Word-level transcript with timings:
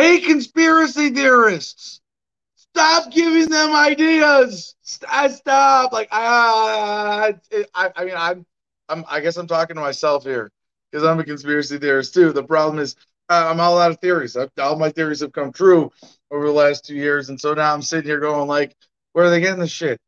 Hey, 0.00 0.18
conspiracy 0.18 1.10
theorists, 1.10 2.00
stop 2.56 3.12
giving 3.12 3.50
them 3.50 3.74
ideas. 3.74 4.74
Stop. 4.80 5.30
stop. 5.30 5.92
Like, 5.92 6.08
I, 6.10 7.34
I 7.74 8.04
mean, 8.06 8.14
I'm, 8.16 8.46
I'm, 8.88 9.04
I 9.10 9.20
guess 9.20 9.36
I'm 9.36 9.46
talking 9.46 9.76
to 9.76 9.82
myself 9.82 10.24
here 10.24 10.50
because 10.90 11.06
I'm 11.06 11.20
a 11.20 11.24
conspiracy 11.24 11.76
theorist 11.76 12.14
too. 12.14 12.32
The 12.32 12.42
problem 12.42 12.78
is 12.78 12.96
I'm 13.28 13.60
all 13.60 13.78
out 13.78 13.90
of 13.90 14.00
theories. 14.00 14.38
all 14.58 14.78
my 14.78 14.88
theories 14.88 15.20
have 15.20 15.34
come 15.34 15.52
true 15.52 15.92
over 16.30 16.46
the 16.46 16.52
last 16.52 16.86
two 16.86 16.94
years, 16.94 17.28
and 17.28 17.38
so 17.38 17.52
now 17.52 17.74
I'm 17.74 17.82
sitting 17.82 18.08
here 18.08 18.20
going 18.20 18.48
like, 18.48 18.74
where 19.12 19.26
are 19.26 19.30
they 19.30 19.42
getting 19.42 19.60
this 19.60 19.70
shit? 19.70 20.00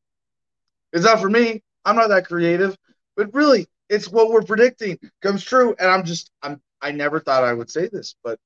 It's 0.95 1.05
not 1.05 1.21
for 1.21 1.29
me. 1.29 1.63
I'm 1.85 1.97
not 1.97 2.09
that 2.09 2.27
creative, 2.27 2.75
but 3.15 3.35
really, 3.35 3.67
it's 3.91 4.09
what 4.09 4.31
we're 4.31 4.41
predicting 4.41 4.99
comes 5.21 5.45
true. 5.45 5.75
And 5.79 5.91
I'm 5.91 6.07
just, 6.07 6.31
I'm, 6.43 6.63
I 6.81 6.93
never 6.93 7.21
thought 7.21 7.45
I 7.45 7.53
would 7.53 7.71
say 7.71 7.89
this, 7.89 8.15
but 8.25 8.39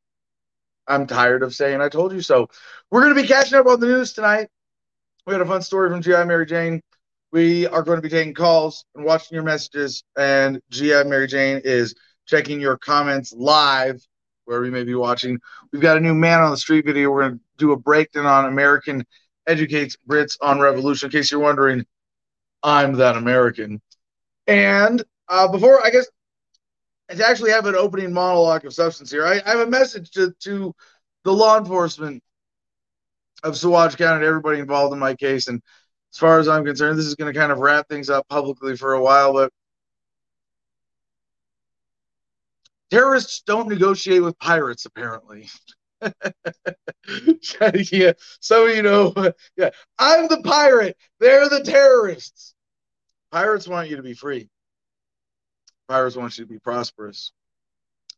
I'm 0.88 1.06
tired 1.06 1.42
of 1.42 1.54
saying 1.54 1.80
I 1.80 1.88
told 1.88 2.12
you 2.12 2.20
so. 2.20 2.48
We're 2.90 3.02
going 3.02 3.14
to 3.14 3.20
be 3.20 3.28
catching 3.28 3.58
up 3.58 3.66
on 3.66 3.80
the 3.80 3.86
news 3.86 4.12
tonight. 4.12 4.48
We 5.26 5.32
had 5.32 5.42
a 5.42 5.46
fun 5.46 5.62
story 5.62 5.90
from 5.90 6.02
GI 6.02 6.24
Mary 6.24 6.46
Jane. 6.46 6.80
We 7.32 7.66
are 7.66 7.82
going 7.82 7.96
to 7.96 8.02
be 8.02 8.08
taking 8.08 8.34
calls 8.34 8.84
and 8.94 9.04
watching 9.04 9.34
your 9.34 9.42
messages, 9.42 10.04
and 10.16 10.60
GI 10.70 11.04
Mary 11.04 11.26
Jane 11.26 11.60
is 11.64 11.94
checking 12.26 12.60
your 12.60 12.78
comments 12.78 13.32
live 13.36 14.00
wherever 14.44 14.64
you 14.64 14.70
may 14.70 14.84
be 14.84 14.94
watching. 14.94 15.38
We've 15.72 15.82
got 15.82 15.96
a 15.96 16.00
new 16.00 16.14
man 16.14 16.40
on 16.40 16.50
the 16.50 16.56
street 16.56 16.86
video. 16.86 17.10
We're 17.10 17.22
going 17.22 17.38
to 17.38 17.44
do 17.58 17.72
a 17.72 17.76
breakdown 17.76 18.26
on 18.26 18.46
American 18.46 19.04
educates 19.46 19.96
Brits 20.08 20.36
on 20.40 20.60
revolution. 20.60 21.08
In 21.08 21.12
case 21.12 21.30
you're 21.30 21.40
wondering, 21.40 21.84
I'm 22.62 22.94
that 22.94 23.16
American. 23.16 23.80
And 24.46 25.02
uh, 25.28 25.48
before, 25.48 25.84
I 25.84 25.90
guess, 25.90 26.06
to 27.10 27.26
actually 27.26 27.50
have 27.50 27.66
an 27.66 27.74
opening 27.74 28.12
monologue 28.12 28.64
of 28.64 28.74
substance 28.74 29.10
here, 29.10 29.26
I, 29.26 29.40
I 29.44 29.50
have 29.50 29.60
a 29.60 29.70
message 29.70 30.10
to, 30.12 30.32
to 30.40 30.74
the 31.24 31.32
law 31.32 31.58
enforcement 31.58 32.22
of 33.42 33.54
Saguache 33.54 33.96
County 33.96 34.16
and 34.16 34.24
everybody 34.24 34.58
involved 34.58 34.92
in 34.92 34.98
my 34.98 35.14
case. 35.14 35.48
And 35.48 35.62
as 36.12 36.18
far 36.18 36.38
as 36.38 36.48
I'm 36.48 36.64
concerned, 36.64 36.98
this 36.98 37.06
is 37.06 37.14
going 37.14 37.32
to 37.32 37.38
kind 37.38 37.52
of 37.52 37.58
wrap 37.58 37.88
things 37.88 38.10
up 38.10 38.26
publicly 38.28 38.76
for 38.76 38.94
a 38.94 39.02
while, 39.02 39.32
but 39.32 39.52
terrorists 42.90 43.42
don't 43.46 43.68
negotiate 43.68 44.22
with 44.22 44.38
pirates, 44.38 44.86
apparently. 44.86 45.48
yeah, 47.92 48.12
of 48.40 48.66
you 48.66 48.82
know, 48.82 49.12
yeah, 49.56 49.70
I'm 49.98 50.28
the 50.28 50.40
pirate. 50.42 50.96
They're 51.20 51.48
the 51.48 51.62
terrorists. 51.62 52.54
Pirates 53.30 53.68
want 53.68 53.88
you 53.90 53.96
to 53.96 54.02
be 54.02 54.14
free. 54.14 54.48
Pirates 55.88 56.16
want 56.16 56.36
you 56.38 56.44
to 56.44 56.50
be 56.50 56.58
prosperous. 56.58 57.32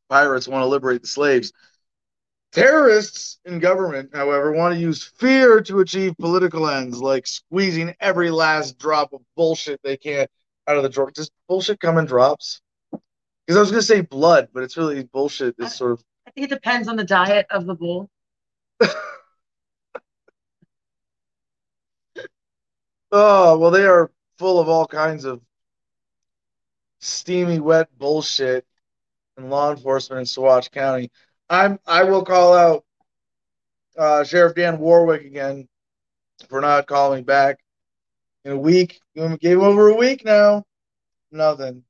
Pirates 0.09 0.49
want 0.49 0.63
to 0.63 0.67
liberate 0.67 1.03
the 1.03 1.09
slaves. 1.09 1.53
Terrorists 2.53 3.39
in 3.45 3.59
government, 3.59 4.11
however, 4.15 4.53
want 4.53 4.75
to 4.75 4.81
use 4.81 5.05
fear 5.19 5.61
to 5.63 5.81
achieve 5.81 6.17
political 6.19 6.67
ends, 6.69 6.99
like 6.99 7.27
squeezing 7.27 7.95
every 8.01 8.31
last 8.31 8.79
drop 8.79 9.13
of 9.13 9.21
bullshit 9.37 9.81
they 9.85 9.99
can 9.99 10.27
out 10.67 10.79
of 10.79 10.83
the 10.83 10.89
drawer. 10.89 11.11
Does 11.11 11.31
bullshit 11.47 11.79
come 11.79 11.99
in 11.99 12.07
drops? 12.07 12.63
Because 13.47 13.57
I 13.57 13.61
was 13.61 13.71
going 13.71 13.83
to 13.83 13.87
say 13.87 14.01
blood, 14.01 14.49
but 14.55 14.63
it's 14.63 14.79
really 14.79 15.05
bullshit. 15.05 15.57
It's 15.59 15.77
sort 15.77 15.93
of. 15.93 16.03
I 16.27 16.31
think 16.31 16.51
it 16.51 16.55
depends 16.55 16.89
on 16.89 16.97
the 16.97 17.05
diet 17.05 17.47
of 17.51 17.67
the 17.67 17.75
bull. 17.75 18.09
oh 23.13 23.59
well, 23.59 23.71
they 23.71 23.85
are 23.85 24.11
full 24.39 24.59
of 24.59 24.69
all 24.69 24.87
kinds 24.87 25.25
of 25.25 25.43
steamy, 27.01 27.61
wet 27.61 27.89
bullshit 27.97 28.67
and 29.37 29.51
law 29.51 29.71
enforcement 29.71 30.21
in 30.21 30.27
Saguache 30.27 30.71
County. 30.71 31.11
I'm 31.49 31.79
I 31.87 32.05
will 32.05 32.25
call 32.25 32.55
out 32.55 32.85
uh, 33.97 34.25
Sheriff 34.25 34.55
Dan 34.55 34.79
Warwick 34.79 35.25
again 35.25 35.69
for 36.49 36.61
not 36.61 36.87
calling 36.87 37.25
back 37.25 37.59
in 38.45 38.53
a 38.53 38.59
week. 38.59 39.01
Gave 39.17 39.41
him 39.43 39.61
over 39.61 39.89
a 39.89 39.97
week 39.97 40.25
now. 40.25 40.65
Nothing. 41.31 41.85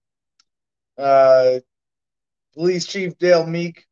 Uh, 0.97 1.61
Police 2.55 2.87
Chief 2.87 3.17
Dale 3.19 3.47
Meek 3.47 3.87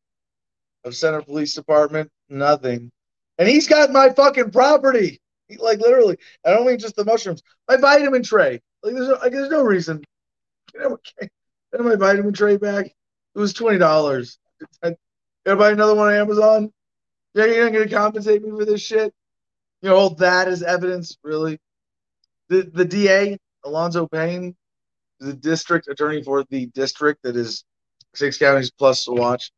of 0.85 0.97
Center 0.97 1.23
Police 1.23 1.55
Department. 1.55 2.11
Nothing. 2.29 2.91
And 3.39 3.49
he's 3.49 3.69
got 3.69 3.93
my 3.93 4.11
fucking 4.11 4.51
property. 4.51 5.21
Like 5.59 5.79
literally. 5.79 6.17
I 6.45 6.51
don't 6.51 6.67
mean 6.67 6.79
just 6.79 6.97
the 6.97 7.05
mushrooms. 7.05 7.43
My 7.69 7.77
vitamin 7.77 8.23
tray. 8.23 8.61
Like 8.83 8.95
there's 8.95 9.09
no, 9.09 9.15
like, 9.15 9.33
there's 9.33 9.51
no 9.51 9.63
reason 9.63 10.03
get 11.21 11.31
my 11.81 11.97
vitamin 11.97 12.33
tray 12.33 12.57
back. 12.57 12.87
It 12.87 13.39
was 13.39 13.53
twenty 13.53 13.79
dollars. 13.79 14.39
Buy 14.83 15.71
another 15.71 15.95
one 15.95 16.09
on 16.09 16.15
Amazon. 16.15 16.73
Yeah, 17.35 17.45
you're 17.45 17.65
not 17.65 17.73
gonna 17.73 17.89
compensate 17.89 18.43
me 18.43 18.51
for 18.51 18.65
this 18.65 18.81
shit. 18.81 19.15
You 19.83 19.91
know, 19.91 20.09
that 20.19 20.49
as 20.49 20.63
evidence, 20.63 21.17
really. 21.23 21.59
The 22.49 22.63
the 22.63 22.85
DA, 22.85 23.39
Alonzo 23.65 24.07
Payne, 24.07 24.57
the 25.21 25.35
district 25.35 25.89
attorney 25.89 26.23
for 26.23 26.45
the 26.51 26.67
district 26.67 27.23
that 27.23 27.37
is 27.37 27.65
six 28.15 28.39
counties 28.39 28.71
plus 28.71 29.05
to 29.05 29.13
watch. 29.13 29.53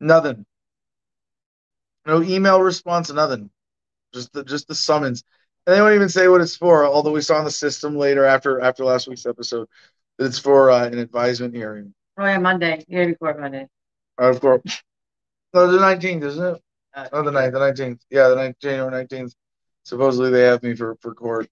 Nothing. 0.00 0.44
No 2.06 2.22
email 2.22 2.60
response, 2.60 3.12
nothing. 3.12 3.50
Just 4.12 4.32
the 4.32 4.44
just 4.44 4.68
the 4.68 4.74
summons. 4.74 5.24
And 5.66 5.74
they 5.74 5.80
won't 5.80 5.94
even 5.94 6.08
say 6.10 6.28
what 6.28 6.42
it's 6.42 6.56
for, 6.56 6.84
although 6.84 7.12
we 7.12 7.22
saw 7.22 7.38
in 7.38 7.44
the 7.44 7.50
system 7.50 7.96
later 7.96 8.24
after 8.24 8.60
after 8.60 8.84
last 8.84 9.08
week's 9.08 9.26
episode 9.26 9.68
it's 10.18 10.38
for 10.38 10.70
uh, 10.70 10.86
an 10.86 10.98
advisement 10.98 11.54
hearing. 11.54 11.94
Oh 12.18 12.24
yeah, 12.24 12.38
Monday. 12.38 12.84
Yeah, 12.88 13.06
before 13.06 13.36
Monday. 13.38 13.66
Uh, 14.20 14.30
of 14.30 14.40
course. 14.40 14.82
No, 15.52 15.70
the 15.70 15.80
nineteenth, 15.80 16.22
isn't 16.24 16.56
it? 16.56 16.62
Uh, 16.94 17.08
oh, 17.12 17.22
the 17.22 17.30
ninth, 17.30 17.52
the 17.52 17.58
nineteenth. 17.58 18.00
Yeah, 18.10 18.28
the 18.28 18.36
19th, 18.36 18.60
January 18.60 18.90
nineteenth. 18.90 19.34
Supposedly 19.84 20.30
they 20.30 20.42
have 20.42 20.62
me 20.62 20.74
for 20.74 20.96
for 21.00 21.14
court, 21.14 21.48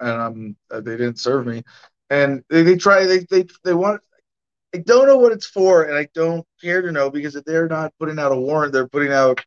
and 0.00 0.10
um, 0.10 0.56
uh, 0.70 0.80
they 0.80 0.96
didn't 0.96 1.18
serve 1.18 1.46
me, 1.46 1.62
and 2.10 2.42
they, 2.50 2.62
they 2.62 2.76
try 2.76 3.06
they 3.06 3.20
they 3.30 3.46
they 3.64 3.74
want. 3.74 4.00
I 4.74 4.78
don't 4.78 5.06
know 5.06 5.18
what 5.18 5.32
it's 5.32 5.46
for, 5.46 5.84
and 5.84 5.96
I 5.96 6.08
don't 6.14 6.44
care 6.60 6.82
to 6.82 6.90
know 6.90 7.08
because 7.08 7.36
if 7.36 7.44
they're 7.44 7.68
not 7.68 7.94
putting 7.98 8.18
out 8.18 8.32
a 8.32 8.36
warrant, 8.36 8.72
they're 8.72 8.88
putting 8.88 9.12
out 9.12 9.40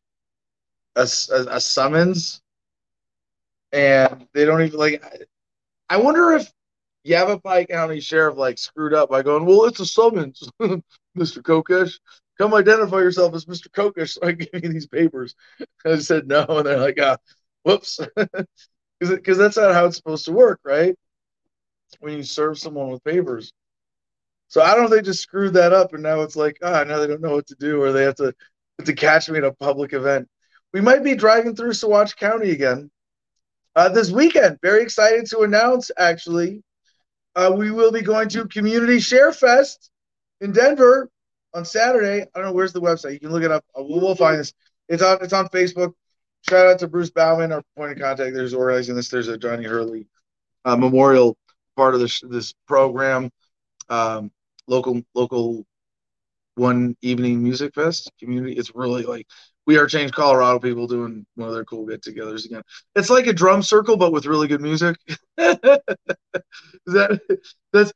a, 0.96 1.02
a, 1.02 1.46
a 1.50 1.62
summons, 1.62 2.42
and 3.72 4.28
they 4.34 4.46
don't 4.46 4.62
even 4.62 4.80
like. 4.80 5.04
I 5.90 5.98
wonder 5.98 6.32
if 6.32 6.52
Yavapai 7.08 7.66
County 7.66 8.00
Sheriff 8.00 8.38
like 8.38 8.58
screwed 8.58 8.94
up 8.94 9.10
by 9.10 9.24
going, 9.24 9.46
"Well, 9.46 9.66
it's 9.66 9.80
a 9.80 9.86
summons, 9.86 10.50
Mr. 10.62 11.42
Kokesh. 11.42 12.00
Come 12.38 12.54
identify 12.54 12.98
yourself 12.98 13.34
as 13.34 13.46
Mr. 13.46 13.70
Kokesh, 13.70 14.12
so 14.12 14.28
I 14.28 14.34
give 14.34 14.64
you 14.64 14.70
these 14.70 14.88
papers." 14.88 15.36
I 15.86 15.98
said 16.00 16.28
no, 16.28 16.46
and 16.50 16.66
they're 16.66 16.80
like, 16.80 16.98
"Ah, 17.02 17.18
whoops," 17.64 18.00
because 19.00 19.38
that's 19.38 19.58
not 19.58 19.74
how 19.74 19.86
it's 19.86 19.98
supposed 19.98 20.26
to 20.26 20.32
work, 20.34 20.60
right? 20.64 20.96
When 22.00 22.14
you 22.18 22.24
serve 22.24 22.60
someone 22.60 22.90
with 22.90 23.04
papers. 23.04 23.54
So 24.50 24.62
I 24.62 24.72
don't 24.72 24.80
know 24.82 24.86
if 24.86 24.92
they 24.92 25.02
just 25.02 25.22
screwed 25.22 25.54
that 25.54 25.74
up, 25.74 25.94
and 25.94 26.04
now 26.04 26.22
it's 26.22 26.36
like, 26.36 26.58
ah, 26.64 26.84
now 26.84 27.00
they 27.00 27.08
don't 27.08 27.22
know 27.22 27.36
what 27.36 27.48
to 27.48 27.56
do, 27.60 27.82
or 27.82 27.92
they 27.92 28.04
have 28.04 28.16
to 28.16 28.34
have 28.80 28.86
to 28.86 28.94
catch 28.94 29.30
me 29.30 29.40
at 29.40 29.44
a 29.44 29.54
public 29.54 29.94
event. 29.94 30.28
We 30.74 30.82
might 30.82 31.04
be 31.04 31.16
driving 31.16 31.56
through 31.56 31.72
Saguache 31.72 32.16
County 32.16 32.52
again 32.52 32.90
uh, 33.76 33.90
this 33.90 34.12
weekend. 34.12 34.60
Very 34.62 34.84
excited 34.84 35.26
to 35.28 35.40
announce, 35.40 35.92
actually, 35.98 36.62
uh, 37.38 37.52
we 37.56 37.70
will 37.72 37.92
be 37.92 38.02
going 38.02 38.28
to 38.30 38.48
Community 38.48 39.00
Share 39.00 39.32
Fest 39.32 39.92
in 40.42 40.52
Denver 40.52 41.08
on 41.54 41.66
Saturday. 41.66 42.24
I 42.24 42.28
don't 42.34 42.46
know 42.46 42.52
where's 42.52 42.74
the 42.74 42.82
website. 42.82 43.14
You 43.14 43.20
can 43.20 43.30
look 43.30 43.44
it 43.44 43.52
up. 43.52 43.64
Uh, 43.78 43.84
we'll, 43.84 44.02
we'll 44.02 44.16
find 44.16 44.40
this. 44.40 44.54
It's 44.90 45.04
on. 45.04 45.20
It's 45.22 45.34
on 45.34 45.48
Facebook. 45.50 45.94
Shout 46.50 46.66
out 46.66 46.80
to 46.80 46.88
Bruce 46.88 47.12
Bauman, 47.12 47.52
our 47.52 47.62
point 47.76 47.92
of 47.92 48.00
contact. 48.00 48.34
There's 48.34 48.56
organizing 48.56 48.96
this. 48.96 49.10
There's 49.10 49.28
a 49.28 49.38
Johnny 49.38 49.66
Hurley 49.66 50.08
uh, 50.66 50.76
memorial 50.76 51.38
part 51.76 51.94
of 51.94 52.00
this 52.00 52.22
this 52.22 52.54
program. 52.68 53.30
Um, 53.88 54.32
local 54.66 55.04
local 55.14 55.64
one 56.56 56.98
evening 57.04 57.44
music 57.44 57.76
fest 57.76 58.12
community. 58.20 58.54
It's 58.54 58.74
really 58.74 59.04
like 59.04 59.28
we 59.68 59.78
are 59.78 59.86
Change 59.86 60.12
Colorado 60.14 60.60
people 60.60 60.88
doing 60.88 61.26
one 61.36 61.50
of 61.50 61.54
their 61.54 61.66
cool 61.66 61.86
get 61.86 62.02
togethers 62.02 62.46
again. 62.46 62.64
It's 62.96 63.10
like 63.10 63.28
a 63.28 63.34
drum 63.34 63.62
circle, 63.62 63.98
but 63.98 64.14
with 64.14 64.26
really 64.26 64.48
good 64.48 64.62
music. 64.62 64.96
is 65.38 65.58
that 66.88 67.20
that's 67.74 67.92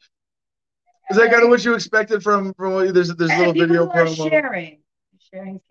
is 1.09 1.18
that 1.18 1.31
kind 1.31 1.44
of 1.44 1.50
what 1.50 1.65
you 1.65 1.73
expected 1.73 2.21
from 2.21 2.53
from 2.53 2.73
what 2.73 2.94
there's 2.94 3.15
there's 3.15 3.31
a 3.31 3.38
little 3.38 3.53
video 3.53 3.88
promo? 3.88 4.15
Sharing, 4.15 4.81
sharing, 5.31 5.62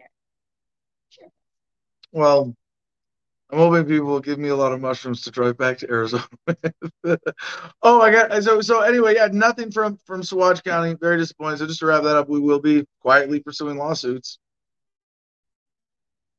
sharing. 1.10 1.32
Well, 2.12 2.56
I'm 3.50 3.58
hoping 3.58 3.84
people 3.84 4.06
will 4.06 4.20
give 4.20 4.38
me 4.38 4.48
a 4.48 4.56
lot 4.56 4.72
of 4.72 4.80
mushrooms 4.80 5.20
to 5.22 5.30
drive 5.30 5.58
back 5.58 5.78
to 5.78 5.90
Arizona. 5.90 6.24
oh 7.82 8.00
I 8.00 8.10
got 8.10 8.42
So 8.42 8.62
so 8.62 8.80
anyway, 8.80 9.16
yeah, 9.16 9.28
nothing 9.30 9.70
from 9.70 9.98
from 10.06 10.22
Saguache 10.22 10.64
County. 10.64 10.96
Very 10.98 11.18
disappointed. 11.18 11.58
So 11.58 11.66
just 11.66 11.80
to 11.80 11.86
wrap 11.86 12.04
that 12.04 12.16
up, 12.16 12.28
we 12.30 12.40
will 12.40 12.60
be 12.60 12.86
quietly 13.02 13.40
pursuing 13.40 13.76
lawsuits 13.76 14.38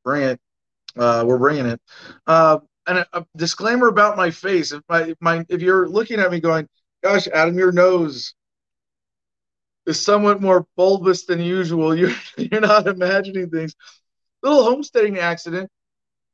bring 0.03 0.23
it. 0.23 0.39
Uh, 0.97 1.23
we're 1.25 1.37
bringing 1.37 1.65
it. 1.65 1.81
Uh, 2.27 2.59
and 2.87 2.99
a, 2.99 3.07
a, 3.13 3.25
disclaimer 3.35 3.87
about 3.87 4.17
my 4.17 4.31
face. 4.31 4.71
If 4.71 4.81
my, 4.89 5.13
my 5.19 5.45
if 5.49 5.61
you're 5.61 5.87
looking 5.87 6.19
at 6.19 6.31
me 6.31 6.39
going, 6.39 6.67
"Gosh, 7.03 7.27
Adam, 7.27 7.57
your 7.57 7.71
nose 7.71 8.33
is 9.85 9.99
somewhat 9.99 10.41
more 10.41 10.65
bulbous 10.75 11.25
than 11.25 11.39
usual," 11.39 11.95
you're 11.97 12.15
you're 12.37 12.61
not 12.61 12.87
imagining 12.87 13.49
things. 13.49 13.75
little 14.43 14.63
homesteading 14.63 15.19
accident. 15.19 15.69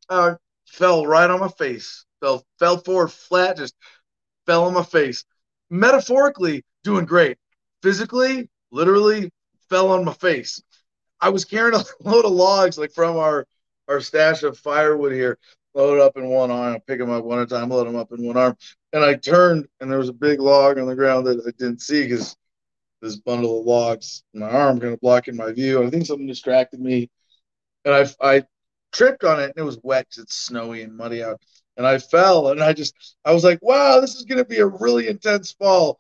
Uh, 0.10 0.36
fell 0.66 1.06
right 1.06 1.30
on 1.30 1.40
my 1.40 1.50
face. 1.50 2.06
Fell 2.22 2.44
fell 2.60 2.78
forward 2.78 3.10
flat, 3.12 3.58
just 3.58 3.75
fell 4.46 4.63
on 4.63 4.74
my 4.74 4.84
face. 4.84 5.25
Metaphorically, 5.70 6.63
doing 6.84 7.06
great. 7.06 7.38
Physically, 7.84 8.50
literally, 8.72 9.31
fell 9.70 9.92
on 9.92 10.06
my 10.06 10.13
face. 10.13 10.62
I 11.20 11.30
was 11.30 11.46
carrying 11.46 11.80
a 11.80 11.84
load 12.10 12.25
of 12.25 12.31
logs 12.31 12.78
like 12.78 12.92
from 12.92 13.18
our 13.18 13.46
our 13.88 14.01
stash 14.01 14.44
of 14.44 14.57
firewood 14.57 15.13
here, 15.13 15.38
load 15.74 16.00
up 16.00 16.18
in 16.18 16.28
one 16.28 16.51
arm, 16.51 16.80
pick 16.88 17.00
them 17.00 17.10
up 17.10 17.24
one 17.24 17.39
at 17.39 17.51
a 17.51 17.56
time, 17.56 17.69
load 17.69 17.88
them 17.88 17.95
up 17.95 18.12
in 18.12 18.25
one 18.25 18.38
arm, 18.38 18.57
and 18.94 19.04
I 19.04 19.16
turned 19.16 19.68
and 19.80 19.92
there 19.92 20.00
was 20.00 20.10
a 20.10 20.13
big 20.13 20.39
log 20.39 20.78
on 20.80 20.88
the 20.88 20.95
ground 20.95 21.28
that 21.28 21.42
I 21.48 21.51
didn't 21.51 21.81
see 21.81 22.04
because 22.04 22.36
this 23.01 23.18
bundle 23.18 23.60
of 23.60 23.66
logs 23.66 24.24
my 24.34 24.50
arm 24.50 24.80
kind 24.80 24.94
of 24.94 25.00
blocking 25.01 25.36
my 25.36 25.51
view. 25.51 25.84
I 25.84 25.89
think 25.89 26.06
something 26.06 26.28
distracted 26.28 26.80
me, 26.80 27.10
and 27.86 27.94
I 27.94 28.07
I 28.22 28.44
tripped 28.92 29.24
on 29.24 29.39
it 29.39 29.45
and 29.45 29.57
it 29.57 29.63
was 29.63 29.80
wet 29.84 30.07
because 30.10 30.24
it's 30.24 30.36
snowy 30.36 30.81
and 30.84 30.95
muddy 30.98 31.24
out, 31.24 31.42
and 31.78 31.86
I 31.86 32.00
fell 32.00 32.50
and 32.50 32.62
I 32.62 32.74
just 32.74 32.95
I 33.25 33.34
was 33.34 33.44
like, 33.44 33.60
wow, 33.62 34.00
this 34.01 34.16
is 34.16 34.25
gonna 34.25 34.45
be 34.45 34.60
a 34.60 34.66
really 34.68 35.07
intense 35.07 35.51
fall. 35.51 36.00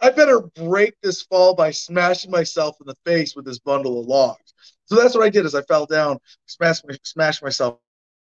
I 0.00 0.10
better 0.10 0.40
break 0.40 0.94
this 1.02 1.22
fall 1.22 1.54
by 1.54 1.70
smashing 1.70 2.30
myself 2.30 2.76
in 2.80 2.86
the 2.86 2.96
face 3.04 3.36
with 3.36 3.44
this 3.44 3.58
bundle 3.58 4.00
of 4.00 4.06
logs. 4.06 4.54
So 4.86 4.96
that's 4.96 5.14
what 5.14 5.24
I 5.24 5.30
did. 5.30 5.44
Is 5.44 5.54
I 5.54 5.62
fell 5.62 5.86
down, 5.86 6.18
smashed, 6.46 6.84
smashed 7.02 7.42
myself 7.42 7.78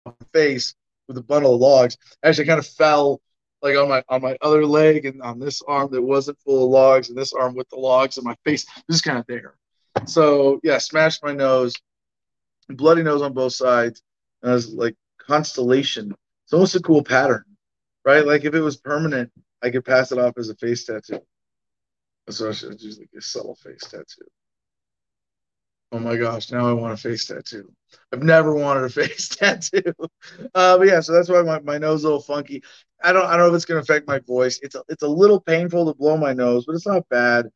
in 0.07 0.13
the 0.19 0.27
face 0.33 0.75
with 1.07 1.19
a 1.19 1.23
bundle 1.23 1.55
of 1.55 1.61
logs. 1.61 1.97
Actually, 2.23 2.45
I 2.45 2.49
kind 2.49 2.59
of 2.59 2.67
fell 2.67 3.21
like 3.63 3.77
on 3.77 3.89
my 3.89 4.03
on 4.09 4.23
my 4.23 4.37
other 4.43 4.65
leg 4.65 5.07
and 5.07 5.23
on 5.23 5.39
this 5.39 5.63
arm 5.67 5.91
that 5.93 6.03
wasn't 6.03 6.39
full 6.41 6.65
of 6.65 6.71
logs, 6.71 7.09
and 7.09 7.19
this 7.19 7.33
arm 7.33 7.55
with 7.55 7.69
the 7.71 7.77
logs, 7.77 8.17
and 8.17 8.25
my 8.25 8.37
face 8.45 8.67
was 8.89 9.01
kind 9.01 9.19
of 9.19 9.27
there. 9.27 9.55
So 10.07 10.61
yeah, 10.63 10.79
smashed 10.79 11.23
my 11.23 11.33
nose, 11.33 11.75
bloody 12.69 13.03
nose 13.03 13.23
on 13.23 13.33
both 13.33 13.55
sides. 13.55 14.03
And 14.43 14.51
I 14.51 14.55
was 14.55 14.73
like 14.73 14.97
constellation. 15.19 16.15
It's 16.45 16.53
almost 16.53 16.77
a 16.77 16.81
cool 16.81 17.03
pattern, 17.03 17.45
right? 18.05 18.27
Like 18.27 18.45
if 18.45 18.55
it 18.55 18.61
was 18.61 18.77
permanent, 18.77 19.31
I 19.63 19.71
could 19.71 19.85
pass 19.85 20.13
it 20.13 20.19
off 20.19 20.35
as 20.39 20.49
a 20.49 20.55
face 20.57 20.85
tattoo. 20.85 21.21
So 22.29 22.49
I 22.49 22.53
should 22.53 22.81
use 22.83 22.99
like 22.99 23.11
a 23.17 23.21
subtle 23.21 23.55
face 23.55 23.83
tattoo. 23.83 24.27
Oh 25.93 26.01
my 26.01 26.17
gosh, 26.17 26.51
now 26.51 26.69
I 26.69 26.73
want 26.73 26.93
a 26.93 26.97
face 26.97 27.27
tattoo. 27.27 27.73
I've 28.13 28.23
never 28.23 28.55
wanted 28.55 28.85
a 28.85 28.89
face 28.91 29.29
tattoo. 29.29 29.95
Uh, 30.55 30.79
but 30.79 30.89
yeah, 30.89 31.01
so 31.01 31.13
that's 31.13 31.29
why 31.29 31.43
my, 31.43 31.61
my 31.61 31.79
nose 31.79 32.01
is 32.01 32.05
a 32.05 32.09
little 32.09 32.23
funky. 32.23 32.63
I 33.03 33.13
don't 33.13 33.27
I 33.27 33.37
don't 33.37 33.41
know 33.41 33.49
if 33.49 33.55
it's 33.55 33.65
gonna 33.65 33.81
affect 33.81 34.09
my 34.09 34.19
voice. 34.21 34.59
It's 34.63 34.75
a, 34.75 34.83
it's 34.89 35.03
a 35.03 35.09
little 35.09 35.41
painful 35.41 35.87
to 35.87 35.97
blow 35.97 36.17
my 36.17 36.33
nose, 36.33 36.65
but 36.67 36.75
it's 36.75 36.87
not 36.87 37.09
bad. 37.09 37.49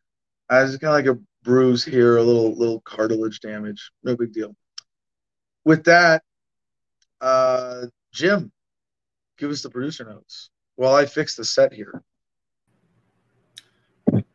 I 0.48 0.64
just 0.64 0.80
kind 0.80 1.06
of 1.06 1.12
like 1.12 1.16
a 1.16 1.20
bruise 1.42 1.84
here, 1.84 2.18
a 2.18 2.22
little 2.22 2.54
little 2.54 2.80
cartilage 2.82 3.40
damage. 3.40 3.90
No 4.04 4.16
big 4.16 4.32
deal. 4.32 4.54
With 5.64 5.84
that, 5.84 6.22
uh, 7.20 7.86
Jim, 8.12 8.52
give 9.38 9.50
us 9.50 9.62
the 9.62 9.70
producer 9.70 10.04
notes 10.04 10.50
while 10.76 10.94
I 10.94 11.06
fix 11.06 11.34
the 11.34 11.44
set 11.44 11.72
here. 11.72 12.02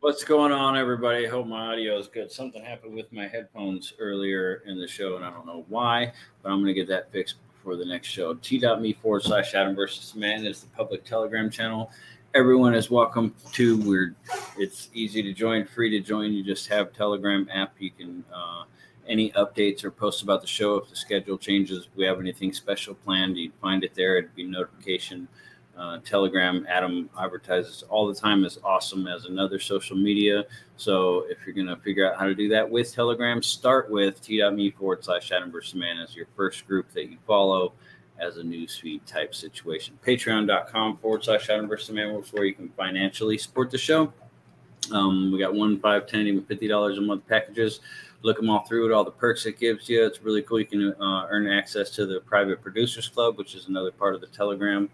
What's 0.00 0.24
going 0.24 0.52
on, 0.52 0.76
everybody? 0.76 1.26
Hope 1.26 1.46
my 1.46 1.72
audio 1.72 1.98
is 1.98 2.08
good. 2.08 2.32
Something 2.32 2.64
happened 2.64 2.94
with 2.94 3.12
my 3.12 3.28
headphones 3.28 3.92
earlier 3.98 4.62
in 4.64 4.78
the 4.80 4.88
show, 4.88 5.16
and 5.16 5.24
I 5.24 5.30
don't 5.30 5.44
know 5.44 5.66
why, 5.68 6.12
but 6.42 6.50
I'm 6.50 6.62
going 6.62 6.68
to 6.68 6.74
get 6.74 6.88
that 6.88 7.12
fixed 7.12 7.36
before 7.52 7.76
the 7.76 7.84
next 7.84 8.08
show. 8.08 8.34
T.me 8.34 8.94
forward 8.94 9.24
slash 9.24 9.54
Adam 9.54 9.74
versus 9.74 10.14
Man 10.14 10.46
is 10.46 10.62
the 10.62 10.68
public 10.68 11.04
Telegram 11.04 11.50
channel. 11.50 11.90
Everyone 12.34 12.74
is 12.74 12.90
welcome 12.90 13.34
to. 13.52 13.78
We're 13.82 14.14
it's 14.56 14.88
easy 14.94 15.22
to 15.22 15.34
join, 15.34 15.66
free 15.66 15.90
to 15.90 16.00
join. 16.00 16.32
You 16.32 16.42
just 16.42 16.68
have 16.68 16.94
Telegram 16.94 17.46
app. 17.52 17.74
You 17.78 17.90
can 17.90 18.24
uh, 18.34 18.64
any 19.06 19.30
updates 19.32 19.84
or 19.84 19.90
posts 19.90 20.22
about 20.22 20.40
the 20.40 20.46
show. 20.46 20.76
If 20.76 20.88
the 20.88 20.96
schedule 20.96 21.36
changes, 21.36 21.86
if 21.86 21.96
we 21.96 22.04
have 22.06 22.18
anything 22.18 22.52
special 22.52 22.94
planned, 22.94 23.36
you'd 23.36 23.52
find 23.60 23.84
it 23.84 23.94
there. 23.94 24.16
It'd 24.16 24.34
be 24.34 24.44
notification 24.44 25.28
uh, 25.78 25.98
Telegram, 26.04 26.66
Adam 26.68 27.10
advertises 27.18 27.84
all 27.88 28.06
the 28.06 28.14
time 28.14 28.44
is 28.44 28.58
awesome 28.64 29.06
as 29.06 29.26
another 29.26 29.58
social 29.58 29.96
media. 29.96 30.44
So 30.76 31.24
if 31.28 31.38
you're 31.44 31.54
going 31.54 31.66
to 31.66 31.76
figure 31.82 32.10
out 32.10 32.18
how 32.18 32.26
to 32.26 32.34
do 32.34 32.48
that 32.48 32.68
with 32.68 32.94
Telegram, 32.94 33.42
start 33.42 33.90
with 33.90 34.20
t.me 34.20 34.70
forward 34.72 35.04
slash 35.04 35.32
Adam 35.32 35.50
versus 35.50 35.74
Man 35.74 35.98
as 35.98 36.16
your 36.16 36.26
first 36.36 36.66
group 36.66 36.90
that 36.92 37.10
you 37.10 37.18
follow 37.26 37.72
as 38.18 38.38
a 38.38 38.42
newsfeed 38.42 39.04
type 39.04 39.34
situation. 39.34 39.98
Patreon.com 40.06 40.96
forward 40.98 41.24
slash 41.24 41.50
Adam 41.50 41.68
versus 41.68 41.94
Man, 41.94 42.14
is 42.16 42.32
where 42.32 42.44
you 42.44 42.54
can 42.54 42.70
financially 42.70 43.36
support 43.36 43.70
the 43.70 43.78
show. 43.78 44.12
Um, 44.92 45.32
we 45.32 45.38
got 45.38 45.54
one, 45.54 45.80
five, 45.80 46.06
ten, 46.06 46.26
even 46.26 46.44
fifty 46.44 46.68
dollars 46.68 46.96
a 46.96 47.00
month 47.00 47.26
packages. 47.26 47.80
Look 48.22 48.38
them 48.38 48.48
all 48.48 48.64
through 48.64 48.86
it, 48.86 48.92
all 48.92 49.04
the 49.04 49.10
perks 49.10 49.44
it 49.46 49.58
gives 49.58 49.88
you. 49.88 50.04
It's 50.04 50.22
really 50.22 50.42
cool. 50.42 50.58
You 50.58 50.66
can 50.66 50.94
uh, 50.94 51.26
earn 51.28 51.46
access 51.46 51.90
to 51.90 52.06
the 52.06 52.20
private 52.20 52.62
producers 52.62 53.08
club, 53.08 53.36
which 53.36 53.54
is 53.54 53.66
another 53.68 53.92
part 53.92 54.14
of 54.14 54.20
the 54.20 54.26
Telegram 54.28 54.88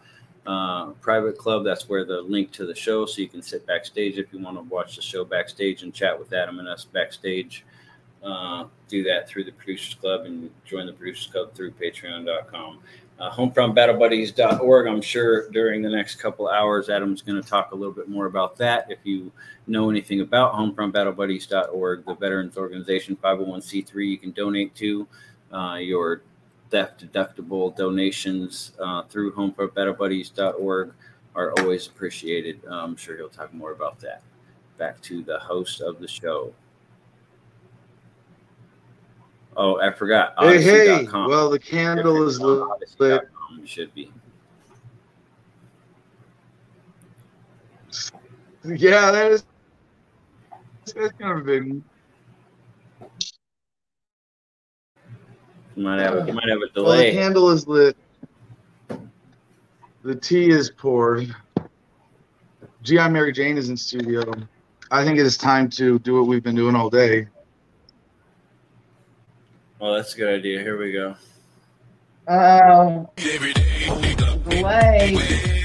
uh, 0.47 0.91
private 1.01 1.39
club. 1.39 1.65
That's 1.65 1.89
where 1.89 2.05
the 2.05 2.23
link 2.23 2.51
to 2.53 2.67
the 2.67 2.75
show, 2.75 3.07
so 3.07 3.21
you 3.21 3.29
can 3.29 3.43
sit 3.43 3.67
backstage 3.67 4.19
if 4.19 4.33
you 4.33 4.41
want 4.41 4.57
to 4.57 4.63
watch 4.63 4.97
the 4.97 5.03
show 5.03 5.25
backstage 5.25 5.83
and 5.83 5.95
chat 5.95 6.19
with 6.19 6.33
Adam 6.33 6.59
and 6.59 6.69
us 6.69 6.85
backstage. 6.85 7.65
Uh, 8.23 8.67
do 8.89 9.03
that 9.03 9.29
through 9.29 9.45
the 9.45 9.53
Producers 9.53 9.95
Club 9.95 10.27
and 10.27 10.51
join 10.65 10.87
the 10.87 10.93
Producers 10.93 11.27
Club 11.27 11.55
through 11.55 11.73
Patreon.com. 11.73 12.79
Uh, 13.19 13.31
homefrontbattlebuddies.org. 13.31 14.87
I'm 14.87 15.01
sure 15.01 15.49
during 15.51 15.83
the 15.83 15.91
next 15.91 16.17
couple 16.17 16.49
hours, 16.49 16.89
Adam's 16.89 17.23
going 17.23 17.41
to 17.41 17.49
talk 17.49 17.73
a 17.73 17.75
little 17.75 17.93
bit 17.93 18.09
more 18.09 18.27
about 18.27 18.57
that. 18.57 18.87
If 18.91 18.99
you 19.05 19.31
know 19.67 19.91
anything 19.91 20.21
about 20.21 20.55
homefrontbattlebuddies.org, 20.55 22.05
the 22.05 22.15
veterans 22.15 22.57
organization 22.57 23.17
501c3 23.17 24.09
you 24.09 24.19
can 24.19 24.33
donate 24.33 24.75
to. 24.77 25.07
Uh, 25.53 25.77
your 25.77 26.23
theft 26.73 27.05
deductible 27.05 27.77
donations 27.77 28.73
uh, 28.81 29.03
through 29.03 29.31
homefrontbattlebuddies.org 29.33 30.95
are 31.37 31.53
always 31.59 31.87
appreciated. 31.87 32.61
I'm 32.69 32.97
sure 32.97 33.17
he'll 33.17 33.29
talk 33.29 33.53
more 33.53 33.73
about 33.73 34.01
that. 34.01 34.23
Back 34.79 35.01
to 35.03 35.23
the 35.23 35.39
host 35.39 35.83
of 35.83 36.01
the 36.01 36.09
show. 36.09 36.53
Oh, 39.55 39.79
I 39.81 39.93
forgot. 39.93 40.33
Hey, 40.39 40.63
hey. 40.63 41.07
Well, 41.13 41.51
the 41.51 41.59
candle 41.59 42.27
is 42.27 42.41
lit. 42.41 43.23
Should 43.67 43.95
be. 43.95 44.11
Yeah, 48.65 49.11
that 49.11 49.31
is. 49.31 49.45
That's 50.95 51.13
kind 51.19 51.33
of 51.33 51.39
a 51.39 51.43
big 51.43 51.83
You 55.77 55.83
might 55.85 56.01
have 56.01 56.29
you 56.29 56.35
might 56.35 56.49
have 56.49 56.61
a 56.61 56.69
delay. 56.69 56.85
Well, 56.85 56.97
the 56.97 57.13
candle 57.13 57.51
is 57.51 57.67
lit. 57.67 57.97
The 60.03 60.15
tea 60.15 60.51
is 60.51 60.71
poured. 60.71 61.35
GI 62.83 63.09
Mary 63.09 63.33
Jane 63.33 63.57
is 63.57 63.69
in 63.69 63.77
studio. 63.77 64.25
I 64.91 65.05
think 65.05 65.19
it 65.19 65.25
is 65.25 65.37
time 65.37 65.71
to 65.71 65.99
do 66.01 66.15
what 66.17 66.27
we've 66.27 66.43
been 66.43 66.57
doing 66.57 66.75
all 66.75 66.91
day. 66.91 67.29
Well, 69.79 69.95
that's 69.95 70.15
a 70.15 70.17
good 70.19 70.41
idea. 70.41 70.61
Here 70.61 70.77
we 70.77 70.93
go. 70.93 71.15
Oh, 72.29 73.11
delay. 74.49 75.62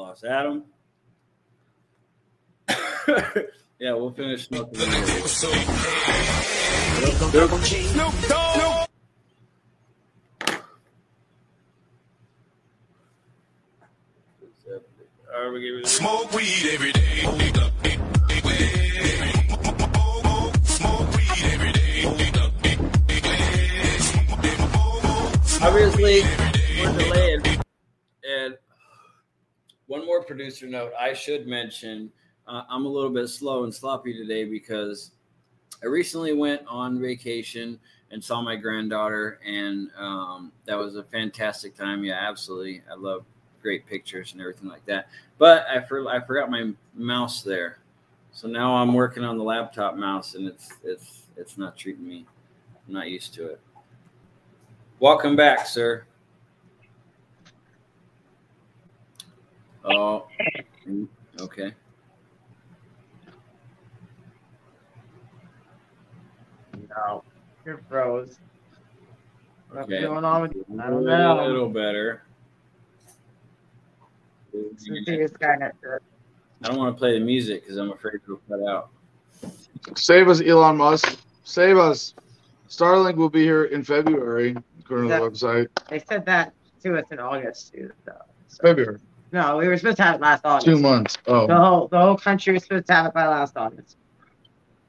Just 0.00 0.22
lost 0.22 0.24
Adam. 0.24 0.64
yeah, 3.78 3.92
we'll 3.94 4.12
finish 4.12 4.46
smoking. 4.46 4.80
Smoke 15.84 16.32
weed 16.34 16.70
every 16.72 16.92
day. 16.92 17.00
Obviously, 25.62 26.22
we're 26.80 26.92
delayed, 26.98 27.46
and 27.46 27.69
one 29.90 30.06
more 30.06 30.22
producer 30.22 30.68
note 30.68 30.92
I 30.98 31.12
should 31.12 31.48
mention. 31.48 32.12
Uh, 32.46 32.62
I'm 32.70 32.86
a 32.86 32.88
little 32.88 33.10
bit 33.10 33.26
slow 33.26 33.64
and 33.64 33.74
sloppy 33.74 34.16
today 34.16 34.44
because 34.44 35.10
I 35.82 35.86
recently 35.86 36.32
went 36.32 36.62
on 36.68 37.00
vacation 37.00 37.76
and 38.12 38.22
saw 38.22 38.40
my 38.40 38.54
granddaughter, 38.54 39.40
and 39.44 39.90
um, 39.98 40.52
that 40.64 40.78
was 40.78 40.94
a 40.94 41.02
fantastic 41.02 41.76
time. 41.76 42.04
Yeah, 42.04 42.20
absolutely. 42.20 42.82
I 42.88 42.94
love 42.94 43.24
great 43.62 43.84
pictures 43.84 44.30
and 44.30 44.40
everything 44.40 44.68
like 44.68 44.86
that. 44.86 45.08
But 45.38 45.66
I, 45.68 45.80
for, 45.80 46.08
I 46.08 46.20
forgot 46.20 46.52
my 46.52 46.70
mouse 46.94 47.42
there, 47.42 47.78
so 48.30 48.46
now 48.46 48.76
I'm 48.76 48.94
working 48.94 49.24
on 49.24 49.38
the 49.38 49.44
laptop 49.44 49.96
mouse, 49.96 50.36
and 50.36 50.46
it's 50.46 50.72
it's 50.84 51.22
it's 51.36 51.58
not 51.58 51.76
treating 51.76 52.06
me. 52.06 52.26
I'm 52.86 52.94
not 52.94 53.08
used 53.08 53.34
to 53.34 53.46
it. 53.46 53.60
Welcome 55.00 55.34
back, 55.34 55.66
sir. 55.66 56.04
Oh, 59.84 60.26
mm, 60.88 61.08
okay. 61.40 61.72
No, 66.88 67.24
you're 67.64 67.82
froze. 67.88 68.38
What's 69.68 69.86
Okay. 69.86 70.00
going 70.02 70.24
on 70.24 70.42
with 70.42 70.54
you? 70.54 70.64
I 70.80 70.86
A 70.86 70.90
don't 70.90 71.04
know. 71.04 71.40
A 71.40 71.46
little 71.46 71.68
better. 71.68 72.22
It's 74.52 75.36
kind 75.36 75.62
of 75.62 75.72
I 76.62 76.68
don't 76.68 76.78
want 76.78 76.94
to 76.94 76.98
play 76.98 77.18
the 77.18 77.24
music 77.24 77.62
because 77.62 77.78
I'm 77.78 77.92
afraid 77.92 78.16
it'll 78.24 78.40
cut 78.48 78.60
out. 78.68 78.90
Save 79.96 80.28
us, 80.28 80.40
Elon 80.42 80.76
Musk. 80.76 81.18
Save 81.44 81.78
us. 81.78 82.14
Starlink 82.68 83.16
will 83.16 83.30
be 83.30 83.42
here 83.42 83.64
in 83.64 83.82
February, 83.82 84.56
according 84.80 85.08
to 85.10 85.14
the 85.16 85.20
website. 85.20 85.68
They 85.88 86.00
said 86.08 86.26
that 86.26 86.52
to 86.84 86.96
us 86.98 87.04
in 87.10 87.18
August 87.18 87.72
too. 87.72 87.90
So. 88.04 88.12
so- 88.48 88.62
February. 88.62 88.98
No, 89.32 89.58
we 89.58 89.68
were 89.68 89.76
supposed 89.76 89.98
to 89.98 90.02
have 90.02 90.16
it 90.16 90.20
last 90.20 90.44
August. 90.44 90.66
Two 90.66 90.78
months. 90.78 91.16
Oh. 91.26 91.46
The 91.46 91.56
whole 91.56 91.88
the 91.88 92.00
whole 92.00 92.16
country 92.16 92.52
was 92.52 92.64
supposed 92.64 92.86
to 92.86 92.94
have 92.94 93.06
it 93.06 93.14
by 93.14 93.26
last 93.28 93.56
August. 93.56 93.96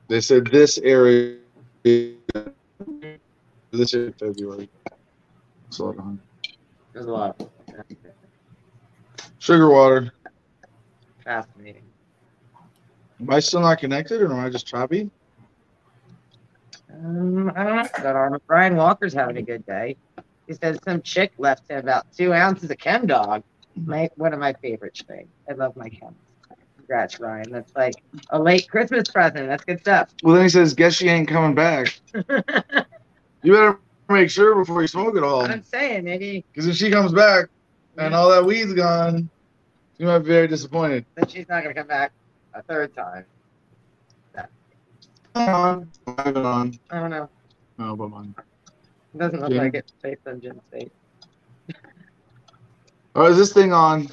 they 0.07 0.21
said 0.21 0.47
this 0.47 0.77
area. 0.79 1.37
This 1.83 3.93
is 3.93 4.13
February. 4.19 4.69
Slow 5.69 5.93
down. 5.93 6.19
There's 6.93 7.05
a 7.05 7.11
lot. 7.11 7.39
of 7.39 7.49
Sugar 9.39 9.69
water. 9.69 10.11
Fascinating. 11.23 11.83
Am 13.19 13.29
I 13.29 13.39
still 13.39 13.61
not 13.61 13.79
connected, 13.79 14.21
or 14.21 14.33
am 14.33 14.39
I 14.39 14.49
just 14.49 14.65
choppy? 14.65 15.09
Um, 16.91 17.51
I 17.55 17.63
don't 17.63 18.03
know. 18.03 18.09
Our 18.09 18.39
Brian 18.47 18.75
Walker's 18.75 19.13
having 19.13 19.37
a 19.37 19.41
good 19.41 19.65
day. 19.65 19.95
He 20.47 20.53
said 20.53 20.83
some 20.83 21.01
chick 21.01 21.31
left 21.37 21.69
him 21.69 21.79
about 21.79 22.11
two 22.11 22.33
ounces 22.33 22.69
of 22.69 22.77
chem 22.77 23.07
dog. 23.07 23.43
My 23.75 24.09
one 24.15 24.33
of 24.33 24.39
my 24.39 24.53
favorite 24.53 25.01
things. 25.07 25.29
I 25.49 25.53
love 25.53 25.75
my 25.75 25.89
chem. 25.89 26.15
Congrats, 26.77 27.19
Ryan. 27.19 27.51
That's 27.51 27.75
like 27.75 27.95
a 28.29 28.41
late 28.41 28.69
Christmas 28.69 29.09
present. 29.09 29.47
That's 29.47 29.63
good 29.63 29.79
stuff. 29.79 30.09
Well, 30.23 30.35
then 30.35 30.43
he 30.43 30.49
says, 30.49 30.73
"Guess 30.73 30.95
she 30.95 31.07
ain't 31.07 31.27
coming 31.27 31.55
back." 31.55 31.99
You 33.43 33.53
better 33.53 33.79
make 34.07 34.29
sure 34.29 34.55
before 34.55 34.81
you 34.83 34.87
smoke 34.87 35.17
it 35.17 35.23
all, 35.23 35.41
I'm 35.43 35.63
saying 35.63 36.03
maybe 36.03 36.45
because 36.53 36.67
if 36.67 36.75
she 36.75 36.91
comes 36.91 37.11
back 37.11 37.47
and 37.97 38.13
all 38.13 38.29
that 38.29 38.45
weed's 38.45 38.73
gone, 38.73 39.29
you 39.97 40.05
might 40.05 40.19
be 40.19 40.25
very 40.25 40.47
disappointed. 40.47 41.05
that 41.15 41.31
she's 41.31 41.47
not 41.49 41.63
gonna 41.63 41.73
come 41.73 41.87
back 41.87 42.11
a 42.53 42.61
third 42.61 42.93
time. 42.95 43.25
Come 45.33 45.49
on, 45.49 45.91
I 46.05 46.21
have 46.23 46.37
it 46.37 46.45
on. 46.45 46.79
I 46.91 46.99
don't 46.99 47.09
know. 47.09 47.29
No, 47.77 47.95
but 47.95 48.09
mine. 48.09 48.35
It 49.13 49.17
doesn't 49.17 49.39
look 49.39 49.49
Jim? 49.49 49.57
like 49.57 49.73
it 49.73 49.91
based 50.01 50.27
on 50.27 50.41
Jim's 50.41 50.61
face. 50.71 50.89
Oh, 53.13 53.25
is 53.25 53.37
this 53.37 53.51
thing 53.51 53.73
on? 53.73 54.07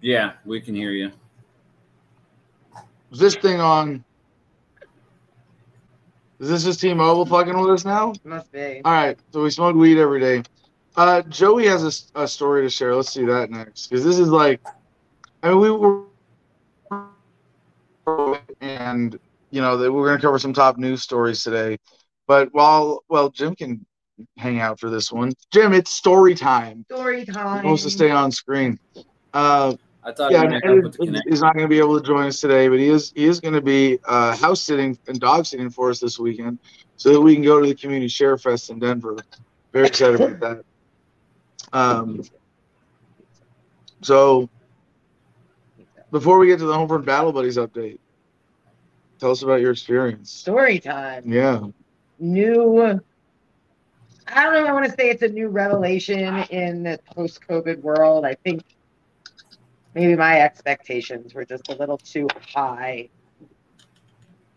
Yeah, 0.00 0.32
we 0.44 0.60
can 0.60 0.74
hear 0.74 0.90
you. 0.90 1.10
Is 3.12 3.18
this 3.18 3.34
thing 3.36 3.60
on? 3.60 4.04
Is 6.40 6.48
this 6.48 6.64
just 6.64 6.80
T-Mobile 6.80 7.26
fucking 7.26 7.58
with 7.58 7.70
us 7.70 7.84
now? 7.84 8.12
Must 8.24 8.50
be. 8.50 8.82
All 8.84 8.92
right, 8.92 9.18
so 9.32 9.42
we 9.42 9.50
smoke 9.50 9.76
weed 9.76 9.98
every 9.98 10.20
day. 10.20 10.42
Uh, 10.96 11.22
Joey 11.22 11.66
has 11.66 12.10
a 12.14 12.26
story 12.26 12.62
to 12.62 12.70
share. 12.70 12.94
Let's 12.94 13.12
see 13.12 13.24
that 13.24 13.50
next, 13.50 13.88
because 13.88 14.04
this 14.04 14.18
is 14.18 14.28
like, 14.28 14.60
I 15.42 15.50
mean, 15.50 15.60
we 15.60 15.70
were, 15.70 16.02
and 18.60 19.18
you 19.50 19.60
know, 19.60 19.76
that 19.76 19.92
we're 19.92 20.06
gonna 20.06 20.20
cover 20.20 20.38
some 20.38 20.52
top 20.52 20.76
news 20.78 21.02
stories 21.02 21.42
today. 21.42 21.78
But 22.26 22.48
while, 22.52 23.04
well, 23.08 23.28
Jim 23.28 23.54
can 23.54 23.84
hang 24.36 24.60
out 24.60 24.78
for 24.80 24.90
this 24.90 25.10
one. 25.12 25.32
Jim, 25.52 25.72
it's 25.72 25.90
story 25.90 26.34
time. 26.34 26.84
Story 26.90 27.24
time. 27.24 27.58
supposed 27.58 27.84
to 27.84 27.90
stay 27.90 28.10
on 28.10 28.30
screen. 28.30 28.78
Uh, 29.32 29.74
I 30.04 30.12
thought 30.12 30.32
yeah, 30.32 30.42
you 30.42 30.48
were 30.48 30.56
up 30.56 30.84
with 30.84 30.92
the 30.92 31.02
Ed 31.02 31.06
connection. 31.06 31.32
is 31.32 31.40
not 31.40 31.54
going 31.54 31.64
to 31.64 31.68
be 31.68 31.78
able 31.78 31.98
to 31.98 32.06
join 32.06 32.26
us 32.26 32.40
today, 32.40 32.68
but 32.68 32.78
he 32.78 32.88
is 32.88 33.12
he 33.16 33.24
is 33.24 33.40
going 33.40 33.54
to 33.54 33.62
be 33.62 33.98
uh, 34.04 34.36
house 34.36 34.60
sitting 34.60 34.98
and 35.08 35.18
dog 35.18 35.46
sitting 35.46 35.70
for 35.70 35.90
us 35.90 35.98
this 35.98 36.18
weekend, 36.18 36.58
so 36.96 37.12
that 37.12 37.20
we 37.20 37.34
can 37.34 37.42
go 37.42 37.60
to 37.60 37.66
the 37.66 37.74
community 37.74 38.08
share 38.08 38.36
fest 38.36 38.70
in 38.70 38.78
Denver. 38.78 39.16
Very 39.72 39.88
excited 39.88 40.20
about 40.20 40.40
that. 40.40 40.64
Um, 41.72 42.22
so 44.02 44.48
before 46.10 46.38
we 46.38 46.46
get 46.46 46.58
to 46.58 46.66
the 46.66 46.74
Homefront 46.74 47.06
Battle 47.06 47.32
Buddies 47.32 47.56
update, 47.56 47.98
tell 49.18 49.30
us 49.30 49.42
about 49.42 49.60
your 49.60 49.72
experience. 49.72 50.30
Story 50.30 50.78
time. 50.78 51.24
Yeah, 51.26 51.60
New. 52.18 53.00
I 54.26 54.44
don't. 54.44 54.66
I 54.66 54.72
want 54.72 54.86
to 54.86 54.90
say 54.92 55.10
it's 55.10 55.22
a 55.22 55.28
new 55.28 55.48
revelation 55.48 56.44
in 56.50 56.82
the 56.82 56.98
post-COVID 57.14 57.82
world. 57.82 58.24
I 58.24 58.34
think 58.34 58.62
maybe 59.94 60.16
my 60.16 60.40
expectations 60.40 61.34
were 61.34 61.44
just 61.44 61.68
a 61.68 61.74
little 61.74 61.98
too 61.98 62.28
high. 62.54 63.10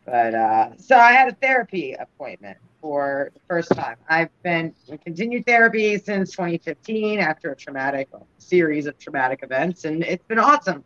But 0.06 0.34
uh, 0.34 0.78
so 0.78 0.98
I 0.98 1.12
had 1.12 1.28
a 1.28 1.36
therapy 1.36 1.94
appointment 1.94 2.58
for 2.82 3.32
the 3.34 3.42
first 3.48 3.70
time. 3.72 3.98
I've 4.08 4.30
been 4.42 4.74
in 4.88 4.98
continued 5.00 5.46
therapy 5.46 5.98
since 5.98 6.32
2015 6.32 7.20
after 7.20 7.52
a 7.52 7.56
traumatic 7.56 8.08
series 8.38 8.86
of 8.86 8.98
traumatic 8.98 9.42
events, 9.44 9.84
and 9.84 10.04
it's 10.04 10.24
been 10.26 10.40
awesome. 10.40 10.84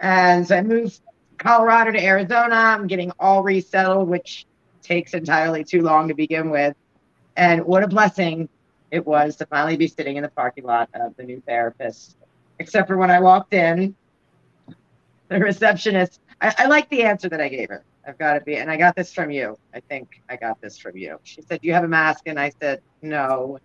And 0.00 0.46
so 0.46 0.56
I 0.56 0.62
moved 0.62 1.00
Colorado 1.38 1.92
to 1.92 2.04
Arizona. 2.04 2.54
I'm 2.54 2.88
getting 2.88 3.12
all 3.20 3.44
resettled, 3.44 4.08
which 4.08 4.46
takes 4.82 5.14
entirely 5.14 5.62
too 5.62 5.82
long 5.82 6.08
to 6.08 6.14
begin 6.14 6.50
with. 6.50 6.74
And 7.38 7.64
what 7.64 7.84
a 7.84 7.88
blessing 7.88 8.48
it 8.90 9.06
was 9.06 9.36
to 9.36 9.46
finally 9.46 9.76
be 9.76 9.86
sitting 9.86 10.16
in 10.16 10.24
the 10.24 10.28
parking 10.28 10.64
lot 10.64 10.90
of 10.94 11.16
the 11.16 11.22
new 11.22 11.40
therapist. 11.46 12.16
Except 12.58 12.88
for 12.88 12.96
when 12.96 13.12
I 13.12 13.20
walked 13.20 13.54
in, 13.54 13.94
the 15.28 15.38
receptionist, 15.38 16.20
I, 16.40 16.52
I 16.58 16.66
like 16.66 16.90
the 16.90 17.04
answer 17.04 17.28
that 17.28 17.40
I 17.40 17.48
gave 17.48 17.68
her. 17.68 17.84
I've 18.06 18.18
got 18.18 18.34
to 18.34 18.40
be, 18.40 18.56
and 18.56 18.68
I 18.70 18.76
got 18.76 18.96
this 18.96 19.12
from 19.12 19.30
you. 19.30 19.56
I 19.72 19.80
think 19.80 20.20
I 20.28 20.34
got 20.36 20.60
this 20.60 20.78
from 20.78 20.96
you. 20.96 21.20
She 21.22 21.42
said, 21.42 21.60
Do 21.60 21.68
you 21.68 21.74
have 21.74 21.84
a 21.84 21.88
mask? 21.88 22.22
And 22.26 22.40
I 22.40 22.50
said, 22.60 22.80
No. 23.02 23.60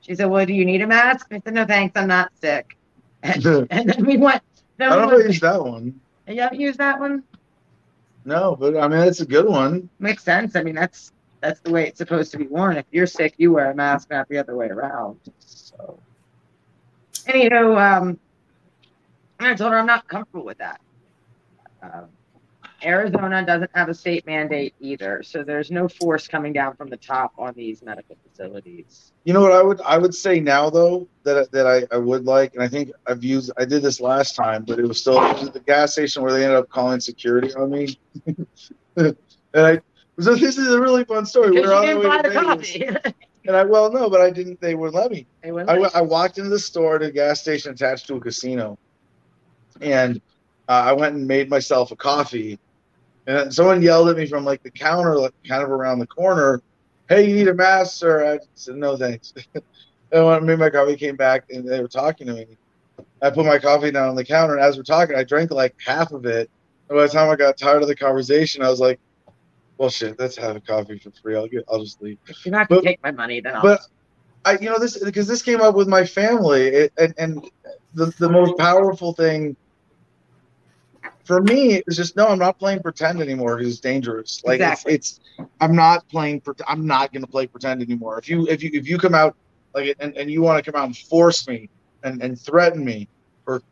She 0.00 0.14
said, 0.14 0.26
Well, 0.26 0.46
do 0.46 0.54
you 0.54 0.64
need 0.64 0.80
a 0.80 0.86
mask? 0.86 1.26
I 1.30 1.40
said, 1.44 1.52
No, 1.52 1.66
thanks. 1.66 1.96
I'm 1.96 2.08
not 2.08 2.32
sick. 2.40 2.76
And, 3.22 3.44
and 3.70 3.88
then 3.90 4.06
we 4.06 4.16
went. 4.16 4.42
I 4.78 4.88
don't 4.88 5.08
we 5.08 5.16
went 5.16 5.28
used 5.28 5.42
that 5.42 5.62
one. 5.62 6.00
you 6.26 6.40
haven't 6.40 6.58
used 6.58 6.78
that 6.78 6.98
one? 6.98 7.22
No, 8.24 8.56
but 8.58 8.78
I 8.78 8.88
mean 8.88 9.00
that's 9.00 9.20
a 9.20 9.26
good 9.26 9.44
one. 9.44 9.90
Makes 9.98 10.24
sense. 10.24 10.56
I 10.56 10.62
mean, 10.62 10.74
that's 10.74 11.12
that's 11.40 11.60
the 11.60 11.70
way 11.70 11.86
it's 11.86 11.98
supposed 11.98 12.32
to 12.32 12.38
be 12.38 12.46
worn. 12.46 12.76
If 12.76 12.86
you're 12.90 13.06
sick, 13.06 13.34
you 13.38 13.52
wear 13.52 13.70
a 13.70 13.74
mask, 13.74 14.10
not 14.10 14.28
the 14.28 14.38
other 14.38 14.56
way 14.56 14.68
around. 14.68 15.18
So, 15.38 15.98
anywho, 17.26 17.80
um, 17.80 18.18
I 19.38 19.54
told 19.54 19.72
her 19.72 19.78
I'm 19.78 19.86
not 19.86 20.06
comfortable 20.06 20.44
with 20.44 20.58
that. 20.58 20.80
Um, 21.82 22.08
Arizona 22.82 23.44
doesn't 23.44 23.70
have 23.74 23.88
a 23.88 23.94
state 23.94 24.26
mandate 24.26 24.74
either, 24.80 25.22
so 25.22 25.42
there's 25.42 25.70
no 25.70 25.88
force 25.88 26.26
coming 26.26 26.52
down 26.52 26.76
from 26.76 26.88
the 26.88 26.96
top 26.96 27.32
on 27.38 27.52
these 27.54 27.82
medical 27.82 28.16
facilities. 28.28 29.12
You 29.24 29.34
know 29.34 29.42
what 29.42 29.52
I 29.52 29.62
would 29.62 29.80
I 29.82 29.98
would 29.98 30.14
say 30.14 30.40
now 30.40 30.70
though 30.70 31.06
that 31.24 31.50
that 31.52 31.66
I, 31.66 31.94
I 31.94 31.98
would 31.98 32.24
like 32.24 32.54
and 32.54 32.62
I 32.62 32.68
think 32.68 32.90
I've 33.06 33.22
used 33.22 33.50
I 33.58 33.66
did 33.66 33.82
this 33.82 34.00
last 34.00 34.34
time 34.34 34.64
but 34.66 34.78
it 34.78 34.86
was 34.86 34.98
still 34.98 35.22
it 35.22 35.40
was 35.40 35.50
the 35.50 35.60
gas 35.60 35.92
station 35.92 36.22
where 36.22 36.32
they 36.32 36.42
ended 36.42 36.58
up 36.58 36.70
calling 36.70 37.00
security 37.00 37.52
on 37.54 37.70
me 37.70 37.98
and 38.96 39.16
I 39.54 39.80
so 40.20 40.34
this 40.34 40.58
is 40.58 40.72
a 40.72 40.80
really 40.80 41.04
fun 41.04 41.26
story. 41.26 41.50
Because 41.50 41.68
We're 41.68 41.74
on 41.74 41.82
didn't 41.82 41.98
way 42.00 42.06
buy 42.06 42.22
to 42.22 42.28
the 42.28 42.34
Vegas. 42.34 42.72
coffee. 43.02 43.14
and 43.46 43.56
I 43.56 43.64
well 43.64 43.90
no 43.90 44.10
but 44.10 44.20
I 44.20 44.30
didn't 44.30 44.60
they 44.60 44.74
wouldn't 44.74 44.94
let 44.94 45.10
me. 45.10 45.26
they 45.42 45.50
wouldn't 45.50 45.70
I, 45.70 45.78
let 45.78 45.96
I 45.96 46.02
walked 46.02 46.38
into 46.38 46.50
the 46.50 46.58
store 46.58 46.96
at 46.96 47.02
a 47.02 47.10
gas 47.10 47.40
station 47.40 47.72
attached 47.72 48.06
to 48.08 48.16
a 48.16 48.20
casino 48.20 48.78
and 49.80 50.20
uh, 50.68 50.72
I 50.72 50.92
went 50.92 51.16
and 51.16 51.26
made 51.26 51.48
myself 51.48 51.90
a 51.90 51.96
coffee 51.96 52.58
and 53.26 53.52
someone 53.52 53.80
yelled 53.80 54.10
at 54.10 54.16
me 54.18 54.26
from 54.26 54.44
like 54.44 54.62
the 54.62 54.70
counter 54.70 55.16
like 55.16 55.32
kind 55.48 55.62
of 55.62 55.70
around 55.70 56.00
the 56.00 56.06
corner 56.06 56.62
hey, 57.10 57.28
you 57.28 57.34
need 57.34 57.48
a 57.48 57.54
mask, 57.54 57.98
sir? 57.98 58.34
I 58.34 58.38
said, 58.54 58.76
no, 58.76 58.96
thanks. 58.96 59.34
and 59.54 59.62
when 60.12 60.34
I 60.34 60.38
made 60.38 60.58
my 60.58 60.70
coffee, 60.70 60.96
came 60.96 61.16
back 61.16 61.44
and 61.50 61.68
they 61.68 61.80
were 61.80 61.88
talking 61.88 62.28
to 62.28 62.32
me. 62.34 62.46
I 63.20 63.30
put 63.30 63.44
my 63.44 63.58
coffee 63.58 63.90
down 63.90 64.08
on 64.08 64.14
the 64.14 64.24
counter, 64.24 64.54
and 64.54 64.64
as 64.64 64.76
we're 64.76 64.84
talking, 64.84 65.16
I 65.16 65.24
drank 65.24 65.50
like 65.50 65.74
half 65.84 66.12
of 66.12 66.24
it. 66.24 66.48
And 66.88 66.96
by 66.96 67.02
the 67.02 67.08
time 67.08 67.28
I 67.28 67.36
got 67.36 67.58
tired 67.58 67.82
of 67.82 67.88
the 67.88 67.96
conversation, 67.96 68.62
I 68.62 68.70
was 68.70 68.80
like, 68.80 68.98
well, 69.80 69.88
shit, 69.88 70.18
let's 70.18 70.36
have 70.36 70.56
a 70.56 70.60
coffee 70.60 70.98
for 70.98 71.10
free. 71.10 71.34
I'll 71.34 71.48
get, 71.48 71.64
I'll 71.66 71.82
just 71.82 72.02
leave. 72.02 72.18
If 72.28 72.44
you're 72.44 72.52
not 72.52 72.68
gonna 72.68 72.82
but- 72.82 72.86
take 72.86 73.02
my 73.02 73.12
money, 73.12 73.40
then 73.40 73.56
I'll. 73.56 73.62
But 73.62 73.80
I, 74.44 74.58
you 74.58 74.68
know, 74.68 74.78
this 74.78 75.02
because 75.02 75.26
this 75.26 75.40
came 75.40 75.62
up 75.62 75.74
with 75.74 75.88
my 75.88 76.04
family, 76.04 76.66
it, 76.66 76.92
and 76.98 77.14
and 77.16 77.50
the 77.94 78.14
the 78.18 78.28
most 78.28 78.58
powerful 78.58 79.14
thing 79.14 79.56
for 81.24 81.40
me 81.40 81.82
is 81.86 81.96
just 81.96 82.14
no, 82.14 82.28
I'm 82.28 82.38
not 82.38 82.58
playing 82.58 82.80
pretend 82.82 83.22
anymore. 83.22 83.58
It's 83.58 83.80
dangerous. 83.80 84.42
Like 84.44 84.56
Exactly. 84.56 84.94
it's, 84.94 85.20
it's 85.38 85.48
I'm 85.62 85.74
not 85.74 86.06
playing. 86.08 86.42
I'm 86.68 86.86
not 86.86 87.10
going 87.10 87.22
to 87.22 87.30
play 87.30 87.46
pretend 87.46 87.80
anymore. 87.80 88.18
If 88.18 88.28
you 88.28 88.46
if 88.48 88.62
you 88.62 88.70
if 88.74 88.86
you 88.86 88.98
come 88.98 89.14
out 89.14 89.34
like 89.74 89.96
and, 89.98 90.14
and 90.14 90.30
you 90.30 90.42
want 90.42 90.62
to 90.62 90.70
come 90.70 90.78
out 90.78 90.88
and 90.88 90.96
force 90.96 91.48
me 91.48 91.70
and 92.02 92.22
and 92.22 92.38
threaten 92.38 92.84
me 92.84 93.08
or 93.46 93.62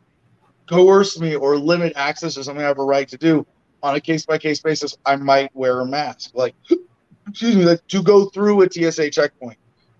coerce 0.67 1.19
me 1.19 1.35
or 1.35 1.55
limit 1.55 1.93
access 1.95 2.33
to 2.33 2.43
something 2.43 2.63
I 2.63 2.67
have 2.67 2.79
a 2.79 2.83
right 2.83 3.07
to 3.09 3.17
do 3.17 3.45
on 3.81 3.95
a 3.95 4.01
case 4.01 4.25
by 4.25 4.37
case 4.37 4.61
basis, 4.61 4.97
I 5.05 5.15
might 5.15 5.55
wear 5.55 5.79
a 5.81 5.85
mask. 5.85 6.31
Like 6.33 6.55
excuse 7.27 7.55
me, 7.55 7.65
like 7.65 7.85
to 7.87 8.03
go 8.03 8.25
through 8.25 8.61
a 8.63 8.69
TSA 8.71 9.11
checkpoint 9.11 9.57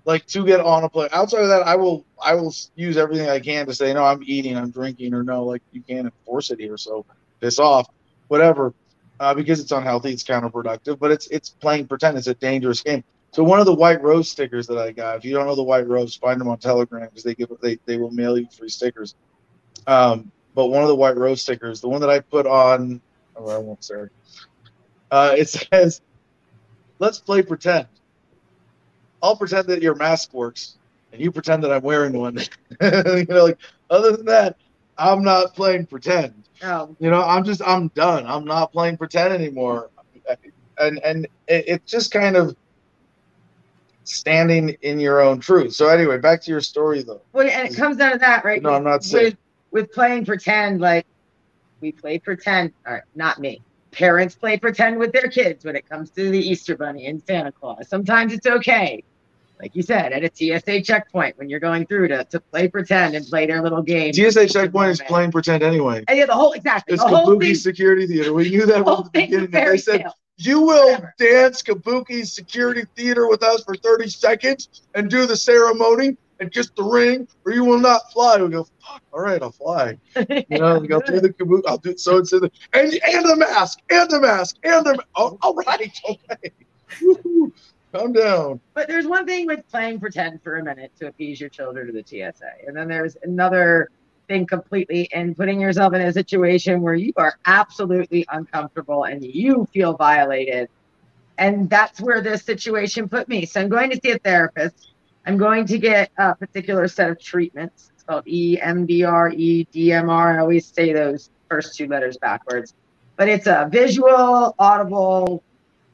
like 0.10 0.26
to 0.26 0.44
get 0.44 0.60
on 0.60 0.84
a 0.84 0.90
plane. 0.90 1.10
Outside 1.12 1.44
of 1.44 1.50
that, 1.50 1.62
I 1.68 1.76
will 1.76 2.04
I 2.22 2.34
will 2.34 2.54
use 2.76 2.98
everything 2.98 3.30
I 3.30 3.40
can 3.40 3.68
to 3.68 3.74
say 3.76 3.94
no, 3.94 4.04
I'm 4.04 4.22
eating, 4.26 4.58
I'm 4.58 4.72
drinking, 4.72 5.14
or 5.14 5.24
no, 5.24 5.44
like 5.46 5.62
you 5.72 5.82
can't 5.82 6.06
enforce 6.06 6.50
it 6.50 6.60
here, 6.60 6.78
so 6.78 7.06
piss 7.40 7.60
off, 7.60 7.88
whatever, 8.28 8.74
uh, 9.20 9.36
because 9.36 9.60
it's 9.60 9.72
unhealthy, 9.72 10.12
it's 10.12 10.24
counterproductive, 10.24 10.98
but 10.98 11.12
it's 11.12 11.28
it's 11.28 11.50
playing 11.50 11.88
pretend. 11.88 12.18
It's 12.18 12.28
a 12.28 12.34
dangerous 12.34 12.82
game. 12.82 13.04
So 13.32 13.44
one 13.44 13.60
of 13.60 13.68
the 13.68 13.76
white 13.76 14.02
rose 14.02 14.28
stickers 14.28 14.66
that 14.68 14.80
I 14.80 14.92
got, 14.92 15.18
if 15.18 15.26
you 15.26 15.36
don't 15.36 15.46
know 15.46 15.56
the 15.56 15.64
white 15.64 15.88
rose, 15.88 16.16
find 16.16 16.42
them 16.42 16.48
on 16.48 16.58
Telegram 16.58 17.06
because 17.06 17.24
they 17.24 17.36
give 17.36 17.52
they 17.62 17.78
they 17.86 17.98
will 17.98 18.12
mail 18.12 18.38
you 18.38 18.48
free 18.52 18.70
stickers. 18.70 19.16
Um, 19.86 20.32
but 20.56 20.68
one 20.68 20.82
of 20.82 20.90
the 20.90 20.96
white 20.96 21.18
rose 21.18 21.42
stickers, 21.42 21.82
the 21.82 21.90
one 21.90 22.02
that 22.02 22.10
I 22.10 22.20
put 22.20 22.48
on, 22.48 23.00
oh, 23.39 23.50
I 23.50 23.58
won't 23.58 23.84
say. 23.84 24.05
Uh, 25.12 25.34
it 25.38 25.50
says, 25.72 26.01
"Let's 27.00 27.19
play 27.19 27.41
pretend." 27.41 27.88
I'll 29.22 29.36
pretend 29.36 29.67
that 29.67 29.81
your 29.81 29.96
mask 29.96 30.34
works, 30.34 30.77
and 31.12 31.22
you 31.22 31.31
pretend 31.31 31.63
that 31.63 31.72
I'm 31.74 31.81
wearing 31.81 32.13
one. 32.13 32.38
you 32.81 33.25
know, 33.25 33.43
like 33.43 33.58
other 33.89 34.15
than 34.15 34.25
that, 34.27 34.55
I'm 34.98 35.24
not 35.24 35.55
playing 35.55 35.88
pretend. 35.88 36.34
Oh, 36.63 36.96
You 37.00 37.10
know, 37.10 37.24
I'm 37.24 37.43
just 37.43 37.62
I'm 37.65 37.88
done. 37.89 38.25
I'm 38.27 38.46
not 38.46 38.72
playing 38.72 38.98
pretend 38.98 39.34
anymore. 39.34 39.89
And 40.77 41.00
and 41.03 41.25
it, 41.48 41.65
it's 41.67 41.91
just 41.91 42.12
kind 42.12 42.38
of 42.38 42.55
standing 44.05 44.69
in 44.81 45.00
your 45.00 45.22
own 45.22 45.39
truth. 45.39 45.74
So 45.74 45.88
anyway, 45.88 46.17
back 46.17 46.41
to 46.43 46.51
your 46.51 46.62
story 46.62 47.03
though. 47.03 47.22
well, 47.34 47.48
and 47.48 47.67
it 47.69 47.75
comes 47.75 47.98
down 47.98 48.13
to 48.13 48.17
that, 48.19 48.43
right? 48.46 48.62
No, 48.62 48.72
I'm 48.72 48.84
not 48.84 49.03
saying. 49.03 49.25
with 49.25 49.38
with 49.72 49.91
playing 49.91 50.25
pretend, 50.25 50.79
like 50.81 51.05
we 51.82 51.92
play 51.92 52.20
pretend. 52.20 52.74
All 52.88 52.94
right, 52.94 53.04
not 53.16 53.40
me. 53.40 53.62
Parents 53.92 54.36
play 54.36 54.58
pretend 54.58 55.00
with 55.00 55.12
their 55.12 55.30
kids 55.30 55.66
when 55.66 55.76
it 55.76 55.90
comes 55.90 56.12
to 56.12 56.30
the 56.30 56.38
Easter 56.38 56.78
Bunny 56.78 57.08
and 57.08 57.22
Santa 57.26 57.52
Claus. 57.52 57.88
Sometimes 57.90 58.34
it's 58.34 58.46
okay, 58.46 59.04
like 59.60 59.76
you 59.76 59.82
said, 59.82 60.14
at 60.14 60.24
a 60.24 60.30
TSA 60.32 60.82
checkpoint 60.84 61.38
when 61.38 61.50
you're 61.50 61.60
going 61.60 61.86
through 61.88 62.10
to, 62.10 62.24
to 62.26 62.40
play 62.40 62.68
pretend 62.68 63.16
and 63.16 63.26
play 63.26 63.48
their 63.48 63.62
little 63.62 63.82
game. 63.82 64.14
TSA 64.14 64.48
checkpoint 64.48 64.92
is 64.92 65.02
playing 65.02 65.32
pretend 65.32 65.64
anyway. 65.64 66.04
And 66.08 66.18
yeah, 66.18 66.28
the 66.28 66.34
whole 66.34 66.54
exactly 66.54 66.94
It's 66.94 67.04
the 67.04 67.10
whole 67.10 67.28
Kabuki 67.28 67.42
thing. 67.42 67.56
Security 67.56 68.06
Theater. 68.06 68.32
We 68.34 68.50
knew 68.50 68.66
that 68.68 68.84
from 68.84 69.04
the 69.04 69.10
beginning. 69.12 69.50
They 69.52 69.78
said 69.78 70.02
tale. 70.02 70.14
you 70.38 70.62
will 70.62 70.92
Whatever. 70.92 71.16
dance 71.18 71.64
Kabuki 71.64 72.28
Security 72.28 72.86
Theater 72.96 73.28
with 73.28 73.42
us 73.42 73.64
for 73.64 73.76
30 73.76 74.08
seconds 74.10 74.84
and 74.94 75.10
do 75.10 75.26
the 75.26 75.36
ceremony 75.36 76.16
and 76.39 76.51
kiss 76.51 76.69
the 76.75 76.84
ring, 76.84 77.27
or 77.46 77.51
you 77.51 77.65
will 77.65 77.79
not 77.79 78.12
fly. 78.12 78.41
We 78.41 78.50
go, 78.50 78.67
fuck, 78.86 79.01
all 79.13 79.22
right, 79.22 79.41
I'll 79.41 79.51
fly. 79.51 79.98
You 80.15 80.46
know, 80.50 80.79
we 80.79 80.88
go 80.88 81.00
through 81.05 81.22
the 81.22 81.29
Kabuki. 81.29 81.63
I'll 81.67 81.77
do 81.77 81.98
so 81.98 82.17
and 82.17 82.27
so. 82.27 82.39
The, 82.39 82.51
and 82.74 82.93
and 82.93 83.25
the 83.25 83.36
mask, 83.36 83.79
and 83.89 84.10
the 84.10 84.22
mask, 84.22 84.58
and 84.63 84.86
the. 84.86 85.03
Oh, 85.15 85.38
all 85.41 85.53
right, 85.53 86.00
okay. 86.10 86.51
Woo-hoo. 87.01 87.53
Calm 87.91 88.13
down. 88.13 88.60
But 88.75 88.88
there's 88.88 89.08
one 89.08 89.25
thing 89.25 89.48
with 89.48 89.67
playing 89.69 90.00
pretend 90.00 90.43
for 90.43 90.58
a 90.58 90.63
minute 90.63 90.91
to 91.00 91.08
appease 91.08 91.39
your 91.39 91.50
children 91.50 91.88
to 91.88 91.93
the 91.93 92.03
TSA. 92.03 92.67
And 92.67 92.77
then 92.77 92.88
there's 92.88 93.17
another 93.24 93.89
thing 94.27 94.46
completely 94.46 95.10
in 95.12 95.34
putting 95.34 95.60
yourself 95.60 95.93
in 95.93 96.01
a 96.01 96.13
situation 96.13 96.81
where 96.81 96.93
you 96.93 97.12
are 97.17 97.39
absolutely 97.46 98.25
uncomfortable 98.31 99.05
and 99.05 99.24
you 99.24 99.67
feel 99.74 99.93
violated. 99.93 100.69
And 101.39 101.69
that's 101.69 102.00
where 102.00 102.22
this 102.22 102.43
situation 102.43 103.10
put 103.10 103.27
me. 103.27 103.46
So 103.46 103.62
I'm 103.62 103.69
going 103.69 103.89
to 103.89 104.00
see 104.01 104.12
a 104.12 104.19
therapist. 104.19 104.91
I'm 105.30 105.38
going 105.38 105.68
to 105.68 105.78
get 105.78 106.10
a 106.18 106.34
particular 106.34 106.88
set 106.88 107.12
of 107.12 107.22
treatments. 107.22 107.92
It's 107.94 108.02
called 108.02 108.26
EMDR, 108.26 109.68
EDMR. 109.72 110.36
I 110.36 110.40
always 110.40 110.66
say 110.66 110.92
those 110.92 111.30
first 111.48 111.76
two 111.76 111.86
letters 111.86 112.18
backwards. 112.18 112.74
But 113.15 113.30
it's 113.30 113.46
a 113.46 113.70
visual, 113.72 114.56
audible, 114.58 115.44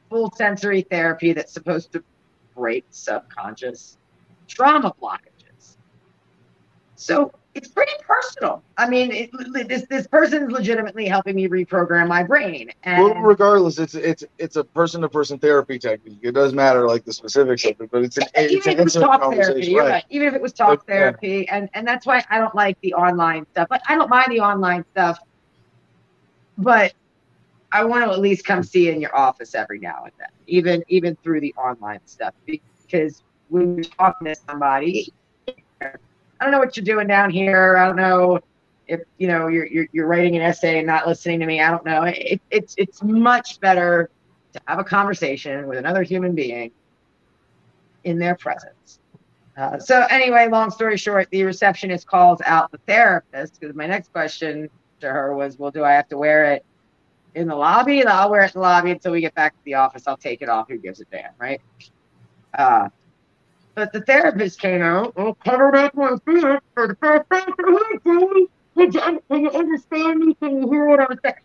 full 0.08 0.30
sensory 0.30 0.80
therapy 0.80 1.34
that's 1.34 1.52
supposed 1.52 1.92
to 1.92 2.02
break 2.54 2.86
subconscious 2.88 3.98
trauma 4.48 4.94
blockages. 5.02 5.35
So 6.96 7.30
it's 7.54 7.68
pretty 7.68 7.92
personal. 8.06 8.62
I 8.76 8.88
mean, 8.88 9.10
it, 9.12 9.68
this 9.68 9.86
this 9.88 10.06
person's 10.06 10.50
legitimately 10.50 11.06
helping 11.06 11.36
me 11.36 11.48
reprogram 11.48 12.08
my 12.08 12.22
brain, 12.22 12.70
and 12.82 13.02
Well, 13.02 13.14
regardless, 13.14 13.78
it's 13.78 13.94
it's 13.94 14.24
it's 14.38 14.56
a 14.56 14.64
person 14.64 15.02
to 15.02 15.08
person 15.08 15.38
therapy 15.38 15.78
technique. 15.78 16.18
It 16.22 16.32
does 16.32 16.52
matter 16.52 16.86
like 16.86 17.04
the 17.04 17.12
specifics 17.12 17.64
of 17.64 17.80
it, 17.80 17.90
but 17.90 18.02
it's 18.02 18.16
an 18.16 18.24
it's 18.34 18.52
even 18.52 18.68
an 18.68 18.74
if 18.74 18.80
it 18.80 18.84
was 18.84 18.94
talk 18.94 19.32
therapy, 19.32 19.74
right? 19.76 19.88
right. 19.88 20.04
Even 20.10 20.28
if 20.28 20.34
it 20.34 20.42
was 20.42 20.52
talk 20.52 20.84
Yeah. 20.88 20.94
Uh, 20.94 20.98
therapy, 20.98 21.48
and 21.48 21.68
and 21.74 21.86
that's 21.86 22.06
why 22.06 22.24
I 22.30 22.38
don't 22.38 22.54
like 22.54 22.78
the 22.82 22.94
online 22.94 23.46
stuff. 23.52 23.68
Like 23.70 23.82
I 23.88 23.94
don't 23.94 24.10
mind 24.10 24.32
the 24.32 24.40
online 24.40 24.84
stuff, 24.92 25.18
but 26.58 26.92
I 27.72 27.84
want 27.84 28.04
to 28.04 28.10
at 28.10 28.20
least 28.20 28.44
come 28.44 28.62
see 28.62 28.86
you 28.86 28.92
in 28.92 29.00
your 29.00 29.16
office 29.16 29.54
every 29.54 29.78
now 29.78 30.04
and 30.04 30.12
then, 30.18 30.28
even 30.46 30.82
even 30.88 31.16
through 31.22 31.40
the 31.40 31.54
online 31.54 32.00
stuff, 32.06 32.34
because 32.46 33.22
when 33.48 33.76
you're 33.76 33.84
talking 33.84 34.26
to 34.28 34.34
somebody, 34.48 35.12
I 36.40 36.44
don't 36.44 36.52
know 36.52 36.58
what 36.58 36.76
you're 36.76 36.84
doing 36.84 37.06
down 37.06 37.30
here. 37.30 37.76
I 37.76 37.86
don't 37.86 37.96
know 37.96 38.40
if 38.86 39.00
you 39.18 39.28
know 39.28 39.48
you're 39.48 39.66
you're, 39.66 39.86
you're 39.92 40.06
writing 40.06 40.36
an 40.36 40.42
essay 40.42 40.78
and 40.78 40.86
not 40.86 41.06
listening 41.06 41.40
to 41.40 41.46
me. 41.46 41.60
I 41.60 41.70
don't 41.70 41.84
know. 41.84 42.02
It, 42.04 42.40
it's 42.50 42.74
it's 42.78 43.02
much 43.02 43.60
better 43.60 44.10
to 44.52 44.60
have 44.66 44.78
a 44.78 44.84
conversation 44.84 45.66
with 45.66 45.78
another 45.78 46.02
human 46.02 46.34
being 46.34 46.70
in 48.04 48.18
their 48.18 48.34
presence. 48.34 49.00
Uh, 49.56 49.78
so 49.78 50.06
anyway, 50.10 50.48
long 50.48 50.70
story 50.70 50.98
short, 50.98 51.28
the 51.30 51.42
receptionist 51.42 52.06
calls 52.06 52.40
out 52.44 52.70
the 52.70 52.78
therapist 52.86 53.58
because 53.58 53.74
my 53.74 53.86
next 53.86 54.12
question 54.12 54.68
to 55.00 55.08
her 55.08 55.34
was, 55.34 55.58
"Well, 55.58 55.70
do 55.70 55.82
I 55.82 55.92
have 55.92 56.08
to 56.08 56.18
wear 56.18 56.52
it 56.52 56.64
in 57.34 57.48
the 57.48 57.56
lobby? 57.56 58.04
I'll 58.04 58.30
wear 58.30 58.42
it 58.42 58.54
in 58.54 58.60
the 58.60 58.66
lobby 58.66 58.90
until 58.90 59.12
we 59.12 59.22
get 59.22 59.34
back 59.34 59.54
to 59.54 59.64
the 59.64 59.74
office. 59.74 60.06
I'll 60.06 60.16
take 60.16 60.42
it 60.42 60.48
off. 60.48 60.68
Who 60.68 60.76
gives 60.76 61.00
a 61.00 61.06
damn, 61.06 61.32
right?" 61.38 61.60
Uh, 62.56 62.88
but 63.76 63.92
the 63.92 64.00
therapist 64.00 64.58
came 64.58 64.80
out, 64.80 65.12
oh, 65.16 65.34
covered 65.34 65.76
up 65.76 65.94
my 65.94 66.16
feet 66.24 66.42
for 66.74 66.88
the 66.88 66.96
first 66.96 67.30
time. 67.30 67.52
Can 67.52 69.42
you, 69.42 69.50
understand 69.50 70.20
me? 70.20 70.34
Can 70.34 70.62
you 70.62 70.70
hear 70.70 70.86
what 70.86 71.00
I'm 71.00 71.18
saying? 71.22 71.36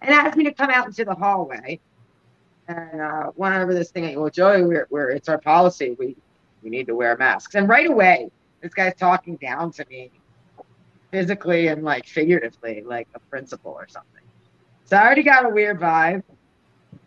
And 0.00 0.14
asked 0.14 0.36
me 0.36 0.44
to 0.44 0.52
come 0.52 0.70
out 0.70 0.86
into 0.86 1.04
the 1.04 1.14
hallway 1.14 1.80
and 2.68 3.00
uh, 3.00 3.32
went 3.34 3.56
over 3.56 3.74
this 3.74 3.90
thing. 3.90 4.18
Well, 4.18 4.30
Joey, 4.30 4.62
we're, 4.62 4.86
we're 4.90 5.10
it's 5.10 5.28
our 5.28 5.38
policy. 5.38 5.96
We 5.98 6.16
we 6.62 6.70
need 6.70 6.86
to 6.86 6.94
wear 6.94 7.16
masks. 7.16 7.56
And 7.56 7.68
right 7.68 7.88
away, 7.88 8.30
this 8.60 8.72
guy's 8.72 8.94
talking 8.94 9.34
down 9.36 9.72
to 9.72 9.84
me, 9.90 10.12
physically 11.10 11.66
and 11.66 11.82
like 11.82 12.06
figuratively, 12.06 12.82
like 12.86 13.08
a 13.14 13.18
principal 13.18 13.72
or 13.72 13.88
something. 13.88 14.22
So 14.84 14.96
I 14.96 15.04
already 15.04 15.24
got 15.24 15.44
a 15.46 15.48
weird 15.48 15.80
vibe. 15.80 16.22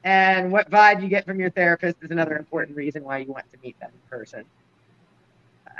And 0.04 0.52
what 0.52 0.70
vibe 0.70 1.02
you 1.02 1.08
get 1.08 1.26
from 1.26 1.40
your 1.40 1.50
therapist 1.50 1.98
is 2.02 2.12
another 2.12 2.38
important 2.38 2.76
reason 2.76 3.04
why 3.04 3.20
you 3.20 3.32
want 3.32 3.50
to 3.52 3.58
meet 3.64 3.80
them 3.80 3.92
in 3.94 4.10
person. 4.10 4.44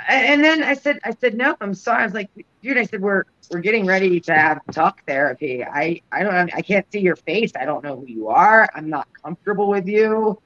And 0.08 0.44
then 0.44 0.62
I 0.62 0.74
said, 0.74 0.98
I 1.04 1.12
said, 1.12 1.34
no, 1.34 1.56
I'm 1.60 1.74
sorry. 1.74 2.02
I 2.02 2.04
was 2.04 2.14
like, 2.14 2.30
dude, 2.62 2.78
I 2.78 2.84
said, 2.84 3.00
we're 3.00 3.24
we're 3.50 3.60
getting 3.60 3.86
ready 3.86 4.20
to 4.20 4.34
have 4.34 4.60
talk 4.72 5.04
therapy. 5.06 5.64
I 5.64 6.00
I 6.12 6.22
don't 6.22 6.54
I 6.54 6.62
can't 6.62 6.90
see 6.92 7.00
your 7.00 7.16
face. 7.16 7.52
I 7.58 7.64
don't 7.64 7.82
know 7.82 7.96
who 7.96 8.06
you 8.06 8.28
are. 8.28 8.68
I'm 8.74 8.88
not 8.90 9.08
comfortable 9.22 9.68
with 9.68 9.86
you. 9.86 10.40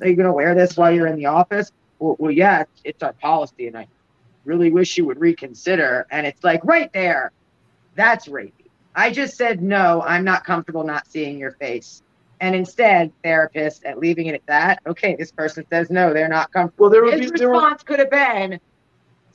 Are 0.00 0.08
you 0.08 0.16
gonna 0.16 0.32
wear 0.32 0.54
this 0.54 0.76
while 0.76 0.92
you're 0.92 1.06
in 1.06 1.16
the 1.16 1.26
office? 1.26 1.72
Well, 1.98 2.16
well 2.18 2.30
yeah, 2.30 2.62
it's, 2.62 2.80
it's 2.84 3.02
our 3.02 3.12
policy, 3.14 3.68
and 3.68 3.76
I 3.76 3.86
really 4.44 4.70
wish 4.70 4.96
you 4.96 5.04
would 5.06 5.20
reconsider. 5.20 6.06
And 6.10 6.26
it's 6.26 6.42
like 6.42 6.64
right 6.64 6.92
there, 6.92 7.32
that's 7.94 8.26
rapey. 8.28 8.52
I 8.94 9.10
just 9.10 9.36
said 9.36 9.62
no. 9.62 10.02
I'm 10.02 10.24
not 10.24 10.44
comfortable 10.44 10.84
not 10.84 11.06
seeing 11.06 11.38
your 11.38 11.52
face. 11.52 12.02
And 12.40 12.54
instead, 12.54 13.12
therapist, 13.24 13.84
at 13.84 13.98
leaving 13.98 14.26
it 14.26 14.34
at 14.34 14.46
that, 14.46 14.80
okay, 14.86 15.16
this 15.16 15.32
person 15.32 15.64
says 15.70 15.90
no, 15.90 16.12
they're 16.12 16.28
not 16.28 16.52
comfortable. 16.52 16.84
Well, 16.84 16.90
there 16.90 17.02
would 17.04 17.20
His 17.20 17.30
be 17.30 17.38
there 17.38 17.48
were, 17.48 17.54
response 17.54 17.82
could 17.82 17.98
have 17.98 18.10
been, 18.10 18.60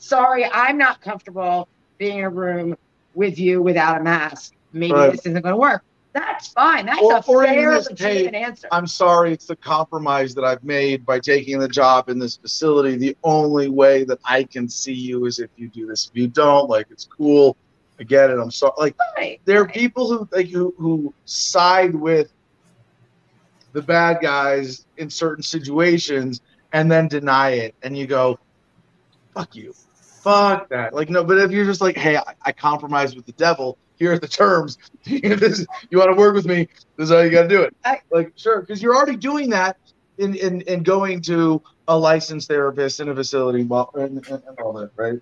"Sorry, 0.01 0.45
I'm 0.45 0.77
not 0.77 0.99
comfortable 1.01 1.67
being 1.97 2.19
in 2.19 2.25
a 2.25 2.29
room 2.29 2.75
with 3.13 3.37
you 3.39 3.61
without 3.61 3.99
a 4.01 4.03
mask. 4.03 4.53
Maybe 4.73 4.93
Right. 4.93 5.11
this 5.11 5.25
isn't 5.25 5.41
going 5.41 5.53
to 5.53 5.57
work." 5.57 5.83
That's 6.13 6.47
fine. 6.49 6.87
That's 6.87 7.01
Or- 7.01 7.13
a 7.15 7.23
or 7.27 7.43
fair, 7.45 7.79
legitimate 7.79 8.35
answer. 8.35 8.67
I'm 8.71 8.87
sorry, 8.87 9.31
it's 9.31 9.45
the 9.45 9.55
compromise 9.55 10.35
that 10.35 10.43
I've 10.43 10.63
made 10.63 11.05
by 11.05 11.19
taking 11.19 11.57
the 11.59 11.69
job 11.69 12.09
in 12.09 12.19
this 12.19 12.35
facility. 12.35 12.97
The 12.97 13.15
only 13.23 13.69
way 13.69 14.03
that 14.03 14.19
I 14.25 14.43
can 14.43 14.67
see 14.67 14.91
you 14.93 15.25
is 15.25 15.39
if 15.39 15.49
you 15.55 15.69
do 15.69 15.85
this. 15.87 16.09
If 16.13 16.19
you 16.19 16.27
don't, 16.27 16.69
like, 16.69 16.87
it's 16.89 17.05
cool. 17.05 17.55
I 17.99 18.03
get 18.03 18.29
it. 18.29 18.39
I'm 18.39 18.51
sorry. 18.51 18.73
Like, 18.77 18.95
Right, 19.15 19.39
there 19.45 19.61
are 19.61 19.65
right. 19.65 19.73
people 19.73 20.09
who 20.11 20.27
like 20.33 20.47
who, 20.49 20.73
who 20.77 21.13
side 21.25 21.95
with 21.95 22.33
the 23.73 23.81
bad 23.81 24.19
guys 24.21 24.85
in 24.97 25.09
certain 25.09 25.43
situations 25.43 26.41
and 26.73 26.91
then 26.91 27.07
deny 27.07 27.51
it 27.51 27.75
and 27.83 27.97
you 27.97 28.05
go 28.07 28.37
fuck 29.33 29.55
you 29.55 29.73
fuck 30.23 30.69
that. 30.69 30.93
Like 30.93 31.09
no 31.09 31.23
but 31.23 31.37
if 31.37 31.51
you're 31.51 31.65
just 31.65 31.81
like 31.81 31.97
hey 31.97 32.17
i, 32.17 32.23
I 32.45 32.51
compromise 32.51 33.15
with 33.15 33.25
the 33.25 33.31
devil 33.33 33.77
here 33.95 34.13
are 34.13 34.19
the 34.19 34.27
terms. 34.27 34.77
This- 35.05 35.65
you 35.89 35.99
want 35.99 36.09
to 36.09 36.15
work 36.17 36.33
with 36.33 36.45
me? 36.45 36.67
This 36.97 37.05
is 37.05 37.11
how 37.11 37.19
you 37.19 37.29
got 37.29 37.43
to 37.43 37.47
do 37.47 37.61
it. 37.61 37.75
I- 37.85 38.01
like 38.11 38.33
sure 38.35 38.61
because 38.61 38.81
you're 38.81 38.95
already 38.95 39.15
doing 39.17 39.49
that 39.51 39.77
in, 40.17 40.35
in 40.35 40.61
in 40.61 40.83
going 40.83 41.21
to 41.23 41.61
a 41.87 41.97
licensed 41.97 42.47
therapist 42.47 42.99
in 42.99 43.09
a 43.09 43.15
facility 43.15 43.63
well, 43.63 43.91
and, 43.95 44.25
and, 44.27 44.43
and 44.47 44.59
all 44.59 44.73
that 44.73 44.91
right? 44.95 45.19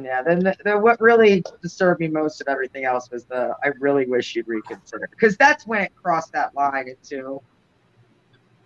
Yeah, 0.00 0.22
then 0.22 0.40
the, 0.40 0.54
the, 0.64 0.78
what 0.78 1.00
really 1.00 1.42
disturbed 1.62 2.00
me 2.00 2.08
most 2.08 2.40
of 2.40 2.46
everything 2.48 2.84
else 2.84 3.10
was 3.10 3.24
the 3.24 3.54
I 3.64 3.68
really 3.80 4.06
wish 4.06 4.36
you'd 4.36 4.46
reconsider. 4.46 5.08
Because 5.10 5.36
that's 5.36 5.66
when 5.66 5.82
it 5.82 5.92
crossed 6.00 6.32
that 6.32 6.54
line 6.54 6.88
into 6.88 7.40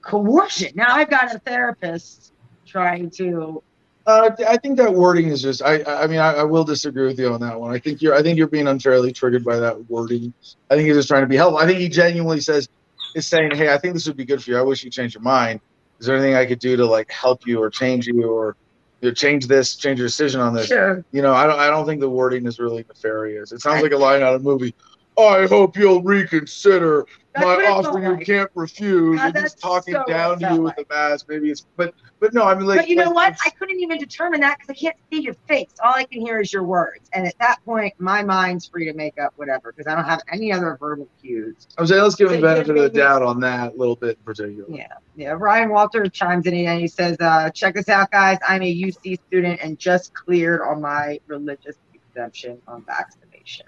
coercion. 0.03 0.73
Now 0.75 0.95
I've 0.97 1.11
got 1.11 1.35
a 1.35 1.39
therapist 1.39 2.33
trying 2.67 3.11
to 3.13 3.63
Uh, 4.07 4.31
I 4.49 4.57
think 4.57 4.79
that 4.79 4.93
wording 4.93 5.29
is 5.29 5.43
just. 5.43 5.63
I. 5.63 5.83
I 5.85 6.07
mean, 6.07 6.19
I, 6.19 6.35
I, 6.35 6.43
will 6.43 6.65
disagree 6.65 7.07
with 7.07 7.19
you 7.19 7.33
on 7.33 7.41
that 7.41 7.61
one. 7.61 7.73
I 7.73 7.79
think 7.79 8.03
you're. 8.03 8.15
I 8.15 8.23
think 8.23 8.37
you're 8.37 8.49
being 8.49 8.67
unfairly 8.67 9.13
triggered 9.13 9.45
by 9.45 9.57
that 9.57 9.89
wording. 9.89 10.33
I 10.71 10.75
think 10.75 10.87
he's 10.87 10.97
just 10.97 11.09
trying 11.09 11.23
to 11.23 11.29
be 11.29 11.37
helpful. 11.37 11.59
I 11.59 11.67
think 11.67 11.79
he 11.79 11.89
genuinely 11.89 12.41
says, 12.41 12.69
is 13.15 13.27
saying, 13.27 13.53
"Hey, 13.55 13.73
I 13.73 13.79
think 13.79 13.95
this 13.95 14.07
would 14.07 14.17
be 14.17 14.25
good 14.25 14.43
for 14.43 14.51
you. 14.51 14.59
I 14.59 14.63
wish 14.63 14.83
you 14.83 14.91
changed 14.91 15.15
your 15.15 15.23
mind. 15.23 15.61
Is 16.01 16.07
there 16.07 16.17
anything 16.17 16.35
I 16.35 16.47
could 16.47 16.59
do 16.59 16.77
to 16.77 16.85
like 16.85 17.13
help 17.13 17.47
you 17.47 17.63
or 17.63 17.71
change 17.71 18.09
you 18.09 18.29
or 18.29 18.57
you 19.01 19.11
know, 19.11 19.15
change 19.15 19.47
this, 19.47 19.77
change 19.77 20.01
your 20.01 20.09
decision 20.09 20.41
on 20.41 20.53
this?" 20.53 20.67
Sure. 20.67 21.05
You 21.13 21.23
know, 21.23 21.33
I 21.33 21.47
don't. 21.47 21.61
I 21.61 21.69
don't 21.69 21.87
think 21.87 22.01
the 22.01 22.11
wording 22.11 22.47
is 22.47 22.59
really 22.59 22.85
nefarious. 22.89 23.53
It 23.53 23.61
sounds 23.61 23.83
like 23.83 23.93
a 23.93 23.99
line 23.99 24.23
out 24.23 24.35
of 24.35 24.41
a 24.41 24.45
movie. 24.45 24.75
I 25.17 25.47
hope 25.47 25.77
you'll 25.77 26.03
reconsider 26.03 27.07
That's 27.35 27.47
my 27.47 27.67
offer 27.67 27.99
you 27.99 28.11
like. 28.17 28.27
can't 28.27 28.51
refuse. 28.55 29.19
God, 29.19 29.35
and 29.35 29.45
he's 29.45 29.55
talking 29.55 29.95
so 29.95 30.05
down 30.05 30.39
to 30.41 30.47
felt 30.47 30.57
you 30.57 30.63
with 30.63 30.77
like. 30.77 30.89
the 30.89 30.95
mask. 30.95 31.27
Maybe 31.29 31.51
it's, 31.51 31.67
but 31.77 31.95
but 32.21 32.35
no, 32.35 32.45
I 32.45 32.55
mean 32.55 32.67
like. 32.67 32.81
but 32.81 32.89
you 32.89 32.97
know 32.97 33.11
like, 33.11 33.33
what? 33.33 33.37
I 33.47 33.51
couldn't 33.51 33.81
even 33.81 33.99
determine 33.99 34.41
that 34.41 34.59
because 34.59 34.71
I 34.71 34.75
can't 34.75 34.97
see 35.11 35.21
your 35.23 35.35
face. 35.49 35.71
All 35.83 35.95
I 35.95 36.05
can 36.05 36.21
hear 36.21 36.41
is 36.41 36.53
your 36.53 36.63
words. 36.63 37.09
And 37.15 37.27
at 37.27 37.39
that 37.39 37.65
point, 37.65 37.95
my 37.99 38.23
mind's 38.23 38.67
free 38.67 38.85
to 38.85 38.93
make 38.93 39.19
up 39.19 39.33
whatever 39.37 39.73
because 39.73 39.91
I 39.91 39.95
don't 39.95 40.05
have 40.05 40.21
any 40.31 40.53
other 40.53 40.77
verbal 40.79 41.09
cues. 41.23 41.69
I'm 41.79 41.87
saying 41.87 42.03
let's 42.03 42.17
give 42.17 42.29
him 42.29 42.35
So 42.35 42.41
the 42.43 42.47
benefit 42.47 42.71
of 42.71 42.77
the 42.77 42.83
maybe- 42.83 42.99
doubt 42.99 43.23
on 43.23 43.41
that 43.41 43.79
little 43.79 43.97
bit 43.97 44.19
in 44.19 44.25
particular. 44.25 44.67
Yeah. 44.69 44.89
Yeah. 45.17 45.35
Ryan 45.39 45.71
Walter 45.71 46.07
chimes 46.07 46.47
in 46.47 46.55
and 46.55 46.81
he 46.81 46.89
says, 46.89 47.17
uh, 47.21 47.49
check 47.51 47.75
this 47.75 47.89
out, 47.89 48.11
guys. 48.11 48.39
I'm 48.47 48.63
a 48.63 48.83
UC 48.83 49.21
student 49.27 49.61
and 49.63 49.79
just 49.79 50.13
cleared 50.13 50.61
on 50.61 50.81
my 50.83 51.19
religious 51.29 51.77
exemption 51.95 52.61
on 52.69 52.85
vaccination. 52.85 53.67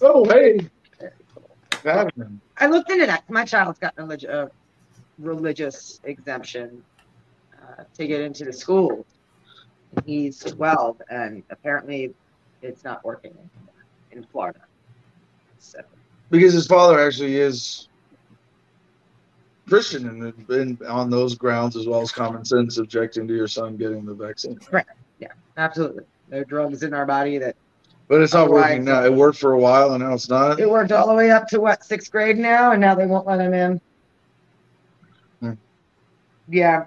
Oh 0.00 0.24
hey, 0.28 0.60
I 1.84 2.66
looked 2.66 2.90
into 2.90 3.06
that. 3.06 3.28
My 3.28 3.44
child's 3.44 3.78
got 3.78 3.94
a 3.98 4.32
uh, 4.32 4.48
religious 5.18 6.00
exemption 6.04 6.82
uh, 7.54 7.84
to 7.94 8.06
get 8.06 8.20
into 8.20 8.44
the 8.44 8.52
school. 8.52 9.06
He's 10.04 10.38
12, 10.40 11.02
and 11.10 11.42
apparently 11.50 12.14
it's 12.62 12.84
not 12.84 13.04
working 13.04 13.36
in 14.12 14.24
Florida. 14.24 14.60
So, 15.58 15.80
because 16.30 16.52
his 16.52 16.66
father 16.66 17.00
actually 17.00 17.36
is 17.36 17.88
Christian 19.68 20.08
and 20.08 20.46
been 20.46 20.78
on 20.88 21.10
those 21.10 21.34
grounds 21.34 21.76
as 21.76 21.86
well 21.86 22.00
as 22.00 22.12
common 22.12 22.44
sense 22.44 22.78
objecting 22.78 23.28
to 23.28 23.34
your 23.34 23.48
son 23.48 23.76
getting 23.76 24.04
the 24.04 24.14
vaccine. 24.14 24.58
Right. 24.70 24.86
Yeah, 25.18 25.32
absolutely. 25.56 26.04
No 26.30 26.44
drugs 26.44 26.82
in 26.82 26.94
our 26.94 27.06
body 27.06 27.38
that 27.38 27.56
But 28.08 28.22
it's 28.22 28.32
not 28.32 28.48
working 28.50 28.84
now. 28.84 29.04
It 29.04 29.12
worked 29.12 29.38
for 29.38 29.52
a 29.52 29.58
while 29.58 29.92
and 29.92 30.02
now 30.02 30.14
it's 30.14 30.28
not. 30.30 30.58
it 30.58 30.68
worked 30.68 30.92
all 30.92 31.06
the 31.06 31.14
way 31.14 31.30
up 31.30 31.46
to 31.48 31.60
what, 31.60 31.84
sixth 31.84 32.10
grade 32.10 32.38
now, 32.38 32.72
and 32.72 32.80
now 32.80 32.94
they 32.94 33.06
won't 33.06 33.26
let 33.26 33.40
him 33.40 33.52
in. 33.52 33.80
Hmm. 35.40 35.52
Yeah, 36.48 36.84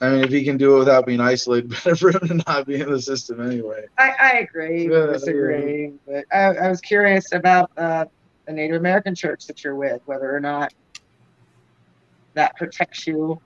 I 0.00 0.10
mean, 0.10 0.24
if 0.24 0.30
he 0.30 0.44
can 0.44 0.56
do 0.56 0.76
it 0.76 0.78
without 0.80 1.06
being 1.06 1.20
isolated, 1.20 1.70
better 1.84 1.96
for 1.96 2.10
him 2.10 2.28
to 2.28 2.34
not 2.46 2.66
be 2.66 2.80
in 2.80 2.90
the 2.90 3.00
system 3.00 3.40
anyway. 3.40 3.86
I, 3.98 4.12
I 4.20 4.30
agree, 4.38 4.88
Yeah, 4.90 5.06
disagree, 5.06 5.92
but 6.06 6.24
I, 6.32 6.54
I 6.56 6.68
was 6.68 6.80
curious 6.80 7.32
about 7.32 7.70
uh, 7.76 8.04
the 8.46 8.52
Native 8.52 8.76
American 8.76 9.14
church 9.14 9.46
that 9.46 9.62
you're 9.64 9.76
with, 9.76 10.00
whether 10.04 10.34
or 10.34 10.40
not 10.40 10.72
that 12.34 12.56
protects 12.56 13.06
you 13.06 13.40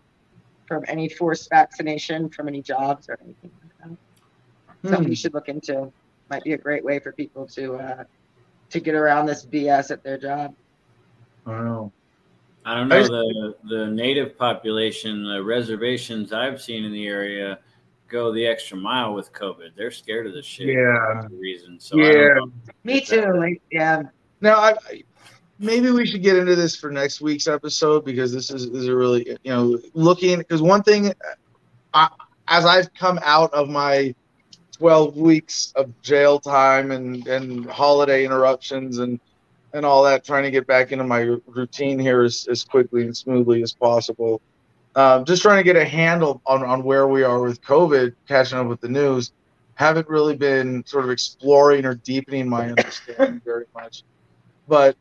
from 0.68 0.84
any 0.88 1.08
forced 1.08 1.48
vaccination, 1.50 2.28
from 2.30 2.48
any 2.48 2.62
jobs 2.62 3.08
or 3.08 3.18
anything 3.22 3.50
like 3.62 3.72
that. 3.90 4.90
Something 4.90 5.04
Hmm. 5.04 5.10
you 5.10 5.16
should 5.16 5.34
look 5.34 5.48
into. 5.48 5.92
Might 6.30 6.44
be 6.44 6.52
a 6.52 6.58
great 6.58 6.84
way 6.84 6.98
for 6.98 7.12
people 7.12 7.46
to 7.48 7.76
uh, 7.76 8.04
to 8.70 8.80
get 8.80 8.94
around 8.94 9.26
this 9.26 9.46
BS 9.46 9.90
at 9.90 10.02
their 10.02 10.18
job. 10.18 10.54
I 11.46 11.52
don't 11.52 11.64
know. 11.64 11.92
I 12.64 12.74
don't 12.74 12.92
I 12.92 12.96
know 12.96 13.00
just- 13.00 13.12
the 13.12 13.54
the 13.68 13.86
native 13.86 14.36
population, 14.36 15.24
the 15.24 15.42
reservations 15.42 16.32
I've 16.32 16.60
seen 16.60 16.84
in 16.84 16.92
the 16.92 17.06
area 17.06 17.58
go 18.08 18.32
the 18.32 18.46
extra 18.46 18.76
mile 18.76 19.14
with 19.14 19.32
COVID. 19.32 19.70
They're 19.76 19.90
scared 19.90 20.26
of 20.26 20.32
this 20.32 20.46
shit. 20.46 20.68
Yeah. 20.68 21.22
for 21.22 21.28
reason. 21.34 21.78
So 21.80 21.96
Yeah. 21.96 22.38
Me 22.84 23.00
too. 23.00 23.32
Like, 23.36 23.60
yeah, 23.72 24.02
Now, 24.40 24.58
I, 24.58 24.70
I 24.88 25.02
maybe 25.58 25.90
we 25.90 26.06
should 26.06 26.22
get 26.22 26.36
into 26.36 26.54
this 26.54 26.76
for 26.76 26.90
next 26.90 27.20
week's 27.20 27.48
episode 27.48 28.04
because 28.04 28.32
this 28.32 28.50
is, 28.50 28.64
is 28.66 28.86
a 28.88 28.94
really 28.94 29.26
you 29.42 29.50
know 29.50 29.78
looking 29.94 30.38
because 30.38 30.62
one 30.62 30.82
thing, 30.82 31.12
I, 31.94 32.08
as 32.48 32.64
I've 32.64 32.92
come 32.94 33.18
out 33.24 33.52
of 33.52 33.68
my 33.68 34.14
twelve 34.78 35.16
weeks 35.16 35.72
of 35.76 35.90
jail 36.02 36.38
time 36.38 36.90
and 36.90 37.26
and 37.26 37.66
holiday 37.66 38.24
interruptions 38.24 38.98
and 38.98 39.20
and 39.72 39.84
all 39.84 40.02
that, 40.04 40.24
trying 40.24 40.44
to 40.44 40.50
get 40.50 40.66
back 40.66 40.92
into 40.92 41.04
my 41.04 41.20
routine 41.46 41.98
here 41.98 42.22
as, 42.22 42.48
as 42.50 42.64
quickly 42.64 43.02
and 43.02 43.14
smoothly 43.14 43.62
as 43.62 43.72
possible. 43.72 44.40
Um, 44.94 45.26
just 45.26 45.42
trying 45.42 45.58
to 45.58 45.62
get 45.62 45.76
a 45.76 45.84
handle 45.84 46.40
on, 46.46 46.64
on 46.64 46.82
where 46.82 47.06
we 47.06 47.22
are 47.22 47.42
with 47.42 47.60
COVID, 47.60 48.14
catching 48.26 48.56
up 48.56 48.68
with 48.68 48.80
the 48.80 48.88
news. 48.88 49.32
Haven't 49.74 50.08
really 50.08 50.34
been 50.34 50.82
sort 50.86 51.04
of 51.04 51.10
exploring 51.10 51.84
or 51.84 51.96
deepening 51.96 52.48
my 52.48 52.70
understanding 52.70 53.42
very 53.44 53.66
much 53.74 54.02
but 54.68 54.96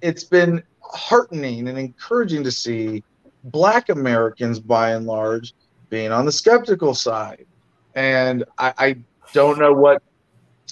it's 0.00 0.24
been 0.24 0.62
heartening 0.80 1.68
and 1.68 1.78
encouraging 1.78 2.44
to 2.44 2.50
see 2.50 3.02
black 3.44 3.88
americans 3.88 4.60
by 4.60 4.92
and 4.92 5.06
large 5.06 5.54
being 5.90 6.12
on 6.12 6.24
the 6.24 6.32
skeptical 6.32 6.94
side 6.94 7.46
and 7.94 8.44
i, 8.58 8.72
I 8.78 8.96
don't 9.32 9.58
know 9.58 9.72
what 9.72 10.02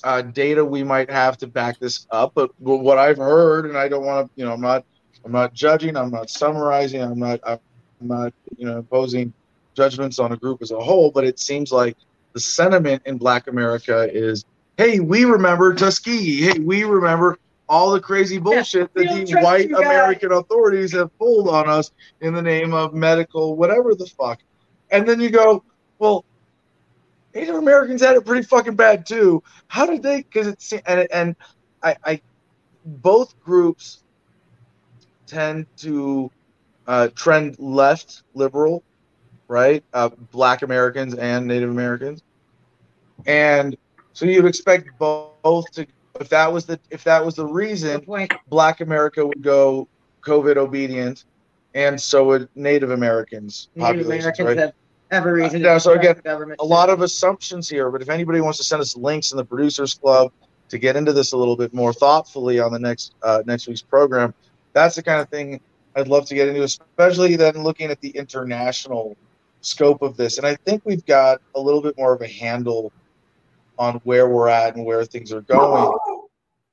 uh, 0.03 0.23
data 0.23 0.65
we 0.65 0.83
might 0.83 1.11
have 1.11 1.37
to 1.39 1.47
back 1.47 1.79
this 1.79 2.07
up 2.11 2.33
but 2.35 2.51
what 2.59 2.99
i've 2.99 3.19
heard 3.19 3.67
and 3.67 3.77
i 3.77 3.89
don't 3.89 4.05
want 4.05 4.27
to 4.27 4.33
you 4.41 4.47
know 4.47 4.53
i'm 4.53 4.61
not 4.61 4.85
i'm 5.25 5.33
not 5.33 5.53
judging 5.53 5.97
i'm 5.97 6.11
not 6.11 6.31
summarizing 6.31 7.03
i'm 7.03 7.19
not 7.19 7.41
i'm 7.45 7.59
not 8.01 8.33
you 8.57 8.67
know 8.67 8.79
imposing 8.79 9.33
judgments 9.77 10.19
on 10.19 10.33
a 10.33 10.37
group 10.37 10.63
as 10.63 10.71
a 10.71 10.81
whole 10.81 11.11
but 11.11 11.25
it 11.25 11.39
seems 11.39 11.71
like 11.71 11.97
the 12.33 12.41
sentiment 12.41 13.03
in 13.05 13.19
black 13.19 13.47
america 13.47 14.09
is 14.11 14.45
hey 14.79 15.01
we 15.01 15.27
remember 15.27 15.75
tuskegee 15.75 16.43
hey 16.43 16.59
we 16.59 16.85
remember 16.85 17.37
all 17.71 17.93
the 17.93 18.01
crazy 18.01 18.39
bullshit 18.39 18.91
we 18.97 19.07
that 19.07 19.15
these 19.15 19.35
white. 19.37 19.71
American 19.71 20.33
authorities 20.33 20.93
have 20.93 21.17
pulled 21.19 21.49
on 21.49 21.69
us 21.69 21.93
in 22.21 22.35
the 22.35 22.43
name 22.43 22.75
of 22.75 22.93
medical 22.93 23.57
whatever 23.57 23.95
the 23.95 24.07
fuck. 24.19 24.41
And 24.91 25.09
then 25.09 25.21
you 25.21 25.31
go, 25.31 25.63
well, 26.01 26.25
Native 27.35 27.57
Americans 27.57 28.03
had 28.03 28.17
it 28.17 28.25
pretty 28.25 28.47
fucking 28.47 28.75
bad 28.75 29.07
too. 29.07 29.43
How 29.69 29.87
did 29.87 30.03
they? 30.03 30.23
Because 30.23 30.49
it's 30.49 30.73
and 30.73 31.07
and 31.13 31.37
I, 31.83 31.97
I 32.05 32.21
both 32.85 33.39
groups 33.41 34.03
tend 35.27 35.67
to 35.79 36.31
uh, 36.87 37.09
trend 37.15 37.57
left 37.59 38.23
liberal, 38.35 38.83
right? 39.49 39.85
Uh, 39.95 40.09
Black 40.33 40.63
Americans 40.63 41.15
and 41.15 41.47
Native 41.47 41.71
Americans, 41.71 42.23
and 43.27 43.77
so 44.13 44.27
you'd 44.27 44.47
expect 44.47 44.89
both 44.99 45.71
to. 45.73 45.87
If 46.21 46.29
that 46.31 46.53
was 46.53 46.67
the 46.67 46.81
if 46.91 47.05
that 47.05 47.25
was 47.25 47.37
the 47.37 47.47
reason. 47.47 48.05
Black 48.49 48.81
America 48.81 49.25
would 49.25 49.43
go 49.43 49.89
COVID 50.23 50.57
obedient, 50.57 51.25
and 51.75 52.01
so 52.01 52.25
would 52.25 52.49
Native 52.57 52.91
Americans. 52.91 53.69
Native 53.77 54.07
Americans 54.07 54.49
right? 54.49 54.57
have 54.59 54.75
every 55.11 55.33
reason. 55.33 55.65
Uh, 55.65 55.75
to 55.75 55.81
so 55.81 55.93
again, 55.93 56.21
government. 56.25 56.61
a 56.61 56.65
lot 56.65 56.91
of 56.91 57.03
assumptions 57.03 57.69
here, 57.69 57.91
but 57.91 58.03
if 58.03 58.09
anybody 58.09 58.41
wants 58.41 58.59
to 58.59 58.65
send 58.65 58.81
us 58.81 58.97
links 58.97 59.33
in 59.33 59.37
the 59.37 59.45
producers 59.45 59.95
club 59.95 60.33
to 60.69 60.79
get 60.79 60.97
into 60.97 61.13
this 61.13 61.33
a 61.33 61.37
little 61.37 61.57
bit 61.57 61.75
more 61.75 61.93
thoughtfully 61.93 62.61
on 62.61 62.73
the 62.73 62.79
next 62.79 63.15
uh, 63.23 63.43
next 63.47 63.67
week's 63.69 63.83
program, 63.83 64.35
that's 64.73 64.97
the 64.97 65.03
kind 65.03 65.21
of 65.21 65.29
thing 65.29 65.61
I'd 65.97 66.09
love 66.09 66.27
to 66.27 66.35
get 66.35 66.49
into, 66.49 66.63
especially 66.63 67.37
then 67.37 67.63
looking 67.63 67.91
at 67.91 68.01
the 68.01 68.11
international 68.11 69.17
scope 69.61 70.03
of 70.03 70.17
this. 70.17 70.39
And 70.39 70.47
I 70.47 70.57
think 70.57 70.83
we've 70.85 71.05
got 71.05 71.41
a 71.55 71.61
little 71.61 71.83
bit 71.83 71.97
more 71.99 72.13
of 72.13 72.23
a 72.23 72.29
handle 72.29 72.93
on 73.79 73.97
where 74.05 74.29
we're 74.29 74.49
at 74.49 74.77
and 74.77 74.85
where 74.85 75.05
things 75.05 75.33
are 75.33 75.41
going 75.41 75.97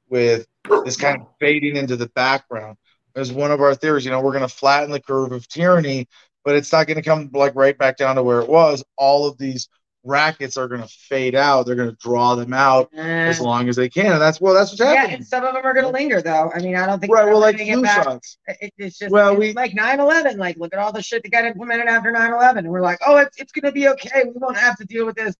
with 0.09 0.47
this 0.85 0.97
kind 0.97 1.21
of 1.21 1.27
fading 1.39 1.77
into 1.77 1.95
the 1.95 2.09
background. 2.09 2.77
As 3.15 3.31
one 3.31 3.51
of 3.51 3.61
our 3.61 3.73
theories, 3.73 4.05
you 4.05 4.11
know, 4.11 4.21
we're 4.21 4.33
going 4.33 4.47
to 4.47 4.53
flatten 4.53 4.91
the 4.91 5.01
curve 5.01 5.31
of 5.31 5.47
tyranny, 5.47 6.07
but 6.47 6.55
it's 6.55 6.71
not 6.71 6.87
going 6.87 6.95
to 6.95 7.01
come 7.01 7.29
like 7.33 7.53
right 7.55 7.77
back 7.77 7.97
down 7.97 8.15
to 8.15 8.23
where 8.23 8.39
it 8.39 8.47
was. 8.47 8.81
All 8.95 9.27
of 9.27 9.37
these 9.37 9.67
rackets 10.05 10.55
are 10.55 10.69
going 10.69 10.81
to 10.81 10.87
fade 10.87 11.35
out. 11.35 11.65
They're 11.65 11.75
going 11.75 11.89
to 11.89 11.97
draw 11.99 12.35
them 12.35 12.53
out 12.53 12.89
as 12.93 13.41
long 13.41 13.67
as 13.67 13.75
they 13.75 13.89
can, 13.89 14.13
and 14.13 14.21
that's 14.21 14.39
well, 14.39 14.53
that's 14.53 14.71
what's 14.71 14.79
yeah, 14.79 14.93
happening. 14.93 15.15
and 15.17 15.27
some 15.27 15.43
of 15.43 15.53
them 15.53 15.65
are 15.65 15.73
going 15.73 15.85
to 15.85 15.91
linger, 15.91 16.21
though. 16.21 16.49
I 16.55 16.59
mean, 16.59 16.77
I 16.77 16.85
don't 16.85 17.01
think 17.01 17.11
right. 17.11 17.25
Well, 17.25 17.41
like 17.41 17.57
flu 17.57 17.85
shots. 17.85 18.37
It, 18.47 18.71
it's 18.77 18.97
just 18.97 19.11
Well, 19.11 19.31
it's 19.31 19.39
we- 19.39 19.53
like 19.55 19.73
9-11 19.73 20.37
like 20.37 20.55
look 20.55 20.73
at 20.73 20.79
all 20.79 20.93
the 20.93 21.01
shit 21.01 21.21
that 21.23 21.33
got 21.33 21.43
implemented 21.43 21.89
after 21.89 22.13
9-11 22.13 22.59
and 22.59 22.69
we're 22.69 22.79
like 22.79 22.99
oh 23.05 23.17
it's, 23.17 23.35
it's 23.41 23.51
gonna 23.51 23.73
be 23.73 23.89
okay 23.89 24.23
we 24.23 24.31
won't 24.35 24.57
have 24.57 24.77
to 24.77 24.85
deal 24.85 25.05
with 25.05 25.17
this 25.17 25.35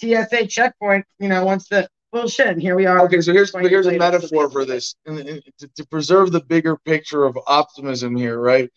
tsa 0.00 0.46
checkpoint 0.48 1.04
you 1.20 1.28
know 1.28 1.44
once 1.44 1.68
the 1.68 1.88
bullshit 2.12 2.48
and 2.48 2.60
here 2.60 2.76
we 2.76 2.86
are 2.86 3.00
Okay, 3.04 3.20
so 3.20 3.32
here's 3.32 3.54
here's 3.54 3.86
a 3.86 3.96
metaphor 3.96 4.50
for 4.50 4.64
this, 4.64 4.96
and, 5.06 5.18
and 5.20 5.42
to, 5.58 5.68
to 5.76 5.86
preserve 5.86 6.32
the 6.32 6.40
bigger 6.40 6.76
picture 6.76 7.24
of 7.24 7.38
optimism 7.46 8.16
here, 8.16 8.38
right? 8.38 8.70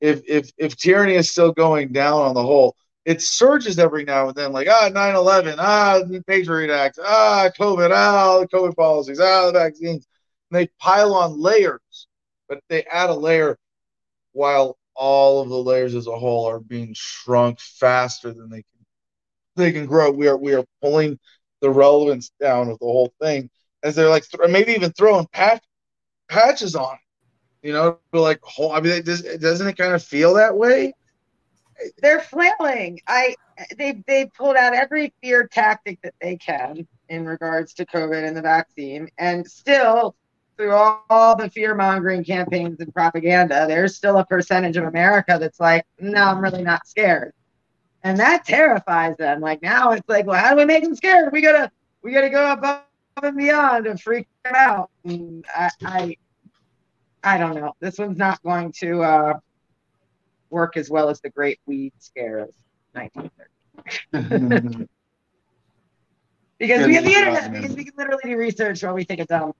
If 0.00 0.22
if 0.26 0.50
if 0.56 0.76
tyranny 0.76 1.14
is 1.14 1.30
still 1.30 1.52
going 1.52 1.92
down 1.92 2.22
on 2.22 2.34
the 2.34 2.42
whole, 2.42 2.76
it 3.04 3.22
surges 3.22 3.78
every 3.78 4.04
now 4.04 4.28
and 4.28 4.36
then, 4.36 4.52
like 4.52 4.68
ah 4.68 4.90
9/11, 4.90 5.56
ah 5.58 6.00
Patriot 6.26 6.72
Act, 6.72 6.98
ah 7.02 7.50
COVID, 7.58 7.90
ah 7.92 8.40
the 8.40 8.48
COVID 8.48 8.76
policies, 8.76 9.20
ah 9.20 9.46
the 9.46 9.52
vaccines. 9.52 10.06
And 10.50 10.58
they 10.58 10.68
pile 10.78 11.14
on 11.14 11.40
layers, 11.40 12.08
but 12.48 12.60
they 12.68 12.84
add 12.84 13.10
a 13.10 13.14
layer 13.14 13.58
while 14.32 14.78
all 14.94 15.40
of 15.40 15.48
the 15.48 15.56
layers 15.56 15.94
as 15.94 16.06
a 16.06 16.18
whole 16.18 16.46
are 16.46 16.60
being 16.60 16.92
shrunk 16.94 17.60
faster 17.60 18.32
than 18.32 18.50
they 18.50 18.62
can 18.62 18.86
they 19.56 19.72
can 19.72 19.86
grow. 19.86 20.10
We 20.10 20.28
are 20.28 20.36
we 20.36 20.54
are 20.54 20.64
pulling 20.82 21.18
the 21.60 21.70
relevance 21.70 22.30
down 22.40 22.68
of 22.68 22.78
the 22.78 22.86
whole 22.86 23.12
thing 23.20 23.50
as 23.82 23.94
they're 23.94 24.08
like 24.08 24.28
th- 24.28 24.50
maybe 24.50 24.72
even 24.72 24.92
throwing 24.92 25.26
patch 25.32 25.62
patches 26.28 26.74
on. 26.74 26.96
You 27.62 27.72
know, 27.72 27.98
like 28.12 28.40
whole. 28.42 28.72
I 28.72 28.80
mean, 28.80 29.02
does, 29.02 29.22
doesn't 29.22 29.66
it 29.66 29.76
kind 29.76 29.94
of 29.94 30.02
feel 30.02 30.34
that 30.34 30.56
way? 30.56 30.94
They're 31.98 32.20
flailing. 32.20 33.00
I 33.06 33.34
they 33.76 34.02
they 34.06 34.26
pulled 34.26 34.56
out 34.56 34.74
every 34.74 35.12
fear 35.22 35.46
tactic 35.46 35.98
that 36.02 36.14
they 36.20 36.36
can 36.36 36.86
in 37.08 37.26
regards 37.26 37.74
to 37.74 37.86
COVID 37.86 38.26
and 38.26 38.36
the 38.36 38.42
vaccine, 38.42 39.08
and 39.18 39.46
still 39.46 40.14
through 40.60 40.72
all, 40.72 41.04
all 41.08 41.36
the 41.36 41.48
fear 41.48 41.74
mongering 41.74 42.22
campaigns 42.22 42.80
and 42.80 42.92
propaganda, 42.92 43.64
there's 43.66 43.96
still 43.96 44.18
a 44.18 44.26
percentage 44.26 44.76
of 44.76 44.84
America 44.84 45.38
that's 45.40 45.58
like, 45.58 45.86
no, 45.98 46.22
I'm 46.22 46.42
really 46.42 46.62
not 46.62 46.86
scared. 46.86 47.32
And 48.02 48.18
that 48.18 48.44
terrifies 48.44 49.16
them. 49.16 49.40
Like 49.40 49.62
now 49.62 49.92
it's 49.92 50.06
like, 50.06 50.26
well, 50.26 50.38
how 50.38 50.50
do 50.50 50.56
we 50.56 50.66
make 50.66 50.84
them 50.84 50.94
scared? 50.94 51.32
We 51.32 51.40
gotta 51.40 51.70
we 52.02 52.12
gotta 52.12 52.28
go 52.28 52.52
above 52.52 52.82
and 53.22 53.36
beyond 53.36 53.86
and 53.86 53.98
freak 54.00 54.28
them 54.44 54.54
out. 54.54 54.90
And 55.04 55.44
I, 55.54 55.70
I 55.82 56.16
I 57.22 57.38
don't 57.38 57.54
know. 57.54 57.74
This 57.80 57.98
one's 57.98 58.18
not 58.18 58.42
going 58.42 58.72
to 58.80 59.02
uh, 59.02 59.34
work 60.48 60.76
as 60.76 60.90
well 60.90 61.08
as 61.08 61.20
the 61.20 61.30
Great 61.30 61.60
Weed 61.66 61.92
Scare 61.98 62.38
of 62.38 62.50
1930. 62.92 64.86
because 66.58 66.86
we 66.86 66.94
have 66.94 67.04
the 67.04 67.12
internet. 67.12 67.52
Because 67.52 67.76
we 67.76 67.84
can 67.84 67.94
literally 67.96 68.22
do 68.24 68.36
research 68.36 68.82
while 68.82 68.94
we 68.94 69.04
take 69.04 69.18
it 69.18 69.28
down, 69.28 69.52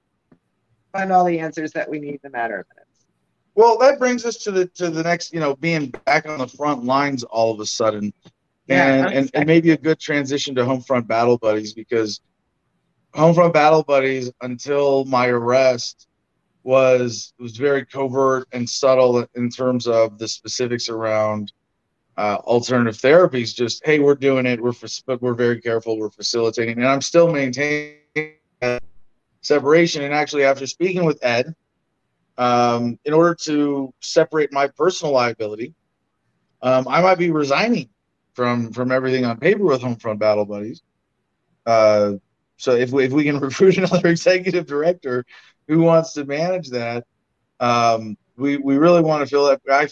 find 0.93 1.13
all 1.13 1.25
the 1.25 1.39
answers 1.39 1.73
that 1.73 1.89
we 1.89 1.99
need 1.99 2.21
in 2.23 2.29
a 2.29 2.31
matter 2.31 2.61
of 2.61 2.67
minutes. 2.75 3.07
Well, 3.55 3.79
that 3.79 3.99
brings 3.99 4.25
us 4.25 4.37
to 4.45 4.51
the 4.51 4.67
to 4.67 4.91
the 4.91 5.03
next, 5.03 5.35
you 5.35 5.41
know, 5.41 5.57
being 5.57 5.93
back 6.07 6.27
on 6.27 6.39
the 6.39 6.49
front 6.49 6.85
lines 6.85 7.25
all 7.25 7.53
of 7.53 7.61
a 7.61 7.67
sudden, 7.67 8.13
Yeah, 8.67 9.07
and 9.07 9.15
and, 9.15 9.31
and 9.35 9.47
maybe 9.47 9.73
a 9.73 9.77
good 9.77 9.99
transition 9.99 10.55
to 10.55 10.63
Homefront 10.63 11.07
Battle 11.07 11.37
Buddies 11.37 11.75
because 11.75 12.21
Homefront 13.15 13.53
Battle 13.53 13.83
Buddies 13.83 14.31
until 14.41 15.05
my 15.05 15.27
arrest 15.27 16.07
was 16.71 17.35
was 17.41 17.57
very 17.57 17.85
covert 17.85 18.47
and 18.53 18.69
subtle 18.69 19.27
in 19.35 19.51
terms 19.51 19.89
of 19.89 20.19
the 20.19 20.29
specifics 20.29 20.89
around 20.89 21.53
uh, 22.17 22.37
alternative 22.45 22.97
therapies. 22.97 23.53
Just 23.53 23.85
hey, 23.85 23.99
we're 23.99 24.15
doing 24.15 24.47
it. 24.47 24.63
We're 24.63 24.73
but 25.05 25.21
we're 25.21 25.35
very 25.35 25.61
careful. 25.61 25.99
We're 25.99 26.11
facilitating, 26.11 26.79
and 26.79 26.87
I'm 26.87 27.03
still 27.03 27.31
maintaining 27.33 27.97
separation. 29.41 30.05
And 30.05 30.15
actually, 30.15 30.45
after 30.45 30.65
speaking 30.65 31.05
with 31.05 31.19
Ed, 31.25 31.57
um, 32.39 33.01
in 33.05 33.15
order 33.15 33.35
to 33.47 33.93
separate 34.01 34.53
my 34.53 34.69
personal 34.69 35.13
liability, 35.13 35.75
um, 36.63 36.87
I 36.87 37.03
might 37.03 37.19
be 37.19 37.33
resigning 37.33 37.89
from 38.35 38.73
from 38.73 38.93
everything 38.93 39.25
on 39.25 39.39
paper 39.39 39.65
with 39.65 39.83
Homefront 39.83 40.21
Battle 40.21 40.45
Buddies. 40.45 40.83
Uh, 41.67 42.13
so 42.61 42.73
if 42.73 42.91
we, 42.91 43.05
if 43.05 43.13
we 43.13 43.25
can 43.25 43.39
recruit 43.39 43.79
another 43.79 44.09
executive 44.09 44.67
director 44.67 45.25
who 45.67 45.81
wants 45.81 46.13
to 46.13 46.27
manage 46.27 46.69
that, 46.71 47.07
um, 47.59 48.19
we 48.37 48.59
we 48.59 48.77
really 48.77 49.01
want 49.01 49.23
to 49.23 49.27
feel 49.27 49.47
that 49.47 49.61
I 49.71 49.89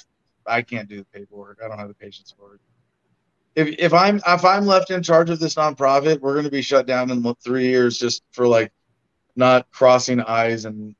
I 0.47 0.63
can't 0.63 0.89
do 0.89 0.99
the 0.99 1.19
paperwork. 1.19 1.61
I 1.65 1.69
don't 1.69 1.79
have 1.79 1.89
the 1.89 1.95
patience 1.95 2.35
for 2.37 2.55
it. 2.55 2.61
If 3.55 3.75
if 3.79 3.95
I'm 3.95 4.21
if 4.27 4.45
I'm 4.45 4.67
left 4.67 4.91
in 4.91 5.03
charge 5.03 5.31
of 5.31 5.39
this 5.39 5.55
nonprofit, 5.55 6.21
we're 6.21 6.35
going 6.35 6.45
to 6.45 6.51
be 6.51 6.63
shut 6.63 6.87
down 6.87 7.11
in 7.11 7.35
three 7.43 7.69
years 7.69 7.99
just 7.99 8.23
for 8.33 8.47
like 8.47 8.71
not 9.35 9.71
crossing 9.71 10.21
I's 10.21 10.67
and 10.67 10.95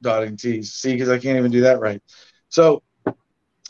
dotting 0.00 0.36
T's. 0.36 0.72
See, 0.72 0.92
because 0.92 1.08
I 1.08 1.18
can't 1.18 1.38
even 1.38 1.52
do 1.52 1.60
that 1.62 1.78
right. 1.78 2.02
So 2.48 2.82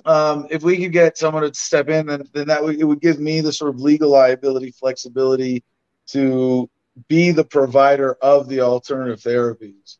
um, 0.06 0.46
if 0.50 0.62
we 0.62 0.78
could 0.78 0.92
get 0.92 1.18
someone 1.18 1.42
to 1.42 1.54
step 1.54 1.88
in, 1.88 2.06
then, 2.06 2.24
then 2.32 2.48
that 2.48 2.62
would, 2.62 2.80
it 2.80 2.84
would 2.84 3.00
give 3.00 3.20
me 3.20 3.40
the 3.40 3.52
sort 3.52 3.74
of 3.74 3.80
legal 3.80 4.10
liability 4.10 4.70
flexibility 4.70 5.62
to 6.08 6.68
be 7.08 7.30
the 7.30 7.44
provider 7.44 8.14
of 8.22 8.48
the 8.48 8.60
alternative 8.60 9.20
therapies. 9.20 9.98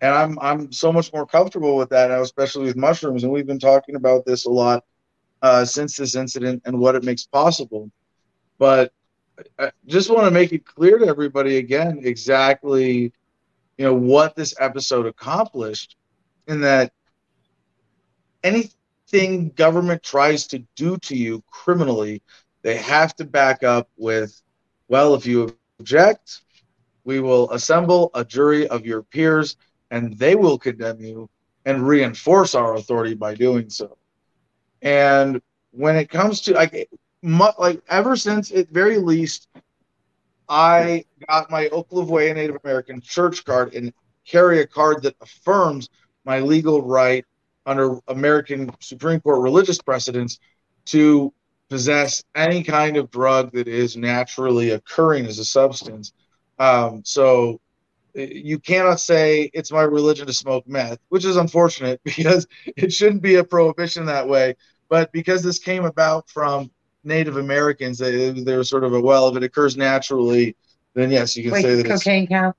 And 0.00 0.12
I'm 0.12 0.38
I'm 0.40 0.72
so 0.72 0.92
much 0.92 1.12
more 1.12 1.26
comfortable 1.26 1.76
with 1.76 1.88
that 1.90 2.10
now, 2.10 2.20
especially 2.20 2.64
with 2.64 2.76
mushrooms. 2.76 3.24
And 3.24 3.32
we've 3.32 3.46
been 3.46 3.58
talking 3.58 3.96
about 3.96 4.26
this 4.26 4.44
a 4.44 4.50
lot 4.50 4.84
uh, 5.40 5.64
since 5.64 5.96
this 5.96 6.14
incident 6.14 6.62
and 6.66 6.78
what 6.78 6.94
it 6.94 7.04
makes 7.04 7.24
possible. 7.24 7.90
But 8.58 8.92
I 9.58 9.70
just 9.86 10.10
want 10.10 10.26
to 10.26 10.30
make 10.30 10.52
it 10.52 10.66
clear 10.66 10.98
to 10.98 11.06
everybody 11.06 11.56
again 11.56 12.00
exactly, 12.02 13.12
you 13.78 13.84
know, 13.84 13.94
what 13.94 14.36
this 14.36 14.54
episode 14.60 15.06
accomplished, 15.06 15.96
in 16.46 16.60
that 16.60 16.92
anything 18.42 19.50
government 19.50 20.02
tries 20.02 20.46
to 20.48 20.64
do 20.76 20.96
to 20.98 21.16
you 21.16 21.42
criminally, 21.50 22.22
they 22.62 22.76
have 22.76 23.14
to 23.16 23.24
back 23.24 23.62
up 23.62 23.88
with, 23.96 24.40
well, 24.88 25.14
if 25.14 25.26
you 25.26 25.56
object, 25.80 26.42
we 27.04 27.20
will 27.20 27.50
assemble 27.52 28.10
a 28.14 28.24
jury 28.24 28.66
of 28.68 28.86
your 28.86 29.02
peers 29.02 29.56
and 29.90 30.18
they 30.18 30.34
will 30.34 30.58
condemn 30.58 31.00
you 31.00 31.28
and 31.64 31.86
reinforce 31.86 32.54
our 32.54 32.74
authority 32.74 33.14
by 33.14 33.34
doing 33.34 33.70
so. 33.70 33.96
And 34.82 35.40
when 35.70 35.96
it 35.96 36.08
comes 36.08 36.40
to 36.42 36.54
like, 36.54 36.88
like 37.58 37.82
ever 37.88 38.16
since 38.16 38.52
at 38.52 38.68
very 38.68 38.98
least, 38.98 39.48
I 40.48 41.04
got 41.28 41.50
my 41.50 41.68
Oklevueha 41.68 42.34
Native 42.34 42.58
American 42.64 43.00
church 43.00 43.44
card 43.44 43.74
and 43.74 43.92
carry 44.26 44.60
a 44.60 44.66
card 44.66 45.02
that 45.02 45.16
affirms 45.20 45.88
my 46.24 46.40
legal 46.40 46.82
right 46.82 47.24
under 47.64 47.98
American 48.08 48.70
Supreme 48.80 49.20
Court 49.20 49.42
religious 49.42 49.80
precedents 49.80 50.38
to 50.86 51.32
possess 51.68 52.22
any 52.34 52.62
kind 52.62 52.96
of 52.96 53.10
drug 53.10 53.52
that 53.52 53.68
is 53.68 53.96
naturally 53.96 54.70
occurring 54.70 55.26
as 55.26 55.38
a 55.38 55.44
substance. 55.44 56.12
Um, 56.58 57.02
so 57.04 57.60
you 58.14 58.58
cannot 58.58 59.00
say 59.00 59.50
it's 59.52 59.70
my 59.70 59.82
religion 59.82 60.26
to 60.26 60.32
smoke 60.32 60.66
meth, 60.66 60.98
which 61.08 61.24
is 61.24 61.36
unfortunate 61.36 62.00
because 62.04 62.46
it 62.64 62.92
shouldn't 62.92 63.22
be 63.22 63.36
a 63.36 63.44
prohibition 63.44 64.06
that 64.06 64.28
way. 64.28 64.56
But 64.88 65.12
because 65.12 65.42
this 65.42 65.58
came 65.58 65.84
about 65.84 66.28
from 66.30 66.70
Native 67.04 67.36
Americans, 67.36 67.98
they, 67.98 68.30
they 68.30 68.56
were 68.56 68.64
sort 68.64 68.84
of 68.84 68.94
a 68.94 69.00
well, 69.00 69.28
if 69.28 69.36
it 69.36 69.42
occurs 69.42 69.76
naturally, 69.76 70.56
then 70.94 71.10
yes, 71.10 71.36
you 71.36 71.42
can 71.42 71.52
Wait, 71.52 71.62
say 71.62 71.74
that. 71.74 71.86
It's, 71.86 72.04
cocaine 72.04 72.26
count? 72.26 72.56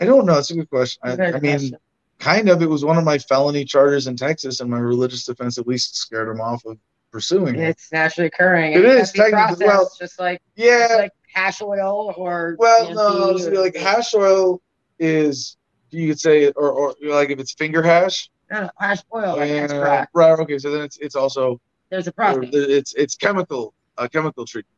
I 0.00 0.06
don't 0.06 0.26
know. 0.26 0.38
It's 0.38 0.50
a 0.50 0.54
good 0.54 0.70
question. 0.70 1.00
I, 1.04 1.12
I 1.12 1.32
mean, 1.32 1.40
question. 1.40 1.76
kind 2.18 2.48
of. 2.48 2.62
It 2.62 2.68
was 2.68 2.84
one 2.84 2.98
of 2.98 3.04
my 3.04 3.18
felony 3.18 3.64
charges 3.64 4.06
in 4.06 4.16
Texas, 4.16 4.60
and 4.60 4.70
my 4.70 4.78
religious 4.78 5.24
defense 5.24 5.58
at 5.58 5.66
least 5.66 5.96
scared 5.96 6.28
them 6.28 6.40
off 6.40 6.64
of 6.64 6.78
pursuing 7.16 7.54
it. 7.54 7.68
It's 7.70 7.90
naturally 7.90 8.26
occurring. 8.26 8.72
It 8.74 8.84
and 8.84 8.98
is 9.00 9.10
technically- 9.10 9.66
well, 9.66 9.90
just 9.98 10.20
like 10.20 10.42
just 10.56 10.68
Yeah. 10.68 10.96
like 10.98 11.12
hash 11.32 11.62
oil 11.62 12.12
or 12.16 12.56
Well, 12.58 12.92
no, 12.94 13.30
or- 13.32 13.62
like 13.62 13.74
hash 13.74 14.12
oil 14.14 14.60
is 14.98 15.56
you 15.90 16.08
could 16.08 16.20
say, 16.20 16.50
or 16.50 16.70
or 16.70 16.94
like 17.02 17.30
if 17.30 17.38
it's 17.40 17.54
finger 17.54 17.82
hash. 17.82 18.28
no, 18.50 18.68
hash 18.78 19.00
oil 19.14 19.36
like 19.38 19.48
yeah, 19.48 19.64
extract. 19.64 20.10
right. 20.14 20.38
Okay. 20.40 20.58
So 20.58 20.70
then 20.70 20.82
it's 20.82 20.98
it's 20.98 21.16
also 21.16 21.58
There's 21.90 22.06
a 22.06 22.12
process. 22.12 22.50
it's 22.52 22.92
it's 22.94 23.14
chemical 23.16 23.72
a 23.96 24.08
chemical 24.10 24.44
treatment. 24.44 24.74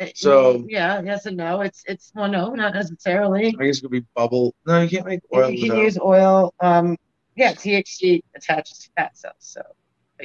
It- 0.00 0.18
so- 0.18 0.66
yeah, 0.68 1.00
yes 1.02 1.24
and 1.24 1.36
no. 1.38 1.62
It's 1.62 1.82
it's 1.86 2.12
well, 2.14 2.28
no, 2.28 2.54
not 2.54 2.74
necessarily. 2.74 3.54
I 3.58 3.64
guess 3.64 3.78
it 3.78 3.82
could 3.82 3.90
be 3.90 4.04
bubble. 4.14 4.54
No, 4.66 4.82
you 4.82 4.88
can't 4.90 5.06
make 5.06 5.20
oil. 5.34 5.48
you 5.48 5.60
can 5.60 5.68
without- 5.70 5.82
use 5.84 5.98
oil. 5.98 6.52
Um, 6.60 6.98
yeah, 7.36 7.52
THC 7.54 8.22
attaches 8.36 8.78
to 8.80 8.90
fat 8.96 9.16
cells. 9.16 9.34
So 9.38 9.62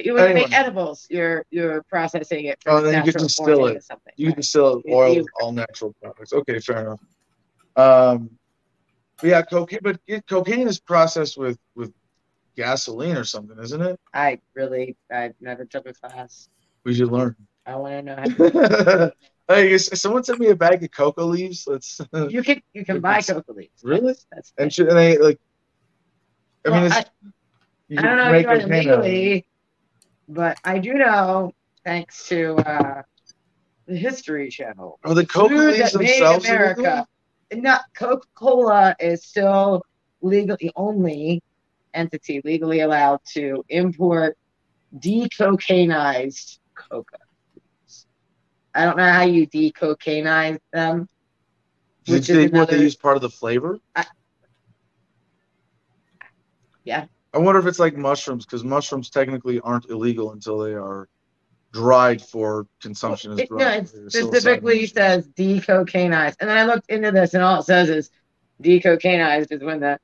you 0.04 0.12
would 0.14 0.22
Anyway. 0.22 0.40
make 0.48 0.52
edibles. 0.52 1.06
You're 1.10 1.44
you're 1.50 1.82
processing 1.84 2.46
it. 2.46 2.58
Oh, 2.66 2.80
then 2.80 3.04
you 3.04 3.12
can 3.12 3.22
distill 3.22 3.66
it. 3.66 3.82
Something. 3.84 4.12
You 4.16 4.26
right. 4.28 4.34
can 4.34 4.42
still 4.42 4.82
You- 4.84 4.94
oil 4.94 5.24
all 5.40 5.52
natural 5.52 5.94
products. 6.02 6.32
Okay, 6.32 6.58
fair 6.60 6.80
enough. 6.82 7.00
Um, 7.76 8.30
but 9.20 9.28
yeah, 9.28 9.42
cocaine. 9.42 9.80
But 9.82 10.00
it, 10.06 10.26
cocaine 10.26 10.66
is 10.68 10.80
processed 10.80 11.36
with 11.38 11.58
with 11.74 11.92
gasoline 12.56 13.16
or 13.16 13.24
something, 13.24 13.58
isn't 13.58 13.80
it? 13.80 13.98
I 14.12 14.40
really, 14.54 14.96
I've 15.12 15.34
never 15.40 15.64
took 15.64 15.86
a 15.88 15.92
class. 15.92 16.48
We 16.84 16.94
should 16.94 17.10
learn. 17.12 17.36
I 17.66 17.76
want 17.76 17.92
to 17.94 18.02
know 18.02 18.16
how. 18.16 19.10
To, 19.50 19.56
hey, 19.56 19.78
someone 19.78 20.22
sent 20.22 20.38
me 20.38 20.46
a 20.48 20.54
bag 20.54 20.82
of 20.84 20.90
cocoa 20.92 21.24
leaves. 21.24 21.64
Let's 21.66 22.00
you 22.28 22.42
can 22.42 22.62
you 22.72 22.84
can 22.84 23.00
buy 23.00 23.20
coca 23.20 23.52
leaves. 23.52 23.82
Really? 23.82 24.06
That's, 24.12 24.26
that's 24.30 24.52
and 24.58 24.72
should 24.72 24.88
and 24.88 24.96
they 24.96 25.18
like. 25.18 25.40
I 26.64 26.70
mean, 26.70 26.82
Well, 26.82 26.86
it's, 26.86 26.96
I, 26.96 27.04
you 27.88 27.98
I 27.98 28.02
don't 28.02 28.16
know 28.16 28.24
if 28.26 28.32
make 28.32 28.42
you 28.42 28.48
want 28.48 28.60
it 28.60 28.62
cocaine 28.62 28.88
out 28.90 28.98
of 29.00 29.04
it. 29.04 29.08
legally, 29.08 29.46
but 30.30 30.58
I 30.64 30.78
do 30.78 30.94
know, 30.94 31.52
thanks 31.84 32.28
to 32.28 32.56
uh, 32.56 33.02
the 33.86 33.96
History 33.96 34.48
Channel, 34.48 34.98
Are 35.04 35.14
the 35.14 35.26
leaves 35.36 35.92
that 35.92 35.98
made 35.98 36.08
themselves 36.08 36.46
America. 36.46 37.06
Not 37.52 37.82
Coca 37.96 38.26
Cola 38.34 38.94
is 39.00 39.24
still 39.24 39.82
legally 40.22 40.70
only 40.76 41.42
entity 41.94 42.40
legally 42.44 42.80
allowed 42.80 43.18
to 43.32 43.64
import 43.68 44.36
decocainized 44.96 46.58
coca. 46.76 47.18
I 48.72 48.84
don't 48.84 48.96
know 48.96 49.10
how 49.10 49.22
you 49.22 49.48
decocainize 49.48 50.60
them. 50.72 51.08
Did 52.04 52.12
Which 52.12 52.28
they, 52.28 52.44
is 52.44 52.52
what 52.52 52.70
they 52.70 52.78
use 52.78 52.94
part 52.94 53.16
of 53.16 53.22
the 53.22 53.30
flavor? 53.30 53.80
I- 53.96 54.06
yeah. 56.84 57.06
I 57.32 57.38
wonder 57.38 57.60
if 57.60 57.66
it's 57.66 57.78
like 57.78 57.96
mushrooms 57.96 58.44
because 58.44 58.64
mushrooms 58.64 59.10
technically 59.10 59.60
aren't 59.60 59.88
illegal 59.88 60.32
until 60.32 60.58
they 60.58 60.74
are 60.74 61.08
dried 61.72 62.20
for 62.20 62.66
consumption 62.80 63.32
as 63.32 63.40
It, 63.40 63.50
no, 63.50 63.68
it 63.68 63.88
specifically 63.88 64.86
says 64.86 65.28
decocainized. 65.28 66.36
And 66.40 66.50
then 66.50 66.58
I 66.58 66.64
looked 66.64 66.90
into 66.90 67.12
this, 67.12 67.34
and 67.34 67.42
all 67.42 67.60
it 67.60 67.64
says 67.64 67.88
is 67.88 68.10
decocainized 68.62 69.52
is 69.52 69.62
when 69.62 69.80
the 69.80 69.98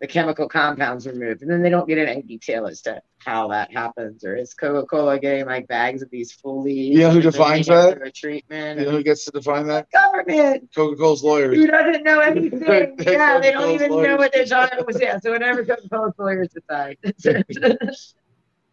the 0.00 0.06
chemical 0.06 0.48
compounds 0.48 1.06
removed, 1.06 1.42
and 1.42 1.50
then 1.50 1.62
they 1.62 1.68
don't 1.68 1.86
get 1.86 1.98
into 1.98 2.10
any 2.10 2.22
detail 2.22 2.66
as 2.66 2.80
to 2.82 3.02
how 3.18 3.48
that 3.48 3.70
happens, 3.72 4.24
or 4.24 4.34
is 4.34 4.54
Coca-Cola 4.54 5.18
getting 5.18 5.44
like 5.44 5.68
bags 5.68 6.00
of 6.00 6.10
these 6.10 6.32
fully? 6.32 6.72
You 6.72 7.00
know 7.00 7.10
who 7.10 7.20
defines 7.20 7.66
that? 7.66 8.00
A 8.02 8.10
treatment. 8.10 8.80
You 8.80 8.86
know 8.86 8.92
who 8.92 9.02
gets 9.02 9.26
to 9.26 9.30
define 9.30 9.66
that? 9.66 9.88
Government. 9.90 10.70
Coca-Cola's 10.74 11.22
lawyers. 11.22 11.56
Who 11.56 11.66
doesn't 11.66 12.02
know 12.02 12.20
anything? 12.20 12.62
Yeah, 12.62 13.38
they 13.40 13.52
don't 13.52 13.62
Coca-Cola's 13.62 13.74
even 13.74 14.02
know 14.02 14.16
what 14.16 14.32
they're 14.32 14.46
talking 14.46 14.78
about. 14.78 15.02
Yeah, 15.02 15.18
so 15.18 15.32
whenever 15.32 15.64
Coca-Cola's 15.64 16.14
lawyers 16.18 16.48
decide. 16.48 16.96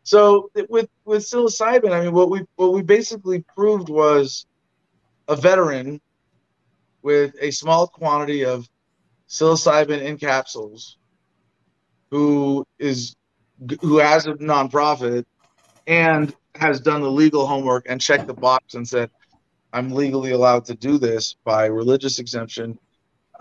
So 0.07 0.49
with 0.69 0.87
with 1.03 1.23
psilocybin, 1.23 1.91
I 1.91 1.99
mean, 1.99 2.13
what 2.13 2.29
we 2.29 2.45
what 2.55 2.71
we 2.71 2.81
basically 2.81 3.43
proved 3.53 3.89
was 3.89 4.45
a 5.27 5.35
veteran 5.35 5.99
with 7.01 7.35
a 7.41 7.51
small 7.51 7.87
quantity 7.87 8.45
of 8.45 8.69
psilocybin 9.27 10.01
in 10.01 10.17
capsules, 10.17 10.97
who 12.11 12.65
is 12.79 13.15
who 13.81 13.97
has 13.97 14.27
a 14.27 14.33
nonprofit 14.33 15.25
and 15.87 16.35
has 16.55 16.79
done 16.79 17.01
the 17.01 17.11
legal 17.11 17.45
homework 17.45 17.85
and 17.89 17.99
checked 17.99 18.27
the 18.27 18.33
box 18.33 18.73
and 18.75 18.87
said, 18.87 19.09
"I'm 19.73 19.91
legally 19.91 20.31
allowed 20.31 20.65
to 20.65 20.75
do 20.75 20.97
this 20.97 21.35
by 21.43 21.65
religious 21.65 22.19
exemption." 22.19 22.77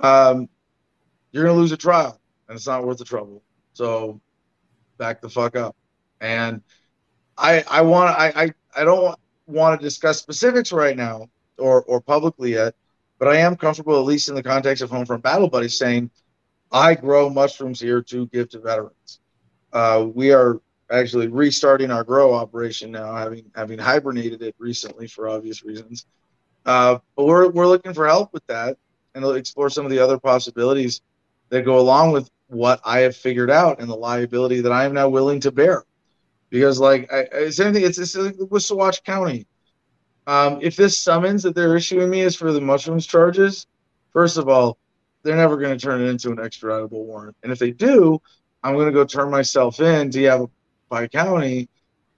Um, 0.01 0.49
you're 1.33 1.45
gonna 1.45 1.59
lose 1.59 1.73
a 1.73 1.77
trial, 1.77 2.21
and 2.49 2.57
it's 2.57 2.67
not 2.67 2.85
worth 2.87 2.99
the 2.99 3.05
trouble. 3.05 3.43
So, 3.73 4.21
back 4.99 5.21
the 5.21 5.29
fuck 5.29 5.57
up 5.57 5.77
and 6.21 6.63
I 7.37 7.65
I 7.69 7.83
want 7.83 8.19
I 8.19 8.33
I, 8.35 8.81
I 8.81 8.85
don't 8.85 9.19
want 9.47 9.81
to 9.81 9.85
discuss 9.85 10.19
specifics 10.19 10.73
right 10.73 10.97
now 10.97 11.29
or 11.59 11.83
or 11.85 12.01
publicly 12.01 12.53
yet, 12.55 12.75
but 13.19 13.29
I 13.29 13.37
am 13.37 13.57
comfortable 13.57 13.99
at 13.99 14.05
least 14.05 14.29
in 14.29 14.35
the 14.35 14.43
context 14.43 14.83
of 14.83 14.91
Homefront 14.91 15.23
Battle 15.23 15.49
Buddies 15.49 15.77
saying 15.77 16.11
I 16.77 16.95
grow 16.95 17.31
mushrooms 17.31 17.81
here 17.81 18.03
to 18.03 18.27
give 18.27 18.51
to 18.51 18.61
veterans. 18.61 19.21
Uh, 19.73 20.09
we 20.15 20.31
are 20.31 20.61
actually 20.91 21.27
restarting 21.27 21.91
our 21.91 22.05
grow 22.05 22.35
operation 22.35 22.91
now, 22.91 23.17
having 23.17 23.51
having 23.55 23.79
hibernated 23.79 24.43
it 24.43 24.55
recently 24.59 25.07
for 25.07 25.27
obvious 25.27 25.65
reasons. 25.65 26.05
Uh, 26.67 26.99
but 27.17 27.25
we're 27.25 27.49
we're 27.49 27.67
looking 27.67 27.95
for 27.95 28.07
help 28.07 28.31
with 28.35 28.47
that 28.49 28.77
and 29.15 29.25
explore 29.37 29.71
some 29.71 29.87
of 29.87 29.91
the 29.91 29.99
other 29.99 30.19
possibilities 30.19 31.01
that 31.49 31.63
go 31.65 31.79
along 31.79 32.13
with 32.13 32.31
what 32.49 32.79
I 32.85 32.99
have 33.01 33.17
figured 33.17 33.51
out 33.51 33.81
and 33.81 33.89
the 33.89 33.97
liability 33.97 34.61
that 34.61 34.71
I 34.71 34.85
am 34.85 34.93
now 34.93 35.09
willing 35.09 35.41
to 35.41 35.51
bear 35.51 35.85
because 36.51 36.79
like 36.79 37.11
I, 37.11 37.27
it's 37.33 37.59
anything 37.59 37.85
it's, 37.85 37.97
it's 37.97 38.15
like 38.15 38.37
with 38.39 38.63
Saguache 38.63 39.03
County. 39.03 39.47
Um, 40.27 40.59
if 40.61 40.77
this 40.77 40.99
summons 40.99 41.43
that 41.45 41.55
they're 41.55 41.77
issuing 41.77 42.11
me 42.11 42.21
is 42.21 42.37
for 42.37 42.53
the 42.53 42.61
mushrooms 42.61 43.07
charges, 43.07 43.67
first 44.13 44.37
of 44.37 44.49
all, 44.49 44.77
they're 45.27 45.37
never 45.37 45.57
going 45.57 45.77
to 45.77 45.85
turn 45.85 46.01
it 46.01 46.09
into 46.09 46.31
an 46.31 46.37
extraditable 46.37 47.05
warrant, 47.05 47.37
and 47.43 47.53
if 47.53 47.59
they 47.59 47.71
do, 47.71 48.21
I'm 48.63 48.75
going 48.75 48.87
to 48.87 48.93
go 48.93 49.05
turn 49.05 49.31
myself 49.31 49.81
in 49.81 50.11
to 50.11 50.21
Yavapai 50.21 51.09
County 51.09 51.69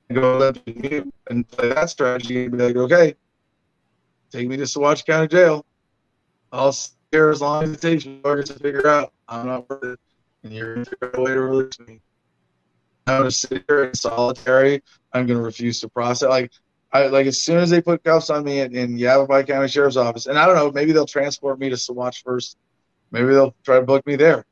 and 0.09 0.19
go 0.21 0.39
let 0.39 0.65
mute 0.67 1.13
and 1.29 1.49
play 1.49 1.71
that 1.71 1.91
strategy 1.91 2.45
and 2.45 2.57
be 2.57 2.65
like, 2.65 2.77
okay, 2.77 3.15
take 4.31 4.49
me 4.49 4.57
to 4.57 4.65
Saguache 4.65 5.05
County 5.05 5.29
Jail. 5.29 5.65
I'll 6.53 6.73
stay 6.73 6.95
here 7.13 7.31
as 7.31 7.41
long 7.41 7.65
as 7.65 7.73
it 7.73 7.81
takes 7.81 8.07
me 8.07 8.21
to 8.23 8.43
figure 8.55 8.87
out 8.87 9.13
I'm 9.29 9.47
not 9.47 9.69
worth 9.69 9.85
it, 9.85 10.01
and 10.45 10.53
you're 10.53 10.75
going 10.75 10.85
to 10.85 10.91
figure 10.91 11.09
out 11.09 11.19
a 11.19 11.23
way 11.23 11.35
to 11.35 11.41
release 11.41 11.79
me. 11.81 12.01
I'm 13.09 13.21
gonna 13.21 13.31
sit 13.31 13.65
here 13.67 13.85
in 13.85 13.95
solitary. 13.95 14.83
I'm 15.13 15.27
gonna 15.27 15.41
refuse 15.41 15.81
to 15.81 15.89
process. 15.89 16.29
Like, 16.29 16.53
I 16.93 17.07
like 17.07 17.27
as 17.27 17.43
soon 17.43 17.59
as 17.59 17.71
they 17.71 17.81
put 17.81 18.05
cuffs 18.05 18.29
on 18.31 18.45
me 18.45 18.61
in, 18.61 18.77
in 18.77 18.99
Yavapai 18.99 19.45
County 19.45 19.69
Sheriff's 19.69 19.97
Office, 19.97 20.27
and 20.27 20.39
I 20.39 20.47
don't 20.47 20.57
know, 20.57 20.71
maybe 20.71 20.93
they'll 20.93 21.07
transport 21.07 21.59
me 21.59 21.71
to 21.71 21.77
Saguache 21.77 22.23
first. 22.23 22.57
Maybe 23.11 23.29
they'll 23.29 23.55
try 23.65 23.79
to 23.79 23.87
book 23.87 24.07
me 24.07 24.17
there. 24.17 24.45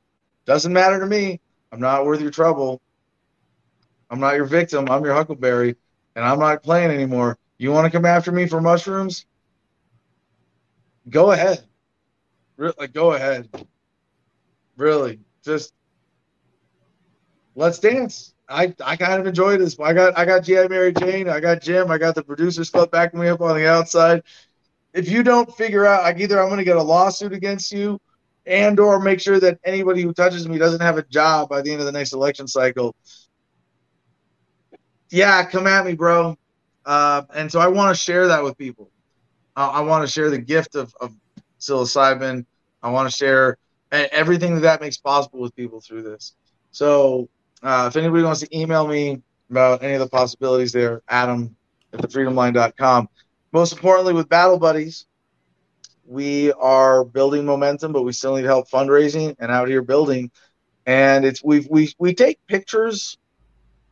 Doesn't 0.45 0.73
matter 0.73 1.01
to 1.01 1.07
me. 1.07 1.41
I'm 1.73 1.81
not 1.81 2.07
worth 2.07 2.21
your 2.21 2.31
trouble. 2.31 2.81
I'm 4.11 4.21
not 4.21 4.37
your 4.37 4.45
victim. 4.45 4.89
I'm 4.91 5.05
your 5.05 5.15
Huckleberry, 5.15 5.77
and 6.15 6.25
I'm 6.25 6.39
not 6.39 6.63
playing 6.63 6.91
anymore. 6.91 7.39
You 7.59 7.73
want 7.73 7.87
to 7.87 7.91
come 7.91 8.05
after 8.05 8.31
me 8.31 8.47
for 8.47 8.61
mushrooms? 8.61 9.27
Go 11.09 11.33
ahead. 11.33 11.65
Like, 12.57 12.93
go 12.93 13.13
ahead. 13.13 13.49
Really, 14.77 15.21
just 15.45 15.73
let's 17.55 17.79
dance. 17.79 18.35
I, 18.49 18.75
I 18.85 18.97
kind 18.97 19.21
of 19.21 19.27
enjoyed 19.27 19.61
this. 19.61 19.79
I 19.81 19.93
got 19.93 20.17
I 20.17 20.25
got 20.25 20.45
GI 20.45 20.69
Mary 20.69 20.93
Jane, 20.93 21.29
I 21.29 21.41
got 21.41 21.63
Jim, 21.63 21.91
I 21.91 21.99
got 21.99 22.15
the 22.15 22.23
producers 22.23 22.71
club 22.71 22.91
backing 22.91 23.21
me 23.21 23.29
up 23.29 23.41
on 23.41 23.57
the 23.57 23.67
outside. 23.67 24.23
If 24.93 25.11
you 25.11 25.23
don't 25.23 25.53
figure 25.57 25.85
out, 25.85 26.05
like 26.05 26.21
either 26.21 26.41
I'm 26.41 26.49
going 26.49 26.59
to 26.59 26.65
get 26.65 26.77
a 26.77 26.83
lawsuit 26.83 27.33
against 27.33 27.73
you, 27.73 28.01
and 28.47 28.79
or 28.79 29.01
make 29.01 29.21
sure 29.21 29.41
that 29.41 29.59
anybody 29.65 30.03
who 30.03 30.13
touches 30.13 30.49
me 30.49 30.59
doesn't 30.59 30.81
have 30.81 30.99
a 30.99 31.03
job 31.03 31.49
by 31.49 31.63
the 31.63 31.71
end 31.71 31.81
of 31.81 31.87
the 31.87 31.93
next 31.93 32.13
election 32.13 32.47
cycle. 32.47 32.95
Yeah, 35.11 35.45
come 35.45 35.67
at 35.67 35.85
me, 35.85 35.95
bro. 35.95 36.37
Uh, 36.85 37.23
and 37.35 37.51
so 37.51 37.59
I 37.61 37.69
want 37.69 37.97
to 37.97 38.01
share 38.01 38.29
that 38.29 38.43
with 38.43 38.57
people. 38.57 38.91
Uh, 39.57 39.71
I 39.73 39.81
want 39.81 40.07
to 40.07 40.13
share 40.13 40.31
the 40.31 40.39
gift 40.39 40.75
of, 40.75 40.95
of 41.01 41.13
psilocybin. 41.61 42.45
I 42.83 42.91
want 42.91 43.11
to 43.11 43.17
share 43.17 43.59
everything 43.91 44.55
that 44.55 44.61
that 44.61 44.81
makes 44.81 44.97
possible 44.97 45.41
with 45.41 45.55
people 45.57 45.81
through 45.81 46.03
this. 46.03 46.35
So 46.71 47.29
uh, 47.63 47.87
if 47.89 47.97
anybody 47.97 48.23
wants 48.23 48.41
to 48.41 48.57
email 48.57 48.87
me 48.87 49.23
about 49.51 49.83
any 49.83 49.95
of 49.95 50.01
the 50.01 50.09
possibilities 50.09 50.73
there, 50.73 51.03
Adam 51.09 51.57
at 51.93 52.01
thefreedomline.com. 52.01 53.09
Most 53.53 53.73
importantly, 53.73 54.13
with 54.13 54.29
Battle 54.29 54.59
Buddies, 54.59 55.07
we 56.07 56.53
are 56.53 57.05
building 57.05 57.45
momentum, 57.45 57.93
but 57.93 58.03
we 58.03 58.13
still 58.13 58.37
need 58.37 58.45
help 58.45 58.71
fundraising 58.71 59.35
and 59.39 59.51
out 59.51 59.69
here 59.69 59.83
building. 59.83 60.31
And 60.87 61.25
it's 61.25 61.43
we 61.43 61.67
we 61.69 61.93
we 61.99 62.15
take 62.15 62.39
pictures, 62.47 63.19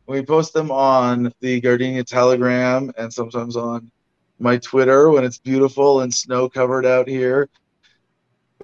we 0.07 0.21
post 0.21 0.53
them 0.53 0.71
on 0.71 1.33
the 1.41 1.59
Gardenia 1.59 2.03
Telegram 2.03 2.91
and 2.97 3.11
sometimes 3.11 3.57
on 3.57 3.91
my 4.39 4.57
Twitter 4.57 5.09
when 5.09 5.23
it's 5.23 5.37
beautiful 5.37 6.01
and 6.01 6.13
snow 6.13 6.49
covered 6.49 6.85
out 6.85 7.07
here. 7.07 7.49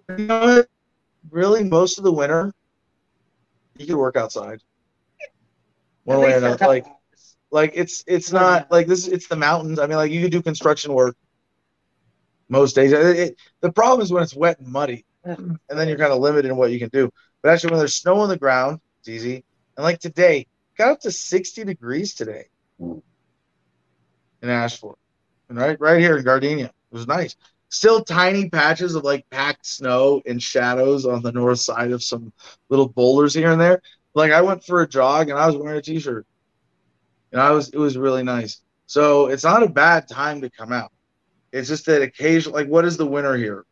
You 0.10 0.26
know? 0.26 0.64
Really, 1.30 1.64
most 1.64 1.98
of 1.98 2.04
the 2.04 2.12
winter, 2.12 2.52
you 3.78 3.86
can 3.86 3.98
work 3.98 4.16
outside 4.16 4.60
one 6.04 6.20
way 6.20 6.34
or 6.34 6.38
another. 6.38 6.66
Like, 6.66 6.86
like 7.52 7.74
it's 7.76 8.04
it's 8.08 8.32
not 8.32 8.72
like 8.72 8.88
this. 8.88 9.08
It's 9.08 9.28
the 9.28 9.36
mountains. 9.36 9.78
I 9.78 9.88
mean, 9.88 9.98
like 9.98 10.12
you 10.12 10.22
could 10.22 10.32
do 10.32 10.42
construction 10.42 10.94
work 10.94 11.16
most 12.52 12.76
days. 12.76 12.92
It, 12.92 13.18
it- 13.18 13.38
the 13.62 13.72
problem 13.72 14.02
is 14.02 14.12
when 14.12 14.22
it's 14.22 14.36
wet 14.36 14.60
and 14.60 14.68
muddy, 14.68 15.06
and 15.24 15.60
then 15.70 15.88
you're 15.88 15.98
kind 15.98 16.12
of 16.12 16.20
limited 16.20 16.50
in 16.50 16.58
what 16.58 16.72
you 16.72 16.80
can 16.80 16.90
do. 16.90 17.10
But 17.42 17.52
actually, 17.52 17.72
when 17.72 17.80
there's 17.80 17.96
snow 17.96 18.20
on 18.20 18.30
the 18.30 18.38
ground, 18.38 18.80
it's 19.00 19.10
easy. 19.10 19.44
And 19.78 19.84
like 19.84 20.00
today, 20.00 20.48
got 20.78 20.92
up 20.92 21.00
to 21.02 21.12
60 21.12 21.64
degrees 21.64 22.14
today 22.14 22.46
hmm. 22.80 23.00
in 24.42 24.50
Ashford, 24.50 24.96
and 25.50 25.58
right 25.58 25.80
right 25.80 26.00
here 26.00 26.18
in 26.18 26.24
Gardenia, 26.24 26.66
it 26.66 26.94
was 26.94 27.08
nice. 27.08 27.36
Still 27.70 28.04
tiny 28.04 28.50
patches 28.50 28.96
of 28.96 29.06
like 29.06 29.30
packed 29.30 29.66
snow 29.66 30.22
and 30.26 30.44
shadows 30.44 31.06
on 31.06 31.22
the 31.22 31.32
north 31.32 31.60
side 31.60 31.92
of 31.92 32.04
some 32.04 32.34
little 32.68 32.90
boulders 32.90 33.34
here 33.34 33.52
and 33.52 33.62
there. 33.62 33.82
Like 34.14 34.34
I 34.34 34.42
went 34.42 34.66
for 34.66 34.82
a 34.82 34.88
jog 34.88 35.30
and 35.30 35.40
I 35.40 35.48
was 35.48 35.56
wearing 35.56 35.78
a 35.78 35.82
t-shirt, 35.82 36.26
and 37.32 37.40
I 37.40 37.52
was 37.52 37.70
it 37.70 37.78
was 37.78 37.98
really 37.98 38.24
nice. 38.24 38.62
So 38.88 39.28
it's 39.28 39.46
not 39.46 39.64
a 39.64 39.70
bad 39.70 40.10
time 40.10 40.42
to 40.42 40.50
come 40.50 40.74
out. 40.74 40.92
It's 41.52 41.68
just 41.68 41.86
that 41.88 42.02
occasionally, 42.02 42.64
like 42.64 42.72
what 42.72 42.86
is 42.86 42.98
the 42.98 43.06
winter 43.06 43.36
here? 43.36 43.66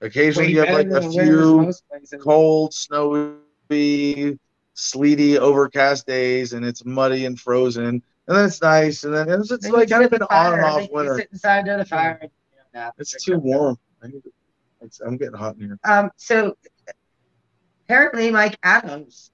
Occasionally 0.00 0.52
you 0.52 0.60
have 0.60 0.70
like 0.70 0.88
a 0.88 1.10
few 1.10 1.72
cold, 2.20 2.72
snowy, 2.72 4.38
sleety, 4.74 5.38
overcast 5.38 6.06
days, 6.06 6.52
and 6.52 6.64
it's 6.64 6.84
muddy 6.84 7.26
and 7.26 7.38
frozen, 7.38 7.84
and 7.84 8.02
then 8.26 8.44
it's 8.46 8.62
nice, 8.62 9.04
and 9.04 9.14
then 9.14 9.28
it's, 9.28 9.50
it's 9.50 9.68
like 9.68 9.90
kind 9.90 10.04
of 10.04 10.12
an 10.12 10.22
on 10.22 10.54
and 10.54 10.62
off 10.62 10.88
winter. 10.90 11.16
Sit 11.16 11.28
inside 11.32 11.66
the 11.66 11.84
fire. 11.84 12.18
and, 12.22 12.30
you 12.52 12.80
know, 12.80 12.90
It's 12.98 13.22
too 13.22 13.38
warm. 13.38 13.76
I 14.02 14.08
need 14.08 14.22
to, 14.22 14.32
it's, 14.80 15.00
I'm 15.00 15.16
getting 15.16 15.34
hot 15.34 15.56
in 15.56 15.60
here. 15.60 15.78
Um, 15.84 16.10
so 16.16 16.56
apparently, 17.84 18.30
Mike 18.30 18.58
Adams 18.62 19.30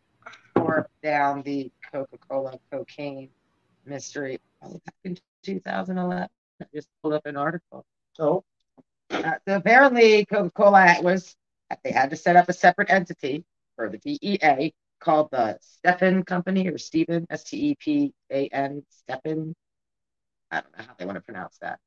tore 0.57 0.88
down 1.03 1.42
the 1.42 1.70
Coca-Cola 1.92 2.59
cocaine 2.72 3.28
mystery 3.84 4.40
oh, 4.62 4.72
back 4.84 4.94
in 5.05 5.16
2011. 5.44 6.28
I 6.62 6.66
just 6.74 6.88
pulled 7.02 7.14
up 7.14 7.26
an 7.26 7.36
article. 7.36 7.84
Oh, 8.18 8.44
Uh, 9.11 9.34
so 9.46 9.57
apparently, 9.57 10.24
Coca-Cola 10.26 10.96
was 11.02 11.36
they 11.82 11.92
had 11.92 12.11
to 12.11 12.16
set 12.16 12.36
up 12.36 12.48
a 12.48 12.52
separate 12.52 12.90
entity 12.90 13.44
for 13.76 13.88
the 13.88 13.98
DEA 13.98 14.72
called 15.00 15.30
the 15.30 15.59
Stepan 15.61 16.22
Company 16.24 16.68
or 16.68 16.78
Stephen 16.78 17.26
S 17.30 17.44
T 17.44 17.70
E 17.70 17.76
P 17.78 18.12
A 18.30 18.48
N 18.48 18.84
Stepan. 18.90 19.54
I 20.50 20.61
don't 20.61 20.78
know 20.78 20.84
how 20.84 20.94
they 20.98 21.04
want 21.07 21.16
to 21.16 21.22
pronounce 21.22 21.59
that. 21.59 21.78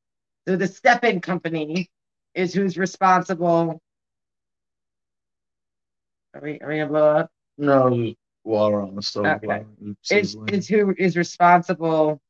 So 0.47 0.55
the 0.55 0.67
Stepan 0.67 1.21
Company 1.21 1.89
is 2.33 2.53
who's 2.53 2.77
responsible. 2.77 3.79
Are 6.33 6.41
we 6.41 6.59
are 6.61 6.67
we 6.69 6.77
gonna 6.77 6.87
blow 6.87 7.17
up? 7.17 7.31
no, 7.57 8.13
water 8.43 8.81
on 8.81 8.95
the 8.95 9.01
stove. 9.01 9.43
Okay. 9.43 9.65
Is 10.11 10.37
is 10.47 10.67
who 10.67 10.93
is 10.97 11.17
responsible 11.17 12.21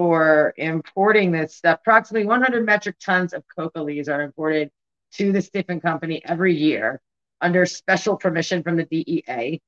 for 0.00 0.54
importing 0.56 1.30
this 1.30 1.54
stuff. 1.54 1.80
Approximately 1.82 2.26
100 2.26 2.64
metric 2.64 2.96
tons 3.04 3.34
of 3.34 3.44
coca 3.54 3.82
leaves 3.82 4.08
are 4.08 4.22
imported 4.22 4.70
to 5.12 5.30
the 5.30 5.42
Stepan 5.42 5.78
Company 5.78 6.22
every 6.24 6.56
year 6.56 7.02
under 7.42 7.66
special 7.66 8.16
permission 8.16 8.62
from 8.62 8.76
the 8.76 8.86
DEA. 8.86 9.60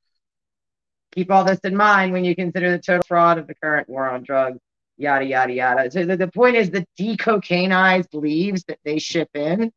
Keep 1.15 1.31
all 1.31 1.45
this 1.45 1.59
in 1.65 1.77
mind 1.77 2.15
when 2.15 2.25
you 2.25 2.35
consider 2.35 2.71
the 2.71 2.79
total 2.79 3.03
fraud 3.07 3.37
of 3.37 3.47
the 3.47 3.55
current 3.57 3.91
war 3.91 4.09
on 4.09 4.23
drugs, 4.23 4.59
yada, 4.97 5.27
yada, 5.27 5.53
yada. 5.53 5.91
So 5.91 6.07
the, 6.07 6.17
the 6.17 6.29
point 6.29 6.57
is 6.57 6.71
the 6.71 6.87
decocainized 6.99 8.15
leaves 8.15 8.65
that 8.69 8.79
they 8.87 9.01
ship 9.01 9.29
in. 9.35 9.71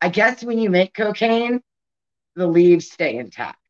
I 0.00 0.08
guess 0.08 0.42
when 0.42 0.58
you 0.58 0.68
make 0.68 0.94
cocaine, 0.94 1.60
the 2.34 2.48
leaves 2.48 2.90
stay 2.90 3.18
intact. 3.18 3.60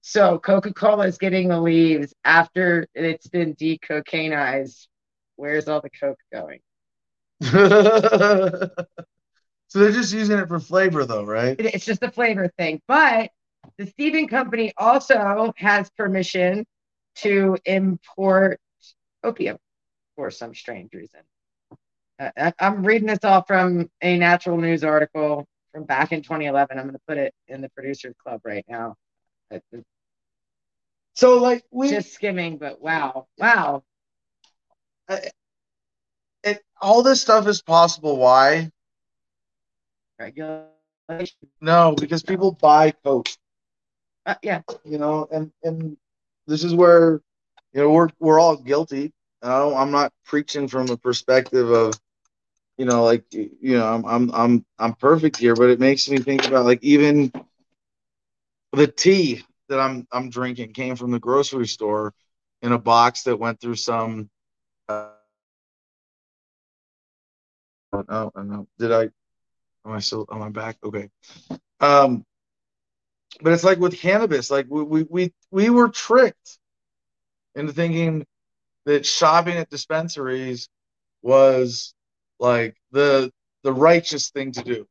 So 0.00 0.38
Coca 0.38 0.72
Cola 0.72 1.06
is 1.06 1.18
getting 1.18 1.48
the 1.48 1.60
leaves 1.60 2.14
after 2.24 2.86
it's 2.94 3.28
been 3.28 3.54
decocainized. 3.54 4.86
Where's 5.36 5.68
all 5.68 5.80
the 5.80 5.90
Coke 5.90 6.18
going? 6.32 6.60
so 7.42 8.70
they're 9.74 9.92
just 9.92 10.12
using 10.12 10.38
it 10.38 10.48
for 10.48 10.60
flavor, 10.60 11.04
though, 11.04 11.24
right? 11.24 11.56
It's 11.58 11.84
just 11.84 12.02
a 12.02 12.10
flavor 12.10 12.50
thing. 12.58 12.80
But 12.88 13.30
the 13.76 13.86
Stepan 13.86 14.28
Company 14.28 14.72
also 14.76 15.52
has 15.56 15.90
permission 15.90 16.64
to 17.16 17.56
import 17.64 18.60
opium 19.22 19.58
for 20.16 20.30
some 20.30 20.54
strange 20.54 20.92
reason. 20.94 21.20
Uh, 22.18 22.50
I'm 22.58 22.84
reading 22.84 23.06
this 23.06 23.22
all 23.22 23.42
from 23.42 23.88
a 24.02 24.18
natural 24.18 24.58
news 24.58 24.82
article 24.82 25.46
from 25.72 25.84
back 25.84 26.12
in 26.12 26.22
2011. 26.22 26.76
I'm 26.76 26.84
going 26.84 26.94
to 26.94 27.00
put 27.06 27.18
it 27.18 27.32
in 27.46 27.60
the 27.60 27.68
producers 27.70 28.14
club 28.24 28.40
right 28.44 28.64
now. 28.68 28.96
It- 29.50 29.84
So, 31.14 31.38
like, 31.38 31.64
we 31.70 31.90
just 31.90 32.12
skimming, 32.12 32.58
but 32.58 32.80
wow, 32.80 33.26
wow. 33.38 33.82
it, 36.44 36.62
all 36.80 37.02
this 37.02 37.20
stuff 37.20 37.46
is 37.46 37.62
possible. 37.62 38.16
Why? 38.18 38.70
Regulation. 40.18 40.76
No, 41.60 41.94
because 41.98 42.22
people 42.22 42.52
buy 42.52 42.92
Coke. 43.04 43.28
Uh, 44.26 44.34
yeah, 44.42 44.62
you 44.84 44.98
know, 44.98 45.26
and 45.30 45.50
and 45.62 45.96
this 46.46 46.64
is 46.64 46.74
where 46.74 47.20
you 47.72 47.80
know 47.80 47.90
we're 47.90 48.08
we're 48.18 48.38
all 48.40 48.56
guilty. 48.56 49.12
I 49.42 49.58
don't, 49.58 49.74
I'm 49.76 49.90
not 49.90 50.12
preaching 50.24 50.68
from 50.68 50.88
a 50.90 50.96
perspective 50.96 51.70
of 51.70 51.94
you 52.76 52.84
know 52.86 53.04
like 53.04 53.24
you 53.32 53.78
know 53.78 53.86
I'm 53.86 54.04
I'm 54.06 54.30
I'm 54.34 54.64
I'm 54.78 54.94
perfect 54.94 55.36
here, 55.38 55.54
but 55.54 55.70
it 55.70 55.80
makes 55.80 56.08
me 56.08 56.18
think 56.18 56.46
about 56.46 56.64
like 56.66 56.82
even 56.82 57.32
the 58.72 58.86
tea 58.86 59.42
that 59.68 59.80
I'm 59.80 60.06
I'm 60.12 60.30
drinking 60.30 60.72
came 60.72 60.96
from 60.96 61.10
the 61.10 61.18
grocery 61.20 61.66
store 61.66 62.14
in 62.62 62.72
a 62.72 62.78
box 62.78 63.22
that 63.24 63.36
went 63.36 63.60
through 63.60 63.76
some. 63.76 64.28
Uh, 64.88 65.08
oh, 67.92 68.04
no, 68.36 68.42
no, 68.42 68.68
did 68.78 68.92
I? 68.92 69.02
Am 69.84 69.92
I 69.92 70.00
still? 70.00 70.26
Am 70.30 70.42
I 70.42 70.50
back? 70.50 70.76
Okay. 70.84 71.08
Um, 71.80 72.24
but 73.40 73.52
it's 73.52 73.64
like 73.64 73.78
with 73.78 73.96
cannabis, 73.96 74.50
like 74.50 74.66
we 74.68 74.82
we 74.82 75.02
we, 75.08 75.32
we 75.50 75.70
were 75.70 75.88
tricked 75.88 76.58
into 77.54 77.72
thinking 77.72 78.26
that 78.86 79.06
shopping 79.06 79.56
at 79.56 79.70
dispensaries 79.70 80.68
was 81.22 81.94
like 82.38 82.76
the 82.90 83.30
the 83.62 83.72
righteous 83.72 84.30
thing 84.30 84.52
to 84.52 84.62
do. 84.62 84.86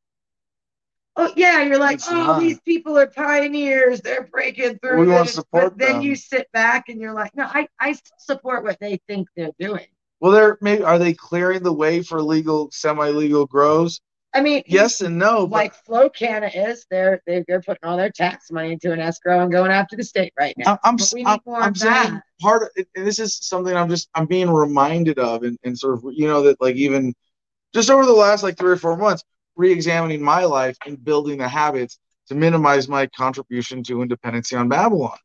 Oh 1.19 1.33
yeah, 1.35 1.63
you're 1.63 1.79
like, 1.79 1.95
It's 1.95 2.09
oh, 2.09 2.15
not. 2.15 2.39
these 2.39 2.59
people 2.61 2.97
are 2.97 3.07
pioneers. 3.07 4.01
They're 4.01 4.29
breaking 4.31 4.77
through. 4.77 5.01
We 5.01 5.07
wanna 5.07 5.27
support 5.27 5.75
But 5.75 5.85
then 5.85 6.01
you 6.03 6.15
sit 6.15 6.51
back 6.51 6.89
and 6.89 7.01
you're 7.01 7.13
like, 7.13 7.35
no, 7.35 7.45
I, 7.45 7.67
I 7.79 7.95
support 8.19 8.63
what 8.63 8.79
they 8.79 8.99
think 9.07 9.27
they're 9.35 9.51
doing. 9.59 9.87
Well, 10.19 10.31
they're 10.31 10.57
maybe 10.61 10.83
are 10.83 10.99
they 10.99 11.13
clearing 11.13 11.63
the 11.63 11.73
way 11.73 12.03
for 12.03 12.21
legal, 12.21 12.69
semi-legal 12.71 13.47
grows? 13.47 13.99
I 14.33 14.41
mean, 14.41 14.61
Yes 14.67 15.01
and 15.01 15.17
no, 15.17 15.47
but 15.47 15.55
like 15.55 15.73
Flow 15.85 16.09
Kana 16.09 16.47
is, 16.47 16.85
they're 16.91 17.21
they're 17.25 17.61
putting 17.61 17.83
all 17.83 17.97
their 17.97 18.11
tax 18.11 18.51
money 18.51 18.73
into 18.73 18.91
an 18.91 18.99
escrow 18.99 19.41
and 19.41 19.51
going 19.51 19.71
after 19.71 19.95
the 19.95 20.03
state 20.03 20.33
right 20.37 20.53
now. 20.57 20.77
I'm 20.83 20.95
I'm, 20.95 20.97
I'm, 20.99 21.15
need 21.15 21.41
more 21.45 21.61
I'm 21.61 21.71
of 21.71 21.77
saying 21.77 22.21
part 22.39 22.61
of 22.63 22.69
it, 22.75 22.87
and 22.95 23.07
this 23.07 23.17
is 23.17 23.35
something 23.35 23.75
I'm 23.75 23.89
just 23.89 24.09
I'm 24.13 24.27
being 24.27 24.51
reminded 24.51 25.17
of, 25.17 25.41
and, 25.43 25.57
and 25.63 25.77
sort 25.77 25.95
of 25.95 26.03
you 26.13 26.27
know 26.27 26.43
that 26.43 26.61
like 26.61 26.75
even 26.75 27.15
just 27.73 27.89
over 27.89 28.05
the 28.05 28.11
last 28.11 28.43
like 28.43 28.57
three 28.57 28.71
or 28.71 28.77
four 28.77 28.95
months, 28.95 29.23
re-examining 29.57 30.21
my 30.21 30.45
life 30.45 30.77
and 30.85 31.03
building 31.03 31.39
the 31.39 31.47
habits 31.47 31.99
to 32.27 32.35
minimize 32.35 32.87
my 32.87 33.07
contribution 33.07 33.83
to 33.83 34.01
independency 34.01 34.55
on 34.55 34.69
Babylon. 34.69 35.17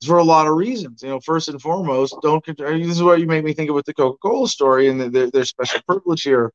It's 0.00 0.06
for 0.06 0.18
a 0.18 0.24
lot 0.24 0.46
of 0.46 0.54
reasons. 0.54 1.02
You 1.02 1.10
know, 1.10 1.20
first 1.20 1.48
and 1.48 1.60
foremost, 1.60 2.16
don't. 2.22 2.42
This 2.46 2.88
is 2.88 3.02
what 3.02 3.20
you 3.20 3.26
make 3.26 3.44
me 3.44 3.52
think 3.52 3.68
of 3.68 3.74
with 3.74 3.84
the 3.84 3.92
Coca-Cola 3.92 4.48
story 4.48 4.88
and 4.88 4.98
the, 4.98 5.10
their, 5.10 5.30
their 5.30 5.44
special 5.44 5.82
privilege 5.86 6.22
here. 6.22 6.52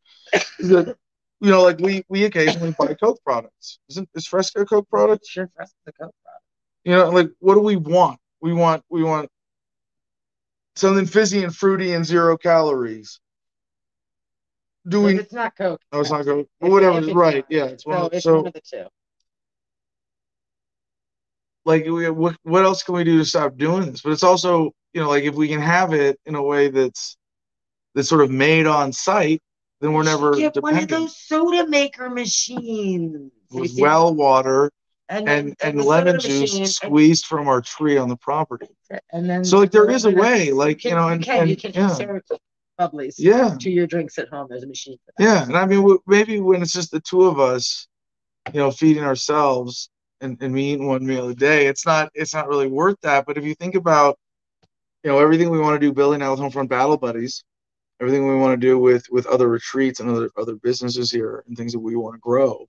that, 0.59 0.95
you 1.41 1.51
know, 1.51 1.61
like 1.61 1.77
we 1.79 2.03
we 2.09 2.23
occasionally 2.23 2.73
buy 2.77 2.95
Coke 2.95 3.19
products. 3.23 3.79
Isn't 3.89 4.09
is 4.15 4.25
Fresca 4.25 4.65
Coke 4.65 4.89
product? 4.89 5.27
Sure, 5.27 5.49
us 5.59 5.71
to 5.85 5.93
go. 5.99 6.11
You 6.85 6.93
know, 6.93 7.09
like 7.09 7.29
what 7.39 7.53
do 7.53 7.61
we 7.61 7.75
want? 7.75 8.19
We 8.41 8.53
want 8.53 8.83
we 8.89 9.03
want 9.03 9.29
something 10.75 11.05
fizzy 11.05 11.43
and 11.43 11.55
fruity 11.55 11.93
and 11.93 12.05
zero 12.05 12.37
calories. 12.37 13.19
Do 14.87 15.01
we? 15.01 15.19
It's 15.19 15.33
not 15.33 15.55
Coke. 15.55 15.81
No, 15.91 15.99
it's 16.01 16.11
not 16.11 16.25
Coke. 16.25 16.47
It's 16.61 16.69
Whatever. 16.71 16.97
Anthony 16.97 17.13
Right? 17.13 17.45
Yeah, 17.49 17.65
it's 17.65 17.85
one. 17.85 17.97
So 17.97 18.05
of, 18.05 18.13
it's 18.13 18.23
so 18.23 18.35
one 18.37 18.47
of 18.47 18.53
the 18.53 18.61
two. 18.61 18.85
like 21.65 21.85
we, 21.85 22.09
what 22.09 22.35
what 22.43 22.63
else 22.63 22.83
can 22.83 22.95
we 22.95 23.03
do 23.03 23.17
to 23.17 23.25
stop 23.25 23.57
doing 23.57 23.91
this? 23.91 24.01
But 24.01 24.11
it's 24.11 24.23
also 24.23 24.71
you 24.93 25.01
know 25.01 25.09
like 25.09 25.23
if 25.23 25.35
we 25.35 25.47
can 25.47 25.61
have 25.61 25.93
it 25.93 26.19
in 26.25 26.35
a 26.35 26.43
way 26.43 26.69
that's 26.69 27.17
that's 27.95 28.09
sort 28.09 28.21
of 28.21 28.29
made 28.29 28.67
on 28.67 28.93
site, 28.93 29.41
then 29.81 29.93
we're 29.93 30.03
never 30.03 30.35
get 30.35 30.61
one 30.61 30.77
of 30.77 30.87
those 30.87 31.17
soda 31.17 31.67
maker 31.67 32.09
machines. 32.09 33.31
With 33.51 33.71
well 33.79 34.13
water 34.13 34.71
and, 35.07 35.29
and 35.29 35.55
and 35.61 35.81
lemon 35.81 36.19
juice 36.19 36.41
machine, 36.41 36.61
and- 36.63 36.69
squeezed 36.69 37.25
from 37.25 37.47
our 37.47 37.61
tree 37.61 37.97
on 37.97 38.09
the 38.09 38.17
property. 38.17 38.67
and 39.13 39.29
then 39.29 39.45
So 39.45 39.59
like 39.59 39.71
there 39.71 39.89
is 39.89 40.05
a 40.05 40.11
way, 40.11 40.51
like 40.51 40.83
you 40.83 40.91
can- 40.91 40.99
know, 40.99 41.07
and, 41.09 41.23
can, 41.23 41.47
you 41.47 41.55
can 41.55 41.71
yeah, 41.73 42.19
bubblies 42.79 43.15
yeah. 43.17 43.55
to 43.59 43.69
your 43.69 43.87
drinks 43.87 44.17
at 44.17 44.29
home. 44.29 44.47
There's 44.49 44.63
a 44.63 44.67
machine. 44.67 44.97
Yeah, 45.19 45.43
and 45.43 45.57
I 45.57 45.65
mean, 45.65 45.79
w- 45.81 46.01
maybe 46.07 46.39
when 46.39 46.61
it's 46.61 46.73
just 46.73 46.91
the 46.91 46.99
two 46.99 47.23
of 47.23 47.39
us, 47.39 47.87
you 48.53 48.59
know, 48.59 48.71
feeding 48.71 49.03
ourselves 49.03 49.89
and, 50.21 50.37
and 50.41 50.53
me 50.53 50.73
eating 50.73 50.87
one 50.87 51.05
meal 51.05 51.29
a 51.29 51.35
day, 51.35 51.67
it's 51.67 51.85
not 51.85 52.09
it's 52.13 52.33
not 52.33 52.47
really 52.47 52.67
worth 52.67 52.97
that. 53.01 53.25
But 53.25 53.37
if 53.37 53.43
you 53.43 53.55
think 53.55 53.75
about, 53.75 54.17
you 55.03 55.11
know, 55.11 55.19
everything 55.19 55.49
we 55.49 55.59
want 55.59 55.79
to 55.79 55.85
do 55.85 55.93
building 55.93 56.21
out 56.21 56.31
with 56.31 56.39
Homefront 56.39 56.69
Battle 56.69 56.97
Buddies, 56.97 57.43
everything 58.01 58.27
we 58.27 58.35
want 58.35 58.59
to 58.59 58.67
do 58.67 58.77
with 58.77 59.05
with 59.09 59.25
other 59.27 59.47
retreats 59.47 59.99
and 59.99 60.09
other 60.09 60.29
other 60.37 60.55
businesses 60.55 61.11
here 61.11 61.43
and 61.47 61.57
things 61.57 61.73
that 61.73 61.79
we 61.79 61.95
want 61.95 62.15
to 62.15 62.19
grow, 62.19 62.67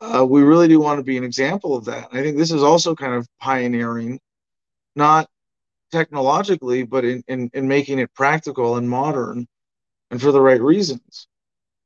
uh, 0.00 0.24
we 0.24 0.42
really 0.42 0.68
do 0.68 0.80
want 0.80 0.98
to 0.98 1.04
be 1.04 1.16
an 1.16 1.24
example 1.24 1.76
of 1.76 1.84
that. 1.86 2.10
And 2.10 2.18
I 2.18 2.22
think 2.22 2.36
this 2.36 2.52
is 2.52 2.62
also 2.62 2.94
kind 2.94 3.14
of 3.14 3.26
pioneering, 3.40 4.20
not 4.94 5.28
technologically, 5.92 6.82
but 6.82 7.04
in, 7.04 7.22
in, 7.28 7.50
in 7.54 7.68
making 7.68 7.98
it 8.00 8.12
practical 8.14 8.76
and 8.76 8.88
modern 8.88 9.46
and 10.10 10.20
for 10.20 10.32
the 10.32 10.40
right 10.40 10.60
reasons. 10.60 11.28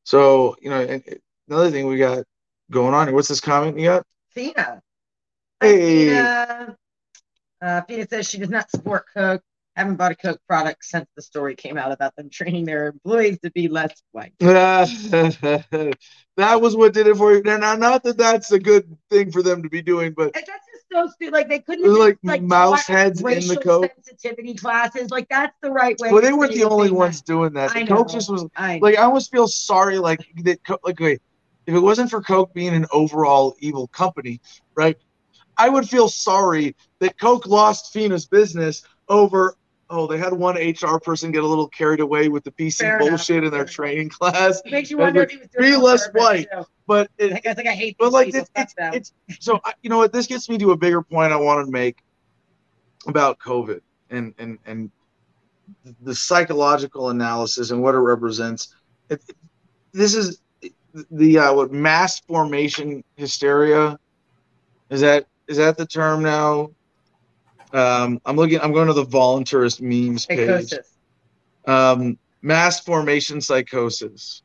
So, 0.04 0.56
you 0.60 0.70
know, 0.70 0.80
and 0.80 1.02
another 1.48 1.70
thing 1.70 1.86
we 1.86 1.98
got 1.98 2.24
going 2.70 2.94
on 2.94 3.08
here, 3.08 3.14
what's 3.14 3.28
this 3.28 3.40
comment 3.40 3.78
you 3.78 3.86
got? 3.86 4.06
Fina. 4.30 4.80
Hey. 5.60 6.08
Fina. 6.08 6.76
Uh, 7.60 7.80
Fina 7.82 8.06
says 8.06 8.28
she 8.28 8.38
does 8.38 8.50
not 8.50 8.70
support 8.70 9.06
Coke. 9.12 9.42
Haven't 9.74 9.96
bought 9.96 10.12
a 10.12 10.16
Coke 10.16 10.40
product 10.48 10.84
since 10.84 11.06
the 11.16 11.22
story 11.22 11.54
came 11.54 11.76
out 11.76 11.92
about 11.92 12.16
them 12.16 12.30
training 12.30 12.64
their 12.64 12.86
employees 12.86 13.38
to 13.40 13.50
be 13.50 13.68
less 13.68 14.02
white. 14.12 14.32
that 14.38 16.06
was 16.36 16.74
what 16.74 16.94
did 16.94 17.06
it 17.06 17.16
for 17.16 17.34
you. 17.34 17.42
Now, 17.42 17.76
not 17.76 18.02
that 18.04 18.16
that's 18.16 18.52
a 18.52 18.58
good 18.58 18.96
thing 19.10 19.30
for 19.30 19.42
them 19.42 19.62
to 19.62 19.68
be 19.68 19.82
doing, 19.82 20.14
but 20.16 20.34
And 20.34 20.44
that's 20.46 20.46
just 20.46 20.65
so 20.92 21.08
stupid. 21.08 21.32
Like 21.32 21.48
they 21.48 21.60
couldn't 21.60 21.84
have 21.84 21.94
like, 21.94 22.18
just, 22.24 22.42
mouse 22.42 22.86
heads 22.86 23.20
in 23.20 23.48
the 23.48 23.60
Coke. 23.62 23.90
sensitivity 23.94 24.54
classes. 24.54 25.10
Like 25.10 25.28
that's 25.28 25.56
the 25.62 25.70
right 25.70 25.98
way. 25.98 26.12
Well, 26.12 26.22
they 26.22 26.32
weren't 26.32 26.52
the 26.52 26.64
only 26.64 26.90
ones 26.90 27.22
doing 27.22 27.52
that. 27.54 27.74
I 27.74 27.82
The 27.82 27.94
Coke 27.94 28.10
just 28.10 28.30
was 28.30 28.46
I 28.56 28.78
like 28.82 28.98
I 28.98 29.02
almost 29.02 29.30
feel 29.30 29.48
sorry 29.48 29.98
like 29.98 30.20
that 30.44 30.58
like 30.84 31.00
wait, 31.00 31.20
if 31.66 31.74
it 31.74 31.80
wasn't 31.80 32.10
for 32.10 32.22
Coke 32.22 32.54
being 32.54 32.74
an 32.74 32.86
overall 32.92 33.56
evil 33.60 33.88
company, 33.88 34.40
right? 34.74 34.96
I 35.58 35.68
would 35.68 35.88
feel 35.88 36.08
sorry 36.08 36.76
that 37.00 37.18
Coke 37.18 37.46
lost 37.46 37.92
Fina's 37.92 38.26
business 38.26 38.82
over 39.08 39.56
oh, 39.90 40.06
they 40.06 40.18
had 40.18 40.32
one 40.32 40.56
HR 40.56 40.98
person 40.98 41.30
get 41.32 41.44
a 41.44 41.46
little 41.46 41.68
carried 41.68 42.00
away 42.00 42.28
with 42.28 42.44
the 42.44 42.50
PC 42.52 42.78
Fair 42.78 42.96
enough. 42.96 43.08
bullshit 43.08 43.44
in 43.44 43.50
their 43.50 43.64
training 43.64 44.08
class. 44.10 44.60
It 44.64 44.72
makes 44.72 44.90
you 44.90 44.98
wonder 44.98 45.20
was 45.20 45.26
if 45.26 45.30
he 45.32 45.38
was 45.38 45.48
doing 45.48 45.70
be 45.72 45.76
less 45.76 46.08
white. 46.12 46.48
too. 46.52 46.64
But 46.86 47.10
it, 47.18 47.30
Like, 47.32 47.46
I 47.46 47.54
think 47.54 47.68
I 47.68 47.72
hate 47.74 47.96
but 47.98 48.12
like 48.12 48.26
people. 48.26 48.46
it's 48.54 48.74
it's, 48.78 49.12
it's 49.28 49.42
so 49.44 49.60
I- 49.64 49.74
you 49.82 49.90
know 49.90 49.98
what 49.98 50.12
this 50.12 50.26
gets 50.26 50.48
me 50.48 50.58
to 50.58 50.70
a 50.72 50.76
bigger 50.76 51.02
point 51.02 51.32
I 51.32 51.36
want 51.36 51.64
to 51.66 51.70
make 51.70 51.98
about 53.06 53.38
COVID 53.38 53.80
and 54.10 54.34
and 54.38 54.58
and 54.66 54.90
the 56.02 56.14
psychological 56.14 57.10
analysis 57.10 57.70
and 57.70 57.82
what 57.82 57.94
it 57.94 57.98
represents. 57.98 58.74
It, 59.10 59.20
this 59.92 60.14
is 60.14 60.40
the 61.10 61.38
uh, 61.38 61.54
what 61.54 61.72
mass 61.72 62.20
formation 62.20 63.02
hysteria 63.16 63.98
is 64.90 65.00
that 65.00 65.26
is 65.48 65.56
that 65.58 65.76
the 65.76 65.86
term 65.86 66.22
now? 66.22 66.70
Um, 67.76 68.20
I'm 68.24 68.36
looking. 68.36 68.60
I'm 68.60 68.72
going 68.72 68.86
to 68.86 68.92
the 68.92 69.04
voluntarist 69.04 69.80
memes 69.80 70.26
page. 70.26 70.70
Psychosis. 70.70 70.92
Um, 71.66 72.18
mass 72.42 72.80
formation 72.80 73.40
psychosis. 73.40 74.42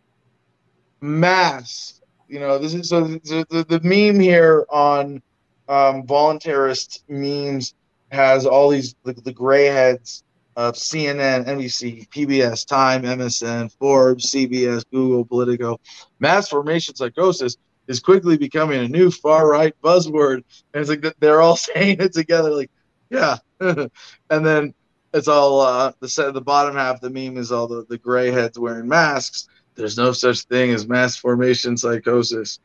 Mass, 0.99 2.01
you 2.27 2.39
know, 2.39 2.57
this 2.57 2.73
is 2.73 2.89
so 2.89 3.05
the, 3.05 3.45
the, 3.49 3.63
the 3.63 3.79
meme 3.81 4.19
here 4.19 4.65
on 4.69 5.21
um, 5.69 6.03
voluntarist 6.03 7.03
memes 7.07 7.73
has 8.11 8.45
all 8.45 8.69
these 8.69 8.95
the, 9.03 9.13
the 9.13 9.31
gray 9.31 9.65
heads 9.65 10.23
of 10.57 10.75
CNN, 10.75 11.45
NBC, 11.45 12.09
PBS, 12.09 12.67
Time, 12.67 13.03
MSN, 13.03 13.71
Forbes, 13.79 14.25
CBS, 14.25 14.83
Google, 14.91 15.23
Politico. 15.23 15.79
Mass 16.19 16.49
formation 16.49 16.95
psychosis 16.95 17.55
is 17.87 17.99
quickly 17.99 18.37
becoming 18.37 18.83
a 18.83 18.87
new 18.87 19.09
far 19.09 19.47
right 19.49 19.73
buzzword. 19.81 20.43
And 20.73 20.81
it's 20.81 20.89
like 20.89 21.05
they're 21.19 21.41
all 21.41 21.55
saying 21.55 21.97
it 22.01 22.13
together, 22.13 22.51
like, 22.51 22.69
yeah. 23.11 23.37
and 23.59 23.89
then 24.29 24.73
it's 25.13 25.27
all 25.27 25.61
uh, 25.61 25.91
the 25.99 26.07
set 26.07 26.33
the 26.33 26.41
bottom 26.41 26.73
half 26.73 26.95
of 26.95 27.01
the 27.01 27.09
meme 27.09 27.37
is 27.37 27.51
all 27.51 27.67
the, 27.67 27.85
the 27.89 27.97
gray 27.97 28.31
heads 28.31 28.57
wearing 28.57 28.87
masks. 28.87 29.47
There's 29.75 29.97
no 29.97 30.13
such 30.13 30.41
thing 30.43 30.71
as 30.71 30.87
mass 30.87 31.15
formation 31.17 31.77
psychosis. 31.77 32.59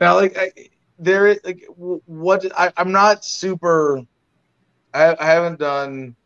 Now, 0.00 0.14
like, 0.14 0.36
I, 0.38 0.52
there, 0.98 1.36
like, 1.44 1.66
what 1.76 2.46
I, 2.56 2.72
I'm 2.76 2.92
not 2.92 3.24
super. 3.24 4.02
I, 4.94 5.16
I 5.18 5.26
haven't 5.26 5.58
done 5.58 6.16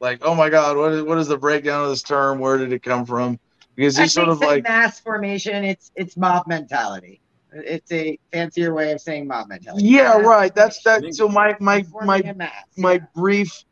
like, 0.00 0.20
oh 0.22 0.34
my 0.34 0.50
god, 0.50 0.76
what 0.76 0.92
is 0.92 1.02
what 1.02 1.18
is 1.18 1.28
the 1.28 1.38
breakdown 1.38 1.84
of 1.84 1.90
this 1.90 2.02
term? 2.02 2.38
Where 2.38 2.58
did 2.58 2.72
it 2.72 2.82
come 2.82 3.06
from? 3.06 3.38
Because 3.74 3.96
he's 3.96 4.12
sort 4.12 4.28
of 4.28 4.40
like 4.40 4.62
mass 4.64 5.00
formation. 5.00 5.64
It's 5.64 5.90
it's 5.96 6.16
mob 6.16 6.46
mentality. 6.46 7.20
It's 7.54 7.90
a 7.92 8.18
fancier 8.32 8.74
way 8.74 8.92
of 8.92 9.00
saying 9.00 9.26
mob 9.28 9.48
mentality. 9.48 9.84
Yeah, 9.84 10.16
mass 10.16 10.26
right. 10.26 10.54
That's 10.54 10.82
that. 10.82 11.14
So 11.14 11.28
my 11.28 11.56
my 11.60 11.84
my 12.02 12.34
my 12.76 12.92
yeah. 12.92 12.98
brief 13.14 13.64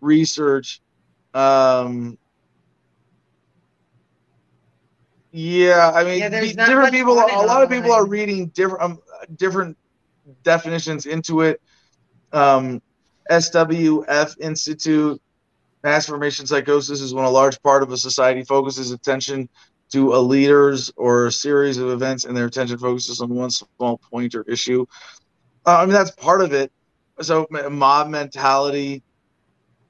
research. 0.00 0.80
Um, 1.32 2.18
yeah, 5.32 5.92
I 5.94 6.04
mean, 6.04 6.18
yeah, 6.18 6.28
different 6.28 6.92
people. 6.92 7.14
A 7.14 7.46
lot 7.46 7.62
of 7.62 7.70
people 7.70 7.92
are 7.92 8.06
reading 8.06 8.48
different 8.48 8.82
um, 8.82 9.00
different 9.36 9.76
definitions 10.42 11.06
into 11.06 11.42
it. 11.42 11.62
Um, 12.32 12.82
SWF 13.30 14.38
Institute 14.40 15.20
Mass 15.82 16.06
formation 16.06 16.46
psychosis 16.46 17.00
is 17.00 17.14
when 17.14 17.24
a 17.24 17.30
large 17.30 17.62
part 17.62 17.82
of 17.82 17.90
a 17.90 17.96
society 17.96 18.42
focuses 18.42 18.90
attention 18.90 19.48
to 19.90 20.14
a 20.14 20.18
leaders 20.18 20.92
or 20.96 21.26
a 21.26 21.32
series 21.32 21.78
of 21.78 21.88
events 21.90 22.24
and 22.24 22.36
their 22.36 22.46
attention 22.46 22.78
focuses 22.78 23.20
on 23.20 23.28
one 23.28 23.50
small 23.50 23.98
point 23.98 24.34
or 24.34 24.42
issue. 24.42 24.86
Uh, 25.66 25.78
I 25.78 25.84
mean, 25.84 25.92
that's 25.92 26.12
part 26.12 26.42
of 26.42 26.52
it. 26.52 26.72
So, 27.20 27.46
mob 27.50 28.08
mentality 28.08 29.02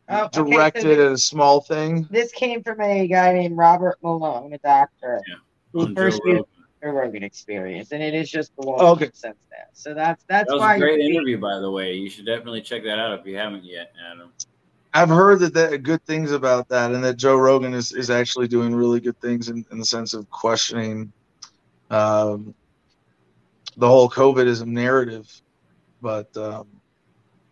oh, 0.08 0.24
okay, 0.24 0.50
directed 0.50 0.82
so 0.82 0.88
this, 0.88 0.98
at 0.98 1.12
a 1.12 1.18
small 1.18 1.60
thing. 1.60 2.08
This 2.10 2.32
came 2.32 2.62
from 2.62 2.80
a 2.80 3.06
guy 3.06 3.32
named 3.32 3.56
Robert 3.56 3.98
Malone, 4.02 4.52
a 4.52 4.58
doctor, 4.58 5.20
yeah, 5.28 5.36
who 5.72 5.94
first 5.94 6.20
used 6.24 6.44
the 6.82 6.88
Rogan 6.88 7.22
experience, 7.22 7.92
and 7.92 8.02
it 8.02 8.14
is 8.14 8.30
just 8.30 8.52
the 8.56 8.66
one 8.66 8.80
okay. 8.80 9.10
since 9.12 9.36
then. 9.50 9.66
So 9.72 9.94
that's 9.94 10.24
that's 10.28 10.48
that 10.48 10.54
was 10.54 10.60
why 10.60 10.76
a 10.76 10.78
great 10.78 11.00
interview, 11.00 11.38
by 11.38 11.58
the 11.58 11.70
way. 11.70 11.92
You 11.94 12.10
should 12.10 12.26
definitely 12.26 12.62
check 12.62 12.82
that 12.84 12.98
out 12.98 13.18
if 13.18 13.26
you 13.26 13.36
haven't 13.36 13.64
yet, 13.64 13.92
Adam. 14.10 14.32
I've 14.92 15.08
heard 15.08 15.40
that, 15.40 15.54
that 15.54 15.82
good 15.82 16.04
things 16.04 16.32
about 16.32 16.68
that, 16.68 16.92
and 16.92 17.02
that 17.04 17.16
Joe 17.16 17.36
Rogan 17.36 17.74
is, 17.74 17.92
is 17.92 18.10
actually 18.10 18.48
doing 18.48 18.74
really 18.74 19.00
good 19.00 19.20
things 19.20 19.48
in, 19.48 19.64
in 19.70 19.78
the 19.78 19.84
sense 19.84 20.14
of 20.14 20.28
questioning 20.30 21.12
um, 21.90 22.54
the 23.76 23.86
whole 23.86 24.10
COVIDism 24.10 24.66
narrative. 24.66 25.30
But 26.02 26.36
um, 26.36 26.66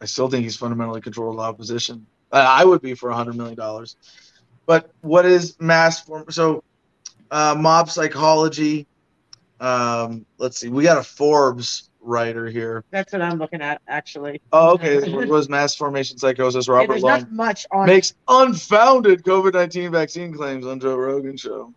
I 0.01 0.07
still 0.07 0.29
think 0.29 0.45
he's 0.45 0.57
fundamentally 0.57 1.01
controlled 1.01 1.39
opposition. 1.39 2.07
I 2.33 2.65
would 2.65 2.83
be 2.83 2.95
for 2.95 3.11
a 3.11 3.15
hundred 3.17 3.37
million 3.37 3.57
dollars. 3.57 3.97
But 4.67 4.91
what 5.01 5.25
is 5.25 5.57
mass 5.61 6.01
form? 6.03 6.25
So, 6.31 6.63
uh, 7.31 7.55
mob 7.59 7.89
psychology. 7.89 8.87
Um, 9.61 10.27
let's 10.39 10.59
see. 10.59 10.69
We 10.69 10.83
got 10.83 10.99
a 10.99 11.03
Forbes 11.03 11.88
writer 12.01 12.49
here. 12.49 12.85
That's 12.91 13.13
what 13.13 13.23
I'm 13.23 13.39
looking 13.39 13.61
at, 13.61 13.81
actually. 13.89 14.41
Oh, 14.53 14.75
okay. 14.75 14.97
it 14.97 15.29
was 15.29 15.49
mass 15.49 15.75
formation 15.75 16.19
psychosis. 16.19 16.69
Robert 16.69 16.89
there's 16.89 17.03
Long 17.03 17.27
much 17.31 17.67
on 17.71 17.87
makes 17.87 18.15
unfounded 18.29 19.25
COVID 19.25 19.53
nineteen 19.55 19.91
vaccine 19.91 20.33
claims 20.33 20.67
on 20.67 20.81
Joe 20.81 20.97
Rogan 20.97 21.37
show. 21.37 21.73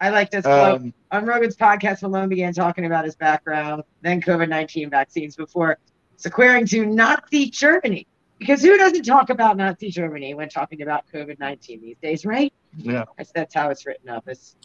I 0.00 0.10
like 0.10 0.30
this 0.30 0.44
quote 0.44 0.80
um, 0.80 0.94
on 1.10 1.26
Rogan's 1.26 1.56
podcast. 1.56 2.02
Malone 2.02 2.28
began 2.28 2.52
talking 2.52 2.86
about 2.86 3.04
his 3.04 3.14
background, 3.14 3.84
then 4.00 4.20
COVID 4.20 4.48
nineteen 4.48 4.90
vaccines, 4.90 5.36
before 5.36 5.78
sequering 6.16 6.66
to 6.66 6.86
Nazi 6.86 7.50
Germany. 7.50 8.06
Because 8.38 8.60
who 8.60 8.76
doesn't 8.76 9.04
talk 9.04 9.30
about 9.30 9.56
Nazi 9.56 9.88
Germany 9.90 10.34
when 10.34 10.48
talking 10.48 10.82
about 10.82 11.04
COVID 11.12 11.38
nineteen 11.38 11.80
these 11.80 11.98
days, 12.02 12.26
right? 12.26 12.52
Yeah, 12.76 13.04
that's, 13.16 13.30
that's 13.32 13.54
how 13.54 13.70
it's 13.70 13.86
written 13.86 14.08
up. 14.08 14.26
It's 14.26 14.56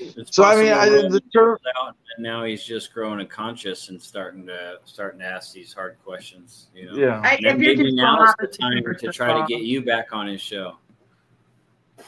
it's 0.00 0.34
so 0.34 0.44
I 0.44 0.56
mean, 0.56 0.72
I, 0.72 0.88
the 0.88 1.22
term 1.32 1.58
and 2.16 2.24
now 2.24 2.44
he's 2.44 2.64
just 2.64 2.92
growing 2.92 3.20
a 3.20 3.26
conscious 3.26 3.88
and 3.88 4.00
starting 4.00 4.46
to 4.46 4.78
starting 4.84 5.20
to 5.20 5.26
ask 5.26 5.52
these 5.52 5.72
hard 5.72 5.96
questions. 6.04 6.68
You 6.74 6.86
know, 6.86 6.96
yeah. 6.96 7.20
I, 7.22 7.38
and 7.46 7.58
maybe 7.58 7.92
now 7.92 8.24
is 8.24 8.34
the 8.38 8.46
time 8.46 8.82
to 8.82 9.12
try 9.12 9.38
to 9.38 9.46
get 9.46 9.62
you 9.62 9.82
back 9.82 10.12
on 10.12 10.26
his 10.26 10.40
show. 10.40 10.76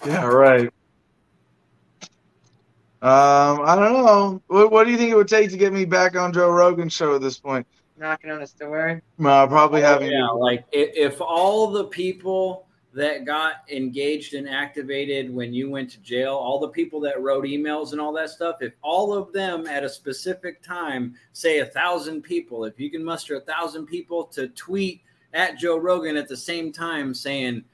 Yeah, 0.07 0.25
right. 0.25 0.73
Um, 3.03 3.63
I 3.63 3.75
don't 3.75 3.93
know. 3.93 4.43
What, 4.47 4.71
what 4.71 4.85
do 4.85 4.93
you 4.93 4.97
think 4.97 5.11
it 5.11 5.17
would 5.17 5.29
take 5.29 5.51
to 5.51 5.57
get 5.57 5.73
me 5.73 5.85
back 5.85 6.15
on 6.17 6.33
Joe 6.33 6.51
Rogan's 6.51 6.93
show 6.93 7.15
at 7.17 7.21
this 7.21 7.39
point? 7.39 7.67
Knocking 7.99 8.31
on 8.31 8.41
his 8.41 8.53
door. 8.53 9.03
Uh, 9.19 9.47
probably 9.47 9.83
oh, 9.83 9.87
having. 9.87 10.13
Yeah, 10.13 10.29
like 10.29 10.65
if, 10.73 11.13
if 11.13 11.21
all 11.21 11.69
the 11.69 11.85
people 11.85 12.67
that 12.95 13.25
got 13.25 13.65
engaged 13.71 14.35
and 14.35 14.49
activated 14.49 15.35
when 15.35 15.55
you 15.55 15.71
went 15.71 15.91
to 15.91 16.01
jail, 16.01 16.35
all 16.35 16.59
the 16.59 16.69
people 16.69 17.01
that 17.01 17.21
wrote 17.21 17.45
emails 17.45 17.93
and 17.93 18.01
all 18.01 18.13
that 18.13 18.29
stuff, 18.29 18.57
if 18.61 18.75
all 18.83 19.15
of 19.15 19.33
them 19.33 19.67
at 19.67 19.83
a 19.83 19.89
specific 19.89 20.63
time 20.63 21.15
say 21.33 21.61
a 21.61 21.67
thousand 21.67 22.23
people, 22.23 22.65
if 22.65 22.79
you 22.79 22.91
can 22.91 23.03
muster 23.03 23.37
a 23.37 23.41
thousand 23.41 23.87
people 23.87 24.25
to 24.25 24.49
tweet 24.49 25.03
at 25.33 25.59
Joe 25.59 25.79
Rogan 25.79 26.17
at 26.17 26.29
the 26.29 26.37
same 26.37 26.71
time 26.71 27.15
saying, 27.15 27.65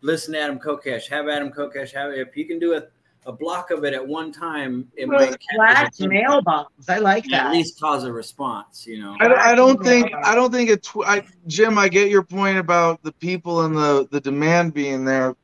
listen 0.00 0.34
to 0.34 0.40
Adam 0.40 0.58
Kokesh, 0.58 1.08
have 1.08 1.28
Adam 1.28 1.52
Kokesh, 1.52 1.92
have 1.92 2.12
if 2.12 2.36
you 2.36 2.44
can 2.44 2.58
do 2.58 2.72
it 2.72 2.92
a 3.26 3.32
block 3.32 3.70
of 3.70 3.84
it 3.84 3.94
at 3.94 4.06
one 4.06 4.32
time, 4.32 4.90
it 4.96 5.08
well, 5.08 5.30
might 5.30 5.36
flat 5.54 5.92
mail 6.00 6.42
bombs. 6.42 6.88
I 6.88 6.98
like 6.98 7.24
that. 7.30 7.46
At 7.46 7.52
least 7.52 7.80
cause 7.80 8.04
a 8.04 8.12
response, 8.12 8.86
you 8.86 9.00
know. 9.00 9.16
I, 9.20 9.52
I 9.52 9.54
don't 9.54 9.82
think 9.82 10.12
I 10.14 10.34
don't 10.34 10.52
think 10.52 10.70
it. 10.70 10.82
Tw- 10.82 11.06
I, 11.06 11.24
Jim, 11.46 11.78
I 11.78 11.88
get 11.88 12.10
your 12.10 12.22
point 12.22 12.58
about 12.58 13.02
the 13.02 13.12
people 13.12 13.62
and 13.62 13.76
the 13.76 14.06
the 14.10 14.20
demand 14.20 14.74
being 14.74 15.04
there. 15.04 15.36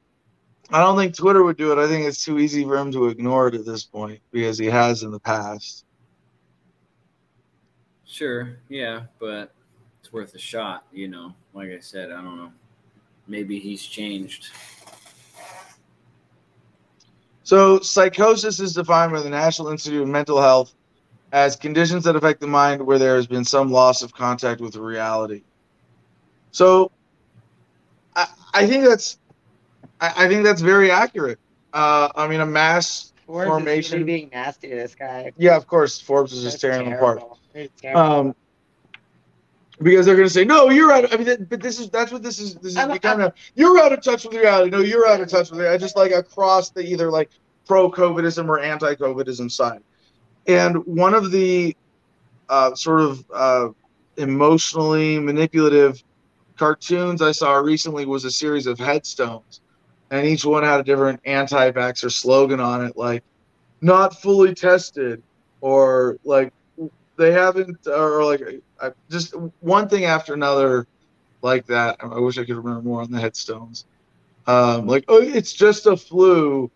I 0.73 0.81
don't 0.81 0.97
think 0.97 1.17
Twitter 1.17 1.43
would 1.43 1.57
do 1.57 1.73
it. 1.73 1.79
I 1.79 1.89
think 1.89 2.07
it's 2.07 2.25
too 2.25 2.39
easy 2.39 2.65
for 2.65 2.77
him 2.77 2.93
to 2.93 3.09
ignore 3.09 3.49
it 3.49 3.55
at 3.55 3.65
this 3.65 3.85
point 3.85 4.21
because 4.31 4.59
he 4.59 4.67
has 4.67 5.03
in 5.03 5.11
the 5.11 5.19
past. 5.19 5.85
Sure, 8.05 8.59
yeah, 8.69 9.03
but 9.19 9.53
it's 10.01 10.13
worth 10.13 10.35
a 10.35 10.39
shot, 10.39 10.85
you 10.93 11.09
know. 11.09 11.35
Like 11.55 11.71
I 11.71 11.81
said, 11.81 12.13
I 12.13 12.23
don't 12.23 12.37
know. 12.37 12.53
Maybe 13.27 13.59
he's 13.59 13.85
changed. 13.85 14.49
So, 17.51 17.81
psychosis 17.81 18.61
is 18.61 18.75
defined 18.75 19.11
by 19.11 19.23
the 19.23 19.29
National 19.29 19.71
Institute 19.71 20.03
of 20.03 20.07
Mental 20.07 20.41
Health 20.41 20.73
as 21.33 21.57
conditions 21.57 22.05
that 22.05 22.15
affect 22.15 22.39
the 22.39 22.47
mind 22.47 22.87
where 22.87 22.97
there 22.97 23.17
has 23.17 23.27
been 23.27 23.45
some 23.45 23.73
loss 23.73 24.03
of 24.03 24.15
contact 24.15 24.61
with 24.61 24.77
reality. 24.77 25.43
So, 26.53 26.93
I, 28.15 28.29
I 28.55 28.69
think 28.69 28.85
that's, 28.85 29.19
I, 30.01 30.27
I, 30.27 30.29
think 30.29 30.45
that's 30.45 30.61
very 30.61 30.93
accurate. 30.93 31.41
Uh, 31.73 32.11
I 32.15 32.29
mean, 32.29 32.39
a 32.39 32.47
mass 32.47 33.13
Forbes 33.27 33.49
formation. 33.49 33.95
Really 33.95 34.05
being 34.05 34.31
nasty 34.33 34.69
to 34.69 34.77
this 34.77 34.95
guy. 34.95 35.33
Yeah, 35.37 35.57
of 35.57 35.67
course, 35.67 36.01
Forbes 36.01 36.33
is 36.33 36.45
just 36.45 36.61
tearing 36.61 36.87
him 36.87 36.93
apart. 36.93 37.21
Um, 37.93 38.37
because 39.83 40.07
they're 40.07 40.17
going 40.17 40.29
to 40.29 40.33
say, 40.33 40.45
"No, 40.45 40.71
you're 40.71 40.93
out." 40.93 41.05
Of, 41.05 41.13
I 41.13 41.17
mean, 41.17 41.47
but 41.49 41.61
this 41.61 41.79
is 41.81 41.91
that's 41.91 42.13
what 42.13 42.23
this 42.23 42.39
is. 42.39 42.55
This 42.57 42.77
is 42.77 42.99
kind 43.01 43.23
of 43.23 43.33
you're 43.55 43.79
out 43.79 43.93
of 43.93 44.03
touch 44.03 44.25
with 44.25 44.35
reality. 44.35 44.71
No, 44.71 44.81
you're 44.81 45.07
out 45.07 45.21
of 45.21 45.29
touch 45.29 45.51
with 45.51 45.61
it. 45.61 45.69
I 45.69 45.77
just 45.79 45.97
like 45.97 46.13
across 46.13 46.71
the 46.71 46.83
either 46.83 47.11
like 47.11 47.31
pro 47.71 47.89
COVIDism 47.89 48.49
or 48.49 48.59
anti 48.59 48.97
COVIDism 48.97 49.49
side, 49.49 49.81
and 50.49 50.85
one 50.87 51.15
of 51.15 51.31
the 51.31 51.77
uh, 52.49 52.75
sort 52.75 53.01
of 53.01 53.25
uh, 53.33 53.69
emotionally 54.17 55.21
manipulative 55.21 56.03
cartoons 56.57 57.23
I 57.23 57.31
saw 57.31 57.59
recently 57.59 58.07
was 58.07 58.25
a 58.25 58.31
series 58.33 58.67
of 58.67 58.81
headstones, 58.81 59.61
and 60.11 60.27
each 60.27 60.45
one 60.45 60.65
had 60.65 60.81
a 60.81 60.83
different 60.83 61.21
anti-vaxxer 61.25 62.11
slogan 62.11 62.59
on 62.59 62.85
it, 62.85 62.97
like 62.97 63.23
"not 63.81 64.21
fully 64.21 64.53
tested" 64.53 65.23
or 65.61 66.19
like 66.25 66.53
they 67.17 67.31
haven't 67.31 67.87
or 67.87 68.25
like 68.25 68.43
I, 68.83 68.91
just 69.09 69.33
one 69.61 69.89
thing 69.89 70.07
after 70.07 70.35
another 70.35 70.89
like 71.41 71.67
that. 71.67 71.99
I 72.01 72.19
wish 72.19 72.37
I 72.37 72.45
could 72.45 72.57
remember 72.57 72.83
more 72.83 73.01
on 73.01 73.13
the 73.13 73.21
headstones. 73.21 73.85
Um, 74.49 74.89
like, 74.89 75.05
oh, 75.07 75.23
it's 75.23 75.53
just 75.53 75.87
a 75.87 75.97
flu, 75.97 76.69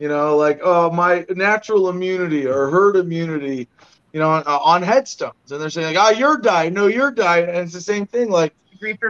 you 0.00 0.08
know, 0.08 0.36
like, 0.36 0.60
oh, 0.64 0.90
my 0.90 1.24
natural 1.28 1.90
immunity 1.90 2.46
or 2.46 2.70
herd 2.70 2.96
immunity, 2.96 3.68
you 4.12 4.18
know, 4.18 4.30
on, 4.30 4.42
on 4.44 4.82
headstones. 4.82 5.52
And 5.52 5.60
they're 5.60 5.70
saying, 5.70 5.94
like, 5.94 6.04
oh, 6.04 6.18
you're 6.18 6.38
dying. 6.38 6.74
No, 6.74 6.88
you're 6.88 7.12
dying. 7.12 7.48
And 7.48 7.58
it's 7.58 7.74
the 7.74 7.80
same 7.80 8.06
thing, 8.06 8.30
like 8.30 8.54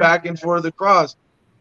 back 0.00 0.26
and 0.26 0.38
forth 0.38 0.64
across. 0.64 1.16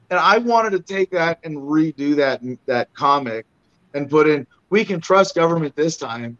And 0.09 0.19
I 0.19 0.39
wanted 0.39 0.71
to 0.71 0.79
take 0.79 1.11
that 1.11 1.39
and 1.43 1.57
redo 1.57 2.15
that 2.15 2.41
that 2.65 2.91
comic 2.95 3.45
and 3.93 4.09
put 4.09 4.27
in, 4.27 4.47
we 4.71 4.83
can 4.83 4.99
trust 4.99 5.35
government 5.35 5.75
this 5.75 5.95
time. 5.95 6.37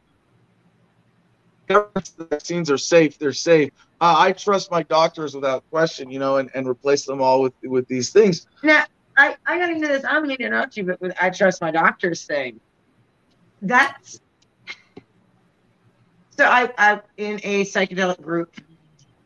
Government 1.68 2.12
vaccines 2.18 2.72
are 2.72 2.80
safe. 2.80 3.20
They're 3.20 3.32
safe. 3.32 3.72
Uh, 4.02 4.16
I 4.18 4.32
trust 4.32 4.72
my 4.72 4.82
doctors 4.82 5.36
without 5.36 5.70
question, 5.70 6.10
you 6.10 6.18
know, 6.18 6.38
and, 6.38 6.50
and 6.56 6.68
replace 6.68 7.06
them 7.06 7.22
all 7.22 7.44
with 7.44 7.54
with 7.62 7.88
these 7.88 8.10
things. 8.10 8.48
Now, 8.64 8.86
I, 9.16 9.36
I 9.46 9.60
got 9.60 9.70
into 9.70 9.88
this. 9.88 10.04
I'm 10.04 10.24
going 10.24 10.36
to 10.38 10.44
interrupt 10.44 10.76
you, 10.78 10.86
but 10.86 11.00
with 11.00 11.14
I 11.22 11.30
trust 11.30 11.62
my 11.62 11.70
doctors 11.70 12.26
thing, 12.26 12.60
that's 13.62 14.20
so 16.38 16.46
I, 16.46 16.72
I'm 16.78 17.02
in 17.18 17.40
a 17.44 17.66
psychedelic 17.66 18.22
group 18.22 18.56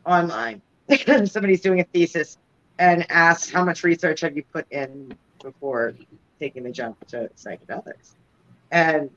online. 0.04 0.60
Somebody's 1.26 1.60
doing 1.60 1.80
a 1.80 1.84
thesis 1.84 2.38
and 2.78 3.08
asks 3.08 3.52
how 3.52 3.64
much 3.64 3.84
research 3.84 4.20
have 4.22 4.36
you 4.36 4.42
put 4.52 4.66
in 4.72 5.16
before 5.40 5.94
taking 6.40 6.64
the 6.64 6.72
jump 6.72 7.06
to 7.08 7.30
psychedelics, 7.36 8.14
and 8.72 9.10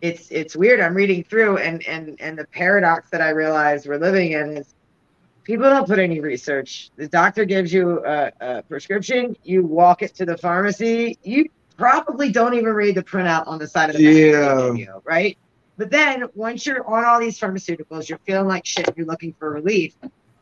it's 0.00 0.28
it's 0.30 0.56
weird. 0.56 0.80
I'm 0.80 0.94
reading 0.94 1.22
through, 1.22 1.58
and 1.58 1.86
and 1.86 2.16
and 2.20 2.36
the 2.36 2.46
paradox 2.46 3.10
that 3.10 3.20
I 3.20 3.30
realize 3.30 3.86
we're 3.86 3.98
living 3.98 4.32
in 4.32 4.56
is 4.56 4.74
people 5.44 5.64
don't 5.64 5.86
put 5.86 5.98
any 5.98 6.20
research. 6.20 6.90
The 6.96 7.08
doctor 7.08 7.44
gives 7.44 7.72
you 7.72 8.04
a, 8.04 8.32
a, 8.40 8.62
prescription, 8.62 9.36
you 9.44 9.64
walk 9.64 10.02
it 10.02 10.14
to 10.16 10.26
the 10.26 10.36
pharmacy, 10.36 11.16
you 11.22 11.48
probably 11.78 12.30
don't 12.30 12.54
even 12.54 12.72
read 12.72 12.96
the 12.96 13.02
printout 13.02 13.46
on 13.46 13.58
the 13.58 13.66
side 13.66 13.90
of 13.90 13.96
the 13.96 14.02
yeah. 14.02 14.72
you, 14.72 15.00
right? 15.04 15.38
But 15.78 15.90
then 15.90 16.24
once 16.34 16.66
you're 16.66 16.84
on 16.86 17.04
all 17.04 17.20
these 17.20 17.38
pharmaceuticals, 17.38 18.08
you're 18.08 18.18
feeling 18.26 18.48
like 18.48 18.66
shit, 18.66 18.92
you're 18.96 19.06
looking 19.06 19.32
for 19.38 19.50
relief. 19.50 19.94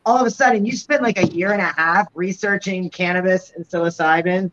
All 0.06 0.16
of 0.16 0.26
a 0.26 0.30
sudden, 0.30 0.64
you 0.64 0.72
spend 0.72 1.02
like 1.02 1.18
a 1.18 1.26
year 1.26 1.52
and 1.52 1.60
a 1.60 1.72
half 1.76 2.08
researching 2.14 2.88
cannabis 2.88 3.52
and 3.54 3.64
psilocybin. 3.66 4.50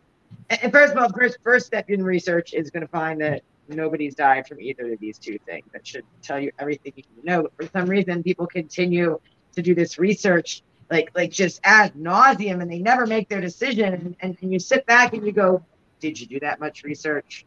And 0.50 0.72
first 0.72 0.94
of 0.94 1.00
all, 1.00 1.10
first 1.10 1.38
first 1.44 1.66
step 1.68 1.90
in 1.90 2.04
research 2.04 2.54
is 2.54 2.70
going 2.70 2.82
to 2.82 2.88
find 2.88 3.22
that 3.22 3.44
nobody's 3.70 4.14
died 4.14 4.46
from 4.48 4.60
either 4.60 4.92
of 4.92 5.00
these 5.00 5.18
two 5.18 5.40
things. 5.46 5.66
That 5.72 5.88
should 5.88 6.04
tell 6.22 6.40
you 6.40 6.52
everything 6.60 6.94
you 6.98 7.04
need 7.16 7.22
to 7.22 7.26
know. 7.26 7.44
But 7.44 7.54
for 7.56 7.80
some 7.80 7.90
reason, 7.90 8.24
people 8.24 8.46
continue 8.46 9.22
to 9.56 9.62
do 9.62 9.74
this 9.74 9.98
research 9.98 10.64
like 10.92 11.12
like 11.16 11.32
just 11.32 11.62
ad 11.64 11.94
nauseum 11.94 12.62
and 12.62 12.70
they 12.70 12.80
never 12.80 13.06
make 13.06 13.30
their 13.30 13.40
decision 13.40 13.94
and, 13.94 14.16
and, 14.20 14.38
and 14.42 14.52
you 14.52 14.60
sit 14.60 14.86
back 14.86 15.14
and 15.14 15.26
you 15.26 15.32
go 15.32 15.64
did 16.04 16.20
you 16.20 16.28
do 16.28 16.40
that 16.42 16.60
much 16.60 16.84
research 16.84 17.46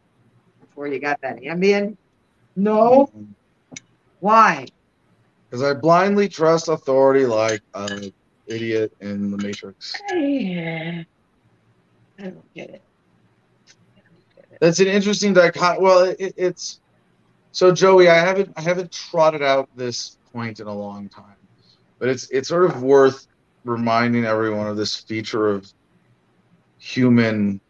before 0.59 0.87
you 0.87 0.99
got 0.99 1.21
that 1.21 1.37
ambien? 1.41 1.95
No. 2.55 3.11
Why? 4.19 4.65
Because 5.47 5.61
i 5.61 5.73
blindly 5.75 6.27
trust 6.27 6.67
authority 6.67 7.27
like 7.27 7.61
an 7.75 8.11
idiot 8.47 8.91
in 8.99 9.29
the 9.29 9.37
matrix. 9.37 9.93
Yeah. 10.09 11.03
i 12.17 12.23
don't 12.23 12.53
get 12.55 12.71
it. 12.71 12.81
That's 14.59 14.79
an 14.79 14.87
interesting 14.87 15.33
dichotomy 15.33 15.83
well 15.83 16.15
it, 16.17 16.33
it's 16.35 16.79
so 17.51 17.71
joey 17.71 18.09
i 18.09 18.15
haven't 18.15 18.51
i 18.57 18.61
haven't 18.61 18.91
trotted 18.91 19.43
out 19.43 19.69
this 19.75 20.17
point 20.33 20.59
in 20.59 20.65
a 20.65 20.73
long 20.73 21.09
time 21.09 21.37
but 21.99 22.09
it's 22.09 22.27
it's 22.31 22.49
sort 22.49 22.65
of 22.65 22.81
worth 22.81 23.27
reminding 23.65 24.25
everyone 24.25 24.65
of 24.65 24.77
this 24.77 24.95
feature 24.95 25.47
of 25.47 25.71
human 26.79 27.61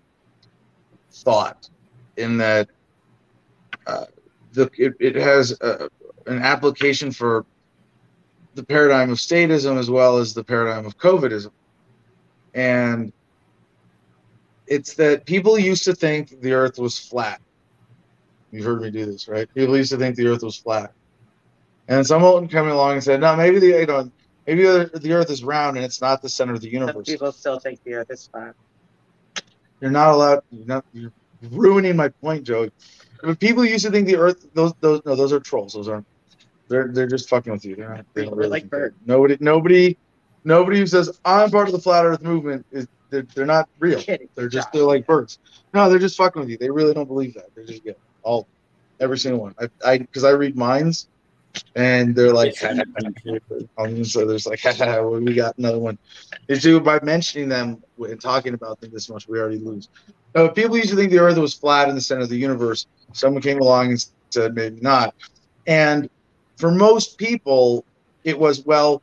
thought 1.23 1.69
in 2.17 2.37
that 2.37 2.69
uh, 3.85 4.05
the, 4.53 4.69
it, 4.77 4.93
it 4.99 5.15
has 5.15 5.51
a, 5.61 5.89
an 6.25 6.39
application 6.39 7.11
for 7.11 7.45
the 8.55 8.63
paradigm 8.63 9.11
of 9.11 9.17
statism 9.17 9.77
as 9.77 9.89
well 9.89 10.17
as 10.17 10.33
the 10.33 10.43
paradigm 10.43 10.85
of 10.85 10.97
covidism 10.97 11.51
and 12.53 13.13
it's 14.65 14.95
that 14.95 15.25
people 15.25 15.57
used 15.57 15.83
to 15.83 15.93
think 15.93 16.41
the 16.41 16.51
earth 16.51 16.79
was 16.79 16.97
flat 16.97 17.39
you've 18.51 18.65
heard 18.65 18.81
me 18.81 18.89
do 18.89 19.05
this 19.05 19.27
right 19.27 19.53
people 19.53 19.77
used 19.77 19.91
to 19.91 19.97
think 19.97 20.15
the 20.15 20.25
earth 20.25 20.43
was 20.43 20.57
flat 20.57 20.91
and 21.87 22.05
someone 22.05 22.47
coming 22.47 22.71
along 22.71 22.93
and 22.93 23.03
said 23.03 23.21
no 23.21 23.35
maybe 23.35 23.59
the 23.59 23.67
you 23.67 23.85
know 23.85 24.11
Maybe 24.47 24.63
the 24.63 25.11
Earth 25.11 25.29
is 25.29 25.43
round 25.43 25.75
and 25.75 25.85
it's 25.85 25.99
not 25.99 26.21
the 26.21 26.29
center 26.29 26.53
of 26.53 26.61
the 26.61 26.69
universe. 26.69 26.93
Some 26.93 27.03
people 27.03 27.31
still 27.33 27.59
think 27.59 27.83
the 27.83 27.95
Earth 27.95 28.09
is 28.09 28.27
flat. 28.27 28.55
You're 29.81 29.91
not 29.91 30.13
allowed. 30.13 30.41
You're 30.51 30.65
not. 30.65 30.85
You're 30.93 31.11
ruining 31.51 31.95
my 31.95 32.09
point, 32.09 32.43
Joe. 32.43 32.69
But 33.21 33.39
people 33.39 33.65
used 33.65 33.85
to 33.85 33.91
think 33.91 34.07
the 34.07 34.15
Earth. 34.15 34.47
Those. 34.53 34.73
Those. 34.79 35.01
No, 35.05 35.15
those 35.15 35.33
are 35.33 35.39
trolls. 35.39 35.73
Those 35.73 35.87
aren't. 35.87 36.05
They're. 36.67 36.89
They're 36.89 37.07
just 37.07 37.29
fucking 37.29 37.51
with 37.51 37.65
you. 37.65 37.75
They're 37.75 37.89
not. 37.89 38.05
They 38.13 38.25
don't 38.25 38.35
really 38.35 38.49
like 38.49 38.69
bird. 38.69 38.95
Nobody. 39.05 39.37
Nobody. 39.39 39.97
Nobody 40.43 40.79
who 40.79 40.87
says 40.87 41.19
I'm 41.25 41.51
part 41.51 41.67
of 41.67 41.73
the 41.73 41.79
flat 41.79 42.05
Earth 42.05 42.21
movement 42.21 42.65
is. 42.71 42.87
They're, 43.09 43.25
they're 43.35 43.45
not 43.45 43.69
real. 43.79 44.01
Kidding. 44.01 44.27
They're 44.35 44.49
just. 44.49 44.71
They're 44.73 44.83
like 44.83 45.07
birds. 45.07 45.39
No, 45.73 45.89
they're 45.89 45.99
just 45.99 46.17
fucking 46.17 46.41
with 46.41 46.49
you. 46.49 46.57
They 46.57 46.69
really 46.69 46.93
don't 46.93 47.07
believe 47.07 47.33
that. 47.35 47.55
They're 47.55 47.63
just 47.63 47.85
yeah, 47.85 47.93
all. 48.23 48.47
Every 48.99 49.17
single 49.17 49.39
one. 49.39 49.55
I. 49.59 49.69
I. 49.85 49.97
Because 49.99 50.23
I 50.23 50.31
read 50.31 50.57
minds 50.57 51.07
and 51.75 52.15
they're 52.15 52.33
like, 52.33 52.55
so 52.57 54.25
there's 54.25 54.47
like, 54.47 54.63
we 55.11 55.33
got 55.33 55.57
another 55.57 55.79
one. 55.79 55.97
It's 56.47 56.61
due 56.61 56.79
by 56.79 56.99
mentioning 57.03 57.49
them 57.49 57.83
and 57.97 58.19
talking 58.19 58.53
about 58.53 58.79
them 58.81 58.91
this 58.91 59.09
much, 59.09 59.27
we 59.27 59.39
already 59.39 59.59
lose. 59.59 59.89
Uh, 60.35 60.49
people 60.49 60.77
used 60.77 60.89
to 60.89 60.95
think 60.95 61.11
the 61.11 61.19
Earth 61.19 61.37
was 61.37 61.53
flat 61.53 61.89
in 61.89 61.95
the 61.95 62.01
center 62.01 62.21
of 62.21 62.29
the 62.29 62.37
universe. 62.37 62.87
Someone 63.13 63.41
came 63.41 63.59
along 63.59 63.89
and 63.89 64.05
said 64.29 64.55
maybe 64.55 64.79
not, 64.81 65.15
and 65.65 66.09
for 66.57 66.71
most 66.71 67.17
people, 67.17 67.85
it 68.23 68.37
was 68.37 68.65
well, 68.65 69.01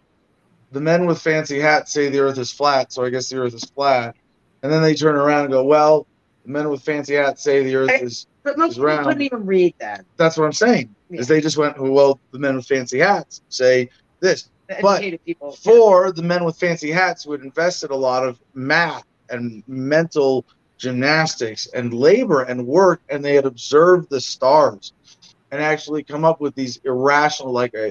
the 0.72 0.80
men 0.80 1.06
with 1.06 1.20
fancy 1.20 1.58
hats 1.58 1.92
say 1.92 2.08
the 2.10 2.18
Earth 2.18 2.38
is 2.38 2.52
flat, 2.52 2.92
so 2.92 3.04
I 3.04 3.10
guess 3.10 3.28
the 3.28 3.38
Earth 3.38 3.54
is 3.54 3.64
flat, 3.64 4.16
and 4.62 4.70
then 4.70 4.82
they 4.82 4.94
turn 4.94 5.16
around 5.16 5.44
and 5.44 5.52
go, 5.52 5.64
well, 5.64 6.06
the 6.44 6.50
men 6.50 6.68
with 6.68 6.82
fancy 6.82 7.14
hats 7.14 7.42
say 7.42 7.64
the 7.64 7.76
Earth 7.76 8.02
is 8.02 8.26
but 8.44 8.58
most 8.58 8.76
people 8.76 8.98
couldn't 8.98 9.22
even 9.22 9.46
read 9.46 9.74
that. 9.78 10.04
That's 10.16 10.36
what 10.36 10.44
I'm 10.44 10.52
saying. 10.52 10.94
Yeah. 11.10 11.20
Is 11.20 11.28
they 11.28 11.40
just 11.40 11.56
went, 11.56 11.80
well, 11.80 12.20
the 12.30 12.38
men 12.38 12.56
with 12.56 12.66
fancy 12.66 12.98
hats 12.98 13.42
say 13.48 13.88
this. 14.20 14.50
The 14.68 14.76
but 14.80 15.00
people, 15.24 15.52
for 15.52 16.06
yeah. 16.06 16.12
the 16.12 16.22
men 16.22 16.44
with 16.44 16.56
fancy 16.58 16.90
hats 16.90 17.24
who 17.24 17.32
had 17.32 17.40
invested 17.40 17.90
a 17.90 17.96
lot 17.96 18.26
of 18.26 18.40
math 18.54 19.04
and 19.30 19.62
mental 19.66 20.46
gymnastics 20.78 21.66
and 21.74 21.92
labor 21.92 22.42
and 22.42 22.66
work, 22.66 23.00
and 23.08 23.24
they 23.24 23.34
had 23.34 23.46
observed 23.46 24.10
the 24.10 24.20
stars 24.20 24.92
and 25.50 25.62
actually 25.62 26.02
come 26.02 26.24
up 26.24 26.40
with 26.40 26.54
these 26.54 26.78
irrational, 26.84 27.52
like 27.52 27.74
uh, 27.74 27.90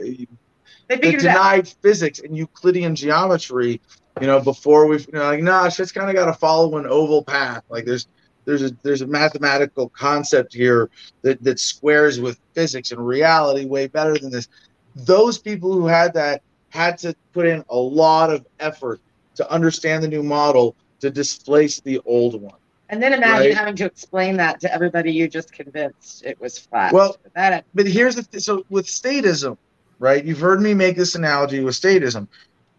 they 0.88 1.12
denied 1.12 1.68
physics 1.68 2.20
and 2.20 2.38
Euclidean 2.38 2.95
geometry. 2.95 3.82
You 4.22 4.28
know, 4.28 4.39
before 4.39 4.86
we, 4.86 4.99
you 4.99 5.08
know, 5.14 5.24
like, 5.24 5.41
nah, 5.41 5.70
shit's 5.70 5.91
kind 5.91 6.08
of 6.08 6.16
got 6.16 6.26
to 6.26 6.34
follow 6.34 6.78
an 6.78 6.86
oval 6.86 7.24
path. 7.24 7.64
Like, 7.68 7.86
there's 7.86 8.08
there's 8.45 8.63
a 8.63 8.71
there's 8.83 9.01
a 9.01 9.07
mathematical 9.07 9.89
concept 9.89 10.53
here 10.53 10.89
that 11.21 11.43
that 11.43 11.59
squares 11.59 12.19
with 12.19 12.39
physics 12.53 12.91
and 12.91 13.05
reality 13.05 13.65
way 13.65 13.87
better 13.87 14.17
than 14.17 14.31
this. 14.31 14.47
Those 14.95 15.37
people 15.37 15.71
who 15.73 15.87
had 15.87 16.13
that 16.13 16.41
had 16.69 16.97
to 16.99 17.15
put 17.33 17.45
in 17.45 17.63
a 17.69 17.77
lot 17.77 18.31
of 18.31 18.45
effort 18.59 18.99
to 19.35 19.49
understand 19.51 20.03
the 20.03 20.07
new 20.07 20.23
model 20.23 20.75
to 20.99 21.09
displace 21.09 21.79
the 21.81 21.99
old 22.05 22.41
one. 22.41 22.55
And 22.89 23.01
then 23.01 23.13
imagine 23.13 23.47
right? 23.47 23.57
having 23.57 23.75
to 23.77 23.85
explain 23.85 24.37
that 24.37 24.59
to 24.61 24.73
everybody 24.73 25.11
you 25.11 25.27
just 25.27 25.51
convinced 25.51 26.23
it 26.25 26.39
was 26.39 26.59
flat. 26.59 26.93
Well, 26.93 27.17
that 27.35 27.65
but 27.73 27.87
here's 27.87 28.15
the 28.15 28.23
th- 28.23 28.43
so 28.43 28.65
with 28.69 28.85
statism, 28.85 29.57
right? 29.99 30.23
You've 30.23 30.39
heard 30.39 30.61
me 30.61 30.73
make 30.73 30.95
this 30.95 31.15
analogy 31.15 31.61
with 31.61 31.75
statism. 31.75 32.27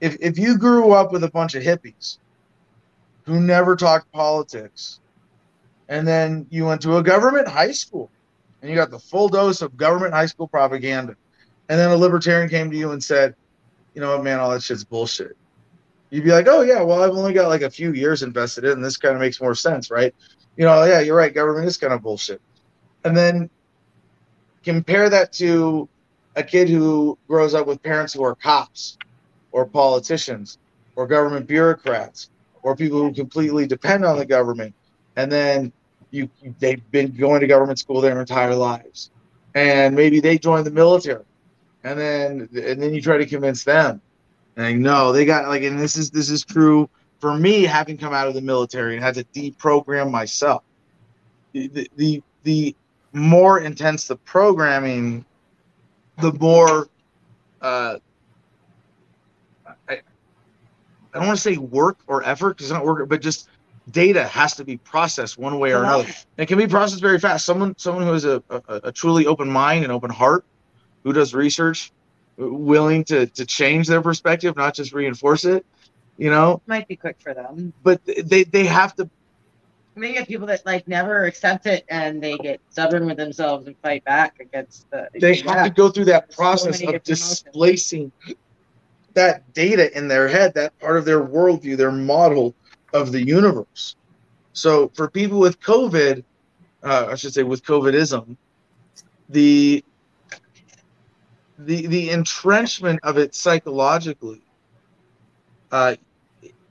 If 0.01 0.17
if 0.21 0.39
you 0.39 0.57
grew 0.57 0.93
up 0.93 1.11
with 1.11 1.25
a 1.25 1.31
bunch 1.31 1.55
of 1.55 1.63
hippies 1.63 2.19
who 3.27 3.41
never 3.41 3.75
talked 3.75 4.13
politics, 4.13 5.01
and 5.89 6.07
then 6.07 6.47
you 6.51 6.65
went 6.65 6.81
to 6.83 6.97
a 6.97 7.03
government 7.03 7.49
high 7.49 7.73
school 7.73 8.11
and 8.61 8.71
you 8.71 8.77
got 8.77 8.91
the 8.91 8.99
full 8.99 9.29
dose 9.29 9.63
of 9.63 9.77
government 9.77 10.15
high 10.15 10.27
school 10.27 10.49
propaganda. 10.49 11.17
And 11.69 11.79
then 11.79 11.91
a 11.91 11.97
libertarian 11.97 12.49
came 12.49 12.71
to 12.71 12.77
you 12.77 12.93
and 12.93 13.03
said, 13.03 13.35
you 13.95 14.01
know 14.01 14.17
what, 14.17 14.25
man, 14.25 14.41
all 14.41 14.51
that 14.51 14.63
shit's 14.63 14.85
bullshit. 14.85 15.37
You'd 16.11 16.25
be 16.25 16.31
like, 16.31 16.47
oh, 16.49 16.63
yeah, 16.63 16.83
well, 16.83 17.03
I've 17.03 17.11
only 17.11 17.33
got 17.33 17.49
like 17.49 17.63
a 17.63 17.71
few 17.71 17.93
years 17.93 18.23
invested 18.23 18.65
in, 18.65 18.73
and 18.73 18.85
this 18.85 18.97
kind 18.97 19.15
of 19.15 19.21
makes 19.21 19.41
more 19.41 19.55
sense, 19.55 19.91
right? 19.91 20.15
You 20.57 20.65
know, 20.65 20.85
yeah, 20.85 21.01
you're 21.01 21.17
right, 21.17 21.35
government 21.35 21.67
is 21.67 21.77
kind 21.77 21.93
of 21.93 22.03
bullshit. 22.03 22.41
And 23.05 23.17
then 23.17 23.51
compare 24.63 25.11
that 25.11 25.33
to 25.35 25.89
a 26.37 26.43
kid 26.43 26.69
who 26.69 27.19
grows 27.29 27.55
up 27.55 27.67
with 27.67 27.83
parents 27.83 28.13
who 28.13 28.25
are 28.25 28.35
cops 28.35 28.97
or 29.53 29.67
politicians 29.67 30.59
or 30.97 31.07
government 31.07 31.47
bureaucrats 31.47 32.31
or 32.63 32.75
people 32.75 32.99
who 32.99 33.13
completely 33.13 33.67
depend 33.67 34.05
on 34.05 34.17
the 34.17 34.27
government 34.27 34.75
and 35.17 35.31
then 35.31 35.73
you 36.11 36.29
they've 36.59 36.91
been 36.91 37.11
going 37.13 37.41
to 37.41 37.47
government 37.47 37.79
school 37.79 38.01
their 38.01 38.21
entire 38.21 38.55
lives, 38.55 39.11
and 39.55 39.95
maybe 39.95 40.21
they 40.21 40.39
join 40.39 40.65
the 40.65 40.71
military, 40.71 41.25
and 41.83 41.99
then 41.99 42.49
and 42.55 42.81
then 42.83 42.95
you 42.95 43.01
try 43.01 43.19
to 43.19 43.27
convince 43.27 43.65
them, 43.65 44.01
and 44.57 44.81
no, 44.81 45.13
they 45.13 45.25
got 45.25 45.49
like, 45.49 45.63
and 45.63 45.79
this 45.79 45.97
is 45.97 46.11
this 46.11 46.31
is 46.31 46.45
true 46.45 46.89
for 47.19 47.37
me 47.37 47.63
having 47.63 47.97
come 47.97 48.13
out 48.13 48.29
of 48.29 48.35
the 48.35 48.41
military 48.43 48.95
and 48.95 49.05
had 49.05 49.15
to 49.15 49.25
deprogram 49.25 50.11
myself. 50.11 50.63
The 51.53 51.89
the, 51.97 52.23
the 52.43 52.77
more 53.13 53.61
intense 53.61 54.07
the 54.07 54.17
programming, 54.17 55.25
the 56.19 56.33
more 56.35 56.89
uh, 57.63 57.99
I, 59.89 59.93
I 59.95 59.99
don't 61.15 61.27
want 61.27 61.39
to 61.39 61.43
say 61.43 61.57
work 61.57 61.99
or 62.07 62.25
effort 62.25 62.57
because 62.57 62.67
it's 62.67 62.75
not 62.75 62.85
work, 62.85 63.09
but 63.09 63.23
just 63.23 63.49
data 63.91 64.25
has 64.27 64.55
to 64.57 64.65
be 64.65 64.77
processed 64.79 65.39
one 65.39 65.59
way 65.59 65.73
or 65.73 65.83
another. 65.83 66.09
It 66.39 66.47
can 66.47 66.59
be 66.59 66.67
processed 66.67 67.03
very 67.03 67.19
fast. 67.19 67.45
Someone 67.45 67.75
someone 67.79 68.05
who 68.05 68.13
has 68.13 68.25
a, 68.25 68.43
a, 68.51 68.63
a 68.85 68.93
truly 68.93 69.27
open 69.27 69.49
mind 69.51 69.85
and 69.85 69.93
open 69.93 70.11
heart, 70.11 70.45
who 71.05 71.13
does 71.13 71.35
research, 71.35 71.93
willing 72.37 73.05
to 73.05 73.27
to 73.27 73.45
change 73.45 73.87
their 73.89 74.03
perspective, 74.03 74.57
not 74.57 74.75
just 74.75 74.93
reinforce 74.93 75.45
it. 75.45 75.65
You 76.17 76.31
know, 76.31 76.63
Might 76.67 76.87
be 76.89 76.97
quick 76.97 77.17
for 77.21 77.35
them. 77.35 77.73
but 77.83 78.01
they 78.05 78.45
they 78.45 78.65
have 78.67 78.95
to 78.97 79.09
I 79.97 80.01
mean, 80.01 80.11
you 80.11 80.19
get 80.19 80.29
people 80.29 80.47
that 80.49 80.65
like 80.67 80.89
never 80.89 81.25
accept 81.27 81.67
it 81.67 81.85
and 81.89 82.21
they 82.23 82.37
get 82.39 82.61
stubborn 82.71 83.07
with 83.07 83.17
themselves 83.17 83.67
and 83.69 83.77
fight 83.79 84.05
back 84.05 84.41
against 84.41 84.91
the. 84.91 85.09
they 85.21 85.37
have 85.37 85.67
to 85.67 85.71
go 85.73 85.89
through 85.89 86.07
that 86.07 86.33
So 86.33 86.37
process 86.37 86.81
many 86.81 86.95
of 86.97 87.03
different 87.05 87.09
emotions. 87.21 87.43
displacing 87.45 88.13
that 89.15 89.53
data 89.53 89.97
in 89.97 90.09
their 90.09 90.27
head, 90.29 90.55
that 90.55 90.77
part 90.81 90.97
of 90.97 91.05
their 91.05 91.23
worldview, 91.23 91.77
their 91.77 91.93
model 91.93 92.55
of 92.95 93.13
the 93.13 93.23
universe. 93.25 93.97
So 94.55 94.91
for 94.95 95.11
people 95.11 95.39
with 95.41 95.61
COVID, 95.61 96.25
uh, 96.83 97.09
I 97.11 97.17
should 97.17 97.35
say 97.35 97.43
with 97.43 97.65
COVIDism, 97.65 98.37
the 99.29 99.85
the 101.59 101.87
the 101.87 102.11
entrenchment 102.11 103.01
of 103.03 103.19
it 103.19 103.35
psychologically, 103.35 104.43
uh, 105.71 105.97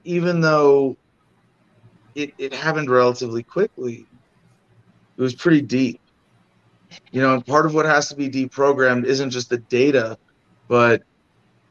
even 0.04 0.42
though 0.42 0.98
it, 2.16 2.34
it 2.38 2.54
happened 2.54 2.90
relatively 2.90 3.44
quickly, 3.44 4.08
it 5.18 5.22
was 5.22 5.36
pretty 5.36 5.62
deep 5.62 6.00
you 7.12 7.22
know 7.22 7.36
and 7.36 7.46
part 7.46 7.66
of 7.66 7.74
what 7.74 7.86
has 7.86 8.10
to 8.10 8.16
be 8.16 8.30
deprogrammed 8.30 9.06
isn't 9.06 9.30
just 9.30 9.50
the 9.50 9.58
data 9.58 10.18
but 10.68 11.04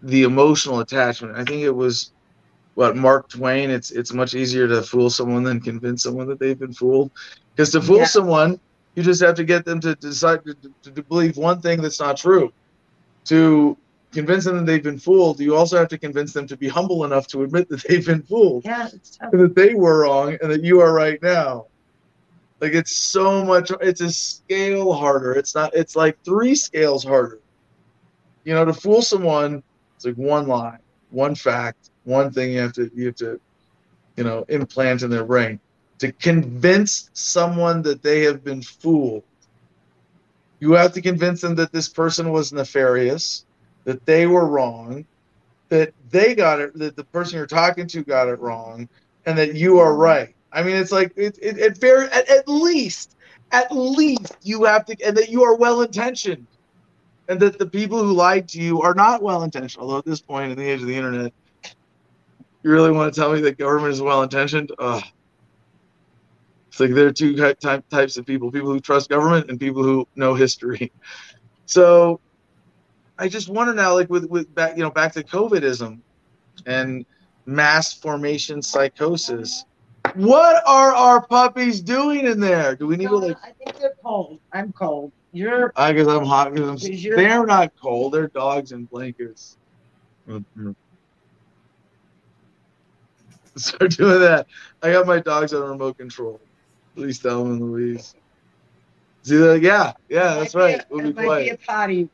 the 0.02 0.22
emotional 0.22 0.80
attachment 0.80 1.36
i 1.36 1.44
think 1.44 1.62
it 1.62 1.70
was 1.70 2.12
what 2.74 2.96
mark 2.96 3.28
twain 3.28 3.70
it's 3.70 3.90
it's 3.90 4.12
much 4.12 4.34
easier 4.34 4.66
to 4.66 4.82
fool 4.82 5.10
someone 5.10 5.42
than 5.42 5.60
convince 5.60 6.02
someone 6.02 6.26
that 6.26 6.38
they've 6.40 6.58
been 6.58 6.72
fooled 6.72 7.10
because 7.54 7.70
to 7.70 7.80
fool 7.82 7.98
Yeah. 7.98 8.04
someone 8.04 8.58
you 8.94 9.02
just 9.02 9.22
have 9.22 9.34
to 9.36 9.44
get 9.44 9.64
them 9.64 9.80
to 9.80 9.94
decide 9.96 10.44
to, 10.44 10.54
to, 10.82 10.90
to 10.92 11.02
believe 11.04 11.36
one 11.36 11.60
thing 11.60 11.80
that's 11.82 12.00
not 12.00 12.16
true 12.16 12.52
to 13.26 13.76
convince 14.12 14.44
them 14.44 14.56
that 14.56 14.66
they've 14.66 14.82
been 14.82 14.98
fooled 14.98 15.38
you 15.40 15.54
also 15.56 15.76
have 15.78 15.88
to 15.88 15.98
convince 15.98 16.32
them 16.32 16.46
to 16.46 16.56
be 16.56 16.68
humble 16.68 17.04
enough 17.04 17.26
to 17.28 17.42
admit 17.42 17.68
that 17.68 17.82
they've 17.88 18.06
been 18.06 18.22
fooled 18.22 18.64
Yeah, 18.64 18.88
it's 18.92 19.16
tough. 19.16 19.32
and 19.32 19.42
that 19.42 19.54
they 19.54 19.74
were 19.74 20.00
wrong 20.00 20.36
and 20.40 20.50
that 20.50 20.62
you 20.64 20.80
are 20.80 20.92
right 20.92 21.20
now. 21.22 21.66
Like 22.60 22.74
it's 22.74 22.96
so 22.96 23.44
much 23.44 23.72
it's 23.80 24.00
a 24.02 24.10
scale 24.12 24.92
harder. 24.92 25.32
It's 25.32 25.54
not 25.54 25.74
it's 25.74 25.96
like 25.96 26.16
three 26.24 26.54
scales 26.54 27.02
harder. 27.04 27.40
You 28.44 28.54
know, 28.54 28.64
to 28.64 28.72
fool 28.72 29.02
someone, 29.02 29.62
it's 29.96 30.04
like 30.04 30.14
one 30.14 30.46
lie, 30.46 30.78
one 31.10 31.34
fact, 31.34 31.90
one 32.04 32.30
thing 32.30 32.52
you 32.52 32.60
have 32.60 32.72
to 32.74 32.90
you 32.94 33.06
have 33.06 33.16
to, 33.16 33.40
you 34.16 34.24
know, 34.24 34.44
implant 34.48 35.02
in 35.02 35.10
their 35.10 35.24
brain. 35.24 35.60
To 35.98 36.12
convince 36.12 37.10
someone 37.12 37.82
that 37.82 38.02
they 38.02 38.22
have 38.22 38.42
been 38.42 38.62
fooled, 38.62 39.22
you 40.58 40.72
have 40.72 40.92
to 40.94 41.02
convince 41.02 41.40
them 41.40 41.54
that 41.56 41.72
this 41.72 41.88
person 41.88 42.32
was 42.32 42.52
nefarious, 42.52 43.44
that 43.84 44.04
they 44.06 44.26
were 44.26 44.46
wrong, 44.46 45.04
that 45.68 45.92
they 46.10 46.34
got 46.34 46.60
it, 46.60 46.76
that 46.78 46.96
the 46.96 47.04
person 47.04 47.36
you're 47.36 47.46
talking 47.46 47.86
to 47.88 48.02
got 48.02 48.28
it 48.28 48.38
wrong, 48.40 48.88
and 49.26 49.38
that 49.38 49.54
you 49.54 49.78
are 49.78 49.94
right. 49.94 50.34
I 50.52 50.62
mean, 50.62 50.76
it's 50.76 50.92
like 50.92 51.12
it, 51.16 51.38
it, 51.40 51.58
it 51.58 51.78
very 51.78 52.06
at, 52.06 52.28
at 52.28 52.48
least, 52.48 53.16
at 53.52 53.70
least 53.70 54.36
you 54.42 54.64
have 54.64 54.84
to, 54.86 54.96
and 55.04 55.16
that 55.16 55.30
you 55.30 55.42
are 55.44 55.56
well 55.56 55.82
intentioned, 55.82 56.46
and 57.28 57.40
that 57.40 57.58
the 57.58 57.66
people 57.66 58.02
who 58.02 58.12
lied 58.12 58.48
to 58.50 58.60
you 58.60 58.82
are 58.82 58.94
not 58.94 59.22
well 59.22 59.44
intentioned. 59.44 59.82
Although 59.82 59.98
at 59.98 60.04
this 60.04 60.20
point 60.20 60.52
in 60.52 60.58
the 60.58 60.68
age 60.68 60.80
of 60.80 60.88
the 60.88 60.96
internet, 60.96 61.32
you 62.62 62.70
really 62.70 62.90
want 62.90 63.12
to 63.12 63.20
tell 63.20 63.32
me 63.32 63.40
that 63.42 63.58
government 63.58 63.92
is 63.92 64.00
well 64.00 64.22
intentioned? 64.22 64.72
Ugh. 64.78 65.02
It's 66.68 66.80
like 66.80 66.90
there 66.92 67.06
are 67.06 67.12
two 67.12 67.36
ty- 67.36 67.52
ty- 67.54 67.82
types 67.90 68.16
of 68.16 68.24
people: 68.24 68.50
people 68.50 68.70
who 68.70 68.80
trust 68.80 69.10
government 69.10 69.50
and 69.50 69.60
people 69.60 69.82
who 69.82 70.06
know 70.16 70.34
history. 70.34 70.92
So, 71.64 72.20
I 73.16 73.28
just 73.28 73.48
wonder 73.48 73.72
now, 73.72 73.94
like 73.94 74.10
with 74.10 74.26
with 74.26 74.52
back, 74.54 74.76
you 74.76 74.82
know, 74.82 74.90
back 74.90 75.12
to 75.14 75.22
COVIDism 75.22 76.00
and 76.66 77.06
mass 77.46 77.94
formation 77.94 78.60
psychosis. 78.60 79.64
What 80.14 80.62
are 80.66 80.92
our 80.92 81.26
puppies 81.26 81.80
doing 81.80 82.26
in 82.26 82.40
there? 82.40 82.76
Do 82.76 82.86
we 82.86 82.96
need 82.96 83.08
to 83.08 83.16
like? 83.16 83.36
I 83.42 83.52
think 83.52 83.78
they're 83.78 83.94
cold. 84.04 84.40
I'm 84.52 84.72
cold. 84.72 85.12
You're. 85.32 85.72
I 85.76 85.92
guess 85.92 86.08
I'm 86.08 86.26
hot 86.26 86.52
because 86.52 86.68
I'm. 86.68 86.74
Because 86.74 87.02
They're 87.02 87.46
not 87.46 87.72
cold. 87.80 88.12
They're 88.12 88.28
dogs 88.28 88.72
in 88.72 88.84
blankets. 88.84 89.56
Mm-hmm. 90.28 90.72
Start 93.56 93.92
doing 93.96 94.20
that. 94.20 94.46
I 94.82 94.92
got 94.92 95.06
my 95.06 95.20
dogs 95.20 95.52
on 95.52 95.68
remote 95.68 95.98
control. 95.98 96.40
At 96.96 97.02
least 97.02 97.22
Thelma 97.22 97.50
and 97.52 97.60
Louise. 97.60 98.14
See 99.22 99.36
that? 99.36 99.60
Yeah, 99.62 99.92
yeah, 100.08 100.34
that's 100.36 100.54
might 100.54 100.66
be 100.66 100.72
right. 100.72 100.80
a- 100.80 100.86
We'll 100.90 101.12
be 101.12 101.26
might 101.26 101.44
be 101.44 101.48
a 101.50 101.56
potty. 101.58 102.08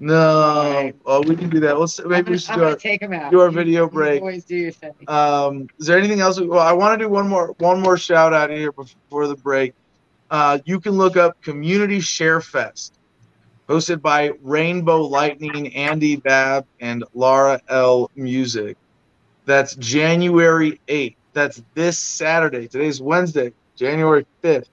No, 0.00 0.92
oh, 1.06 1.22
we 1.22 1.34
can 1.34 1.48
do 1.50 1.58
that. 1.60 1.78
Let's 1.78 1.98
maybe 1.98 2.12
I'm 2.14 2.18
we 2.18 2.24
gonna, 2.24 2.38
should 2.38 2.54
do 2.54 2.64
our 2.64 2.76
take 2.76 3.00
them 3.00 3.12
out. 3.12 3.30
do 3.32 3.40
our 3.40 3.48
You- 3.48 3.52
video 3.52 3.84
you 3.84 3.90
break. 3.90 4.20
Always 4.20 4.44
do 4.44 4.56
your 4.56 4.70
thing. 4.70 4.94
Um, 5.08 5.68
is 5.78 5.86
there 5.86 5.98
anything 5.98 6.20
else? 6.20 6.40
Well, 6.40 6.60
I 6.60 6.72
want 6.72 6.98
to 6.98 7.04
do 7.04 7.08
one 7.10 7.28
more 7.28 7.54
one 7.58 7.80
more 7.80 7.96
shout 7.98 8.32
out 8.32 8.50
here 8.50 8.70
before 8.72 9.26
the 9.26 9.36
break. 9.36 9.74
Uh, 10.30 10.58
you 10.64 10.78
can 10.78 10.92
look 10.92 11.16
up 11.16 11.40
Community 11.42 11.98
Share 12.00 12.40
Fest, 12.40 12.94
hosted 13.68 14.00
by 14.00 14.32
Rainbow 14.42 15.02
Lightning, 15.02 15.74
Andy 15.74 16.16
Babb, 16.16 16.64
and 16.80 17.02
Laura 17.14 17.60
L. 17.68 18.10
Music. 18.14 18.76
That's 19.48 19.74
January 19.76 20.78
8th. 20.88 21.16
That's 21.32 21.62
this 21.72 21.98
Saturday. 21.98 22.68
Today's 22.68 23.00
Wednesday, 23.00 23.54
January 23.76 24.26
5th. 24.44 24.66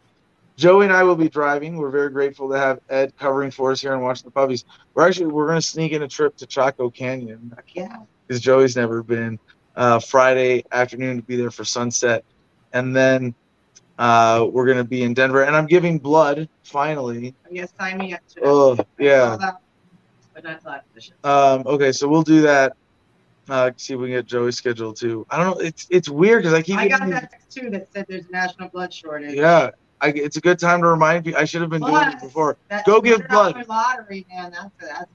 Joey 0.58 0.84
and 0.84 0.94
I 0.94 1.02
will 1.04 1.16
be 1.16 1.30
driving. 1.30 1.78
We're 1.78 1.92
very 1.92 2.10
grateful 2.10 2.50
to 2.50 2.60
have 2.60 2.82
Ed 2.90 3.14
covering 3.18 3.52
for 3.52 3.72
us 3.72 3.80
here 3.80 3.94
and 3.94 4.04
watching 4.04 4.26
the 4.26 4.32
puppies. 4.32 4.66
We're 4.94 5.08
actually 5.08 5.28
we're 5.28 5.46
going 5.48 5.62
to 5.62 5.66
sneak 5.66 5.94
in 5.94 6.04
a 6.04 6.10
trip 6.10 6.36
to 6.36 6.46
Chaco 6.46 6.90
Canyon 6.90 7.56
yeah. 7.74 8.00
because 8.28 8.42
Joey's 8.42 8.76
never 8.76 9.02
been. 9.02 9.40
Uh, 9.78 10.00
Friday 10.00 10.66
afternoon 10.74 11.18
to 11.18 11.24
be 11.24 11.38
there 11.38 11.52
for 11.52 11.64
sunset, 11.64 12.24
and 12.72 12.96
then 12.96 13.34
uh, 14.00 14.48
we're 14.50 14.66
gonna 14.66 14.86
be 14.86 15.04
in 15.04 15.14
Denver. 15.14 15.44
And 15.44 15.54
I'm 15.54 15.66
giving 15.66 16.00
blood 16.00 16.48
finally. 16.64 17.36
Yes, 17.52 17.74
sign 17.78 17.98
me 17.98 18.14
up 18.14 18.22
to. 18.36 18.40
Oh 18.42 18.78
yeah. 18.98 19.36
that, 19.36 19.60
But 20.34 20.44
not 20.46 20.62
to 20.62 20.82
that. 21.24 21.30
Um, 21.30 21.64
okay, 21.66 21.92
so 21.92 22.08
we'll 22.08 22.24
do 22.24 22.42
that. 22.44 22.78
Uh, 23.48 23.72
see 23.78 23.94
if 23.94 24.00
we 24.00 24.08
can 24.08 24.16
get 24.16 24.26
Joey's 24.26 24.58
schedule 24.58 24.94
too. 24.94 25.26
I 25.30 25.38
don't 25.38 25.58
know. 25.58 25.64
It's 25.64 25.86
it's 25.92 26.10
weird 26.10 26.42
because 26.42 26.54
I 26.54 26.62
keep. 26.62 26.78
I 26.78 26.88
got 26.88 27.00
getting- 27.00 27.14
that 27.14 27.32
text 27.32 27.52
too 27.52 27.70
that 27.70 27.92
said 27.94 28.06
there's 28.10 28.26
a 28.28 28.32
national 28.32 28.70
blood 28.70 28.92
shortage. 28.92 29.36
Yeah, 29.36 29.70
I, 30.02 30.08
it's 30.10 30.38
a 30.38 30.42
good 30.42 30.58
time 30.58 30.82
to 30.82 30.88
remind 30.88 31.26
people. 31.26 31.40
I 31.40 31.46
should 31.46 31.62
have 31.62 31.70
been 31.70 31.82
doing 31.82 32.08
it 32.08 32.20
before. 32.20 32.58
that 32.70 32.86
Go 32.86 33.00
give 33.02 33.28
blood. 33.28 33.68
Lottery, 33.68 34.26
man. 34.32 34.52
That's 34.52 34.70
that's. 34.80 35.12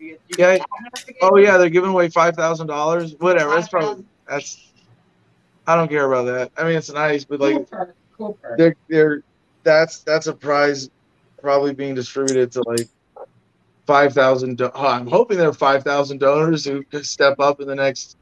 You, 0.00 0.08
you, 0.08 0.18
Yeah. 0.38 0.54
you 0.54 1.14
Oh 1.22 1.36
yeah, 1.36 1.56
they're 1.56 1.70
giving 1.70 1.90
away 1.90 2.08
five 2.08 2.34
thousand 2.34 2.66
dollars. 2.66 3.14
Whatever. 3.18 3.54
That's 3.54 3.68
probably 3.68 4.04
that's. 4.28 4.72
I 5.66 5.76
don't 5.76 5.88
care 5.88 6.10
about 6.10 6.24
that. 6.24 6.50
I 6.60 6.66
mean, 6.66 6.76
it's 6.76 6.90
nice, 6.90 7.24
but 7.24 7.40
like 7.40 7.54
Cooper, 7.56 7.94
Cooper. 8.16 8.54
they're 8.58 8.74
they're 8.88 9.22
that's 9.62 10.00
that's 10.00 10.26
a 10.26 10.32
prize 10.32 10.90
probably 11.40 11.74
being 11.74 11.94
distributed 11.94 12.50
to 12.52 12.62
like 12.66 12.88
five 13.88 14.12
thousand. 14.12 14.58
Do- 14.58 14.70
oh, 14.74 14.86
I'm 14.86 15.06
hoping 15.06 15.38
there 15.38 15.48
are 15.48 15.54
five 15.54 15.82
thousand 15.82 16.18
donors 16.18 16.64
who 16.64 16.84
could 16.84 17.06
step 17.06 17.40
up 17.40 17.60
in 17.60 17.66
the 17.66 17.74
next 17.74 18.18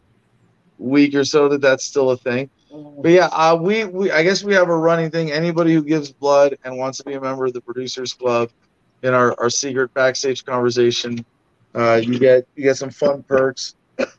week 0.79 1.15
or 1.15 1.25
so 1.25 1.49
that 1.49 1.61
that's 1.61 1.85
still 1.85 2.13
a 2.13 2.17
thing. 2.17 2.49
But 2.71 3.11
yeah, 3.11 3.27
uh, 3.33 3.59
we 3.61 3.85
we 3.85 4.13
I 4.13 4.23
guess 4.23 4.45
we 4.45 4.55
have 4.55 4.69
a 4.69 4.77
running 4.77 5.11
thing. 5.11 5.33
Anybody 5.33 5.75
who 5.75 5.83
gives 5.83 6.13
blood 6.13 6.57
and 6.65 6.79
wants 6.79 6.99
to 6.99 7.05
be 7.05 7.15
a 7.15 7.21
member 7.21 7.47
of 7.47 7.53
the 7.53 7.61
producers 7.61 8.13
club 8.13 8.51
in 9.03 9.13
our 9.13 9.35
our 9.41 9.51
secret 9.51 9.93
backstage 9.93 10.45
conversation, 10.45 11.25
uh, 11.75 12.01
you 12.03 12.19
get 12.19 12.47
you 12.55 12.63
get 12.63 12.77
some 12.77 12.91
fun 12.91 13.25
perks. 13.25 13.75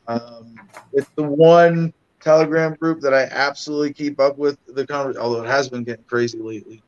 Um, 0.06 0.54
it's 0.92 1.08
the 1.16 1.22
one 1.22 1.94
Telegram 2.20 2.74
group 2.74 3.00
that 3.00 3.14
I 3.14 3.22
absolutely 3.24 3.94
keep 3.94 4.20
up 4.20 4.36
with 4.36 4.58
the 4.66 4.86
conversation, 4.86 5.22
although 5.22 5.42
it 5.42 5.48
has 5.48 5.68
been 5.70 5.84
getting 5.84 6.04
crazy 6.04 6.38
lately. 6.38 6.82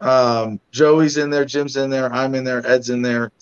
Um, 0.00 0.60
Joey's 0.70 1.16
in 1.16 1.28
there, 1.28 1.44
Jim's 1.44 1.76
in 1.76 1.90
there, 1.90 2.10
I'm 2.12 2.34
in 2.34 2.44
there, 2.44 2.64
Ed's 2.66 2.88
in 2.88 3.02
there. 3.02 3.32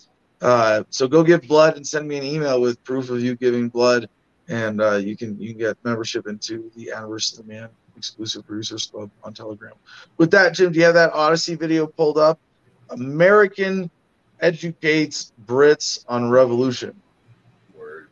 Uh, 0.42 0.84
so 0.90 1.08
go 1.08 1.22
give 1.22 1.42
blood 1.42 1.76
and 1.76 1.86
send 1.86 2.06
me 2.06 2.18
an 2.18 2.24
email 2.24 2.60
with 2.60 2.82
proof 2.84 3.10
of 3.10 3.20
you 3.20 3.34
giving 3.36 3.68
blood, 3.68 4.08
and 4.48 4.80
uh, 4.80 4.96
you 4.96 5.16
can 5.16 5.40
you 5.40 5.50
can 5.50 5.58
get 5.58 5.76
membership 5.84 6.26
into 6.26 6.70
the 6.76 6.92
Anniversary 6.92 7.40
of 7.40 7.46
the 7.46 7.52
Man 7.52 7.68
exclusive 7.96 8.46
producers 8.46 8.86
club 8.86 9.10
on 9.24 9.32
Telegram. 9.32 9.72
With 10.18 10.30
that, 10.32 10.54
Jim, 10.54 10.72
do 10.72 10.78
you 10.78 10.84
have 10.84 10.94
that 10.94 11.12
Odysee 11.14 11.54
video 11.54 11.86
pulled 11.86 12.18
up? 12.18 12.38
American 12.90 13.90
educates 14.40 15.32
Brits 15.46 16.04
on 16.08 16.30
revolution. 16.30 16.94
Word. 17.74 18.08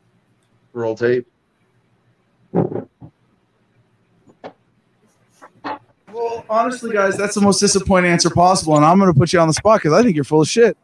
Roll 0.72 0.96
tape. 0.96 1.26
Well, 6.12 6.44
honestly, 6.48 6.92
guys, 6.92 7.16
that's 7.16 7.34
the 7.34 7.40
most 7.40 7.58
disappointing 7.58 8.10
answer 8.10 8.30
possible, 8.30 8.76
and 8.76 8.84
I'm 8.84 8.98
going 8.98 9.12
to 9.12 9.18
put 9.18 9.32
you 9.32 9.40
on 9.40 9.48
the 9.48 9.54
spot 9.54 9.80
because 9.80 9.92
I 9.92 10.02
think 10.02 10.14
you're 10.14 10.24
full 10.24 10.42
of 10.42 10.48
shit. 10.48 10.76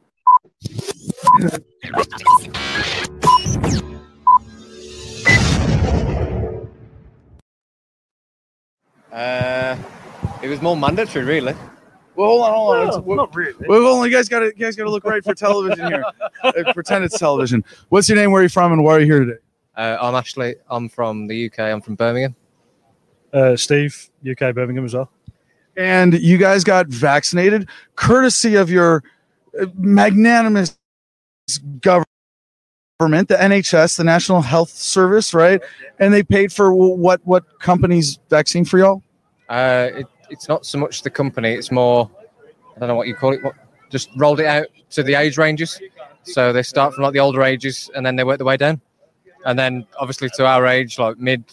Uh, 9.13 9.77
it 10.43 10.49
was 10.49 10.63
more 10.63 10.77
mandatory, 10.77 11.25
really. 11.25 11.55
Well, 12.15 12.29
hold 12.29 12.43
on, 12.43 12.53
hold 12.53 12.71
on. 12.71 12.79
Well, 12.79 12.89
It's- 12.89 13.05
what- 13.05 13.17
not 13.17 13.35
really. 13.35 13.55
Wait, 13.67 13.83
hold 13.83 13.99
on, 14.01 14.05
you 14.11 14.15
guys 14.17 14.29
got 14.29 14.41
to 14.41 14.47
you 14.47 14.53
guys 14.53 14.77
got 14.77 14.85
to 14.85 14.91
look 14.91 15.05
right 15.05 15.25
for 15.25 15.35
television 15.35 15.87
here. 15.87 16.05
Uh, 16.43 16.73
Pretend 16.73 17.05
it's 17.05 17.19
television. 17.19 17.65
What's 17.89 18.09
your 18.09 18.17
name? 18.17 18.31
Where 18.31 18.41
are 18.41 18.45
you 18.45 18.49
from? 18.49 18.73
And 18.73 18.85
why 18.85 18.93
are 18.97 19.01
you 19.01 19.07
here 19.07 19.21
today? 19.25 19.39
Uh, 19.77 19.97
I'm 20.01 20.15
Ashley. 20.15 20.57
I'm 20.69 20.89
from 20.89 21.27
the 21.27 21.47
UK. 21.47 21.61
I'm 21.61 21.81
from 21.81 21.95
Birmingham. 21.95 22.35
Uh, 23.33 23.57
Steve, 23.57 24.11
UK 24.29 24.55
Birmingham 24.55 24.85
as 24.85 24.95
well. 24.95 25.11
And 25.77 26.15
you 26.15 26.37
guys 26.37 26.65
got 26.65 26.89
vaccinated, 26.89 27.69
courtesy 27.95 28.57
of 28.57 28.71
your 28.71 29.03
uh, 29.61 29.67
magnanimous 29.77 30.77
government, 31.59 33.29
the 33.29 33.37
NHS, 33.37 33.97
the 33.97 34.05
National 34.05 34.41
Health 34.41 34.71
Service, 34.71 35.35
right? 35.35 35.61
And 35.99 36.13
they 36.13 36.23
paid 36.23 36.53
for 36.53 36.75
what 36.75 37.21
what 37.25 37.59
company's 37.61 38.19
vaccine 38.29 38.65
for 38.65 38.79
y'all? 38.79 39.03
Uh, 39.49 39.89
it, 39.95 40.07
it's 40.31 40.49
not 40.49 40.65
so 40.65 40.79
much 40.79 41.03
the 41.03 41.11
company. 41.11 41.53
It's 41.53 41.71
more, 41.71 42.11
I 42.77 42.81
don't 42.81 42.89
know 42.89 42.95
what 42.95 43.09
you 43.09 43.15
call 43.15 43.33
it. 43.33 43.43
What, 43.43 43.55
just 43.91 44.09
rolled 44.17 44.41
it 44.41 44.47
out 44.47 44.67
to 44.91 45.03
the 45.03 45.15
age 45.15 45.37
ranges. 45.37 45.81
So 46.23 46.53
they 46.53 46.63
start 46.63 46.95
from 46.95 47.05
like 47.05 47.13
the 47.13 47.21
older 47.21 47.43
ages 47.43 47.91
and 47.95 48.07
then 48.07 48.17
they 48.17 48.25
work 48.25 48.39
their 48.39 48.47
way 48.47 48.57
down. 48.57 48.81
And 49.45 49.59
then 49.59 49.87
obviously 49.99 50.29
to 50.37 50.47
our 50.47 50.67
age, 50.67 50.99
like 50.99 51.19
mid, 51.19 51.45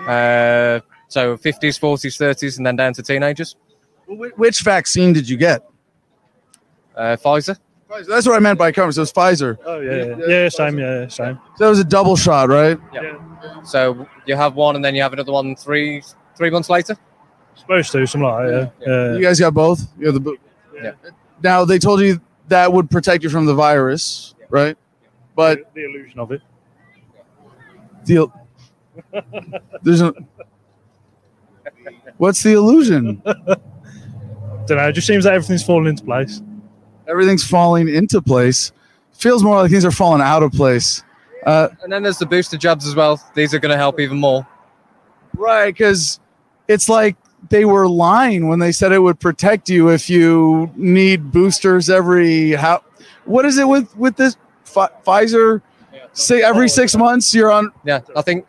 uh, 0.00 0.80
so 1.08 1.36
50s, 1.36 1.78
40s, 1.78 2.18
30s, 2.18 2.56
and 2.56 2.66
then 2.66 2.76
down 2.76 2.92
to 2.94 3.02
teenagers. 3.02 3.56
Which 4.08 4.62
vaccine 4.62 5.12
did 5.12 5.28
you 5.28 5.36
get? 5.36 5.62
Uh, 6.94 7.16
Pfizer. 7.16 7.58
Pfizer. 7.88 8.06
That's 8.06 8.26
what 8.26 8.36
I 8.36 8.38
meant 8.40 8.58
by 8.58 8.72
cover. 8.72 8.90
So 8.92 9.00
it 9.00 9.02
was 9.02 9.12
Pfizer. 9.12 9.58
Oh 9.64 9.80
yeah, 9.80 10.04
yeah, 10.04 10.26
yeah, 10.42 10.48
same, 10.48 10.78
yeah, 10.78 11.08
same. 11.08 11.38
So 11.56 11.66
it 11.66 11.70
was 11.70 11.78
a 11.78 11.84
double 11.84 12.16
shot, 12.16 12.48
right? 12.48 12.78
Yeah. 12.92 13.18
So 13.64 14.06
you 14.26 14.36
have 14.36 14.54
one 14.54 14.76
and 14.76 14.84
then 14.84 14.94
you 14.94 15.02
have 15.02 15.12
another 15.12 15.32
one 15.32 15.54
three 15.56 16.02
three 16.36 16.50
months 16.50 16.68
later. 16.68 16.96
Supposed 17.54 17.92
to, 17.92 18.06
something 18.06 18.28
like 18.28 18.48
that. 18.48 18.72
Yeah. 18.86 19.14
You 19.16 19.22
guys 19.22 19.40
got 19.40 19.54
both. 19.54 19.80
You 19.98 20.06
have 20.06 20.14
the 20.14 20.20
bo- 20.20 20.36
Yeah. 20.74 20.92
Now 21.42 21.64
they 21.64 21.78
told 21.78 22.00
you 22.00 22.20
that 22.48 22.72
would 22.72 22.90
protect 22.90 23.22
you 23.24 23.30
from 23.30 23.46
the 23.46 23.54
virus, 23.54 24.34
right? 24.50 24.76
But 25.34 25.72
the 25.74 25.84
illusion 25.84 26.18
of 26.18 26.32
it. 26.32 26.42
the 28.04 28.30
there's 29.82 30.00
a 30.00 30.14
what's 32.16 32.42
the 32.42 32.52
illusion? 32.52 33.22
Don't 34.66 34.78
know. 34.78 34.88
It 34.88 34.92
just 34.92 35.06
seems 35.06 35.24
that 35.24 35.34
everything's 35.34 35.62
falling 35.62 35.86
into 35.86 36.04
place. 36.04 36.42
Everything's 37.08 37.46
falling 37.46 37.88
into 37.88 38.20
place. 38.20 38.72
Feels 39.12 39.42
more 39.42 39.56
like 39.62 39.70
things 39.70 39.84
are 39.84 39.90
falling 39.90 40.20
out 40.22 40.42
of 40.42 40.52
place. 40.52 41.02
Uh, 41.44 41.68
And 41.82 41.92
then 41.92 42.02
there's 42.02 42.18
the 42.18 42.26
booster 42.26 42.56
jabs 42.56 42.86
as 42.86 42.94
well. 42.94 43.20
These 43.34 43.54
are 43.54 43.58
going 43.58 43.70
to 43.70 43.76
help 43.78 44.00
even 44.00 44.18
more. 44.18 44.46
right, 45.34 45.72
because 45.72 46.18
it's 46.68 46.88
like 46.88 47.16
they 47.50 47.64
were 47.64 47.88
lying 47.88 48.48
when 48.48 48.58
they 48.58 48.72
said 48.72 48.90
it 48.92 48.98
would 48.98 49.20
protect 49.20 49.68
you 49.68 49.88
if 49.90 50.10
you 50.10 50.70
need 50.74 51.30
boosters 51.30 51.88
every 51.88 52.52
how. 52.52 52.82
What 53.24 53.44
is 53.44 53.58
it 53.58 53.66
with 53.68 53.94
with 53.96 54.16
this 54.16 54.36
Pfi- 54.64 54.90
Pfizer? 55.04 55.62
Say 56.12 56.42
every 56.42 56.68
six 56.68 56.96
months 56.96 57.34
you're 57.34 57.52
on. 57.52 57.70
Yeah, 57.84 58.00
I 58.16 58.22
think 58.22 58.46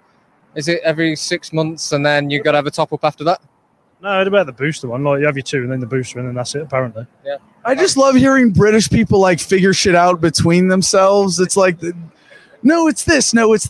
is 0.56 0.68
it 0.68 0.80
every 0.84 1.16
six 1.16 1.52
months 1.54 1.92
and 1.92 2.04
then 2.06 2.30
you 2.32 2.42
got 2.42 2.54
to 2.54 2.58
have 2.58 2.66
a 2.68 2.72
top 2.72 2.92
up 2.94 3.04
after 3.04 3.24
that. 3.26 3.42
No, 4.02 4.20
it's 4.22 4.28
about 4.28 4.46
the 4.46 4.52
booster 4.52 4.88
one. 4.88 5.04
Like 5.04 5.20
you 5.20 5.26
have 5.26 5.36
your 5.36 5.44
two, 5.44 5.64
and 5.64 5.72
then 5.72 5.80
the 5.80 5.88
booster, 5.88 6.20
and 6.20 6.28
then 6.28 6.36
that's 6.36 6.54
it. 6.56 6.62
Apparently. 6.62 7.06
Yeah. 7.26 7.38
I 7.66 7.76
just 7.76 7.98
love 7.98 8.16
hearing 8.16 8.52
British 8.52 8.90
people 8.90 9.20
like 9.20 9.40
figure 9.40 9.74
shit 9.74 9.96
out 9.96 10.22
between 10.22 10.68
themselves. 10.68 11.40
It's 11.40 11.58
like, 11.58 11.80
the, 11.80 11.96
no, 12.64 12.88
it's 12.88 13.04
this. 13.04 13.34
No, 13.34 13.54
it's. 13.54 13.70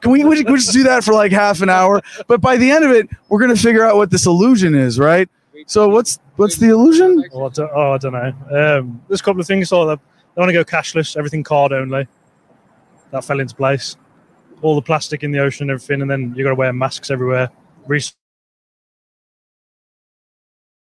Can 0.00 0.10
we, 0.12 0.24
we 0.24 0.42
just 0.42 0.72
do 0.72 0.82
that 0.84 1.04
for 1.04 1.12
like 1.12 1.32
half 1.32 1.60
an 1.62 1.68
hour? 1.68 2.02
But 2.26 2.40
by 2.40 2.56
the 2.56 2.70
end 2.70 2.84
of 2.84 2.90
it, 2.90 3.08
we're 3.28 3.40
gonna 3.40 3.56
figure 3.56 3.84
out 3.84 3.96
what 3.96 4.10
this 4.10 4.26
illusion 4.26 4.74
is, 4.74 4.98
right? 4.98 5.28
So 5.66 5.88
what's 5.88 6.18
what's 6.36 6.56
the 6.56 6.68
illusion? 6.68 7.24
Oh, 7.32 7.46
I 7.46 7.48
don't, 7.50 7.70
oh, 7.74 7.92
I 7.92 7.98
don't 7.98 8.12
know. 8.12 8.78
Um, 8.78 9.02
there's 9.08 9.20
a 9.20 9.24
couple 9.24 9.40
of 9.40 9.46
things. 9.46 9.70
Like 9.72 9.98
that. 9.98 10.04
They 10.34 10.40
want 10.40 10.48
to 10.50 10.52
go 10.52 10.64
cashless, 10.64 11.16
everything 11.16 11.44
card 11.44 11.72
only. 11.72 12.08
That 13.12 13.24
fell 13.24 13.40
into 13.40 13.54
place. 13.54 13.96
All 14.62 14.74
the 14.74 14.82
plastic 14.82 15.22
in 15.22 15.30
the 15.30 15.38
ocean 15.38 15.64
and 15.64 15.70
everything, 15.72 16.02
and 16.02 16.10
then 16.10 16.34
you 16.36 16.42
got 16.42 16.50
to 16.50 16.56
wear 16.56 16.72
masks 16.72 17.10
everywhere. 17.10 17.50
Recycle 17.88 18.14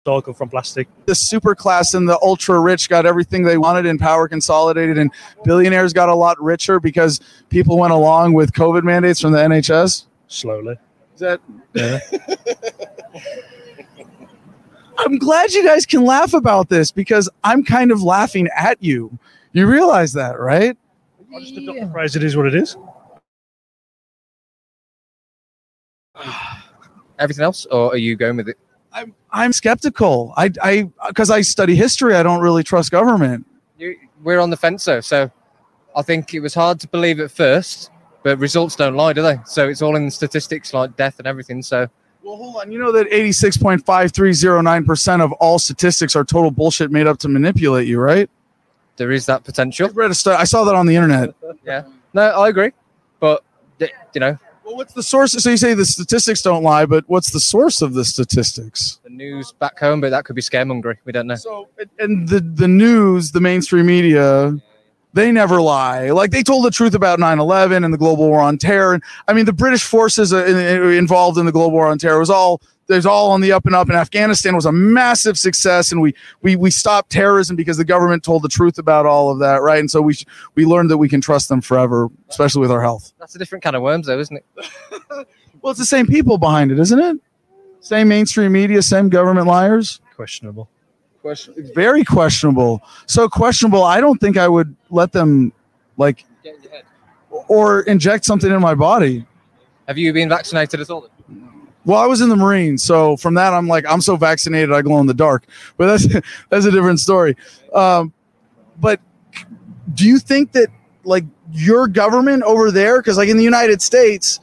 from 0.07 0.49
plastic. 0.49 0.89
The 1.07 1.15
super 1.15 1.55
class 1.55 1.95
and 1.95 2.09
the 2.09 2.19
ultra 2.23 2.61
rich 2.61 2.89
got 2.89 3.07
everything 3.07 3.43
they 3.43 3.59
wanted, 3.59 3.87
and 3.87 3.99
power 3.99 4.29
consolidated, 4.29 4.99
and 4.99 5.11
billionaires 5.45 5.93
got 5.93 6.09
a 6.09 6.15
lot 6.15 6.41
richer 6.41 6.79
because 6.79 7.21
people 7.51 7.77
went 7.77 7.93
along 7.93 8.33
with 8.33 8.53
COVID 8.53 8.85
mandates 8.85 9.21
from 9.21 9.33
the 9.33 9.39
NHS. 9.39 10.07
Slowly. 10.29 10.77
Is 11.15 11.21
that? 11.21 11.41
Yeah. 11.75 11.99
I'm 14.99 15.19
glad 15.19 15.53
you 15.53 15.65
guys 15.65 15.85
can 15.85 16.05
laugh 16.05 16.33
about 16.35 16.69
this 16.69 16.91
because 16.91 17.29
I'm 17.45 17.65
kind 17.65 17.91
of 17.91 18.03
laughing 18.03 18.49
at 18.57 18.83
you. 18.83 19.19
You 19.53 19.67
realize 19.67 20.13
that, 20.15 20.39
right? 20.39 20.77
I 21.35 21.41
just 21.41 21.57
adopt 21.57 21.81
the 21.81 21.91
phrase. 21.91 22.15
It 22.17 22.23
is 22.23 22.37
what 22.37 22.47
it 22.47 22.55
is. 22.55 22.77
Everything 27.19 27.45
else, 27.45 27.67
or 27.67 27.93
are 27.93 27.97
you 27.97 28.15
going 28.15 28.37
with 28.37 28.49
it? 28.49 28.59
I'm 28.97 29.15
I'm 29.31 29.53
skeptical. 29.53 30.33
I 30.37 30.51
I 30.63 30.89
because 31.09 31.31
I 31.31 31.43
study 31.43 31.75
history. 31.77 32.15
I 32.15 32.23
don't 32.23 32.41
really 32.41 32.63
trust 32.65 32.91
government. 32.91 33.45
You, 33.79 33.97
we're 34.25 34.41
on 34.41 34.49
the 34.51 34.57
fence 34.57 34.85
though, 34.87 35.01
so 35.01 35.31
I 35.95 36.03
think 36.03 36.33
it 36.35 36.41
was 36.41 36.55
hard 36.55 36.81
to 36.81 36.89
believe 36.89 37.21
at 37.21 37.31
first, 37.31 37.91
but 38.23 38.39
results 38.39 38.75
don't 38.75 38.95
lie, 38.95 39.13
do 39.13 39.21
they? 39.23 39.39
So 39.45 39.69
it's 39.69 39.83
all 39.83 39.97
in 39.97 40.07
the 40.07 40.11
statistics, 40.11 40.73
like 40.73 40.97
death 40.97 41.19
and 41.19 41.27
everything. 41.29 41.63
So 41.63 41.87
Well, 42.23 42.37
hold 42.37 42.57
on. 42.57 42.73
You 42.73 42.79
know 42.79 42.91
that 42.93 43.07
86.5309% 43.11 45.21
of 45.23 45.33
all 45.33 45.59
statistics 45.59 46.17
are 46.17 46.25
total 46.25 46.51
bullshit 46.51 46.91
made 46.91 47.07
up 47.07 47.19
to 47.19 47.29
manipulate 47.29 47.87
you, 47.87 48.01
right? 48.01 48.31
there 48.97 49.13
is 49.13 49.27
that 49.27 49.41
I 49.41 49.45
potential. 49.45 49.91
read 49.91 50.11
a 50.11 50.15
stu- 50.15 50.31
I 50.31 50.45
saw 50.45 50.65
that 50.65 50.75
on 50.75 50.87
the 50.87 50.97
internet. 50.97 51.35
Yeah. 51.67 51.83
No, 52.15 52.23
I 52.23 52.49
agree, 52.49 52.73
but 53.21 53.45
you 53.79 54.21
know, 54.21 54.39
Well, 54.67 54.77
what's 54.77 54.95
the 54.95 55.03
source? 55.03 55.33
So 55.33 55.49
you 55.49 55.57
say 55.57 55.75
the 55.75 55.85
statistics 55.85 56.43
don't 56.43 56.65
lie, 56.65 56.87
but 56.87 57.05
what's 57.07 57.31
the 57.31 57.39
source 57.39 57.83
of 57.83 57.95
the 57.95 58.05
statistics? 58.05 58.99
the 59.05 59.11
news 59.11 59.53
back 59.53 59.79
home, 59.79 60.01
but 60.01 60.11
that 60.11 60.25
could 60.25 60.35
be 60.35 60.43
scaremongering. 60.43 60.97
We 61.05 61.13
don't 61.13 61.29
know. 61.29 61.37
So, 61.37 61.69
and 62.01 62.29
the 62.29 62.41
the 62.41 62.67
news, 62.67 63.31
the 63.31 63.41
mainstream 63.41 63.87
media, 63.87 64.59
they 65.15 65.31
never 65.31 65.63
lie. 65.63 66.11
Like 66.11 66.33
they 66.33 66.43
told 66.43 66.65
the 66.65 66.73
truth 66.73 66.95
about 66.95 67.21
9/11 67.21 67.85
and 67.85 67.95
the 67.95 67.99
global 67.99 68.29
war 68.29 68.41
on 68.41 68.59
terror. 68.59 68.95
And 68.95 69.03
I 69.29 69.33
mean, 69.35 69.45
the 69.45 69.53
British 69.53 69.85
forces 69.85 70.33
uh, 70.33 70.45
in- 70.45 70.57
in- 70.59 70.93
involved 70.95 71.39
in 71.39 71.47
the 71.47 71.53
global 71.53 71.71
war 71.73 71.87
on 71.87 71.99
terror 71.99 72.19
was 72.19 72.29
all 72.31 72.61
there's 72.87 73.07
all 73.07 73.31
on 73.33 73.41
the 73.41 73.53
up 73.53 73.67
and 73.67 73.75
up. 73.75 73.89
And 73.89 73.97
Afghanistan 73.97 74.55
was 74.55 74.67
a 74.67 74.73
massive 74.73 75.39
success, 75.39 75.93
and 75.93 76.01
we 76.01 76.15
we 76.43 76.57
we 76.57 76.71
stopped 76.71 77.11
terrorism 77.11 77.57
because 77.57 77.77
the 77.77 77.85
government 77.85 78.23
told 78.23 78.43
the 78.43 78.49
truth 78.49 78.79
about 78.79 79.07
all 79.07 79.31
of 79.31 79.39
that, 79.41 79.63
right? 79.63 79.81
And 79.81 79.91
so 79.91 80.01
we 80.01 80.15
sh- 80.15 80.27
we 80.55 80.65
learned 80.65 80.91
that 80.91 80.99
we 80.99 81.09
can 81.09 81.21
trust 81.21 81.49
them 81.49 81.61
forever, 81.61 82.09
especially 82.29 82.61
with 82.61 82.71
our 82.71 82.83
health. 82.83 83.13
That's 83.19 83.35
a 83.35 83.39
different 83.39 83.65
kind 83.65 83.77
of 83.77 83.83
worms, 83.83 84.07
though, 84.07 84.19
isn't 84.19 84.37
it? 84.37 85.27
Well, 85.63 85.73
it's 85.73 85.81
the 85.81 85.85
same 85.85 86.07
people 86.07 86.39
behind 86.39 86.71
it, 86.71 86.79
isn't 86.79 87.01
it? 87.01 87.17
Same 87.81 88.07
mainstream 88.07 88.53
media, 88.53 88.81
same 88.83 89.09
government 89.09 89.49
liars. 89.49 90.01
Questionable. 90.15 90.69
Question. 91.23 91.55
very 91.75 92.05
questionable. 92.05 92.83
So 93.07 93.29
questionable. 93.29 93.83
I 93.83 94.01
don't 94.01 94.21
think 94.21 94.37
I 94.37 94.47
would 94.47 94.77
let 94.91 95.11
them 95.11 95.53
like 95.97 96.25
or 97.49 97.81
inject 97.83 98.25
something 98.25 98.53
in 98.53 98.61
my 98.61 98.77
body. 98.77 99.27
Have 99.89 99.99
you 99.99 100.13
been 100.13 100.29
vaccinated 100.29 100.81
at 100.81 100.89
all? 100.89 101.09
Well, 101.87 102.01
I 102.01 102.07
was 102.07 102.21
in 102.21 102.29
the 102.29 102.37
Marines, 102.37 102.83
so 102.83 103.17
from 103.17 103.35
that 103.35 103.55
I'm 103.55 103.69
like 103.69 103.87
I'm 103.89 104.01
so 104.01 104.17
vaccinated 104.17 104.73
I 104.73 104.83
glow 104.83 104.99
in 104.99 105.07
the 105.07 105.15
dark. 105.15 105.47
But 105.79 105.87
that's 105.87 106.07
that's 106.51 106.67
a 106.67 106.71
different 106.71 107.01
story. 107.01 107.37
Um, 107.73 108.13
but 108.79 109.01
do 109.95 110.07
you 110.07 110.19
think 110.19 110.53
that 110.53 110.69
like 111.05 111.25
your 111.53 111.87
government 111.87 112.43
over 112.43 112.71
there, 112.71 113.01
because 113.01 113.17
like 113.17 113.29
in 113.29 113.37
the 113.37 113.45
United 113.45 113.81
States, 113.81 114.41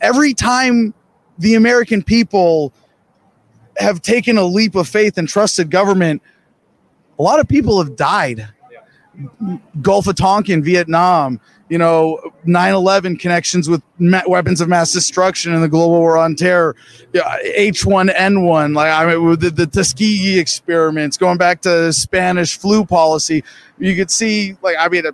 every 0.00 0.34
time 0.34 0.92
the 1.38 1.54
American 1.54 2.02
people 2.02 2.72
have 3.76 4.02
taken 4.02 4.36
a 4.36 4.44
leap 4.44 4.74
of 4.74 4.88
faith 4.88 5.16
and 5.16 5.28
trusted 5.28 5.70
government, 5.70 6.22
a 7.18 7.22
lot 7.22 7.38
of 7.38 7.46
people 7.46 7.82
have 7.82 7.94
died. 7.94 8.48
Gulf 9.80 10.06
of 10.06 10.16
Tonkin, 10.16 10.62
Vietnam, 10.62 11.40
you 11.70 11.78
know, 11.78 12.20
9 12.44 12.74
11 12.74 13.16
connections 13.16 13.68
with 13.70 13.80
ma- 14.00 14.24
weapons 14.26 14.60
of 14.60 14.68
mass 14.68 14.92
destruction 14.92 15.54
and 15.54 15.62
the 15.62 15.68
global 15.68 16.00
war 16.00 16.18
on 16.18 16.34
terror, 16.34 16.74
yeah, 17.12 17.38
H1N1, 17.56 18.74
like 18.74 18.92
I 18.92 19.14
mean, 19.14 19.38
the, 19.38 19.50
the 19.50 19.66
Tuskegee 19.66 20.38
experiments, 20.38 21.16
going 21.16 21.38
back 21.38 21.62
to 21.62 21.92
Spanish 21.92 22.58
flu 22.58 22.84
policy. 22.84 23.44
You 23.78 23.94
could 23.94 24.10
see, 24.10 24.56
like, 24.62 24.76
I 24.78 24.88
mean, 24.88 25.06
uh, 25.06 25.12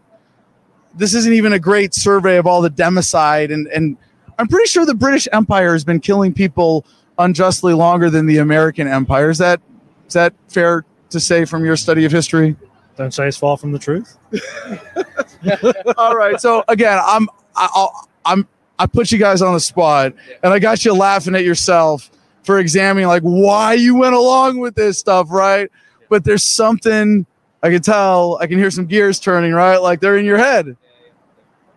this 0.94 1.14
isn't 1.14 1.34
even 1.34 1.52
a 1.52 1.59
great 1.59 1.92
survey 1.92 2.38
of 2.38 2.46
all 2.46 2.62
the 2.62 2.70
democide. 2.70 3.52
And, 3.52 3.68
and 3.68 3.98
I'm 4.38 4.48
pretty 4.48 4.66
sure 4.66 4.86
the 4.86 4.94
British 4.94 5.28
Empire 5.32 5.72
has 5.72 5.84
been 5.84 6.00
killing 6.00 6.32
people 6.32 6.86
unjustly 7.18 7.74
longer 7.74 8.09
than 8.09 8.24
the 8.24 8.38
American 8.38 8.88
Empire. 8.88 9.28
Is 9.28 9.38
that, 9.38 9.61
is 10.09 10.14
that 10.14 10.32
fair 10.48 10.86
to 11.11 11.20
say 11.20 11.44
from 11.44 11.66
your 11.66 11.76
study 11.76 12.07
of 12.07 12.12
history? 12.12 12.57
Don't 12.97 13.12
say 13.12 13.28
it's 13.28 13.36
far 13.36 13.57
from 13.57 13.72
the 13.72 13.78
truth. 13.78 14.18
All 15.99 16.16
right. 16.16 16.40
So 16.40 16.64
again, 16.68 16.99
I'm 17.05 17.28
I, 17.55 17.88
I'm 18.24 18.49
I 18.78 18.86
put 18.86 19.12
you 19.12 19.18
guys 19.18 19.42
on 19.42 19.55
the 19.55 19.61
spot, 19.61 20.14
and 20.42 20.53
I 20.53 20.59
got 20.59 20.84
you 20.84 20.94
laughing 20.94 21.34
at 21.34 21.44
yourself 21.44 22.11
for 22.42 22.59
examining 22.59 23.09
like 23.09 23.22
why 23.22 23.74
you 23.74 23.97
went 23.97 24.14
along 24.14 24.59
with 24.59 24.74
this 24.74 24.99
stuff, 24.99 25.28
right? 25.30 25.70
But 26.09 26.24
there's 26.24 26.44
something 26.44 27.26
I 27.62 27.70
can 27.70 27.82
tell, 27.82 28.38
I 28.40 28.47
can 28.47 28.59
hear 28.59 28.70
some 28.70 28.86
gears 28.86 29.18
turning, 29.18 29.53
right? 29.53 29.78
Like 29.78 30.01
they're 30.01 30.16
in 30.16 30.24
your 30.24 30.38
head. 30.38 30.76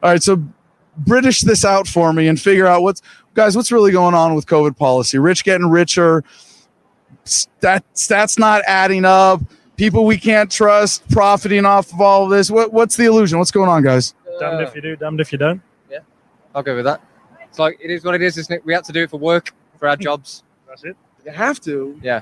All 0.03 0.11
right, 0.11 0.21
so 0.21 0.41
British 0.97 1.41
this 1.41 1.65
out 1.65 1.87
for 1.87 2.13
me 2.13 2.27
and 2.27 2.39
figure 2.39 2.67
out 2.67 2.83
what's 2.83 3.01
guys, 3.33 3.55
what's 3.55 3.71
really 3.71 3.91
going 3.91 4.13
on 4.13 4.35
with 4.35 4.45
COVID 4.45 4.77
policy? 4.77 5.17
Rich 5.17 5.43
getting 5.43 5.67
richer, 5.67 6.23
stat, 7.23 7.83
stats 7.95 8.37
not 8.37 8.61
adding 8.67 9.05
up, 9.05 9.41
people 9.79 10.05
we 10.05 10.17
can't 10.17 10.51
trust 10.51 11.09
profiting 11.09 11.65
off 11.65 11.91
of 11.93 12.01
all 12.01 12.25
of 12.25 12.29
this. 12.29 12.51
What 12.51 12.73
what's 12.73 12.97
the 12.97 13.05
illusion? 13.05 13.39
What's 13.39 13.49
going 13.49 13.69
on, 13.69 13.81
guys? 13.81 14.13
Damned 14.39 14.61
if 14.61 14.75
you 14.75 14.81
do, 14.81 14.95
damned 14.95 15.21
if 15.21 15.31
you 15.31 15.37
don't. 15.37 15.61
Yeah, 15.89 15.99
I'll 16.53 16.61
go 16.61 16.75
with 16.75 16.85
that. 16.85 17.01
It's 17.47 17.57
like 17.57 17.79
it 17.81 17.89
is 17.89 18.03
what 18.03 18.13
it 18.13 18.21
is, 18.21 18.37
isn't 18.37 18.53
it? 18.53 18.65
We 18.65 18.73
have 18.73 18.83
to 18.83 18.91
do 18.91 19.03
it 19.03 19.09
for 19.09 19.17
work, 19.17 19.53
for 19.77 19.87
our 19.87 19.95
jobs. 20.07 20.43
That's 20.67 20.83
it. 20.83 20.97
You 21.25 21.31
have 21.31 21.59
to. 21.61 21.99
Yeah. 22.03 22.21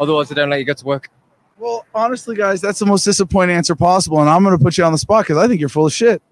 Otherwise, 0.00 0.30
they 0.30 0.34
don't 0.34 0.50
let 0.50 0.58
you 0.58 0.64
go 0.64 0.72
to 0.72 0.84
work. 0.84 1.10
Well, 1.58 1.86
honestly, 1.94 2.36
guys, 2.36 2.60
that's 2.60 2.78
the 2.78 2.86
most 2.86 3.04
disappointing 3.04 3.56
answer 3.56 3.74
possible, 3.76 4.20
and 4.20 4.28
I'm 4.28 4.42
going 4.42 4.56
to 4.56 4.62
put 4.62 4.76
you 4.76 4.84
on 4.84 4.92
the 4.92 4.98
spot 4.98 5.24
because 5.24 5.38
I 5.38 5.46
think 5.46 5.60
you're 5.60 5.70
full 5.70 5.86
of 5.86 5.92
shit. 5.92 6.22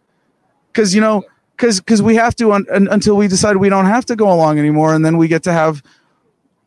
Because 0.73 0.95
you 0.95 1.01
know, 1.01 1.23
because 1.57 1.81
because 1.81 2.03
we 2.03 2.15
have 2.17 2.35
to 2.37 2.53
un, 2.53 2.67
un, 2.73 2.89
until 2.91 3.17
we 3.17 3.29
decide 3.29 3.59
we 3.59 3.69
don't 3.69 3.87
have 3.87 4.07
to 4.07 4.17
go 4.17 4.33
along 4.33 4.59
anymore, 4.59 4.95
and 4.95 5.05
then 5.05 5.19
we 5.19 5.29
get 5.29 5.43
to 5.45 5.53
have 5.53 5.83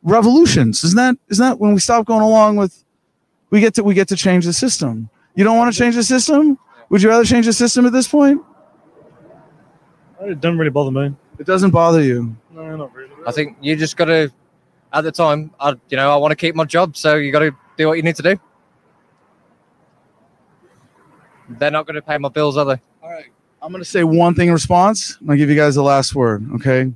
revolutions. 0.03 0.83
Isn't 0.83 0.97
that 0.97 1.17
isn't 1.29 1.43
that 1.43 1.59
when 1.59 1.73
we 1.73 1.79
stop 1.79 2.05
going 2.05 2.21
along 2.21 2.57
with? 2.57 2.83
We 3.49 3.59
get 3.59 3.73
to 3.75 3.83
we 3.83 3.93
get 3.93 4.07
to 4.09 4.15
change 4.15 4.45
the 4.45 4.53
system. 4.53 5.09
You 5.35 5.43
don't 5.43 5.57
want 5.57 5.73
to 5.73 5.77
change 5.77 5.95
the 5.95 6.03
system? 6.03 6.57
Would 6.89 7.01
you 7.01 7.09
rather 7.09 7.25
change 7.25 7.45
the 7.45 7.53
system 7.53 7.85
at 7.85 7.91
this 7.91 8.07
point? 8.07 8.41
It 10.21 10.41
doesn't 10.41 10.57
really 10.57 10.71
bother 10.71 10.91
me. 10.91 11.15
It 11.37 11.45
doesn't 11.45 11.71
bother 11.71 12.01
you. 12.01 12.35
No, 12.51 12.75
not 12.75 12.93
really. 12.93 13.11
I 13.25 13.31
think 13.31 13.57
you 13.61 13.75
just 13.75 13.95
got 13.97 14.05
to, 14.05 14.31
at 14.91 15.01
the 15.01 15.11
time, 15.11 15.51
I, 15.59 15.75
you 15.89 15.97
know, 15.97 16.11
I 16.11 16.15
want 16.17 16.31
to 16.31 16.35
keep 16.35 16.55
my 16.55 16.65
job, 16.65 16.97
so 16.97 17.15
you 17.15 17.31
got 17.31 17.39
to 17.39 17.55
do 17.77 17.87
what 17.87 17.97
you 17.97 18.03
need 18.03 18.15
to 18.15 18.23
do. 18.23 18.39
They're 21.49 21.71
not 21.71 21.85
going 21.85 21.95
to 21.95 22.01
pay 22.01 22.17
my 22.17 22.29
bills, 22.29 22.57
are 22.57 22.65
they? 22.65 22.81
All 23.01 23.11
right. 23.11 23.27
I'm 23.61 23.71
going 23.71 23.83
to 23.83 23.89
say 23.89 24.03
one 24.03 24.33
thing 24.33 24.47
in 24.47 24.53
response. 24.53 25.17
and 25.19 25.29
I'll 25.29 25.37
give 25.37 25.49
you 25.49 25.55
guys 25.55 25.75
the 25.75 25.83
last 25.83 26.15
word, 26.15 26.47
okay? 26.55 26.91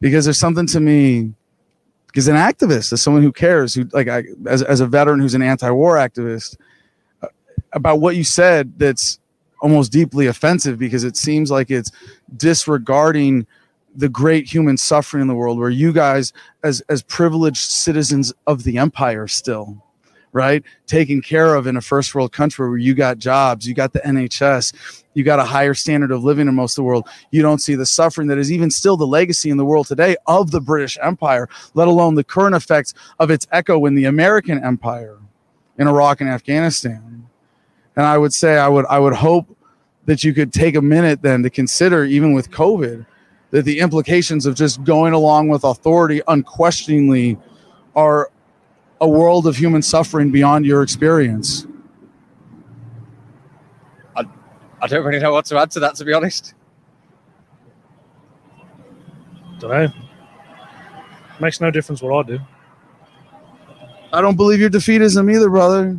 Because 0.00 0.24
there's 0.24 0.38
something 0.38 0.66
to 0.68 0.80
me, 0.80 1.32
because 2.12 2.28
an 2.28 2.36
activist, 2.36 2.92
as 2.92 3.00
someone 3.00 3.22
who 3.22 3.32
cares, 3.32 3.72
who 3.72 3.84
like 3.92 4.06
I, 4.06 4.24
as, 4.46 4.62
as 4.62 4.80
a 4.80 4.86
veteran 4.86 5.18
who's 5.18 5.34
an 5.34 5.40
anti-war 5.40 5.96
activist, 5.96 6.58
uh, 7.22 7.28
about 7.72 8.00
what 8.00 8.16
you 8.16 8.22
said 8.22 8.78
that's 8.78 9.18
almost 9.62 9.90
deeply 9.90 10.26
offensive 10.26 10.78
because 10.78 11.04
it 11.04 11.16
seems 11.16 11.50
like 11.50 11.70
it's 11.70 11.90
disregarding 12.36 13.46
the 13.94 14.08
great 14.08 14.46
human 14.46 14.76
suffering 14.76 15.22
in 15.22 15.28
the 15.28 15.34
world 15.34 15.58
where 15.58 15.70
you 15.70 15.92
guys 15.92 16.32
as 16.64 16.82
as 16.88 17.02
privileged 17.02 17.70
citizens 17.70 18.32
of 18.46 18.64
the 18.64 18.76
empire 18.76 19.26
still 19.26 19.82
right? 20.32 20.62
Taken 20.86 21.20
care 21.20 21.54
of 21.54 21.66
in 21.66 21.76
a 21.76 21.80
first 21.80 22.14
world 22.14 22.32
country 22.32 22.68
where 22.68 22.78
you 22.78 22.94
got 22.94 23.18
jobs 23.18 23.66
you 23.66 23.74
got 23.74 23.92
the 23.92 24.00
nhs 24.00 25.02
you 25.14 25.22
got 25.24 25.38
a 25.38 25.44
higher 25.44 25.74
standard 25.74 26.10
of 26.10 26.24
living 26.24 26.48
in 26.48 26.54
most 26.54 26.72
of 26.72 26.76
the 26.76 26.84
world. 26.84 27.06
You 27.30 27.42
don't 27.42 27.60
see 27.60 27.74
the 27.74 27.84
suffering 27.84 28.28
that 28.28 28.38
is 28.38 28.50
even 28.50 28.70
still 28.70 28.96
the 28.96 29.06
legacy 29.06 29.50
in 29.50 29.58
the 29.58 29.64
world 29.64 29.86
today 29.86 30.16
of 30.26 30.50
the 30.50 30.60
british 30.60 30.98
empire 31.02 31.48
let 31.74 31.88
alone 31.88 32.14
the 32.14 32.24
current 32.24 32.54
effects 32.54 32.94
of 33.18 33.30
its 33.30 33.46
echo 33.52 33.84
in 33.86 33.94
the 33.94 34.06
american 34.06 34.62
empire 34.64 35.18
in 35.78 35.86
iraq 35.86 36.20
and 36.20 36.30
afghanistan. 36.30 37.26
And 37.96 38.06
i 38.06 38.16
would 38.16 38.32
say 38.32 38.56
i 38.58 38.68
would 38.68 38.86
i 38.86 38.98
would 38.98 39.14
hope 39.14 39.56
that 40.06 40.24
you 40.24 40.34
could 40.34 40.52
take 40.52 40.74
a 40.74 40.82
minute 40.82 41.22
then 41.22 41.42
to 41.42 41.50
consider 41.50 42.04
even 42.04 42.32
with 42.32 42.50
covid 42.50 43.06
that 43.52 43.66
the 43.66 43.80
implications 43.80 44.46
of 44.46 44.56
just 44.56 44.82
going 44.82 45.12
along 45.12 45.48
with 45.48 45.62
authority 45.62 46.22
unquestioningly 46.26 47.38
are 47.94 48.31
a 49.02 49.08
world 49.08 49.48
of 49.48 49.56
human 49.56 49.82
suffering 49.82 50.30
beyond 50.30 50.64
your 50.64 50.82
experience. 50.82 51.66
I 54.82 54.88
don't 54.88 55.04
really 55.04 55.20
know 55.20 55.32
what 55.32 55.44
to 55.46 55.58
add 55.58 55.70
to 55.72 55.80
that, 55.80 55.94
to 55.96 56.04
be 56.04 56.12
honest. 56.12 56.54
Don't 59.60 59.70
know. 59.70 59.88
Makes 61.40 61.60
no 61.60 61.70
difference 61.70 62.02
what 62.02 62.12
I 62.12 62.28
do. 62.28 62.38
I 64.12 64.20
don't 64.20 64.36
believe 64.36 64.58
your 64.58 64.70
defeatism 64.70 65.32
either, 65.32 65.48
brother. 65.48 65.96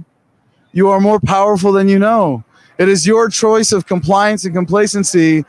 You 0.74 0.90
are 0.90 1.00
more 1.00 1.20
powerful 1.20 1.72
than 1.72 1.88
you 1.88 1.98
know. 1.98 2.44
It 2.78 2.90
is 2.90 3.08
your 3.08 3.30
choice 3.30 3.72
of 3.72 3.86
compliance 3.86 4.44
and 4.44 4.54
complacency, 4.54 5.46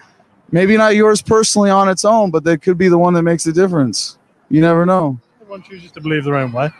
maybe 0.52 0.76
not 0.76 0.94
yours 0.94 1.20
personally 1.20 1.70
on 1.70 1.88
its 1.88 2.05
own, 2.05 2.30
but 2.30 2.44
that 2.44 2.62
could 2.62 2.78
be 2.78 2.88
the 2.88 2.98
one 2.98 3.14
that 3.14 3.22
makes 3.22 3.42
the 3.42 3.52
difference. 3.52 4.16
You 4.48 4.61
never 4.61 4.86
know. 4.86 5.18
Everyone 5.40 5.62
chooses 5.62 5.90
to 5.92 6.00
believe 6.00 6.24
their 6.24 6.36
own 6.36 6.52
way. 6.52 6.70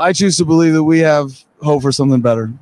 I 0.00 0.12
choose 0.12 0.36
to 0.38 0.44
believe 0.44 0.72
that 0.74 0.84
we 0.84 1.00
have 1.00 1.32
hope 1.62 1.82
for 1.82 1.92
something 1.92 2.20
better. 2.20 2.52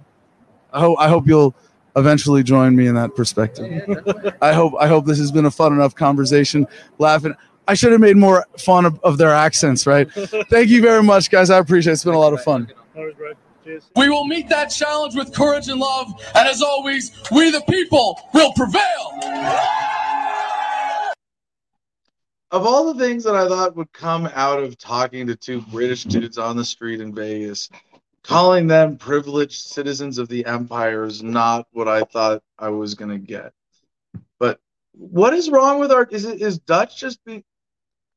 I 0.72 0.80
hope 0.80 0.98
I 0.98 1.08
hope 1.08 1.26
you'll 1.26 1.54
eventually 1.96 2.42
join 2.42 2.76
me 2.76 2.86
in 2.86 2.94
that 2.94 3.14
perspective. 3.14 4.36
I 4.42 4.52
hope 4.52 4.74
I 4.78 4.86
hope 4.86 5.06
this 5.06 5.18
has 5.18 5.32
been 5.32 5.46
a 5.46 5.50
fun 5.50 5.72
enough 5.72 5.94
conversation. 5.94 6.66
Laughing. 6.98 7.34
I 7.68 7.74
should 7.74 7.90
have 7.90 8.00
made 8.00 8.16
more 8.16 8.46
fun 8.58 8.84
of, 8.84 9.00
of 9.02 9.18
their 9.18 9.32
accents, 9.32 9.88
right? 9.88 10.08
Thank 10.50 10.68
you 10.68 10.80
very 10.80 11.02
much, 11.02 11.30
guys. 11.30 11.50
I 11.50 11.58
appreciate 11.58 11.90
it. 11.90 11.94
It's 11.94 12.04
been 12.04 12.14
a 12.14 12.18
lot 12.18 12.32
of 12.32 12.40
fun. 12.42 12.72
No 12.94 13.00
worries, 13.00 13.16
bro. 13.16 13.32
Cheers. 13.64 13.90
We 13.96 14.08
will 14.08 14.24
meet 14.24 14.48
that 14.50 14.66
challenge 14.66 15.16
with 15.16 15.34
courage 15.34 15.68
and 15.68 15.80
love. 15.80 16.12
And 16.36 16.46
as 16.46 16.62
always, 16.62 17.10
we 17.32 17.50
the 17.50 17.62
people 17.62 18.20
will 18.32 18.52
prevail. 18.52 19.18
Of 22.50 22.64
all 22.64 22.92
the 22.92 23.04
things 23.04 23.24
that 23.24 23.34
I 23.34 23.48
thought 23.48 23.76
would 23.76 23.92
come 23.92 24.30
out 24.32 24.62
of 24.62 24.78
talking 24.78 25.26
to 25.26 25.36
two 25.36 25.60
British 25.62 26.04
dudes 26.04 26.38
on 26.38 26.56
the 26.56 26.64
street 26.64 27.00
in 27.00 27.14
Vegas, 27.14 27.68
calling 28.22 28.66
them 28.66 28.96
privileged 28.96 29.60
citizens 29.60 30.18
of 30.18 30.28
the 30.28 30.46
empire 30.46 31.04
is 31.04 31.22
not 31.22 31.66
what 31.72 31.88
I 31.88 32.02
thought 32.02 32.42
I 32.58 32.68
was 32.68 32.94
gonna 32.94 33.18
get. 33.18 33.52
But 34.38 34.60
what 34.92 35.34
is 35.34 35.50
wrong 35.50 35.80
with 35.80 35.90
our? 35.90 36.04
Is 36.10 36.24
it 36.24 36.40
is 36.40 36.58
Dutch 36.58 36.98
just 36.98 37.24
be? 37.24 37.44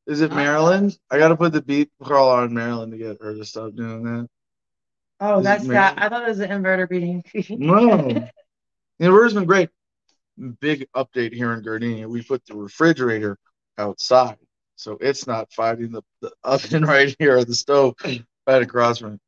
Is 0.06 0.22
it 0.22 0.32
Marilyn? 0.32 0.92
I 1.12 1.20
got 1.20 1.28
to 1.28 1.38
put 1.38 1.54
the 1.54 1.62
beat 1.62 1.92
crawl 2.02 2.30
on 2.32 2.52
Marilyn 2.52 2.90
to 2.92 2.98
get 2.98 3.22
her 3.22 3.36
to 3.36 3.46
stop 3.46 3.76
doing 3.76 4.04
that. 4.04 4.28
Oh, 5.20 5.40
Is 5.40 5.44
that's 5.44 5.68
that. 5.68 6.02
I 6.02 6.10
thought 6.10 6.24
it 6.24 6.30
was 6.30 6.40
an 6.40 6.50
inverter 6.50 6.90
beating. 6.90 7.24
No. 7.60 8.08
The 8.08 9.06
inverter's 9.06 9.34
been 9.34 9.46
great. 9.46 9.70
Big 10.62 10.88
update 10.96 11.34
here 11.34 11.54
in 11.54 11.62
Gardenia. 11.62 12.08
We 12.08 12.24
put 12.24 12.44
the 12.46 12.56
refrigerator 12.56 13.38
outside. 13.80 14.38
So 14.76 14.98
it's 15.02 15.26
not 15.28 15.52
fighting 15.52 15.92
the, 15.92 16.04
the 16.22 16.32
oven 16.44 16.86
right 16.86 17.16
here 17.20 17.38
or 17.38 17.46
the 17.46 17.56
stove 17.56 17.96
right 18.04 18.62
across 18.62 19.00
from 19.00 19.14
it. 19.16 19.20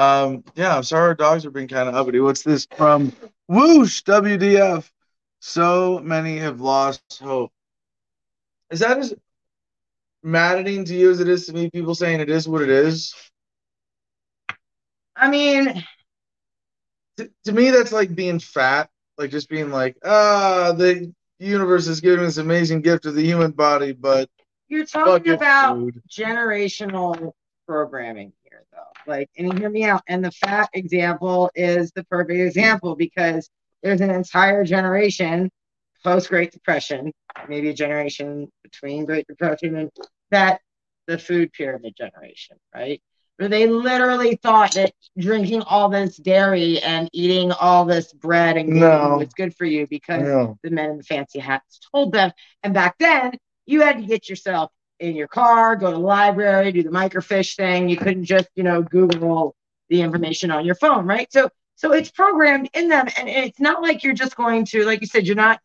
Um, 0.00 0.44
yeah, 0.54 0.76
I'm 0.76 0.82
sorry 0.82 1.08
our 1.08 1.14
dogs 1.14 1.44
are 1.44 1.50
being 1.50 1.68
kind 1.68 1.88
of 1.88 1.94
uppity. 1.94 2.20
What's 2.20 2.42
this 2.42 2.66
from 2.76 3.12
Whoosh 3.48 4.02
WDF? 4.02 4.88
So 5.40 6.00
many 6.02 6.38
have 6.38 6.60
lost 6.60 7.02
hope. 7.20 7.52
Is 8.70 8.80
that 8.80 8.98
as 8.98 9.14
maddening 10.22 10.84
to 10.84 10.94
you 10.94 11.10
as 11.10 11.20
it 11.20 11.28
is 11.28 11.46
to 11.46 11.52
me? 11.52 11.70
People 11.70 11.94
saying 11.94 12.20
it 12.20 12.30
is 12.30 12.48
what 12.48 12.62
it 12.62 12.70
is? 12.70 13.14
I 15.16 15.28
mean, 15.28 15.84
to, 17.16 17.30
to 17.44 17.52
me 17.52 17.70
that's 17.70 17.92
like 17.92 18.14
being 18.14 18.38
fat 18.38 18.88
like 19.18 19.30
just 19.30 19.48
being 19.48 19.70
like 19.70 19.96
ah 20.04 20.72
the 20.76 21.12
universe 21.46 21.86
is 21.86 22.00
giving 22.00 22.24
this 22.24 22.38
amazing 22.38 22.82
gift 22.82 23.06
of 23.06 23.14
the 23.14 23.22
human 23.22 23.50
body 23.50 23.92
but 23.92 24.28
you're 24.70 24.86
talking 24.86 25.32
about 25.32 25.76
food. 25.76 26.00
generational 26.08 27.32
programming 27.66 28.32
here, 28.42 28.64
though. 28.72 29.10
Like, 29.10 29.30
and 29.36 29.58
hear 29.58 29.70
me 29.70 29.84
out. 29.84 30.02
And 30.08 30.24
the 30.24 30.30
fat 30.30 30.70
example 30.72 31.50
is 31.54 31.92
the 31.94 32.04
perfect 32.04 32.40
example 32.40 32.96
because 32.96 33.48
there's 33.82 34.00
an 34.00 34.10
entire 34.10 34.64
generation 34.64 35.50
post 36.02 36.28
Great 36.28 36.50
Depression, 36.50 37.12
maybe 37.48 37.68
a 37.68 37.74
generation 37.74 38.48
between 38.62 39.04
Great 39.04 39.26
Depression 39.26 39.76
and 39.76 39.90
that 40.30 40.60
the 41.06 41.18
food 41.18 41.52
pyramid 41.52 41.94
generation, 41.96 42.56
right? 42.74 43.02
They 43.48 43.66
literally 43.66 44.36
thought 44.36 44.72
that 44.74 44.92
drinking 45.18 45.62
all 45.62 45.88
this 45.88 46.16
dairy 46.16 46.80
and 46.80 47.08
eating 47.12 47.52
all 47.52 47.84
this 47.86 48.12
bread 48.12 48.56
and 48.56 48.68
No. 48.68 49.16
was 49.18 49.32
good 49.34 49.54
for 49.56 49.64
you 49.64 49.86
because 49.86 50.28
Yeah. 50.28 50.54
the 50.62 50.70
men 50.70 50.90
in 50.90 50.96
the 50.98 51.02
fancy 51.02 51.38
hats 51.38 51.80
told 51.92 52.12
them. 52.12 52.32
And 52.62 52.74
back 52.74 52.96
then, 52.98 53.32
you 53.66 53.80
had 53.80 53.98
to 53.98 54.06
get 54.06 54.28
yourself 54.28 54.70
in 54.98 55.16
your 55.16 55.28
car, 55.28 55.76
go 55.76 55.86
to 55.90 55.96
the 55.96 56.02
library, 56.02 56.70
do 56.72 56.82
the 56.82 56.90
microfiche 56.90 57.56
thing. 57.56 57.88
You 57.88 57.96
couldn't 57.96 58.24
just, 58.24 58.48
you 58.54 58.62
know, 58.62 58.82
Google 58.82 59.56
the 59.88 60.02
information 60.02 60.50
on 60.50 60.66
your 60.66 60.74
phone, 60.74 61.06
right? 61.06 61.32
So, 61.32 61.48
so 61.76 61.92
it's 61.92 62.10
programmed 62.10 62.68
in 62.74 62.88
them, 62.88 63.08
and 63.16 63.28
it's 63.28 63.58
not 63.58 63.80
like 63.80 64.04
you're 64.04 64.12
just 64.12 64.36
going 64.36 64.66
to, 64.66 64.84
like 64.84 65.00
you 65.00 65.06
said, 65.06 65.26
you're 65.26 65.34
not 65.34 65.60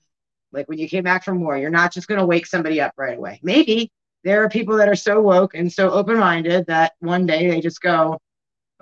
like 0.53 0.69
when 0.69 0.79
you 0.79 0.87
came 0.87 1.03
back 1.03 1.25
from 1.25 1.41
war, 1.41 1.57
you're 1.57 1.69
not 1.69 1.91
just 1.91 2.07
going 2.07 2.19
to 2.19 2.25
wake 2.25 2.45
somebody 2.45 2.79
up 2.79 2.93
right 2.97 3.17
away. 3.17 3.39
Maybe 3.43 3.91
there 4.25 4.43
are 4.43 4.49
people 4.49 4.77
that 4.77 4.89
are 4.89 4.95
so 4.95 5.21
woke 5.21 5.53
and 5.53 5.71
so 5.71 5.91
open-minded 5.91 6.65
that 6.65 6.93
one 6.99 7.27
day 7.27 7.47
they 7.47 7.61
just 7.61 7.79
go, 7.79 8.19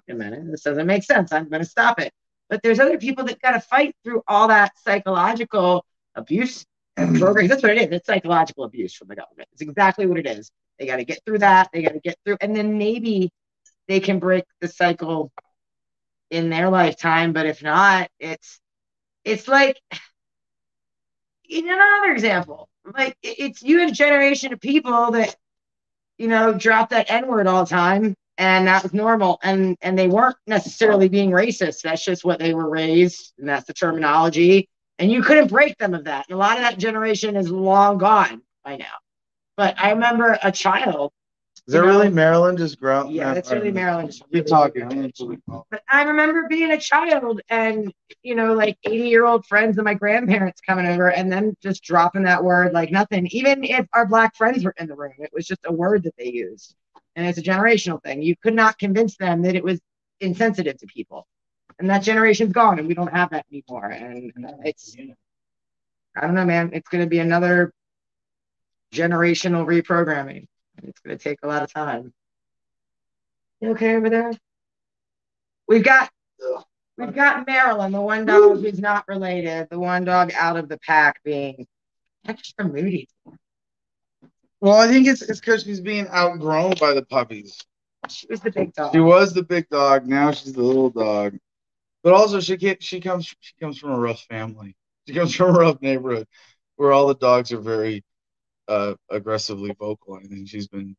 wait 0.08 0.16
a 0.16 0.18
minute, 0.18 0.50
this 0.50 0.62
doesn't 0.62 0.88
make 0.88 1.04
sense. 1.04 1.34
I'm 1.34 1.50
going 1.50 1.62
to 1.62 1.70
stop 1.70 2.00
it. 2.00 2.14
But 2.50 2.62
there's 2.64 2.80
other 2.80 2.98
people 2.98 3.26
that 3.26 3.42
got 3.42 3.52
to 3.52 3.60
fight 3.60 3.94
through 4.04 4.24
all 4.28 4.48
that 4.48 4.72
psychological 4.86 5.86
abuse 6.16 6.66
and. 6.98 7.18
That's 7.18 7.62
what 7.62 7.74
it 7.74 7.82
is. 7.82 7.92
It's 7.92 8.08
psychological 8.08 8.64
abuse 8.64 8.94
from 8.94 9.10
the 9.10 9.16
government. 9.16 9.50
It's 9.52 9.62
exactly 9.62 10.06
what 10.06 10.18
it 10.18 10.28
is. 10.28 10.50
They 10.80 10.86
got 10.86 10.98
to 10.98 11.06
get 11.06 11.20
through 11.26 11.40
that. 11.40 11.70
They 11.74 11.84
got 11.84 11.94
to 11.94 12.00
get 12.00 12.18
through, 12.26 12.38
and 12.40 12.56
then 12.56 12.78
maybe 12.78 13.30
they 13.88 14.00
can 14.00 14.20
break 14.20 14.46
the 14.62 14.70
cycle 14.70 15.32
in 16.32 16.50
their 16.50 16.70
lifetime. 16.70 17.34
But 17.34 17.48
if 17.48 17.62
not, 17.62 18.10
it's 18.20 18.62
it's 19.26 19.48
like 19.48 19.80
in 21.50 21.66
another 21.70 22.12
example. 22.14 22.70
Like 22.86 23.18
it's 23.24 23.62
you 23.62 23.80
had 23.80 23.90
a 23.90 23.94
generation 23.94 24.54
of 24.54 24.60
people 24.60 25.12
that 25.12 25.36
you 26.18 26.28
know 26.28 26.54
drop 26.54 26.90
that 26.90 27.10
N 27.10 27.28
word 27.28 27.48
all 27.48 27.64
the 27.64 27.70
time, 27.70 28.16
and 28.38 28.68
that 28.68 28.84
was 28.84 28.94
normal, 28.94 29.40
and 29.44 29.78
and 29.82 29.98
they 29.98 30.08
weren't 30.08 30.36
necessarily 30.48 31.08
being 31.08 31.32
racist. 31.32 31.82
That's 31.82 32.04
just 32.04 32.26
what 32.26 32.40
they 32.40 32.54
were 32.54 32.70
raised, 32.70 33.34
and 33.40 33.48
that's 33.48 33.66
the 33.66 33.74
terminology. 33.74 34.68
And 35.00 35.12
you 35.12 35.24
couldn't 35.24 35.48
break 35.48 35.78
them 35.78 35.94
of 35.94 36.04
that. 36.06 36.26
And 36.30 36.36
a 36.36 36.38
lot 36.38 36.58
of 36.58 36.64
that 36.64 36.78
generation 36.78 37.36
is 37.36 37.50
long 37.50 37.98
gone 37.98 38.42
by 38.64 38.76
now. 38.78 38.94
But 39.58 39.76
I 39.80 39.92
remember 39.92 40.38
a 40.44 40.52
child. 40.52 41.12
Is 41.68 41.76
know, 41.76 41.86
really 41.86 42.10
Marilyn 42.10 42.58
just 42.58 42.78
ground? 42.78 43.14
Yeah, 43.14 43.34
that's 43.34 43.50
really 43.50 43.72
Marilyn. 43.72 44.10
Keep 44.34 44.48
talking. 44.48 45.14
But 45.72 45.82
I 45.90 46.04
remember 46.04 46.46
being 46.50 46.72
a 46.72 46.78
child 46.78 47.40
and, 47.48 47.94
you 48.22 48.36
know, 48.36 48.54
like 48.54 48.78
80 48.84 49.08
year 49.08 49.26
old 49.26 49.46
friends 49.46 49.78
and 49.78 49.86
my 49.86 49.94
grandparents 49.94 50.60
coming 50.60 50.86
over 50.86 51.10
and 51.12 51.32
then 51.32 51.56
just 51.64 51.82
dropping 51.82 52.24
that 52.24 52.44
word 52.44 52.74
like 52.74 52.92
nothing. 52.92 53.28
Even 53.28 53.64
if 53.64 53.88
our 53.94 54.06
black 54.06 54.36
friends 54.36 54.66
were 54.66 54.76
in 54.78 54.88
the 54.88 54.96
room, 54.96 55.14
it 55.20 55.32
was 55.32 55.48
just 55.48 55.62
a 55.66 55.72
word 55.72 56.04
that 56.04 56.16
they 56.18 56.32
used. 56.32 56.76
And 57.16 57.26
it's 57.26 57.38
a 57.38 57.44
generational 57.44 58.04
thing. 58.04 58.22
You 58.22 58.36
could 58.36 58.56
not 58.56 58.78
convince 58.78 59.16
them 59.16 59.44
that 59.44 59.56
it 59.56 59.64
was 59.64 59.80
insensitive 60.20 60.78
to 60.80 60.88
people. 60.88 61.28
And 61.80 61.90
that 61.90 62.04
generation's 62.04 62.52
gone 62.52 62.78
and 62.78 62.90
we 62.90 62.94
don't 62.94 63.14
have 63.14 63.30
that 63.30 63.46
anymore. 63.50 63.90
And 63.90 64.34
it's, 64.66 64.98
I 66.16 66.22
don't 66.22 66.36
know, 66.36 66.46
man. 66.46 66.72
It's 66.74 66.90
going 66.90 67.06
to 67.06 67.10
be 67.10 67.20
another 67.20 67.72
generational 68.94 69.66
reprogramming. 69.66 70.48
It's 70.82 71.00
going 71.00 71.18
to 71.18 71.24
take 71.24 71.40
a 71.44 71.48
lot 71.48 71.64
of 71.64 71.72
time. 71.72 72.14
You 73.62 73.72
okay 73.72 73.96
over 73.96 74.10
there? 74.10 74.34
We've 75.68 75.84
got 75.84 76.10
we've 76.98 77.16
got 77.16 77.48
Marilyn, 77.48 77.92
the 77.92 78.02
one 78.02 78.26
dog 78.26 78.62
who's 78.62 78.80
not 78.80 79.08
related, 79.08 79.68
the 79.70 79.80
one 79.80 80.04
dog 80.04 80.32
out 80.38 80.58
of 80.58 80.68
the 80.68 80.78
pack 80.80 81.22
being 81.24 81.66
extra 82.28 82.68
moody. 82.68 83.08
Well, 84.60 84.80
I 84.80 84.88
think 84.88 85.08
it's 85.08 85.22
it's 85.22 85.40
because 85.40 85.64
she's 85.64 85.82
being 85.82 86.08
outgrown 86.08 86.74
by 86.80 86.94
the 86.94 87.04
puppies. 87.04 87.58
She 88.10 88.28
was 88.30 88.42
the 88.42 88.52
big 88.52 88.74
dog. 88.74 88.94
She 88.94 89.00
was 89.00 89.34
the 89.34 89.44
big 89.44 89.70
dog. 89.70 90.08
Now 90.08 90.32
she's 90.32 90.54
the 90.54 90.62
little 90.62 90.90
dog. 90.90 91.38
But 92.04 92.14
also, 92.14 92.42
she 92.42 92.58
can't. 92.58 92.84
She 92.84 93.00
comes. 93.00 93.34
She 93.40 93.54
comes 93.62 93.78
from 93.78 93.92
a 93.92 94.00
rough 94.00 94.22
family. 94.24 94.76
She 95.08 95.14
comes 95.14 95.34
from 95.34 95.56
a 95.56 95.60
rough 95.60 95.82
neighborhood 95.82 96.28
where 96.76 96.92
all 96.92 97.08
the 97.08 97.16
dogs 97.16 97.52
are 97.54 97.60
very 97.60 98.04
uh, 98.68 98.94
aggressively 99.10 99.76
vocal. 99.80 100.16
I 100.16 100.24
think 100.28 100.48
she's 100.48 100.68
been 100.68 100.96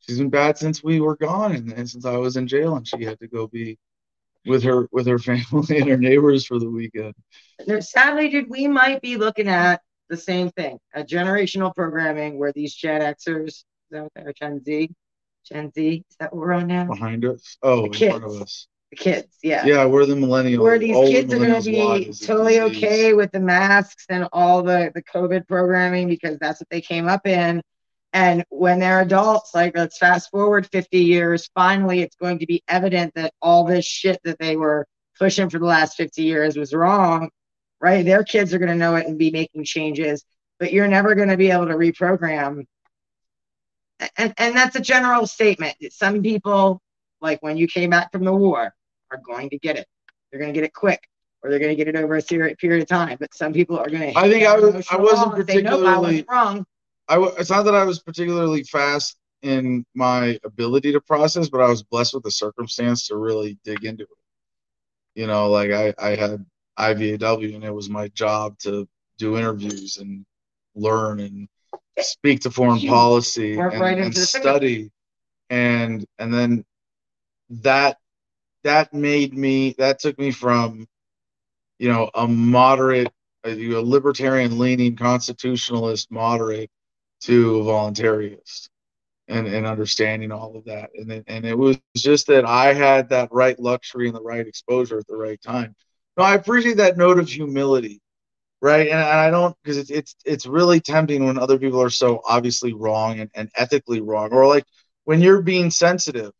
she's 0.00 0.18
been 0.18 0.30
bad 0.30 0.58
since 0.58 0.82
we 0.82 1.00
were 1.00 1.16
gone, 1.16 1.52
and, 1.54 1.72
and 1.72 1.88
since 1.88 2.04
I 2.04 2.16
was 2.16 2.36
in 2.36 2.46
jail, 2.46 2.76
and 2.76 2.86
she 2.86 3.04
had 3.04 3.18
to 3.20 3.28
go 3.28 3.46
be 3.46 3.78
with 4.46 4.62
her 4.62 4.88
with 4.92 5.06
her 5.06 5.18
family 5.18 5.78
and 5.78 5.88
her 5.88 5.96
neighbors 5.96 6.46
for 6.46 6.58
the 6.58 6.70
weekend. 6.70 7.14
Sadly, 7.80 8.28
dude, 8.28 8.48
we 8.48 8.66
might 8.66 9.00
be 9.02 9.16
looking 9.16 9.48
at 9.48 9.82
the 10.08 10.16
same 10.16 10.50
thing, 10.50 10.78
a 10.94 11.04
generational 11.04 11.74
programming 11.74 12.38
where 12.38 12.52
these 12.52 12.74
Gen 12.74 13.00
Xers, 13.00 13.46
is 13.46 13.64
that 13.90 14.02
what 14.02 14.12
they're 14.14 14.32
Gen 14.32 14.62
Z? 14.64 14.90
Gen 15.44 15.72
Z, 15.72 16.04
is 16.08 16.16
that 16.18 16.34
what 16.34 16.40
we're 16.40 16.52
on 16.52 16.66
now? 16.66 16.86
Behind 16.86 17.24
us, 17.24 17.56
oh, 17.62 17.86
in 17.86 17.92
front 17.92 18.24
of 18.24 18.42
us. 18.42 18.66
The 18.90 18.96
kids, 18.96 19.28
yeah. 19.42 19.64
Yeah, 19.64 19.84
we're 19.84 20.04
the 20.04 20.14
millennials. 20.14 20.62
where 20.62 20.78
these 20.78 20.96
all 20.96 21.06
the 21.06 21.12
kids 21.12 21.32
are 21.32 21.38
going 21.38 21.62
to 21.62 21.70
be 21.70 22.12
totally 22.12 22.60
okay 22.60 23.12
with 23.14 23.30
the 23.30 23.38
masks 23.38 24.06
and 24.08 24.28
all 24.32 24.62
the 24.62 24.90
the 24.94 25.02
COVID 25.02 25.46
programming 25.46 26.08
because 26.08 26.38
that's 26.38 26.60
what 26.60 26.68
they 26.70 26.80
came 26.80 27.08
up 27.08 27.26
in. 27.26 27.62
And 28.12 28.44
when 28.48 28.80
they're 28.80 29.00
adults, 29.00 29.54
like 29.54 29.76
let's 29.76 29.98
fast 29.98 30.30
forward 30.30 30.68
50 30.72 30.98
years, 30.98 31.48
finally 31.54 32.00
it's 32.00 32.16
going 32.16 32.40
to 32.40 32.46
be 32.46 32.62
evident 32.66 33.14
that 33.14 33.32
all 33.40 33.64
this 33.64 33.84
shit 33.84 34.20
that 34.24 34.38
they 34.40 34.56
were 34.56 34.86
pushing 35.18 35.48
for 35.48 35.60
the 35.60 35.66
last 35.66 35.96
50 35.96 36.22
years 36.22 36.56
was 36.56 36.74
wrong, 36.74 37.30
right? 37.80 38.04
Their 38.04 38.24
kids 38.24 38.52
are 38.52 38.58
going 38.58 38.70
to 38.70 38.74
know 38.74 38.96
it 38.96 39.06
and 39.06 39.18
be 39.18 39.30
making 39.30 39.64
changes, 39.64 40.24
but 40.58 40.72
you're 40.72 40.88
never 40.88 41.14
going 41.14 41.28
to 41.28 41.36
be 41.36 41.52
able 41.52 41.68
to 41.68 41.74
reprogram. 41.74 42.66
And, 44.16 44.34
and 44.38 44.56
that's 44.56 44.74
a 44.74 44.80
general 44.80 45.26
statement. 45.26 45.76
Some 45.90 46.22
people, 46.22 46.80
like 47.20 47.42
when 47.42 47.56
you 47.56 47.68
came 47.68 47.90
back 47.90 48.10
from 48.10 48.24
the 48.24 48.34
war, 48.34 48.74
are 49.10 49.18
going 49.26 49.50
to 49.50 49.58
get 49.58 49.76
it. 49.76 49.86
They're 50.30 50.40
going 50.40 50.52
to 50.52 50.58
get 50.58 50.64
it 50.64 50.72
quick, 50.74 51.00
or 51.42 51.50
they're 51.50 51.58
going 51.58 51.70
to 51.70 51.76
get 51.76 51.88
it 51.88 51.96
over 51.96 52.16
a 52.16 52.22
serious 52.22 52.56
period 52.60 52.82
of 52.82 52.88
time. 52.88 53.16
But 53.20 53.34
some 53.34 53.52
people 53.52 53.78
are 53.78 53.88
going 53.90 54.12
to. 54.12 54.18
I 54.18 54.28
think 54.30 54.44
I 54.46 54.58
was- 54.58 54.86
I 54.90 54.96
wasn't 54.96 55.36
no, 55.64 55.78
I 55.86 55.98
wasn't 55.98 56.28
wrong. 56.30 56.66
I 57.08 57.14
w- 57.14 57.32
it's 57.38 57.50
not 57.50 57.64
that 57.64 57.74
I 57.74 57.84
was 57.84 57.98
particularly 58.00 58.62
fast 58.62 59.16
in 59.42 59.84
my 59.94 60.38
ability 60.44 60.92
to 60.92 61.00
process, 61.00 61.48
but 61.48 61.60
I 61.60 61.68
was 61.68 61.82
blessed 61.82 62.14
with 62.14 62.22
the 62.22 62.30
circumstance 62.30 63.08
to 63.08 63.16
really 63.16 63.58
dig 63.64 63.84
into 63.84 64.04
it. 64.04 64.08
You 65.16 65.26
know, 65.26 65.50
like 65.50 65.72
I, 65.72 65.92
I 65.98 66.14
had 66.14 66.44
IVAW 66.78 67.54
and 67.54 67.64
it 67.64 67.74
was 67.74 67.90
my 67.90 68.08
job 68.08 68.58
to 68.60 68.88
do 69.18 69.36
interviews 69.36 69.96
and 69.98 70.24
learn 70.76 71.20
and 71.20 71.48
speak 71.98 72.40
to 72.40 72.50
foreign 72.50 72.78
policy 72.88 73.54
and, 73.72 73.80
right 73.80 73.98
and 73.98 74.14
study 74.42 74.90
and 75.50 76.06
and 76.18 76.32
then 76.32 76.64
that 77.50 77.98
that 78.64 78.92
made 78.92 79.36
me 79.36 79.74
that 79.78 79.98
took 80.00 80.18
me 80.18 80.30
from 80.30 80.86
you 81.78 81.88
know 81.88 82.10
a 82.14 82.26
moderate 82.28 83.12
a, 83.44 83.54
know, 83.54 83.82
libertarian 83.82 84.58
leaning 84.58 84.96
constitutionalist 84.96 86.10
moderate 86.10 86.70
to 87.22 87.60
a 87.60 87.64
voluntarist 87.64 88.68
and, 89.28 89.46
and 89.46 89.66
understanding 89.66 90.32
all 90.32 90.56
of 90.56 90.64
that. 90.64 90.90
And 90.94 91.10
then, 91.10 91.24
and 91.26 91.44
it 91.44 91.56
was 91.56 91.78
just 91.96 92.26
that 92.26 92.44
I 92.44 92.74
had 92.74 93.08
that 93.10 93.28
right 93.32 93.58
luxury 93.58 94.08
and 94.08 94.16
the 94.16 94.22
right 94.22 94.46
exposure 94.46 94.98
at 94.98 95.06
the 95.06 95.16
right 95.16 95.40
time. 95.40 95.74
No, 96.16 96.24
I 96.24 96.34
appreciate 96.34 96.78
that 96.78 96.98
note 96.98 97.18
of 97.18 97.28
humility, 97.28 98.00
right? 98.60 98.88
And, 98.88 98.98
and 98.98 99.02
I 99.20 99.30
don't 99.30 99.56
because 99.62 99.78
it's 99.78 99.90
it's 99.90 100.16
it's 100.24 100.46
really 100.46 100.80
tempting 100.80 101.24
when 101.24 101.38
other 101.38 101.58
people 101.58 101.80
are 101.80 101.90
so 101.90 102.20
obviously 102.28 102.72
wrong 102.74 103.20
and, 103.20 103.30
and 103.34 103.50
ethically 103.54 104.00
wrong, 104.00 104.32
or 104.32 104.46
like 104.46 104.64
when 105.04 105.20
you're 105.20 105.42
being 105.42 105.70
sensitive. 105.70 106.32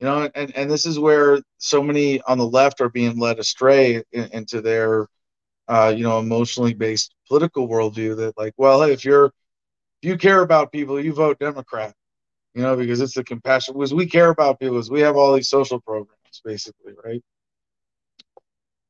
You 0.00 0.06
know, 0.06 0.30
and, 0.34 0.54
and 0.56 0.70
this 0.70 0.84
is 0.84 0.98
where 0.98 1.40
so 1.58 1.82
many 1.82 2.20
on 2.22 2.38
the 2.38 2.46
left 2.46 2.80
are 2.80 2.90
being 2.90 3.18
led 3.18 3.38
astray 3.38 4.02
in, 4.12 4.24
into 4.32 4.60
their 4.60 5.08
uh, 5.68 5.92
you 5.96 6.04
know, 6.04 6.18
emotionally 6.18 6.74
based 6.74 7.14
political 7.28 7.68
worldview 7.68 8.16
that 8.16 8.38
like, 8.38 8.54
well, 8.56 8.82
hey, 8.82 8.92
if 8.92 9.04
you're 9.04 9.26
if 9.26 10.08
you 10.08 10.16
care 10.16 10.42
about 10.42 10.72
people, 10.72 11.00
you 11.00 11.12
vote 11.12 11.38
Democrat, 11.38 11.94
you 12.54 12.62
know, 12.62 12.76
because 12.76 13.00
it's 13.00 13.14
the 13.14 13.24
compassion 13.24 13.74
because 13.74 13.94
we 13.94 14.06
care 14.06 14.30
about 14.30 14.60
people, 14.60 14.76
because 14.76 14.90
we 14.90 15.00
have 15.00 15.16
all 15.16 15.34
these 15.34 15.48
social 15.48 15.80
programs, 15.80 16.40
basically, 16.44 16.92
right? 17.04 17.22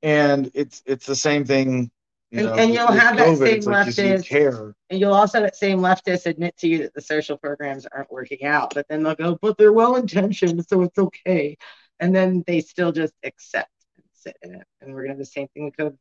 And 0.02 0.50
it's 0.54 0.82
it's 0.86 1.06
the 1.06 1.16
same 1.16 1.44
thing, 1.44 1.90
you 2.36 2.46
And- 2.46 2.56
know. 2.56 2.62
and 2.62 2.74
you'll 2.74 2.86
have 2.92 3.16
that 3.16 3.38
same 3.38 3.60
like, 3.62 3.86
leftist- 3.88 4.26
care. 4.26 4.74
And 4.90 5.00
you'll 5.00 5.14
also 5.14 5.40
that 5.40 5.56
same 5.56 5.78
leftist 5.80 6.26
admit 6.26 6.56
to 6.58 6.68
you 6.68 6.78
that 6.78 6.94
the 6.94 7.00
social 7.00 7.36
programs 7.36 7.86
aren't 7.86 8.10
working 8.10 8.44
out, 8.44 8.74
but 8.74 8.86
then 8.88 9.02
they'll 9.02 9.14
go, 9.14 9.38
but 9.40 9.58
they're 9.58 9.72
well 9.72 9.96
intentioned, 9.96 10.64
so 10.68 10.82
it's 10.82 10.98
okay. 10.98 11.56
And 12.00 12.14
then 12.14 12.44
they 12.46 12.60
still 12.60 12.92
just 12.92 13.14
accept 13.24 13.70
and 13.96 14.04
sit 14.12 14.36
in 14.42 14.54
it. 14.54 14.66
And 14.80 14.92
we're 14.94 15.02
gonna 15.02 15.12
have 15.14 15.18
the 15.18 15.24
same 15.24 15.48
thing 15.48 15.64
with 15.66 15.76
COVID. 15.76 15.96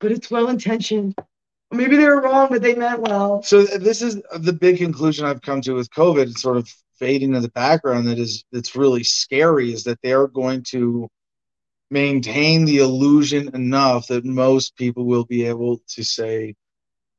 But 0.00 0.12
it's 0.12 0.30
well 0.30 0.48
intentioned. 0.48 1.14
Maybe 1.72 1.96
they 1.96 2.06
were 2.06 2.20
wrong, 2.20 2.48
but 2.50 2.62
they 2.62 2.74
meant 2.74 3.00
well. 3.00 3.42
So 3.42 3.60
uh, 3.60 3.78
this 3.78 4.02
is 4.02 4.20
the 4.38 4.52
big 4.52 4.78
conclusion 4.78 5.24
I've 5.24 5.42
come 5.42 5.60
to 5.62 5.74
with 5.74 5.88
COVID. 5.90 6.22
It's 6.28 6.42
sort 6.42 6.56
of 6.56 6.68
fading 6.98 7.34
in 7.34 7.42
the 7.42 7.48
background. 7.50 8.08
That 8.08 8.18
is, 8.18 8.44
that's 8.50 8.74
really 8.74 9.04
scary. 9.04 9.72
Is 9.72 9.84
that 9.84 10.00
they 10.02 10.12
are 10.12 10.26
going 10.26 10.64
to 10.70 11.08
maintain 11.90 12.64
the 12.64 12.78
illusion 12.78 13.54
enough 13.54 14.08
that 14.08 14.24
most 14.24 14.76
people 14.76 15.04
will 15.04 15.24
be 15.24 15.44
able 15.44 15.78
to 15.88 16.04
say, 16.04 16.54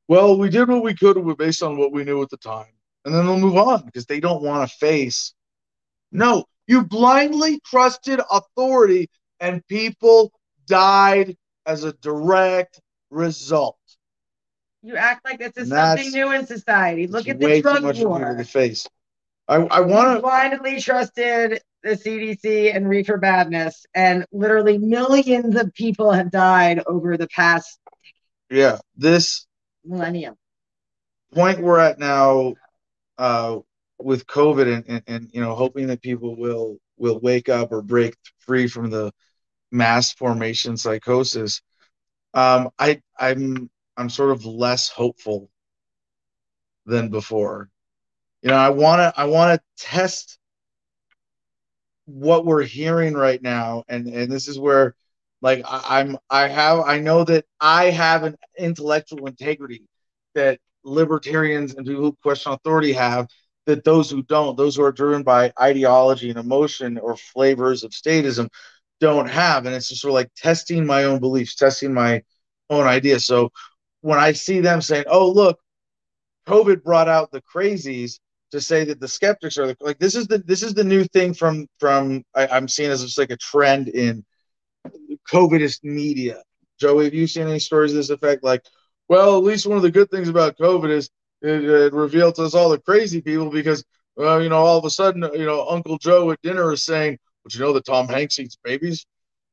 "Well, 0.08 0.38
we 0.38 0.50
did 0.50 0.70
what 0.70 0.84
we 0.84 0.94
could 0.94 1.18
based 1.38 1.64
on 1.64 1.78
what 1.78 1.92
we 1.92 2.04
knew 2.04 2.22
at 2.22 2.30
the 2.30 2.38
time," 2.38 2.74
and 3.06 3.14
then 3.14 3.26
they'll 3.26 3.40
move 3.40 3.58
on 3.58 3.86
because 3.86 4.06
they 4.06 4.20
don't 4.20 4.44
want 4.44 4.70
to 4.70 4.78
face. 4.78 5.34
No, 6.12 6.46
you 6.68 6.84
blindly 6.84 7.60
trusted 7.66 8.22
authority, 8.30 9.10
and 9.40 9.66
people 9.68 10.32
died 10.68 11.38
as 11.66 11.84
a 11.84 11.94
direct 11.94 12.80
result. 13.10 13.78
You 14.84 14.96
act 14.96 15.26
like 15.26 15.38
this 15.38 15.54
is 15.58 15.70
something 15.70 16.12
new 16.12 16.32
in 16.32 16.48
society. 16.48 17.08
Look 17.08 17.28
at 17.28 17.40
the 17.40 17.46
way 17.46 17.56
too 17.58 17.64
drug 17.64 17.84
much 17.84 17.98
for 17.98 18.18
me 18.18 18.26
war. 18.26 18.36
to 18.36 18.44
face. 18.44 18.88
I, 19.48 19.56
I 19.58 19.82
want 19.82 20.16
to. 20.16 20.22
blindly 20.22 20.80
trusted 20.80 21.62
the 21.84 21.98
CDC 21.98 22.72
and 22.76 22.88
reefer 22.90 23.18
badness, 23.18 23.86
and 23.96 24.26
literally 24.32 24.78
millions 24.78 25.56
of 25.56 25.74
people 25.74 26.12
have 26.12 26.32
died 26.32 26.84
over 26.88 27.18
the 27.18 27.28
past 27.28 27.80
Yeah, 28.50 28.80
this 28.96 29.48
millennium. 29.84 30.38
point 31.34 31.60
we're 31.62 31.80
at 31.80 32.00
now, 32.00 32.56
uh, 33.18 33.60
with 34.00 34.28
COVID 34.28 34.74
and, 34.74 34.86
and, 34.88 35.04
and 35.08 35.30
you 35.34 35.42
know 35.42 35.56
hoping 35.56 35.88
that 35.88 36.02
people 36.02 36.38
will 36.38 36.78
will 36.98 37.20
wake 37.22 37.50
up 37.50 37.72
or 37.72 37.82
break 37.82 38.16
free 38.40 38.68
from 38.68 38.90
the 38.92 39.14
mass 39.72 40.14
formation 40.14 40.78
psychosis. 40.78 41.62
Um, 42.34 42.70
I 42.80 43.02
I'm 43.20 43.70
I'm 43.98 44.10
sort 44.10 44.32
of 44.32 44.46
less 44.46 44.90
hopeful 44.90 45.50
than 46.86 47.10
before. 47.10 47.70
You 48.44 48.50
know, 48.52 48.58
I 48.58 48.70
want 48.70 49.00
to 49.02 49.22
I 49.22 49.26
want 49.26 49.60
to 49.62 49.86
test 49.86 50.40
what 52.06 52.46
we're 52.46 52.64
hearing 52.64 53.14
right 53.14 53.42
now 53.42 53.84
and 53.88 54.08
and 54.08 54.32
this 54.32 54.48
is 54.48 54.60
where 54.60 54.96
like 55.42 55.64
I, 55.66 56.00
I'm 56.00 56.18
I 56.30 56.48
have 56.48 56.80
I 56.82 57.00
know 57.00 57.24
that 57.24 57.46
I 57.60 57.86
have 57.86 58.24
an 58.24 58.36
intellectual 58.58 59.28
integrity 59.28 59.84
that 60.36 60.60
libertarians 60.84 61.76
and 61.76 61.86
people 61.86 62.02
who 62.04 62.18
question 62.22 62.52
authority 62.52 62.94
have 62.94 63.28
that 63.66 63.84
those 63.84 64.10
who 64.10 64.24
don't, 64.24 64.58
those 64.58 64.76
who 64.76 64.84
are 64.84 64.92
driven 64.92 65.24
by 65.24 65.52
ideology 65.60 66.30
and 66.30 66.40
emotion 66.40 66.98
or 66.98 67.16
flavors 67.16 67.84
of 67.84 67.92
statism, 67.92 68.50
don't 69.00 69.30
have. 69.30 69.66
And 69.66 69.76
it's 69.76 69.90
just 69.90 70.02
sort 70.02 70.12
of 70.12 70.16
like 70.16 70.30
testing 70.36 70.86
my 70.86 71.06
own 71.06 71.20
beliefs, 71.20 71.56
testing 71.56 71.94
my 71.94 72.24
own 72.70 72.88
ideas. 72.88 73.26
So 73.26 73.52
when 74.02 74.20
I 74.20 74.32
see 74.32 74.60
them 74.60 74.82
saying, 74.82 75.06
"Oh, 75.08 75.30
look, 75.30 75.60
COVID 76.48 76.84
brought 76.84 77.08
out 77.08 77.32
the 77.32 77.42
crazies," 77.42 78.20
to 78.52 78.62
say 78.62 78.84
that 78.86 79.00
the 79.00 79.08
skeptics 79.08 79.58
are 79.58 79.68
the, 79.68 79.78
like 79.80 80.00
this 80.00 80.16
is 80.16 80.28
the 80.28 80.40
this 80.40 80.64
is 80.64 80.74
the 80.74 80.84
new 80.84 81.04
thing 81.06 81.34
from 81.34 81.68
from 81.80 82.24
I, 82.36 82.48
I'm 82.48 82.68
seeing 82.68 82.92
as 82.92 83.04
just 83.04 83.18
like 83.18 83.32
a 83.32 83.38
trend 83.38 83.88
in 83.88 84.24
COVIDist 85.30 85.84
media. 85.84 86.42
Joey, 86.80 87.06
have 87.06 87.14
you 87.14 87.28
seen 87.28 87.48
any 87.48 87.60
stories 87.60 87.92
of 87.92 87.98
this 87.98 88.10
effect? 88.10 88.44
Like, 88.44 88.64
well, 89.08 89.38
at 89.38 89.44
least 89.44 89.68
one 89.68 89.78
of 89.78 89.84
the 89.84 89.92
good 89.92 90.10
things 90.10 90.30
about 90.30 90.58
COVID 90.58 90.90
is 90.90 91.10
it, 91.42 91.64
it 91.64 91.94
revealed 91.94 92.36
to 92.36 92.44
us 92.44 92.56
all 92.56 92.70
the 92.70 92.80
crazy 92.80 93.22
people 93.22 93.50
because, 93.50 93.84
well, 94.16 94.42
you 94.42 94.50
know, 94.50 94.58
all 94.58 94.78
of 94.78 94.86
a 94.86 94.90
sudden, 94.90 95.24
you 95.34 95.46
know, 95.46 95.68
Uncle 95.68 95.98
Joe 95.98 96.32
at 96.32 96.42
dinner 96.42 96.72
is 96.72 96.84
saying, 96.84 97.20
"But 97.44 97.54
you 97.54 97.62
know 97.62 97.74
that 97.74 97.86
Tom 97.86 98.08
Hanks 98.08 98.40
eats 98.40 98.58
babies," 98.64 99.06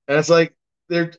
and 0.08 0.18
it's 0.18 0.30
like 0.30 0.54
they're 0.88 1.12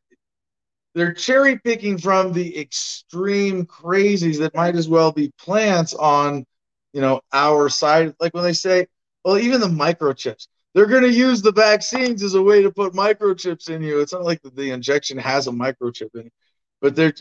they're 0.95 1.13
cherry 1.13 1.59
picking 1.59 1.97
from 1.97 2.33
the 2.33 2.59
extreme 2.59 3.65
crazies 3.65 4.39
that 4.39 4.55
might 4.55 4.75
as 4.75 4.89
well 4.89 5.11
be 5.11 5.31
plants 5.39 5.93
on, 5.93 6.45
you 6.93 7.01
know, 7.01 7.21
our 7.33 7.69
side. 7.69 8.13
Like 8.19 8.33
when 8.33 8.43
they 8.43 8.53
say, 8.53 8.87
well, 9.23 9.37
even 9.37 9.61
the 9.61 9.67
microchips. 9.67 10.47
They're 10.75 10.85
going 10.85 11.03
to 11.03 11.11
use 11.11 11.41
the 11.41 11.51
vaccines 11.51 12.21
as 12.23 12.35
a 12.35 12.41
way 12.41 12.61
to 12.61 12.71
put 12.71 12.93
microchips 12.93 13.69
in 13.69 13.81
you. 13.81 14.01
It's 14.01 14.13
not 14.13 14.23
like 14.23 14.41
the, 14.43 14.51
the 14.51 14.69
injection 14.71 15.17
has 15.17 15.47
a 15.47 15.51
microchip 15.51 16.13
in 16.13 16.27
it, 16.27 16.33
but 16.79 16.95
they're 16.95 17.13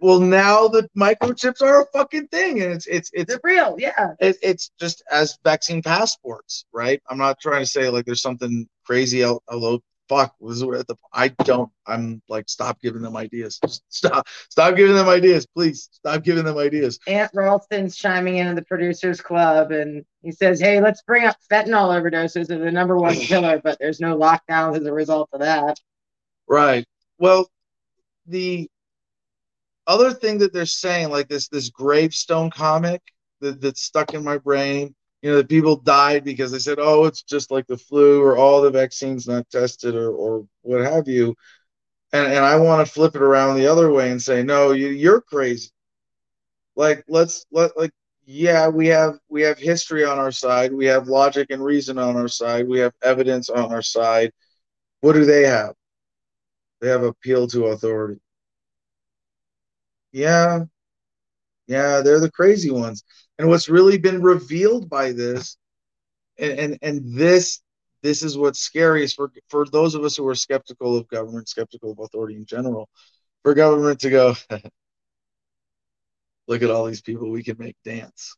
well, 0.00 0.20
now 0.20 0.68
the 0.68 0.88
microchips 0.96 1.62
are 1.62 1.82
a 1.82 1.86
fucking 1.86 2.28
thing, 2.28 2.60
and 2.62 2.72
it's 2.72 2.86
it's 2.86 3.10
it's 3.14 3.32
It's 3.32 3.44
real, 3.44 3.76
yeah. 3.78 4.14
it, 4.20 4.36
it's 4.42 4.70
just 4.78 5.02
as 5.10 5.38
vaccine 5.44 5.82
passports, 5.82 6.66
right? 6.72 7.00
I'm 7.08 7.18
not 7.18 7.40
trying 7.40 7.62
to 7.62 7.66
say 7.66 7.88
like 7.88 8.04
there's 8.04 8.20
something 8.20 8.68
crazy. 8.84 9.22
al- 9.22 9.42
Although, 9.48 9.80
fuck, 10.08 10.34
was 10.40 10.62
it 10.62 10.86
the 10.86 10.96
I 11.12 11.28
don't. 11.28 11.70
I'm 11.86 12.22
like, 12.28 12.48
stop 12.48 12.80
giving 12.80 13.02
them 13.02 13.16
ideas. 13.16 13.58
Just 13.64 13.82
stop, 13.88 14.26
stop 14.50 14.76
giving 14.76 14.94
them 14.94 15.08
ideas, 15.08 15.46
please. 15.46 15.88
Stop 15.92 16.22
giving 16.22 16.44
them 16.44 16.58
ideas. 16.58 16.98
Aunt 17.06 17.30
Ralston's 17.34 17.96
chiming 17.96 18.36
in 18.36 18.46
at 18.46 18.56
the 18.56 18.62
producers 18.62 19.20
club 19.20 19.70
and 19.70 20.04
he 20.22 20.32
says, 20.32 20.60
Hey, 20.60 20.80
let's 20.80 21.02
bring 21.02 21.24
up 21.24 21.36
fentanyl 21.50 21.94
overdoses 21.94 22.36
as 22.40 22.48
the 22.48 22.70
number 22.70 22.96
one 22.96 23.14
killer, 23.16 23.60
but 23.62 23.78
there's 23.78 24.00
no 24.00 24.16
lockdowns 24.16 24.76
as 24.76 24.86
a 24.86 24.92
result 24.92 25.28
of 25.32 25.40
that. 25.40 25.78
Right. 26.48 26.86
Well, 27.18 27.50
the 28.26 28.68
other 29.86 30.12
thing 30.12 30.38
that 30.38 30.52
they're 30.52 30.66
saying, 30.66 31.10
like 31.10 31.28
this 31.28 31.48
this 31.48 31.70
gravestone 31.70 32.50
comic 32.50 33.02
that, 33.40 33.60
that's 33.60 33.82
stuck 33.82 34.14
in 34.14 34.24
my 34.24 34.38
brain, 34.38 34.94
you 35.26 35.32
know, 35.32 35.38
the 35.38 35.44
people 35.44 35.74
died 35.74 36.22
because 36.22 36.52
they 36.52 36.60
said, 36.60 36.78
oh, 36.80 37.04
it's 37.04 37.24
just 37.24 37.50
like 37.50 37.66
the 37.66 37.76
flu 37.76 38.22
or 38.22 38.36
all 38.36 38.62
the 38.62 38.70
vaccines 38.70 39.26
not 39.26 39.50
tested 39.50 39.96
or, 39.96 40.12
or 40.12 40.46
what 40.62 40.82
have 40.82 41.08
you. 41.08 41.34
And, 42.12 42.28
and 42.32 42.44
I 42.44 42.54
want 42.60 42.86
to 42.86 42.92
flip 42.92 43.16
it 43.16 43.22
around 43.22 43.56
the 43.56 43.66
other 43.66 43.90
way 43.90 44.12
and 44.12 44.22
say, 44.22 44.44
no, 44.44 44.70
you, 44.70 44.86
you're 44.86 45.20
crazy. 45.20 45.70
Like, 46.76 47.02
let's 47.08 47.44
let 47.50 47.76
like, 47.76 47.90
yeah, 48.24 48.68
we 48.68 48.86
have 48.86 49.14
we 49.28 49.42
have 49.42 49.58
history 49.58 50.04
on 50.04 50.16
our 50.16 50.30
side, 50.30 50.72
we 50.72 50.86
have 50.86 51.08
logic 51.08 51.48
and 51.50 51.64
reason 51.64 51.98
on 51.98 52.16
our 52.16 52.28
side, 52.28 52.68
we 52.68 52.78
have 52.78 52.92
evidence 53.02 53.50
on 53.50 53.72
our 53.72 53.82
side. 53.82 54.30
What 55.00 55.14
do 55.14 55.24
they 55.24 55.42
have? 55.42 55.74
They 56.80 56.86
have 56.88 57.02
appeal 57.02 57.48
to 57.48 57.66
authority. 57.66 58.20
Yeah, 60.12 60.66
yeah, 61.66 62.00
they're 62.00 62.20
the 62.20 62.30
crazy 62.30 62.70
ones. 62.70 63.04
And 63.38 63.48
what's 63.48 63.68
really 63.68 63.98
been 63.98 64.22
revealed 64.22 64.88
by 64.88 65.12
this, 65.12 65.56
and 66.38 66.58
and, 66.58 66.78
and 66.82 67.18
this 67.18 67.60
this 68.02 68.22
is 68.22 68.38
what's 68.38 68.60
scary 68.60 69.04
is 69.04 69.14
for 69.14 69.30
for 69.48 69.66
those 69.66 69.94
of 69.94 70.04
us 70.04 70.16
who 70.16 70.26
are 70.28 70.34
skeptical 70.34 70.96
of 70.96 71.08
government, 71.08 71.48
skeptical 71.48 71.92
of 71.92 71.98
authority 71.98 72.36
in 72.36 72.46
general, 72.46 72.88
for 73.42 73.54
government 73.54 74.00
to 74.00 74.10
go, 74.10 74.34
look 76.48 76.62
at 76.62 76.70
all 76.70 76.86
these 76.86 77.02
people 77.02 77.30
we 77.30 77.42
can 77.42 77.56
make 77.58 77.76
dance. 77.84 78.36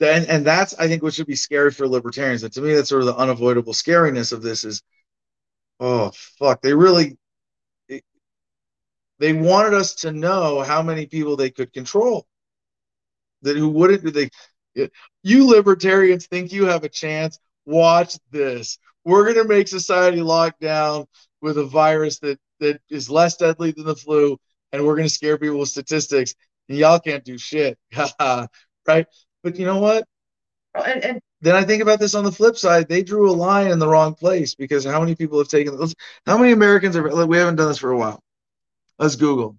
And, 0.00 0.26
and 0.26 0.46
that's 0.46 0.74
I 0.78 0.88
think 0.88 1.02
what 1.02 1.14
should 1.14 1.26
be 1.26 1.36
scary 1.36 1.70
for 1.70 1.88
libertarians. 1.88 2.42
And 2.42 2.52
to 2.52 2.60
me, 2.60 2.74
that's 2.74 2.88
sort 2.88 3.02
of 3.02 3.06
the 3.06 3.16
unavoidable 3.16 3.72
scariness 3.72 4.32
of 4.32 4.42
this 4.42 4.64
is, 4.64 4.82
oh 5.80 6.12
fuck, 6.38 6.62
they 6.62 6.74
really 6.74 7.18
they 9.18 9.32
wanted 9.32 9.74
us 9.74 9.94
to 9.96 10.12
know 10.12 10.62
how 10.62 10.82
many 10.82 11.06
people 11.06 11.36
they 11.36 11.50
could 11.50 11.72
control. 11.72 12.26
That 13.42 13.56
who 13.56 13.68
wouldn't 13.68 14.02
do 14.04 14.10
they 14.10 14.30
you 15.22 15.46
libertarians 15.46 16.26
think 16.26 16.52
you 16.52 16.66
have 16.66 16.84
a 16.84 16.88
chance? 16.88 17.38
Watch 17.64 18.18
this. 18.30 18.78
We're 19.04 19.32
gonna 19.32 19.48
make 19.48 19.68
society 19.68 20.20
lock 20.20 20.58
down 20.60 21.06
with 21.40 21.58
a 21.58 21.64
virus 21.64 22.18
that 22.20 22.38
that 22.60 22.80
is 22.90 23.10
less 23.10 23.36
deadly 23.36 23.72
than 23.72 23.86
the 23.86 23.96
flu, 23.96 24.38
and 24.72 24.84
we're 24.84 24.96
gonna 24.96 25.08
scare 25.08 25.38
people 25.38 25.58
with 25.58 25.68
statistics. 25.68 26.34
And 26.68 26.78
y'all 26.78 26.98
can't 26.98 27.24
do 27.24 27.38
shit. 27.38 27.78
right? 28.20 29.06
But 29.42 29.56
you 29.56 29.66
know 29.66 29.78
what? 29.78 30.04
And, 30.74 31.04
and 31.04 31.20
Then 31.40 31.54
I 31.54 31.64
think 31.64 31.82
about 31.82 32.00
this 32.00 32.14
on 32.14 32.24
the 32.24 32.32
flip 32.32 32.56
side. 32.56 32.88
They 32.88 33.02
drew 33.02 33.30
a 33.30 33.32
line 33.32 33.68
in 33.68 33.78
the 33.78 33.88
wrong 33.88 34.14
place 34.14 34.54
because 34.54 34.84
how 34.84 35.00
many 35.00 35.14
people 35.14 35.38
have 35.38 35.48
taken 35.48 35.78
how 36.26 36.36
many 36.36 36.52
Americans 36.52 36.96
are 36.96 37.10
like, 37.10 37.28
we 37.28 37.38
haven't 37.38 37.56
done 37.56 37.68
this 37.68 37.78
for 37.78 37.92
a 37.92 37.96
while. 37.96 38.20
Let's 38.98 39.16
Google. 39.16 39.56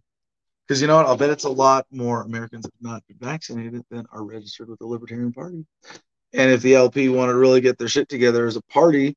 Because 0.68 0.82
you 0.82 0.88
know 0.88 0.98
what? 0.98 1.06
I'll 1.06 1.18
bet 1.18 1.30
it's 1.30 1.46
a 1.46 1.50
lot 1.50 1.86
more 1.92 2.24
Americans 2.24 2.66
have 2.66 2.72
not 2.82 3.04
been 3.08 3.18
vaccinated 3.20 3.84
than 3.90 4.06
are 4.12 4.24
registered 4.24 4.68
with 4.70 4.80
the 4.80 4.86
Libertarian 4.86 5.32
Party. 5.32 5.66
And 6.34 6.52
if 6.52 6.62
the 6.62 6.76
LP 6.76 7.08
want 7.10 7.30
to 7.30 7.36
really 7.36 7.62
get 7.62 7.78
their 7.78 7.88
shit 7.88 8.10
together 8.10 8.46
as 8.46 8.58
a 8.58 8.62
party, 8.64 9.16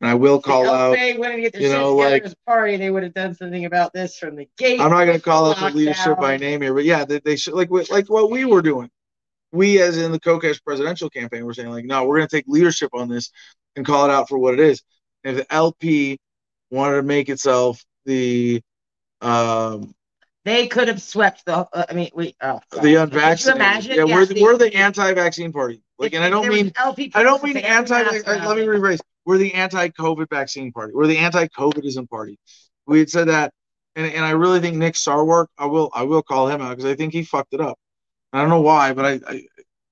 and 0.00 0.10
I 0.10 0.14
will 0.14 0.40
call 0.42 0.64
if 0.64 0.70
out, 0.70 0.92
they 0.96 1.16
wouldn't 1.16 1.40
get 1.40 1.52
their 1.54 1.62
you 1.62 1.68
shit 1.68 1.76
know, 1.78 1.96
together 1.96 2.14
like- 2.14 2.24
as 2.24 2.32
a 2.32 2.36
party, 2.46 2.76
they 2.76 2.90
would 2.90 3.02
have 3.02 3.14
done 3.14 3.34
something 3.34 3.64
about 3.64 3.92
this 3.94 4.18
from 4.18 4.36
the 4.36 4.48
gate. 4.58 4.80
I'm 4.80 4.90
not 4.90 5.04
going 5.06 5.18
to 5.18 5.24
call 5.24 5.50
out 5.50 5.58
the 5.58 5.70
leadership 5.76 6.18
by 6.18 6.36
name 6.36 6.60
here, 6.60 6.74
but 6.74 6.84
yeah, 6.84 7.04
they, 7.04 7.20
they 7.20 7.36
should 7.36 7.54
like 7.54 7.70
what- 7.70 7.90
like 7.90 8.10
what 8.10 8.30
we 8.30 8.44
were 8.44 8.62
doing. 8.62 8.90
We, 9.52 9.80
as 9.80 9.96
in 9.98 10.12
the 10.12 10.20
Kokesh 10.20 10.62
presidential 10.62 11.10
campaign, 11.10 11.44
were 11.44 11.54
saying 11.54 11.70
like, 11.70 11.84
no, 11.84 12.04
we're 12.04 12.18
going 12.18 12.28
to 12.28 12.36
take 12.36 12.44
leadership 12.46 12.90
on 12.94 13.08
this 13.08 13.30
and 13.74 13.84
call 13.86 14.04
it 14.04 14.12
out 14.12 14.28
for 14.28 14.38
what 14.38 14.54
it 14.54 14.60
is. 14.60 14.82
And 15.24 15.36
if 15.38 15.46
the 15.48 15.54
LP 15.54 16.18
wanted 16.70 16.96
to 16.96 17.02
make 17.02 17.28
itself 17.28 17.82
the 18.04 18.62
um, 19.20 19.94
They 20.44 20.66
could 20.66 20.88
have 20.88 21.02
swept 21.02 21.44
the. 21.44 21.68
Uh, 21.72 21.84
I 21.88 21.92
mean, 21.92 22.10
we. 22.14 22.34
Oh, 22.40 22.60
the 22.82 22.96
unvaccinated, 22.96 23.60
imagine? 23.60 23.96
yeah, 23.96 24.04
we're 24.04 24.26
the, 24.26 24.42
we're 24.42 24.56
the 24.56 24.74
anti-vaccine 24.74 25.52
party. 25.52 25.82
Like, 25.98 26.12
if 26.12 26.16
and 26.16 26.24
I 26.24 26.30
don't 26.30 26.48
mean 26.48 26.72
I 27.14 27.22
don't 27.22 27.42
mean 27.42 27.58
anti. 27.58 27.94
anti-mask 27.94 28.26
Let 28.26 28.56
me 28.56 28.64
rephrase. 28.64 29.00
We're 29.26 29.38
the 29.38 29.52
anti-COVID 29.52 30.30
vaccine 30.30 30.72
party. 30.72 30.92
We're 30.94 31.06
the 31.06 31.18
anti-COVIDism 31.18 32.08
party. 32.08 32.38
We 32.86 33.00
had 33.00 33.10
said 33.10 33.28
that, 33.28 33.52
and, 33.94 34.06
and 34.06 34.24
I 34.24 34.30
really 34.30 34.60
think 34.60 34.76
Nick 34.76 34.94
Sarwark. 34.94 35.46
I 35.58 35.66
will 35.66 35.90
I 35.94 36.02
will 36.04 36.22
call 36.22 36.48
him 36.48 36.62
out 36.62 36.70
because 36.70 36.90
I 36.90 36.94
think 36.94 37.12
he 37.12 37.22
fucked 37.22 37.52
it 37.52 37.60
up. 37.60 37.78
I 38.32 38.40
don't 38.40 38.48
know 38.48 38.62
why, 38.62 38.94
but 38.94 39.04
I, 39.04 39.20
I 39.28 39.42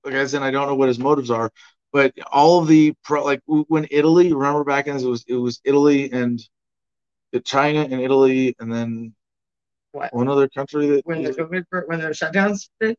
like 0.04 0.14
I 0.14 0.26
said, 0.26 0.42
I 0.42 0.50
don't 0.50 0.66
know 0.66 0.74
what 0.74 0.88
his 0.88 0.98
motives 0.98 1.30
are. 1.30 1.50
But 1.92 2.14
all 2.32 2.60
of 2.60 2.68
the 2.68 2.94
pro, 3.04 3.24
like 3.24 3.40
when 3.46 3.86
Italy, 3.90 4.32
remember 4.32 4.64
back 4.64 4.86
in 4.86 4.96
it 4.96 5.04
was 5.04 5.24
it 5.28 5.34
was 5.34 5.60
Italy 5.64 6.10
and 6.10 6.40
China 7.44 7.80
and 7.80 8.00
Italy, 8.00 8.54
and 8.58 8.72
then 8.72 9.14
What? 9.92 10.12
one 10.14 10.28
other 10.28 10.48
country 10.48 10.86
that 10.88 11.06
when 11.06 11.22
the 11.22 11.30
COVID 11.30 11.64
when 11.86 12.00
the 12.00 12.08
shutdowns. 12.08 12.68
hit? 12.80 12.98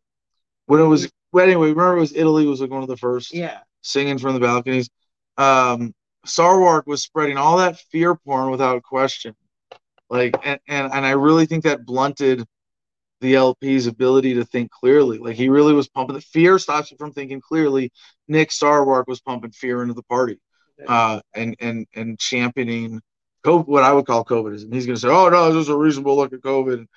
when 0.65 0.79
it 0.81 0.85
was. 0.85 1.09
Well, 1.31 1.45
anyway, 1.45 1.69
remember 1.69 1.97
it 1.97 1.99
was 1.99 2.15
Italy 2.15 2.47
was 2.47 2.59
like 2.61 2.71
one 2.71 2.81
of 2.81 2.87
the 2.89 2.97
first 2.97 3.33
Yeah. 3.33 3.59
singing 3.81 4.17
from 4.17 4.33
the 4.33 4.39
balconies. 4.39 4.89
Um, 5.37 5.93
Sarwark 6.25 6.87
was 6.87 7.03
spreading 7.03 7.37
all 7.37 7.57
that 7.57 7.77
fear 7.91 8.15
porn 8.15 8.49
without 8.49 8.81
question. 8.83 9.35
Like, 10.09 10.35
and, 10.43 10.59
and, 10.67 10.91
and 10.91 11.05
I 11.05 11.11
really 11.11 11.45
think 11.45 11.63
that 11.65 11.85
blunted 11.85 12.43
the 13.21 13.35
LP's 13.35 13.85
ability 13.85 14.33
to 14.35 14.43
think 14.45 14.71
clearly. 14.71 15.19
Like, 15.19 15.35
he 15.35 15.49
really 15.49 15.73
was 15.73 15.87
pumping 15.87 16.15
the 16.15 16.21
fear 16.21 16.57
stops 16.57 16.89
you 16.89 16.97
from 16.97 17.11
thinking 17.13 17.41
clearly. 17.41 17.91
Nick 18.27 18.49
Sarwark 18.49 19.05
was 19.07 19.21
pumping 19.21 19.51
fear 19.51 19.83
into 19.83 19.93
the 19.93 20.03
party 20.03 20.39
uh, 20.87 21.21
and, 21.35 21.55
and, 21.59 21.85
and 21.93 22.17
championing 22.19 23.01
COVID, 23.45 23.67
what 23.67 23.83
I 23.83 23.93
would 23.93 24.05
call 24.05 24.25
COVIDism. 24.25 24.73
He's 24.73 24.85
going 24.85 24.95
to 24.95 25.01
say, 25.01 25.09
oh, 25.09 25.29
no, 25.29 25.53
this 25.53 25.63
is 25.63 25.69
a 25.69 25.77
reasonable 25.77 26.15
look 26.15 26.33
at 26.33 26.41
COVID, 26.41 26.87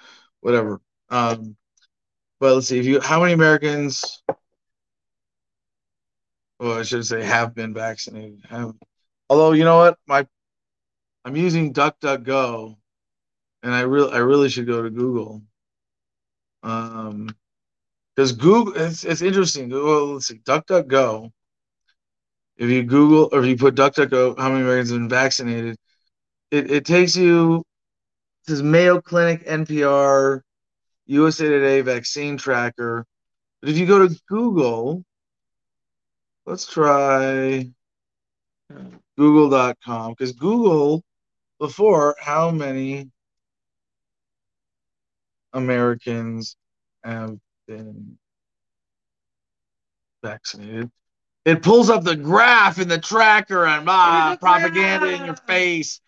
whatever. 0.41 0.81
Um, 1.11 1.57
but 2.41 2.55
let's 2.55 2.67
see 2.69 2.79
if 2.79 2.87
you, 2.87 3.01
how 3.01 3.21
many 3.21 3.33
Americans 3.33 4.23
well, 6.63 6.79
I 6.79 6.85
should 6.85 7.05
say 7.05 7.25
have 7.25 7.57
been 7.57 7.75
vaccinated. 7.75 8.41
Have, 8.49 8.75
although 9.29 9.51
you 9.51 9.65
know 9.65 9.79
what, 9.79 9.99
my 10.07 10.25
I'm 11.25 11.35
using 11.35 11.73
DuckDuckGo, 11.73 12.77
and 13.65 13.75
I 13.75 13.81
really 13.81 14.13
I 14.13 14.19
really 14.19 14.49
should 14.49 14.69
go 14.69 14.81
to 14.81 14.89
Google. 14.89 15.43
Um, 16.63 17.35
because 18.15 18.31
Google 18.31 18.75
it's 18.77 19.03
it's 19.03 19.23
interesting. 19.23 19.71
Well, 19.71 20.15
let's 20.15 20.29
see, 20.29 20.39
DuckDuckGo. 20.39 21.33
If 22.59 22.71
you 22.71 22.85
Google 22.85 23.31
or 23.33 23.43
if 23.43 23.47
you 23.47 23.57
put 23.57 23.75
DuckDuckGo, 23.75 24.39
how 24.39 24.49
many 24.51 24.61
Americans 24.63 24.91
have 24.91 25.01
been 25.01 25.09
vaccinated? 25.09 25.77
It 26.53 26.71
it 26.71 26.85
takes 26.85 27.17
you. 27.17 27.65
This 28.47 28.57
is 28.57 28.63
Mayo 28.63 29.01
Clinic, 29.01 29.47
NPR, 29.47 30.43
USA 31.07 31.49
Today, 31.49 31.81
Vaccine 31.81 32.37
Tracker. 32.37 33.07
But 33.63 33.71
if 33.71 33.79
you 33.79 33.87
go 33.87 34.07
to 34.07 34.15
Google, 34.29 35.03
let's 36.45 36.67
try 36.67 37.71
Google.com 39.17 40.13
because 40.13 40.33
Google 40.33 41.03
before 41.59 42.17
how 42.21 42.51
many 42.51 43.11
Americans 45.55 46.57
have 47.03 47.39
been 47.67 48.19
vaccinated. 50.23 50.91
It 51.47 51.63
pulls 51.63 51.89
up 51.89 52.05
the 52.05 52.15
graph 52.15 52.79
in 52.79 52.89
the 52.89 52.99
tracker 52.99 53.65
and 53.65 53.89
ah, 53.89 54.37
propaganda 54.39 55.15
in 55.15 55.25
your 55.25 55.37
face. 55.37 56.02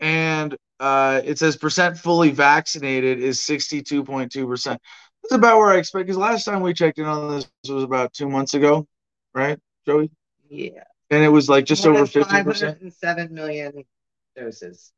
And 0.00 0.56
uh, 0.78 1.20
it 1.24 1.38
says 1.38 1.56
percent 1.56 1.98
fully 1.98 2.30
vaccinated 2.30 3.20
is 3.20 3.40
62.2%. 3.40 4.64
That's 4.64 5.32
about 5.32 5.58
where 5.58 5.70
I 5.70 5.76
expect 5.76 6.06
because 6.06 6.16
last 6.16 6.44
time 6.44 6.62
we 6.62 6.72
checked 6.72 6.98
in 6.98 7.04
on 7.04 7.36
this 7.36 7.50
was 7.68 7.84
about 7.84 8.12
two 8.12 8.28
months 8.28 8.54
ago, 8.54 8.86
right, 9.34 9.58
Joey? 9.86 10.10
Yeah. 10.48 10.84
And 11.10 11.22
it 11.22 11.28
was 11.28 11.48
like 11.48 11.66
just 11.66 11.84
More 11.84 11.96
over 11.96 12.06
50%. 12.06 12.26
507 12.28 13.34
million 13.34 13.84
doses. 14.36 14.92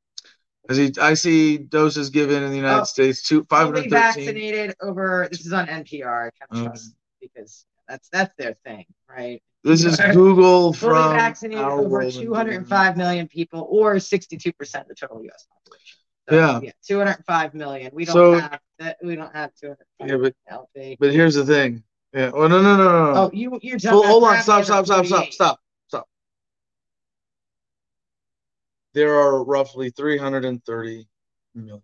I 0.71 0.75
see, 0.75 0.93
I 1.01 1.15
see 1.15 1.59
doses 1.59 2.11
given 2.11 2.43
in 2.45 2.51
the 2.51 2.57
United 2.57 2.83
Oh, 2.83 2.85
States, 2.85 3.27
Fully 3.29 3.43
513. 3.49 3.91
vaccinated 3.91 4.77
over. 4.81 5.29
This 5.31 5.45
is 5.45 5.53
on 5.53 5.67
NPR. 5.67 6.29
I 6.29 6.31
kind 6.31 6.49
of 6.51 6.59
Um, 6.59 6.65
trust 6.67 6.95
because 7.21 7.67
that's 7.89 8.09
that's 8.11 8.33
their 8.37 8.55
thing, 8.65 8.87
right? 9.09 9.43
This 9.65 9.85
is 9.85 9.97
Google 10.13 10.73
Fully 10.73 10.93
from 10.95 11.13
vaccinated 11.17 11.63
our 11.65 11.73
over 11.81 11.89
world 11.89 12.15
in 12.17 12.23
205 12.23 12.97
million 12.97 13.29
people, 13.29 13.67
or 13.71 14.01
62 14.01 14.53
percent 14.53 14.83
of 14.83 14.89
the 14.89 14.95
total 14.95 15.23
U.S. 15.25 15.47
population. 15.47 15.99
Yeah. 16.31 16.61
yeah, 16.63 16.73
205 16.87 17.55
million. 17.55 17.91
We 17.95 18.05
don't 18.05 18.13
So- 18.15 18.39
have 18.41 18.61
that. 18.79 18.99
We 19.05 19.15
don't 19.15 19.33
have 19.35 19.51
205 19.61 20.09
Yeah, 20.09 20.17
but 20.17 20.35
healthy. 20.47 20.97
but 20.99 21.13
here's 21.13 21.35
the 21.35 21.45
thing. 21.47 21.85
Yeah. 22.13 22.31
Oh 22.35 22.47
no 22.49 22.61
no 22.61 22.77
no 22.77 22.85
no. 22.85 23.13
no. 23.13 23.21
Oh, 23.21 23.31
you 23.33 23.59
you're 23.63 23.79
Full, 23.79 24.01
about 24.01 24.09
hold 24.09 24.25
on. 24.25 24.43
Stop 24.43 24.65
stop 24.65 24.85
stop 24.85 25.07
stop 25.07 25.33
stop 25.33 25.61
stop. 25.89 26.09
There 28.95 29.15
are 29.15 29.43
roughly 29.45 29.91
330 29.91 31.07
million 31.55 31.81
Americans. 31.81 31.83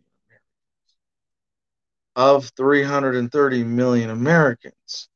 Of 2.16 2.50
330 2.56 3.62
million 3.64 4.10
Americans, 4.10 5.09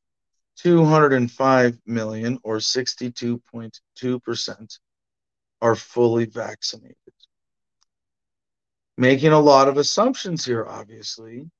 205 0.63 1.77
million 1.85 2.39
or 2.41 2.57
62.2% 2.57 4.79
are 5.61 5.75
fully 5.75 6.25
vaccinated. 6.25 6.95
Making 8.97 9.33
a 9.33 9.39
lot 9.39 9.67
of 9.67 9.75
assumptions 9.75 10.45
here, 10.45 10.65
obviously. 10.65 11.51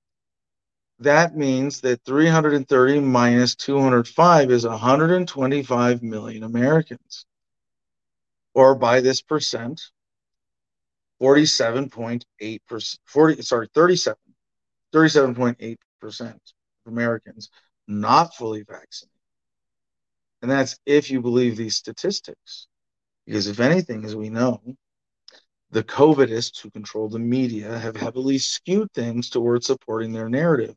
That 0.99 1.35
means 1.35 1.81
that 1.81 2.05
330 2.05 3.01
minus 3.01 3.55
205 3.55 4.51
is 4.51 4.65
125 4.65 6.01
million 6.01 6.43
Americans. 6.43 7.25
Or 8.53 8.73
by 8.73 9.01
this 9.01 9.21
percent, 9.21 9.81
47.8%, 11.21 12.97
40, 13.03 13.41
sorry, 13.41 13.67
37, 13.73 14.17
37.8% 14.93 16.21
of 16.21 16.29
Americans 16.85 17.49
not 17.99 18.35
fully 18.35 18.63
vaccinated. 18.63 19.09
And 20.41 20.51
that's 20.51 20.77
if 20.85 21.09
you 21.09 21.21
believe 21.21 21.55
these 21.55 21.75
statistics. 21.75 22.67
Because 23.25 23.47
if 23.47 23.59
anything, 23.59 24.03
as 24.03 24.15
we 24.15 24.29
know, 24.29 24.61
the 25.71 25.83
COVIDists 25.83 26.61
who 26.61 26.69
control 26.69 27.09
the 27.09 27.19
media 27.19 27.77
have 27.79 27.95
heavily 27.95 28.37
skewed 28.37 28.91
things 28.93 29.29
towards 29.29 29.65
supporting 29.65 30.11
their 30.11 30.29
narrative 30.29 30.75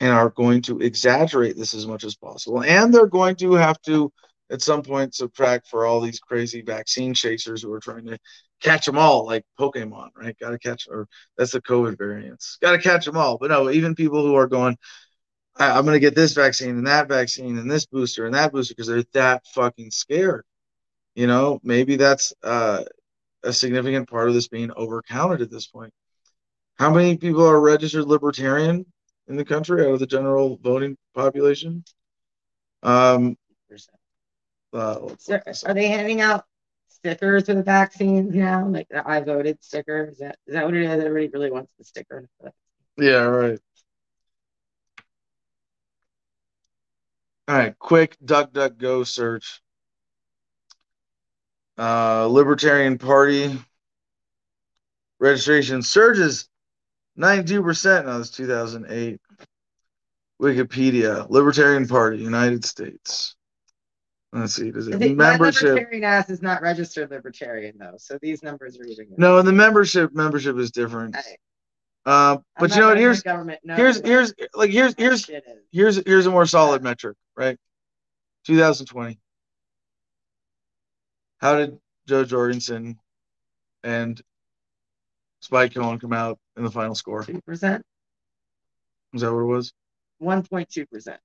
and 0.00 0.10
are 0.10 0.30
going 0.30 0.62
to 0.62 0.80
exaggerate 0.80 1.56
this 1.56 1.74
as 1.74 1.86
much 1.86 2.04
as 2.04 2.16
possible. 2.16 2.62
And 2.62 2.94
they're 2.94 3.06
going 3.06 3.36
to 3.36 3.52
have 3.52 3.80
to, 3.82 4.12
at 4.50 4.62
some 4.62 4.82
point, 4.82 5.14
subtract 5.14 5.68
for 5.68 5.84
all 5.84 6.00
these 6.00 6.18
crazy 6.18 6.62
vaccine 6.62 7.14
chasers 7.14 7.62
who 7.62 7.72
are 7.72 7.80
trying 7.80 8.06
to 8.06 8.18
catch 8.62 8.86
them 8.86 8.96
all, 8.96 9.26
like 9.26 9.44
Pokemon, 9.58 10.10
right? 10.16 10.38
Got 10.38 10.50
to 10.50 10.58
catch, 10.58 10.86
or 10.88 11.08
that's 11.36 11.52
the 11.52 11.60
COVID 11.60 11.98
variants. 11.98 12.58
Got 12.62 12.72
to 12.72 12.78
catch 12.78 13.04
them 13.04 13.16
all. 13.16 13.38
But 13.38 13.50
no, 13.50 13.70
even 13.70 13.94
people 13.94 14.24
who 14.24 14.34
are 14.36 14.46
going, 14.46 14.76
I, 15.56 15.70
I'm 15.70 15.84
going 15.84 15.96
to 15.96 16.00
get 16.00 16.14
this 16.14 16.34
vaccine 16.34 16.70
and 16.70 16.86
that 16.86 17.08
vaccine 17.08 17.58
and 17.58 17.70
this 17.70 17.86
booster 17.86 18.26
and 18.26 18.34
that 18.34 18.52
booster 18.52 18.74
because 18.74 18.88
they're 18.88 19.04
that 19.12 19.46
fucking 19.48 19.90
scared. 19.90 20.44
You 21.14 21.26
know, 21.26 21.60
maybe 21.62 21.96
that's 21.96 22.32
uh, 22.42 22.84
a 23.42 23.52
significant 23.52 24.08
part 24.08 24.28
of 24.28 24.34
this 24.34 24.48
being 24.48 24.70
overcounted 24.70 25.42
at 25.42 25.50
this 25.50 25.66
point. 25.66 25.92
How 26.78 26.92
many 26.92 27.16
people 27.16 27.46
are 27.46 27.60
registered 27.60 28.06
libertarian 28.06 28.86
in 29.28 29.36
the 29.36 29.44
country 29.44 29.84
out 29.84 29.92
of 29.92 30.00
the 30.00 30.06
general 30.06 30.58
voting 30.62 30.96
population? 31.14 31.84
Um, 32.82 33.36
uh, 34.72 35.08
So, 35.18 35.38
are 35.66 35.74
they 35.74 35.88
handing 35.88 36.20
out 36.20 36.44
stickers 36.88 37.46
for 37.46 37.54
the 37.54 37.62
vaccines 37.62 38.34
now? 38.34 38.66
Like 38.66 38.88
the 38.88 39.06
I 39.08 39.20
voted 39.20 39.62
sticker? 39.62 40.08
Is 40.10 40.18
that 40.18 40.38
is 40.46 40.54
that 40.54 40.64
what 40.64 40.74
it 40.74 40.82
is? 40.82 40.90
Everybody 40.90 41.28
really 41.28 41.50
wants 41.50 41.72
the 41.78 41.84
sticker. 41.84 42.28
Yeah, 42.96 43.24
right. 43.24 43.58
All 47.48 47.56
right, 47.56 47.78
quick 47.78 48.16
duck 48.24 48.52
duck 48.52 48.78
go 48.78 49.04
search. 49.04 49.60
Uh, 51.78 52.26
Libertarian 52.26 52.98
Party 52.98 53.58
registration 55.18 55.82
surges 55.82 56.48
92%. 57.18 58.06
Now, 58.06 58.18
it's 58.18 58.30
2008. 58.30 59.20
Wikipedia, 60.40 61.28
Libertarian 61.30 61.86
Party, 61.86 62.18
United 62.18 62.64
States. 62.64 63.36
Let's 64.32 64.54
see, 64.54 64.70
does 64.70 64.88
it 64.88 64.98
my 64.98 65.08
membership? 65.08 65.62
libertarian 65.62 66.04
ass 66.04 66.30
is 66.30 66.40
not 66.40 66.62
registered 66.62 67.10
libertarian 67.10 67.76
though, 67.78 67.94
so 67.98 68.18
these 68.22 68.42
numbers 68.42 68.78
are 68.78 68.84
even. 68.84 69.08
No, 69.18 69.38
and 69.38 69.46
the 69.46 69.52
membership 69.52 70.14
membership 70.14 70.56
is 70.56 70.70
different. 70.70 71.14
Hey, 71.14 71.36
Uh, 72.04 72.38
but 72.58 72.74
you 72.74 72.80
know 72.80 72.88
what? 72.88 72.98
Here's 72.98 73.22
here's 73.22 74.00
here's 74.00 74.34
like 74.54 74.70
here's 74.70 74.94
here's 74.98 75.30
here's 75.70 76.02
here's 76.04 76.26
a 76.26 76.30
more 76.30 76.46
solid 76.46 76.82
metric, 76.82 77.16
right? 77.36 77.56
2020. 78.46 79.18
How 81.38 81.56
did 81.56 81.78
Jo 82.08 82.24
Jorgensen 82.24 82.98
and 83.84 84.20
Spike 85.40 85.74
Cohen 85.74 85.98
come 86.00 86.12
out 86.12 86.38
in 86.56 86.64
the 86.64 86.70
final 86.70 86.94
score? 86.94 87.24
two 87.24 87.40
percent, 87.42 87.84
Is 89.14 89.20
that 89.20 89.32
what 89.32 89.40
it 89.40 89.44
was? 89.44 89.72
one 90.18 90.42
point 90.42 90.68
two 90.68 90.86
percent. 90.86 91.20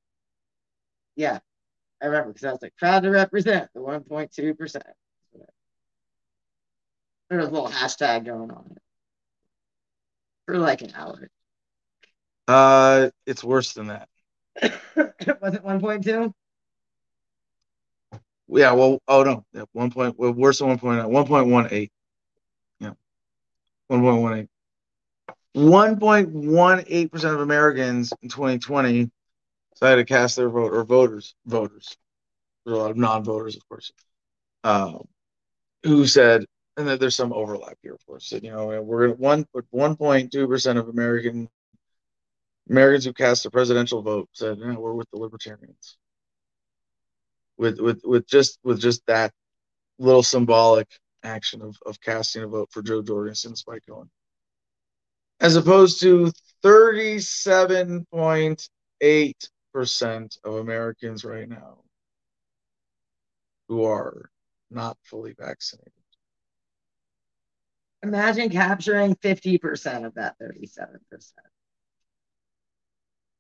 Yeah, 1.16 1.40
I 2.02 2.06
remember 2.06 2.30
because 2.34 2.45
I 2.45 2.52
was 2.52 2.62
like 2.62 2.76
proud 2.78 3.02
to 3.04 3.10
represent 3.10 3.70
the 3.74 3.82
one 3.82 4.04
point 4.04 4.32
two 4.32 4.54
percent. 4.54 4.86
There 7.30 7.40
was 7.40 7.48
a 7.48 7.52
little 7.52 7.70
hashtag 7.70 8.26
going 8.26 8.52
on 8.52 8.76
for 10.48 10.57
like 10.57 10.82
an 10.82 10.94
hour. 10.95 11.30
Uh, 12.48 13.10
it's 13.28 13.44
worse 13.44 13.74
than 13.74 13.88
that. 13.88 14.07
was 15.41 15.53
it 15.53 15.64
one 15.64 15.80
point 15.80 16.03
two? 16.03 16.34
Yeah. 18.48 18.72
Well, 18.72 18.99
oh 19.07 19.24
no, 19.24 19.45
yeah, 19.53 19.65
one 19.74 19.91
point. 19.91 20.18
Well, 20.18 20.32
worse 20.32 20.60
than 20.60 20.69
one 20.69 20.80
point 20.80 21.07
one 21.07 21.28
point 21.28 21.48
one 21.48 21.68
eight. 21.69 21.91
Yeah, 22.80 22.94
one 23.88 24.02
point 24.02 24.22
one 24.22 24.40
eight. 24.40 24.48
One 25.53 25.99
point 25.99 26.30
one 26.30 26.84
eight 26.88 27.11
percent 27.11 27.36
of 27.36 27.41
Americans 27.41 28.14
in 28.22 28.30
2020 28.30 29.11
decided 29.74 30.07
to 30.07 30.11
cast 30.11 30.38
their 30.38 30.49
vote, 30.49 30.74
or 30.74 30.84
voters, 30.84 31.36
voters. 31.45 31.95
There's 32.65 32.78
a 32.78 32.82
lot 32.82 32.91
of 32.91 32.98
non-voters, 32.98 33.56
of 33.56 33.68
course, 33.69 33.91
uh, 34.64 34.98
who 35.84 36.07
said, 36.07 36.45
and 36.78 36.88
then 36.88 36.99
there's 36.99 37.16
some 37.16 37.34
overlap 37.34 37.78
here, 37.82 37.95
of 37.95 38.06
course. 38.06 38.30
That 38.30 38.44
you 38.44 38.52
know, 38.52 38.82
we're 38.82 39.10
at 39.10 39.20
one, 39.20 39.45
but 39.54 39.66
1.2 39.74 40.48
percent 40.48 40.80
of 40.80 40.88
American 40.90 41.49
Americans 42.70 43.06
who 43.06 43.14
cast 43.14 43.45
a 43.45 43.52
presidential 43.52 44.02
vote 44.02 44.30
said, 44.34 44.58
"Yeah, 44.60 44.76
we're 44.76 44.94
with 44.94 45.10
the 45.12 45.18
libertarians." 45.18 45.98
With 47.58 47.80
with 47.80 48.02
with 48.04 48.28
just 48.28 48.60
with 48.64 48.80
just 48.80 49.06
that 49.08 49.34
little 49.99 50.24
symbolic 50.24 50.88
action 51.24 51.62
of 51.62 51.78
of 51.86 51.99
casting 52.02 52.44
a 52.44 52.48
vote 52.48 52.70
for 52.72 52.82
Jo 52.84 53.02
Jorgensen, 53.02 53.52
and 53.52 53.58
Spike 53.58 53.84
Cohen, 53.88 54.10
as 55.40 55.56
opposed 55.56 56.02
to 56.02 56.32
37.8 56.64 59.49
percent 59.74 60.38
of 60.44 60.56
Americans 60.56 61.26
right 61.26 61.49
now 61.49 61.84
who 63.68 63.84
are 63.84 64.30
not 64.70 64.98
fully 65.04 65.34
vaccinated. 65.34 65.91
Imagine 68.07 68.49
capturing 68.49 69.15
50% 69.15 70.05
of 70.05 70.15
that 70.15 70.35
37%. 70.39 70.97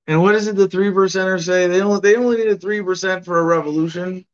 And 0.07 0.21
what 0.21 0.33
does 0.33 0.47
it 0.47 0.55
the 0.55 0.67
three 0.67 0.89
percenters 0.89 1.45
say? 1.45 1.67
They 1.67 1.81
only 1.81 1.99
they 1.99 2.15
only 2.15 2.37
needed 2.37 2.61
three 2.61 2.81
percent 2.81 3.25
for 3.25 3.39
a 3.39 3.43
revolution. 3.43 4.25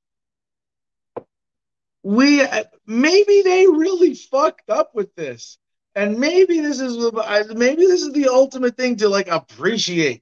We 2.03 2.43
maybe 2.85 3.41
they 3.41 3.65
really 3.65 4.13
fucked 4.13 4.69
up 4.69 4.93
with 4.93 5.15
this, 5.15 5.57
and 5.95 6.19
maybe 6.19 6.59
this 6.59 6.79
is 6.79 7.11
maybe 7.55 7.87
this 7.87 8.03
is 8.03 8.13
the 8.13 8.27
ultimate 8.27 8.77
thing 8.77 8.97
to 8.97 9.09
like 9.09 9.29
appreciate 9.29 10.21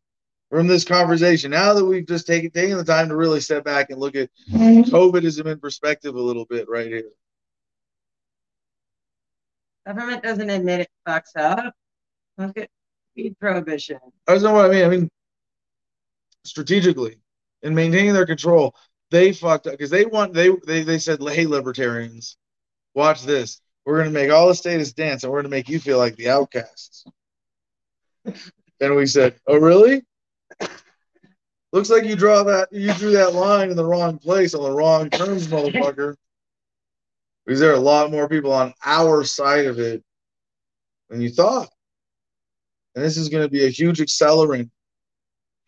from 0.49 0.67
this 0.67 0.85
conversation. 0.85 1.51
Now 1.51 1.73
that 1.73 1.83
we've 1.83 2.07
just 2.07 2.27
taken 2.27 2.51
taken 2.51 2.77
the 2.77 2.85
time 2.85 3.09
to 3.09 3.15
really 3.17 3.41
step 3.41 3.65
back 3.65 3.89
and 3.89 3.99
look 3.99 4.15
at 4.15 4.29
mm-hmm. 4.49 4.93
COVIDism 4.93 5.47
in 5.47 5.59
perspective 5.59 6.15
a 6.15 6.21
little 6.21 6.45
bit 6.45 6.69
right 6.69 6.88
here. 6.88 7.09
Government 9.86 10.22
doesn't 10.22 10.49
admit 10.49 10.82
it 10.82 10.90
fucks 11.08 11.36
up. 11.36 11.74
Look 12.38 12.58
at 12.58 12.70
weed 13.16 13.36
prohibition. 13.40 13.99
I 14.28 14.34
don't 14.34 14.44
know 14.44 14.53
what 14.53 14.66
I 14.66 14.70
mean. 14.70 14.86
I 14.86 14.90
mean, 14.90 15.10
strategically 16.44 17.18
in 17.64 17.76
maintaining 17.76 18.14
their 18.14 18.26
control, 18.26 18.76
they 19.10 19.34
fucked 19.34 19.68
up 19.68 19.74
because 19.74 19.90
they 19.90 20.06
want 20.06 20.34
they 20.34 20.49
they 20.66 20.84
they 20.84 20.99
said, 20.99 21.20
"Hey, 21.22 21.45
libertarians, 21.45 22.38
watch 22.94 23.24
this. 23.24 23.60
We're 23.86 23.98
gonna 23.98 24.12
make 24.12 24.32
all 24.32 24.48
the 24.48 24.56
statists 24.56 24.94
dance, 24.94 25.24
and 25.24 25.32
we're 25.32 25.40
gonna 25.40 25.49
make 25.49 25.70
you 25.70 25.80
feel 25.80 25.98
like 25.98 26.16
the 26.16 26.30
outcasts." 26.30 27.03
and 28.26 28.95
we 28.95 29.06
said, 29.08 29.36
"Oh, 29.48 29.58
really? 29.58 30.03
Looks 31.74 31.90
like 31.90 32.03
you 32.03 32.16
draw 32.16 32.44
that 32.44 32.70
you 32.72 32.94
drew 32.94 33.12
that 33.12 33.34
line 33.34 33.70
in 33.70 33.76
the 33.76 33.86
wrong 33.86 34.20
place 34.20 34.53
on 34.53 34.64
the 34.64 34.72
wrong 34.72 35.10
terms, 35.10 35.48
motherfucker." 35.48 36.16
Because 37.52 37.60
there 37.60 37.72
are 37.72 37.76
a 37.76 37.80
lot 37.82 38.11
more 38.11 38.30
people 38.30 38.53
on 38.53 38.73
our 38.86 39.26
side 39.26 39.65
of 39.65 39.78
it 39.78 40.02
than 41.10 41.19
you 41.19 41.30
thought. 41.30 41.68
And 42.95 43.03
this 43.03 43.18
is 43.18 43.28
going 43.28 43.44
to 43.44 43.49
be 43.49 43.65
a 43.65 43.69
huge 43.69 43.99
accelerant 43.99 44.69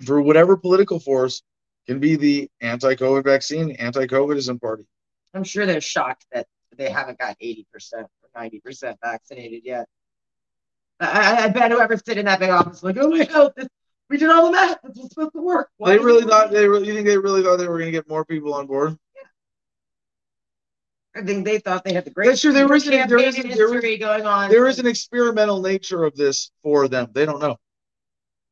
for 0.06 0.22
whatever 0.22 0.56
political 0.56 0.98
force 0.98 1.44
can 1.86 2.00
be 2.00 2.16
the 2.16 2.50
anti-COVID 2.62 3.26
vaccine, 3.26 3.72
anti-COVIDism 3.72 4.62
party. 4.62 4.86
I'm 5.34 5.44
sure 5.44 5.66
they're 5.66 5.82
shocked 5.82 6.26
that 6.32 6.48
they 6.78 6.90
haven't 6.90 7.20
got 7.20 7.38
80% 7.38 7.66
or 7.96 8.08
90% 8.34 8.96
vaccinated 9.04 9.64
yet. 9.66 9.90
I, 11.02 11.44
I 11.44 11.48
bet 11.50 11.72
whoever's 11.72 12.02
sitting 12.06 12.20
in 12.20 12.26
that 12.28 12.40
big 12.40 12.50
office 12.50 12.82
like, 12.82 12.96
oh 12.98 13.10
my 13.10 13.26
god, 13.26 13.52
this, 13.58 13.68
we 14.10 14.18
did 14.18 14.30
all 14.30 14.46
the 14.46 14.54
math. 14.54 14.78
This 14.84 14.96
was 14.96 15.10
supposed 15.10 15.34
to 15.34 15.42
work. 15.42 15.70
Why 15.76 15.90
they 15.90 15.98
really 15.98 16.24
thought 16.24 16.50
they 16.50 16.66
really. 16.66 16.88
You 16.88 16.94
think 16.94 17.08
they 17.08 17.18
really 17.18 17.44
thought 17.44 17.58
they 17.58 17.68
were 17.68 17.78
going 17.78 17.92
to 17.92 17.98
get 17.98 18.08
more 18.08 18.24
people 18.24 18.54
on 18.54 18.68
board? 18.68 18.98
I 21.16 21.22
think 21.22 21.46
they 21.46 21.60
thought 21.60 21.84
they 21.84 21.94
had 21.94 22.06
the 22.06 22.12
great 22.12 22.28
That's 22.28 22.42
true. 22.42 22.54
There 22.54 22.74
is, 22.74 22.88
an, 22.88 23.08
there, 23.08 23.20
is, 23.20 23.36
there, 23.36 23.78
is, 23.78 24.00
going 24.00 24.26
on. 24.26 24.50
there 24.50 24.68
is 24.68 24.80
an 24.80 24.88
experimental 24.88 25.62
nature 25.62 26.04
of 26.04 26.16
this 26.16 26.52
for 26.64 26.88
them. 26.88 27.10
They 27.14 27.26
don't 27.26 27.40
know. 27.40 27.58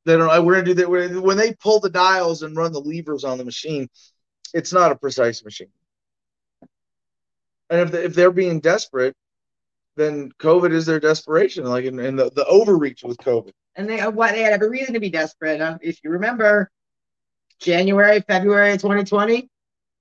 They 0.06 0.16
don't. 0.16 0.46
We're 0.46 0.54
gonna 0.54 0.66
do 0.66 0.74
that. 0.76 1.22
When 1.22 1.38
they 1.38 1.54
pull 1.54 1.80
the 1.80 1.90
dials 1.90 2.44
and 2.44 2.56
run 2.56 2.72
the 2.72 2.80
levers 2.80 3.24
on 3.24 3.38
the 3.38 3.46
machine, 3.46 3.88
it's 4.54 4.74
not 4.74 4.92
a 4.92 4.96
precise 4.96 5.44
machine. 5.44 5.72
And 7.70 7.82
if, 7.82 7.92
they, 7.92 8.04
if 8.04 8.14
they're 8.14 8.32
being 8.32 8.60
desperate, 8.60 9.16
then 9.96 10.32
COVID 10.40 10.72
is 10.72 10.86
their 10.86 11.00
desperation, 11.00 11.66
like 11.66 11.86
in, 11.86 12.00
in 12.00 12.16
the, 12.16 12.30
the 12.32 12.46
overreach 12.46 13.04
with 13.04 13.18
COVID. 13.18 13.52
And 13.76 13.90
they 13.90 14.02
what 14.02 14.34
they 14.34 14.42
had 14.42 14.54
every 14.54 14.70
reason 14.70 14.94
to 14.94 15.00
be 15.00 15.10
desperate. 15.10 15.62
Um, 15.62 15.80
if 15.82 16.04
you 16.04 16.12
remember, 16.12 16.70
January, 17.60 18.20
February 18.22 18.74
2020, 18.74 19.50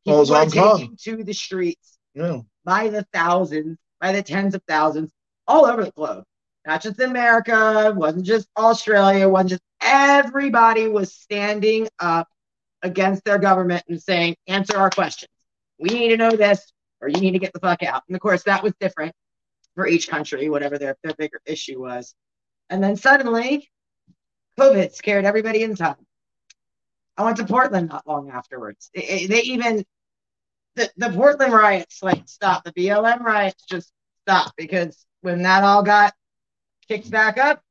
people 0.05 0.27
were 0.27 0.47
taking 0.47 0.97
to 0.97 1.23
the 1.23 1.33
streets 1.33 1.99
yeah. 2.15 2.41
by 2.65 2.89
the 2.89 3.07
thousands, 3.13 3.79
by 4.01 4.13
the 4.13 4.23
tens 4.23 4.55
of 4.55 4.63
thousands, 4.67 5.11
all 5.47 5.67
over 5.67 5.85
the 5.85 5.93
globe. 5.93 6.25
Not 6.67 6.83
just 6.83 7.01
America, 7.01 7.89
it 7.89 7.97
wasn't 7.97 8.27
just 8.27 8.49
Australia, 8.57 9.27
it 9.27 9.31
wasn't 9.31 9.51
just 9.51 9.63
everybody 9.81 10.89
was 10.89 11.15
standing 11.15 11.89
up 11.99 12.29
against 12.83 13.25
their 13.25 13.39
government 13.39 13.83
and 13.89 14.01
saying, 14.01 14.37
answer 14.47 14.77
our 14.77 14.91
questions. 14.91 15.31
We 15.79 15.91
need 15.91 16.11
to 16.11 16.17
know 16.17 16.33
this, 16.33 16.73
or 17.01 17.09
you 17.09 17.21
need 17.21 17.33
to 17.33 17.39
get 17.39 17.53
the 17.53 17.61
fuck 17.61 17.83
out. 17.83 18.03
And 18.09 18.15
of 18.15 18.21
course, 18.21 18.43
that 18.45 18.63
was 18.63 18.75
different 18.81 19.15
for 19.75 19.87
each 19.87 20.09
country, 20.09 20.51
whatever 20.51 20.79
their, 20.79 20.97
their 21.03 21.15
bigger 21.15 21.41
issue 21.47 21.81
was. 21.81 22.15
And 22.69 22.83
then 22.83 22.97
suddenly, 22.97 23.71
COVID 24.59 24.93
scared 24.93 25.25
everybody 25.25 25.63
in 25.63 25.75
town. 25.75 25.97
I 27.17 27.25
went 27.25 27.39
to 27.39 27.47
Portland 27.47 27.89
not 27.89 28.07
long 28.07 28.31
afterwards. 28.31 28.91
They 28.95 29.43
even 29.45 29.85
the, 30.77 31.13
Portland 31.15 31.53
riots 31.53 32.03
like 32.03 32.29
stopped. 32.29 32.65
The 32.65 32.73
BLM 32.73 33.21
riots 33.21 33.65
just 33.65 33.93
stopped 34.23 34.55
because 34.57 35.05
when 35.23 35.43
that 35.43 35.65
all 35.65 35.83
got 35.83 36.15
kicked 36.89 37.11
back 37.11 37.39
up, 37.39 37.63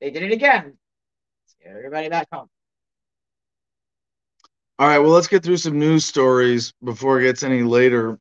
they 0.00 0.10
did 0.10 0.22
it 0.22 0.32
again. 0.32 0.76
Get 1.62 1.76
everybody 1.76 2.08
back 2.08 2.28
home. 2.32 2.48
All 4.78 4.86
right, 4.86 4.98
well, 4.98 5.10
let's 5.10 5.26
get 5.26 5.42
through 5.42 5.56
some 5.56 5.78
news 5.78 6.04
stories 6.04 6.72
before 6.84 7.20
it 7.20 7.24
gets 7.24 7.42
any 7.42 7.62
later. 7.62 8.18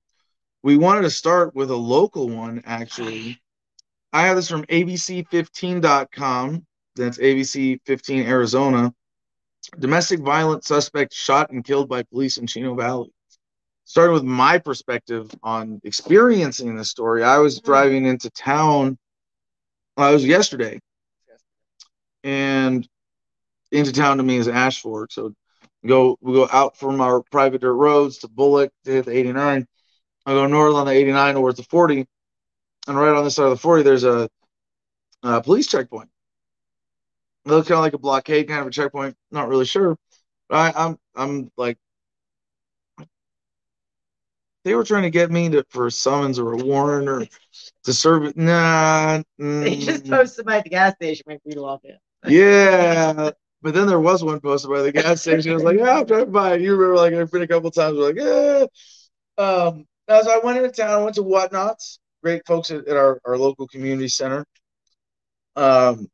We 0.63 0.75
wanted 0.75 1.03
to 1.03 1.11
start 1.11 1.55
with 1.55 1.69
a 1.69 1.75
local 1.75 2.29
one, 2.29 2.63
actually. 2.65 3.39
I 4.11 4.23
have 4.23 4.35
this 4.35 4.49
from 4.49 4.65
ABC15.com. 4.65 6.65
That's 6.95 7.19
ABC 7.19 7.79
15 7.85 8.25
Arizona. 8.25 8.91
Domestic 9.77 10.21
violence 10.21 10.65
suspect 10.65 11.13
shot 11.13 11.51
and 11.51 11.63
killed 11.63 11.89
by 11.89 12.01
police 12.03 12.37
in 12.37 12.47
Chino 12.47 12.73
Valley 12.73 13.11
starting 13.87 14.13
with 14.13 14.23
my 14.23 14.57
perspective 14.57 15.31
on 15.41 15.79
experiencing 15.85 16.75
this 16.75 16.89
story, 16.89 17.23
I 17.23 17.37
was 17.39 17.57
mm-hmm. 17.57 17.65
driving 17.65 18.05
into 18.05 18.29
town. 18.29 18.99
I 19.95 20.11
was 20.11 20.23
yesterday, 20.23 20.79
and 22.23 22.87
into 23.71 23.93
town 23.93 24.17
to 24.17 24.23
me 24.23 24.37
is 24.37 24.47
Ash 24.47 24.81
Fork. 24.81 25.11
So 25.11 25.33
go 25.85 26.17
we 26.21 26.33
go 26.33 26.47
out 26.51 26.77
from 26.77 27.01
our 27.01 27.23
private 27.31 27.61
dirt 27.61 27.73
roads 27.73 28.19
to 28.19 28.27
Bullock 28.27 28.71
to 28.83 28.91
hit 28.91 29.05
the 29.05 29.17
89. 29.17 29.65
I 30.25 30.33
go 30.33 30.45
north 30.45 30.75
on 30.75 30.85
the 30.85 30.91
89 30.91 31.35
towards 31.35 31.57
the 31.57 31.63
40, 31.63 32.05
and 32.87 32.97
right 32.97 33.15
on 33.15 33.23
the 33.23 33.31
side 33.31 33.45
of 33.45 33.51
the 33.51 33.57
40 33.57 33.83
there's 33.83 34.03
a, 34.03 34.29
a 35.23 35.41
police 35.41 35.67
checkpoint. 35.67 36.09
It 37.45 37.51
looks 37.51 37.69
kind 37.69 37.77
of 37.77 37.83
like 37.83 37.93
a 37.93 37.97
blockade, 37.97 38.49
kind 38.49 38.59
of 38.59 38.67
a 38.67 38.71
checkpoint. 38.71 39.15
Not 39.31 39.47
really 39.47 39.65
sure. 39.65 39.97
I, 40.49 40.73
I'm 40.75 40.97
I'm 41.15 41.51
like 41.55 41.77
they 44.67 44.75
were 44.75 44.83
trying 44.83 45.03
to 45.03 45.09
get 45.09 45.31
me 45.31 45.47
to 45.47 45.65
for 45.69 45.87
a 45.87 45.91
summons 45.91 46.37
or 46.37 46.51
a 46.51 46.57
warrant 46.57 47.07
or 47.07 47.25
to 47.85 47.93
serve 47.93 48.25
it. 48.25 48.35
Nah. 48.35 49.21
Mm. 49.39 49.63
They 49.63 49.77
just 49.77 50.05
posted 50.05 50.45
by 50.45 50.59
the 50.59 50.69
gas 50.69 50.93
station 50.95 51.23
when 51.25 51.39
we 51.45 51.55
walk 51.55 51.85
in. 51.85 51.97
Yeah. 52.27 53.31
But 53.61 53.73
then 53.73 53.87
there 53.87 53.99
was 53.99 54.25
one 54.25 54.41
posted 54.41 54.69
by 54.69 54.81
the 54.81 54.91
gas 54.91 55.21
station. 55.21 55.51
I 55.51 55.55
was 55.55 55.63
like, 55.63 55.77
yeah, 55.77 55.99
I'm 55.99 56.05
driving 56.05 56.33
by. 56.33 56.55
You 56.55 56.75
remember, 56.75 56.97
like, 56.97 57.13
I've 57.13 57.31
been 57.31 57.43
a 57.43 57.47
couple 57.47 57.71
times. 57.71 57.97
We're 57.97 58.07
like, 58.07 58.17
yeah. 58.17 58.65
Um, 59.37 59.85
as 60.09 60.27
I 60.27 60.39
went 60.39 60.57
into 60.57 60.69
town, 60.69 60.89
I 60.89 61.01
went 61.01 61.15
to 61.15 61.23
Whatnots. 61.23 61.99
Great 62.21 62.41
folks 62.45 62.69
at, 62.69 62.85
at 62.87 62.97
our, 62.97 63.21
our 63.23 63.37
local 63.37 63.67
community 63.67 64.09
center. 64.09 64.45
Um, 65.55 66.09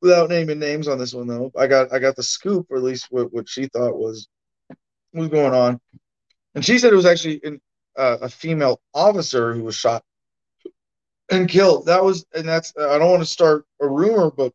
without 0.00 0.30
naming 0.30 0.58
names 0.58 0.88
on 0.88 0.98
this 0.98 1.12
one 1.12 1.26
though, 1.26 1.52
I 1.56 1.66
got 1.66 1.92
I 1.92 1.98
got 1.98 2.16
the 2.16 2.22
scoop, 2.22 2.66
or 2.70 2.78
at 2.78 2.82
least 2.82 3.08
what, 3.10 3.32
what 3.32 3.48
she 3.48 3.66
thought 3.66 3.98
was 3.98 4.28
was 5.12 5.28
going 5.28 5.52
on. 5.54 5.78
And 6.54 6.64
she 6.64 6.78
said 6.78 6.92
it 6.92 6.96
was 6.96 7.06
actually 7.06 7.40
in, 7.42 7.60
uh, 7.96 8.18
a 8.22 8.28
female 8.28 8.80
officer 8.94 9.54
who 9.54 9.64
was 9.64 9.74
shot 9.74 10.02
and 11.30 11.48
killed. 11.48 11.86
That 11.86 12.04
was, 12.04 12.26
and 12.34 12.48
that's, 12.48 12.72
I 12.78 12.98
don't 12.98 13.10
want 13.10 13.22
to 13.22 13.26
start 13.26 13.64
a 13.80 13.88
rumor, 13.88 14.30
but 14.30 14.52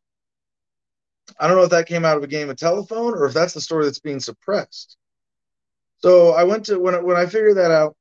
I 1.40 1.48
don't 1.48 1.58
know 1.58 1.64
if 1.64 1.72
that 1.72 1.88
came 1.88 2.06
out 2.06 2.18
of 2.18 2.24
a 2.24 2.28
game 2.28 2.50
of 2.50 2.58
telephone 2.58 3.14
or 3.14 3.26
if 3.26 3.34
that's 3.34 3.54
the 3.54 3.62
story 3.62 3.86
that's 3.86 4.00
being 4.00 4.20
suppressed. 4.20 4.98
So 6.00 6.34
I 6.34 6.44
went 6.44 6.66
to, 6.66 6.80
when 6.80 6.96
I, 6.96 7.00
when 7.00 7.18
I 7.18 7.26
figured 7.26 7.58
that 7.58 7.72
out, 7.72 7.96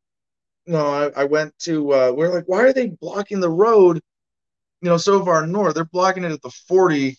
you 0.67 0.75
know, 0.75 0.87
I, 0.87 1.23
I 1.23 1.25
went 1.25 1.59
to, 1.61 1.93
uh, 1.93 2.13
we 2.13 2.27
are 2.27 2.35
like, 2.35 2.45
why 2.47 2.63
are 2.63 2.73
they 2.73 2.89
blocking 2.89 3.41
the 3.41 3.51
road, 3.51 4.01
you 4.83 4.89
know, 4.89 4.97
so 4.97 5.25
far 5.25 5.47
north? 5.47 5.75
They're 5.75 5.85
blocking 5.85 6.25
it 6.25 6.33
at 6.33 6.43
the 6.43 6.51
40. 6.51 7.17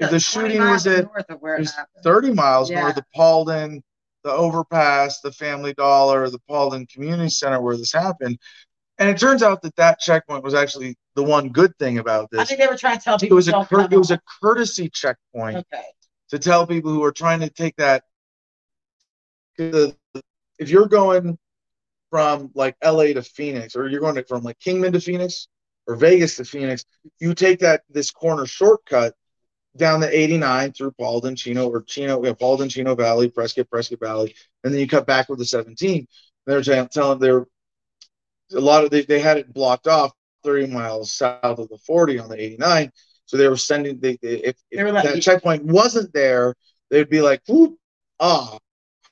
Yeah, 0.00 0.06
if 0.06 0.10
the 0.10 0.20
shooting 0.20 0.60
was 0.60 0.86
at 0.86 1.08
was 1.40 1.74
30 2.02 2.32
miles 2.32 2.70
yeah. 2.70 2.80
north 2.80 2.96
of 2.96 3.04
Paulden, 3.16 3.82
the 4.24 4.32
overpass, 4.32 5.20
the 5.20 5.32
Family 5.32 5.74
Dollar, 5.74 6.28
the 6.28 6.40
Paulden 6.48 6.88
Community 6.88 7.30
Center 7.30 7.60
where 7.60 7.76
this 7.76 7.92
happened. 7.92 8.38
And 8.98 9.08
it 9.08 9.18
turns 9.18 9.42
out 9.42 9.62
that 9.62 9.74
that 9.76 9.98
checkpoint 9.98 10.44
was 10.44 10.52
actually 10.52 10.96
the 11.14 11.22
one 11.22 11.48
good 11.48 11.76
thing 11.78 11.98
about 11.98 12.30
this. 12.30 12.40
I 12.40 12.44
think 12.44 12.60
they 12.60 12.66
were 12.66 12.76
trying 12.76 12.98
to 12.98 13.04
tell 13.04 13.18
people 13.18 13.34
it 13.34 13.36
was 13.36 13.48
a 13.48 13.64
cur- 13.64 13.88
it 13.90 13.96
was 13.96 14.10
a 14.10 14.20
courtesy 14.42 14.90
checkpoint 14.90 15.56
okay. 15.56 15.84
to 16.28 16.38
tell 16.38 16.66
people 16.66 16.92
who 16.92 17.02
are 17.02 17.12
trying 17.12 17.40
to 17.40 17.48
take 17.48 17.76
that. 17.76 18.04
If 19.58 20.68
you're 20.68 20.88
going 20.88 21.38
from 22.10 22.50
like 22.54 22.76
LA 22.84 23.14
to 23.14 23.22
Phoenix, 23.22 23.74
or 23.74 23.88
you're 23.88 24.00
going 24.00 24.16
to, 24.16 24.24
from 24.24 24.42
like 24.42 24.58
Kingman 24.58 24.92
to 24.92 25.00
Phoenix, 25.00 25.48
or 25.86 25.96
Vegas 25.96 26.36
to 26.36 26.44
Phoenix, 26.44 26.84
you 27.20 27.34
take 27.34 27.60
that 27.60 27.82
this 27.88 28.10
corner 28.10 28.46
shortcut 28.46 29.14
down 29.76 30.00
the 30.00 30.18
89 30.18 30.72
through 30.72 30.92
Paulden, 30.92 31.36
Chino, 31.36 31.68
or 31.68 31.82
Chino, 31.82 32.22
yeah, 32.24 32.32
Paulden, 32.32 32.70
Chino 32.70 32.94
Valley, 32.94 33.28
Prescott, 33.28 33.70
Prescott 33.70 34.00
Valley, 34.00 34.34
and 34.64 34.72
then 34.72 34.80
you 34.80 34.88
cut 34.88 35.06
back 35.06 35.28
with 35.28 35.38
the 35.38 35.44
17. 35.44 36.06
They're 36.46 36.62
telling 36.62 37.18
they're 37.18 37.46
a 38.52 38.60
lot 38.60 38.84
of 38.84 38.90
they, 38.90 39.02
they 39.02 39.20
had 39.20 39.36
it 39.36 39.52
blocked 39.52 39.86
off 39.86 40.12
30 40.44 40.68
miles 40.68 41.12
south 41.12 41.40
of 41.42 41.68
the 41.68 41.78
40 41.78 42.18
on 42.18 42.28
the 42.28 42.40
89. 42.40 42.90
So 43.26 43.36
they 43.36 43.48
were 43.48 43.56
sending 43.56 44.00
they, 44.00 44.18
they 44.22 44.38
if, 44.38 44.56
if 44.70 44.84
They 44.84 44.90
that 44.90 45.22
checkpoint 45.22 45.64
wasn't 45.64 46.12
there, 46.12 46.54
they'd 46.90 47.08
be 47.08 47.20
like, 47.20 47.42
whoop, 47.46 47.76
ah, 48.18 48.58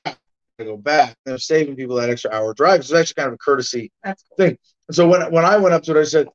I 0.05 0.13
go 0.59 0.75
back. 0.75 1.15
They're 1.25 1.37
saving 1.37 1.77
people 1.77 1.95
that 1.95 2.09
extra 2.09 2.31
hour 2.31 2.53
drive. 2.53 2.85
So 2.85 2.95
it's 2.95 3.01
actually 3.09 3.21
kind 3.21 3.27
of 3.29 3.33
a 3.35 3.37
courtesy 3.37 3.91
cool. 4.03 4.13
thing. 4.37 4.57
And 4.89 4.95
so 4.95 5.07
when 5.07 5.31
when 5.31 5.45
I 5.45 5.57
went 5.57 5.73
up 5.73 5.83
to 5.83 5.97
it, 5.97 6.01
I 6.01 6.03
said, 6.03 6.27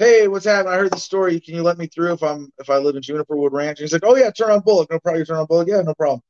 "Hey, 0.00 0.28
what's 0.28 0.46
happening? 0.46 0.72
I 0.72 0.78
heard 0.78 0.92
the 0.92 0.98
story. 0.98 1.38
Can 1.38 1.54
you 1.54 1.62
let 1.62 1.76
me 1.76 1.86
through 1.86 2.14
if 2.14 2.22
I'm 2.22 2.50
if 2.58 2.70
I 2.70 2.78
live 2.78 2.96
in 2.96 3.02
Juniper 3.02 3.36
Wood 3.36 3.52
Ranch?" 3.52 3.78
And 3.78 3.84
he's 3.84 3.92
like, 3.92 4.04
"Oh 4.04 4.16
yeah, 4.16 4.30
turn 4.30 4.50
on 4.50 4.60
Bullock. 4.60 4.90
No 4.90 4.98
problem. 4.98 5.20
You 5.20 5.26
turn 5.26 5.36
on 5.36 5.46
Bullock. 5.46 5.68
Yeah, 5.68 5.82
no 5.82 5.94
problem." 5.94 6.22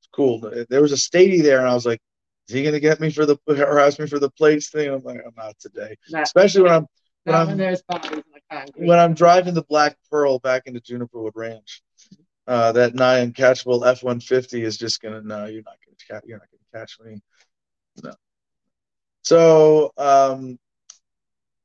It's 0.00 0.08
cool. 0.12 0.40
There 0.68 0.82
was 0.82 0.92
a 0.92 0.96
statey 0.96 1.42
there, 1.42 1.58
and 1.60 1.68
I 1.68 1.74
was 1.74 1.86
like, 1.86 2.00
"Is 2.48 2.54
he 2.54 2.62
gonna 2.62 2.78
get 2.78 3.00
me 3.00 3.10
for 3.10 3.24
the 3.24 3.38
or 3.48 3.80
ask 3.80 3.98
me 3.98 4.06
for 4.06 4.18
the 4.18 4.30
plates 4.30 4.68
thing?" 4.68 4.90
I'm 4.90 5.02
like, 5.02 5.20
"I'm 5.26 5.32
not 5.34 5.58
today." 5.58 5.96
Not- 6.10 6.24
Especially 6.24 6.62
when 6.62 6.72
I'm 6.72 6.86
when 7.24 7.34
I'm 7.34 7.46
when 7.48 7.56
there's 7.56 7.82
bodies 7.82 8.10
in 8.12 8.22
the 8.50 8.86
when 8.86 8.98
I'm 8.98 9.14
driving 9.14 9.54
the 9.54 9.64
Black 9.64 9.96
Pearl 10.10 10.38
back 10.38 10.66
into 10.66 10.80
Juniper 10.80 11.20
Wood 11.20 11.32
Ranch. 11.34 11.82
Uh, 12.46 12.70
that 12.72 12.94
nine 12.94 13.32
catchable 13.32 13.84
F 13.84 14.04
one 14.04 14.20
fifty 14.20 14.62
is 14.62 14.76
just 14.76 15.00
gonna 15.00 15.22
no, 15.22 15.46
you're 15.46 15.62
not 15.62 15.76
gonna 15.84 16.20
catch 16.20 16.28
you're 16.28 16.38
not 16.38 16.46
gonna 16.50 16.84
catch 16.84 17.00
me. 17.00 17.20
No. 18.04 18.12
So 19.22 19.92
um, 19.96 20.58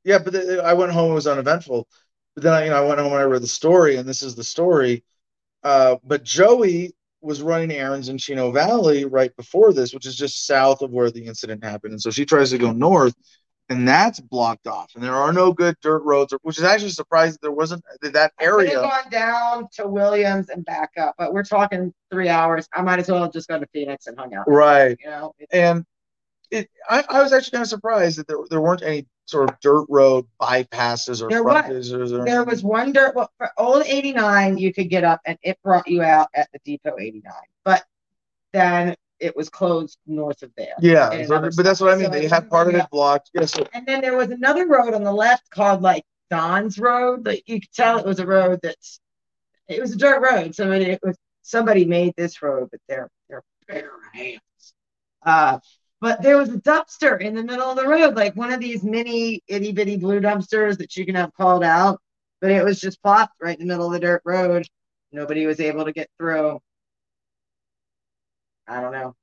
yeah, 0.03 0.19
but 0.19 0.33
the, 0.33 0.61
I 0.63 0.73
went 0.73 0.91
home. 0.91 1.11
It 1.11 1.15
was 1.15 1.27
uneventful. 1.27 1.87
But 2.35 2.43
then 2.43 2.53
I, 2.53 2.63
you 2.65 2.69
know, 2.69 2.83
I 2.83 2.87
went 2.87 2.99
home 2.99 3.11
and 3.11 3.21
I 3.21 3.25
read 3.25 3.43
the 3.43 3.47
story, 3.47 3.97
and 3.97 4.07
this 4.07 4.23
is 4.23 4.35
the 4.35 4.43
story. 4.43 5.03
Uh, 5.63 5.97
but 6.03 6.23
Joey 6.23 6.93
was 7.21 7.41
running 7.41 7.71
errands 7.71 8.09
in 8.09 8.17
Chino 8.17 8.51
Valley 8.51 9.05
right 9.05 9.35
before 9.35 9.73
this, 9.73 9.93
which 9.93 10.07
is 10.07 10.15
just 10.15 10.47
south 10.47 10.81
of 10.81 10.91
where 10.91 11.11
the 11.11 11.25
incident 11.25 11.63
happened. 11.63 11.93
And 11.93 12.01
so 12.01 12.09
she 12.09 12.25
tries 12.25 12.49
to 12.49 12.57
go 12.57 12.71
north, 12.71 13.13
and 13.69 13.87
that's 13.87 14.19
blocked 14.19 14.65
off. 14.65 14.91
And 14.95 15.03
there 15.03 15.13
are 15.13 15.31
no 15.31 15.53
good 15.53 15.75
dirt 15.81 16.01
roads, 16.03 16.33
which 16.41 16.57
is 16.57 16.63
actually 16.63 16.89
surprised 16.89 17.35
that 17.35 17.41
there 17.43 17.51
wasn't 17.51 17.83
that, 18.01 18.13
that 18.13 18.31
I 18.39 18.45
could 18.45 18.69
have 18.69 18.77
area. 18.77 18.81
gone 18.81 19.11
down 19.11 19.67
to 19.73 19.87
Williams 19.87 20.49
and 20.49 20.65
back 20.65 20.91
up, 20.99 21.15
but 21.17 21.31
we're 21.33 21.43
talking 21.43 21.93
three 22.09 22.29
hours. 22.29 22.67
I 22.73 22.81
might 22.81 22.99
as 22.99 23.07
well 23.07 23.21
have 23.21 23.33
just 23.33 23.47
gone 23.47 23.59
to 23.59 23.67
Phoenix 23.67 24.07
and 24.07 24.17
hung 24.17 24.33
out. 24.33 24.45
Right. 24.47 24.97
You 25.03 25.09
know, 25.09 25.33
And 25.51 25.85
it, 26.51 26.69
I, 26.89 27.03
I 27.09 27.23
was 27.23 27.33
actually 27.33 27.51
kind 27.51 27.63
of 27.63 27.69
surprised 27.69 28.17
that 28.19 28.27
there, 28.27 28.37
there 28.49 28.61
weren't 28.61 28.83
any 28.83 29.07
sort 29.25 29.49
of 29.49 29.59
dirt 29.61 29.85
road 29.89 30.25
bypasses 30.41 31.21
or 31.23 31.29
There 31.29 31.43
was. 31.43 31.91
Or, 31.93 32.25
there 32.25 32.43
was 32.43 32.63
one 32.63 32.91
dirt. 32.91 33.15
Well, 33.15 33.31
for 33.37 33.49
old 33.57 33.83
eighty 33.85 34.11
nine, 34.11 34.57
you 34.57 34.73
could 34.73 34.89
get 34.89 35.03
up 35.03 35.21
and 35.25 35.37
it 35.41 35.57
brought 35.63 35.87
you 35.87 36.01
out 36.03 36.27
at 36.33 36.49
the 36.51 36.59
depot 36.65 36.97
eighty 36.99 37.21
nine, 37.23 37.33
but 37.63 37.83
then 38.51 38.95
it 39.19 39.35
was 39.35 39.49
closed 39.49 39.97
north 40.07 40.41
of 40.41 40.51
there. 40.57 40.73
yeah, 40.79 41.25
so- 41.25 41.39
but 41.55 41.63
that's 41.63 41.79
what 41.79 41.93
I 41.93 41.95
mean. 41.95 42.05
So 42.05 42.11
They 42.11 42.27
had 42.27 42.49
part 42.49 42.67
of 42.67 42.75
it 42.75 42.89
blocked. 42.89 43.29
Yes. 43.33 43.53
Yeah, 43.55 43.63
so 43.65 43.69
And 43.73 43.85
then 43.85 44.01
there 44.01 44.17
was 44.17 44.29
another 44.29 44.67
road 44.67 44.93
on 44.93 45.03
the 45.03 45.13
left 45.13 45.49
called 45.51 45.81
like 45.81 46.03
Don's 46.29 46.79
Road. 46.79 47.25
Like 47.25 47.43
you 47.47 47.61
could 47.61 47.71
tell 47.71 47.99
it 47.99 48.05
was 48.05 48.19
a 48.19 48.25
road 48.25 48.59
that's 48.63 48.99
it 49.67 49.79
was 49.79 49.93
a 49.93 49.97
dirt 49.97 50.21
road. 50.21 50.55
So 50.55 50.71
it 50.71 50.99
was 51.03 51.15
somebody 51.43 51.85
made 51.85 52.13
this 52.17 52.41
road, 52.41 52.69
but 52.71 52.81
they're 52.89 53.09
they're 53.29 53.43
bare 53.67 53.91
hands. 54.13 54.41
Uh 55.23 55.59
but 56.01 56.21
there 56.21 56.37
was 56.37 56.49
a 56.49 56.57
dumpster 56.57 57.21
in 57.21 57.35
the 57.35 57.43
middle 57.43 57.69
of 57.69 57.77
the 57.77 57.87
road, 57.87 58.15
like 58.15 58.35
one 58.35 58.51
of 58.51 58.59
these 58.59 58.83
mini 58.83 59.41
itty 59.47 59.71
bitty 59.71 59.97
blue 59.97 60.19
dumpsters 60.19 60.77
that 60.79 60.97
you 60.97 61.05
can 61.05 61.15
have 61.15 61.33
called 61.35 61.63
out. 61.63 61.99
But 62.41 62.51
it 62.51 62.63
was 62.65 62.81
just 62.81 63.01
plopped 63.03 63.35
right 63.39 63.57
in 63.57 63.67
the 63.67 63.71
middle 63.71 63.85
of 63.85 63.93
the 63.93 63.99
dirt 63.99 64.23
road. 64.25 64.65
Nobody 65.11 65.45
was 65.45 65.59
able 65.59 65.85
to 65.85 65.91
get 65.91 66.09
through. 66.17 66.59
I 68.67 68.81
don't 68.81 68.91
know. 68.91 69.15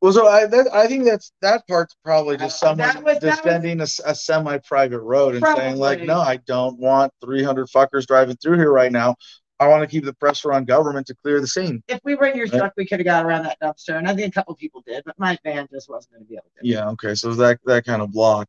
Well, 0.00 0.12
so 0.12 0.26
I 0.26 0.46
that, 0.46 0.66
I 0.72 0.86
think 0.86 1.04
that's 1.04 1.30
that 1.42 1.66
part's 1.68 1.94
probably 2.04 2.36
just 2.38 2.62
Uh, 2.64 2.68
someone 2.68 3.04
was- 3.04 3.18
that 3.20 3.30
was- 3.30 3.36
defending 3.42 3.80
a 3.82 3.86
semi-private 3.86 5.00
road 5.00 5.34
and 5.34 5.44
saying 5.56 5.76
like, 5.76 6.00
no, 6.00 6.18
I 6.20 6.36
don't 6.38 6.78
want 6.78 7.12
300 7.22 7.68
fuckers 7.68 8.06
driving 8.06 8.36
through 8.36 8.56
here 8.56 8.72
right 8.72 8.90
now. 8.90 9.14
I 9.60 9.68
want 9.68 9.82
to 9.82 9.86
keep 9.86 10.04
the 10.04 10.14
pressure 10.14 10.52
on 10.52 10.64
government 10.64 11.06
to 11.08 11.14
clear 11.14 11.40
the 11.40 11.46
scene. 11.46 11.82
If 11.86 12.00
we 12.02 12.14
were 12.14 12.26
in 12.26 12.36
your 12.36 12.46
Right. 12.46 12.58
truck, 12.58 12.72
we 12.78 12.86
could 12.86 12.98
have 12.98 13.04
got 13.04 13.26
around 13.26 13.44
that 13.44 13.60
dumpster. 13.60 13.96
And 13.98 14.08
I 14.08 14.14
think 14.16 14.28
a 14.28 14.30
couple 14.32 14.54
people 14.54 14.82
did, 14.86 15.04
but 15.04 15.18
my 15.18 15.38
van 15.44 15.68
just 15.70 15.88
wasn't 15.88 16.14
going 16.14 16.24
to 16.24 16.28
be 16.28 16.34
able 16.34 16.44
to. 16.44 16.66
Yeah, 16.66 16.88
okay, 16.90 17.14
so 17.14 17.34
that 17.34 17.60
that 17.66 17.84
kind 17.84 18.00
of 18.00 18.10
block. 18.10 18.48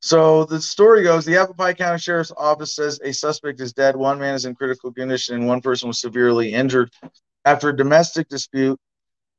So 0.00 0.44
the 0.44 0.60
story 0.60 1.04
goes: 1.04 1.24
the 1.24 1.32
Yavapai 1.32 1.74
County 1.74 1.98
Sheriff's 1.98 2.32
Office 2.36 2.74
says 2.74 3.00
a 3.04 3.12
suspect 3.12 3.60
is 3.60 3.72
dead, 3.72 3.94
one 3.96 4.18
man 4.18 4.34
is 4.34 4.44
in 4.44 4.54
critical 4.56 4.92
condition, 4.92 5.36
and 5.36 5.46
one 5.46 5.60
person 5.60 5.88
was 5.88 6.00
severely 6.00 6.52
injured 6.52 6.90
after 7.44 7.68
a 7.68 7.76
domestic 7.76 8.28
dispute 8.28 8.78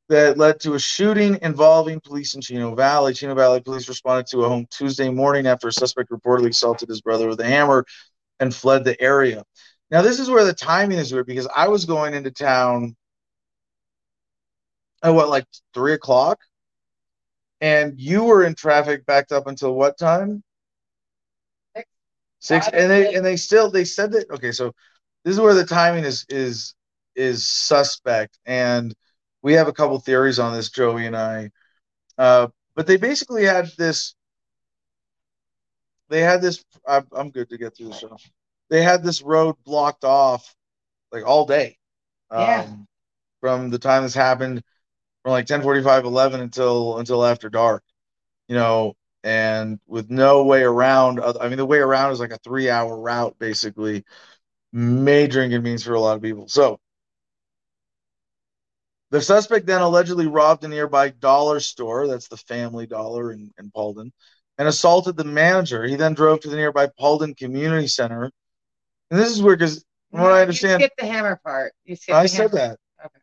that 0.09 0.37
led 0.37 0.59
to 0.59 0.73
a 0.73 0.79
shooting 0.79 1.39
involving 1.41 1.99
police 2.01 2.35
in 2.35 2.41
Chino 2.41 2.75
Valley. 2.75 3.13
Chino 3.13 3.33
Valley 3.33 3.61
police 3.61 3.87
responded 3.87 4.27
to 4.27 4.43
a 4.43 4.49
home 4.49 4.67
Tuesday 4.69 5.09
morning 5.09 5.47
after 5.47 5.67
a 5.69 5.73
suspect 5.73 6.11
reportedly 6.11 6.49
assaulted 6.49 6.89
his 6.89 7.01
brother 7.01 7.27
with 7.27 7.39
a 7.39 7.45
hammer 7.45 7.85
and 8.39 8.53
fled 8.53 8.83
the 8.83 8.99
area. 9.01 9.43
Now, 9.91 10.01
this 10.01 10.19
is 10.19 10.29
where 10.29 10.45
the 10.45 10.53
timing 10.53 10.97
is 10.97 11.11
weird 11.11 11.27
because 11.27 11.49
I 11.53 11.67
was 11.67 11.83
going 11.83 12.13
into 12.13 12.31
town 12.31 12.95
at 15.03 15.09
what, 15.09 15.27
like 15.27 15.45
three 15.73 15.93
o'clock? 15.93 16.39
And 17.59 17.99
you 17.99 18.23
were 18.23 18.43
in 18.45 18.55
traffic 18.55 19.05
backed 19.05 19.33
up 19.33 19.47
until 19.47 19.75
what 19.75 19.97
time? 19.97 20.43
Six. 21.75 21.87
Six. 22.39 22.67
And 22.69 22.89
they 22.89 23.13
and 23.13 23.23
they 23.23 23.35
still 23.35 23.69
they 23.69 23.85
said 23.85 24.13
that 24.13 24.31
okay, 24.31 24.51
so 24.51 24.73
this 25.23 25.35
is 25.35 25.39
where 25.39 25.53
the 25.53 25.65
timing 25.65 26.05
is 26.05 26.25
is 26.29 26.73
is 27.15 27.47
suspect. 27.47 28.39
And 28.45 28.95
we 29.43 29.53
have 29.53 29.67
a 29.67 29.73
couple 29.73 29.99
theories 29.99 30.39
on 30.39 30.53
this, 30.53 30.71
Joey 30.71 31.05
and 31.05 31.15
I. 31.15 31.51
Uh, 32.17 32.47
but 32.75 32.87
they 32.87 32.97
basically 32.97 33.43
had 33.43 33.69
this 33.77 34.15
they 36.09 36.21
had 36.21 36.41
this 36.41 36.63
I'm, 36.87 37.07
I'm 37.11 37.29
good 37.29 37.49
to 37.49 37.57
get 37.57 37.75
through 37.75 37.89
the 37.89 37.95
show. 37.95 38.17
They 38.71 38.81
had 38.81 39.03
this 39.03 39.21
road 39.21 39.57
blocked 39.65 40.05
off 40.05 40.55
like 41.11 41.25
all 41.27 41.45
day. 41.45 41.77
Um, 42.31 42.41
Yeah. 42.41 42.67
from 43.41 43.69
the 43.71 43.79
time 43.79 44.03
this 44.03 44.15
happened 44.15 44.63
from 45.23 45.31
like 45.33 45.45
10 45.47 45.61
45 45.61 46.05
11 46.05 46.41
until 46.41 46.97
until 46.99 47.25
after 47.25 47.49
dark 47.49 47.83
you 48.49 48.55
know 48.55 48.93
and 49.23 49.79
with 49.87 50.09
no 50.11 50.45
way 50.45 50.63
around 50.63 51.19
i 51.41 51.47
mean 51.49 51.57
the 51.57 51.65
way 51.65 51.79
around 51.79 52.11
is 52.11 52.19
like 52.19 52.31
a 52.31 52.39
three 52.39 52.69
hour 52.69 52.97
route 52.99 53.35
basically 53.39 54.03
major 54.73 55.43
inconvenience 55.43 55.83
for 55.83 55.93
a 55.95 56.01
lot 56.01 56.17
of 56.17 56.23
people 56.23 56.47
so 56.49 56.79
the 59.11 59.21
suspect 59.21 59.65
then 59.65 59.81
allegedly 59.81 60.27
robbed 60.27 60.63
a 60.63 60.67
nearby 60.67 61.09
dollar 61.09 61.59
store 61.59 62.07
that's 62.07 62.27
the 62.29 62.37
family 62.37 62.87
dollar 62.87 63.33
in, 63.33 63.51
in 63.59 63.71
Paulden 63.71 64.11
and 64.57 64.67
assaulted 64.67 65.17
the 65.17 65.23
manager 65.25 65.83
he 65.85 65.95
then 65.95 66.13
drove 66.13 66.41
to 66.41 66.49
the 66.49 66.55
nearby 66.55 66.87
Paulden 66.99 67.35
community 67.37 67.87
center 67.87 68.31
and 69.11 69.19
this 69.19 69.29
is 69.29 69.43
weird 69.43 69.59
because 69.59 69.85
from 70.11 70.21
what 70.21 70.33
i 70.33 70.41
understand, 70.41 70.81
You 70.81 70.87
skipped 70.87 70.99
the 70.99 71.07
hammer 71.07 71.39
part. 71.43 71.73
You 71.85 71.95
skipped 71.95 72.17
i 72.17 72.23
the 72.23 72.29
said 72.29 72.51
hammer. 72.51 72.57
that 72.57 72.79
Okay. 73.05 73.19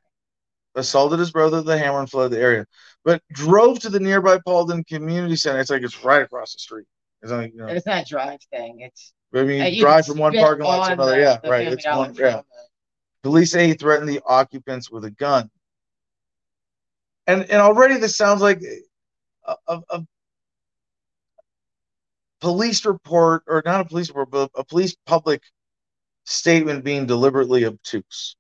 assaulted 0.76 1.18
his 1.18 1.30
brother 1.32 1.58
with 1.58 1.66
the 1.66 1.78
hammer 1.78 2.00
and 2.00 2.10
fled 2.10 2.30
the 2.30 2.40
area, 2.40 2.66
but 3.04 3.22
drove 3.32 3.80
to 3.80 3.88
the 3.90 4.00
nearby 4.00 4.38
Paulden 4.46 4.86
Community 4.86 5.36
Center. 5.36 5.60
It's 5.60 5.70
like 5.70 5.82
it's 5.82 6.04
right 6.04 6.22
across 6.22 6.52
the 6.52 6.60
street. 6.60 6.86
It's 7.22 7.32
only, 7.32 7.50
you 7.50 7.58
know, 7.58 7.66
It's 7.68 7.86
not 7.86 8.02
a 8.02 8.08
drive 8.08 8.40
thing. 8.52 8.80
It's 8.80 9.12
I 9.34 9.42
mean, 9.42 9.62
uh, 9.62 9.64
you 9.66 9.82
drive 9.82 10.06
from 10.06 10.18
one 10.18 10.34
parking 10.34 10.64
lot 10.64 10.76
to 10.76 10.82
on 10.82 10.92
another. 10.92 11.16
the- 11.16 11.20
yeah, 11.20 11.38
the 11.42 11.50
right. 11.50 11.62
Family 11.62 11.76
It's 11.76 11.84
Dollar 11.84 12.06
one. 12.06 12.14
Yeah. 12.14 12.42
Police 13.22 13.50
say 13.52 13.66
he 13.66 13.74
threatened 13.74 14.08
the 14.08 14.20
occupants 14.24 14.90
with 14.90 15.04
a 15.04 15.10
gun. 15.10 15.50
And 17.26 17.42
and 17.42 17.60
already 17.60 17.98
this 17.98 18.16
sounds 18.16 18.40
like 18.40 18.62
a, 19.46 19.54
a, 19.66 19.82
a 19.90 20.02
police 22.40 22.84
report, 22.84 23.42
or 23.46 23.62
not 23.64 23.80
a 23.80 23.84
police 23.84 24.08
report, 24.08 24.30
but 24.30 24.50
a 24.54 24.64
police 24.64 24.96
public 25.06 25.42
statement 26.28 26.84
being 26.84 27.06
deliberately 27.06 27.64
obtuse. 27.64 28.36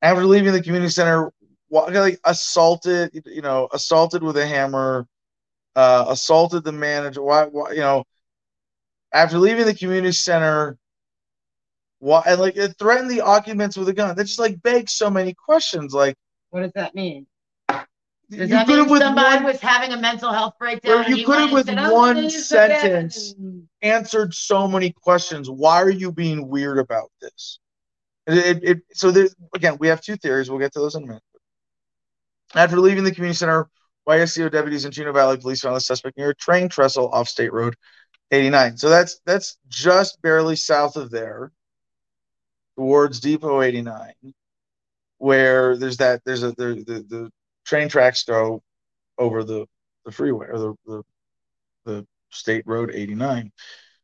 After 0.00 0.24
leaving 0.24 0.52
the 0.52 0.62
community 0.62 0.90
center, 0.90 1.32
like 1.70 2.20
assaulted, 2.24 3.10
you 3.26 3.42
know, 3.42 3.68
assaulted 3.72 4.22
with 4.22 4.36
a 4.36 4.46
hammer, 4.46 5.06
uh, 5.74 6.06
assaulted 6.08 6.62
the 6.64 6.72
manager. 6.72 7.22
Why, 7.22 7.44
why, 7.46 7.72
you 7.72 7.80
know, 7.80 8.04
after 9.12 9.38
leaving 9.38 9.66
the 9.66 9.74
community 9.74 10.12
center, 10.12 10.78
why, 11.98 12.22
and 12.26 12.40
like 12.40 12.56
it 12.56 12.78
threatened 12.78 13.10
the 13.10 13.22
occupants 13.22 13.76
with 13.76 13.88
a 13.88 13.92
gun. 13.92 14.14
That 14.14 14.24
just 14.24 14.38
like 14.38 14.62
begs 14.62 14.92
so 14.92 15.10
many 15.10 15.34
questions. 15.34 15.92
Like, 15.92 16.14
What 16.50 16.60
does 16.60 16.72
that 16.74 16.94
mean? 16.94 17.26
You 18.28 18.38
Does 18.38 18.50
that 18.50 18.66
could 18.66 18.78
have 18.78 18.90
with 18.90 19.02
somebody 19.02 19.36
one 19.36 19.44
was 19.44 19.60
having 19.60 19.92
a 19.92 19.96
mental 19.96 20.32
health 20.32 20.54
breakdown? 20.58 21.04
And 21.04 21.08
you 21.10 21.16
he 21.16 21.24
could 21.24 21.38
have 21.38 21.52
went 21.52 21.66
with 21.66 21.68
and 21.68 21.78
said, 21.78 21.86
"I'm 21.86 21.92
one 21.92 22.30
sentence. 22.30 23.34
and- 23.38 23.68
answered 23.82 24.34
so 24.34 24.66
many 24.66 24.90
questions. 24.92 25.48
Why 25.48 25.80
are 25.82 25.90
you 25.90 26.10
being 26.10 26.48
weird 26.48 26.78
about 26.78 27.10
this? 27.20 27.60
It, 28.26 28.38
it, 28.38 28.64
it- 28.64 28.82
so 28.94 29.10
there's 29.10 29.34
again, 29.54 29.76
we 29.78 29.88
have 29.88 30.00
two 30.00 30.16
theories. 30.16 30.50
We'll 30.50 30.58
get 30.58 30.72
to 30.72 30.80
those 30.80 30.94
in 30.96 31.04
a 31.04 31.06
minute. 31.06 31.22
After 32.54 32.80
leaving 32.80 33.04
the 33.04 33.12
community 33.12 33.36
center, 33.36 33.68
YSCO 34.08 34.50
deputies 34.50 34.84
in 34.84 34.92
Chino 34.92 35.12
Valley 35.12 35.36
Police 35.36 35.60
found 35.60 35.76
the 35.76 35.80
suspect 35.80 36.16
near 36.16 36.30
a 36.30 36.34
train 36.34 36.68
trestle 36.68 37.08
off 37.10 37.28
State 37.28 37.52
Road 37.52 37.74
89. 38.30 38.76
So 38.76 38.88
that's 38.88 39.20
that's 39.26 39.56
just 39.68 40.20
barely 40.22 40.56
south 40.56 40.96
of 40.96 41.10
there, 41.10 41.52
towards 42.76 43.20
Depot 43.20 43.62
89, 43.62 44.14
where 45.18 45.76
there's 45.76 45.96
that 45.98 46.22
there's 46.24 46.42
a 46.42 46.52
there, 46.52 46.74
the 46.74 47.04
the 47.08 47.30
train 47.66 47.88
tracks 47.88 48.24
go 48.24 48.62
over 49.18 49.44
the 49.44 49.66
the 50.04 50.12
freeway 50.12 50.46
or 50.48 50.58
the 50.58 50.74
the, 50.86 51.02
the 51.84 52.06
State 52.30 52.64
Road 52.66 52.90
89. 52.94 53.52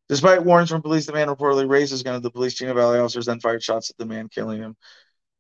Despite 0.09 0.45
warnings 0.45 0.71
from 0.71 0.83
police, 0.83 1.07
the 1.07 1.13
man 1.13 1.29
reportedly 1.29 1.69
raised 1.69 1.91
his 1.91 2.03
gun 2.03 2.17
at 2.17 2.23
the 2.23 2.31
police. 2.31 2.55
Chino 2.55 2.75
Valley 2.75 2.99
officers 2.99 3.27
then 3.27 3.41
fired 3.41 3.63
shots 3.63 3.89
at 3.89 3.97
the 3.97 4.05
man, 4.05 4.29
killing 4.29 4.61
him. 4.61 4.77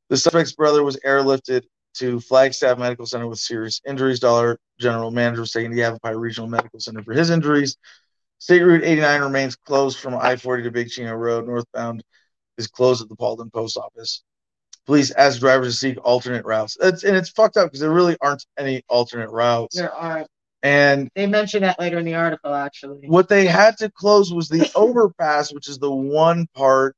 The 0.09 0.17
suspect's 0.17 0.53
brother 0.53 0.83
was 0.83 0.99
airlifted 1.05 1.65
to 1.95 2.21
Flagstaff 2.21 2.79
Medical 2.79 3.07
Center 3.07 3.27
with 3.27 3.39
serious 3.39 3.81
injuries. 3.87 4.21
Dollar 4.21 4.59
General 4.79 5.11
Manager 5.11 5.41
was 5.41 5.53
taken 5.53 5.73
to 5.73 5.77
Yavapai 5.77 6.15
Regional 6.15 6.49
Medical 6.49 6.81
Center 6.81 7.03
for 7.03 7.13
his 7.13 7.31
injuries. 7.31 7.77
State 8.39 8.63
Route 8.63 8.85
89 8.85 9.21
remains 9.21 9.57
closed 9.57 9.99
from 9.99 10.17
I 10.17 10.37
40 10.37 10.65
to 10.65 10.71
Big 10.71 10.89
Chino 10.89 11.15
Road. 11.15 11.47
Northbound 11.47 12.03
is 12.59 12.67
closed 12.67 13.03
at 13.03 13.09
the 13.09 13.17
Paulden 13.17 13.53
Post 13.53 13.77
Office. 13.77 14.23
Police 14.87 15.13
ask 15.13 15.39
drivers 15.39 15.75
to 15.75 15.79
seek 15.79 16.05
alternate 16.05 16.45
routes. 16.45 16.77
It's, 16.81 17.05
and 17.05 17.17
it's 17.17 17.31
fucked 17.31 17.57
up 17.57 17.67
because 17.67 17.81
there 17.81 17.93
really 17.93 18.17
aren't 18.21 18.45
any 18.59 18.83
alternate 18.89 19.31
routes. 19.31 19.77
There 19.77 19.93
are. 19.93 20.27
And 20.65 21.09
They 21.15 21.27
mention 21.27 21.63
that 21.63 21.79
later 21.81 21.99
in 21.99 22.05
the 22.05 22.15
article, 22.15 22.55
actually. 22.55 23.09
what 23.09 23.29
they 23.29 23.47
had 23.47 23.77
to 23.79 23.91
close 23.91 24.33
was 24.33 24.49
the 24.49 24.71
overpass, 24.77 25.53
which 25.53 25.69
is 25.69 25.79
the 25.79 25.91
one 25.91 26.47
part 26.55 26.95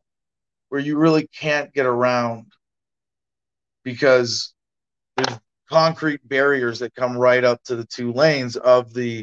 where 0.69 0.81
you 0.81 0.98
really 0.98 1.28
can't 1.28 1.73
get 1.73 1.86
around 1.86 2.47
because 3.85 4.55
there's 5.16 5.39
concrete 5.70 6.27
barriers 6.28 6.78
that 6.81 6.94
come 6.94 7.16
right 7.16 7.44
up 7.44 7.62
to 7.65 7.77
the 7.77 7.86
two 7.86 8.12
lanes 8.12 8.56
of 8.56 8.93
the 8.93 9.19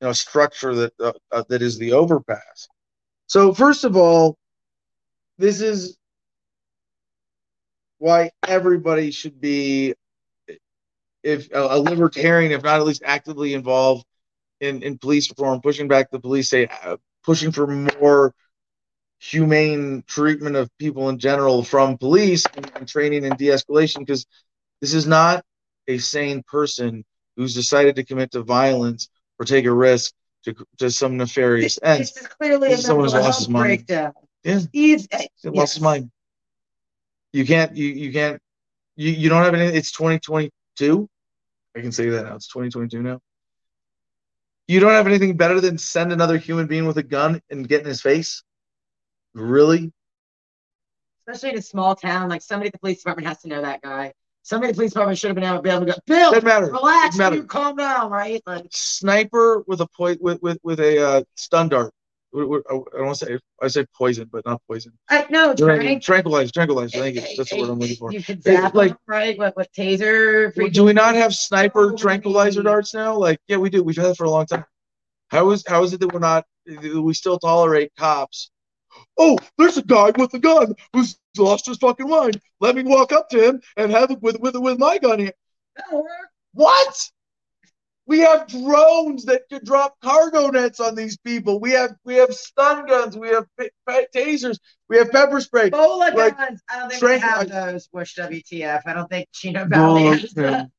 you 0.00 0.06
know 0.06 0.12
structure 0.12 0.74
that 0.74 0.92
uh, 1.00 1.12
uh, 1.32 1.44
that 1.48 1.62
is 1.62 1.78
the 1.78 1.92
overpass. 1.92 2.68
So 3.26 3.52
first 3.54 3.84
of 3.84 3.96
all, 3.96 4.36
this 5.38 5.60
is 5.60 5.96
why 7.98 8.30
everybody 8.46 9.10
should 9.10 9.40
be 9.40 9.94
if 11.22 11.50
a, 11.52 11.58
a 11.60 11.78
libertarian, 11.78 12.52
if 12.52 12.62
not 12.62 12.80
at 12.80 12.86
least 12.86 13.02
actively 13.04 13.54
involved 13.54 14.04
in, 14.60 14.82
in 14.82 14.98
police 14.98 15.28
reform, 15.30 15.60
pushing 15.60 15.88
back 15.88 16.10
the 16.10 16.20
police, 16.20 16.48
say 16.48 16.68
uh, 16.84 16.96
pushing 17.24 17.52
for 17.52 17.66
more 17.66 18.34
humane 19.20 20.02
treatment 20.06 20.54
of 20.56 20.70
people 20.78 21.08
in 21.08 21.18
general 21.18 21.62
from 21.64 21.98
police 21.98 22.46
and, 22.56 22.70
and 22.76 22.88
training 22.88 23.24
and 23.24 23.36
de-escalation, 23.36 23.98
because 23.98 24.26
this 24.80 24.94
is 24.94 25.06
not 25.06 25.44
a 25.88 25.98
sane 25.98 26.42
person 26.46 27.04
who's 27.36 27.54
decided 27.54 27.96
to 27.96 28.04
commit 28.04 28.30
to 28.30 28.42
violence 28.42 29.08
or 29.38 29.44
take 29.44 29.64
a 29.64 29.72
risk 29.72 30.12
to, 30.44 30.54
to 30.78 30.90
some 30.90 31.16
nefarious 31.16 31.74
This, 31.76 31.80
end. 31.82 32.00
this 32.00 32.16
is 32.16 32.26
clearly 32.28 32.68
This 32.68 32.80
a 32.80 32.82
someone 32.82 33.04
who's 33.04 33.12
mental 33.12 33.28
lost 33.28 33.40
his 33.40 33.48
mind. 33.48 33.66
breakdown. 33.66 34.12
Yeah. 34.44 34.60
He's, 34.72 35.08
uh, 35.12 35.18
lost 35.44 35.74
his 35.74 35.82
mind. 35.82 36.10
You 37.32 37.44
can't. 37.44 37.76
You 37.76 37.86
you 37.86 38.12
can't. 38.12 38.40
You 38.96 39.10
you 39.12 39.28
don't 39.28 39.42
have 39.44 39.54
any. 39.54 39.64
It's 39.66 39.92
2022. 39.92 41.08
I 41.76 41.80
can 41.80 41.92
say 41.92 42.08
that 42.08 42.24
now. 42.24 42.34
It's 42.36 42.48
2022 42.48 43.02
now. 43.02 43.20
You 44.66 44.80
don't 44.80 44.92
have 44.92 45.06
anything 45.06 45.36
better 45.36 45.60
than 45.60 45.78
send 45.78 46.12
another 46.12 46.36
human 46.38 46.66
being 46.66 46.86
with 46.86 46.98
a 46.98 47.02
gun 47.02 47.40
and 47.50 47.66
get 47.68 47.80
in 47.80 47.86
his 47.86 48.00
face. 48.02 48.42
Really? 49.34 49.92
especially 51.26 51.50
in 51.50 51.58
a 51.58 51.62
small 51.62 51.94
town, 51.94 52.26
like 52.30 52.40
somebody 52.40 52.68
at 52.68 52.72
the 52.72 52.78
police 52.78 52.98
department 53.00 53.28
has 53.28 53.38
to 53.42 53.48
know 53.48 53.60
that 53.60 53.82
guy. 53.82 54.10
Somebody 54.44 54.70
at 54.70 54.74
the 54.76 54.78
police 54.78 54.92
department 54.92 55.18
should 55.18 55.28
have 55.28 55.34
been 55.34 55.44
able 55.44 55.56
to 55.56 55.62
be 55.62 55.68
able 55.68 55.80
to 55.80 55.92
go, 55.92 55.98
Bill, 56.06 56.30
Doesn't 56.32 56.44
matter. 56.46 56.66
relax, 56.72 57.08
Doesn't 57.08 57.18
matter. 57.18 57.36
you 57.36 57.44
calm 57.44 57.76
down, 57.76 58.10
right? 58.10 58.42
Like, 58.46 58.64
Sniper 58.70 59.62
with 59.66 59.82
a 59.82 59.86
point 59.88 60.22
with 60.22 60.40
with 60.40 60.58
with 60.62 60.80
a 60.80 61.06
uh, 61.06 61.22
stun 61.36 61.68
dart. 61.68 61.92
I 62.38 62.72
don't 62.72 63.06
want 63.06 63.18
to 63.18 63.26
say. 63.26 63.38
I 63.62 63.68
say 63.68 63.84
poison, 63.96 64.28
but 64.32 64.44
not 64.46 64.62
poison. 64.68 64.92
I 65.08 65.26
no, 65.30 65.54
Tranquilizer. 65.54 65.82
Trank. 65.82 66.02
Tranquilizer. 66.02 66.52
Tranquilizer. 66.52 66.98
Thank 66.98 67.14
you. 67.16 67.20
That's 67.36 67.50
the 67.50 67.60
word 67.60 67.70
I'm 67.70 67.78
looking 67.78 67.96
for. 67.96 68.12
You 68.12 68.22
could 68.22 68.42
zap 68.42 68.74
like- 68.74 68.90
like 68.90 68.98
right. 69.06 69.38
What 69.38 69.56
what 69.56 69.72
taser? 69.72 70.56
Well, 70.56 70.68
Do 70.68 70.84
we 70.84 70.92
not 70.92 71.14
have 71.14 71.34
sniper 71.34 71.92
tranquilizer 71.92 72.62
darts 72.62 72.94
now? 72.94 73.16
Like, 73.16 73.38
yeah, 73.48 73.56
we 73.56 73.70
do. 73.70 73.82
We've 73.82 73.96
had 73.96 74.06
it 74.06 74.16
for 74.16 74.24
a 74.24 74.30
long 74.30 74.46
time. 74.46 74.64
How 75.30 75.50
is 75.50 75.64
how 75.66 75.82
is 75.82 75.92
it 75.92 76.00
that 76.00 76.12
we're 76.12 76.20
not? 76.20 76.44
We 76.66 77.14
still 77.14 77.38
tolerate 77.38 77.92
cops. 77.96 78.50
Oh, 79.18 79.38
there's 79.58 79.76
a 79.76 79.82
guy 79.82 80.12
with 80.16 80.32
a 80.34 80.38
gun 80.38 80.74
who's 80.92 81.18
lost 81.36 81.66
his 81.66 81.76
fucking 81.78 82.08
mind. 82.08 82.40
Let 82.60 82.74
me 82.76 82.82
walk 82.82 83.12
up 83.12 83.28
to 83.30 83.48
him 83.48 83.60
and 83.76 83.90
have 83.92 84.10
it 84.10 84.20
with 84.22 84.38
with 84.40 84.56
with 84.56 84.78
my 84.78 84.98
gun 84.98 85.18
here. 85.20 85.32
What? 86.52 87.10
We 88.08 88.20
have 88.20 88.48
drones 88.48 89.26
that 89.26 89.42
could 89.50 89.66
drop 89.66 89.94
cargo 90.02 90.48
nets 90.48 90.80
on 90.80 90.94
these 90.94 91.18
people. 91.18 91.60
We 91.60 91.72
have 91.72 91.94
we 92.06 92.14
have 92.14 92.34
stun 92.34 92.86
guns. 92.86 93.18
We 93.18 93.28
have 93.28 93.44
pa- 93.58 93.66
pa- 93.86 94.06
tasers. 94.16 94.58
We 94.88 94.96
have 94.96 95.10
pepper 95.10 95.42
spray. 95.42 95.68
Bola 95.68 96.10
Like, 96.14 96.38
guns. 96.38 96.62
I 96.70 96.78
don't 96.78 96.90
think 96.90 97.02
we 97.02 97.18
have 97.18 97.48
those. 97.50 97.86
Bush 97.88 98.18
WTF. 98.18 98.80
I 98.86 98.94
don't 98.94 99.10
think 99.10 99.28
Chino 99.32 99.66
Valley 99.66 100.04
Bola, 100.04 100.16
has, 100.16 100.32
the, 100.32 100.70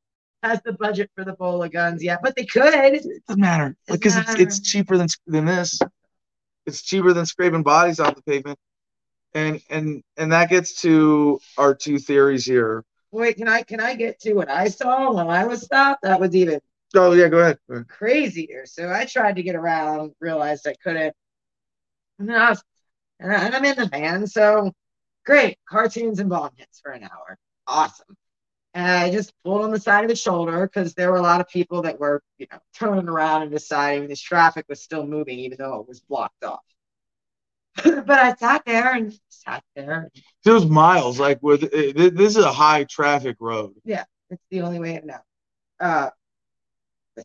has 0.41 0.60
the 0.65 0.73
budget 0.73 1.11
for 1.14 1.23
the 1.23 1.34
Bola 1.34 1.69
guns 1.69 2.03
yet, 2.03 2.19
but 2.23 2.35
they 2.35 2.45
could. 2.45 2.73
It 2.73 3.03
doesn't 3.27 3.39
matter 3.39 3.76
Doesn't 3.88 4.01
because 4.01 4.18
it's, 4.18 4.34
it's 4.34 4.60
cheaper 4.61 4.97
than 4.97 5.07
than 5.27 5.45
this. 5.45 5.80
It's 6.65 6.81
cheaper 6.81 7.14
than 7.14 7.27
scraping 7.27 7.61
bodies 7.61 7.99
off 7.99 8.15
the 8.15 8.23
pavement, 8.23 8.57
and 9.35 9.61
and 9.69 10.01
and 10.18 10.31
that 10.31 10.49
gets 10.49 10.81
to 10.81 11.39
our 11.60 11.76
two 11.76 11.99
theories 11.99 12.43
here. 12.43 12.84
Wait, 13.11 13.38
can 13.38 13.47
I 13.47 13.61
can 13.61 13.80
I 13.80 13.93
get 13.93 14.19
to 14.22 14.34
what 14.34 14.49
I 14.49 14.69
saw 14.69 15.14
when 15.14 15.27
I 15.27 15.45
was 15.45 15.61
stopped? 15.61 16.01
That 16.01 16.19
was 16.19 16.35
even 16.35 16.60
Oh 16.95 17.13
yeah, 17.13 17.27
go 17.27 17.39
ahead. 17.39 17.57
Go 17.67 17.75
ahead. 17.75 17.87
crazier. 17.87 18.65
So 18.65 18.91
I 18.91 19.05
tried 19.05 19.35
to 19.35 19.43
get 19.43 19.55
around, 19.55 20.13
realized 20.19 20.67
I 20.67 20.75
couldn't. 20.83 21.15
And 22.17 22.31
I 22.31 22.49
was, 22.49 22.63
and, 23.19 23.31
I, 23.31 23.45
and 23.45 23.55
I'm 23.55 23.65
in 23.65 23.75
the 23.75 23.85
van, 23.85 24.27
so 24.27 24.73
great 25.25 25.57
cartoons 25.67 26.19
and 26.19 26.29
bomb 26.29 26.51
hits 26.57 26.79
for 26.79 26.91
an 26.91 27.03
hour, 27.03 27.37
awesome. 27.67 28.15
And 28.73 28.85
I 28.85 29.11
just 29.11 29.33
pulled 29.43 29.63
on 29.63 29.71
the 29.71 29.79
side 29.79 30.03
of 30.03 30.09
the 30.09 30.15
shoulder 30.15 30.67
because 30.67 30.93
there 30.93 31.11
were 31.11 31.17
a 31.17 31.23
lot 31.23 31.41
of 31.41 31.49
people 31.49 31.81
that 31.83 31.99
were, 31.99 32.21
you 32.37 32.47
know, 32.51 32.59
turning 32.73 33.07
around 33.07 33.43
and 33.43 33.51
deciding 33.51 34.07
this 34.07 34.21
traffic 34.21 34.65
was 34.69 34.81
still 34.81 35.05
moving, 35.05 35.39
even 35.39 35.57
though 35.57 35.79
it 35.79 35.87
was 35.87 36.01
blocked 36.01 36.43
off. 36.43 36.59
but 37.83 38.09
I 38.09 38.35
sat 38.35 38.63
there 38.65 38.93
and 38.93 39.17
sat 39.29 39.63
there. 39.75 40.09
There's 40.43 40.65
miles 40.65 41.19
like 41.19 41.39
with 41.41 41.63
eh, 41.63 41.93
this 41.95 42.35
is 42.35 42.43
a 42.43 42.51
high 42.51 42.83
traffic 42.83 43.37
road. 43.39 43.73
Yeah, 43.85 44.03
it's 44.29 44.43
the 44.51 44.61
only 44.61 44.79
way 44.79 44.99
to 44.99 45.05
know. 45.05 45.19
Uh, 45.79 46.09
but 46.09 46.18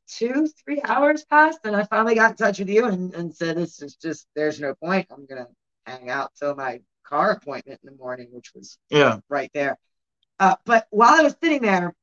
two, 0.09 0.49
three 0.65 0.81
hours 0.85 1.25
passed, 1.25 1.61
and 1.65 1.77
I 1.77 1.85
finally 1.85 2.15
got 2.15 2.33
in 2.33 2.37
touch 2.37 2.59
with 2.59 2.69
you 2.69 2.87
and, 2.87 3.15
and 3.15 3.35
said, 3.35 3.57
This 3.57 3.81
is 3.83 3.97
just, 3.97 4.27
there's 4.35 4.61
no 4.61 4.75
point. 4.75 5.07
I'm 5.11 5.27
going 5.27 5.45
to 5.45 5.49
hang 5.87 6.11
out 6.11 6.33
till 6.39 6.55
my 6.55 6.81
car 7.05 7.33
appointment 7.33 7.81
in 7.83 7.91
the 7.91 7.97
morning, 7.97 8.29
which 8.33 8.53
was 8.55 8.79
Yeah. 8.91 9.19
right 9.29 9.51
there. 9.55 9.79
Uh, 10.39 10.57
but 10.65 10.87
while 10.91 11.15
I 11.15 11.23
was 11.23 11.37
sitting 11.43 11.63
there, 11.63 11.95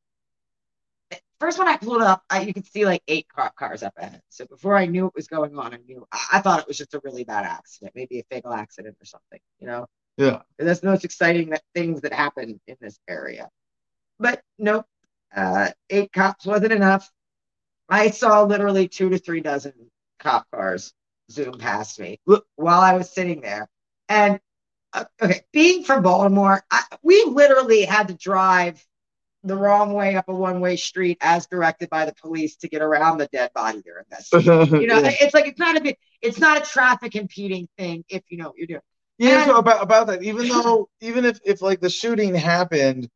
first 1.39 1.57
when 1.59 1.67
I 1.67 1.77
pulled 1.77 2.01
up, 2.01 2.23
I, 2.29 2.41
you 2.41 2.53
could 2.53 2.67
see 2.67 2.85
like 2.85 3.01
eight 3.07 3.27
cop 3.27 3.55
cars 3.55 3.83
up 3.83 3.93
ahead. 3.97 4.21
So 4.29 4.45
before 4.45 4.77
I 4.77 4.85
knew 4.85 5.05
what 5.05 5.15
was 5.15 5.27
going 5.27 5.57
on, 5.57 5.73
I 5.73 5.77
knew 5.77 6.07
I, 6.11 6.27
I 6.33 6.41
thought 6.41 6.59
it 6.61 6.67
was 6.67 6.77
just 6.77 6.93
a 6.93 7.01
really 7.03 7.23
bad 7.23 7.45
accident, 7.45 7.93
maybe 7.95 8.19
a 8.19 8.23
fatal 8.29 8.53
accident 8.53 8.95
or 9.01 9.05
something, 9.05 9.39
you 9.59 9.67
know? 9.67 9.87
Yeah. 10.17 10.41
And 10.59 10.67
that's 10.67 10.81
the 10.81 10.87
most 10.87 11.03
exciting 11.03 11.49
that, 11.49 11.63
things 11.73 12.01
that 12.01 12.13
happen 12.13 12.59
in 12.67 12.75
this 12.79 12.99
area. 13.09 13.49
But 14.19 14.41
nope, 14.59 14.85
uh, 15.35 15.69
eight 15.89 16.11
cops 16.13 16.45
wasn't 16.45 16.73
enough. 16.73 17.09
I 17.91 18.09
saw 18.11 18.43
literally 18.43 18.87
two 18.87 19.09
to 19.09 19.19
three 19.19 19.41
dozen 19.41 19.73
cop 20.19 20.47
cars 20.51 20.93
zoom 21.29 21.57
past 21.59 21.99
me 21.99 22.19
while 22.55 22.79
I 22.79 22.93
was 22.93 23.11
sitting 23.11 23.41
there. 23.41 23.69
And 24.07 24.39
uh, 24.93 25.05
okay, 25.21 25.41
being 25.51 25.83
from 25.83 26.01
Baltimore, 26.01 26.63
I, 26.71 26.83
we 27.03 27.23
literally 27.25 27.83
had 27.83 28.07
to 28.07 28.13
drive 28.13 28.83
the 29.43 29.55
wrong 29.55 29.93
way 29.93 30.15
up 30.15 30.29
a 30.29 30.33
one-way 30.33 30.75
street 30.75 31.17
as 31.19 31.47
directed 31.47 31.89
by 31.89 32.05
the 32.05 32.13
police 32.13 32.55
to 32.57 32.69
get 32.69 32.81
around 32.81 33.17
the 33.17 33.27
dead 33.27 33.51
body 33.53 33.81
investigating. 34.11 34.75
You 34.81 34.87
know, 34.87 34.99
yeah. 34.99 35.13
it's 35.19 35.33
like 35.33 35.47
it's 35.47 35.59
not 35.59 35.77
a 35.77 35.81
big, 35.81 35.97
it's 36.21 36.39
not 36.39 36.61
a 36.61 36.69
traffic 36.69 37.15
impeding 37.15 37.67
thing 37.77 38.05
if 38.07 38.23
you 38.29 38.37
know 38.37 38.49
what 38.49 38.57
you're 38.57 38.67
doing. 38.67 38.81
Yeah, 39.17 39.45
so 39.45 39.57
about 39.57 39.83
about 39.83 40.07
that. 40.07 40.23
Even 40.23 40.47
though, 40.47 40.89
even 41.01 41.25
if 41.25 41.39
if 41.43 41.61
like 41.61 41.81
the 41.81 41.89
shooting 41.89 42.35
happened 42.35 43.09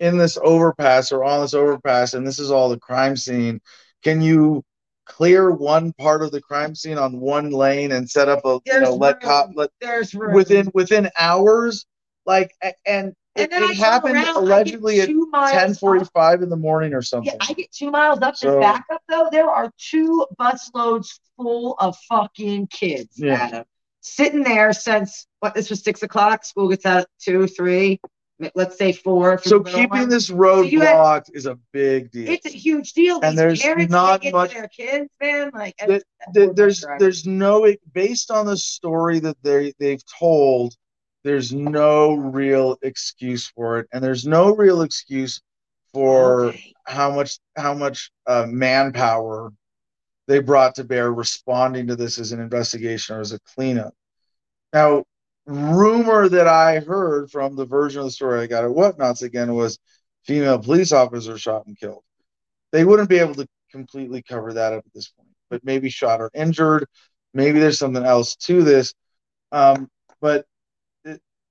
in 0.00 0.18
this 0.18 0.38
overpass 0.40 1.12
or 1.12 1.24
on 1.24 1.40
this 1.40 1.54
overpass, 1.54 2.14
and 2.14 2.26
this 2.26 2.38
is 2.38 2.50
all 2.50 2.68
the 2.68 2.78
crime 2.78 3.16
scene, 3.16 3.60
can 4.06 4.22
you 4.22 4.62
clear 5.04 5.50
one 5.50 5.92
part 5.94 6.22
of 6.22 6.30
the 6.30 6.40
crime 6.40 6.74
scene 6.76 6.96
on 6.96 7.18
one 7.20 7.50
lane 7.50 7.90
and 7.92 8.08
set 8.08 8.28
up 8.28 8.44
a 8.44 8.60
you 8.64 8.80
know 8.80 8.94
let 8.94 9.20
cop 9.20 9.50
let 9.56 9.70
There's 9.80 10.14
room. 10.14 10.32
within 10.32 10.70
within 10.74 11.10
hours? 11.18 11.86
Like 12.24 12.52
a- 12.62 12.72
and 12.86 13.14
it, 13.34 13.50
then 13.50 13.64
it 13.64 13.70
I 13.70 13.72
happened 13.74 14.14
around, 14.14 14.36
allegedly 14.36 15.00
at 15.00 15.08
two 15.08 15.28
miles 15.30 15.50
ten 15.52 15.74
forty 15.74 16.02
up. 16.02 16.10
five 16.14 16.42
in 16.42 16.48
the 16.50 16.56
morning 16.56 16.94
or 16.94 17.02
something. 17.02 17.32
Yeah, 17.40 17.46
I 17.48 17.52
get 17.52 17.70
two 17.72 17.90
miles 17.90 18.20
up 18.22 18.36
So- 18.36 18.52
and 18.52 18.60
back 18.60 18.84
up 18.92 19.02
though. 19.08 19.28
There 19.32 19.50
are 19.50 19.70
two 19.76 20.24
bus 20.38 20.70
loads 20.72 21.20
full 21.36 21.74
of 21.80 21.96
fucking 22.08 22.68
kids, 22.68 23.10
Yeah. 23.16 23.34
Adam, 23.34 23.64
sitting 24.02 24.42
there 24.44 24.72
since 24.72 25.26
what? 25.40 25.54
This 25.54 25.68
was 25.68 25.82
six 25.82 26.02
o'clock. 26.04 26.44
School 26.44 26.68
gets 26.68 26.86
out 26.86 27.02
at 27.02 27.08
two, 27.20 27.46
three. 27.48 28.00
Let's 28.54 28.76
say 28.76 28.92
four. 28.92 29.38
so 29.38 29.60
the 29.60 29.70
keeping 29.70 29.88
one. 30.00 30.08
this 30.10 30.28
road 30.28 30.70
So 30.70 30.78
blocked 30.78 31.30
is 31.32 31.46
a 31.46 31.58
big 31.72 32.10
deal. 32.10 32.28
it's 32.28 32.44
a 32.44 32.50
huge 32.50 32.92
deal. 32.92 33.18
And 33.22 33.36
These 33.38 33.62
there's 33.62 33.88
not 33.88 34.22
much- 34.30 34.52
their 34.52 34.68
kids, 34.68 35.08
man. 35.20 35.50
Like 35.54 35.74
There- 35.78 36.00
poor 36.34 36.52
there's 36.54 36.84
there's 36.98 37.26
no 37.26 37.72
based 37.94 38.30
on 38.30 38.44
the 38.46 38.56
story 38.58 39.20
that 39.20 39.36
they 39.42 39.72
they've 39.78 40.02
told 40.18 40.74
there's 41.24 41.52
no 41.52 42.12
real 42.14 42.76
excuse 42.82 43.46
for 43.48 43.78
it 43.80 43.88
and 43.92 44.04
there's 44.04 44.26
no 44.26 44.54
real 44.54 44.82
excuse 44.82 45.40
for 45.94 46.46
Okay. 46.46 46.74
how 46.86 47.10
much 47.10 47.38
how 47.56 47.72
much 47.72 48.10
uh, 48.26 48.46
manpower 48.48 49.50
they 50.28 50.40
brought 50.40 50.74
to 50.74 50.84
bear 50.84 51.10
responding 51.10 51.86
to 51.86 51.96
this 51.96 52.18
as 52.18 52.32
an 52.32 52.40
investigation 52.40 53.16
or 53.16 53.20
as 53.20 53.32
a 53.32 53.38
cleanup 53.54 53.94
Now, 54.74 55.04
rumor 55.46 56.28
that 56.28 56.48
I 56.48 56.80
heard 56.80 57.30
from 57.30 57.56
the 57.56 57.66
version 57.66 58.00
of 58.00 58.06
the 58.06 58.10
story 58.10 58.40
I 58.40 58.46
got 58.46 58.64
at 58.64 58.70
Whatnots 58.70 59.22
again 59.22 59.54
was 59.54 59.78
female 60.24 60.58
police 60.58 60.92
officer 60.92 61.38
shot 61.38 61.66
and 61.66 61.78
killed. 61.78 62.02
They 62.72 62.84
wouldn't 62.84 63.08
be 63.08 63.18
able 63.18 63.34
to 63.36 63.46
completely 63.70 64.22
cover 64.22 64.52
that 64.54 64.72
up 64.72 64.84
at 64.84 64.92
this 64.92 65.08
point, 65.08 65.28
but 65.48 65.64
maybe 65.64 65.88
shot 65.88 66.20
or 66.20 66.30
injured. 66.34 66.86
Maybe 67.32 67.60
there's 67.60 67.78
something 67.78 68.04
else 68.04 68.34
to 68.36 68.62
this. 68.62 68.92
Um, 69.52 69.88
but 70.20 70.46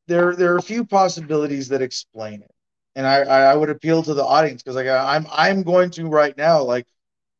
there, 0.07 0.35
there 0.35 0.53
are 0.53 0.57
a 0.57 0.61
few 0.61 0.85
possibilities 0.85 1.69
that 1.69 1.81
explain 1.81 2.41
it, 2.41 2.51
and 2.95 3.07
I, 3.07 3.21
I 3.21 3.55
would 3.55 3.69
appeal 3.69 4.03
to 4.03 4.13
the 4.13 4.23
audience 4.23 4.61
because 4.61 4.75
like 4.75 4.87
I'm, 4.87 5.25
I'm 5.31 5.63
going 5.63 5.89
to 5.91 6.07
right 6.07 6.35
now 6.37 6.61
like 6.63 6.85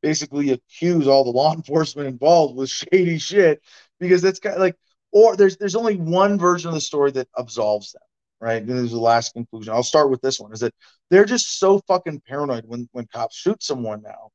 basically 0.02 0.52
accuse 0.52 1.08
all 1.08 1.24
the 1.24 1.32
law 1.32 1.54
enforcement 1.56 2.08
involved 2.08 2.56
with 2.56 2.70
shady 2.70 3.18
shit 3.18 3.62
because 4.00 4.22
that's 4.22 4.40
kind 4.40 4.56
of 4.56 4.62
like 4.62 4.76
or 5.16 5.36
there's 5.36 5.58
there's 5.58 5.76
only 5.76 5.96
one 5.96 6.38
version 6.38 6.68
of 6.68 6.76
the 6.76 6.82
story 6.82 7.10
that 7.12 7.30
absolves 7.38 7.94
them 7.94 8.04
right? 8.42 8.62
And 8.62 8.70
this 8.70 8.78
is 8.78 8.92
the 8.92 9.00
last 9.00 9.34
conclusion. 9.34 9.74
I'll 9.74 9.82
start 9.82 10.10
with 10.10 10.22
this 10.22 10.40
one 10.40 10.54
is 10.54 10.60
that 10.60 10.74
they're 11.10 11.26
just 11.26 11.58
so 11.58 11.80
fucking 11.88 12.22
paranoid 12.28 12.66
when 12.68 12.88
when 12.92 13.08
cops 13.08 13.36
shoot 13.36 13.64
someone 13.64 14.02
now 14.02 14.30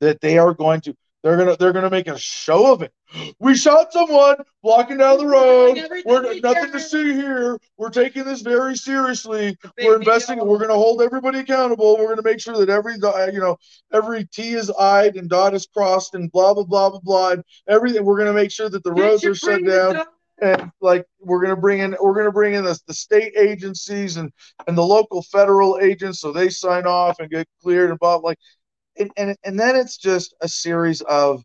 that 0.00 0.20
they 0.20 0.38
are 0.38 0.54
going 0.54 0.80
to 0.82 0.94
they're 1.26 1.36
gonna 1.36 1.56
they're 1.56 1.72
gonna 1.72 1.90
make 1.90 2.06
a 2.06 2.16
show 2.16 2.72
of 2.72 2.82
it. 2.82 2.92
We 3.40 3.56
shot 3.56 3.92
someone 3.92 4.36
walking 4.62 4.98
down 4.98 5.18
the 5.18 5.26
road. 5.26 5.78
we're 6.04 6.38
nothing 6.40 6.72
to 6.72 6.80
see 6.80 7.12
here. 7.12 7.58
We're 7.76 7.90
taking 7.90 8.24
this 8.24 8.42
very 8.42 8.76
seriously. 8.76 9.56
We're 9.82 9.96
investing 9.96 10.38
we're 10.38 10.58
going 10.58 10.70
to 10.70 10.74
hold 10.74 11.02
everybody 11.02 11.40
accountable. 11.40 11.96
We're 11.98 12.06
going 12.06 12.16
to 12.16 12.22
make 12.22 12.40
sure 12.40 12.56
that 12.58 12.68
every 12.68 12.94
uh, 13.02 13.26
you 13.26 13.40
know 13.40 13.56
every 13.92 14.26
t 14.26 14.52
is 14.54 14.70
i'd 14.78 15.16
and 15.16 15.28
dot 15.28 15.54
is 15.54 15.66
crossed 15.66 16.14
and 16.14 16.30
blah 16.30 16.54
blah 16.54 16.64
blah 16.64 16.90
blah 16.90 17.00
blah. 17.00 17.30
And 17.32 17.44
everything 17.68 18.04
we're 18.04 18.16
going 18.16 18.28
to 18.28 18.40
make 18.40 18.50
sure 18.50 18.68
that 18.68 18.84
the 18.84 18.92
roads 18.92 19.24
are 19.24 19.34
shut 19.34 19.64
down. 19.64 20.04
and 20.40 20.70
like 20.80 21.06
we're 21.20 21.40
going 21.40 21.54
to 21.54 21.60
bring 21.60 21.80
in 21.80 21.96
we're 22.00 22.22
to 22.22 22.32
bring 22.32 22.54
in 22.54 22.64
the, 22.64 22.78
the 22.86 22.94
state 22.94 23.32
agencies 23.36 24.16
and 24.16 24.30
and 24.66 24.76
the 24.76 24.82
local 24.82 25.22
federal 25.22 25.78
agents 25.78 26.20
so 26.20 26.30
they 26.32 26.48
sign 26.48 26.86
off 26.86 27.18
and 27.20 27.30
get 27.30 27.48
cleared 27.62 27.90
and 27.90 27.98
blah 27.98 28.16
like 28.16 28.38
and, 28.98 29.10
and 29.16 29.36
and 29.44 29.58
then 29.58 29.76
it's 29.76 29.96
just 29.96 30.34
a 30.40 30.48
series 30.48 31.00
of 31.02 31.42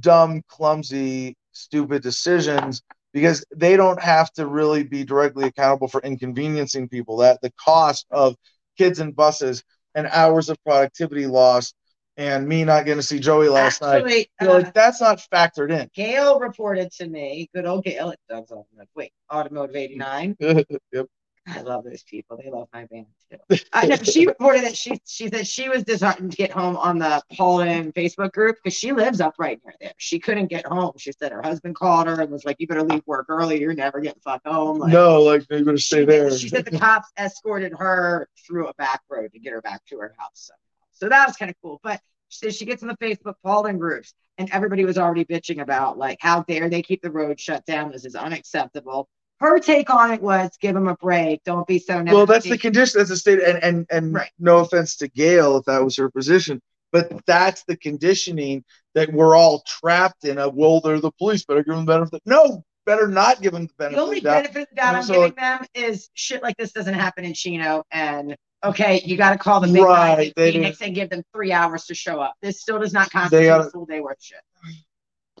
dumb 0.00 0.42
clumsy 0.48 1.36
stupid 1.52 2.02
decisions 2.02 2.82
because 3.12 3.44
they 3.54 3.76
don't 3.76 4.00
have 4.00 4.32
to 4.32 4.46
really 4.46 4.84
be 4.84 5.04
directly 5.04 5.46
accountable 5.46 5.88
for 5.88 6.00
inconveniencing 6.00 6.88
people 6.88 7.18
that 7.18 7.40
the 7.42 7.52
cost 7.62 8.06
of 8.10 8.34
kids 8.78 9.00
and 9.00 9.14
buses 9.14 9.62
and 9.94 10.06
hours 10.06 10.48
of 10.48 10.56
productivity 10.64 11.26
lost 11.26 11.74
and 12.16 12.46
me 12.46 12.64
not 12.64 12.84
getting 12.84 13.00
to 13.00 13.06
see 13.06 13.18
joey 13.18 13.48
last 13.48 13.82
night. 13.82 14.06
You 14.40 14.46
know, 14.46 14.52
uh, 14.52 14.58
like 14.60 14.74
that's 14.74 15.00
not 15.00 15.22
factored 15.32 15.70
in 15.70 15.90
Gail 15.94 16.40
reported 16.40 16.90
to 16.92 17.06
me, 17.06 17.48
good 17.54 17.66
old 17.66 17.84
Gail, 17.84 18.10
it 18.10 18.20
does 18.28 18.50
all 18.50 18.66
like, 18.76 18.88
wait, 18.94 19.12
Automotive 19.30 19.76
89. 19.76 20.36
yep 20.40 21.06
I 21.46 21.60
love 21.62 21.84
those 21.84 22.04
people. 22.04 22.38
They 22.42 22.50
love 22.50 22.68
my 22.72 22.84
band 22.86 23.06
too. 23.30 23.38
Uh, 23.50 23.56
I 23.72 23.86
know 23.86 23.96
she 23.96 24.26
reported 24.28 24.64
that 24.64 24.76
she 24.76 25.00
she 25.04 25.28
said 25.28 25.46
she 25.46 25.68
was 25.68 25.82
disheartened 25.82 26.30
to 26.30 26.36
get 26.36 26.52
home 26.52 26.76
on 26.76 26.98
the 26.98 27.22
Paulden 27.32 27.92
Facebook 27.94 28.32
group 28.32 28.56
because 28.62 28.78
she 28.78 28.92
lives 28.92 29.20
up 29.20 29.34
right 29.38 29.60
near 29.64 29.74
there. 29.80 29.92
She 29.96 30.20
couldn't 30.20 30.46
get 30.46 30.66
home. 30.66 30.92
She 30.98 31.10
said 31.12 31.32
her 31.32 31.42
husband 31.42 31.74
called 31.74 32.06
her 32.06 32.20
and 32.20 32.30
was 32.30 32.44
like, 32.44 32.56
"You 32.60 32.68
better 32.68 32.84
leave 32.84 33.02
work 33.06 33.26
early. 33.28 33.60
You're 33.60 33.74
never 33.74 34.00
getting 34.00 34.20
fuck 34.20 34.42
home." 34.46 34.78
Like, 34.78 34.92
no 34.92 35.22
like 35.22 35.46
they're 35.48 35.64
going 35.64 35.76
to 35.76 35.82
stay 35.82 36.00
she, 36.00 36.04
there 36.06 36.30
She 36.30 36.48
said 36.48 36.64
the 36.64 36.78
cops 36.78 37.10
escorted 37.18 37.72
her 37.76 38.28
through 38.46 38.68
a 38.68 38.74
back 38.74 39.00
road 39.10 39.32
to 39.32 39.38
get 39.40 39.52
her 39.52 39.62
back 39.62 39.84
to 39.86 39.98
her 39.98 40.14
house. 40.18 40.50
somehow. 40.50 40.58
So 40.92 41.08
that 41.08 41.26
was 41.26 41.36
kind 41.36 41.50
of 41.50 41.56
cool. 41.60 41.80
But 41.82 42.00
she 42.28 42.38
said 42.38 42.54
she 42.54 42.64
gets 42.64 42.82
in 42.82 42.88
the 42.88 42.96
Facebook 42.96 43.34
Paulden 43.44 43.78
groups 43.78 44.14
and 44.38 44.48
everybody 44.52 44.84
was 44.84 44.96
already 44.96 45.24
bitching 45.24 45.60
about 45.60 45.98
like 45.98 46.18
how 46.20 46.42
dare 46.42 46.68
they 46.68 46.82
keep 46.82 47.02
the 47.02 47.10
road 47.10 47.38
shut 47.38 47.64
down. 47.66 47.90
This 47.90 48.04
is 48.04 48.14
unacceptable. 48.14 49.08
Her 49.42 49.58
take 49.58 49.90
on 49.90 50.12
it 50.12 50.22
was 50.22 50.50
give 50.60 50.74
them 50.74 50.88
a 50.88 50.94
break. 50.96 51.42
Don't 51.44 51.66
be 51.66 51.78
so 51.78 52.00
nasty. 52.00 52.14
well 52.16 52.26
that's 52.26 52.48
the 52.48 52.56
condition 52.56 52.98
that's 52.98 53.10
the 53.10 53.16
state 53.16 53.40
and 53.42 53.62
and 53.62 53.86
and 53.90 54.14
Right. 54.14 54.30
no 54.38 54.58
offense 54.58 54.96
to 54.98 55.08
gail 55.08 55.56
if 55.58 55.64
that 55.66 55.84
was 55.84 55.96
her 55.96 56.10
position 56.10 56.60
but 56.92 57.10
that's 57.26 57.64
the 57.64 57.76
conditioning 57.76 58.64
that 58.94 59.12
we're 59.12 59.34
all 59.36 59.62
trapped 59.66 60.24
in 60.24 60.38
of 60.38 60.54
well 60.54 60.80
they're 60.80 61.00
the 61.00 61.10
police 61.12 61.44
better 61.44 61.62
give 61.64 61.74
them 61.74 61.84
the 61.86 61.92
benefit 61.92 62.22
no 62.24 62.62
better 62.86 63.08
not 63.08 63.40
give 63.42 63.52
them 63.52 63.66
the 63.66 63.72
benefit 63.78 63.96
The 63.96 64.02
only 64.02 64.20
benefit 64.20 64.68
that 64.76 64.94
I'm 64.96 65.02
So- 65.02 65.14
giving 65.14 65.34
them 65.34 65.64
is 65.74 66.08
shit 66.14 66.42
like 66.42 66.56
this 66.56 66.72
doesn't 66.72 66.94
happen 66.94 67.24
in 67.24 67.32
Chino. 67.32 67.84
And 67.92 68.36
okay, 68.64 69.00
you 69.04 69.16
got 69.16 69.30
to 69.32 69.38
call 69.38 69.60
the 69.60 69.68
big 69.72 69.82
Right, 69.84 70.32
they 70.36 70.50
Phoenix 70.52 70.80
and 70.82 70.92
give 70.94 71.08
them 71.10 71.22
three 71.32 71.52
hours 71.52 71.84
to 71.86 71.94
show 71.94 72.20
up. 72.20 72.34
This 72.42 72.60
still 72.60 72.80
does 72.80 72.92
not 72.92 73.06
They 73.06 73.18
constitute 73.18 73.46
gotta- 73.46 73.68
a 73.68 73.70
full 73.70 73.86
day 73.86 74.00
worth 74.00 74.20
shit. 74.20 74.40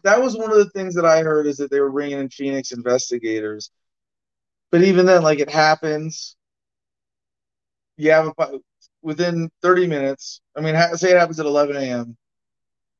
that 0.04 0.20
was 0.22 0.36
one 0.36 0.50
of 0.52 0.56
the 0.58 0.70
things 0.70 0.94
that 0.94 1.04
I 1.04 1.22
heard 1.22 1.46
is 1.48 1.56
that 1.58 1.70
they 1.70 1.80
were 1.80 1.90
bringing 1.90 2.18
in 2.20 2.28
Phoenix 2.28 2.70
investigators. 2.72 3.70
But 4.72 4.82
even 4.82 5.06
then, 5.06 5.22
like 5.22 5.38
it 5.38 5.50
happens, 5.50 6.34
you 7.98 8.10
have 8.10 8.32
a 8.38 8.58
within 9.02 9.50
30 9.62 9.86
minutes. 9.86 10.40
I 10.56 10.60
mean, 10.62 10.74
say 10.96 11.12
it 11.12 11.18
happens 11.18 11.38
at 11.38 11.46
11 11.46 11.76
a.m. 11.76 12.16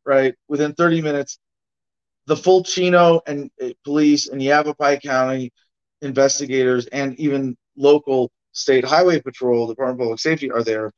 Right 0.05 0.35
within 0.49 0.74
30 0.74 1.01
minutes, 1.01 1.39
the 2.27 2.36
full 2.36 2.62
Chino 2.62 3.20
and 3.27 3.51
uh, 3.62 3.70
police 3.85 4.28
and 4.28 4.43
Yavapai 4.43 4.99
County 5.01 5.53
investigators 6.03 6.86
and 6.86 7.19
even 7.19 7.57
local 7.77 8.31
state 8.53 8.85
highway 8.85 9.20
patrol, 9.20 9.66
Department 9.66 10.01
of 10.01 10.05
Public 10.05 10.20
Safety 10.20 10.51
are 10.51 10.62
there. 10.62 10.93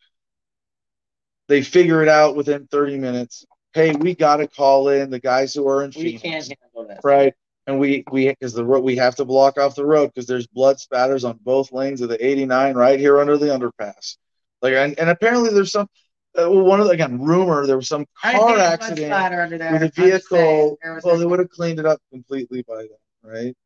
They 1.49 1.63
figure 1.63 2.03
it 2.03 2.09
out 2.09 2.35
within 2.37 2.67
30 2.67 2.99
minutes. 2.99 3.45
Hey, 3.75 3.95
we 3.95 4.15
got 4.15 4.37
to 4.39 4.49
call 4.49 4.89
in 4.89 5.11
the 5.11 5.21
guys 5.21 5.55
who 5.55 5.69
are 5.69 5.85
in 5.85 5.91
We 5.95 6.17
Phoenix 6.19 6.23
can't 6.23 6.59
handle 6.75 6.89
this. 6.89 7.01
right? 7.05 7.35
And 7.67 7.79
we 7.79 8.05
we 8.13 8.29
because 8.29 8.53
the 8.53 8.65
road 8.65 8.85
we 8.85 8.97
have 8.97 9.15
to 9.17 9.25
block 9.25 9.59
off 9.59 9.75
the 9.75 9.87
road 9.87 10.09
because 10.15 10.27
there's 10.27 10.47
blood 10.47 10.79
spatters 10.79 11.25
on 11.25 11.39
both 11.43 11.73
lanes 11.73 12.03
of 12.03 12.11
the 12.11 12.25
89 12.25 12.75
right 12.75 13.01
here 13.01 13.19
under 13.21 13.39
the 13.39 13.47
underpass. 13.47 14.17
Like 14.61 14.75
and, 14.75 14.99
and 14.99 15.09
apparently 15.09 15.51
there's 15.51 15.73
some 15.73 15.87
uh, 16.39 16.51
well, 16.51 16.63
one 16.65 16.81
of 16.81 16.87
the 16.87 16.93
again 16.93 17.23
rumor 17.23 17.67
there 17.67 17.77
was 17.77 17.89
some 17.89 18.05
car 18.21 18.33
think 18.33 18.43
it 18.51 18.53
was 18.53 18.61
accident 18.61 19.13
under 19.13 19.57
there. 19.59 19.73
with 19.73 19.83
a 19.83 19.93
saying, 19.95 20.11
vehicle. 20.11 20.79
was 20.85 21.05
Well, 21.05 21.19
they 21.19 21.25
would 21.27 21.39
have 21.39 21.49
cleaned 21.49 21.79
it 21.79 21.87
up 21.87 22.01
completely 22.13 22.63
by 22.69 22.83
then, 22.83 23.33
right? 23.33 23.57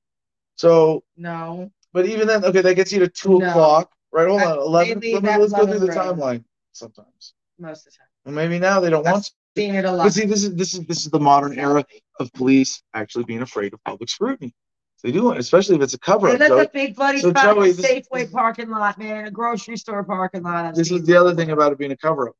So, 0.56 1.02
no. 1.16 1.70
but 1.92 2.06
even 2.06 2.26
then, 2.26 2.44
okay, 2.44 2.60
that 2.60 2.74
gets 2.74 2.92
you 2.92 2.98
to 3.00 3.08
two 3.08 3.38
No. 3.38 3.48
o'clock, 3.48 3.90
right? 4.12 4.28
Hold 4.28 4.42
I- 4.42 4.52
on, 4.52 4.58
eleven. 4.58 5.00
Let 5.00 5.22
me, 5.22 5.36
let's 5.38 5.52
go 5.52 5.66
through 5.66 5.78
the 5.80 5.86
11 5.86 5.96
road. 5.96 6.18
timeline. 6.18 6.44
Sometimes, 6.72 7.34
Most 7.58 7.86
of 7.86 7.92
the 7.92 7.98
time. 7.98 8.06
well, 8.24 8.34
maybe 8.34 8.58
now 8.58 8.78
they 8.80 8.90
don't 8.90 9.06
I've 9.06 9.12
want. 9.14 9.30
Seen 9.58 9.74
it 9.74 9.84
a 9.84 9.92
lot. 9.92 10.04
But 10.04 10.12
see, 10.12 10.24
this 10.26 10.44
is 10.44 10.54
this 10.54 10.74
is 10.74 10.86
this 10.86 11.04
is 11.04 11.10
the 11.10 11.20
modern 11.20 11.58
era 11.58 11.84
of 12.20 12.32
police 12.32 12.82
actually 12.94 13.24
being 13.24 13.42
afraid 13.42 13.74
of 13.74 13.82
public 13.84 14.08
scrutiny. 14.08 14.54
They 15.02 15.12
do, 15.12 15.32
especially 15.32 15.76
if 15.76 15.82
it's 15.82 15.94
a 15.94 15.98
cover 15.98 16.28
up. 16.28 16.38
that's 16.38 16.50
Joey. 16.50 16.64
a 16.64 16.68
big 16.68 16.96
bloody 16.96 17.20
So, 17.20 17.30
spot 17.30 17.50
in 17.50 17.54
Joey, 17.54 17.70
a 17.70 17.72
this- 17.72 17.86
Safeway 17.86 18.32
parking 18.32 18.68
lot, 18.68 18.98
man. 18.98 19.26
A 19.26 19.30
grocery 19.30 19.76
store 19.76 20.02
parking 20.02 20.42
lot. 20.42 20.74
This 20.74 20.90
is 20.90 21.04
the 21.04 21.16
other 21.16 21.34
thing 21.34 21.50
about 21.50 21.72
it 21.72 21.78
being 21.78 21.92
a 21.92 21.96
cover 21.96 22.30
up, 22.30 22.36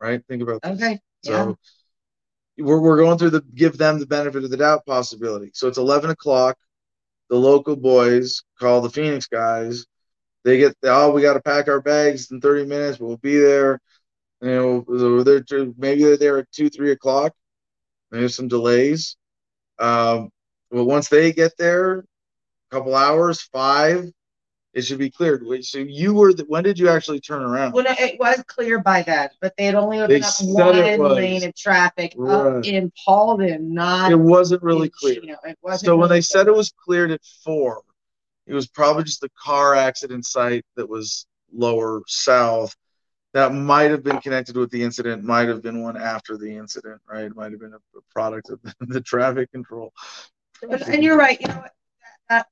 right? 0.00 0.22
Think 0.28 0.42
about 0.42 0.60
this. 0.62 0.72
Okay. 0.72 1.00
Yeah. 1.22 1.30
So 1.44 1.58
we're, 2.58 2.80
we're 2.80 2.98
going 2.98 3.16
through 3.18 3.30
the 3.30 3.42
give 3.54 3.78
them 3.78 3.98
the 3.98 4.06
benefit 4.06 4.44
of 4.44 4.50
the 4.50 4.56
doubt 4.58 4.84
possibility. 4.84 5.50
So 5.54 5.68
it's 5.68 5.78
11 5.78 6.10
o'clock. 6.10 6.58
The 7.30 7.36
local 7.36 7.76
boys 7.76 8.42
call 8.58 8.80
the 8.80 8.90
Phoenix 8.90 9.26
guys. 9.26 9.86
They 10.44 10.58
get, 10.58 10.74
oh, 10.84 11.10
we 11.12 11.22
got 11.22 11.34
to 11.34 11.40
pack 11.40 11.68
our 11.68 11.80
bags 11.80 12.30
in 12.30 12.40
30 12.40 12.66
minutes, 12.66 12.98
we'll 12.98 13.18
be 13.18 13.38
there. 13.38 13.80
You 14.42 14.84
know, 14.88 15.22
they're, 15.22 15.66
maybe 15.76 16.04
they're 16.04 16.16
there 16.16 16.38
at 16.38 16.50
2, 16.52 16.70
3 16.70 16.92
o'clock. 16.92 17.32
There's 18.10 18.34
some 18.34 18.48
delays. 18.48 19.16
Um, 19.78 20.30
but 20.70 20.84
once 20.84 21.08
they 21.08 21.32
get 21.32 21.56
there, 21.58 21.98
a 21.98 22.04
couple 22.70 22.94
hours, 22.94 23.42
five, 23.42 24.10
it 24.72 24.82
should 24.82 24.98
be 24.98 25.10
cleared. 25.10 25.44
Wait, 25.44 25.64
so 25.64 25.78
you 25.78 26.14
were, 26.14 26.32
the, 26.32 26.44
when 26.44 26.62
did 26.62 26.78
you 26.78 26.88
actually 26.88 27.20
turn 27.20 27.42
around? 27.42 27.72
When 27.72 27.86
it 27.86 28.18
was 28.20 28.42
clear 28.46 28.80
by 28.80 29.02
then, 29.02 29.28
but 29.40 29.54
they 29.56 29.66
had 29.66 29.74
only 29.74 29.98
They 29.98 30.22
opened 30.22 30.58
up 30.58 30.98
one 30.98 31.14
lane 31.14 31.44
of 31.44 31.54
traffic 31.54 32.14
Right. 32.16 32.58
up 32.58 32.64
in 32.64 32.92
Paulden, 33.06 33.60
not 33.70 34.12
It 34.12 34.16
wasn't 34.16 34.62
really 34.62 34.86
in 34.86 34.92
clear. 34.94 35.20
Chino. 35.20 35.36
It 35.44 35.58
wasn't 35.62 35.86
So 35.86 35.96
when 35.96 36.08
really 36.08 36.18
they 36.18 36.22
said 36.22 36.46
it 36.46 36.54
was 36.54 36.72
cleared 36.84 37.10
at 37.10 37.20
four, 37.44 37.82
it 38.46 38.54
was 38.54 38.68
probably 38.68 39.04
just 39.04 39.20
the 39.20 39.30
car 39.30 39.74
accident 39.74 40.24
site 40.24 40.64
that 40.76 40.88
was 40.88 41.26
lower 41.52 42.02
south. 42.06 42.74
That 43.32 43.54
might 43.54 43.90
have 43.90 44.02
been 44.02 44.20
connected 44.20 44.56
with 44.56 44.70
the 44.70 44.82
incident, 44.82 45.22
might 45.22 45.48
have 45.48 45.62
been 45.62 45.82
one 45.82 45.96
after 45.96 46.36
the 46.36 46.56
incident, 46.56 47.00
right? 47.08 47.34
Might 47.34 47.52
have 47.52 47.60
been 47.60 47.74
a, 47.74 48.00
product 48.12 48.50
of 48.50 48.58
the 48.80 49.00
traffic 49.00 49.52
control. 49.52 49.92
But- 50.62 50.88
and 50.88 51.02
you're 51.04 51.16
right. 51.16 51.40
You 51.40 51.48
know 51.48 51.56
what? 51.58 51.72
That, 52.28 52.46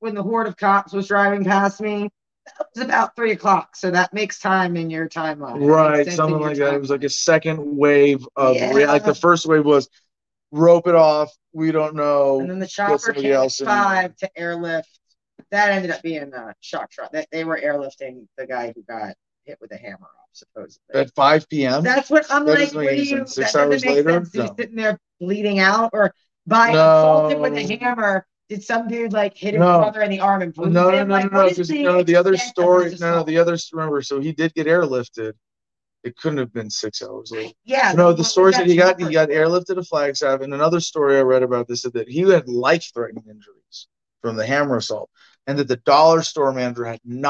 when 0.00 0.14
the 0.14 0.22
horde 0.22 0.46
of 0.46 0.56
cops 0.56 0.92
was 0.92 1.08
driving 1.08 1.44
past 1.44 1.80
me, 1.80 2.10
that 2.46 2.66
was 2.74 2.84
about 2.84 3.16
three 3.16 3.32
o'clock. 3.32 3.76
So 3.76 3.90
that 3.90 4.12
makes 4.12 4.38
time 4.38 4.76
in 4.76 4.90
your 4.90 5.08
timeline. 5.08 5.66
Right, 5.66 6.06
in 6.06 6.12
something 6.12 6.40
like 6.40 6.56
that. 6.58 6.74
It 6.74 6.80
was 6.80 6.90
like 6.90 7.04
a 7.04 7.08
second 7.08 7.76
wave 7.76 8.26
of 8.36 8.56
Yeah. 8.56 8.72
like 8.72 9.04
the 9.04 9.14
first 9.14 9.46
wave 9.46 9.64
was 9.64 9.88
rope 10.50 10.86
it 10.86 10.94
off. 10.94 11.32
We 11.52 11.72
don't 11.72 11.94
know. 11.94 12.40
And 12.40 12.50
then 12.50 12.58
the 12.58 12.66
chopper 12.66 13.12
came 13.12 13.32
else 13.32 13.60
in. 13.60 13.66
five 13.66 14.16
to 14.16 14.30
airlift. 14.38 14.88
That 15.50 15.70
ended 15.70 15.90
up 15.90 16.02
being 16.02 16.32
a 16.32 16.54
shock 16.60 16.90
truck. 16.90 17.12
They, 17.12 17.26
they 17.30 17.44
were 17.44 17.60
airlifting 17.62 18.26
the 18.36 18.46
guy 18.46 18.72
who 18.74 18.82
got 18.82 19.14
hit 19.44 19.58
with 19.60 19.72
a 19.72 19.76
hammer 19.76 20.04
off, 20.04 20.28
supposedly. 20.32 20.82
At 20.94 21.14
5 21.14 21.48
p.m. 21.48 21.82
That's 21.82 22.10
what 22.10 22.26
I'm 22.30 22.44
That 22.46 22.58
like. 22.58 22.74
What 22.74 22.88
do 22.90 23.02
you? 23.02 23.26
Six 23.26 23.52
that 23.52 23.66
hours 23.66 23.84
later? 23.84 24.10
sense. 24.24 24.34
No. 24.34 24.54
sitting 24.58 24.76
there 24.76 24.98
bleeding 25.20 25.58
out, 25.58 25.90
or 25.92 26.14
by 26.46 26.72
No. 26.72 26.78
assaulted 26.78 27.40
with 27.40 27.54
a 27.54 27.76
hammer. 27.78 28.26
Did 28.50 28.62
some 28.62 28.88
dude 28.88 29.12
like 29.14 29.34
hit 29.36 29.54
his 29.54 29.60
No. 29.60 29.78
brother 29.78 30.02
in 30.02 30.10
the 30.10 30.20
arm 30.20 30.42
and 30.42 30.52
bruise 30.52 30.72
No, 30.72 30.90
no, 30.90 30.98
him? 30.98 31.08
no, 31.08 31.14
Like, 31.14 31.32
no, 31.32 31.46
no. 31.46 31.48
the 31.50 31.82
no, 31.82 32.02
the 32.02 32.16
other 32.16 32.36
story. 32.36 32.94
No, 33.00 33.16
no, 33.18 33.22
the 33.22 33.38
other. 33.38 33.56
Remember, 33.72 34.02
so 34.02 34.20
he 34.20 34.32
did 34.32 34.52
get 34.54 34.66
airlifted. 34.66 35.32
It 36.02 36.18
couldn't 36.18 36.36
have 36.38 36.52
been 36.52 36.68
six 36.68 37.00
hours 37.02 37.30
later. 37.30 37.54
Yeah. 37.64 37.94
No, 37.96 38.12
the 38.12 38.22
story 38.22 38.52
that 38.52 38.66
he 38.66 38.76
got 38.76 39.00
he 39.00 39.10
got 39.10 39.30
airlifted 39.30 39.76
to 39.76 39.82
Flagstaff. 39.82 40.42
And 40.42 40.52
another 40.52 40.80
story 40.80 41.16
I 41.16 41.22
read 41.22 41.42
about 41.42 41.66
this 41.66 41.86
is 41.86 41.92
that 41.92 42.10
he 42.10 42.20
had 42.20 42.46
life-threatening 42.46 43.24
injuries 43.26 43.88
from 44.20 44.36
the 44.36 44.46
hammer 44.46 44.76
assault, 44.76 45.08
and 45.46 45.58
that 45.58 45.68
the 45.68 45.76
dollar 45.76 46.20
store 46.20 46.52
manager 46.52 46.84
had. 46.84 47.00
And 47.06 47.22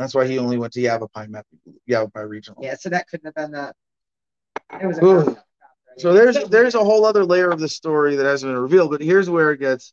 that's 0.00 0.14
why 0.14 0.26
he 0.26 0.38
only 0.38 0.56
went 0.56 0.72
to 0.74 0.80
Yavapai, 0.80 1.26
Met- 1.26 1.46
Yavapai 1.86 2.22
Regional. 2.22 2.62
Yeah, 2.62 2.76
so 2.76 2.88
that 2.88 3.08
couldn't 3.08 3.26
have 3.26 3.34
been 3.34 3.52
that. 3.52 3.76
It 4.80 4.86
was 4.86 4.98
a? 4.98 5.36
So 5.98 6.12
there's 6.12 6.36
there's 6.48 6.74
a 6.74 6.84
whole 6.84 7.04
other 7.04 7.24
layer 7.24 7.50
of 7.50 7.60
the 7.60 7.68
story 7.68 8.16
that 8.16 8.24
hasn't 8.24 8.52
been 8.52 8.60
revealed, 8.60 8.90
but 8.90 9.02
here's 9.02 9.28
where 9.28 9.50
it 9.50 9.58
gets 9.58 9.92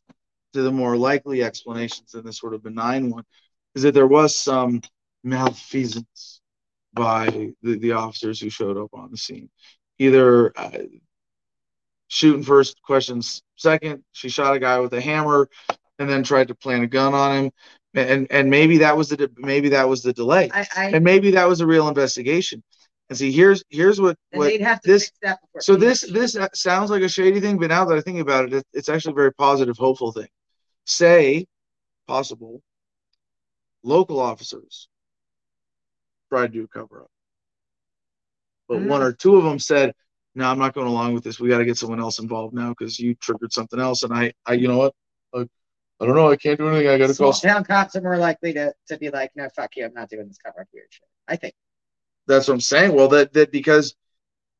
to 0.54 0.62
the 0.62 0.72
more 0.72 0.96
likely 0.96 1.42
explanations 1.42 2.12
than 2.12 2.24
the 2.24 2.32
sort 2.32 2.54
of 2.54 2.62
benign 2.62 3.10
one, 3.10 3.24
is 3.74 3.82
that 3.82 3.94
there 3.94 4.06
was 4.06 4.34
some 4.34 4.80
malfeasance 5.24 6.40
by 6.94 7.52
the, 7.62 7.78
the 7.78 7.92
officers 7.92 8.40
who 8.40 8.48
showed 8.48 8.76
up 8.76 8.90
on 8.94 9.10
the 9.10 9.16
scene. 9.16 9.50
Either 9.98 10.56
uh, 10.58 10.70
shooting 12.06 12.42
first, 12.42 12.80
questions 12.82 13.42
second, 13.56 14.02
she 14.12 14.28
shot 14.28 14.56
a 14.56 14.58
guy 14.58 14.78
with 14.78 14.94
a 14.94 15.00
hammer 15.00 15.48
and 15.98 16.08
then 16.08 16.22
tried 16.22 16.48
to 16.48 16.54
plant 16.54 16.84
a 16.84 16.86
gun 16.86 17.12
on 17.12 17.44
him. 17.44 17.52
And 17.94 18.26
and 18.30 18.50
maybe 18.50 18.78
that 18.78 18.96
was 18.96 19.08
the 19.08 19.30
maybe 19.36 19.70
that 19.70 19.88
was 19.88 20.02
the 20.02 20.12
delay. 20.12 20.50
I, 20.52 20.66
I, 20.76 20.84
And 20.90 21.02
maybe 21.04 21.30
that 21.32 21.48
was 21.48 21.60
a 21.60 21.66
real 21.66 21.88
investigation. 21.88 22.62
And 23.08 23.16
see, 23.16 23.32
here's 23.32 23.64
here's 23.70 24.00
what, 24.00 24.16
what 24.32 24.44
they'd 24.44 24.60
have 24.60 24.80
to 24.82 24.88
this 24.88 25.10
so 25.60 25.76
this 25.76 26.02
this 26.02 26.36
uh, 26.36 26.48
sounds 26.54 26.90
like 26.90 27.02
a 27.02 27.08
shady 27.08 27.40
thing, 27.40 27.58
but 27.58 27.68
now 27.68 27.84
that 27.86 27.96
I 27.96 28.00
think 28.02 28.18
about 28.18 28.44
it, 28.44 28.52
it 28.52 28.66
it's 28.74 28.88
actually 28.88 29.12
a 29.12 29.16
very 29.16 29.32
positive, 29.32 29.76
hopeful 29.78 30.12
thing. 30.12 30.28
Say, 30.84 31.46
possible, 32.06 32.62
local 33.82 34.20
officers 34.20 34.88
tried 36.28 36.48
to 36.48 36.52
do 36.52 36.64
a 36.64 36.68
cover 36.68 37.02
up, 37.02 37.10
but 38.68 38.82
one 38.82 39.02
or 39.02 39.12
two 39.12 39.36
of 39.36 39.44
them 39.44 39.58
said, 39.58 39.94
"No, 40.34 40.46
I'm 40.50 40.58
not 40.58 40.74
going 40.74 40.86
along 40.86 41.14
with 41.14 41.24
this. 41.24 41.40
We 41.40 41.48
got 41.48 41.58
to 41.58 41.64
get 41.64 41.78
someone 41.78 42.00
else 42.00 42.18
involved 42.18 42.54
now 42.54 42.70
because 42.70 42.98
you 42.98 43.14
triggered 43.14 43.52
something 43.54 43.80
else." 43.80 44.02
And 44.02 44.12
I, 44.12 44.34
I, 44.44 44.52
you 44.52 44.68
know 44.68 44.78
what? 44.78 44.94
I, 45.34 45.48
I 46.00 46.06
don't 46.06 46.14
know. 46.14 46.30
I 46.30 46.36
can't 46.36 46.58
do 46.58 46.68
anything. 46.68 46.88
I 46.88 46.96
got 46.98 47.08
to 47.08 47.14
Small 47.14 47.32
call. 47.32 47.40
town 47.40 47.64
cops 47.64 47.96
are 47.96 48.00
more 48.00 48.16
likely 48.18 48.52
to, 48.54 48.72
to 48.88 48.98
be 48.98 49.10
like, 49.10 49.32
no, 49.34 49.48
fuck 49.56 49.76
you, 49.76 49.84
I'm 49.84 49.94
not 49.94 50.08
doing 50.08 50.28
this 50.28 50.38
cover 50.38 50.60
up 50.60 50.68
weird 50.72 50.86
shit. 50.90 51.02
I 51.26 51.36
think. 51.36 51.54
That's 52.26 52.46
what 52.46 52.54
I'm 52.54 52.60
saying. 52.60 52.94
Well, 52.94 53.08
that 53.08 53.32
that 53.32 53.50
because 53.50 53.94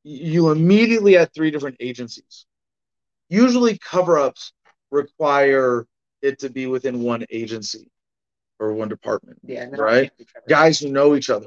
you 0.02 0.50
immediately 0.50 1.12
had 1.14 1.32
three 1.34 1.50
different 1.50 1.76
agencies. 1.80 2.46
Usually, 3.28 3.76
cover-ups 3.78 4.52
require 4.90 5.86
it 6.22 6.38
to 6.40 6.48
be 6.48 6.66
within 6.66 7.02
one 7.02 7.24
agency 7.30 7.90
or 8.58 8.72
one 8.72 8.88
department. 8.88 9.38
Yeah. 9.44 9.66
no, 9.66 9.78
Right. 9.82 10.02
can't 10.04 10.16
be 10.18 10.24
covered 10.24 10.42
up, 10.44 10.48
Guys 10.48 10.80
who 10.80 10.88
know 10.88 11.14
each 11.14 11.28
other. 11.30 11.46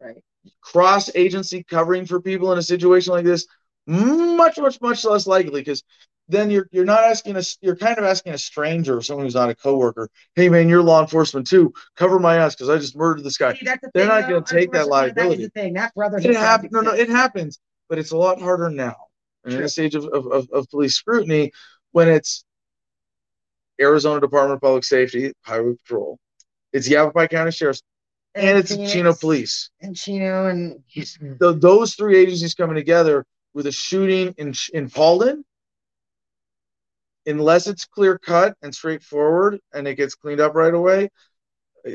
Right. 0.00 0.22
Cross 0.60 1.10
agency 1.16 1.62
covering 1.64 2.06
for 2.06 2.20
people 2.20 2.52
in 2.52 2.58
a 2.58 2.62
situation 2.62 3.12
like 3.12 3.24
this, 3.24 3.46
much, 3.86 4.56
much, 4.58 4.80
much 4.80 5.04
less 5.04 5.26
likely 5.26 5.60
because 5.62 5.82
then 6.28 6.50
you're 6.50 6.68
you're 6.72 6.84
not 6.84 7.04
asking 7.04 7.36
us 7.36 7.58
you're 7.60 7.76
kind 7.76 7.98
of 7.98 8.04
asking 8.04 8.32
a 8.32 8.38
stranger 8.38 8.96
or 8.96 9.02
someone 9.02 9.26
who's 9.26 9.34
not 9.34 9.50
a 9.50 9.54
coworker, 9.54 10.08
hey 10.34 10.48
man, 10.48 10.68
you're 10.68 10.82
law 10.82 11.00
enforcement 11.00 11.46
too. 11.46 11.72
Cover 11.96 12.18
my 12.18 12.36
ass 12.36 12.54
because 12.54 12.70
I 12.70 12.78
just 12.78 12.96
murdered 12.96 13.24
this 13.24 13.36
guy. 13.36 13.54
See, 13.54 13.64
the 13.64 13.78
They're 13.94 14.06
thing, 14.06 14.08
not 14.08 14.28
gonna 14.28 14.44
take 14.44 14.72
that 14.72 14.84
Unfortunately, 14.84 14.88
That 14.88 14.88
liability. 14.88 15.42
is 15.42 15.48
the 15.48 15.60
thing. 15.60 15.74
That 15.74 15.94
brother. 15.94 16.18
It 16.18 16.36
happens. 16.36 16.72
No, 16.72 16.80
no, 16.80 16.92
it 16.92 17.08
happens, 17.08 17.58
but 17.88 17.98
it's 17.98 18.12
a 18.12 18.16
lot 18.16 18.40
harder 18.40 18.70
now. 18.70 18.96
And 19.44 19.54
in 19.54 19.60
this 19.60 19.78
age 19.78 19.94
of, 19.94 20.06
of, 20.06 20.48
of, 20.50 20.70
police 20.70 20.94
scrutiny, 20.94 21.52
when 21.92 22.08
it's 22.08 22.44
Arizona 23.78 24.20
Department 24.20 24.56
of 24.56 24.62
Public 24.62 24.84
Safety, 24.84 25.32
Highway 25.42 25.74
Patrol, 25.82 26.18
it's 26.72 26.88
Yavapai 26.88 27.28
County 27.28 27.50
Sheriff's, 27.50 27.82
and 28.34 28.56
it's 28.56 28.74
Chino 28.74 29.12
Police. 29.12 29.70
And 29.82 29.94
Chino 29.94 30.46
and 30.46 30.82
Th- 30.90 31.36
those 31.38 31.94
three 31.94 32.16
agencies 32.16 32.54
coming 32.54 32.74
together 32.74 33.26
with 33.52 33.66
a 33.66 33.72
shooting 33.72 34.34
in 34.38 34.54
in 34.72 34.88
Paulden, 34.88 35.44
unless 37.26 37.66
it's 37.66 37.84
clear 37.84 38.18
cut 38.18 38.56
and 38.62 38.74
straightforward 38.74 39.60
and 39.72 39.86
it 39.88 39.96
gets 39.96 40.14
cleaned 40.14 40.40
up 40.40 40.54
right 40.54 40.74
away, 40.74 41.10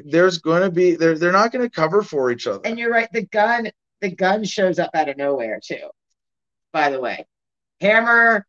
there's 0.06 0.38
going 0.40 0.62
to 0.62 0.72
be 0.72 0.96
they're 0.96 1.18
they're 1.18 1.32
not 1.32 1.52
going 1.52 1.64
to 1.64 1.70
cover 1.70 2.04
for 2.04 2.32
each 2.32 2.48
other. 2.48 2.62
and 2.64 2.78
you're 2.78 2.92
right. 2.92 3.12
The 3.12 3.24
gun, 3.24 3.72
the 4.02 4.12
gun 4.12 4.44
shows 4.44 4.80
up 4.80 4.92
out 4.94 5.10
of 5.10 5.18
nowhere 5.18 5.60
too. 5.64 5.90
By 6.72 6.92
the 6.92 7.00
way, 7.00 7.26
hammer. 7.82 8.46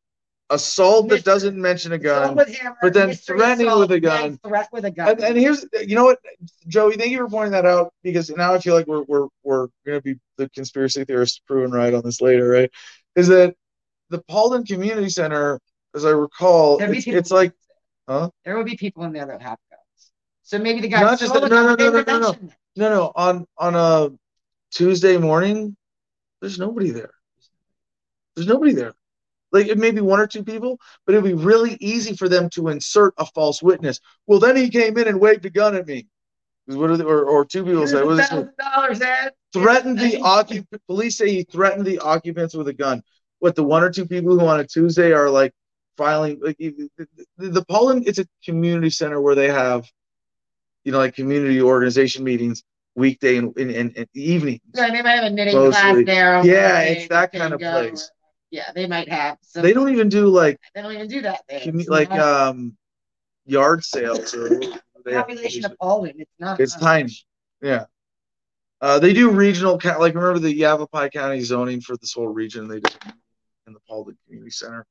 Assault 0.52 1.08
that 1.10 1.24
doesn't 1.24 1.56
mention 1.56 1.92
a 1.92 1.98
gun. 1.98 2.34
with 2.34 2.52
hammer, 2.56 2.76
but 2.82 2.92
then 2.92 3.14
threatening 3.14 3.68
assault, 3.68 3.88
with 3.88 3.92
a 3.92 4.00
gun. 4.00 4.36
Threat 4.44 4.68
with 4.72 4.84
a 4.84 4.90
gun. 4.90 5.10
And, 5.10 5.20
and 5.20 5.38
here's 5.38 5.64
you 5.80 5.94
know 5.94 6.04
what, 6.04 6.18
Joey, 6.66 6.96
thank 6.96 7.12
you 7.12 7.18
for 7.18 7.28
pointing 7.28 7.52
that 7.52 7.66
out 7.66 7.94
because 8.02 8.28
now 8.30 8.52
I 8.52 8.58
feel 8.58 8.74
like 8.74 8.88
we're 8.88 9.04
we're 9.04 9.28
we're 9.44 9.68
gonna 9.86 10.00
be 10.00 10.16
the 10.38 10.48
conspiracy 10.50 11.04
theorists 11.04 11.40
proven 11.46 11.70
right 11.70 11.94
on 11.94 12.02
this 12.04 12.20
later, 12.20 12.48
right? 12.48 12.70
Is 13.14 13.28
that 13.28 13.54
the 14.08 14.18
Paulden 14.28 14.66
Community 14.66 15.08
Center, 15.08 15.60
as 15.94 16.04
I 16.04 16.10
recall, 16.10 16.78
There'd 16.78 16.90
be 16.90 16.98
it's, 16.98 17.04
people- 17.04 17.18
it's 17.18 17.30
like 17.30 17.52
huh? 18.08 18.30
there 18.44 18.56
will 18.56 18.64
be 18.64 18.76
people 18.76 19.04
in 19.04 19.12
there 19.12 19.26
that 19.26 19.42
have 19.42 19.58
guns. 19.70 20.12
So 20.42 20.58
maybe 20.58 20.80
the 20.80 20.88
guy. 20.88 21.00
Not 21.02 21.18
just 21.18 21.30
stole 21.32 21.42
that- 21.42 21.50
the 21.50 21.54
no, 21.54 21.66
no, 21.68 21.76
they 21.76 21.84
no, 21.90 22.18
no, 22.18 22.18
no, 22.18 22.32
no. 22.32 22.50
No, 22.76 22.88
no, 22.88 23.12
on 23.16 23.46
on 23.58 23.74
a 23.74 24.10
Tuesday 24.70 25.16
morning, 25.16 25.76
there's 26.40 26.58
nobody 26.58 26.90
there. 26.90 27.10
There's 28.36 28.46
nobody 28.46 28.72
there. 28.72 28.94
Like 29.52 29.66
it 29.66 29.78
may 29.78 29.90
be 29.90 30.00
one 30.00 30.20
or 30.20 30.26
two 30.28 30.44
people, 30.44 30.78
but 31.04 31.14
it'd 31.14 31.24
be 31.24 31.34
really 31.34 31.76
easy 31.80 32.14
for 32.14 32.28
them 32.28 32.48
to 32.50 32.68
insert 32.68 33.14
a 33.18 33.26
false 33.26 33.60
witness. 33.62 33.98
Well, 34.28 34.38
then 34.38 34.56
he 34.56 34.70
came 34.70 34.96
in 34.96 35.08
and 35.08 35.20
waved 35.20 35.44
a 35.46 35.50
gun 35.50 35.74
at 35.74 35.86
me. 35.86 36.06
'Cause 36.68 36.76
What 36.76 36.90
are 36.90 36.96
the, 36.96 37.04
or, 37.04 37.24
or 37.24 37.44
two 37.44 37.64
people 37.64 37.78
Here's 37.80 37.90
say, 37.90 38.04
what 38.04 38.20
is 38.20 38.28
dollars, 38.58 39.00
Ed. 39.00 39.32
threatened 39.52 39.98
the 39.98 40.20
occupant. 40.22 40.80
Police 40.86 41.18
say 41.18 41.30
he 41.32 41.42
threatened 41.42 41.84
the 41.84 41.98
occupants 41.98 42.54
with 42.54 42.68
a 42.68 42.72
gun. 42.72 43.02
What 43.40 43.56
the 43.56 43.64
one 43.64 43.82
or 43.82 43.90
two 43.90 44.06
people 44.06 44.38
who 44.38 44.46
on 44.46 44.60
a 44.60 44.66
Tuesday 44.66 45.12
are 45.12 45.28
like 45.28 45.52
filing 45.96 46.40
like 46.42 46.56
the, 46.58 47.64
Paulden? 47.68 48.06
It's 48.06 48.18
a 48.18 48.26
community 48.44 48.90
center 48.90 49.20
where 49.20 49.34
they 49.34 49.48
have, 49.48 49.88
you 50.84 50.92
know, 50.92 50.98
like 50.98 51.14
community 51.14 51.60
organization 51.60 52.24
meetings 52.24 52.62
weekday 52.96 53.36
and 53.36 53.56
in, 53.56 53.70
in, 53.70 53.90
in 53.90 54.06
evenings. 54.14 54.60
They 54.72 54.88
might 55.02 55.06
have 55.06 55.24
a 55.24 55.30
knitting 55.30 55.54
Mostly. 55.54 56.04
class 56.04 56.06
there. 56.06 56.44
Yeah, 56.44 56.80
it's 56.80 57.08
that 57.08 57.32
kind 57.32 57.54
of 57.54 57.60
place. 57.60 58.08
or- 58.08 58.14
Yeah, 58.50 58.70
they 58.74 58.86
might 58.86 59.08
have. 59.08 59.38
Some, 59.42 59.62
They 59.62 59.72
don't 59.72 59.90
even 59.90 60.08
do 60.08 60.26
like 60.26 60.58
They 60.74 60.82
don't 60.82 60.92
even 60.92 61.08
do 61.08 61.22
that 61.22 61.42
there. 61.48 61.60
commu- 61.60 61.88
like 61.88 62.10
um 62.12 62.76
yard 63.46 63.84
sales 63.84 64.34
or 64.34 64.60
population 65.06 65.64
of 65.64 65.76
Paulden. 65.80 66.14
It's 66.16 66.30
not. 66.38 66.60
It's 66.60 66.74
much. 66.74 66.82
tiny. 66.82 67.12
Yeah. 67.62 67.84
Uh, 68.82 68.98
they 68.98 69.12
do 69.12 69.30
regional, 69.30 69.78
like 69.84 70.14
remember 70.14 70.38
the 70.38 70.54
Yavapai 70.54 71.10
County 71.10 71.42
zoning 71.42 71.82
for 71.82 71.96
this 71.98 72.14
whole 72.14 72.28
region. 72.28 72.66
They 72.66 72.80
do 72.80 72.90
in 73.66 73.74
the 73.74 73.80
Paulden 73.88 74.16
Community 74.24 74.50
Center. 74.50 74.86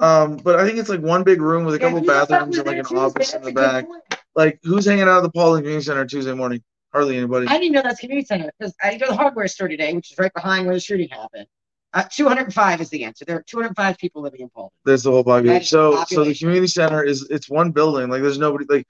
Um, 0.00 0.36
but 0.36 0.58
I 0.58 0.66
think 0.66 0.78
it's 0.78 0.88
like 0.88 1.00
one 1.00 1.24
big 1.24 1.40
room 1.40 1.64
with 1.64 1.74
a 1.74 1.78
couple 1.78 2.00
bathrooms 2.00 2.56
and 2.56 2.66
like 2.66 2.78
an 2.78 2.84
Tuesday? 2.84 2.96
office 2.96 3.34
in 3.34 3.42
the 3.42 3.52
back. 3.52 3.86
point. 3.86 4.02
Like 4.36 4.60
who's 4.62 4.86
hanging 4.86 5.02
out 5.02 5.18
at 5.18 5.22
the 5.24 5.30
Paulden 5.30 5.58
Community 5.58 5.84
Center 5.84 6.06
Tuesday 6.06 6.32
morning? 6.32 6.62
Hardly 6.92 7.16
anybody. 7.16 7.46
I 7.48 7.58
didn't 7.58 7.72
know 7.72 7.82
that's 7.82 8.00
community 8.00 8.26
center 8.26 8.50
because 8.58 8.74
I 8.82 8.96
go 8.96 9.06
to 9.06 9.12
the 9.12 9.16
hardware 9.16 9.48
store 9.48 9.68
today, 9.68 9.92
which 9.92 10.12
is 10.12 10.18
right 10.18 10.32
behind 10.32 10.66
where 10.66 10.74
the 10.74 10.80
shooting 10.80 11.08
happened. 11.08 11.46
Uh, 11.92 12.04
205 12.04 12.80
is 12.80 12.90
the 12.90 13.04
answer. 13.04 13.24
There 13.24 13.36
are 13.36 13.42
205 13.42 13.98
people 13.98 14.22
living 14.22 14.40
in 14.40 14.50
Paulden. 14.50 14.70
There's 14.84 15.02
the 15.02 15.10
whole 15.10 15.24
population. 15.24 15.54
That 15.54 15.62
is 15.62 15.68
So, 15.70 16.04
so 16.04 16.24
the 16.24 16.34
community 16.34 16.66
center 16.66 17.02
is 17.02 17.26
it's 17.30 17.48
one 17.48 17.72
building. 17.72 18.08
Like 18.08 18.22
there's 18.22 18.38
nobody 18.38 18.66
like 18.68 18.86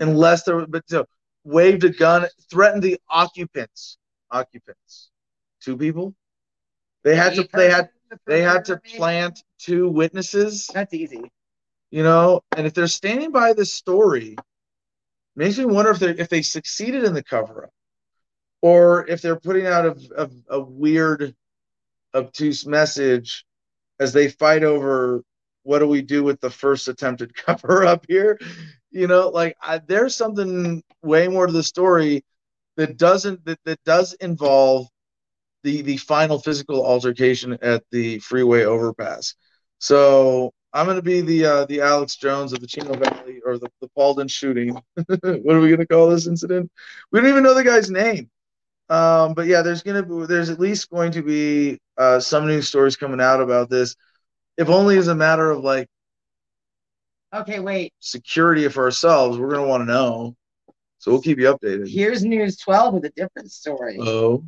unless 0.00 0.44
there. 0.44 0.66
But 0.66 0.84
so 0.88 1.06
waved 1.44 1.84
a 1.84 1.90
gun, 1.90 2.26
threatened 2.50 2.82
the 2.82 2.98
occupants. 3.10 3.98
Occupants, 4.30 5.10
two 5.60 5.76
people. 5.76 6.14
They 7.04 7.14
had 7.14 7.34
to. 7.34 7.48
They 7.52 7.70
had. 7.70 7.90
They 8.26 8.42
had 8.42 8.64
to 8.66 8.78
plant 8.78 9.42
two 9.58 9.88
witnesses. 9.88 10.68
That's 10.72 10.94
easy. 10.94 11.30
You 11.90 12.02
know, 12.02 12.42
and 12.56 12.66
if 12.66 12.74
they're 12.74 12.88
standing 12.88 13.30
by 13.30 13.52
this 13.52 13.72
story, 13.72 14.36
makes 15.36 15.58
me 15.58 15.64
wonder 15.64 15.90
if 15.92 15.98
they 15.98 16.10
if 16.10 16.28
they 16.28 16.42
succeeded 16.42 17.04
in 17.04 17.14
the 17.14 17.22
cover 17.22 17.64
up, 17.64 17.70
or 18.62 19.06
if 19.08 19.22
they're 19.22 19.38
putting 19.38 19.66
out 19.66 19.86
a, 19.86 19.96
a, 20.16 20.30
a 20.56 20.60
weird, 20.60 21.34
obtuse 22.14 22.66
message 22.66 23.44
as 24.00 24.12
they 24.12 24.28
fight 24.28 24.64
over 24.64 25.22
what 25.62 25.80
do 25.80 25.88
we 25.88 26.00
do 26.00 26.22
with 26.22 26.40
the 26.40 26.50
first 26.50 26.88
attempted 26.88 27.34
cover 27.46 27.84
up 27.84 28.04
here. 28.08 28.38
You 28.90 29.06
know, 29.06 29.28
like 29.28 29.56
I, 29.60 29.78
there's 29.78 30.16
something 30.16 30.82
way 31.02 31.28
more 31.28 31.46
to 31.46 31.52
the 31.52 31.62
story 31.62 32.24
that 32.76 32.96
doesn't 32.96 33.44
that, 33.44 33.58
that 33.64 33.82
does 33.84 34.14
involve 34.14 34.88
the 35.66 35.82
the 35.82 35.98
final 35.98 36.40
physical 36.40 36.86
altercation 36.86 37.58
at 37.62 37.84
the 37.92 38.20
freeway 38.20 38.64
overpass. 38.64 39.34
So 39.80 40.52
I'm 40.72 40.86
going 40.86 40.96
to 40.98 41.02
be 41.02 41.22
the 41.22 41.46
uh, 41.46 41.66
the 41.66 41.82
Alex 41.82 42.16
Jones 42.16 42.54
of 42.54 42.60
the 42.60 42.68
Chino 42.68 42.94
Valley 42.96 43.40
or 43.46 43.58
the, 43.58 43.68
the 43.82 43.90
Paulden 43.98 44.30
shooting. 44.30 44.70
what 44.96 45.56
are 45.56 45.60
we 45.60 45.68
going 45.68 45.78
to 45.80 45.86
call 45.88 46.10
this 46.10 46.28
incident? 46.28 46.70
We 47.12 47.20
don't 47.20 47.30
even 47.30 47.44
know 47.44 47.54
the 47.54 47.64
guy's 47.64 47.90
name. 47.90 48.30
Um, 48.90 49.34
but 49.34 49.46
yeah, 49.48 49.62
there's 49.62 49.82
going 49.82 50.02
to 50.02 50.08
be 50.08 50.26
there's 50.26 50.50
at 50.50 50.60
least 50.60 50.90
going 50.90 51.12
to 51.12 51.22
be 51.22 51.80
uh, 51.98 52.20
some 52.20 52.46
news 52.46 52.68
stories 52.68 52.96
coming 52.96 53.20
out 53.20 53.40
about 53.42 53.70
this. 53.70 53.96
if 54.58 54.68
only 54.68 54.98
as 54.98 55.08
a 55.08 55.14
matter 55.14 55.50
of 55.50 55.64
like 55.64 55.88
Okay, 57.34 57.58
wait. 57.60 57.92
security 58.00 58.68
for 58.68 58.84
ourselves, 58.84 59.38
we're 59.38 59.50
gonna 59.50 59.66
want 59.66 59.82
to 59.82 59.86
know. 59.86 60.36
So 60.98 61.10
we'll 61.12 61.22
keep 61.22 61.38
you 61.38 61.52
updated. 61.52 61.90
Here's 61.90 62.24
News 62.24 62.56
12 62.58 62.94
with 62.94 63.04
a 63.04 63.10
different 63.16 63.52
story. 63.52 63.98
Oh, 64.00 64.44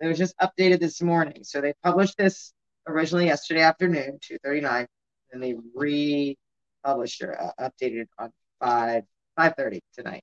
It 0.00 0.08
was 0.08 0.18
just 0.18 0.36
updated 0.38 0.80
this 0.80 1.02
morning. 1.02 1.44
So 1.44 1.60
they 1.60 1.74
published 1.82 2.16
this 2.16 2.52
originally 2.86 3.26
yesterday 3.26 3.62
afternoon, 3.62 4.18
2:39, 4.20 4.86
and 5.32 5.42
they 5.42 5.54
republished 5.74 7.22
or 7.22 7.40
uh, 7.40 7.68
updated 7.68 8.06
on 8.18 8.32
5 8.60 9.04
5:30 9.38 9.80
tonight. 9.94 10.22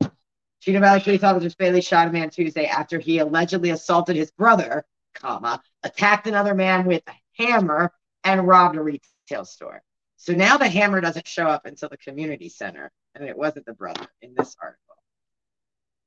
Chino 0.60 0.80
Valley 0.80 1.00
police 1.02 1.24
officers 1.24 1.56
Bailey 1.56 1.82
shot 1.82 2.08
a 2.08 2.12
man 2.12 2.30
Tuesday 2.30 2.66
after 2.66 3.00
he 3.00 3.20
allegedly 3.20 3.70
assaulted 3.70 4.16
his 4.16 4.32
brother, 4.32 4.84
comma, 5.14 5.62
attacked 5.84 6.28
another 6.28 6.56
man 6.56 6.86
with 6.86 7.04
a 7.08 7.14
hammer, 7.42 7.94
and 8.24 8.48
robbed 8.48 8.76
a 8.76 8.82
retail 8.82 9.46
store. 9.46 9.82
So 10.18 10.34
now 10.34 10.58
the 10.58 10.68
hammer 10.68 11.00
doesn't 11.00 11.28
show 11.28 11.46
up 11.46 11.66
until 11.66 11.90
the 11.90 11.98
community 11.98 12.50
center, 12.50 12.92
and 13.14 13.24
it 13.24 13.38
wasn't 13.38 13.66
the 13.68 13.74
brother 13.74 14.08
in 14.22 14.34
this 14.36 14.56
article. 14.62 14.82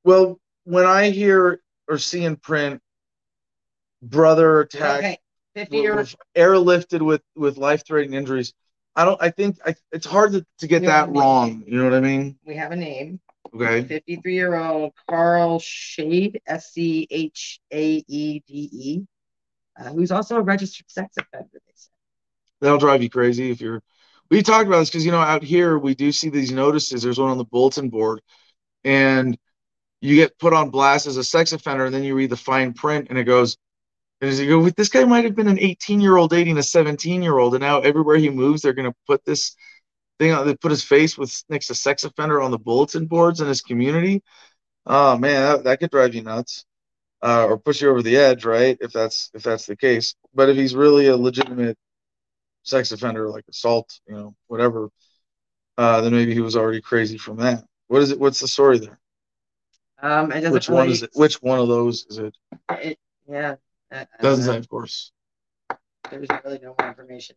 well, 0.05 0.41
when 0.65 0.85
I 0.85 1.11
hear 1.11 1.63
or 1.89 1.99
see 1.99 2.25
in 2.25 2.37
print, 2.37 2.83
brother 4.03 4.61
attack 4.61 4.99
Okay, 4.99 5.19
50 5.55 5.71
w- 5.79 5.83
year 5.83 5.97
w- 5.97 6.17
airlifted 6.37 7.03
with 7.03 7.23
with 7.37 7.57
life 7.59 7.85
threatening 7.87 8.19
injuries. 8.19 8.53
I 8.97 9.05
don't. 9.05 9.21
I 9.23 9.31
think 9.31 9.59
I, 9.65 9.75
it's 9.93 10.07
hard 10.07 10.33
to, 10.33 10.45
to 10.59 10.67
get 10.67 10.83
Yeah. 10.83 11.07
that 11.07 11.17
wrong. 11.17 11.63
You 11.67 11.79
know 11.79 11.85
what 11.85 11.95
I 11.95 12.01
mean? 12.01 12.39
we 12.45 12.57
have 12.57 12.73
a 12.73 12.77
name. 12.77 13.21
Okay. 13.55 13.83
53 13.83 14.35
year 14.35 14.55
old 14.57 14.93
Carl 15.09 15.59
Schaede, 15.59 16.41
S 16.47 16.73
C 16.73 17.07
H 17.11 17.61
A 17.73 18.05
E 18.07 18.43
D 18.47 18.69
E, 18.73 19.07
uh, 19.81 19.91
who's 19.91 20.11
also 20.13 20.37
a 20.37 20.43
registered 20.43 20.91
sex 20.91 21.17
offender. 21.19 21.49
They 21.53 21.73
said. 21.75 21.91
That'll 22.61 22.79
drive 22.79 23.03
you 23.03 23.11
crazy 23.11 23.51
if 23.51 23.61
you're. 23.61 23.83
We 24.31 24.43
talked 24.43 24.69
about 24.69 24.79
this 24.81 24.91
because 24.91 25.05
you 25.05 25.11
know 25.11 25.19
out 25.21 25.43
here 25.43 25.79
we 25.79 25.95
do 25.95 26.13
see 26.13 26.29
these 26.29 26.53
notices. 26.53 27.03
There's 27.03 27.19
one 27.19 27.31
on 27.31 27.39
the 27.39 27.45
bulletin 27.45 27.89
board, 27.89 28.21
and 28.85 29.37
you 30.01 30.15
get 30.17 30.39
put 30.39 30.53
on 30.53 30.71
blast 30.71 31.07
as 31.07 31.17
a 31.17 31.25
sex 31.25 31.53
offender, 31.53 31.85
and 31.87 31.95
then 31.95 32.05
you 32.05 32.15
read 32.15 32.31
the 32.31 32.37
fine 32.37 32.73
print, 32.73 33.09
and 33.11 33.19
it 33.19 33.25
goes, 33.25 33.57
as 34.21 34.41
you 34.41 34.49
go, 34.49 34.69
this 34.71 34.89
guy 34.89 35.05
might 35.05 35.25
have 35.25 35.35
been 35.35 35.49
an 35.49 35.59
18 35.59 36.01
year 36.01 36.17
old 36.17 36.31
dating 36.31 36.59
a 36.59 36.63
17 36.63 37.23
year 37.23 37.39
old, 37.39 37.55
and 37.55 37.63
now 37.63 37.81
everywhere 37.81 38.17
he 38.17 38.31
moves, 38.31 38.63
they're 38.63 38.73
gonna 38.75 38.95
put 39.07 39.25
this 39.25 39.57
thing 40.19 40.33
on. 40.33 40.47
They 40.47 40.57
put 40.57 40.71
his 40.71 40.85
face 40.85 41.19
with 41.19 41.43
next 41.49 41.69
to 41.69 41.75
sex 41.75 42.05
offender 42.05 42.41
on 42.41 42.51
the 42.51 42.59
bulletin 42.59 43.07
boards 43.07 43.41
in 43.41 43.49
his 43.49 43.63
community. 43.63 44.23
Oh 44.87 45.17
man, 45.19 45.43
that, 45.43 45.65
that 45.65 45.81
could 45.81 45.91
drive 45.91 46.15
you 46.15 46.23
nuts, 46.23 46.65
uh, 47.23 47.47
or 47.47 47.59
push 47.59 47.83
you 47.83 47.91
over 47.91 48.03
the 48.03 48.17
edge, 48.17 48.45
right? 48.45 48.77
If 48.81 48.93
that's 48.93 49.31
if 49.35 49.43
that's 49.43 49.67
the 49.67 49.77
case. 49.77 50.15
But 50.35 50.51
if 50.51 50.57
he's 50.57 50.75
really 50.75 51.09
a 51.09 51.17
legitimate 51.17 51.79
sex 52.65 52.93
offender, 52.93 53.29
like 53.31 53.45
assault, 53.49 54.01
you 54.09 54.15
know, 54.15 54.35
whatever, 54.49 54.91
uh, 55.79 56.01
then 56.03 56.13
maybe 56.13 56.35
he 56.35 56.41
was 56.41 56.57
already 56.57 56.81
crazy 56.81 57.19
from 57.19 57.39
that. 57.39 57.65
What 57.89 58.03
is 58.03 58.11
it? 58.11 58.21
What's 58.21 58.41
the 58.41 58.49
story 58.49 58.79
there? 58.79 58.99
Um, 60.03 60.31
Which 60.51 60.69
one 60.69 60.89
is 60.89 61.03
it? 61.03 61.11
Which 61.15 61.43
one 61.43 61.59
of 61.59 61.69
those 61.69 62.07
is 62.09 62.19
it? 62.19 62.35
it- 62.71 62.99
yeah. 63.29 63.57
Uh, 63.93 64.05
Doesn't 64.21 64.45
say, 64.45 64.57
of 64.57 64.69
course. 64.69 65.13
There's 66.11 66.29
really 66.45 66.61
no 66.63 66.75
more 66.79 66.89
information. 66.89 67.37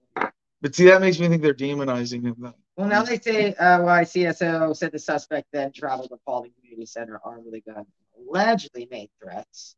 But 0.61 0.75
see, 0.75 0.85
that 0.85 1.01
makes 1.01 1.19
me 1.19 1.27
think 1.27 1.41
they're 1.41 1.53
demonizing 1.53 2.23
him. 2.23 2.35
Then. 2.39 2.53
Well, 2.77 2.87
now 2.87 3.03
they 3.03 3.19
say 3.19 3.53
uh, 3.55 3.79
CSO 3.79 4.75
said 4.75 4.91
the 4.91 4.99
suspect 4.99 5.47
then 5.51 5.71
traveled 5.73 6.09
to 6.09 6.17
Paulden 6.27 6.55
Community 6.55 6.85
Center 6.85 7.19
armed 7.23 7.45
with 7.45 7.55
a 7.55 7.59
gun, 7.61 7.85
allegedly 8.17 8.87
made 8.89 9.09
threats 9.21 9.75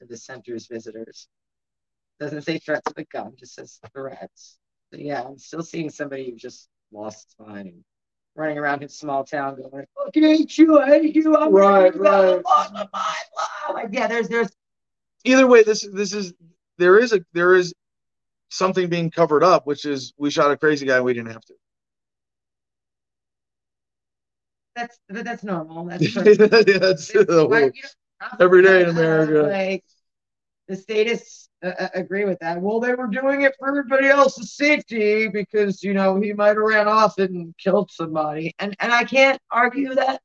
to 0.00 0.06
the 0.06 0.16
center's 0.16 0.66
visitors. 0.66 1.28
Doesn't 2.18 2.42
say 2.42 2.58
threats 2.58 2.88
with 2.88 2.98
a 2.98 3.04
gun, 3.04 3.34
just 3.38 3.54
says 3.54 3.78
threats. 3.92 4.58
So 4.92 4.98
yeah, 4.98 5.22
I'm 5.22 5.38
still 5.38 5.62
seeing 5.62 5.90
somebody 5.90 6.30
who 6.30 6.36
just 6.36 6.68
lost 6.92 7.34
his 7.38 7.46
mind 7.46 7.68
and 7.68 7.84
running 8.34 8.58
around 8.58 8.82
his 8.82 8.96
small 8.96 9.24
town 9.24 9.56
going, 9.56 9.84
"I 9.98 10.04
fucking 10.04 10.22
hate 10.22 10.56
you, 10.58 10.80
I 10.80 10.86
hate 11.00 11.14
you, 11.14 11.36
I'm 11.36 11.52
Right, 11.52 11.82
right. 11.82 11.94
blah, 11.94 12.38
blah, 12.40 12.68
blah, 12.70 12.86
blah." 12.92 13.74
Like, 13.74 13.88
yeah, 13.92 14.06
there's 14.06 14.28
there's 14.28 14.50
Either 15.24 15.46
way, 15.46 15.62
this 15.62 15.86
this 15.92 16.12
is 16.12 16.34
there 16.78 16.98
is 16.98 17.12
a 17.12 17.20
there 17.32 17.54
is 17.54 17.74
something 18.50 18.88
being 18.88 19.10
covered 19.10 19.42
up, 19.42 19.66
which 19.66 19.84
is 19.84 20.12
we 20.18 20.30
shot 20.30 20.50
a 20.50 20.56
crazy 20.56 20.86
guy. 20.86 20.96
and 20.96 21.04
We 21.04 21.14
didn't 21.14 21.32
have 21.32 21.44
to. 21.46 21.54
that's 24.76 24.98
that's 25.08 25.44
normal. 25.44 25.84
That's 25.86 26.14
That's 26.14 26.28
It's- 26.28 27.08
the 27.08 27.70
you 27.74 27.82
know, 28.20 28.28
every 28.40 28.62
day 28.62 28.82
in 28.82 28.88
uh, 28.88 28.92
America. 28.92 29.42
Like 29.50 29.84
the 30.68 30.76
statists 30.76 31.48
uh, 31.62 31.72
uh, 31.78 31.88
agree 31.94 32.24
with 32.24 32.38
that. 32.40 32.60
Well, 32.60 32.80
they 32.80 32.94
were 32.94 33.06
doing 33.06 33.42
it 33.42 33.54
for 33.58 33.68
everybody 33.68 34.08
else's 34.08 34.54
safety 34.54 35.28
because 35.28 35.82
you 35.82 35.94
know 35.94 36.20
he 36.20 36.32
might 36.32 36.48
have 36.48 36.56
ran 36.56 36.88
off 36.88 37.18
and 37.18 37.54
killed 37.58 37.90
somebody, 37.90 38.54
and 38.58 38.74
and 38.80 38.92
I 38.92 39.04
can't 39.04 39.40
argue 39.50 39.94
that 39.94 40.20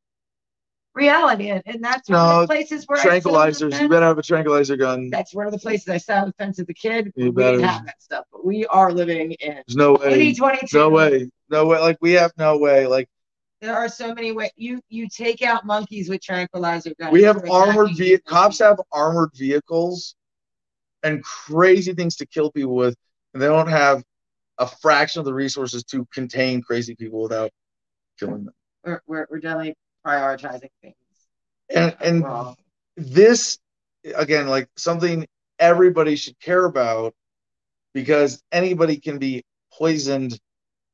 reality. 0.95 1.49
And, 1.49 1.61
and 1.65 1.83
that's 1.83 2.09
one 2.09 2.19
of 2.19 2.27
No, 2.27 2.41
the 2.41 2.47
places 2.47 2.85
where 2.87 2.99
I 2.99 3.03
saw 3.03 3.09
the 3.09 3.29
tranquilizers. 3.29 3.61
You 3.61 3.69
fence. 3.71 3.89
better 3.89 4.05
have 4.05 4.17
a 4.17 4.23
tranquilizer 4.23 4.75
gun. 4.77 5.09
That's 5.09 5.33
one 5.33 5.45
of 5.45 5.51
the 5.53 5.59
places 5.59 5.87
I 5.89 5.97
saw 5.97 6.25
the 6.25 6.33
fence 6.33 6.59
as 6.59 6.67
a 6.69 6.73
kid. 6.73 7.11
You 7.15 7.31
we 7.31 7.43
didn't 7.43 7.61
better. 7.61 7.67
have 7.67 7.85
that 7.85 8.01
stuff, 8.01 8.25
but 8.31 8.45
we 8.45 8.65
are 8.67 8.91
living 8.91 9.31
in 9.33 9.53
There's 9.67 9.75
no 9.75 9.93
way. 9.93 10.31
2022. 10.33 10.77
No 10.77 10.89
way. 10.89 11.29
No 11.49 11.65
way. 11.67 11.79
Like 11.79 11.97
we 12.01 12.13
have 12.13 12.31
no 12.37 12.57
way. 12.57 12.87
Like 12.87 13.07
There 13.61 13.75
are 13.75 13.89
so 13.89 14.13
many 14.13 14.31
ways. 14.31 14.51
You 14.55 14.81
you 14.89 15.07
take 15.09 15.41
out 15.41 15.65
monkeys 15.65 16.09
with 16.09 16.21
tranquilizer 16.21 16.91
guns. 16.99 17.11
we 17.13 17.23
have 17.23 17.37
armored 17.49 17.87
attacking 17.87 17.95
ve- 17.97 18.09
people. 18.17 18.29
cops 18.31 18.59
have 18.59 18.79
armored 18.91 19.29
vehicles 19.35 20.15
and 21.03 21.23
crazy 21.23 21.93
things 21.93 22.17
to 22.17 22.25
kill 22.25 22.51
people 22.51 22.75
with, 22.75 22.95
and 23.33 23.41
they 23.41 23.47
don't 23.47 23.69
have 23.69 24.03
a 24.57 24.67
fraction 24.67 25.19
of 25.19 25.25
the 25.25 25.33
resources 25.33 25.83
to 25.85 26.05
contain 26.13 26.61
crazy 26.61 26.93
people 26.95 27.21
without 27.23 27.49
killing 28.19 28.43
them. 28.43 28.53
We're, 28.83 29.01
we're, 29.07 29.27
we're 29.29 29.39
definitely 29.39 29.75
prioritizing 30.05 30.69
things. 30.81 30.95
And 31.73 31.95
and 32.01 32.23
wrong. 32.23 32.55
this 32.97 33.59
again, 34.15 34.47
like 34.47 34.67
something 34.77 35.27
everybody 35.59 36.15
should 36.15 36.39
care 36.39 36.65
about 36.65 37.13
because 37.93 38.41
anybody 38.51 38.97
can 38.97 39.17
be 39.19 39.43
poisoned 39.73 40.39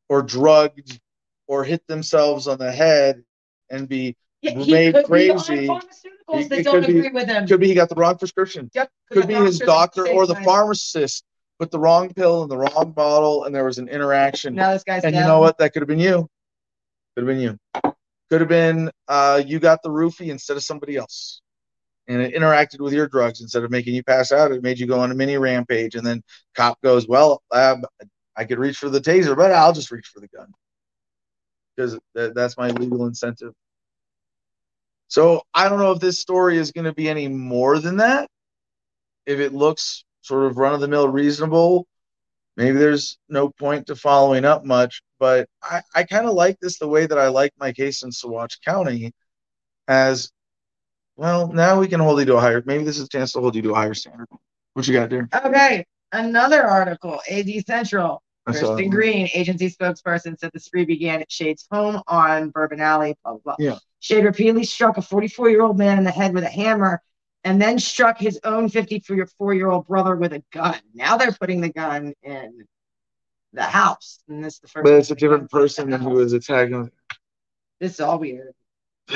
or 0.09 0.21
drugged 0.21 0.99
or 1.47 1.63
hit 1.63 1.85
themselves 1.87 2.47
on 2.47 2.57
the 2.57 2.71
head 2.71 3.23
and 3.69 3.87
be 3.87 4.15
Yeah, 4.41 4.55
made 4.55 4.93
could 4.95 5.07
be 5.11 5.29
on 5.29 5.39
crazy. 5.39 5.67
pharmaceuticals 5.67 6.41
It- 6.41 6.49
that 6.49 6.59
it 6.59 6.63
don't 6.63 6.81
could 6.83 6.87
be- 6.93 6.99
agree 6.99 7.09
with 7.11 7.27
him. 7.27 7.47
could 7.47 7.59
be 7.59 7.67
he 7.67 7.73
got 7.73 7.89
the 7.89 7.95
wrong 7.95 8.17
prescription. 8.17 8.69
Yep, 8.73 8.91
could 9.11 9.27
be 9.27 9.35
his 9.35 9.59
doctor 9.59 10.07
or 10.07 10.25
the 10.27 10.33
time. 10.33 10.43
pharmacist 10.43 11.23
put 11.59 11.71
the 11.71 11.79
wrong 11.79 12.13
pill 12.13 12.43
in 12.43 12.49
the 12.49 12.57
wrong 12.57 12.91
bottle 12.91 13.45
and 13.45 13.55
there 13.55 13.63
was 13.63 13.77
an 13.77 13.87
interaction. 13.87 14.55
Now 14.55 14.73
this 14.73 14.83
guy's 14.83 15.03
and 15.05 15.15
you 15.15 15.21
know 15.21 15.39
what? 15.39 15.57
That 15.59 15.71
could 15.73 15.81
have 15.83 15.87
been 15.87 15.99
you. 15.99 16.27
Could 17.15 17.27
have 17.27 17.37
been 17.37 17.39
you. 17.39 17.59
Could 18.29 18.41
have 18.41 18.49
been 18.49 18.91
uh, 19.07 19.41
you 19.45 19.59
got 19.59 19.81
the 19.83 19.89
roofie 19.89 20.29
instead 20.29 20.57
of 20.57 20.63
somebody 20.63 20.97
else. 20.97 21.41
And 22.07 22.21
it 22.21 22.35
interacted 22.35 22.81
with 22.81 22.93
your 22.93 23.07
drugs 23.07 23.41
instead 23.41 23.63
of 23.63 23.71
making 23.71 23.95
you 23.95 24.03
pass 24.03 24.31
out. 24.31 24.51
It 24.51 24.61
made 24.61 24.79
you 24.79 24.85
go 24.85 24.99
on 24.99 25.11
a 25.11 25.15
mini 25.15 25.37
rampage. 25.37 25.95
And 25.95 26.05
then 26.05 26.21
cop 26.55 26.79
goes, 26.81 27.07
Well, 27.07 27.41
um, 27.51 27.83
I 28.35 28.45
could 28.45 28.59
reach 28.59 28.77
for 28.77 28.89
the 28.89 29.01
taser, 29.01 29.35
but 29.35 29.51
I'll 29.51 29.73
just 29.73 29.91
reach 29.91 30.07
for 30.13 30.19
the 30.19 30.27
gun. 30.27 30.51
Because 31.75 31.97
th- 32.15 32.33
that's 32.35 32.57
my 32.57 32.69
legal 32.69 33.05
incentive. 33.07 33.53
So 35.07 35.41
I 35.53 35.69
don't 35.69 35.79
know 35.79 35.91
if 35.91 35.99
this 35.99 36.19
story 36.19 36.57
is 36.57 36.71
going 36.71 36.85
to 36.85 36.93
be 36.93 37.09
any 37.09 37.27
more 37.27 37.79
than 37.79 37.97
that. 37.97 38.29
If 39.25 39.39
it 39.39 39.53
looks 39.53 40.03
sort 40.21 40.45
of 40.45 40.57
run 40.57 40.73
of 40.73 40.81
the 40.81 40.87
mill 40.87 41.07
reasonable, 41.07 41.87
maybe 42.57 42.77
there's 42.77 43.17
no 43.29 43.49
point 43.49 43.87
to 43.87 43.95
following 43.95 44.45
up 44.45 44.65
much. 44.65 45.01
But 45.19 45.47
I, 45.63 45.81
I 45.93 46.03
kind 46.03 46.27
of 46.27 46.33
like 46.33 46.59
this 46.59 46.79
the 46.79 46.87
way 46.87 47.05
that 47.05 47.17
I 47.17 47.27
like 47.27 47.53
my 47.59 47.71
case 47.71 48.03
in 48.03 48.09
Saguache 48.09 48.61
County 48.63 49.13
as 49.87 50.31
well. 51.15 51.51
Now 51.51 51.79
we 51.79 51.87
can 51.87 51.99
hold 51.99 52.19
you 52.19 52.25
to 52.25 52.35
a 52.35 52.41
higher, 52.41 52.61
maybe 52.65 52.83
this 52.83 52.97
is 52.97 53.05
a 53.05 53.09
chance 53.09 53.31
to 53.33 53.39
hold 53.39 53.55
you 53.55 53.61
to 53.63 53.71
a 53.71 53.75
higher 53.75 53.93
standard. 53.93 54.27
What 54.73 54.87
you 54.87 54.93
got 54.93 55.09
there? 55.09 55.29
Okay, 55.33 55.85
another 56.11 56.63
article. 56.63 57.19
AZ 57.29 57.49
Central. 57.65 58.21
Kristen. 58.45 58.89
Green, 58.89 59.27
agency 59.33 59.69
spokesperson, 59.71 60.37
said 60.37 60.51
the 60.53 60.59
spree 60.59 60.85
began 60.85 61.21
at 61.21 61.31
Schaede's 61.31 61.65
home 61.71 62.01
on 62.07 62.49
Bourbon 62.49 62.79
Alley. 62.79 63.15
Blah 63.23 63.33
blah. 63.33 63.41
blah. 63.43 63.55
Yeah. 63.57 63.77
Shade 63.99 64.23
repeatedly 64.23 64.65
struck 64.65 64.97
a 64.97 65.01
44 65.01 65.49
year 65.49 65.63
old 65.63 65.77
man 65.77 65.97
in 65.97 66.03
the 66.03 66.11
head 66.11 66.33
with 66.33 66.43
a 66.43 66.49
hammer, 66.49 67.01
and 67.45 67.61
then 67.61 67.79
struck 67.79 68.17
his 68.17 68.39
own 68.43 68.67
54 68.67 69.53
year 69.53 69.69
old 69.69 69.87
brother 69.87 70.15
with 70.15 70.33
a 70.33 70.43
gun. 70.51 70.75
Now 70.93 71.15
they're 71.15 71.31
putting 71.31 71.61
the 71.61 71.69
gun 71.69 72.13
in 72.23 72.65
the 73.53 73.63
house, 73.63 74.19
and 74.27 74.43
this 74.43 74.55
is 74.55 74.59
the 74.59 74.67
first. 74.67 74.83
But 74.83 74.93
it's 74.95 75.11
a 75.11 75.15
different 75.15 75.49
person 75.49 75.89
who 75.91 76.09
was 76.09 76.33
attacking. 76.33 76.91
This 77.79 77.93
is 77.93 77.99
all 78.01 78.19
weird. 78.19 78.53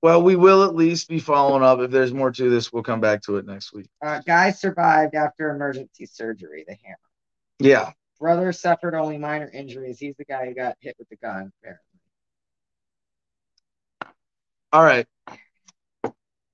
Well, 0.00 0.22
we 0.22 0.36
will 0.36 0.62
at 0.62 0.76
least 0.76 1.08
be 1.08 1.18
following 1.18 1.64
up. 1.64 1.80
If 1.80 1.90
there's 1.90 2.14
more 2.14 2.30
to 2.30 2.48
this, 2.48 2.72
we'll 2.72 2.84
come 2.84 3.00
back 3.00 3.20
to 3.22 3.36
it 3.38 3.46
next 3.46 3.72
week. 3.72 3.88
Uh, 4.00 4.20
guy 4.24 4.52
survived 4.52 5.16
after 5.16 5.50
emergency 5.50 6.06
surgery. 6.06 6.64
The 6.68 6.76
hammer. 6.84 6.98
Yeah. 7.58 7.90
Brother 8.20 8.52
suffered 8.52 8.94
only 8.94 9.18
minor 9.18 9.50
injuries. 9.52 9.98
He's 9.98 10.14
the 10.16 10.24
guy 10.24 10.46
who 10.46 10.54
got 10.54 10.76
hit 10.78 10.94
with 11.00 11.08
the 11.08 11.16
gun. 11.16 11.50
apparently. 11.60 11.82
All 14.72 14.84
right. 14.84 15.06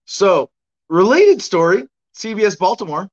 So, 0.06 0.50
related 0.88 1.42
story 1.42 1.86
CBS 2.16 2.58
Baltimore 2.58 3.10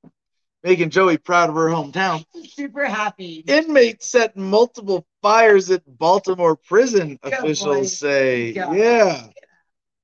making 0.64 0.90
Joey 0.90 1.18
proud 1.18 1.50
of 1.50 1.56
her 1.56 1.68
hometown. 1.68 2.24
Super 2.50 2.86
happy. 2.86 3.44
Inmate 3.48 4.04
set 4.04 4.38
multiple 4.38 5.06
fires 5.22 5.72
at 5.72 5.82
Baltimore 5.98 6.56
prison, 6.56 7.18
Good 7.24 7.34
officials 7.34 7.78
boy. 7.78 7.84
say. 7.84 8.52
Yeah. 8.52 8.72
Yeah. 8.74 9.28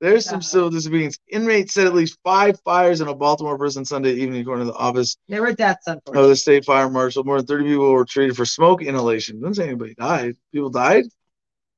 There's 0.00 0.24
some 0.24 0.42
civil 0.42 0.70
disobedience. 0.70 1.18
Inmates 1.28 1.74
set 1.74 1.88
at 1.88 1.94
least 1.94 2.18
five 2.22 2.60
fires 2.60 3.00
in 3.00 3.08
a 3.08 3.14
Baltimore 3.14 3.58
prison 3.58 3.84
Sunday 3.84 4.12
evening, 4.12 4.42
according 4.42 4.66
to 4.66 4.72
the 4.72 4.78
office 4.78 5.16
There 5.28 5.42
were 5.42 5.52
deaths, 5.52 5.88
of 5.88 6.00
the 6.06 6.36
state 6.36 6.64
fire 6.64 6.88
marshal. 6.88 7.24
More 7.24 7.38
than 7.38 7.46
30 7.46 7.64
people 7.64 7.90
were 7.92 8.04
treated 8.04 8.36
for 8.36 8.44
smoke 8.46 8.80
inhalation. 8.80 9.40
Doesn't 9.40 9.54
say 9.54 9.64
anybody 9.64 9.94
died. 9.94 10.36
People 10.52 10.70
died. 10.70 11.06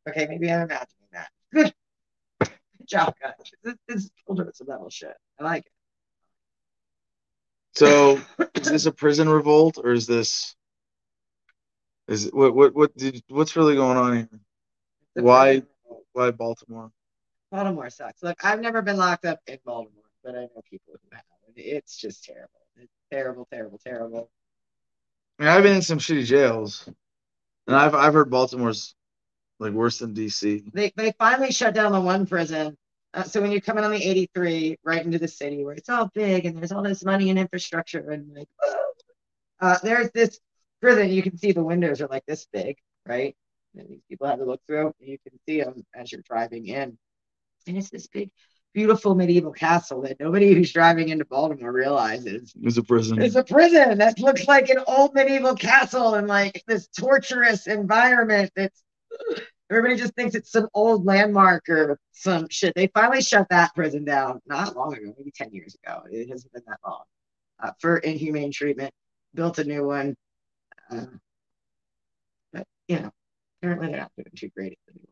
Okay, 0.07 0.27
maybe 0.29 0.51
I'm 0.53 0.63
imagining 0.63 1.09
that. 1.13 1.31
Good. 1.53 1.73
Good 2.41 2.89
job, 2.89 3.15
guys. 3.23 3.33
This, 3.65 3.75
this 3.89 4.05
is 4.05 4.11
children's 4.27 4.61
level 4.67 4.91
shit. 4.91 5.15
I 5.39 5.45
like 5.45 5.65
it. 5.65 5.73
So 7.75 8.21
is 8.55 8.69
this 8.69 8.87
a 8.87 8.93
prison 8.93 9.29
revolt 9.29 9.79
or 9.83 9.93
is 9.93 10.07
this 10.07 10.55
is 12.09 12.29
what 12.33 12.55
what 12.55 12.75
what 12.75 12.97
did 12.97 13.23
what's 13.29 13.57
really 13.57 13.77
going 13.77 13.97
on 13.97 14.17
here? 14.17 14.29
The 15.15 15.23
Why 15.23 15.63
why 16.13 16.31
Baltimore? 16.33 16.91
Baltimore 17.51 17.91
sucks. 17.91 18.23
Look, 18.23 18.45
I've 18.45 18.61
never 18.61 18.83
been 18.83 18.97
locked 18.97 19.25
up 19.25 19.41
in 19.47 19.59
Baltimore, 19.65 20.05
but 20.25 20.35
I 20.35 20.43
know 20.43 20.63
people 20.69 20.95
who 20.95 21.17
have. 21.17 21.25
It's 21.57 21.97
just 21.97 22.25
terrible. 22.25 22.61
It's 22.77 22.93
terrible, 23.11 23.47
terrible, 23.51 23.79
terrible. 23.85 24.31
I 25.39 25.43
mean, 25.43 25.53
I've 25.53 25.63
been 25.63 25.77
in 25.77 25.83
some 25.83 25.99
shitty 25.99 26.25
jails, 26.25 26.89
and 27.67 27.77
I've 27.77 27.95
I've 27.95 28.15
heard 28.15 28.31
Baltimore's 28.31 28.95
like 29.59 29.73
worse 29.73 29.99
than 29.99 30.15
DC. 30.15 30.65
They 30.73 30.93
they 30.97 31.13
finally 31.19 31.53
shut 31.53 31.75
down 31.75 31.93
the 31.93 32.01
one 32.01 32.27
prison. 32.27 32.77
Uh, 33.13 33.25
so 33.25 33.41
when 33.41 33.51
you're 33.51 33.61
coming 33.61 33.83
on 33.85 33.91
the 33.91 34.03
83 34.03 34.79
right 34.85 35.05
into 35.05 35.19
the 35.19 35.27
city 35.29 35.65
where 35.65 35.75
it's 35.75 35.89
all 35.89 36.11
big 36.15 36.47
and 36.47 36.57
there's 36.57 36.71
all 36.73 36.83
this 36.83 37.05
money 37.05 37.31
and 37.31 37.39
infrastructure 37.39 38.11
and 38.11 38.33
like, 38.37 38.49
uh, 39.61 39.79
there's 39.83 40.11
this 40.13 40.39
prison. 40.81 41.11
You 41.11 41.23
can 41.23 41.37
see 41.37 41.53
the 41.53 41.65
windows 41.65 42.01
are 42.01 42.07
like 42.07 42.25
this 42.27 42.47
big, 42.53 42.77
right? 43.07 43.37
And 43.77 43.89
these 43.89 44.01
people 44.09 44.27
have 44.29 44.39
to 44.39 44.45
look 44.45 44.61
through. 44.67 44.93
And 45.01 45.09
you 45.09 45.19
can 45.19 45.39
see 45.49 45.61
them 45.63 45.85
as 45.95 46.13
you're 46.13 46.23
driving 46.23 46.67
in, 46.67 46.97
and 47.67 47.77
it's 47.77 47.91
this 47.91 48.07
big, 48.07 48.31
beautiful 48.73 49.15
medieval 49.15 49.53
castle 49.53 50.03
that 50.03 50.19
nobody 50.21 50.55
who's 50.55 50.73
driving 50.73 51.09
into 51.09 51.25
Baltimore 51.25 51.73
realizes 51.73 52.53
It's 52.57 52.79
a 52.79 52.83
prison. 52.83 53.21
it's 53.21 53.35
a 53.35 53.45
prison 53.45 53.99
that 53.99 54.19
looks 54.21 54.47
like 54.47 54.71
an 54.71 54.79
old 54.87 55.15
medieval 55.15 55.55
castle 55.57 56.15
and 56.15 56.27
like 56.29 56.63
this 56.67 56.87
torturous 56.89 57.67
environment 57.67 58.51
that's 58.57 58.83
everybody 59.71 59.97
just 59.97 60.15
thinks 60.15 60.35
it's 60.35 60.51
some 60.51 60.69
old 60.75 61.07
landmark 61.07 61.69
or 61.69 61.99
some 62.13 62.49
shit. 62.51 62.75
They 62.75 62.89
finally 62.89 63.23
shut 63.23 63.49
that 63.51 63.75
prison 63.75 64.05
down 64.05 64.41
not 64.47 64.77
long 64.77 64.95
ago, 64.95 65.15
maybe 65.17 65.31
10 65.31 65.53
years 65.53 65.77
ago. 65.83 66.03
It 66.11 66.29
hasn't 66.29 66.53
been 66.53 66.63
that 66.67 66.79
long. 66.85 67.03
Uh, 67.63 67.71
for 67.79 67.99
inhumane 67.99 68.51
treatment, 68.53 68.93
built 69.35 69.59
a 69.59 69.65
new 69.65 69.87
one. 69.87 70.17
Uh, 70.91 71.05
but 72.53 72.67
you 72.89 72.99
know, 73.01 73.11
apparently 73.63 73.89
they're 73.89 73.99
not 74.01 74.13
doing 74.17 74.33
too 74.35 74.49
great 74.57 74.73
at 74.73 74.79
the 74.87 74.93
new 74.99 75.07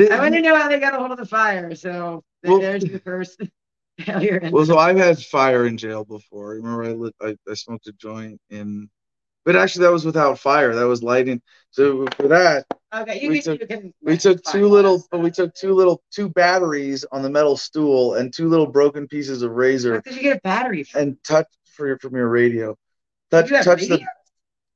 ones. 0.00 0.12
I 0.12 0.18
want 0.18 0.34
to 0.34 0.42
know 0.42 0.56
how 0.56 0.68
they 0.68 0.80
got 0.80 0.94
a 0.94 0.98
hold 0.98 1.12
of 1.12 1.18
the 1.18 1.26
fire. 1.26 1.74
So 1.74 2.22
Well- 2.42 2.60
there's 2.60 2.84
the 2.84 2.98
first 2.98 3.40
failure. 4.00 4.50
Well, 4.52 4.66
so 4.66 4.78
I've 4.78 4.96
had 4.96 5.18
fire 5.18 5.66
in 5.66 5.76
jail 5.76 6.04
before. 6.04 6.50
Remember, 6.56 6.84
I 6.84 6.92
lit, 6.92 7.14
I, 7.20 7.36
I 7.48 7.54
smoked 7.54 7.86
a 7.86 7.92
joint 7.92 8.40
in, 8.50 8.90
but 9.44 9.56
actually 9.56 9.84
that 9.86 9.92
was 9.92 10.04
without 10.04 10.38
fire. 10.38 10.74
That 10.74 10.84
was 10.86 11.02
lighting. 11.02 11.40
So 11.70 12.06
for 12.16 12.28
that, 12.28 12.66
Okay, 12.94 13.20
you 13.20 13.30
We 13.30 13.40
took- 13.42 13.60
we 14.02 14.16
took 14.16 14.40
two 14.44 14.68
little, 14.68 15.02
we 15.12 15.30
took 15.32 15.52
two 15.54 15.74
little, 15.74 16.00
two 16.12 16.28
batteries 16.28 17.04
on 17.10 17.22
the 17.22 17.30
metal 17.30 17.56
stool 17.56 18.14
and 18.14 18.32
two 18.32 18.48
little 18.48 18.68
broken 18.68 19.08
pieces 19.08 19.42
of 19.42 19.50
razor 19.50 19.92
Where 19.94 20.00
did 20.02 20.14
you 20.14 20.22
get 20.22 20.36
a 20.36 20.40
battery 20.44 20.84
from? 20.84 21.00
and 21.02 21.24
touch 21.24 21.46
for 21.74 21.88
your 21.88 21.98
from 21.98 22.14
your 22.14 22.28
radio. 22.28 22.76
Touch, 23.32 23.50
You 23.50 23.60
touch 23.64 23.80
the 23.82 23.94
radio? 23.94 24.06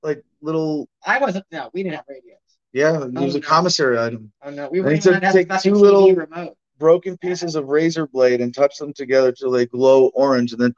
like 0.03 0.25
little. 0.43 0.89
I 1.07 1.21
wasn't. 1.21 1.45
No, 1.53 1.71
we 1.73 1.85
didn't 1.85 1.95
have 1.95 2.07
radios. 2.09 2.39
Yeah, 2.73 2.99
oh, 3.01 3.03
it 3.05 3.13
was 3.15 3.35
Oh, 3.37 3.39
a 3.39 3.41
no. 3.41 3.47
commissary 3.47 3.99
item. 4.01 4.33
Oh 4.43 4.51
no, 4.51 4.69
we 4.69 4.81
were 4.81 4.97
to 4.97 5.21
take 5.33 5.49
two 5.63 5.75
little- 5.75 6.13
remote. 6.13 6.57
broken 6.79 7.17
pieces 7.19 7.55
of 7.57 7.69
razor 7.69 8.07
blade 8.09 8.41
and 8.41 8.53
touch 8.55 8.79
them 8.79 8.93
together 8.93 9.31
till 9.33 9.51
they 9.53 9.67
glow 9.67 10.09
orange, 10.09 10.53
and 10.53 10.61
then 10.61 10.75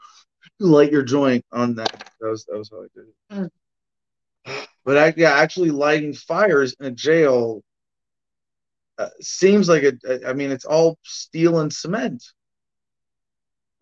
light 0.58 0.90
your 0.92 1.02
joint 1.02 1.44
on 1.52 1.74
that. 1.76 2.10
That 2.20 2.28
was 2.28 2.44
that 2.46 2.58
was 2.58 2.70
how 2.70 2.82
I 2.82 2.86
did 2.94 3.04
it. 3.08 3.14
Mm. 3.32 3.50
But 4.84 4.96
I, 4.98 5.14
yeah, 5.16 5.32
actually 5.32 5.70
lighting 5.70 6.14
fires 6.14 6.74
in 6.80 6.86
a 6.86 6.90
jail 6.90 7.62
uh, 8.98 9.08
seems 9.20 9.68
like 9.68 9.82
a. 9.84 10.28
I 10.28 10.32
mean, 10.32 10.50
it's 10.50 10.64
all 10.64 10.98
steel 11.04 11.60
and 11.60 11.72
cement. 11.72 12.22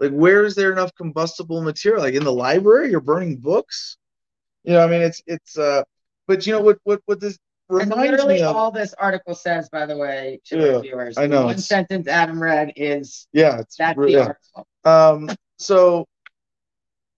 Like, 0.01 0.13
where 0.13 0.45
is 0.45 0.55
there 0.55 0.73
enough 0.73 0.95
combustible 0.95 1.63
material? 1.63 2.03
Like 2.03 2.15
in 2.15 2.25
the 2.25 2.33
library, 2.33 2.91
you're 2.91 3.01
burning 3.01 3.37
books. 3.37 3.97
You 4.65 4.75
know, 4.75 4.85
I 4.85 4.89
mean, 4.89 5.03
it's 5.03 5.23
it's. 5.27 5.59
uh 5.59 5.83
But 6.27 6.47
you 6.47 6.53
know 6.53 6.61
what? 6.61 6.79
What 6.85 7.01
what 7.07 7.21
this 7.21 7.39
And 7.69 7.91
reminds 7.91 8.13
literally 8.13 8.37
me 8.37 8.43
of? 8.43 8.57
all 8.57 8.71
this 8.71 8.95
article 8.95 9.35
says, 9.35 9.69
by 9.71 9.87
the 9.87 9.97
way, 9.97 10.41
to 10.47 10.57
Yeah, 10.57 10.81
viewers, 10.81 11.17
I 11.17 11.27
know, 11.27 11.47
one 11.47 11.59
sentence 11.59 12.07
Adam 12.09 12.41
read 12.43 12.73
is 12.77 13.27
yeah, 13.33 13.61
it's 13.61 13.77
that's 13.77 13.99
the 14.05 14.13
yeah. 14.13 14.29
article. 14.29 14.67
Um, 14.85 15.31
so, 15.59 16.07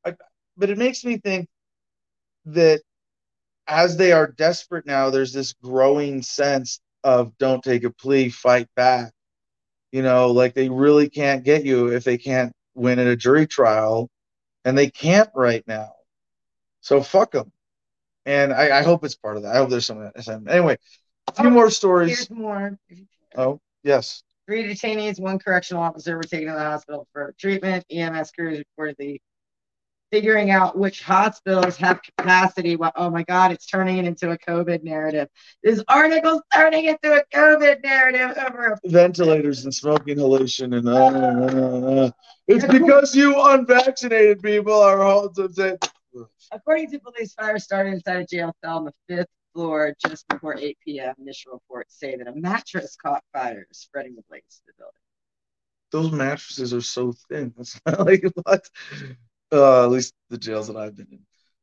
I, 0.05 0.15
but 0.57 0.71
it 0.71 0.79
makes 0.79 1.05
me 1.05 1.19
think 1.19 1.49
that 2.47 2.83
as 3.71 3.97
they 3.97 4.13
are 4.13 4.27
desperate 4.27 4.87
now, 4.87 5.11
there's 5.11 5.33
this 5.33 5.55
growing 5.55 6.23
sense 6.23 6.81
of 7.05 7.37
don't 7.39 7.63
take 7.63 7.85
a 7.85 7.91
plea, 7.91 8.29
fight 8.29 8.69
back. 8.77 9.13
You 9.93 10.03
know, 10.03 10.31
like 10.31 10.55
they 10.55 10.69
really 10.69 11.09
can't 11.09 11.45
get 11.45 11.65
you 11.65 11.89
if 11.89 12.05
they 12.05 12.19
can't 12.19 12.53
win 12.75 12.99
at 12.99 13.07
a 13.07 13.17
jury 13.17 13.47
trial, 13.47 14.09
and 14.65 14.77
they 14.79 14.91
can't 14.91 15.31
right 15.35 15.65
now. 15.67 15.93
So 16.81 17.03
fuck 17.03 17.33
them. 17.33 17.53
And 18.27 18.53
I, 18.53 18.79
I 18.79 18.83
hope 18.83 19.05
it's 19.05 19.17
part 19.17 19.37
of 19.37 19.45
that. 19.45 19.55
I 19.55 19.59
hope 19.59 19.71
there's 19.71 19.87
some 19.87 20.11
anyway. 20.49 20.77
A 21.29 21.33
few 21.33 21.47
Oh, 21.47 21.51
more 21.51 21.71
stories. 21.71 22.11
Here's 22.17 22.31
more. 22.31 22.79
Oh 23.37 23.61
yes. 23.83 24.23
Three 24.47 24.65
detainees, 24.65 25.21
one 25.21 25.39
correctional 25.39 25.83
officer 25.83 26.17
were 26.17 26.23
taken 26.23 26.49
to 26.49 26.55
the 26.55 26.61
hospital 26.61 27.07
for 27.13 27.35
treatment. 27.39 27.85
EMS 27.91 28.33
crews 28.33 28.63
reportedly 28.79 29.21
figuring 30.11 30.51
out 30.51 30.77
which 30.77 31.03
hospitals 31.03 31.77
have 31.77 32.01
capacity. 32.03 32.77
Well, 32.77 32.93
oh 32.97 33.11
my 33.11 33.23
God, 33.23 33.53
it's 33.53 33.67
turning 33.67 33.99
it 33.99 34.05
into 34.05 34.31
a 34.33 34.39
COVID 34.39 34.83
narrative. 34.83 35.29
This 35.63 35.83
article's 35.89 36.43
turning 36.53 36.87
into 36.87 37.15
a 37.15 37.23
COVID 37.35 37.83
narrative 37.83 38.37
over 38.47 38.79
ventilators 38.85 39.65
and 39.65 39.75
smoke 39.75 40.09
inhalation 40.09 40.75
and 40.75 40.89
uh, 40.89 40.93
uh, 40.93 41.11
uh, 41.11 42.07
uh. 42.07 42.11
it's 42.49 42.65
because 42.67 43.15
you 43.15 43.35
unvaccinated 43.41 44.43
people 44.43 44.75
are 44.75 45.03
all 45.03 45.33
According 46.53 46.91
to 46.91 46.99
police, 46.99 47.35
fire 47.35 47.59
started 47.59 47.95
inside 47.95 48.17
a 48.17 48.27
jail 48.27 48.53
cell 48.63 48.79
on 48.79 48.85
the 48.85 48.95
fifth 49.09 49.29
floor 49.55 49.95
just 50.05 50.27
before 50.29 50.57
8 50.57 50.77
p.m. 50.85 51.15
Initial 51.21 51.53
reports 51.53 51.99
say 51.99 52.17
that 52.17 52.27
a 52.27 52.35
mattress 52.35 52.97
caught 53.01 53.23
fire, 53.33 53.67
spreading 53.73 54.17
the 54.17 54.23
blaze 54.29 54.43
to 54.49 54.61
the 54.67 54.73
building. 54.79 54.93
those 55.93 56.13
mattresses 56.13 56.75
are 56.75 56.81
so 56.81 57.13
thin. 57.29 57.53
That's 57.57 57.81
not 57.87 58.01
like 58.07 58.25
what. 58.43 58.69
Uh, 59.53 59.85
at 59.85 59.91
least 59.91 60.15
the 60.29 60.39
jails 60.39 60.69
that 60.69 60.77
I've 60.77 60.97
been 60.97 61.09
in. 61.11 61.21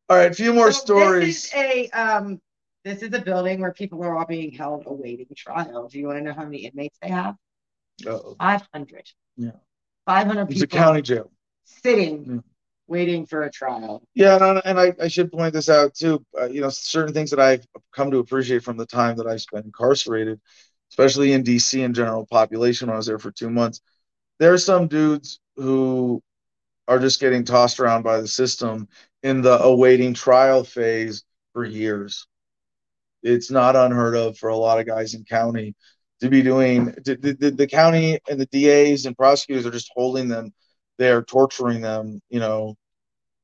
All 0.09 0.17
right, 0.17 0.31
a 0.31 0.33
few 0.33 0.53
more 0.53 0.71
So 0.71 0.79
stories. 0.79 1.43
This 1.43 1.45
is 1.45 1.53
a 1.53 1.89
um, 1.91 2.41
this 2.83 3.01
is 3.01 3.13
a 3.13 3.19
building 3.19 3.59
where 3.61 3.73
people 3.73 4.03
are 4.03 4.17
all 4.17 4.25
being 4.25 4.51
held 4.51 4.83
awaiting 4.85 5.27
trial. 5.35 5.87
Do 5.87 5.99
you 5.99 6.07
want 6.07 6.19
to 6.19 6.23
know 6.23 6.33
how 6.33 6.43
many 6.43 6.59
inmates 6.59 6.97
they 7.01 7.09
have? 7.09 7.35
Uh-oh. 8.05 8.35
500. 8.39 9.09
Yeah. 9.37 9.51
500 10.05 10.51
It's 10.51 10.61
a 10.61 10.67
county 10.67 11.01
jail. 11.01 11.31
sitting, 11.65 12.25
Yeah. 12.25 12.39
waiting 12.87 13.25
for 13.25 13.43
a 13.43 13.51
trial. 13.51 14.03
Yeah, 14.13 14.35
and, 14.35 14.43
I- 14.59 14.61
and 14.65 14.79
I, 14.79 14.93
I 15.01 15.07
should 15.07 15.31
point 15.31 15.53
this 15.53 15.69
out 15.69 15.93
too. 15.93 16.25
Uh, 16.39 16.45
you 16.45 16.61
know, 16.61 16.69
certain 16.69 17.13
things 17.13 17.31
that 17.31 17.39
I've 17.39 17.65
come 17.93 18.11
to 18.11 18.19
appreciate 18.19 18.63
from 18.63 18.77
the 18.77 18.85
time 18.85 19.17
that 19.17 19.27
I 19.27 19.37
spent 19.37 19.65
incarcerated, 19.65 20.39
especially 20.91 21.33
in 21.33 21.43
DC 21.43 21.83
and 21.83 21.95
general 21.95 22.25
population 22.25 22.87
when 22.87 22.93
I 22.95 22.97
was 22.97 23.07
there 23.07 23.19
for 23.19 23.31
two 23.31 23.49
months. 23.49 23.81
There 24.39 24.53
are 24.53 24.57
some 24.57 24.87
dudes 24.87 25.39
who 25.55 26.21
are 26.87 26.99
just 26.99 27.19
getting 27.19 27.43
tossed 27.43 27.79
around 27.79 28.03
by 28.03 28.19
the 28.21 28.27
system 28.27 28.87
in 29.23 29.41
the 29.41 29.61
awaiting 29.61 30.13
trial 30.13 30.63
phase 30.63 31.23
for 31.53 31.65
years. 31.65 32.27
It's 33.23 33.51
not 33.51 33.75
unheard 33.75 34.15
of 34.15 34.37
for 34.37 34.49
a 34.49 34.55
lot 34.55 34.79
of 34.79 34.85
guys 34.85 35.13
in 35.13 35.23
county 35.25 35.75
to 36.21 36.29
be 36.29 36.41
doing. 36.41 36.85
The, 37.05 37.35
the, 37.39 37.51
the 37.51 37.67
county 37.67 38.19
and 38.29 38.39
the 38.39 38.45
DAs 38.47 39.05
and 39.05 39.17
prosecutors 39.17 39.65
are 39.65 39.71
just 39.71 39.91
holding 39.95 40.27
them 40.27 40.53
there, 40.97 41.23
torturing 41.23 41.81
them. 41.81 42.21
You 42.29 42.39
know, 42.39 42.75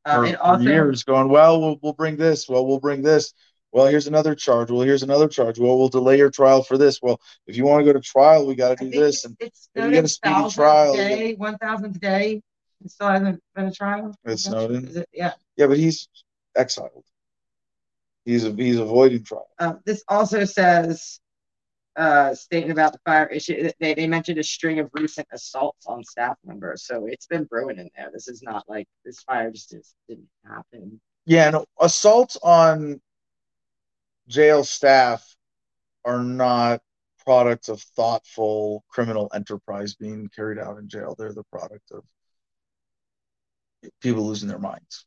Um, 0.05 0.15
for, 0.15 0.25
it 0.25 0.39
for 0.39 0.59
years 0.61 1.03
going 1.03 1.29
well 1.29 1.61
we'll 1.61 1.77
we'll 1.81 1.93
bring 1.93 2.17
this 2.17 2.49
well 2.49 2.65
we'll 2.67 2.79
bring 2.79 3.01
this 3.01 3.33
well 3.71 3.87
here's 3.87 4.07
another 4.07 4.35
charge 4.35 4.69
well 4.69 4.81
here's 4.81 5.03
another 5.03 5.27
charge 5.29 5.59
well 5.59 5.77
we'll 5.77 5.89
delay 5.89 6.17
your 6.17 6.29
trial 6.29 6.61
for 6.63 6.77
this 6.77 6.99
well 7.01 7.19
if 7.47 7.55
you 7.55 7.63
want 7.65 7.79
to 7.81 7.85
go 7.85 7.93
to 7.93 8.01
trial 8.01 8.45
we 8.45 8.55
got 8.55 8.77
to 8.77 8.85
do 8.85 8.91
this 8.91 9.23
it's, 9.23 9.25
and 9.25 9.37
it's 9.39 9.69
if 9.75 9.85
you 9.85 9.91
get 9.91 10.03
a 10.05 10.09
speedy 10.09 10.45
trial, 10.49 10.93
you 10.95 11.09
today, 11.09 11.33
1,000 11.35 11.93
today. 11.93 12.41
It 12.83 12.91
still 12.91 13.09
hasn't 13.09 13.41
been 13.55 13.65
a 13.65 13.71
trial. 13.71 14.15
At 14.25 14.39
Snowden? 14.39 14.87
Is 14.87 14.95
it? 14.97 15.09
Yeah. 15.13 15.33
yeah 15.57 15.67
but 15.67 15.77
he's 15.77 16.07
exiled 16.55 17.03
he's 18.25 18.43
he's 18.43 18.79
avoiding 18.79 19.23
trial 19.23 19.49
Um, 19.59 19.79
this 19.85 20.03
also 20.07 20.45
says 20.45 21.19
uh, 21.95 22.33
statement 22.33 22.71
about 22.71 22.91
the 22.91 22.99
fire 23.05 23.27
issue. 23.27 23.69
They, 23.79 23.93
they 23.93 24.07
mentioned 24.07 24.39
a 24.39 24.43
string 24.43 24.79
of 24.79 24.89
recent 24.93 25.27
assaults 25.31 25.85
on 25.85 26.03
staff 26.03 26.37
members. 26.43 26.87
So 26.87 27.05
it's 27.05 27.27
been 27.27 27.43
brewing 27.43 27.77
in 27.77 27.89
there. 27.95 28.09
This 28.11 28.27
is 28.27 28.41
not 28.41 28.67
like 28.67 28.87
this 29.05 29.21
fire 29.21 29.51
just 29.51 29.73
is, 29.75 29.93
didn't 30.09 30.27
happen. 30.43 30.99
Yeah, 31.25 31.51
no, 31.51 31.65
assaults 31.79 32.37
on 32.41 32.99
jail 34.27 34.63
staff 34.63 35.23
are 36.03 36.23
not 36.23 36.81
products 37.23 37.69
of 37.69 37.79
thoughtful 37.79 38.83
criminal 38.89 39.29
enterprise 39.33 39.93
being 39.93 40.29
carried 40.35 40.57
out 40.57 40.77
in 40.77 40.89
jail. 40.89 41.15
They're 41.17 41.33
the 41.33 41.43
product 41.43 41.91
of 41.91 42.03
people 44.01 44.25
losing 44.27 44.49
their 44.49 44.59
minds. 44.59 45.05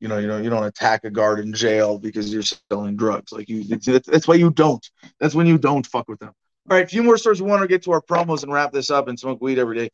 You 0.00 0.08
know, 0.08 0.18
you 0.18 0.28
know, 0.28 0.38
you 0.38 0.48
don't 0.48 0.64
attack 0.64 1.04
a 1.04 1.10
guard 1.10 1.40
in 1.40 1.52
jail 1.52 1.98
because 1.98 2.32
you're 2.32 2.42
selling 2.42 2.96
drugs. 2.96 3.32
Like 3.32 3.48
you, 3.48 3.64
that's, 3.64 4.26
why 4.26 4.36
you 4.36 4.50
don't. 4.50 4.88
That's 5.18 5.34
when 5.34 5.46
you 5.46 5.58
don't 5.58 5.86
fuck 5.86 6.08
with 6.08 6.18
them. 6.20 6.32
All 6.70 6.76
right, 6.76 6.84
a 6.84 6.88
few 6.88 7.02
more 7.02 7.18
stories. 7.18 7.42
We 7.42 7.50
want 7.50 7.62
to 7.62 7.68
get 7.68 7.82
to 7.84 7.92
our 7.92 8.00
promos 8.00 8.42
and 8.42 8.52
wrap 8.52 8.72
this 8.72 8.90
up 8.90 9.08
and 9.08 9.18
smoke 9.18 9.42
weed 9.42 9.58
every 9.58 9.76
day. 9.76 9.90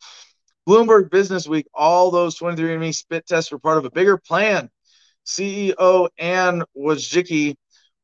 Bloomberg 0.69 1.11
Business 1.11 1.49
Week. 1.49 1.67
All 1.75 2.11
those 2.11 2.39
23andMe 2.39 2.95
spit 2.95 3.27
tests 3.27 3.51
were 3.51 3.59
part 3.59 3.79
of 3.79 3.85
a 3.85 3.91
bigger 3.91 4.17
plan. 4.17 4.71
CEO 5.27 6.09
Anne 6.19 6.63
Wojcicki 6.77 7.57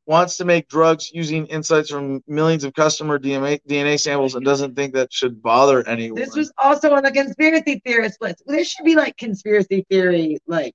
wants 0.07 0.37
to 0.39 0.45
make 0.45 0.69
drugs 0.69 1.11
using 1.13 1.47
insights 1.47 1.91
from 1.91 2.23
millions 2.27 2.65
of 2.65 2.75
customer 2.75 3.19
DNA, 3.19 3.61
DNA 3.69 3.99
samples 4.01 4.35
and 4.35 4.45
doesn't 4.45 4.75
think 4.75 4.95
that 4.95 5.13
should 5.13 5.41
bother 5.43 5.87
anyone. 5.87 6.21
This 6.21 6.35
was 6.35 6.53
also 6.59 6.93
on 6.93 7.03
the 7.05 7.13
conspiracy 7.13 7.81
theorist 7.85 8.21
list. 8.21 8.43
There 8.47 8.65
should 8.65 8.85
be 8.85 8.97
like 8.97 9.17
conspiracy 9.17 9.87
theory 9.89 10.39
like 10.47 10.75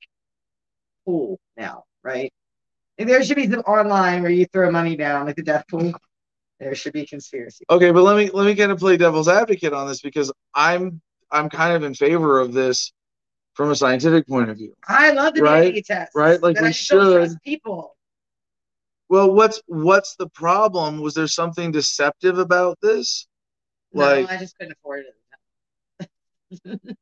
pool 1.06 1.40
now, 1.58 1.84
right? 2.04 2.32
Like, 2.98 3.08
there 3.08 3.24
should 3.24 3.36
be 3.36 3.50
some 3.50 3.60
online 3.62 4.22
where 4.22 4.32
you 4.32 4.46
throw 4.52 4.72
money 4.72 4.96
down, 4.96 5.26
like 5.26 5.36
the 5.36 5.44
death 5.44 5.66
pool. 5.70 5.94
There 6.60 6.74
should 6.74 6.94
be 6.94 7.06
conspiracy. 7.06 7.66
Okay, 7.70 7.92
but 7.92 8.02
let 8.04 8.18
me 8.18 8.32
let 8.34 8.46
me 8.46 8.56
kind 8.56 8.72
of 8.72 8.80
play 8.80 8.98
devil's 8.98 9.28
advocate 9.28 9.74
on 9.74 9.88
this 9.88 10.02
because 10.02 10.32
I'm 10.56 11.02
I'm 11.32 11.50
kind 11.50 11.76
of 11.76 11.84
in 11.84 11.94
favor 11.94 12.40
of 12.40 12.54
this 12.54 12.94
from 13.54 13.72
a 13.72 13.76
scientific 13.76 14.28
point 14.28 14.50
of 14.50 14.58
view. 14.58 14.74
I 14.88 15.12
love 15.12 15.34
the 15.36 15.42
Right, 15.42 15.74
DNA 15.74 15.86
test. 15.86 16.14
right, 16.16 16.42
like 16.42 16.60
we 16.60 16.68
I 16.68 16.72
should. 16.72 17.14
trust 17.14 17.38
people. 17.44 17.97
Well, 19.10 19.32
what's 19.32 19.62
what's 19.68 20.16
the 20.16 20.28
problem? 20.30 21.00
Was 21.02 21.14
there 21.14 21.28
something 21.28 21.72
deceptive 21.72 22.40
about 22.40 22.78
this? 22.82 23.28
Like 23.94 24.28
no, 24.28 24.36
I 24.36 24.38
just 24.38 24.58
couldn't 24.58 24.74
afford 24.74 25.06
it. 26.00 26.80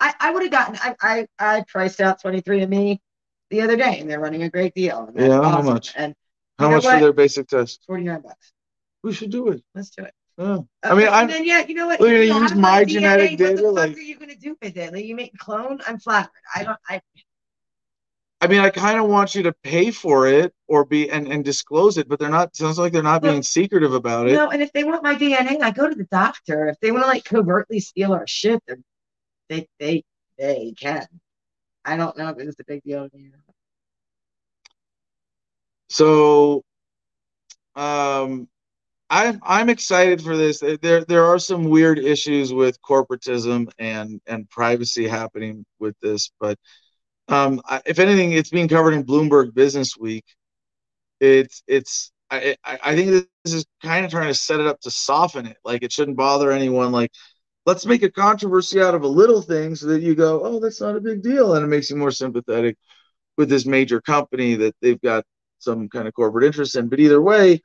I, 0.00 0.14
I 0.18 0.30
would 0.32 0.42
have 0.42 0.50
gotten 0.50 0.76
I, 0.80 0.96
I 1.00 1.26
I 1.38 1.64
priced 1.68 2.00
out 2.00 2.22
23andMe 2.22 2.98
the 3.50 3.60
other 3.60 3.76
day 3.76 4.00
and 4.00 4.10
they're 4.10 4.20
running 4.20 4.42
a 4.42 4.50
great 4.50 4.74
deal. 4.74 5.10
Yeah, 5.14 5.42
how 5.42 5.62
much? 5.62 5.92
And 5.96 6.14
how 6.58 6.70
much 6.70 6.84
what? 6.84 6.94
for 6.94 7.00
their 7.00 7.12
basic 7.12 7.48
test? 7.48 7.84
49 7.86 8.20
bucks. 8.20 8.52
We 9.02 9.12
should 9.12 9.30
do 9.30 9.48
it. 9.48 9.62
Let's 9.74 9.90
do 9.90 10.04
it. 10.04 10.14
Yeah. 10.38 10.44
Uh, 10.44 10.60
I 10.82 10.94
mean, 10.94 11.08
I'm 11.08 11.28
then 11.28 11.44
yeah, 11.44 11.64
you 11.66 11.74
know 11.74 11.86
what? 11.86 12.00
We're 12.00 12.26
gonna 12.26 12.40
use 12.40 12.54
my 12.54 12.84
DNA, 12.84 12.88
genetic 12.88 13.30
What 13.30 13.38
data, 13.38 13.56
the 13.56 13.62
fuck 13.62 13.74
like- 13.74 13.96
are 13.96 14.00
you 14.00 14.18
gonna 14.18 14.36
do 14.36 14.56
with 14.60 14.76
it? 14.76 14.92
Like 14.92 15.04
you 15.04 15.14
make 15.14 15.36
clone? 15.38 15.80
I'm 15.86 15.98
flattered. 15.98 16.30
I 16.54 16.64
don't. 16.64 16.78
I 16.88 17.00
I 18.42 18.48
mean, 18.48 18.58
I 18.58 18.70
kind 18.70 18.98
of 18.98 19.06
want 19.06 19.36
you 19.36 19.44
to 19.44 19.52
pay 19.62 19.92
for 19.92 20.26
it 20.26 20.52
or 20.66 20.84
be 20.84 21.08
and, 21.08 21.28
and 21.28 21.44
disclose 21.44 21.96
it, 21.96 22.08
but 22.08 22.18
they're 22.18 22.28
not. 22.28 22.56
Sounds 22.56 22.76
like 22.76 22.92
they're 22.92 23.00
not 23.02 23.22
Look, 23.22 23.30
being 23.30 23.42
secretive 23.44 23.94
about 23.94 24.28
it. 24.28 24.32
no. 24.32 24.50
And 24.50 24.60
if 24.60 24.72
they 24.72 24.82
want 24.82 25.04
my 25.04 25.14
DNA, 25.14 25.62
I 25.62 25.70
go 25.70 25.88
to 25.88 25.94
the 25.94 26.08
doctor. 26.10 26.66
If 26.66 26.80
they 26.80 26.90
want 26.90 27.04
to 27.04 27.08
like 27.08 27.24
covertly 27.24 27.78
steal 27.78 28.12
our 28.12 28.26
shit, 28.26 28.60
they're, 28.66 28.78
they 29.48 29.68
they 29.78 30.04
they 30.38 30.74
can. 30.76 31.06
I 31.84 31.96
don't 31.96 32.18
know 32.18 32.30
if 32.30 32.38
it's 32.40 32.58
a 32.58 32.64
big 32.64 32.82
deal 32.82 33.08
to 33.08 33.16
me. 33.16 33.28
or 33.28 33.38
not. 33.46 33.54
So, 35.88 36.64
um, 37.76 38.48
I'm 39.08 39.40
I'm 39.44 39.68
excited 39.68 40.20
for 40.20 40.36
this. 40.36 40.60
There 40.80 41.04
there 41.04 41.26
are 41.26 41.38
some 41.38 41.64
weird 41.66 42.00
issues 42.00 42.52
with 42.52 42.80
corporatism 42.82 43.70
and 43.78 44.20
and 44.26 44.50
privacy 44.50 45.06
happening 45.06 45.64
with 45.78 45.94
this, 46.00 46.32
but 46.40 46.58
um, 47.28 47.60
if 47.86 47.98
anything, 47.98 48.32
it's 48.32 48.50
being 48.50 48.68
covered 48.68 48.94
in 48.94 49.04
Bloomberg 49.04 49.54
Business 49.54 49.96
Week. 49.96 50.24
It's 51.20 51.62
it's 51.66 52.12
I 52.30 52.56
I 52.64 52.96
think 52.96 53.26
this 53.44 53.54
is 53.54 53.64
kind 53.82 54.04
of 54.04 54.10
trying 54.10 54.28
to 54.28 54.34
set 54.34 54.60
it 54.60 54.66
up 54.66 54.80
to 54.80 54.90
soften 54.90 55.46
it. 55.46 55.58
Like 55.64 55.82
it 55.82 55.92
shouldn't 55.92 56.16
bother 56.16 56.50
anyone. 56.50 56.92
Like 56.92 57.12
let's 57.66 57.86
make 57.86 58.02
a 58.02 58.10
controversy 58.10 58.80
out 58.80 58.94
of 58.94 59.02
a 59.02 59.08
little 59.08 59.42
thing 59.42 59.74
so 59.74 59.86
that 59.86 60.02
you 60.02 60.14
go, 60.14 60.42
oh, 60.44 60.60
that's 60.60 60.80
not 60.80 60.96
a 60.96 61.00
big 61.00 61.22
deal, 61.22 61.54
and 61.54 61.64
it 61.64 61.68
makes 61.68 61.90
you 61.90 61.96
more 61.96 62.10
sympathetic 62.10 62.76
with 63.36 63.48
this 63.48 63.66
major 63.66 64.00
company 64.00 64.56
that 64.56 64.74
they've 64.82 65.00
got 65.00 65.24
some 65.58 65.88
kind 65.88 66.08
of 66.08 66.14
corporate 66.14 66.44
interest 66.44 66.76
in. 66.76 66.88
But 66.88 67.00
either 67.00 67.20
way, 67.22 67.60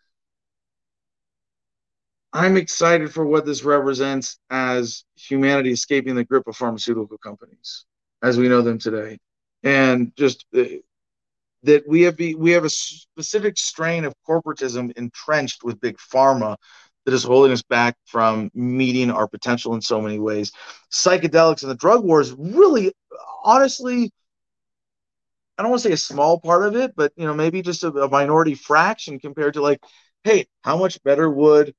I'm 2.33 2.57
excited 2.57 3.11
for 3.13 3.25
what 3.25 3.45
this 3.45 3.63
represents 3.63 4.37
as 4.49 5.03
humanity 5.15 5.71
escaping 5.71 6.15
the 6.15 6.23
grip 6.25 6.47
of 6.47 6.55
pharmaceutical 6.55 7.17
companies 7.17 7.85
as 8.21 8.37
we 8.37 8.49
know 8.49 8.61
them 8.61 8.79
today, 8.79 9.17
and 9.67 10.13
just 10.17 10.45
uh, 10.57 10.63
that 11.63 11.87
we 11.87 12.01
have 12.03 12.17
we 12.19 12.51
have 12.51 12.65
a 12.65 12.69
specific 12.69 13.57
strain 13.57 14.05
of 14.05 14.13
corporatism 14.27 14.91
entrenched 14.97 15.63
with 15.63 15.81
big 15.81 15.97
pharma 15.97 16.57
that 17.05 17.13
is 17.13 17.23
holding 17.23 17.51
us 17.51 17.63
back 17.63 17.95
from 18.05 18.51
meeting 18.53 19.11
our 19.11 19.27
potential 19.27 19.73
in 19.75 19.81
so 19.81 20.01
many 20.01 20.19
ways. 20.19 20.51
Psychedelics 20.91 21.63
and 21.63 21.71
the 21.71 21.75
drug 21.75 22.03
wars 22.03 22.33
really, 22.37 22.93
honestly, 23.43 24.11
I 25.57 25.63
don't 25.63 25.71
want 25.71 25.81
to 25.83 25.89
say 25.89 25.93
a 25.93 25.97
small 25.97 26.39
part 26.39 26.65
of 26.65 26.75
it, 26.75 26.93
but 26.95 27.11
you 27.15 27.25
know, 27.25 27.33
maybe 27.33 27.61
just 27.61 27.83
a, 27.83 27.89
a 27.89 28.09
minority 28.09 28.55
fraction 28.55 29.19
compared 29.19 29.55
to 29.55 29.61
like, 29.61 29.79
hey, 30.23 30.47
how 30.63 30.77
much 30.77 31.01
better 31.03 31.29
would 31.29 31.73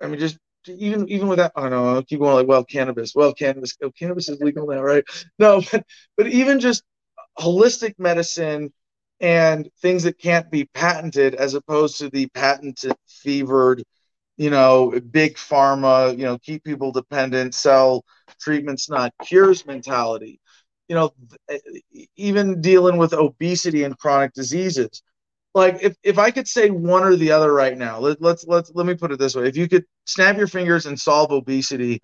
I 0.00 0.06
mean 0.06 0.20
just 0.20 0.38
even 0.68 1.08
even 1.08 1.28
with 1.28 1.38
that, 1.38 1.52
I 1.56 1.62
don't 1.62 1.70
know, 1.70 1.94
I'll 1.96 2.02
keep 2.02 2.20
going 2.20 2.34
like, 2.34 2.46
well, 2.48 2.64
cannabis, 2.64 3.14
well, 3.14 3.32
cannabis, 3.34 3.76
oh, 3.82 3.90
cannabis 3.90 4.28
is 4.28 4.40
legal 4.40 4.66
now, 4.66 4.82
right? 4.82 5.04
No, 5.38 5.62
but 5.72 5.84
but 6.16 6.26
even 6.28 6.60
just 6.60 6.82
holistic 7.38 7.94
medicine 7.98 8.72
and 9.20 9.68
things 9.82 10.04
that 10.04 10.18
can't 10.18 10.50
be 10.50 10.66
patented 10.74 11.34
as 11.34 11.54
opposed 11.54 11.98
to 11.98 12.10
the 12.10 12.26
patented 12.28 12.94
fevered, 13.08 13.84
you 14.36 14.50
know, 14.50 14.98
big 15.10 15.36
pharma, 15.36 16.16
you 16.16 16.24
know, 16.24 16.38
keep 16.38 16.64
people 16.64 16.92
dependent, 16.92 17.54
sell 17.54 18.04
treatments, 18.40 18.88
not 18.90 19.12
cures 19.24 19.66
mentality 19.66 20.40
you 20.88 20.94
know, 20.94 21.14
even 22.16 22.60
dealing 22.60 22.96
with 22.96 23.12
obesity 23.12 23.84
and 23.84 23.98
chronic 23.98 24.32
diseases. 24.34 25.02
Like 25.54 25.82
if, 25.82 25.96
if 26.02 26.18
I 26.18 26.30
could 26.30 26.48
say 26.48 26.70
one 26.70 27.04
or 27.04 27.14
the 27.14 27.30
other 27.30 27.52
right 27.52 27.78
now, 27.78 28.00
let, 28.00 28.20
let's 28.20 28.44
let's 28.46 28.72
let 28.74 28.86
me 28.86 28.94
put 28.94 29.12
it 29.12 29.18
this 29.18 29.36
way: 29.36 29.46
if 29.46 29.56
you 29.56 29.68
could 29.68 29.84
snap 30.04 30.36
your 30.36 30.48
fingers 30.48 30.86
and 30.86 30.98
solve 30.98 31.30
obesity, 31.30 32.00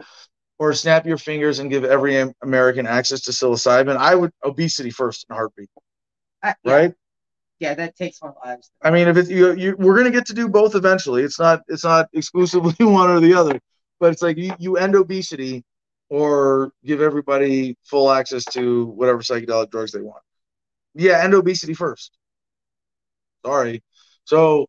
or 0.61 0.73
snap 0.73 1.07
your 1.07 1.19
fingers 1.19 1.59
and 1.59 1.71
give 1.71 1.85
every 1.85 2.33
American 2.43 2.87
access 2.87 3.23
to 3.23 3.33
psilocybin, 3.33 3.97
I 3.97 4.15
would 4.15 4.31
obesity 4.45 4.91
first 4.91 5.27
in 5.29 5.33
a 5.33 5.37
heartbeat, 5.37 5.71
I, 6.43 6.55
yeah, 6.63 6.73
right? 6.73 6.95
Yeah, 7.59 7.75
that 7.75 7.97
takes 7.97 8.23
more 8.23 8.35
lives. 8.45 8.71
I 8.83 8.91
mean, 8.91 9.09
if 9.09 9.17
it's 9.17 9.31
you, 9.31 9.55
you 9.55 9.77
we're 9.79 9.97
gonna 9.97 10.11
get 10.11 10.27
to 10.27 10.35
do 10.35 10.49
both 10.49 10.75
eventually. 10.75 11.23
It's 11.25 11.39
not 11.39 11.63
it's 11.69 11.85
not 11.85 12.09
exclusively 12.13 12.75
one 12.85 13.11
or 13.11 13.21
the 13.21 13.35
other, 13.35 13.59
but 13.99 14.13
it's 14.13 14.23
like 14.23 14.37
you, 14.37 14.55
you 14.59 14.77
end 14.77 14.95
obesity 14.95 15.65
or 16.09 16.73
give 16.85 17.01
everybody 17.01 17.77
full 17.85 18.11
access 18.11 18.45
to 18.45 18.87
whatever 18.87 19.21
psychedelic 19.21 19.71
drugs 19.71 19.93
they 19.93 20.01
want. 20.01 20.23
Yeah, 20.95 21.23
end 21.23 21.35
obesity 21.35 21.75
first. 21.75 22.13
Sorry. 23.45 23.83
So 24.25 24.67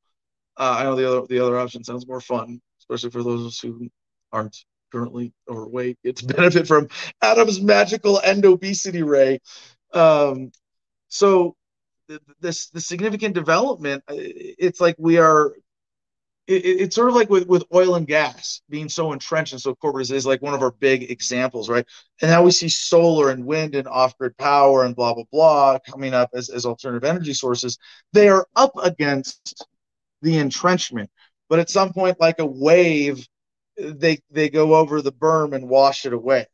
uh, 0.58 0.76
I 0.80 0.84
know 0.84 0.96
the 0.96 1.08
other 1.10 1.28
the 1.28 1.40
other 1.40 1.60
option 1.60 1.84
sounds 1.84 2.08
more 2.08 2.22
fun, 2.22 2.62
especially 2.82 3.12
for 3.12 3.24
those 3.24 3.60
who 3.60 3.90
aren't 4.32 4.58
currently 4.92 5.34
overweight. 5.50 6.00
To 6.16 6.26
benefit 6.28 6.68
from 6.68 6.90
Adam's 7.22 7.62
magical 7.62 8.22
end 8.24 8.46
obesity 8.46 9.04
ray. 9.04 9.40
Um, 9.94 10.52
so 11.10 11.56
th- 12.10 12.22
this 12.42 12.70
the 12.70 12.82
significant 12.82 13.36
development. 13.36 14.04
uh, 14.10 14.16
It's 14.18 14.82
like 14.82 14.96
we 15.00 15.18
are 15.18 15.54
it, 16.48 16.66
it- 16.66 16.82
it's 16.82 16.96
sort 16.96 17.10
of 17.10 17.16
like 17.16 17.30
with, 17.30 17.48
with 17.48 17.64
oil 17.74 17.96
and 17.96 18.08
gas 18.08 18.62
being 18.70 18.90
so 18.90 19.14
entrenched 19.14 19.54
and 19.54 19.62
so 19.62 19.76
corporate 19.76 20.10
is 20.12 20.26
like 20.26 20.42
one 20.42 20.54
of 20.54 20.62
our 20.62 20.72
big 20.72 21.10
examples, 21.12 21.70
right? 21.70 21.86
And 22.22 22.32
now 22.32 22.44
we 22.44 22.52
see 22.52 22.70
solar 22.70 23.30
and 23.30 23.46
wind 23.46 23.76
and 23.76 23.88
off-grid 23.88 24.38
power 24.38 24.84
and 24.86 24.96
blah 24.96 25.14
blah 25.14 25.24
blah 25.32 25.80
coming 25.90 26.14
up 26.14 26.30
as, 26.34 26.50
as 26.50 26.66
alternative 26.66 27.04
energy 27.08 27.34
sources. 27.34 27.78
They 28.14 28.30
are 28.30 28.48
up 28.56 28.74
against 28.84 29.66
the 30.22 30.38
entrenchment, 30.38 31.10
but 31.50 31.60
at 31.60 31.70
some 31.70 31.94
point, 31.94 32.20
like 32.20 32.40
a 32.40 32.46
wave, 32.46 33.28
they 33.78 34.20
they 34.32 34.50
go 34.50 34.76
over 34.76 35.02
the 35.02 35.12
berm 35.12 35.56
and 35.56 35.70
wash 35.70 36.06
it 36.06 36.14
away. 36.14 36.48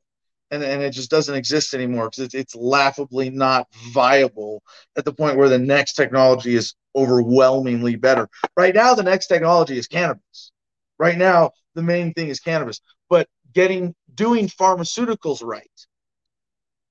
And, 0.50 0.64
and 0.64 0.82
it 0.82 0.92
just 0.92 1.12
doesn't 1.12 1.36
exist 1.36 1.74
anymore 1.74 2.06
because 2.06 2.24
it's, 2.24 2.36
it's 2.36 2.56
laughably 2.56 3.30
not 3.30 3.68
viable 3.94 4.64
at 4.96 5.04
the 5.04 5.14
point 5.14 5.38
where 5.38 5.50
the 5.50 5.60
next 5.60 5.94
technology 5.94 6.56
is 6.56 6.74
overwhelmingly 6.96 7.98
better. 7.98 8.30
Right 8.56 8.74
now, 8.74 8.94
the 8.94 9.04
next 9.04 9.28
technology 9.28 9.78
is 9.78 9.88
cannabis. 9.88 10.52
Right 10.98 11.18
now, 11.18 11.52
the 11.76 11.84
main 11.84 12.14
thing 12.14 12.30
is 12.30 12.40
cannabis. 12.40 12.80
But 13.10 13.28
getting 13.54 13.94
doing 14.14 14.48
pharmaceuticals 14.48 15.44
right. 15.44 15.70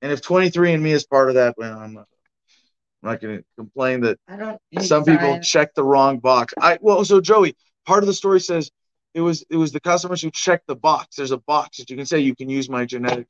And 0.01 0.11
if 0.11 0.21
23andMe 0.21 0.89
is 0.89 1.05
part 1.05 1.29
of 1.29 1.35
that, 1.35 1.55
well, 1.57 1.77
I'm 1.77 1.93
not. 1.93 2.07
I'm 3.03 3.11
not 3.11 3.21
going 3.21 3.37
to 3.37 3.43
complain 3.55 4.01
that 4.01 4.17
some 4.81 5.05
people 5.05 5.39
checked 5.39 5.75
the 5.75 5.83
wrong 5.83 6.17
box. 6.17 6.53
I 6.59 6.79
well, 6.81 7.05
so 7.05 7.21
Joey, 7.21 7.55
part 7.85 8.01
of 8.01 8.07
the 8.07 8.13
story 8.13 8.39
says 8.39 8.71
it 9.13 9.21
was 9.21 9.45
it 9.49 9.55
was 9.55 9.71
the 9.71 9.79
customers 9.79 10.21
who 10.21 10.31
checked 10.31 10.65
the 10.67 10.75
box. 10.75 11.15
There's 11.15 11.31
a 11.31 11.37
box 11.37 11.77
that 11.77 11.89
you 11.89 11.95
can 11.95 12.07
say 12.07 12.19
you 12.19 12.35
can 12.35 12.49
use 12.49 12.69
my 12.69 12.85
genetic 12.85 13.27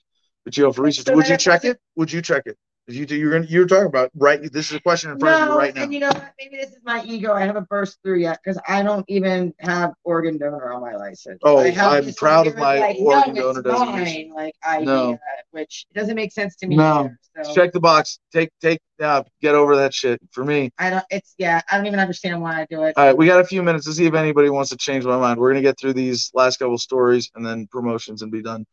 material 0.48 0.72
for 0.72 0.82
research. 0.82 1.06
So 1.06 1.14
Would 1.14 1.28
you 1.28 1.38
check 1.38 1.66
it? 1.66 1.78
Would 1.98 2.12
you 2.12 2.22
check 2.22 2.44
it? 2.46 2.58
You 2.90 3.06
do, 3.06 3.18
you're 3.18 3.34
gonna 3.34 3.46
you're 3.50 3.68
talking 3.68 3.88
about 3.88 4.12
right. 4.16 4.42
This 4.42 4.72
is 4.72 4.78
a 4.78 4.80
question 4.80 5.12
in 5.12 5.20
front 5.20 5.42
of 5.44 5.50
you 5.50 5.58
right 5.58 5.76
now. 5.76 5.84
and 5.84 5.94
you 5.94 6.00
know 6.00 6.08
what? 6.08 6.34
Maybe 6.40 6.56
this 6.56 6.70
is 6.70 6.78
my 6.86 7.04
ego. 7.04 7.34
I 7.34 7.42
haven't 7.46 7.68
burst 7.68 7.98
through 8.02 8.20
yet 8.20 8.40
because 8.42 8.58
I 8.66 8.82
don't 8.82 9.04
even 9.10 9.54
have 9.60 9.92
organ 10.06 10.38
donor 10.38 10.72
on 10.72 10.80
my 10.80 10.96
license. 10.96 11.38
Oh, 11.44 11.58
I 11.58 11.72
have 11.72 12.08
I'm 12.08 12.14
proud 12.14 12.48
of 12.48 12.56
my 12.56 12.80
like, 12.80 12.98
organ 12.98 13.34
no, 13.34 13.42
donor 13.42 13.62
designation. 13.62 14.34
Like 14.34 14.56
idea, 14.66 14.86
No. 14.86 15.20
which 15.52 15.86
doesn't 15.94 16.16
make 16.16 16.32
sense 16.32 16.56
to 16.58 16.68
me. 16.68 16.78
No. 16.78 17.12
either, 17.36 17.44
so 17.44 17.54
Check 17.54 17.74
the 17.74 17.82
box. 17.82 18.20
Take 18.32 18.52
take 18.62 18.80
uh, 19.02 19.24
get 19.42 19.54
over 19.54 19.76
that 19.76 19.94
shit. 19.94 20.22
For 20.32 20.46
me, 20.46 20.72
I 20.78 20.90
don't. 20.90 21.04
It's 21.10 21.36
yeah. 21.38 21.60
I 21.70 21.76
don't 21.76 21.88
even 21.88 22.00
understand 22.00 22.42
why 22.42 22.62
I 22.62 22.68
do 22.70 22.84
it. 22.84 22.94
All 22.96 23.06
right, 23.06 23.18
we 23.18 23.26
got 23.26 23.42
a 23.42 23.46
few 23.46 23.64
minutes 23.64 23.86
to 23.88 23.94
see 23.94 24.06
if 24.06 24.14
anybody 24.14 24.50
wants 24.50 24.70
to 24.70 24.78
change 24.78 25.04
my 25.04 25.18
mind. 25.18 25.42
We're 25.42 25.50
gonna 25.52 25.62
get 25.62 25.78
through 25.78 25.94
these 25.94 26.32
last 26.34 26.58
couple 26.58 26.78
stories 26.78 27.32
and 27.36 27.46
then 27.46 27.68
promotions 27.68 28.22
and 28.22 28.32
be 28.32 28.42
done. 28.42 28.66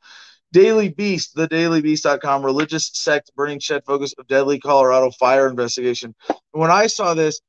Daily 0.55 0.89
Beast, 0.89 1.35
the 1.35 1.48
thedailybeast.com, 1.48 2.44
religious 2.44 2.89
sect 2.94 3.32
burning 3.35 3.59
shed 3.59 3.82
focus 3.85 4.14
of 4.18 4.28
deadly 4.28 4.60
Colorado 4.60 5.10
fire 5.10 5.48
investigation. 5.48 6.14
When 6.52 6.70
I 6.70 6.86
saw 6.86 7.12
this, 7.12 7.40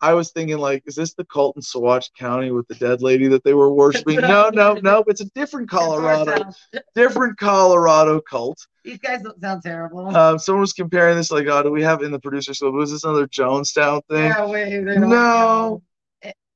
I 0.00 0.14
was 0.14 0.32
thinking 0.32 0.56
like, 0.56 0.82
is 0.86 0.94
this 0.94 1.12
the 1.12 1.26
cult 1.26 1.56
in 1.56 1.62
Saguache 1.62 2.08
County 2.18 2.52
with 2.52 2.66
the 2.68 2.74
dead 2.76 3.02
lady 3.02 3.28
that 3.28 3.44
they 3.44 3.52
were 3.52 3.70
worshiping? 3.70 4.16
No, 4.16 4.48
no, 4.54 4.72
no, 4.82 5.04
it's 5.06 5.20
a 5.20 5.26
different 5.34 5.68
Colorado, 5.68 6.50
different 6.94 7.38
Colorado 7.38 8.22
cult. 8.22 8.58
These 8.82 8.98
guys 8.98 9.20
don't 9.20 9.38
sound 9.38 9.62
terrible. 9.62 10.16
Um, 10.16 10.38
someone 10.38 10.62
was 10.62 10.72
comparing 10.72 11.16
this 11.16 11.30
like, 11.30 11.46
oh, 11.46 11.62
do 11.62 11.70
we 11.70 11.82
have 11.82 12.00
in 12.02 12.12
the 12.12 12.18
producer's 12.18 12.60
club? 12.60 12.72
Was 12.72 12.92
this 12.92 13.04
another 13.04 13.28
Jonestown 13.28 14.00
thing? 14.08 14.24
yeah, 14.24 14.46
wait, 14.46 14.82
No. 14.84 15.82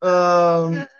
Um, 0.01 0.87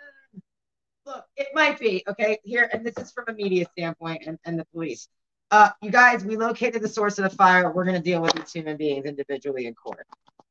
it 1.39 1.47
might 1.53 1.79
be 1.79 2.03
okay 2.07 2.37
here, 2.43 2.69
and 2.71 2.85
this 2.85 2.97
is 2.97 3.11
from 3.11 3.25
a 3.29 3.33
media 3.33 3.65
standpoint 3.71 4.23
and, 4.27 4.37
and 4.45 4.59
the 4.59 4.65
police. 4.65 5.07
Uh, 5.51 5.69
you 5.81 5.89
guys, 5.89 6.23
we 6.23 6.35
located 6.35 6.81
the 6.81 6.87
source 6.87 7.17
of 7.17 7.23
the 7.23 7.35
fire. 7.35 7.71
We're 7.71 7.85
gonna 7.85 8.01
deal 8.01 8.21
with 8.21 8.33
these 8.33 8.51
human 8.51 8.77
beings 8.77 9.05
individually 9.05 9.65
in 9.65 9.73
court. 9.73 10.05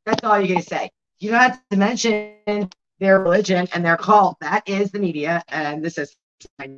That's 0.06 0.24
all 0.24 0.38
you're 0.40 0.48
gonna 0.48 0.62
say. 0.62 0.90
You 1.20 1.30
don't 1.30 1.40
have 1.40 1.60
to 1.70 1.76
mention 1.76 2.70
their 2.98 3.20
religion 3.20 3.68
and 3.74 3.84
their 3.84 3.98
cult. 3.98 4.38
That 4.40 4.66
is 4.66 4.90
the 4.90 4.98
media, 4.98 5.42
and 5.48 5.84
this 5.84 5.98
is 5.98 6.16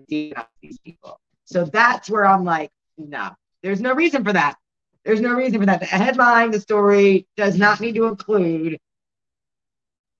these 0.09 0.79
people. 0.85 1.21
So 1.45 1.65
that's 1.65 2.11
where 2.11 2.27
I'm 2.27 2.45
like, 2.45 2.71
no, 2.99 3.31
there's 3.63 3.81
no 3.81 3.95
reason 3.95 4.25
for 4.25 4.33
that. 4.33 4.57
There's 5.05 5.21
no 5.21 5.33
reason 5.33 5.61
for 5.61 5.67
that. 5.67 5.81
The 5.81 5.87
headline, 5.87 6.51
the 6.51 6.61
story 6.61 7.27
does 7.37 7.57
not 7.57 7.81
need 7.81 7.95
to 7.95 8.07
include 8.07 8.79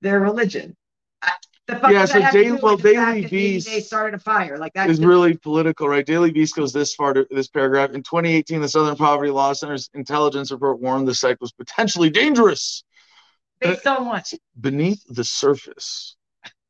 their 0.01 0.19
religion. 0.19 0.75
The 1.71 1.89
Yeah, 1.89 2.05
so 2.05 2.19
that 2.19 2.33
Daily- 2.33 2.59
well, 2.61 2.75
the 2.75 2.93
Daily 2.93 3.25
Beast 3.25 3.67
they 3.67 3.79
started 3.79 4.15
a 4.15 4.19
fire 4.19 4.57
like 4.57 4.73
that. 4.73 4.89
is 4.89 4.99
really 4.99 5.37
political, 5.37 5.87
right? 5.87 6.05
Daily 6.05 6.29
Beast 6.31 6.53
goes 6.55 6.73
this 6.73 6.93
far 6.93 7.13
to 7.13 7.25
this 7.31 7.47
paragraph. 7.47 7.91
In 7.91 8.03
2018, 8.03 8.59
the 8.59 8.67
Southern 8.67 8.97
Poverty 8.97 9.31
Law 9.31 9.53
Center's 9.53 9.89
intelligence 9.93 10.51
report 10.51 10.81
warned 10.81 11.07
the 11.07 11.15
site 11.15 11.39
was 11.39 11.53
potentially 11.53 12.09
dangerous. 12.09 12.83
based 13.61 13.87
on 13.87 14.05
what? 14.05 14.33
Beneath 14.59 15.01
the 15.07 15.23
surface 15.23 16.17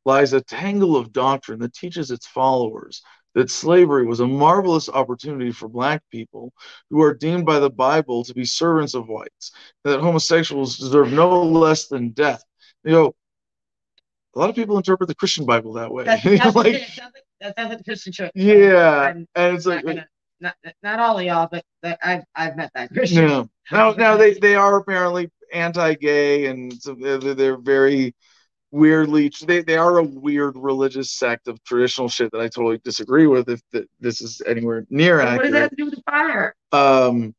lies 0.06 0.34
a 0.34 0.41
tangle 0.41 0.95
of 0.95 1.11
doctrine 1.14 1.60
that 1.60 1.73
teaches 1.73 2.11
its 2.11 2.28
followers 2.28 3.02
that 3.34 3.49
slavery 3.49 4.06
was 4.06 4.19
a 4.19 4.28
marvelous 4.28 4.90
opportunity 4.90 5.52
for 5.52 5.69
black 5.69 6.03
people 6.11 6.52
who 6.90 7.02
are 7.02 7.14
deemed 7.14 7.45
by 7.45 7.60
the 7.60 7.69
Bible 7.69 8.23
to 8.26 8.34
be 8.34 8.44
servants 8.45 8.94
of 8.94 9.07
whites, 9.07 9.52
and 9.84 9.94
that 9.94 10.02
homosexuals 10.02 10.78
deserve 10.78 11.11
no 11.11 11.41
less 11.41 11.88
than 11.88 12.10
death. 12.10 12.44
You 12.84 12.91
know, 12.91 13.15
a 14.36 14.40
lot 14.40 14.49
of 14.49 14.56
people 14.56 14.78
interpret 14.78 15.08
the 15.08 15.16
Christian 15.16 15.45
Bible 15.45 15.74
that 15.74 15.91
way. 15.91 16.06
That's, 16.06 16.24
that's, 16.24 16.56
like, 16.56 16.74
it 16.74 16.90
sounds 16.90 17.14
like, 17.14 17.24
that 17.41 17.56
sounds 17.56 17.70
like 17.70 17.78
the 17.80 17.84
Christian 17.84 18.14
church. 18.14 18.32
yeah, 18.36 18.99
I'm 18.99 19.28
and 19.36 19.56
it's 19.56 19.66
not, 19.66 19.76
like, 19.76 19.86
gonna, 19.86 20.08
not, 20.40 20.56
not 20.84 20.99
all 20.99 21.20
of 21.20 21.26
y'all, 21.26 21.48
but, 21.52 21.64
but 21.82 21.98
I've 22.03 22.24
I've 22.36 22.56
met 22.56 22.72
that 22.76 22.91
Christian. 22.91 23.28
No, 23.28 23.49
now, 23.72 23.91
now 23.98 24.18
they, 24.18 24.34
they 24.34 24.56
are 24.56 24.78
apparently 24.78 25.30
anti-gay 25.53 26.45
and 26.45 26.72
they're, 26.99 27.18
they're 27.18 27.58
very 27.58 28.16
weirdly 28.72 29.30
they, 29.45 29.62
they 29.62 29.76
are 29.76 29.98
a 29.98 30.03
weird 30.03 30.56
religious 30.56 31.12
sect 31.12 31.49
of 31.49 31.62
traditional 31.66 32.08
shit 32.08 32.32
that 32.32 32.40
I 32.40 32.48
totally 32.48 32.80
disagree 32.84 33.28
with 33.28 33.49
if 33.49 33.62
th- 33.74 33.88
this 33.99 34.22
is 34.22 34.41
anywhere 34.48 34.86
near 34.90 35.18
But 35.18 35.36
what 35.36 35.44
does 35.44 35.52
that 35.52 35.62
have 35.62 35.70
to 35.72 35.76
do 35.76 35.86
with 35.86 35.95
the 35.95 36.03
fire? 36.10 36.56
Um, 36.72 37.36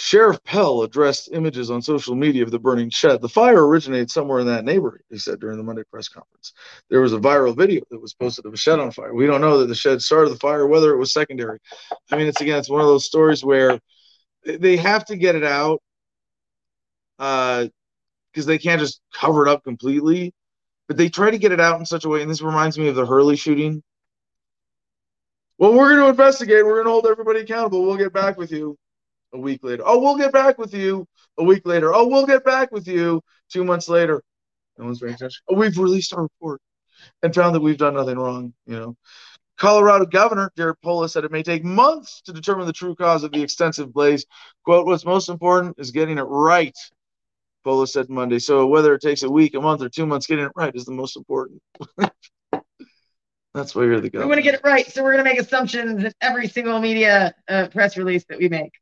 Sheriff 0.00 0.40
Pell 0.44 0.82
addressed 0.82 1.30
images 1.32 1.72
on 1.72 1.82
social 1.82 2.14
media 2.14 2.44
of 2.44 2.52
the 2.52 2.58
burning 2.60 2.88
shed. 2.88 3.20
The 3.20 3.28
fire 3.28 3.66
originated 3.66 4.12
somewhere 4.12 4.38
in 4.38 4.46
that 4.46 4.64
neighborhood, 4.64 5.02
he 5.10 5.18
said 5.18 5.40
during 5.40 5.56
the 5.56 5.64
Monday 5.64 5.82
press 5.90 6.08
conference. 6.08 6.52
There 6.88 7.00
was 7.00 7.14
a 7.14 7.18
viral 7.18 7.56
video 7.56 7.82
that 7.90 8.00
was 8.00 8.14
posted 8.14 8.46
of 8.46 8.54
a 8.54 8.56
shed 8.56 8.78
on 8.78 8.92
fire. 8.92 9.12
We 9.12 9.26
don't 9.26 9.40
know 9.40 9.58
that 9.58 9.66
the 9.66 9.74
shed 9.74 10.00
started 10.00 10.30
the 10.30 10.38
fire, 10.38 10.68
whether 10.68 10.92
it 10.92 10.98
was 10.98 11.12
secondary. 11.12 11.58
I 12.12 12.16
mean, 12.16 12.28
it's 12.28 12.40
again, 12.40 12.60
it's 12.60 12.70
one 12.70 12.80
of 12.80 12.86
those 12.86 13.06
stories 13.06 13.44
where 13.44 13.80
they- 14.44 14.76
have 14.76 15.04
to 15.06 15.16
get 15.16 15.34
it 15.34 15.42
out 15.42 15.82
uh, 17.18 17.66
because 18.30 18.46
they 18.46 18.58
can't 18.58 18.80
just 18.80 19.00
cover 19.12 19.48
it 19.48 19.50
up 19.50 19.64
completely. 19.64 20.32
But 20.86 20.96
they 20.96 21.08
try 21.08 21.32
to 21.32 21.38
get 21.38 21.50
it 21.50 21.60
out 21.60 21.80
in 21.80 21.84
such 21.84 22.04
a 22.04 22.08
way, 22.08 22.22
and 22.22 22.30
this 22.30 22.40
reminds 22.40 22.78
me 22.78 22.86
of 22.86 22.94
the 22.94 23.04
Hurley 23.04 23.34
shooting. 23.34 23.82
Well, 25.58 25.74
we're 25.74 25.88
going 25.88 26.04
to 26.04 26.08
investigate. 26.08 26.64
We're 26.64 26.74
going 26.74 26.86
to 26.86 26.92
hold 26.92 27.06
everybody 27.08 27.40
accountable. 27.40 27.82
We'll 27.82 27.96
get 27.96 28.12
back 28.12 28.38
with 28.38 28.52
you 28.52 28.78
a 29.32 29.38
week 29.38 29.62
later. 29.62 29.82
Oh, 29.86 29.98
we'll 29.98 30.16
get 30.16 30.32
back 30.32 30.58
with 30.58 30.74
you 30.74 31.06
a 31.38 31.44
week 31.44 31.66
later. 31.66 31.94
Oh, 31.94 32.08
we'll 32.08 32.26
get 32.26 32.44
back 32.44 32.72
with 32.72 32.86
you 32.86 33.22
two 33.50 33.64
months 33.64 33.88
later. 33.88 34.22
No 34.78 34.86
one's 34.86 35.00
paying 35.00 35.14
attention. 35.14 35.42
Oh, 35.48 35.54
we've 35.54 35.78
released 35.78 36.14
our 36.14 36.22
report 36.22 36.60
and 37.22 37.34
found 37.34 37.54
that 37.54 37.60
we've 37.60 37.78
done 37.78 37.94
nothing 37.94 38.18
wrong. 38.18 38.52
You 38.66 38.76
know, 38.78 38.96
Colorado 39.58 40.06
Governor 40.06 40.50
Jared 40.56 40.80
Polis 40.82 41.12
said 41.12 41.24
it 41.24 41.32
may 41.32 41.42
take 41.42 41.64
months 41.64 42.22
to 42.22 42.32
determine 42.32 42.66
the 42.66 42.72
true 42.72 42.94
cause 42.94 43.24
of 43.24 43.32
the 43.32 43.42
extensive 43.42 43.92
blaze. 43.92 44.24
Quote, 44.64 44.86
what's 44.86 45.04
most 45.04 45.28
important 45.28 45.76
is 45.78 45.90
getting 45.90 46.18
it 46.18 46.22
right. 46.22 46.76
Polis 47.64 47.92
said 47.92 48.08
Monday. 48.08 48.38
So 48.38 48.66
whether 48.66 48.94
it 48.94 49.02
takes 49.02 49.24
a 49.24 49.30
week, 49.30 49.54
a 49.54 49.60
month, 49.60 49.82
or 49.82 49.88
two 49.88 50.06
months, 50.06 50.26
getting 50.26 50.44
it 50.44 50.52
right 50.54 50.74
is 50.74 50.84
the 50.84 50.92
most 50.92 51.16
important. 51.16 51.60
That's 53.54 53.74
why 53.74 53.84
you're 53.84 54.00
the 54.00 54.10
governor. 54.10 54.26
We 54.26 54.28
want 54.28 54.38
to 54.38 54.42
get 54.42 54.54
it 54.54 54.60
right, 54.62 54.86
so 54.86 55.02
we're 55.02 55.12
gonna 55.12 55.24
make 55.24 55.40
assumptions 55.40 56.04
in 56.04 56.12
every 56.20 56.48
single 56.48 56.80
media 56.80 57.34
uh, 57.48 57.66
press 57.68 57.96
release 57.96 58.24
that 58.28 58.38
we 58.38 58.48
make. 58.48 58.72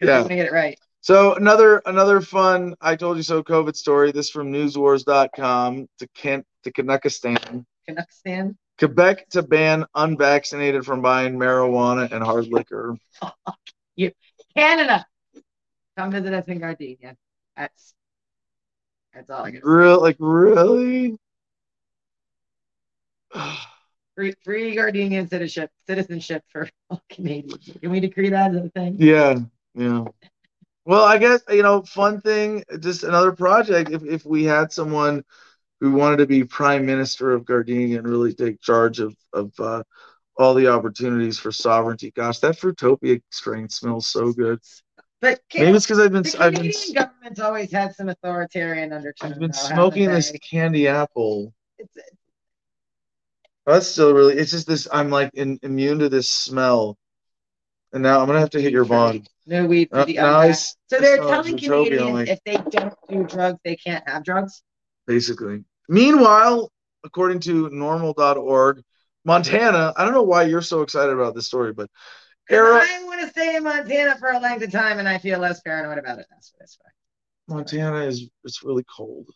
'Cause 0.00 0.08
Yeah. 0.08 0.18
want 0.18 0.30
to 0.30 0.36
get 0.36 0.46
it 0.46 0.52
right. 0.52 0.78
So 1.00 1.34
another 1.34 1.82
another 1.86 2.20
fun 2.20 2.74
I 2.80 2.96
told 2.96 3.16
you 3.16 3.22
so 3.22 3.42
COVID 3.42 3.76
story. 3.76 4.12
This 4.12 4.28
from 4.30 4.52
newswars.com 4.52 5.88
to 5.98 6.08
Kent 6.14 6.46
to 6.64 6.72
Kanakistan. 6.72 7.64
Canuckstan. 7.88 8.56
Quebec 8.78 9.28
to 9.30 9.42
ban 9.42 9.86
unvaccinated 9.94 10.84
from 10.84 11.00
buying 11.00 11.38
marijuana 11.38 12.10
and 12.12 12.22
hard 12.22 12.46
liquor. 12.48 12.96
you 13.96 14.12
Canada. 14.56 15.06
Come 15.96 16.10
visit 16.10 16.32
us 16.34 16.44
in 16.48 16.58
Gardenia. 16.58 17.16
That's 17.56 17.94
that's 19.14 19.30
all 19.30 19.44
I 19.44 19.52
got. 19.52 19.64
Real 19.64 20.00
like 20.00 20.16
really? 20.18 21.16
Free, 24.16 24.34
free 24.44 24.74
Gardenian 24.74 25.28
citizenship 25.28 25.70
citizenship 25.86 26.42
for 26.48 26.68
all 26.88 27.02
Canadians. 27.10 27.70
Can 27.80 27.90
we 27.90 28.00
decree 28.00 28.30
that 28.30 28.54
as 28.54 28.64
a 28.64 28.68
thing? 28.70 28.96
yeah, 28.98 29.34
yeah. 29.76 30.04
Well, 30.84 31.04
I 31.04 31.18
guess 31.18 31.42
you 31.48 31.62
know, 31.62 31.82
fun 31.82 32.20
thing, 32.20 32.64
just 32.80 33.02
another 33.02 33.32
project. 33.32 33.90
If 33.90 34.04
if 34.04 34.24
we 34.24 34.44
had 34.44 34.72
someone 34.72 35.24
who 35.80 35.92
wanted 35.92 36.18
to 36.18 36.26
be 36.26 36.44
prime 36.44 36.86
minister 36.86 37.32
of 37.32 37.44
Gardenia 37.44 37.98
and 37.98 38.08
really 38.08 38.34
take 38.34 38.60
charge 38.60 39.00
of 39.00 39.14
of 39.32 39.52
uh, 39.58 39.82
all 40.36 40.54
the 40.54 40.68
opportunities 40.68 41.38
for 41.38 41.52
sovereignty. 41.52 42.12
Gosh, 42.12 42.38
that 42.40 42.58
Fruitopia 42.58 43.20
strain 43.30 43.68
smells 43.68 44.06
so 44.06 44.32
good. 44.32 44.60
But 45.20 45.40
Maybe 45.54 45.72
it's 45.76 45.86
because 45.86 45.98
I've 45.98 46.12
been 46.12 46.22
the 46.22 46.36
I've 46.38 46.52
been 46.52 46.62
Canadian 46.62 46.94
government's 46.94 47.40
always 47.40 47.72
had 47.72 47.94
some 47.94 48.08
authoritarian 48.08 48.92
undertones. 48.92 49.32
I've 49.32 49.40
been 49.40 49.50
though, 49.50 49.58
smoking 49.58 50.10
this 50.10 50.30
candy 50.32 50.88
apple. 50.88 51.54
It's- 51.78 52.04
That's 53.64 53.86
still 53.86 54.14
really. 54.14 54.34
It's 54.34 54.50
just 54.50 54.66
this. 54.66 54.86
I'm 54.92 55.10
like 55.10 55.30
in, 55.34 55.58
immune 55.62 55.98
to 56.00 56.08
this 56.08 56.28
smell, 56.28 56.96
and 57.92 58.02
now 58.02 58.20
I'm 58.20 58.26
gonna 58.26 58.40
have 58.40 58.50
to 58.50 58.60
hit 58.60 58.72
your 58.72 58.84
bond. 58.84 59.28
No 59.46 59.66
weed 59.66 59.88
for 59.90 59.98
Uh, 60.00 60.04
the 60.04 60.18
I 60.18 60.48
unvax- 60.48 60.74
So 60.90 60.98
they're 60.98 61.16
smell 61.16 61.28
telling 61.28 61.58
Canadians 61.58 62.12
like- 62.12 62.28
if 62.28 62.40
they 62.44 62.56
don't 62.70 62.94
do 63.08 63.24
drugs, 63.24 63.58
they 63.64 63.76
can't 63.76 64.06
have 64.08 64.24
drugs. 64.24 64.62
basically. 65.06 65.64
Meanwhile, 65.88 66.72
according 67.04 67.38
to 67.40 67.68
norml.org, 67.70 68.82
Montana. 69.24 69.92
I 69.96 70.04
don't 70.04 70.14
know 70.14 70.22
why 70.22 70.42
you're 70.44 70.62
so 70.62 70.82
excited 70.82 71.12
about 71.12 71.34
this 71.34 71.46
story, 71.46 71.72
but 71.72 71.88
Ara- 72.48 72.80
I 72.82 73.04
want 73.04 73.20
to 73.20 73.28
stay 73.28 73.56
in 73.56 73.64
Montana 73.64 74.16
for 74.18 74.30
a 74.30 74.38
length 74.38 74.62
of 74.64 74.70
time, 74.72 74.98
and 75.00 75.08
I 75.08 75.18
feel 75.18 75.38
less 75.40 75.60
paranoid 75.62 75.98
about 75.98 76.18
it. 76.20 76.26
That's 76.30 76.52
what 76.52 76.62
it's. 76.62 76.78
Montana 77.48 78.04
is 78.04 78.28
it's 78.44 78.62
really 78.64 78.84
cold. 78.84 79.28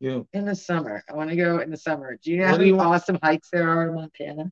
Know, 0.00 0.28
In 0.32 0.44
the 0.44 0.54
summer, 0.54 1.02
I 1.08 1.14
want 1.14 1.30
to 1.30 1.36
go 1.36 1.58
in 1.60 1.70
the 1.70 1.76
summer. 1.76 2.18
Do 2.22 2.30
you 2.30 2.38
know 2.38 2.44
What 2.44 2.50
how 2.52 2.58
many 2.58 2.72
awesome 2.72 3.18
hikes 3.22 3.48
there 3.50 3.68
are 3.68 3.88
in 3.88 3.94
Montana? 3.94 4.50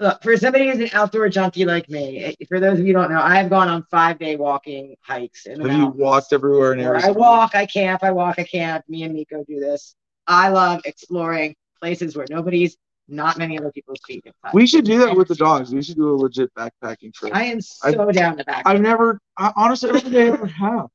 Look, 0.00 0.22
for 0.22 0.36
somebody 0.36 0.68
who's 0.68 0.80
an 0.80 0.90
outdoor 0.92 1.28
junkie 1.28 1.64
like 1.64 1.88
me, 1.88 2.18
eh, 2.18 2.32
for 2.48 2.58
those 2.58 2.80
of 2.80 2.86
you 2.86 2.94
who 2.94 3.00
don't 3.00 3.12
know, 3.12 3.20
I've 3.20 3.48
gone 3.48 3.68
on 3.68 3.84
five 3.90 4.18
day 4.18 4.34
walking 4.36 4.96
hikes 5.00 5.46
in 5.46 5.60
Have 5.60 5.78
you 5.78 5.86
walked 5.86 6.32
everywhere 6.32 6.72
in 6.72 6.80
Where 6.80 6.96
I 6.96 7.10
walk, 7.10 7.54
I 7.54 7.66
camp, 7.66 8.02
I 8.02 8.10
walk, 8.10 8.38
I 8.38 8.44
camp. 8.44 8.84
Me 8.88 9.04
and 9.04 9.14
Miko 9.14 9.44
do 9.44 9.60
this. 9.60 9.94
I 10.26 10.48
love 10.48 10.80
exploring 10.84 11.54
places 11.80 12.16
where 12.16 12.26
nobody's, 12.28 12.76
not 13.08 13.38
many 13.38 13.58
other 13.58 13.70
people's 13.70 14.00
feet. 14.06 14.24
We 14.52 14.66
should 14.66 14.84
do 14.84 14.98
that 14.98 15.14
with 15.16 15.28
the 15.28 15.34
dogs. 15.34 15.72
We 15.72 15.82
should 15.82 15.96
do 15.96 16.10
a 16.10 16.16
legit 16.16 16.52
backpacking 16.54 17.12
trip. 17.12 17.34
I 17.34 17.44
am 17.44 17.60
so 17.60 18.10
down 18.12 18.38
to 18.38 18.44
back. 18.44 18.62
I've 18.66 18.80
never, 18.80 19.20
I, 19.36 19.52
honestly, 19.56 19.90
I 19.90 19.92
don't 19.92 20.02
think 20.04 20.16
I 20.16 20.20
ever 20.20 20.46
have. 20.46 20.86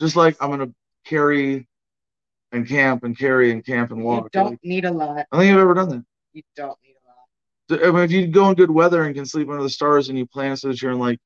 Just 0.00 0.16
like 0.16 0.36
I'm 0.40 0.50
gonna 0.50 0.72
carry 1.06 1.68
and 2.52 2.66
camp 2.66 3.04
and 3.04 3.16
carry 3.16 3.52
and 3.52 3.64
camp 3.64 3.90
and 3.92 4.02
walk. 4.02 4.24
You 4.24 4.30
don't 4.32 4.50
Like, 4.50 4.64
need 4.64 4.84
a 4.84 4.90
lot. 4.90 5.26
I 5.30 5.36
don't 5.36 5.40
think 5.40 5.54
I've 5.54 5.60
ever 5.60 5.74
done 5.74 5.88
that. 5.90 6.04
You 6.32 6.42
don't 6.56 6.78
need 6.82 6.90
a 6.90 6.93
lot. 6.93 6.93
I 7.70 7.90
mean, 7.90 7.96
if 8.04 8.10
you 8.10 8.26
go 8.26 8.48
in 8.48 8.54
good 8.54 8.70
weather 8.70 9.04
and 9.04 9.14
can 9.14 9.24
sleep 9.26 9.48
under 9.48 9.62
the 9.62 9.70
stars 9.70 10.08
and 10.08 10.18
you 10.18 10.26
plan 10.26 10.56
so 10.56 10.68
that 10.68 10.80
you're 10.82 10.92
in 10.92 10.98
like 10.98 11.18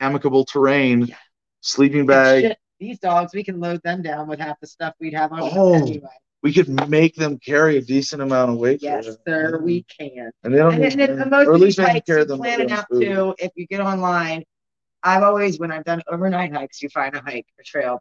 amicable 0.00 0.44
terrain, 0.44 1.06
Yeah. 1.06 1.16
sleeping 1.60 2.06
bag, 2.06 2.42
shit, 2.42 2.58
these 2.78 2.98
dogs, 2.98 3.32
we 3.34 3.42
can 3.42 3.58
load 3.58 3.82
them 3.82 4.02
down 4.02 4.28
with 4.28 4.38
half 4.38 4.60
the 4.60 4.66
stuff 4.66 4.94
we'd 5.00 5.14
have 5.14 5.32
on 5.32 5.40
Oh, 5.42 5.74
anyway. 5.74 6.08
we 6.42 6.52
could 6.52 6.68
make 6.88 7.14
them 7.16 7.38
carry 7.38 7.78
a 7.78 7.80
decent 7.80 8.22
amount 8.22 8.52
of 8.52 8.58
weight. 8.58 8.82
Yes, 8.82 9.16
sir, 9.26 9.58
we 9.62 9.84
can. 9.84 10.30
And 10.44 10.54
they 10.54 10.58
don't 10.58 10.74
And, 10.74 10.82
need, 10.82 11.00
and, 11.10 11.20
and 11.22 11.30
most 11.30 11.48
or 11.48 11.54
at 11.54 11.60
least 11.60 11.80
hikes, 11.80 12.06
carry 12.06 12.20
you 12.20 12.26
them. 12.26 12.38
plan 12.38 12.60
it 12.60 12.70
out 12.70 12.86
food. 12.88 13.02
too. 13.02 13.34
If 13.38 13.50
you 13.56 13.66
get 13.66 13.80
online, 13.80 14.44
I've 15.02 15.22
always, 15.22 15.58
when 15.58 15.72
I've 15.72 15.84
done 15.84 16.02
overnight 16.06 16.52
hikes, 16.52 16.82
you 16.82 16.88
find 16.90 17.14
a 17.16 17.20
hike, 17.20 17.46
a 17.58 17.62
trail 17.62 18.00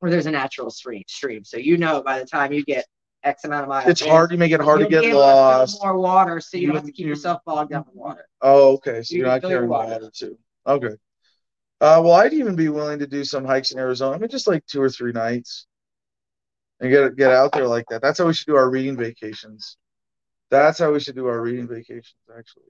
where 0.00 0.10
there's 0.10 0.26
a 0.26 0.30
natural 0.30 0.70
stream. 0.70 1.04
Stream, 1.06 1.44
so 1.44 1.56
you 1.58 1.76
know 1.78 2.02
by 2.02 2.18
the 2.18 2.26
time 2.26 2.52
you 2.52 2.64
get 2.64 2.86
X 3.22 3.44
amount 3.44 3.64
of 3.64 3.68
miles, 3.68 3.86
It's 3.88 4.00
hard. 4.00 4.32
You 4.32 4.38
make 4.38 4.52
it 4.52 4.60
hard 4.60 4.80
to 4.80 4.86
get 4.86 5.04
able 5.04 5.06
to 5.06 5.10
fill 5.10 5.18
lost. 5.20 5.82
more 5.82 5.98
water, 5.98 6.40
so 6.40 6.56
you, 6.56 6.68
don't 6.68 6.76
have 6.76 6.86
to 6.86 6.92
keep 6.92 7.06
yourself 7.06 7.40
bogged 7.44 7.70
down 7.70 7.84
with 7.86 7.94
water. 7.94 8.26
Oh, 8.40 8.74
okay. 8.74 9.02
So 9.02 9.14
You 9.14 9.20
you're 9.20 9.28
not 9.28 9.42
carrying 9.42 9.68
water. 9.68 9.90
water 9.92 10.10
too. 10.14 10.38
Okay. 10.66 10.94
Uh, 11.82 12.00
well, 12.04 12.12
I'd 12.12 12.32
even 12.34 12.56
be 12.56 12.68
willing 12.68 12.98
to 12.98 13.06
do 13.06 13.24
some 13.24 13.44
hikes 13.44 13.72
in 13.72 13.78
Arizona. 13.78 14.14
I 14.16 14.18
mean, 14.18 14.28
just 14.30 14.46
like 14.46 14.64
two 14.66 14.82
or 14.82 14.90
three 14.90 15.12
nights, 15.12 15.66
and 16.80 16.90
get 16.90 17.16
get 17.16 17.30
out 17.30 17.52
there 17.52 17.66
like 17.66 17.84
that. 17.90 18.02
That's 18.02 18.18
how 18.18 18.26
we 18.26 18.34
should 18.34 18.46
do 18.46 18.56
our 18.56 18.70
reading 18.70 18.96
vacations. 18.96 19.76
That's 20.50 20.78
how 20.78 20.92
we 20.92 21.00
should 21.00 21.14
do 21.14 21.26
our 21.26 21.40
reading 21.40 21.68
vacations, 21.68 22.14
actually. 22.36 22.64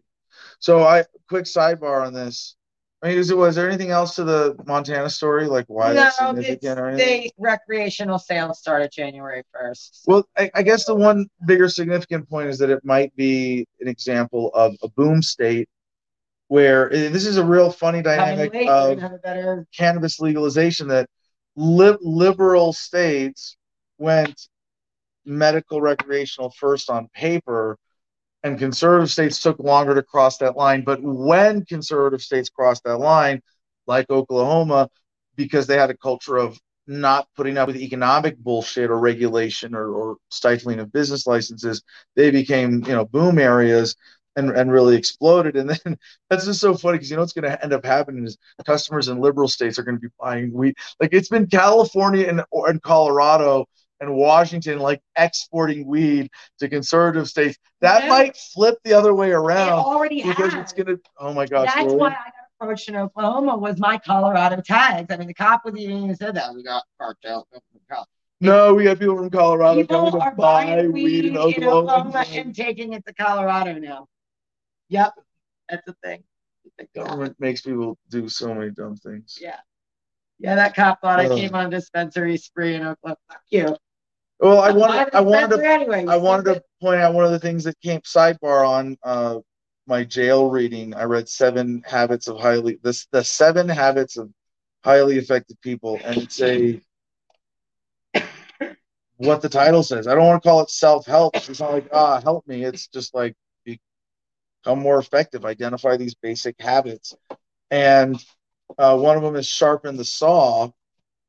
So, 0.59 0.85
I 0.85 1.05
quick 1.29 1.45
sidebar 1.45 2.07
on 2.07 2.13
this. 2.13 2.57
I 3.03 3.09
mean, 3.09 3.19
is 3.19 3.31
it 3.31 3.37
was 3.37 3.57
there 3.57 3.67
anything 3.67 3.91
else 3.91 4.15
to 4.17 4.25
the 4.25 4.57
Montana 4.67 5.09
story, 5.09 5.47
like 5.47 5.65
why 5.69 5.95
that's 5.95 6.21
no, 6.21 6.35
significant 6.35 6.79
or 6.79 6.89
anything? 6.89 7.07
they 7.07 7.31
recreational 7.39 8.19
sales 8.19 8.59
started 8.59 8.91
January 8.93 9.43
first. 9.53 10.05
Well, 10.07 10.29
I, 10.37 10.51
I 10.55 10.63
guess 10.63 10.85
the 10.85 10.95
one 10.95 11.27
bigger 11.47 11.69
significant 11.69 12.29
point 12.29 12.49
is 12.51 12.59
that 12.59 12.69
it 12.69 12.85
might 12.85 13.15
be 13.17 13.67
an 13.81 13.89
example 13.89 14.51
of 14.53 14.75
a 14.83 14.89
boom 14.89 15.23
state 15.23 15.69
where 16.49 16.93
eh, 16.93 17.09
this 17.09 17.27
is 17.27 17.39
a 17.39 17.45
real 17.45 17.71
funny 17.71 18.03
dynamic 18.03 18.53
late, 18.53 18.69
of 18.69 18.91
we're 18.91 18.95
gonna 18.97 19.09
have 19.09 19.13
a 19.13 19.19
better 19.19 19.67
cannabis 19.75 20.21
legalization 20.21 20.89
that 20.89 21.09
li- 21.57 21.97
liberal 22.03 22.75
states 22.75 23.57
went 23.97 24.49
medical 25.25 25.81
recreational 25.81 26.51
first 26.51 26.91
on 26.91 27.09
paper 27.15 27.79
and 28.43 28.59
conservative 28.59 29.11
states 29.11 29.41
took 29.41 29.59
longer 29.59 29.95
to 29.95 30.03
cross 30.03 30.39
that 30.39 30.57
line 30.57 30.83
but 30.85 31.01
when 31.03 31.65
conservative 31.65 32.23
states 32.23 32.49
crossed 32.49 32.85
that 32.85 32.99
line 32.99 33.41
like 33.87 34.11
oklahoma 34.11 34.89
because 35.37 35.67
they 35.67 35.77
had 35.77 35.91
a 35.91 35.97
culture 35.97 36.37
of 36.37 36.59
not 36.87 37.29
putting 37.37 37.57
up 37.57 37.69
with 37.69 37.77
economic 37.77 38.37
bullshit 38.39 38.91
or 38.91 38.99
regulation 38.99 39.75
or, 39.75 39.89
or 39.91 40.17
stifling 40.29 40.81
of 40.81 40.93
business 40.93 41.27
licenses 41.27 41.83
they 42.17 42.31
became 42.31 42.83
you 42.85 42.93
know 42.93 43.05
boom 43.05 43.39
areas 43.39 43.97
and, 44.37 44.51
and 44.51 44.73
really 44.73 44.97
exploded 44.97 45.57
and 45.57 45.71
then 45.71 45.99
that's 46.31 46.45
just 46.47 46.61
so 46.61 46.75
funny 46.75 46.99
because 46.99 47.11
you 47.11 47.17
know 47.17 47.23
what's 47.23 47.33
going 47.33 47.51
to 47.51 47.63
end 47.63 47.73
up 47.73 47.85
happening 47.85 48.25
is 48.25 48.39
customers 48.67 49.09
in 49.09 49.21
liberal 49.21 49.49
states 49.49 49.79
are 49.79 49.83
going 49.83 49.97
to 49.97 50.01
be 50.01 50.13
buying 50.19 50.53
wheat. 50.53 50.77
like 51.01 51.13
it's 51.13 51.29
been 51.29 51.47
california 51.47 52.27
and, 52.27 52.43
and 52.53 52.83
colorado 52.83 53.67
and 54.01 54.15
washington 54.15 54.79
like 54.79 55.01
exporting 55.17 55.87
weed 55.87 56.29
to 56.59 56.69
conservative 56.69 57.29
states 57.29 57.59
that 57.81 58.05
Yeah. 58.05 58.09
might 58.09 58.37
flip 58.37 58.79
the 58.85 58.93
other 58.95 59.15
way 59.15 59.31
It 59.31 59.35
around 59.35 59.73
already 59.73 60.23
because 60.23 60.53
has. 60.53 60.73
it's 60.73 60.73
to 60.73 60.99
oh 61.19 61.33
my 61.33 61.47
gosh 61.47 61.67
That's 61.67 61.85
really? 61.85 61.97
why 61.97 62.09
I 62.09 62.13
got 62.13 62.35
approached 62.61 62.89
in 62.89 62.97
Oklahoma 62.97 63.57
was 63.57 63.79
my 63.79 63.97
Colorado 63.99 64.61
tags. 64.61 65.07
I 65.11 65.17
mean, 65.17 65.29
the 65.29 65.35
cop 65.35 65.65
was 65.65 65.77
even 65.77 66.15
said 66.15 66.35
that 66.35 66.55
we 66.55 66.63
got 66.63 66.85
cartel. 66.99 67.47
Oh 67.93 68.05
no 68.43 68.73
we 68.75 68.85
got 68.85 68.99
people 68.99 69.17
from 69.17 69.29
colorado 69.31 69.81
People 69.83 70.11
coming 70.11 70.21
are 70.23 70.31
to 70.31 70.37
buy 70.37 70.65
buying 70.65 70.93
weed 70.93 71.27
in 71.27 71.33
in 71.33 71.37
oklahoma, 71.37 71.77
Oklahoma 71.93 72.25
and 72.33 72.55
taking 72.55 72.95
it 72.95 73.05
to 73.07 73.13
Colorado 73.15 73.79
now. 73.79 74.07
Yep, 74.89 75.13
that's 75.69 75.85
the 75.87 75.95
thing. 76.03 76.25
The 76.79 76.87
government 76.95 77.37
makes 77.39 77.61
people 77.61 77.99
do 78.09 78.29
so 78.29 78.55
many 78.55 78.71
dumb 78.71 78.97
things 78.97 79.39
Yeah, 79.41 79.57
yeah. 80.39 80.55
That 80.55 80.75
cop 80.75 81.01
thought 81.03 81.21
I 81.21 81.29
came 81.29 81.55
on 81.55 81.67
a 81.67 81.71
dispensary 81.71 82.37
spree 82.39 82.75
in 82.75 82.83
Oklahoma. 82.83 83.17
Fuck 83.29 83.43
you. 83.51 83.77
Well 84.41 84.61
i 84.61 84.71
wanted 84.71 85.15
i 85.15 85.21
wanted 85.21 85.57
to 85.57 85.67
anyway. 85.67 86.05
I 86.07 86.17
wanted 86.17 86.55
to 86.55 86.63
point 86.81 87.01
out 87.01 87.15
one 87.15 87.25
of 87.25 87.31
the 87.31 87.39
things 87.39 87.65
that 87.65 87.81
came 87.81 88.01
sidebar 88.01 88.67
on 88.67 88.97
uh, 89.03 89.39
my 89.87 90.05
jail 90.05 90.49
reading. 90.49 90.95
I 90.95 91.05
read 91.05 91.29
Seven 91.29 91.83
Habits 91.85 92.29
of 92.29 92.39
Highly 92.39 92.79
this 92.83 93.07
the 93.13 93.25
Seven 93.25 93.69
Habits 93.69 94.17
of 94.17 94.31
Highly 94.85 95.19
Effective 95.19 95.61
People, 95.61 96.01
and 96.05 96.19
it's 96.19 96.41
a 96.41 96.81
what 99.17 99.43
the 99.43 99.49
title 99.49 99.83
says. 99.83 100.07
I 100.07 100.15
don't 100.15 100.27
want 100.27 100.43
to 100.43 100.49
call 100.49 100.63
it 100.63 100.71
self 100.71 101.07
help. 101.07 101.37
It's 101.37 101.61
not 101.61 101.73
like 101.73 101.89
ah 101.93 102.21
help 102.21 102.47
me. 102.47 102.65
It's 102.65 102.87
just 102.87 103.15
like 103.15 103.35
become 103.65 104.79
more 104.79 104.99
effective. 104.99 105.45
Identify 105.45 105.97
these 105.97 106.15
basic 106.15 106.55
habits, 106.61 107.15
and 107.71 108.17
uh, 108.79 108.97
one 108.97 109.17
of 109.17 109.23
them 109.23 109.37
is 109.37 109.47
sharpen 109.47 109.97
the 109.97 110.05
saw. 110.05 110.71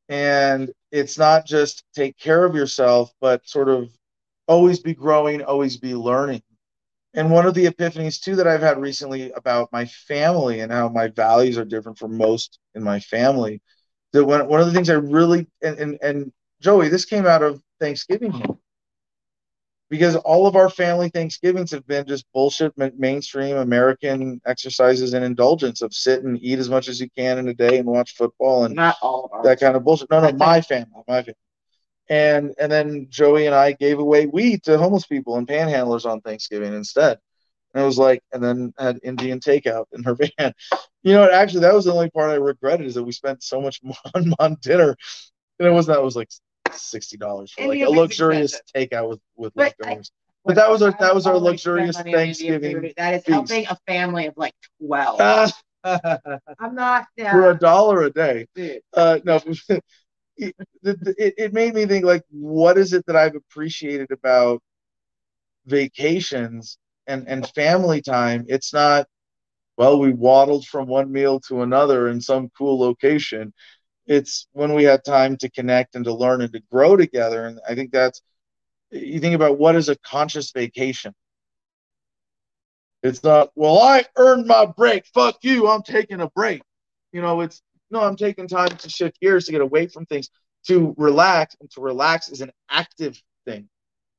And 0.07 0.71
it's 0.91 1.17
not 1.17 1.45
just 1.45 1.83
take 1.95 2.17
care 2.17 2.45
of 2.45 2.55
yourself, 2.55 3.11
but 3.21 3.47
sort 3.47 3.69
of 3.69 3.89
always 4.47 4.79
be 4.79 4.93
growing, 4.93 5.41
always 5.41 5.77
be 5.77 5.95
learning. 5.95 6.41
And 7.13 7.31
one 7.31 7.45
of 7.45 7.53
the 7.53 7.65
epiphanies 7.65 8.19
too 8.21 8.35
that 8.37 8.47
I've 8.47 8.61
had 8.61 8.79
recently 8.79 9.31
about 9.31 9.71
my 9.71 9.85
family 9.85 10.61
and 10.61 10.71
how 10.71 10.87
my 10.89 11.07
values 11.07 11.57
are 11.57 11.65
different 11.65 11.97
from 11.97 12.17
most 12.17 12.59
in 12.73 12.83
my 12.83 12.99
family. 12.99 13.61
That 14.13 14.25
one 14.25 14.47
one 14.47 14.59
of 14.59 14.67
the 14.67 14.73
things 14.73 14.89
I 14.89 14.93
really 14.93 15.47
and 15.61 15.77
and, 15.77 15.99
and 16.01 16.31
Joey, 16.61 16.89
this 16.89 17.05
came 17.05 17.25
out 17.25 17.43
of 17.43 17.61
Thanksgiving. 17.79 18.59
Because 19.91 20.15
all 20.15 20.47
of 20.47 20.55
our 20.55 20.69
family 20.69 21.09
Thanksgivings 21.09 21.69
have 21.71 21.85
been 21.85 22.07
just 22.07 22.25
bullshit 22.33 22.71
ma- 22.77 22.89
mainstream 22.97 23.57
American 23.57 24.39
exercises 24.45 25.13
and 25.13 25.25
indulgence 25.25 25.81
of 25.81 25.93
sit 25.93 26.23
and 26.23 26.41
eat 26.41 26.59
as 26.59 26.69
much 26.69 26.87
as 26.87 27.01
you 27.01 27.09
can 27.15 27.37
in 27.37 27.49
a 27.49 27.53
day 27.53 27.77
and 27.77 27.85
watch 27.85 28.15
football 28.15 28.63
and 28.63 28.73
Not 28.73 28.95
all 29.01 29.29
that 29.43 29.59
kind 29.59 29.75
of 29.75 29.83
bullshit. 29.83 30.09
No, 30.09 30.21
no, 30.21 30.31
my 30.31 30.61
family, 30.61 31.03
my 31.09 31.21
family. 31.21 31.35
And 32.09 32.55
and 32.57 32.71
then 32.71 33.07
Joey 33.09 33.47
and 33.47 33.53
I 33.53 33.73
gave 33.73 33.99
away 33.99 34.27
weed 34.27 34.63
to 34.63 34.77
homeless 34.77 35.05
people 35.05 35.35
and 35.35 35.45
panhandlers 35.45 36.05
on 36.05 36.21
Thanksgiving 36.21 36.73
instead. 36.73 37.19
And 37.73 37.83
it 37.83 37.85
was 37.85 37.97
like, 37.97 38.23
and 38.31 38.41
then 38.41 38.73
had 38.79 38.99
Indian 39.03 39.41
takeout 39.41 39.87
in 39.91 40.03
her 40.03 40.15
van. 40.39 40.53
You 41.03 41.13
know, 41.13 41.29
actually, 41.29 41.61
that 41.61 41.73
was 41.73 41.83
the 41.83 41.93
only 41.93 42.09
part 42.09 42.31
I 42.31 42.35
regretted 42.35 42.85
is 42.85 42.95
that 42.95 43.03
we 43.03 43.11
spent 43.11 43.43
so 43.43 43.59
much 43.59 43.81
on, 44.15 44.33
on 44.39 44.57
dinner, 44.61 44.95
and 45.59 45.67
it 45.67 45.71
wasn't 45.71 45.95
that 45.95 46.01
it 46.01 46.05
was 46.05 46.15
like 46.15 46.29
sixty 46.75 47.17
dollars 47.17 47.51
for 47.51 47.67
like 47.67 47.81
a 47.81 47.89
luxurious 47.89 48.53
expensive. 48.57 48.89
takeout 48.91 49.09
with 49.09 49.19
with 49.35 49.53
But 49.55 49.73
I- 49.83 49.85
leftovers. 49.89 50.11
But 50.43 50.55
that 50.55 50.69
was 50.71 50.81
our 50.81 50.91
that 50.99 51.13
was 51.13 51.27
our 51.27 51.35
I 51.35 51.37
luxurious 51.37 51.95
money 51.97 52.15
on 52.15 52.19
Indian 52.21 52.61
Thanksgiving. 52.61 52.93
That 52.97 53.13
is 53.13 53.23
feast. 53.23 53.29
helping 53.51 53.67
a 53.67 53.77
family 53.87 54.25
of 54.27 54.33
like 54.37 54.53
twelve. 54.83 55.19
I'm 55.83 56.75
not. 56.75 57.05
For 57.17 57.51
a 57.51 57.57
dollar 57.57 58.03
a 58.03 58.09
day. 58.11 58.47
dude. 58.55 58.81
uh 58.95 59.19
no 59.23 59.39
it, 60.37 60.55
it, 60.83 61.33
it 61.37 61.53
made 61.53 61.73
me 61.75 61.85
think 61.85 62.05
like 62.05 62.23
what 62.31 62.77
is 62.77 62.93
it 62.93 63.05
that 63.05 63.15
i've 63.15 63.35
appreciated 63.35 64.11
about 64.11 64.61
vacations 65.65 66.77
and 67.07 67.27
and 67.27 67.47
family 67.49 68.01
time 68.01 68.45
it's 68.47 68.73
not 68.73 69.07
well 69.77 69.99
we 69.99 70.11
waddled 70.11 70.65
from 70.65 70.87
one 70.87 71.11
meal 71.11 71.39
to 71.39 71.61
another 71.61 72.07
in 72.07 72.19
some 72.21 72.49
cool 72.57 72.79
location 72.79 73.53
it's 74.11 74.47
when 74.51 74.73
we 74.73 74.83
had 74.83 75.03
time 75.03 75.37
to 75.37 75.49
connect 75.49 75.95
and 75.95 76.05
to 76.05 76.13
learn 76.13 76.41
and 76.41 76.53
to 76.53 76.61
grow 76.71 76.95
together 76.95 77.45
and 77.45 77.59
i 77.67 77.75
think 77.75 77.91
that's 77.91 78.21
you 78.91 79.19
think 79.19 79.35
about 79.35 79.57
what 79.57 79.75
is 79.75 79.89
a 79.89 79.95
conscious 79.97 80.51
vacation 80.51 81.13
it's 83.03 83.23
not 83.23 83.51
well 83.55 83.79
i 83.79 84.03
earned 84.17 84.45
my 84.45 84.65
break 84.65 85.05
fuck 85.13 85.37
you 85.41 85.67
i'm 85.67 85.81
taking 85.81 86.21
a 86.21 86.29
break 86.29 86.61
you 87.11 87.21
know 87.21 87.41
it's 87.41 87.61
no, 87.91 87.99
I'm 88.01 88.15
taking 88.15 88.47
time 88.47 88.69
to 88.69 88.89
shift 88.89 89.19
gears 89.19 89.45
to 89.45 89.51
get 89.51 89.61
away 89.61 89.87
from 89.87 90.05
things, 90.05 90.29
to 90.67 90.95
relax, 90.97 91.55
and 91.59 91.69
to 91.71 91.81
relax 91.81 92.29
is 92.29 92.41
an 92.41 92.51
active 92.69 93.21
thing. 93.45 93.67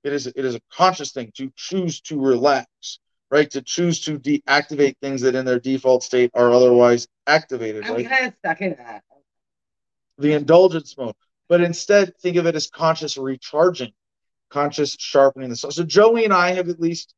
It 0.04 0.12
is 0.12 0.26
it 0.26 0.36
is 0.36 0.54
a 0.54 0.60
conscious 0.70 1.12
thing 1.12 1.32
to 1.36 1.50
choose 1.56 2.00
to 2.02 2.20
relax, 2.20 2.98
right? 3.30 3.50
To 3.50 3.62
choose 3.62 4.00
to 4.02 4.18
deactivate 4.18 4.96
things 5.00 5.22
that 5.22 5.34
in 5.34 5.44
their 5.44 5.58
default 5.58 6.02
state 6.02 6.30
are 6.34 6.52
otherwise 6.52 7.08
activated, 7.26 7.84
I'm 7.84 7.94
right? 7.94 8.08
kind 8.08 8.26
of 8.26 8.34
stuck 8.40 8.60
in 8.60 8.74
that. 8.76 9.02
The 10.22 10.32
indulgence 10.32 10.96
mode. 10.96 11.14
But 11.48 11.60
instead, 11.60 12.16
think 12.18 12.36
of 12.36 12.46
it 12.46 12.54
as 12.54 12.68
conscious 12.68 13.16
recharging, 13.16 13.92
conscious 14.50 14.96
sharpening 14.98 15.50
the 15.50 15.56
saw. 15.56 15.70
So 15.70 15.84
Joey 15.84 16.24
and 16.24 16.32
I 16.32 16.52
have 16.52 16.68
at 16.68 16.80
least 16.80 17.14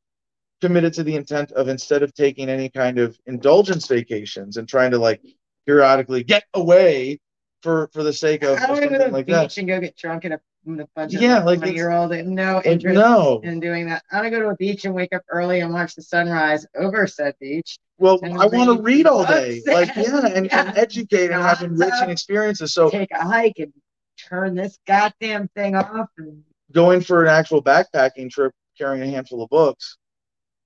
committed 0.61 0.95
to 0.95 1.03
the 1.03 1.15
intent 1.15 1.53
of 1.53 1.69
instead 1.69 2.03
of 2.03 2.15
taking 2.15 2.49
any 2.49 2.69
kind 2.69 2.99
of 2.99 3.19
indulgence 3.27 3.87
vacations 3.87 4.57
and 4.57 4.69
trying 4.69 4.91
to 4.93 4.99
like 4.99 5.21
periodically 5.67 6.25
get 6.25 6.45
away 6.55 7.21
for 7.63 7.89
for 7.93 8.03
the 8.03 8.13
sake 8.13 8.43
of, 8.43 8.59
I 8.59 8.63
of 8.63 8.69
don't 8.69 8.71
want 8.71 8.83
to 8.83 8.89
go 8.89 8.95
to 8.95 8.99
something 8.99 9.13
like 9.13 9.27
that. 9.27 9.57
and 9.59 9.69
go 9.69 9.81
get 9.81 9.97
drunk 9.97 10.25
in 10.25 10.33
a, 10.33 10.41
a 10.67 10.87
bunch 10.95 11.15
of 11.15 11.23
Yeah, 11.23 11.43
like 11.43 11.59
it's- 11.59 11.75
year 11.75 11.91
old. 11.91 12.11
No 12.11 12.63
interest 12.65 12.95
no. 12.95 13.41
in 13.43 13.61
doing 13.61 13.87
that. 13.87 14.03
I 14.11 14.17
want 14.17 14.27
to 14.27 14.31
go 14.31 14.41
to 14.41 14.49
a 14.49 14.57
beach 14.57 14.85
and 14.85 14.95
wake 14.95 15.15
up 15.15 15.23
early 15.29 15.61
and 15.61 15.73
watch 15.73 15.95
the 15.95 16.03
sunrise 16.03 16.67
over 16.77 17.07
said 17.07 17.35
beach. 17.41 17.79
Well, 17.99 18.19
and 18.23 18.35
I 18.41 18.47
want 18.47 18.77
to 18.77 18.83
read 18.83 19.07
all 19.07 19.25
day, 19.25 19.63
like 19.67 19.95
yeah, 19.97 20.27
and, 20.35 20.47
Yeah. 20.47 20.69
and 20.69 20.79
educate 20.79 21.31
and 21.31 21.41
have 21.43 21.63
enriching 21.63 22.11
experiences. 22.11 22.75
So 22.75 22.91
Take 22.91 23.13
a 23.13 23.23
hike 23.23 23.59
and 23.59 23.73
turn 24.17 24.55
this 24.55 24.79
goddamn 24.87 25.49
thing 25.55 25.77
off. 25.77 26.09
And 26.19 26.43
going 26.73 27.01
for 27.03 27.23
an 27.23 27.29
actual 27.29 27.63
backpacking 27.63 28.31
trip, 28.31 28.53
carrying 28.77 29.03
a 29.03 29.07
handful 29.07 29.43
of 29.43 29.51
books, 29.51 29.97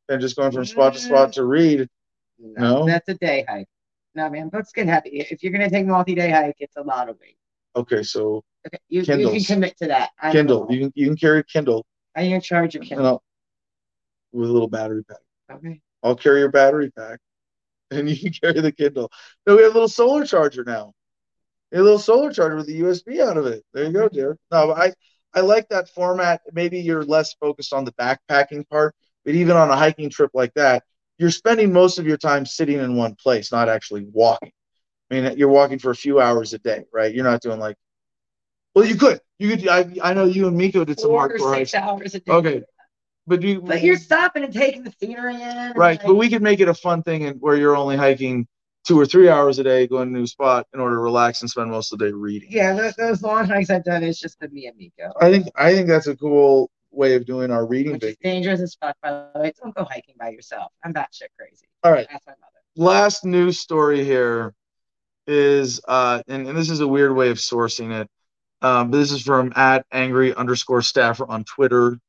and 0.08 0.20
just 0.20 0.36
going 0.36 0.52
from 0.52 0.64
spot 0.64 0.94
to 0.94 1.00
spot 1.00 1.30
mm. 1.30 1.32
to 1.32 1.44
read. 1.44 1.88
No? 2.38 2.86
that's 2.86 3.08
a 3.08 3.14
day 3.14 3.44
hike. 3.48 3.68
No, 4.14 4.30
man, 4.30 4.48
books 4.48 4.72
get 4.72 4.86
heavy. 4.86 5.26
If 5.30 5.42
you're 5.42 5.52
gonna 5.52 5.70
take 5.70 5.84
a 5.84 5.88
multi 5.88 6.14
day 6.14 6.30
hike, 6.30 6.56
it's 6.60 6.76
a 6.76 6.82
lot 6.82 7.08
of 7.08 7.18
weight. 7.20 7.36
Okay, 7.76 8.02
so 8.02 8.44
Okay, 8.66 8.78
you, 8.88 9.00
you 9.00 9.06
can 9.06 9.18
Kindles. 9.18 9.46
commit 9.46 9.76
to 9.78 9.86
that. 9.88 10.10
I 10.20 10.32
Kindle, 10.32 10.66
you 10.70 10.80
can 10.80 10.92
you 10.94 11.06
can 11.06 11.16
carry 11.16 11.40
a 11.40 11.42
Kindle 11.42 11.86
I'm 12.16 12.28
gonna 12.28 12.40
charge 12.40 12.74
your 12.74 12.82
and 12.82 12.88
Kindle. 12.88 13.06
I'll, 13.06 13.22
with 14.32 14.50
a 14.50 14.52
little 14.52 14.68
battery 14.68 15.04
pack. 15.04 15.18
Okay. 15.52 15.80
I'll 16.02 16.16
carry 16.16 16.40
your 16.40 16.50
battery 16.50 16.90
pack, 16.90 17.20
and 17.90 18.08
you 18.08 18.18
can 18.18 18.32
carry 18.32 18.60
the 18.60 18.72
Kindle. 18.72 19.10
No, 19.46 19.56
we 19.56 19.62
have 19.62 19.72
a 19.72 19.74
little 19.74 19.88
solar 19.88 20.24
charger 20.26 20.64
now. 20.64 20.92
A 21.72 21.80
little 21.80 21.98
solar 21.98 22.32
charger 22.32 22.56
with 22.56 22.68
a 22.68 22.72
USB 22.74 23.20
out 23.20 23.36
of 23.36 23.46
it. 23.46 23.64
There 23.74 23.84
you 23.84 23.92
go, 23.92 24.08
dear. 24.08 24.38
No, 24.50 24.72
I 24.72 24.92
I 25.34 25.40
like 25.40 25.68
that 25.68 25.88
format. 25.90 26.40
Maybe 26.52 26.80
you're 26.80 27.04
less 27.04 27.34
focused 27.34 27.72
on 27.72 27.84
the 27.84 27.92
backpacking 27.92 28.68
part, 28.68 28.94
but 29.24 29.34
even 29.34 29.56
on 29.56 29.70
a 29.70 29.76
hiking 29.76 30.10
trip 30.10 30.30
like 30.34 30.54
that, 30.54 30.82
you're 31.18 31.30
spending 31.30 31.72
most 31.72 31.98
of 31.98 32.06
your 32.06 32.16
time 32.16 32.46
sitting 32.46 32.78
in 32.78 32.96
one 32.96 33.14
place, 33.16 33.52
not 33.52 33.68
actually 33.68 34.06
walking. 34.10 34.52
I 35.10 35.14
mean, 35.14 35.38
you're 35.38 35.48
walking 35.48 35.78
for 35.78 35.90
a 35.90 35.96
few 35.96 36.20
hours 36.20 36.52
a 36.52 36.58
day, 36.58 36.84
right? 36.92 37.14
You're 37.14 37.24
not 37.24 37.40
doing 37.40 37.58
like, 37.58 37.76
well, 38.74 38.84
you 38.84 38.96
could, 38.96 39.20
you 39.38 39.56
could. 39.56 39.68
I, 39.68 39.90
I 40.02 40.14
know 40.14 40.24
you 40.24 40.46
and 40.46 40.56
Miko 40.56 40.84
did 40.84 41.00
some 41.00 41.10
Four 41.10 41.28
hardcore 41.28 41.54
six 41.56 41.74
hours 41.74 42.14
a 42.14 42.20
day. 42.20 42.32
Okay, 42.32 42.62
but 43.26 43.42
you, 43.42 43.60
But 43.60 43.82
you're 43.82 43.96
stopping 43.96 44.44
and 44.44 44.52
taking 44.52 44.84
the 44.84 44.92
scenery 45.00 45.34
in. 45.34 45.72
Right, 45.74 45.98
like, 45.98 46.02
but 46.04 46.14
we 46.14 46.28
could 46.28 46.42
make 46.42 46.60
it 46.60 46.68
a 46.68 46.74
fun 46.74 47.02
thing 47.02 47.24
and 47.24 47.40
where 47.40 47.56
you're 47.56 47.76
only 47.76 47.96
hiking 47.96 48.46
two 48.86 48.98
or 48.98 49.04
three 49.04 49.28
hours 49.28 49.58
a 49.58 49.64
day, 49.64 49.86
going 49.86 50.08
to 50.10 50.14
a 50.14 50.18
new 50.20 50.26
spot 50.26 50.66
in 50.72 50.80
order 50.80 50.96
to 50.96 51.00
relax 51.00 51.40
and 51.40 51.50
spend 51.50 51.70
most 51.70 51.92
of 51.92 51.98
the 51.98 52.06
day 52.06 52.12
reading. 52.12 52.48
yeah, 52.50 52.72
those, 52.74 52.94
those 52.94 53.22
long 53.22 53.46
hikes 53.46 53.70
I've 53.70 53.84
done 53.84 54.02
is 54.02 54.18
just 54.18 54.38
the 54.40 54.48
me 54.48 54.66
and 54.66 54.76
Miko. 54.76 55.12
I 55.20 55.30
think 55.30 55.48
I 55.56 55.74
think 55.74 55.88
that's 55.88 56.06
a 56.06 56.16
cool 56.16 56.70
way 56.90 57.14
of 57.14 57.26
doing 57.26 57.50
our 57.50 57.66
reading 57.66 57.92
which 57.92 58.04
is 58.04 58.16
dangerous 58.22 58.60
as 58.60 58.76
fuck. 58.80 58.96
By 59.02 59.10
the 59.34 59.40
way, 59.40 59.52
don't 59.60 59.74
go 59.74 59.84
hiking 59.84 60.14
by 60.18 60.30
yourself. 60.30 60.72
I'm 60.84 60.94
batshit 60.94 61.28
crazy. 61.38 61.66
All 61.82 61.92
right, 61.92 62.06
Ask 62.10 62.26
my 62.26 62.32
mother. 62.40 62.60
last 62.76 63.24
news 63.24 63.58
story 63.60 64.04
here 64.04 64.54
is 65.28 65.80
uh 65.86 66.22
and, 66.26 66.48
and 66.48 66.58
this 66.58 66.70
is 66.70 66.80
a 66.80 66.88
weird 66.88 67.14
way 67.14 67.30
of 67.30 67.36
sourcing 67.36 68.00
it. 68.00 68.08
Um, 68.60 68.90
but 68.90 68.98
this 68.98 69.12
is 69.12 69.22
from 69.22 69.52
at 69.54 69.86
angry 69.92 70.34
underscore 70.34 70.82
staffer 70.82 71.24
on 71.28 71.44
Twitter. 71.44 71.92
It 71.92 72.00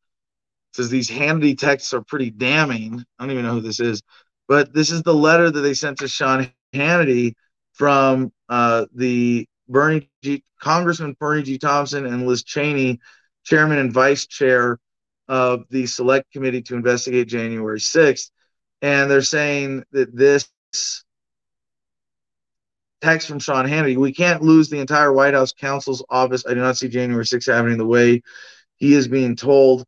says 0.74 0.90
these 0.90 1.10
Hannity 1.10 1.58
texts 1.58 1.94
are 1.94 2.02
pretty 2.02 2.32
damning. 2.32 3.04
I 3.20 3.24
don't 3.24 3.32
even 3.32 3.46
know 3.46 3.54
who 3.54 3.62
this 3.62 3.80
is, 3.80 4.02
but 4.48 4.74
this 4.74 4.92
is 4.92 5.04
the 5.04 5.14
letter 5.14 5.52
that 5.52 5.62
they 5.62 5.74
sent 5.76 6.00
to 6.00 6.08
Sean 6.08 6.52
Hannity 6.74 7.34
from 7.74 8.32
uh, 8.50 8.86
the 8.94 9.48
Bennie 9.68 10.10
G, 10.24 10.44
Congressman 10.60 11.16
Bennie 11.20 11.44
G. 11.44 11.58
Thompson 11.58 12.06
and 12.06 12.26
Liz 12.26 12.44
Cheney, 12.44 13.00
chairman 13.44 13.78
and 13.78 13.94
vice 13.94 14.26
chair 14.26 14.80
of 15.28 15.66
the 15.70 15.86
Select 15.86 16.32
Committee 16.32 16.62
to 16.64 16.76
investigate 16.76 17.28
January 17.28 17.80
6th. 17.80 18.32
And 18.82 19.10
they're 19.10 19.22
saying 19.22 19.84
that 19.92 20.16
this 20.16 20.50
text 23.02 23.28
from 23.28 23.40
Sean 23.40 23.66
Hannity, 23.66 23.98
we 23.98 24.14
can't 24.14 24.42
lose 24.42 24.70
the 24.70 24.80
entire 24.80 25.14
White 25.14 25.34
House 25.34 25.54
counsel's 25.54 26.04
office. 26.10 26.46
I 26.46 26.54
do 26.54 26.60
not 26.62 26.78
see 26.78 26.88
January 26.88 27.26
6th 27.26 27.52
happening 27.52 27.78
the 27.78 27.86
way 27.86 28.22
he 28.78 28.94
is 28.94 29.08
being 29.08 29.36
told. 29.36 29.86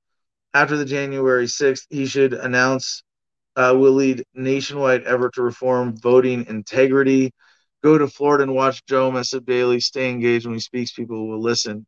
After 0.53 0.77
the 0.77 0.85
January 0.85 1.47
6th, 1.47 1.85
he 1.89 2.05
should 2.05 2.33
announce 2.33 3.03
uh, 3.55 3.73
will 3.77 3.93
lead 3.93 4.23
nationwide 4.33 5.03
effort 5.05 5.33
to 5.35 5.43
reform 5.43 5.97
voting 5.97 6.45
integrity. 6.47 7.31
Go 7.83 7.97
to 7.97 8.07
Florida 8.07 8.43
and 8.43 8.55
watch 8.55 8.85
Joe 8.85 9.11
Messip 9.11 9.45
Daily. 9.45 9.79
Stay 9.79 10.09
engaged 10.09 10.45
when 10.45 10.55
he 10.55 10.61
speaks. 10.61 10.91
People 10.91 11.27
will 11.27 11.41
listen. 11.41 11.85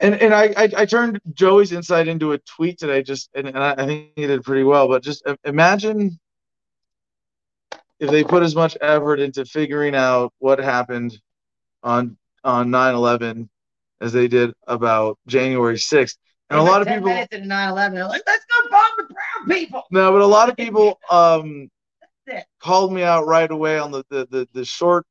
And 0.00 0.14
and 0.16 0.34
I, 0.34 0.52
I 0.56 0.68
I 0.78 0.86
turned 0.86 1.20
Joey's 1.32 1.72
insight 1.72 2.08
into 2.08 2.32
a 2.32 2.38
tweet 2.38 2.78
today. 2.78 3.02
Just 3.02 3.30
and, 3.34 3.46
and 3.46 3.58
I 3.58 3.86
think 3.86 4.10
he 4.16 4.26
did 4.26 4.42
pretty 4.42 4.64
well. 4.64 4.88
But 4.88 5.02
just 5.02 5.22
imagine 5.44 6.18
if 8.02 8.10
they 8.10 8.24
put 8.24 8.42
as 8.42 8.56
much 8.56 8.76
effort 8.80 9.20
into 9.20 9.44
figuring 9.44 9.94
out 9.94 10.34
what 10.40 10.58
happened 10.58 11.16
on 11.84 12.16
on 12.42 12.68
9/11 12.68 13.48
as 14.00 14.12
they 14.12 14.26
did 14.26 14.52
about 14.66 15.18
January 15.28 15.76
6th. 15.76 16.16
And 16.50 16.58
a 16.58 16.62
lot 16.62 16.82
of 16.82 16.88
people 16.88 17.06
minutes 17.06 17.32
into 17.32 17.46
9/11. 17.46 17.94
They're 17.94 18.08
like, 18.08 18.22
let's 18.26 18.44
go 18.44 18.68
bomb 18.70 18.90
the 18.98 19.14
brown 19.14 19.56
people. 19.56 19.84
No, 19.92 20.10
but 20.10 20.20
a 20.20 20.26
lot 20.26 20.50
of 20.50 20.56
people 20.56 20.98
um 21.10 21.70
called 22.58 22.92
me 22.92 23.04
out 23.04 23.26
right 23.26 23.50
away 23.50 23.78
on 23.78 23.92
the 23.92 24.04
the 24.10 24.26
the, 24.28 24.48
the 24.52 24.64
short 24.64 25.06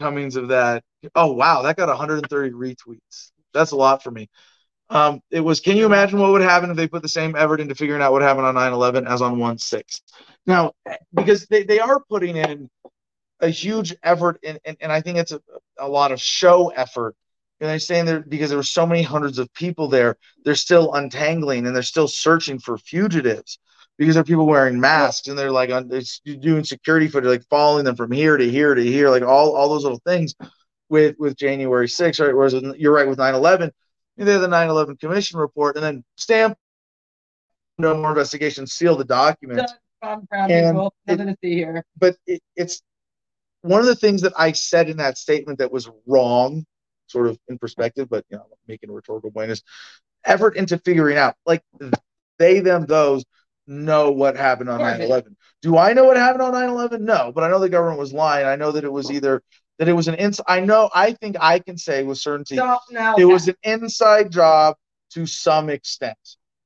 comings 0.00 0.34
of 0.34 0.48
that. 0.48 0.82
Oh 1.14 1.32
wow, 1.32 1.62
that 1.62 1.76
got 1.76 1.88
130 1.88 2.50
retweets. 2.50 3.30
That's 3.54 3.70
a 3.70 3.76
lot 3.76 4.02
for 4.02 4.10
me. 4.10 4.28
Um, 4.90 5.20
it 5.30 5.40
was. 5.40 5.60
Can 5.60 5.76
you 5.76 5.86
imagine 5.86 6.18
what 6.18 6.32
would 6.32 6.42
happen 6.42 6.70
if 6.70 6.76
they 6.76 6.88
put 6.88 7.02
the 7.02 7.08
same 7.08 7.36
effort 7.36 7.60
into 7.60 7.76
figuring 7.76 8.02
out 8.02 8.10
what 8.10 8.22
happened 8.22 8.46
on 8.46 8.56
9/11 8.56 9.06
as 9.06 9.22
on 9.22 9.36
1/6? 9.36 10.00
Now, 10.46 10.72
because 11.12 11.46
they, 11.46 11.64
they 11.64 11.80
are 11.80 12.00
putting 12.08 12.36
in 12.36 12.70
a 13.40 13.48
huge 13.48 13.94
effort, 14.02 14.38
and 14.44 14.58
and, 14.64 14.76
and 14.80 14.92
I 14.92 15.00
think 15.00 15.18
it's 15.18 15.32
a, 15.32 15.40
a 15.78 15.88
lot 15.88 16.12
of 16.12 16.20
show 16.20 16.68
effort. 16.68 17.14
And 17.60 17.70
they're 17.70 17.78
saying 17.78 18.04
there 18.04 18.20
because 18.20 18.50
there 18.50 18.58
were 18.58 18.62
so 18.62 18.86
many 18.86 19.02
hundreds 19.02 19.38
of 19.38 19.52
people 19.54 19.88
there, 19.88 20.16
they're 20.44 20.54
still 20.54 20.92
untangling 20.92 21.66
and 21.66 21.74
they're 21.74 21.82
still 21.82 22.08
searching 22.08 22.58
for 22.58 22.76
fugitives 22.76 23.58
because 23.96 24.14
there 24.14 24.20
are 24.20 24.24
people 24.24 24.46
wearing 24.46 24.78
masks 24.78 25.28
and 25.28 25.38
they're 25.38 25.50
like 25.50 25.70
they're 25.88 26.36
doing 26.36 26.64
security 26.64 27.08
footage, 27.08 27.28
like 27.28 27.48
following 27.48 27.84
them 27.84 27.96
from 27.96 28.12
here 28.12 28.36
to 28.36 28.50
here 28.50 28.74
to 28.74 28.82
here, 28.84 29.08
like 29.08 29.22
all 29.22 29.56
all 29.56 29.70
those 29.70 29.84
little 29.84 30.00
things 30.04 30.34
with 30.88 31.16
with 31.18 31.36
January 31.36 31.86
6th, 31.86 32.24
right? 32.24 32.36
Whereas 32.36 32.54
you're 32.78 32.92
right 32.92 33.08
with 33.08 33.18
9/11, 33.18 33.70
they 34.18 34.32
have 34.32 34.42
the 34.42 34.48
9/11 34.48 35.00
Commission 35.00 35.38
report 35.38 35.76
and 35.76 35.84
then 35.84 36.04
stamp 36.16 36.58
no 37.78 37.94
more 37.94 38.10
investigation, 38.10 38.66
seal 38.66 38.96
the 38.96 39.04
documents. 39.04 39.72
The 40.02 40.26
brown 40.28 40.50
And 40.50 40.78
it- 40.78 40.92
Nothing 41.06 41.26
to 41.26 41.36
see 41.42 41.54
here. 41.54 41.84
But 41.98 42.16
it, 42.26 42.42
it's 42.56 42.82
one 43.62 43.80
of 43.80 43.86
the 43.86 43.96
things 43.96 44.22
that 44.22 44.32
I 44.36 44.52
said 44.52 44.88
in 44.88 44.98
that 44.98 45.18
statement 45.18 45.58
that 45.58 45.72
was 45.72 45.88
wrong, 46.06 46.64
sort 47.06 47.28
of 47.28 47.38
in 47.48 47.58
perspective, 47.58 48.08
but 48.08 48.24
you 48.28 48.36
know, 48.36 48.46
making 48.68 48.90
a 48.90 48.92
rhetorical 48.92 49.30
point 49.30 49.50
is 49.50 49.62
effort 50.24 50.56
into 50.56 50.78
figuring 50.78 51.16
out 51.16 51.34
like 51.46 51.62
they, 52.38 52.60
them, 52.60 52.86
those 52.86 53.24
know 53.66 54.12
what 54.12 54.36
happened 54.36 54.68
on 54.68 54.76
Of 54.76 54.80
course 54.82 54.92
9 54.92 54.98
they 55.00 55.06
11. 55.06 55.36
Do 55.62 55.76
I 55.76 55.92
know 55.92 56.04
what 56.04 56.16
happened 56.16 56.42
on 56.42 56.52
9 56.52 56.68
11? 56.68 57.04
No, 57.04 57.32
but 57.34 57.44
I 57.44 57.48
know 57.48 57.58
the 57.58 57.68
government 57.68 57.98
was 57.98 58.12
lying. 58.12 58.46
I 58.46 58.56
know 58.56 58.72
that 58.72 58.84
it 58.84 58.92
was 58.92 59.10
either 59.10 59.42
that 59.78 59.88
it 59.88 59.92
was 59.92 60.08
an 60.08 60.14
ins. 60.14 60.40
I 60.46 60.60
know, 60.60 60.90
I 60.94 61.12
think 61.12 61.36
I 61.40 61.58
can 61.58 61.76
say 61.76 62.02
with 62.02 62.18
certainty 62.18 62.56
it 63.18 63.24
was 63.24 63.48
an 63.48 63.56
inside 63.62 64.30
job 64.30 64.76
to 65.10 65.26
some 65.26 65.68
extent. 65.70 66.18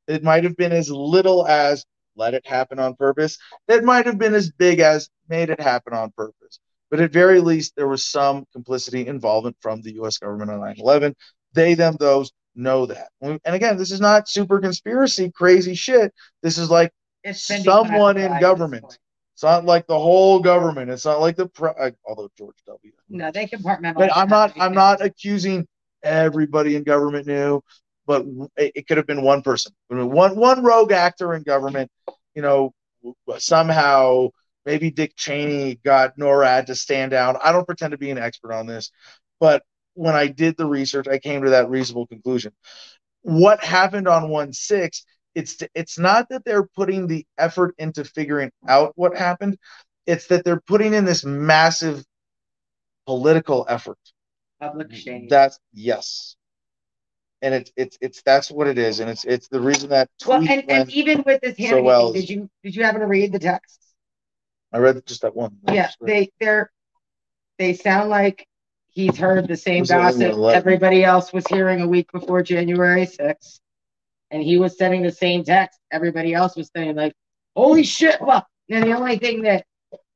It 0.07 0.23
might 0.23 0.44
have 0.44 0.57
been 0.57 0.73
as 0.73 0.90
little 0.90 1.47
as 1.47 1.85
let 2.16 2.35
it 2.35 2.47
happen 2.47 2.78
on 2.78 2.95
purpose. 2.95 3.39
It 3.69 3.85
might 3.85 4.07
have 4.07 4.19
been 4.19 4.35
as 4.35 4.51
big 4.51 4.81
as 4.81 5.09
made 5.28 5.51
it 5.51 5.61
happen 5.61 5.95
on 5.95 6.11
purpose. 6.16 6.61
But 6.91 7.01
at 7.01 7.12
very 7.12 7.41
least, 7.41 7.74
there 7.77 7.89
was 7.89 8.05
some 8.05 8.47
complicity 8.53 9.07
involvement 9.07 9.57
from 9.61 9.81
the 9.82 9.93
U.S. 9.95 10.19
government 10.19 10.51
on 10.51 10.61
9 10.61 10.77
11. 10.78 11.15
They, 11.55 11.74
them, 11.74 11.97
those 11.99 12.32
know 12.55 12.87
that. 12.87 13.09
And 13.23 13.41
again, 13.45 13.77
this 13.77 13.93
is 13.93 14.01
not 14.01 14.28
super 14.28 14.59
conspiracy, 14.59 15.31
crazy 15.31 15.74
shit. 15.74 16.12
This 16.43 16.59
is 16.59 16.70
like 16.70 16.93
someone 17.32 18.16
in 18.16 18.41
government. 18.41 18.99
it's 19.35 19.43
not 19.43 19.65
like 19.65 19.87
the 19.87 19.99
whole 19.99 20.41
government. 20.41 20.91
It's 20.91 21.05
not 21.05 21.20
like 21.20 21.37
the 21.37 21.49
pre- 21.49 21.70
uh, 21.78 21.91
although 22.05 22.31
George 22.37 22.57
W. 22.66 22.93
No, 23.09 23.31
they 23.31 23.47
compartmentalize. 23.47 23.95
But 23.95 24.16
I'm 24.16 24.28
not. 24.28 24.53
I'm 24.59 24.74
not 24.74 25.01
accusing 25.01 25.66
everybody 26.03 26.77
in 26.77 26.82
government 26.82 27.27
knew, 27.27 27.62
but 28.11 28.27
it, 28.57 28.73
it 28.74 28.89
could 28.89 28.97
have 28.97 29.07
been 29.07 29.23
one 29.23 29.41
person, 29.41 29.73
one 29.89 30.35
one 30.35 30.65
rogue 30.65 30.91
actor 30.91 31.32
in 31.32 31.45
government. 31.45 31.89
You 32.35 32.43
know, 32.43 32.73
somehow 33.39 34.31
maybe 34.66 34.91
Dick 34.91 35.15
Cheney 35.15 35.78
got 35.85 36.19
NORAD 36.19 36.66
to 36.66 36.74
stand 36.74 37.12
down. 37.12 37.37
I 37.41 37.53
don't 37.53 37.66
pretend 37.66 37.93
to 37.93 37.99
be 37.99 38.11
an 38.11 38.19
expert 38.19 38.53
on 38.53 38.66
this, 38.66 38.91
but 39.39 39.62
when 39.95 40.16
I 40.16 40.27
did 40.27 40.57
the 40.57 40.66
research, 40.66 41.07
I 41.07 41.20
came 41.20 41.45
to 41.45 41.51
that 41.51 41.70
reasonable 41.70 42.09
conclusion. 42.09 42.53
What 43.23 43.62
happened 43.62 44.09
on 44.09 44.28
one 44.28 44.53
six? 44.53 45.05
It's 45.37 45.59
it's 45.77 45.97
not 45.97 46.31
that 46.31 46.45
they're 46.45 46.66
putting 46.66 47.07
the 47.07 47.24
effort 47.39 47.77
into 47.78 48.03
figuring 48.03 48.51
out 48.66 48.93
what 48.97 49.16
happened. 49.16 49.57
It's 50.09 50.27
that 50.27 50.45
they're 50.45 50.62
putting 50.66 50.95
in 50.95 51.05
this 51.05 51.24
massive 51.24 52.05
political 53.07 53.66
effort. 53.69 53.99
Public 54.61 54.93
shame. 54.93 55.28
That's 55.31 55.61
yes. 55.73 56.35
And 57.42 57.54
it's 57.54 57.72
it's 57.76 57.98
it's 58.00 58.22
that's 58.22 58.50
what 58.50 58.66
it 58.66 58.78
is, 58.78 59.00
and 59.00 59.08
it's 59.10 59.24
it's 59.24 59.48
the 59.48 59.60
reason 59.60 59.90
that 59.90 60.08
Well, 60.26 60.46
and, 60.48 60.70
and 60.70 60.90
even 60.90 61.22
with 61.24 61.40
this 61.40 61.56
so 61.56 61.82
well. 61.82 62.12
did 62.12 62.28
you 62.28 62.48
did 62.62 62.76
you 62.76 62.84
happen 62.84 63.00
to 63.00 63.06
read 63.06 63.32
the 63.32 63.38
text? 63.38 63.80
I 64.72 64.78
read 64.78 65.04
just 65.06 65.22
that 65.22 65.34
one. 65.34 65.56
Yeah, 65.68 65.90
they 66.00 66.30
they're 66.40 66.70
they 67.58 67.74
sound 67.74 68.10
like 68.10 68.46
he's 68.88 69.16
heard 69.16 69.48
the 69.48 69.56
same 69.56 69.80
Was 69.80 69.90
it 69.90 69.94
only 69.94 70.30
gossip 70.30 70.56
everybody 70.56 71.04
else 71.04 71.32
was 71.32 71.46
hearing 71.46 71.80
a 71.80 71.86
week 71.86 72.10
before 72.12 72.42
January 72.42 73.06
6th. 73.06 73.60
And 74.30 74.42
he 74.42 74.58
was 74.58 74.78
sending 74.78 75.02
the 75.02 75.10
same 75.10 75.44
text 75.44 75.78
everybody 75.90 76.34
else 76.34 76.56
was 76.56 76.70
saying, 76.74 76.94
like, 76.94 77.12
holy 77.56 77.82
shit. 77.82 78.20
Well, 78.20 78.46
and 78.68 78.84
the 78.84 78.92
only 78.92 79.18
thing 79.18 79.42
that 79.42 79.64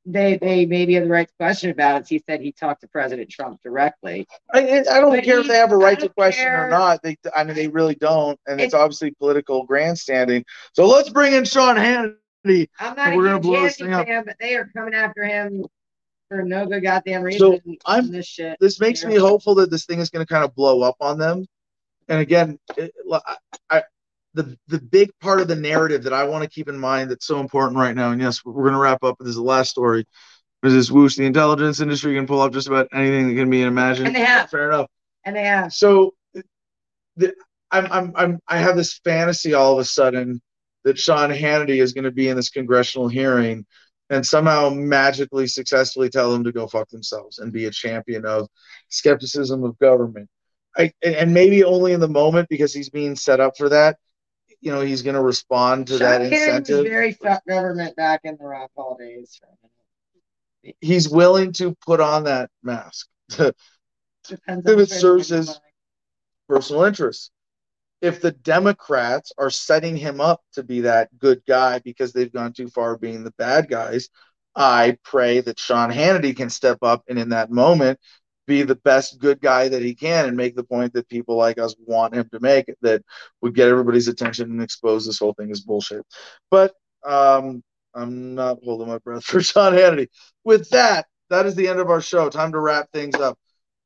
they 0.05 0.37
they 0.37 0.65
maybe 0.65 0.93
have 0.93 1.03
the 1.03 1.09
right 1.09 1.27
to 1.27 1.33
question 1.39 1.71
about 1.71 2.03
is 2.03 2.09
he 2.09 2.23
said 2.27 2.41
he 2.41 2.51
talked 2.51 2.81
to 2.81 2.87
President 2.87 3.29
Trump 3.29 3.59
directly. 3.63 4.27
I, 4.53 4.83
I 4.91 4.99
don't 4.99 5.11
But 5.15 5.23
care 5.23 5.39
if 5.39 5.47
they 5.47 5.57
have 5.57 5.71
a 5.71 5.77
right 5.77 5.99
to 5.99 6.09
question 6.09 6.43
care. 6.45 6.67
or 6.67 6.69
not. 6.69 7.01
They, 7.01 7.17
I 7.35 7.43
mean, 7.43 7.55
they 7.55 7.67
really 7.67 7.95
don't, 7.95 8.39
and 8.47 8.61
it's 8.61 8.73
It- 8.73 8.77
obviously 8.77 9.11
political 9.11 9.65
grandstanding. 9.65 10.45
So 10.73 10.85
let's 10.87 11.09
bring 11.09 11.33
in 11.33 11.45
Sean 11.45 11.75
Hannity. 11.75 12.67
I'm 12.79 12.95
not 12.95 13.15
we're 13.15 13.23
gonna 13.23 13.35
huge 13.35 13.41
blow 13.43 13.61
this 13.63 13.77
Hannity 13.79 14.05
fan, 14.05 14.23
but 14.25 14.35
they 14.39 14.55
are 14.55 14.69
coming 14.75 14.93
after 14.93 15.23
him 15.23 15.65
for 16.29 16.43
no 16.43 16.65
good 16.65 16.83
goddamn 16.83 17.23
reason. 17.23 17.59
So, 17.65 17.77
I'm- 17.85 18.11
this 18.11 18.27
shit. 18.27 18.57
This 18.59 18.79
makes 18.79 19.03
me 19.03 19.15
hopeful 19.15 19.55
that 19.55 19.71
this 19.71 19.85
thing 19.85 19.99
is 19.99 20.09
going 20.09 20.25
to 20.25 20.31
kind 20.31 20.43
of 20.43 20.53
blow 20.55 20.81
up 20.81 20.97
on 20.99 21.17
them. 21.17 21.45
And 22.07 22.19
again, 22.19 22.59
it, 22.77 22.93
I, 23.11 23.37
I, 23.69 23.83
the 24.35 24.57
the 24.67 24.79
big 24.79 25.09
part 25.21 25.41
of 25.41 25.47
the 25.47 25.55
narrative 25.55 26.03
that 26.03 26.13
I 26.13 26.25
want 26.25 26.43
to 26.43 26.49
keep 26.49 26.69
in 26.69 26.77
mind 26.77 27.09
that's 27.09 27.25
so 27.25 27.39
important 27.39 27.77
right 27.77 27.95
now. 27.95 28.11
And 28.11 28.21
yes, 28.21 28.43
we're 28.45 28.63
going 28.63 28.73
to 28.73 28.79
wrap 28.79 29.03
up. 29.03 29.15
This 29.19 29.29
is 29.29 29.35
the 29.35 29.41
last 29.41 29.71
story. 29.71 30.05
Is 30.63 30.73
this 30.73 30.91
whoosh? 30.91 31.15
The 31.15 31.25
intelligence 31.25 31.79
industry 31.79 32.15
can 32.15 32.27
pull 32.27 32.41
up 32.41 32.53
just 32.53 32.67
about 32.67 32.87
anything 32.93 33.27
that 33.27 33.35
can 33.35 33.49
be 33.49 33.61
imagined. 33.61 34.07
And 34.07 34.15
they 34.15 34.21
have. 34.21 34.49
Fair 34.49 34.69
enough. 34.69 34.89
And 35.23 35.35
they 35.35 35.43
have 35.43 35.71
So, 35.73 36.13
the, 37.15 37.33
I'm, 37.71 37.87
I'm, 37.91 38.11
I'm, 38.15 38.39
I 38.47 38.57
have 38.57 38.75
this 38.75 38.99
fantasy 39.03 39.53
all 39.53 39.73
of 39.73 39.79
a 39.79 39.85
sudden 39.85 40.41
that 40.83 40.97
Sean 40.99 41.29
Hannity 41.29 41.81
is 41.81 41.93
going 41.93 42.03
to 42.03 42.11
be 42.11 42.29
in 42.29 42.35
this 42.35 42.49
congressional 42.49 43.07
hearing 43.07 43.65
and 44.09 44.25
somehow 44.25 44.69
magically 44.69 45.47
successfully 45.47 46.09
tell 46.09 46.31
them 46.31 46.43
to 46.43 46.51
go 46.51 46.67
fuck 46.67 46.89
themselves 46.89 47.39
and 47.39 47.51
be 47.51 47.65
a 47.65 47.71
champion 47.71 48.25
of 48.25 48.47
skepticism 48.89 49.63
of 49.63 49.77
government. 49.79 50.29
I, 50.77 50.91
and, 51.03 51.15
and 51.15 51.33
maybe 51.33 51.63
only 51.63 51.93
in 51.93 51.99
the 51.99 52.07
moment 52.07 52.49
because 52.49 52.73
he's 52.73 52.89
being 52.89 53.15
set 53.15 53.39
up 53.39 53.57
for 53.57 53.69
that. 53.69 53.97
You 54.61 54.71
know, 54.71 54.81
he's 54.81 55.01
going 55.01 55.15
to 55.15 55.21
respond 55.21 55.87
to 55.87 55.97
Sean 55.97 55.99
that 56.09 56.21
was 56.21 56.31
incentive. 56.31 56.85
very 56.85 57.11
fuck 57.11 57.45
government 57.47 57.95
back 57.95 58.21
in 58.23 58.37
the 58.39 58.45
Rock 58.45 58.71
Hall 58.75 58.97
days. 58.99 59.39
He's 60.81 61.07
willing 61.09 61.51
to 61.53 61.75
put 61.85 61.99
on 61.99 62.23
that 62.23 62.49
mask. 62.63 63.07
Depends 63.29 64.67
If 64.67 64.79
it 64.79 64.89
serves 64.89 65.29
his- 65.29 65.59
personal 66.49 66.83
interests. 66.85 67.31
If 68.01 68.21
the 68.21 68.31
Democrats 68.31 69.31
are 69.37 69.49
setting 69.49 69.95
him 69.95 70.19
up 70.21 70.41
to 70.53 70.63
be 70.63 70.81
that 70.81 71.17
good 71.17 71.41
guy 71.47 71.79
because 71.79 72.13
they've 72.13 72.31
gone 72.31 72.53
too 72.53 72.67
far 72.67 72.97
being 72.97 73.23
the 73.23 73.31
bad 73.37 73.67
guys, 73.69 74.09
I 74.55 74.97
pray 75.03 75.39
that 75.41 75.59
Sean 75.59 75.91
Hannity 75.91 76.35
can 76.35 76.49
step 76.49 76.79
up 76.81 77.03
and 77.07 77.17
in 77.17 77.29
that 77.29 77.51
moment 77.51 77.99
be 78.45 78.63
the 78.63 78.75
best 78.75 79.19
good 79.19 79.41
guy 79.41 79.67
that 79.67 79.81
he 79.81 79.95
can 79.95 80.25
and 80.25 80.37
make 80.37 80.55
the 80.55 80.63
point 80.63 80.93
that 80.93 81.09
people 81.09 81.35
like 81.35 81.57
us 81.57 81.75
want 81.85 82.13
him 82.13 82.27
to 82.31 82.39
make 82.39 82.73
that 82.81 83.03
would 83.41 83.55
get 83.55 83.67
everybody's 83.67 84.07
attention 84.07 84.51
and 84.51 84.61
expose 84.61 85.05
this 85.05 85.19
whole 85.19 85.33
thing 85.33 85.51
as 85.51 85.61
bullshit. 85.61 86.05
But 86.51 86.73
um, 87.05 87.63
I'm 87.93 88.35
not 88.35 88.59
holding 88.63 88.87
my 88.87 88.99
breath 88.99 89.23
for 89.25 89.41
Sean 89.41 89.73
Hannity. 89.73 90.07
With 90.43 90.69
that, 90.69 91.07
that 91.29 91.45
is 91.45 91.55
the 91.55 91.67
end 91.67 91.79
of 91.79 91.89
our 91.89 92.01
show. 92.01 92.29
Time 92.29 92.51
to 92.51 92.59
wrap 92.59 92.91
things 92.91 93.15
up. 93.15 93.37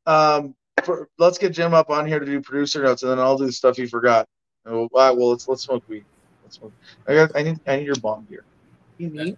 Um, 0.06 0.56
for, 0.84 1.10
let's 1.18 1.38
get 1.38 1.54
Jim 1.54 1.74
up 1.74 1.90
on 1.90 2.08
here 2.08 2.20
to 2.20 2.26
do 2.26 2.42
producer 2.42 2.84
notes, 2.84 3.04
and 3.04 3.12
then 3.12 3.20
I'll 3.20 3.38
do 3.38 3.46
the 3.46 3.52
stuff 3.52 3.78
he 3.78 3.86
forgot. 3.86 4.28
Oh, 4.66 4.82
all 4.82 4.90
right, 4.94 5.16
well, 5.16 5.30
let's 5.30 5.48
let's 5.48 5.64
smoke 5.64 5.84
weed. 5.88 6.06
Let's 6.44 6.58
smoke. 6.58 6.74
I 7.08 7.16
got. 7.16 7.36
I 7.36 7.44
need. 7.44 7.60
I 7.66 7.78
need 7.78 7.86
your 7.86 7.96
bomb 7.96 8.28
here. 8.30 8.44
You 8.98 9.10
need 9.10 9.38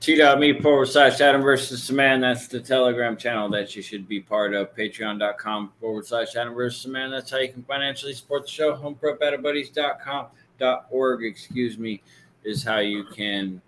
T.me 0.00 0.60
forward 0.60 0.86
slash 0.86 1.20
Adam 1.20 1.42
versus 1.42 1.90
man. 1.90 2.20
That's 2.20 2.48
the 2.48 2.60
Telegram 2.60 3.16
channel 3.16 3.48
that 3.50 3.76
you 3.76 3.82
should 3.82 4.08
be 4.08 4.20
part 4.20 4.52
of. 4.54 4.74
Patreon.com 4.74 5.72
forward 5.80 6.06
slash 6.06 6.34
Adam 6.34 6.54
versus 6.54 6.86
man. 6.90 7.10
That's 7.10 7.30
how 7.30 7.38
you 7.38 7.52
can 7.52 7.62
financially 7.62 8.12
support 8.12 8.42
the 8.42 8.48
show. 8.48 8.74
HomeProBetterBuddies.com 8.74 10.26
excuse 11.22 11.78
me, 11.78 12.02
is 12.44 12.62
how 12.62 12.78
you 12.78 13.04
can 13.04 13.60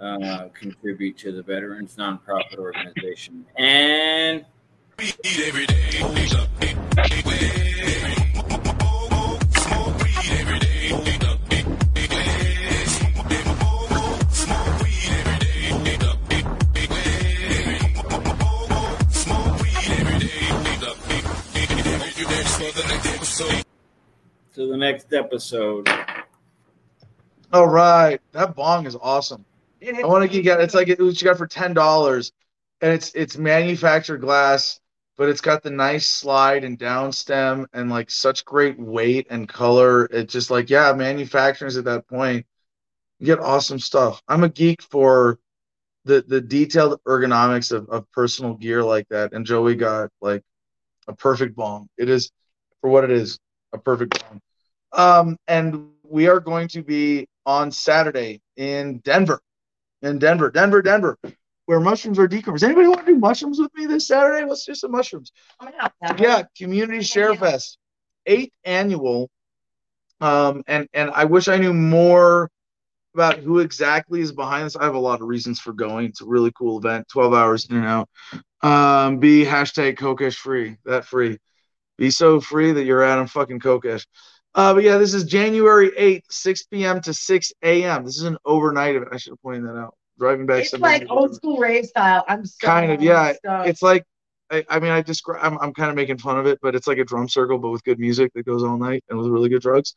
uh, 0.00 0.48
contribute 0.54 1.16
to 1.18 1.32
the 1.32 1.42
Veterans 1.42 1.96
Nonprofit 1.96 2.58
Organization. 2.58 3.46
And 3.56 4.44
to 24.54 24.66
the 24.66 24.76
next 24.76 25.12
episode. 25.12 25.88
All 27.52 27.68
right, 27.68 28.20
that 28.32 28.54
bong 28.54 28.86
is 28.86 28.96
awesome. 28.96 29.44
I 29.86 30.06
want 30.06 30.30
to 30.30 30.42
get. 30.42 30.60
It's 30.60 30.74
like 30.74 30.88
it, 30.88 30.98
what 30.98 31.20
you 31.20 31.24
got 31.28 31.36
for 31.36 31.46
ten 31.46 31.74
dollars, 31.74 32.32
and 32.80 32.92
it's 32.92 33.12
it's 33.14 33.36
manufactured 33.36 34.18
glass, 34.18 34.80
but 35.18 35.28
it's 35.28 35.42
got 35.42 35.62
the 35.62 35.70
nice 35.70 36.08
slide 36.08 36.64
and 36.64 36.78
down 36.78 37.12
stem 37.12 37.66
and 37.74 37.90
like 37.90 38.10
such 38.10 38.44
great 38.44 38.78
weight 38.78 39.26
and 39.28 39.48
color. 39.48 40.06
It's 40.06 40.32
just 40.32 40.50
like 40.50 40.70
yeah, 40.70 40.92
manufacturers 40.94 41.76
at 41.76 41.84
that 41.84 42.08
point 42.08 42.46
get 43.22 43.38
awesome 43.38 43.78
stuff. 43.80 44.22
I'm 44.28 44.44
a 44.44 44.48
geek 44.48 44.80
for 44.82 45.38
the 46.04 46.24
the 46.26 46.40
detailed 46.40 47.00
ergonomics 47.06 47.70
of, 47.70 47.88
of 47.90 48.10
personal 48.12 48.54
gear 48.54 48.82
like 48.82 49.08
that, 49.10 49.34
and 49.34 49.44
Joey 49.44 49.74
got 49.74 50.10
like 50.22 50.42
a 51.06 51.12
perfect 51.12 51.54
bong. 51.54 51.88
It 51.98 52.08
is 52.08 52.30
for 52.82 52.90
what 52.90 53.04
it 53.04 53.10
is, 53.10 53.38
a 53.72 53.78
perfect 53.78 54.20
bong. 54.20 54.40
Um, 54.92 55.38
and 55.48 55.88
we 56.02 56.28
are 56.28 56.40
going 56.40 56.68
to 56.68 56.82
be 56.82 57.26
on 57.46 57.72
Saturday 57.72 58.42
in 58.58 58.98
Denver 58.98 59.40
in 60.02 60.18
Denver, 60.18 60.50
Denver, 60.50 60.82
Denver, 60.82 61.16
where 61.66 61.80
mushrooms 61.80 62.18
are 62.18 62.28
decomposed. 62.28 62.64
Anybody 62.64 62.88
want 62.88 63.06
to 63.06 63.06
do 63.06 63.18
mushrooms 63.18 63.58
with 63.58 63.70
me 63.74 63.86
this 63.86 64.08
Saturday? 64.08 64.44
Let's 64.46 64.66
do 64.66 64.74
some 64.74 64.90
mushrooms. 64.90 65.32
Coming 65.58 65.74
out, 65.80 65.92
Sam. 66.04 66.18
Yeah, 66.18 66.42
Community 66.56 67.02
Share 67.02 67.34
Fest, 67.34 67.78
eighth 68.26 68.52
annual. 68.64 69.30
Um, 70.20 70.62
and 70.66 70.88
and 70.92 71.10
I 71.10 71.24
wish 71.24 71.48
I 71.48 71.56
knew 71.56 71.72
more 71.72 72.50
about 73.14 73.38
who 73.38 73.58
exactly 73.58 74.20
is 74.20 74.32
behind 74.32 74.66
this. 74.66 74.76
I 74.76 74.84
have 74.84 74.94
a 74.94 74.98
lot 74.98 75.20
of 75.20 75.28
reasons 75.28 75.60
for 75.60 75.72
going. 75.72 76.06
It's 76.06 76.22
a 76.22 76.26
really 76.26 76.52
cool 76.56 76.78
event, 76.78 77.08
12 77.08 77.34
hours 77.34 77.66
in 77.66 77.76
and 77.76 77.86
out. 77.86 78.08
Um, 78.62 79.18
be 79.18 79.44
hashtag 79.44 79.96
Kokesh 79.98 80.36
free, 80.36 80.76
that 80.84 81.04
free. 81.04 81.38
Be 82.02 82.10
so 82.10 82.40
free 82.40 82.72
that 82.72 82.82
you're 82.82 83.04
Adam 83.04 83.28
fucking 83.28 83.60
Kokesh. 83.60 84.08
Uh, 84.56 84.74
but 84.74 84.82
yeah, 84.82 84.98
this 84.98 85.14
is 85.14 85.22
January 85.22 85.92
8th, 85.92 86.24
6 86.30 86.64
p.m. 86.64 87.00
to 87.00 87.14
6 87.14 87.52
a.m. 87.62 88.04
This 88.04 88.16
is 88.16 88.24
an 88.24 88.38
overnight 88.44 88.96
event. 88.96 89.12
I 89.14 89.18
should 89.18 89.30
have 89.30 89.40
pointed 89.40 89.68
that 89.68 89.78
out. 89.78 89.94
Driving 90.18 90.44
back. 90.44 90.64
It's 90.64 90.72
like 90.72 91.06
old 91.08 91.32
school 91.32 91.58
rave 91.58 91.84
style. 91.86 92.24
I'm 92.26 92.44
so 92.44 92.66
Kind 92.66 92.90
of, 92.90 93.00
yeah. 93.00 93.34
stoked. 93.34 93.68
It's 93.68 93.82
like, 93.82 94.04
I, 94.50 94.64
I 94.68 94.80
mean, 94.80 94.90
I 94.90 95.00
describe. 95.02 95.44
I'm, 95.44 95.56
I'm 95.60 95.72
kind 95.72 95.90
of 95.90 95.94
making 95.94 96.18
fun 96.18 96.40
of 96.40 96.46
it, 96.46 96.58
but 96.60 96.74
it's 96.74 96.88
like 96.88 96.98
a 96.98 97.04
drum 97.04 97.28
circle, 97.28 97.58
but 97.58 97.70
with 97.70 97.84
good 97.84 98.00
music 98.00 98.32
that 98.34 98.46
goes 98.46 98.64
all 98.64 98.78
night 98.78 99.04
and 99.08 99.16
with 99.16 99.28
really 99.28 99.48
good 99.48 99.62
drugs. 99.62 99.94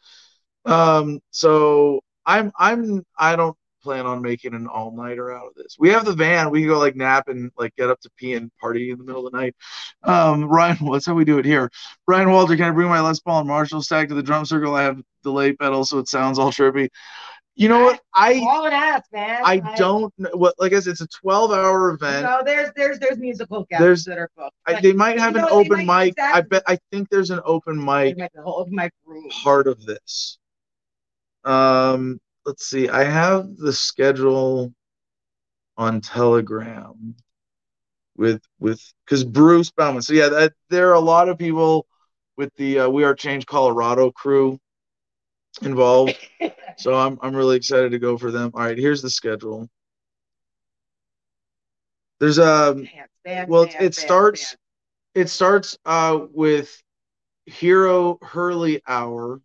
Um, 0.64 1.22
so 1.32 2.02
I'm, 2.24 2.52
I'm, 2.60 3.04
I 3.18 3.36
don't 3.36 3.58
plan 3.86 4.06
on 4.06 4.22
making 4.22 4.54
an 4.56 4.68
all 4.68 4.92
nighter 4.92 5.32
out 5.32 5.48
of 5.48 5.54
this. 5.56 5.78
We 5.80 5.90
have 5.90 6.04
the 6.06 6.14
van. 6.14 6.50
We 6.50 6.62
can 6.62 6.70
go 6.70 6.80
like 6.80 6.96
nap 6.96 7.28
and 7.28 7.52
like 7.58 7.76
get 7.76 7.90
up 7.90 8.02
to 8.02 8.10
pee 8.18 8.34
and 8.34 8.52
party 8.60 8.90
in 8.92 8.98
the 8.98 9.04
middle 9.06 9.26
of 9.26 9.32
the 9.32 9.38
night. 9.40 9.56
Um, 10.04 10.44
Ryan, 10.46 10.78
that's 10.92 11.06
how 11.06 11.14
we 11.14 11.24
do 11.24 11.38
it 11.38 11.46
here. 11.46 11.70
Ryan 12.08 12.32
Walter, 12.32 12.56
can 12.56 12.66
I 12.66 12.72
bring 12.72 12.90
my 12.90 13.00
Les 13.00 13.20
Paul 13.20 13.40
and 13.40 13.48
Marshall 13.48 13.82
stack 13.84 14.10
to 14.10 14.16
the 14.16 14.24
drum 14.24 14.46
circle? 14.46 14.76
I 14.76 14.84
have 14.84 15.00
delay 15.24 15.54
pedals, 15.54 15.90
so 15.92 16.00
it 16.00 16.08
sounds 16.08 16.40
all 16.40 16.52
trippy. 16.52 16.90
You 17.58 17.70
know 17.70 17.86
what? 17.86 18.02
I 18.14 18.40
all 18.46 18.68
ass, 18.68 19.04
man. 19.14 19.38
I 19.46 19.56
Like, 19.64 19.78
don't 19.78 20.14
know 20.18 20.30
what 20.34 20.56
like 20.60 20.74
I 20.74 20.80
said, 20.82 20.92
it's 20.92 21.02
a 21.02 21.08
12 21.08 21.52
hour 21.52 21.92
event. 21.92 22.24
No, 22.26 22.42
there's 22.44 22.70
there's 22.76 23.00
there's 23.00 23.18
musical 23.18 23.66
guests 23.70 23.82
There's- 23.82 24.06
that 24.06 24.18
are 24.18 24.30
booked. 24.36 24.56
I, 24.66 24.82
they 24.82 24.92
might 24.92 25.18
have 25.20 25.36
an 25.38 25.44
know, 25.44 25.50
open 25.50 25.86
mic. 25.86 26.16
I 26.20 26.42
bet 26.42 26.64
I 26.68 26.78
think 26.92 27.08
there's 27.10 27.30
an 27.30 27.40
open 27.46 27.78
mic 27.82 28.18
the 28.18 28.42
whole 28.42 28.60
open 28.60 28.76
mic 28.76 28.92
room. 29.06 29.30
part 29.44 29.68
of 29.68 29.86
this. 29.86 30.38
Um, 31.46 32.20
let's 32.46 32.66
see. 32.68 32.90
I 32.90 33.04
have 33.04 33.56
the 33.58 33.74
schedule 33.74 34.74
on 35.78 36.02
Telegram 36.02 37.16
with 38.18 38.42
with 38.60 38.82
because 39.06 39.24
Bruce 39.24 39.72
Bauman. 39.72 40.02
So 40.02 40.14
yeah, 40.14 40.30
that 40.30 40.54
there 40.70 40.90
are 40.90 40.94
a 40.96 41.00
lot 41.00 41.30
of 41.30 41.38
people 41.38 41.86
with 42.38 42.54
the 42.56 42.80
uh, 42.80 42.90
We 42.90 43.04
Are 43.04 43.16
Change 43.16 43.46
Colorado 43.46 44.12
crew 44.12 44.60
involved. 45.62 46.18
so 46.78 46.94
I'm 46.94 47.18
I'm 47.22 47.36
really 47.36 47.58
excited 47.58 47.92
to 47.92 48.00
go 48.00 48.18
for 48.18 48.32
them. 48.32 48.52
All 48.54 48.62
right, 48.62 48.78
here's 48.78 49.02
the 49.02 49.10
schedule. 49.10 49.70
There's 52.20 52.40
um 52.40 52.84
Bands, 52.84 53.12
bands, 53.24 53.50
Well, 53.50 53.66
bands, 53.66 53.76
it 53.76 53.80
bands, 53.80 53.98
starts- 53.98 54.56
it 55.14 55.30
starts 55.30 55.78
uh 55.86 56.20
with 56.32 56.82
Hero 57.46 58.18
Hurley 58.22 58.82
Hour. 58.88 59.42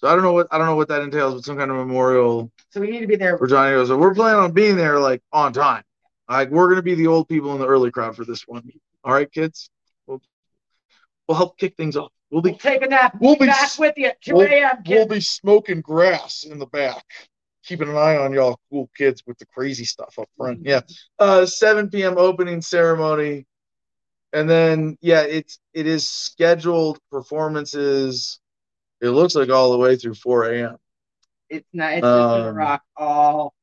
So 0.00 0.08
I 0.08 0.14
don't 0.14 0.22
know 0.22 0.32
what 0.32 0.48
I 0.50 0.56
don't 0.56 0.66
know 0.66 0.76
what 0.76 0.88
that 0.88 1.02
entails, 1.02 1.34
but 1.34 1.44
some 1.44 1.58
kind 1.58 1.70
of 1.70 1.76
memorial 1.76 2.50
So 2.70 2.80
we 2.80 2.90
need 2.90 3.00
to 3.00 3.06
be 3.06 3.16
there. 3.16 3.36
for 3.36 3.46
Johnny 3.46 3.74
O. 3.74 3.84
So 3.84 3.98
we're 3.98 4.14
planning 4.14 4.40
on 4.40 4.52
being 4.52 4.74
there 4.76 4.98
like 4.98 5.20
on 5.30 5.52
time. 5.52 5.82
Like 6.26 6.48
we're 6.48 6.70
gonna 6.70 6.80
be 6.80 6.94
the 6.94 7.06
old 7.06 7.28
people 7.28 7.52
in 7.52 7.60
the 7.60 7.66
early 7.66 7.90
crowd 7.90 8.16
for 8.16 8.24
this 8.24 8.48
one. 8.48 8.66
All 9.04 9.12
right, 9.12 9.30
kids. 9.30 9.68
We'll 10.06 10.22
we'll 11.28 11.36
help 11.36 11.58
kick 11.58 11.76
things 11.76 11.98
off. 11.98 12.12
We'll 12.30 12.40
We'll 12.40 12.52
be 12.54 12.58
take 12.58 12.80
a 12.82 12.86
nap. 12.86 13.18
We'll 13.20 13.36
be 13.36 13.44
back 13.46 13.78
with 13.78 13.92
you. 13.98 14.10
2 14.24 14.34
we'll- 14.36 14.46
a.m. 14.48 14.82
we'll 14.88 15.06
be 15.06 15.20
smoking 15.20 15.82
grass 15.82 16.44
in 16.44 16.58
the 16.58 16.66
back. 16.66 17.04
Keeping 17.64 17.90
an 17.90 17.96
eye 17.98 18.16
on 18.16 18.32
y'all 18.32 18.58
cool 18.70 18.88
kids 18.96 19.22
with 19.26 19.36
the 19.36 19.44
crazy 19.44 19.84
stuff 19.84 20.18
up 20.18 20.30
front. 20.38 20.60
Yeah. 20.62 20.80
Uh 21.18 21.44
7 21.44 21.90
p.m. 21.90 22.16
opening 22.16 22.62
ceremony. 22.62 23.44
And 24.32 24.48
then 24.48 24.96
yeah, 25.02 25.22
it's 25.22 25.58
it 25.74 25.86
is 25.86 26.08
scheduled 26.08 26.98
performances. 27.12 28.39
It 29.00 29.10
looks 29.10 29.34
like 29.34 29.48
all 29.50 29.72
the 29.72 29.78
way 29.78 29.96
through 29.96 30.14
4 30.14 30.52
a.m. 30.52 30.76
It's 31.48 31.66
not. 31.72 31.92
It's 31.92 32.00
just 32.02 32.02
gonna 32.02 32.48
Um, 32.50 32.56
rock 32.56 32.82
all 32.96 33.54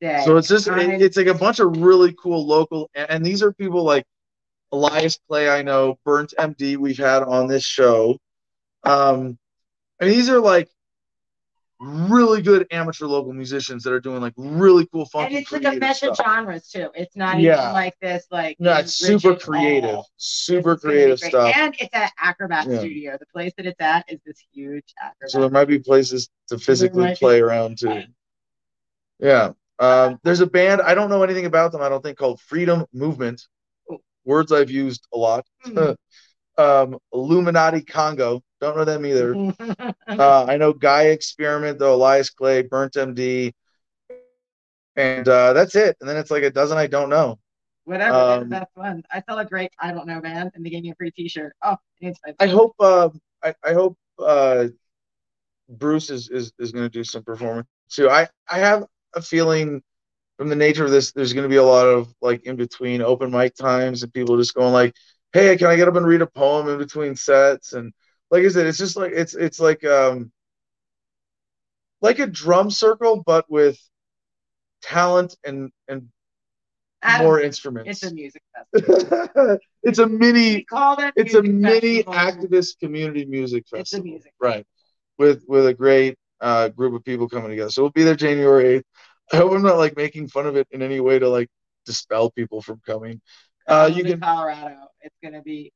day. 0.00 0.22
So 0.24 0.36
it's 0.36 0.48
just 0.48 0.66
it- 0.68 1.00
it's 1.02 1.16
like 1.16 1.26
a 1.28 1.34
bunch 1.34 1.60
of 1.60 1.76
really 1.78 2.14
cool 2.20 2.46
local 2.46 2.90
and, 2.94 3.10
and 3.10 3.26
these 3.26 3.42
are 3.42 3.52
people 3.52 3.84
like 3.84 4.04
Elias 4.72 5.18
Clay, 5.28 5.48
I 5.48 5.62
know, 5.62 5.98
Burnt 6.04 6.34
MD 6.38 6.76
we've 6.76 6.98
had 6.98 7.22
on 7.22 7.46
this 7.46 7.64
show. 7.64 8.18
Um 8.84 9.38
mean 10.00 10.10
these 10.10 10.28
are 10.28 10.40
like 10.40 10.68
really 11.78 12.40
good 12.40 12.66
amateur 12.70 13.06
local 13.06 13.32
musicians 13.32 13.82
that 13.82 13.92
are 13.92 14.00
doing 14.00 14.20
like 14.20 14.32
really 14.36 14.86
cool 14.86 15.06
and 15.14 15.34
it's 15.34 15.52
like 15.52 15.64
a 15.64 15.72
mesh 15.72 16.02
of 16.02 16.16
genres 16.16 16.68
too. 16.68 16.88
It's 16.94 17.14
not 17.16 17.38
Yeah. 17.38 17.60
even 17.60 17.72
like 17.74 17.94
this 18.00 18.26
like 18.30 18.56
No, 18.58 18.74
it's 18.78 18.94
super 18.94 19.34
creative. 19.36 19.96
all. 19.96 20.08
Super 20.16 20.72
It's 20.72 20.82
creative 20.82 21.20
great. 21.20 21.30
stuff. 21.30 21.52
And 21.54 21.74
it's 21.78 21.94
at 21.94 22.12
Acrobat 22.18 22.66
Yeah. 22.66 22.78
Studio. 22.78 23.16
The 23.20 23.26
place 23.26 23.52
that 23.58 23.66
it's 23.66 23.80
at 23.80 24.04
is 24.08 24.20
this 24.24 24.42
huge 24.52 24.94
Acrobat. 25.02 25.30
So 25.30 25.40
there 25.40 25.50
might 25.50 25.66
be 25.68 25.78
places 25.78 26.30
to 26.48 26.58
physically 26.58 27.14
play 27.14 27.40
around 27.40 27.78
too. 27.78 28.04
Yeah. 29.18 29.52
Um, 29.78 30.18
there's 30.24 30.40
a 30.40 30.46
band, 30.46 30.80
I 30.80 30.94
don't 30.94 31.10
know 31.10 31.22
anything 31.22 31.44
about 31.44 31.72
them, 31.72 31.82
I 31.82 31.90
don't 31.90 32.02
think, 32.02 32.16
called 32.16 32.40
Freedom 32.40 32.86
Movement. 32.94 33.42
Words 34.24 34.50
I've 34.50 34.70
used 34.70 35.06
a 35.12 35.18
lot. 35.18 35.46
Hmm. 35.62 35.90
um, 36.58 36.98
Illuminati 37.12 37.82
Congo. 37.82 38.42
Don't 38.60 38.76
know 38.76 38.84
them 38.84 39.06
either. 39.06 39.34
Uh, 40.08 40.46
I 40.48 40.56
know 40.56 40.72
Guy 40.72 41.08
Experiment, 41.08 41.80
though, 41.80 41.94
Elias 41.94 42.30
Clay, 42.30 42.62
Burnt 42.62 42.94
MD. 42.94 43.52
And 44.94 45.28
uh, 45.28 45.52
that's 45.52 45.74
it. 45.74 45.96
And 46.00 46.08
then 46.08 46.16
it's 46.16 46.30
like 46.30 46.44
a 46.44 46.50
dozen 46.50 46.78
I 46.78 46.86
don't 46.86 47.10
know. 47.10 47.38
Whatever. 47.84 48.16
Um, 48.16 48.48
that's 48.48 48.72
fun. 48.74 49.02
I 49.12 49.22
saw 49.28 49.36
a 49.38 49.44
great 49.44 49.72
I 49.78 49.92
don't 49.92 50.06
know 50.06 50.20
band 50.20 50.52
and 50.54 50.64
they 50.64 50.70
gave 50.70 50.84
me 50.84 50.92
a 50.92 50.94
free 50.94 51.10
T-shirt. 51.10 51.54
Oh. 51.62 51.76
I 52.38 52.46
hope 52.46 52.74
uh, 52.80 53.10
I, 53.42 53.54
I 53.62 53.72
hope 53.74 53.98
uh, 54.18 54.68
Bruce 55.68 56.08
is, 56.08 56.28
is, 56.30 56.52
is 56.58 56.72
going 56.72 56.84
to 56.84 56.88
do 56.88 57.04
some 57.04 57.24
performance 57.24 57.68
too. 57.90 58.08
I, 58.08 58.28
I 58.48 58.58
have 58.58 58.84
a 59.14 59.20
feeling 59.20 59.82
from 60.36 60.48
the 60.48 60.56
nature 60.56 60.84
of 60.84 60.90
this, 60.90 61.12
there's 61.12 61.32
going 61.32 61.44
to 61.44 61.48
be 61.48 61.56
a 61.56 61.62
lot 61.62 61.86
of 61.86 62.12
like 62.20 62.44
in 62.44 62.56
between 62.56 63.02
open 63.02 63.30
mic 63.30 63.54
times 63.54 64.02
and 64.02 64.12
people 64.12 64.36
just 64.36 64.54
going 64.54 64.72
like, 64.72 64.94
"Hey, 65.32 65.56
can 65.56 65.68
I 65.68 65.76
get 65.76 65.88
up 65.88 65.96
and 65.96 66.06
read 66.06 66.22
a 66.22 66.26
poem 66.26 66.68
in 66.68 66.78
between 66.78 67.16
sets?" 67.16 67.72
And 67.72 67.92
like 68.30 68.44
I 68.44 68.48
said, 68.48 68.66
it's 68.66 68.78
just 68.78 68.96
like 68.96 69.12
it's 69.12 69.34
it's 69.34 69.60
like 69.60 69.84
um 69.84 70.32
like 72.00 72.18
a 72.18 72.26
drum 72.26 72.70
circle, 72.70 73.22
but 73.24 73.50
with 73.50 73.78
talent 74.82 75.36
and 75.44 75.70
and 75.88 76.08
Adam, 77.02 77.26
more 77.26 77.40
instruments. 77.40 78.02
it's 78.02 78.12
a 78.12 78.14
music 78.14 78.42
festival. 78.54 79.58
it's 79.82 79.98
a 79.98 80.06
We 80.06 80.16
mini 80.18 80.62
call 80.64 80.96
them 80.96 81.12
it's 81.16 81.34
a 81.34 81.42
mini 81.42 82.02
activist 82.04 82.78
community 82.80 83.24
music 83.26 83.64
festival. 83.68 83.80
It's 83.80 83.92
a 83.92 83.96
festival 83.96 84.10
music. 84.10 84.32
right 84.40 84.66
with 85.18 85.44
with 85.48 85.66
a 85.66 85.74
great 85.74 86.16
uh 86.40 86.68
group 86.68 86.94
of 86.94 87.04
people 87.04 87.28
coming 87.28 87.50
together 87.50 87.70
so 87.70 87.82
we'll 87.82 87.90
be 87.92 88.02
there 88.02 88.14
january 88.16 88.76
8th 88.76 88.84
i 89.32 89.36
hope 89.36 89.52
i'm 89.52 89.62
not 89.62 89.78
like 89.78 89.96
making 89.96 90.28
fun 90.28 90.46
of 90.46 90.56
it 90.56 90.66
in 90.70 90.82
any 90.82 91.00
way 91.00 91.18
to 91.18 91.28
like 91.28 91.48
dispel 91.86 92.30
people 92.30 92.60
from 92.60 92.80
coming 92.86 93.20
uh 93.68 93.90
you 93.92 94.04
can 94.04 94.20
Colorado. 94.20 94.88
It's 95.06 95.16
gonna 95.22 95.42
be 95.42 95.72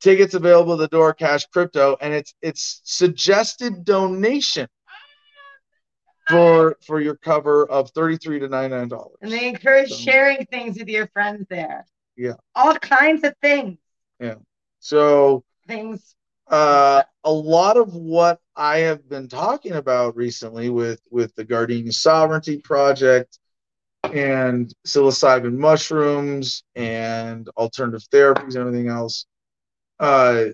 tickets 0.00 0.32
available 0.32 0.72
at 0.72 0.78
the 0.78 0.88
door 0.88 1.12
cash 1.12 1.44
crypto 1.46 1.96
and 2.00 2.14
it's 2.14 2.34
it's 2.40 2.80
suggested 2.84 3.84
donation 3.84 4.66
for 6.28 6.78
for 6.86 7.00
your 7.00 7.16
cover 7.16 7.66
of 7.66 7.90
33 7.90 8.40
to 8.40 8.48
99 8.48 8.88
dollars 8.88 9.16
and 9.20 9.30
they 9.30 9.46
encourage 9.46 9.90
So- 9.90 9.96
sharing 9.96 10.46
things 10.46 10.78
with 10.78 10.88
your 10.88 11.06
friends 11.08 11.46
there. 11.50 11.86
Yeah. 12.16 12.34
All 12.54 12.74
kinds 12.76 13.24
of 13.24 13.34
things. 13.42 13.78
Yeah. 14.20 14.36
So 14.80 15.44
Things 15.66 16.14
uh, 16.48 17.02
a 17.24 17.32
lot 17.32 17.76
of 17.76 17.94
what 17.94 18.38
I 18.54 18.78
have 18.80 19.08
been 19.08 19.28
talking 19.28 19.72
about 19.72 20.16
recently 20.16 20.70
with 20.70 21.00
with 21.10 21.34
the 21.34 21.44
Gardenia 21.44 21.92
Sovereignty 21.92 22.58
Project 22.58 23.38
and 24.12 24.72
psilocybin 24.86 25.56
mushrooms 25.56 26.64
and 26.74 27.48
alternative 27.56 28.02
therapies 28.12 28.54
and 28.54 28.56
everything 28.56 28.88
else, 28.88 29.26
uh, 30.00 30.46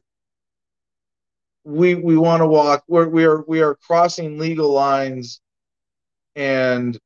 we 1.65 1.95
we 1.95 2.17
want 2.17 2.41
to 2.41 2.47
walk. 2.47 2.85
We're, 2.89 3.09
we 3.09 3.25
are 3.25 3.45
we 3.47 3.61
are 3.62 3.75
crossing 3.75 4.39
legal 4.39 4.73
lines 4.73 5.41
and 6.37 6.99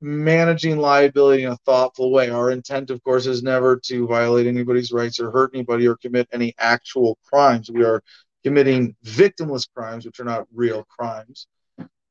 managing 0.00 0.78
liability 0.78 1.44
in 1.44 1.52
a 1.52 1.56
thoughtful 1.58 2.12
way. 2.12 2.30
Our 2.30 2.50
intent, 2.50 2.90
of 2.90 3.02
course, 3.02 3.26
is 3.26 3.42
never 3.42 3.76
to 3.84 4.06
violate 4.06 4.46
anybody's 4.46 4.92
rights 4.92 5.20
or 5.20 5.30
hurt 5.30 5.50
anybody 5.54 5.86
or 5.88 5.96
commit 5.96 6.28
any 6.32 6.54
actual 6.58 7.18
crimes. 7.24 7.70
We 7.70 7.84
are 7.84 8.02
committing 8.44 8.94
victimless 9.04 9.66
crimes, 9.74 10.06
which 10.06 10.20
are 10.20 10.24
not 10.24 10.46
real 10.54 10.84
crimes, 10.84 11.46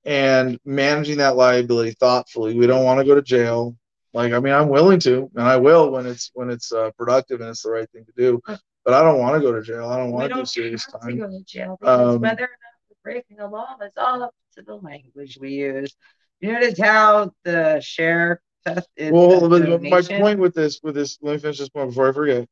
and 0.06 0.59
managing 0.66 1.17
that 1.17 1.35
liability 1.35 1.92
thoughtfully. 2.00 2.58
We 2.58 2.67
don't 2.67 2.84
want 2.84 3.00
to 3.00 3.06
go 3.06 3.16
to 3.16 3.22
jail. 3.22 3.75
Like, 4.14 4.32
I 4.32 4.40
mean, 4.40 4.53
I'm 4.53 4.69
willing 4.69 5.00
to, 5.01 5.30
and 5.35 5.45
I 5.45 5.58
will 5.58 5.92
when 5.92 6.06
it's 6.06 6.32
when 6.34 6.50
it's 6.50 6.72
uh, 6.72 6.92
productive 6.98 7.42
and 7.42 7.50
it's 7.50 7.64
the 7.64 7.72
right 7.72 7.90
thing 7.92 8.06
to 8.06 8.14
do. 8.16 8.42
But 8.85 8.93
I 8.93 9.01
don't 9.01 9.19
want 9.19 9.35
to 9.35 9.42
go 9.42 9.51
to 9.51 9.61
jail. 9.61 9.90
I 9.90 9.98
don't 9.98 10.11
want 10.11 10.32
to 10.32 10.40
do 10.40 10.45
serious 10.45 10.85
have 10.92 11.01
to 11.01 11.17
go 11.17 11.27
to 11.27 11.43
jail 11.43 11.77
because 11.80 12.16
Um, 12.16 12.22
whether 12.22 12.43
or 12.43 12.48
not 12.48 12.75
we're 12.90 13.11
breaking 13.14 13.38
the 13.38 13.48
law 13.48 13.75
is 13.84 13.92
all 13.98 14.24
up 14.24 14.34
to 14.56 14.61
the 14.61 14.75
language 14.75 15.38
we 15.42 15.50
use. 15.51 15.95
You 16.40 16.53
notice 16.53 16.80
how 16.80 17.32
the 17.43 17.82
share 17.82 18.42
test 18.66 18.88
is 18.95 19.11
Well, 19.11 19.50
but 19.50 19.82
my 19.82 20.01
point 20.01 20.40
with 20.40 20.53
this, 20.53 20.80
with 20.84 20.95
this, 20.95 21.17
let 21.22 21.34
me 21.34 21.38
finish 21.40 21.58
this 21.58 21.69
point 21.69 21.90
before 21.90 22.09
I 22.09 22.11
forget, 22.11 22.48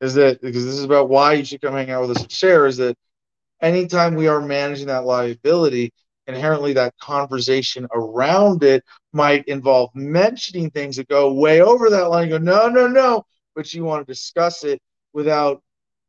is 0.00 0.14
that 0.14 0.40
because 0.40 0.64
this 0.64 0.74
is 0.74 0.84
about 0.84 1.08
why 1.08 1.34
you 1.34 1.44
should 1.44 1.60
come 1.60 1.74
hang 1.74 1.90
out 1.90 2.02
with 2.02 2.16
us 2.16 2.24
at 2.24 2.30
Share, 2.30 2.66
is 2.66 2.76
that 2.76 2.96
anytime 3.60 4.14
we 4.14 4.28
are 4.28 4.40
managing 4.40 4.88
that 4.88 5.04
liability, 5.04 5.92
inherently 6.34 6.72
that 6.74 6.96
conversation 6.98 7.86
around 7.92 8.62
it 8.62 8.84
might 9.12 9.44
involve 9.46 9.90
mentioning 9.94 10.70
things 10.70 10.96
that 10.96 11.08
go 11.08 11.32
way 11.32 11.60
over 11.60 11.90
that 11.90 12.08
line. 12.08 12.28
You 12.28 12.38
go, 12.38 12.44
no, 12.44 12.68
no, 12.68 12.86
no, 12.86 13.24
but 13.54 13.72
you 13.74 13.84
want 13.84 14.06
to 14.06 14.12
discuss 14.12 14.64
it 14.64 14.80
without 15.12 15.62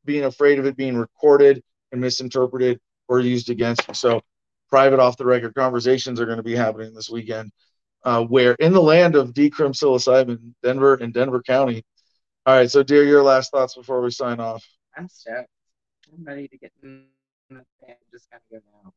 being 0.06 0.26
afraid 0.26 0.60
of 0.60 0.66
it 0.66 0.78
being 0.78 0.98
recorded 0.98 1.64
and 1.92 2.02
misinterpreted 2.02 2.80
or 3.08 3.20
used 3.20 3.50
against 3.50 3.88
you. 3.88 3.94
So, 3.94 4.22
private 4.70 5.00
off 5.00 5.18
the 5.18 5.26
record 5.26 5.54
conversations 5.54 6.20
are 6.20 6.26
going 6.26 6.38
to 6.38 6.44
be 6.44 6.56
happening 6.56 6.94
this 6.94 7.10
weekend 7.10 7.52
uh, 8.04 8.24
where 8.24 8.54
in 8.56 8.74
the 8.74 8.82
land 8.82 9.16
of 9.16 9.34
decrim 9.34 9.74
psilocybin, 9.74 10.54
Denver 10.64 10.96
and 10.96 11.14
Denver 11.14 11.42
County. 11.42 11.84
All 12.46 12.56
right, 12.56 12.72
so 12.72 12.82
dear, 12.82 13.04
your 13.04 13.22
last 13.24 13.52
thoughts 13.52 13.76
before 13.76 14.02
we 14.02 14.10
sign 14.10 14.40
off. 14.40 14.66
I'm 14.98 15.08
stoked. 15.08 15.48
I'm 16.12 16.24
ready 16.24 16.48
to 16.48 16.58
get 16.58 16.72
in 16.82 17.06
the. 17.50 17.64
Just 18.12 18.30
gonna 18.32 18.42
go 18.52 18.60
now. 18.84 18.94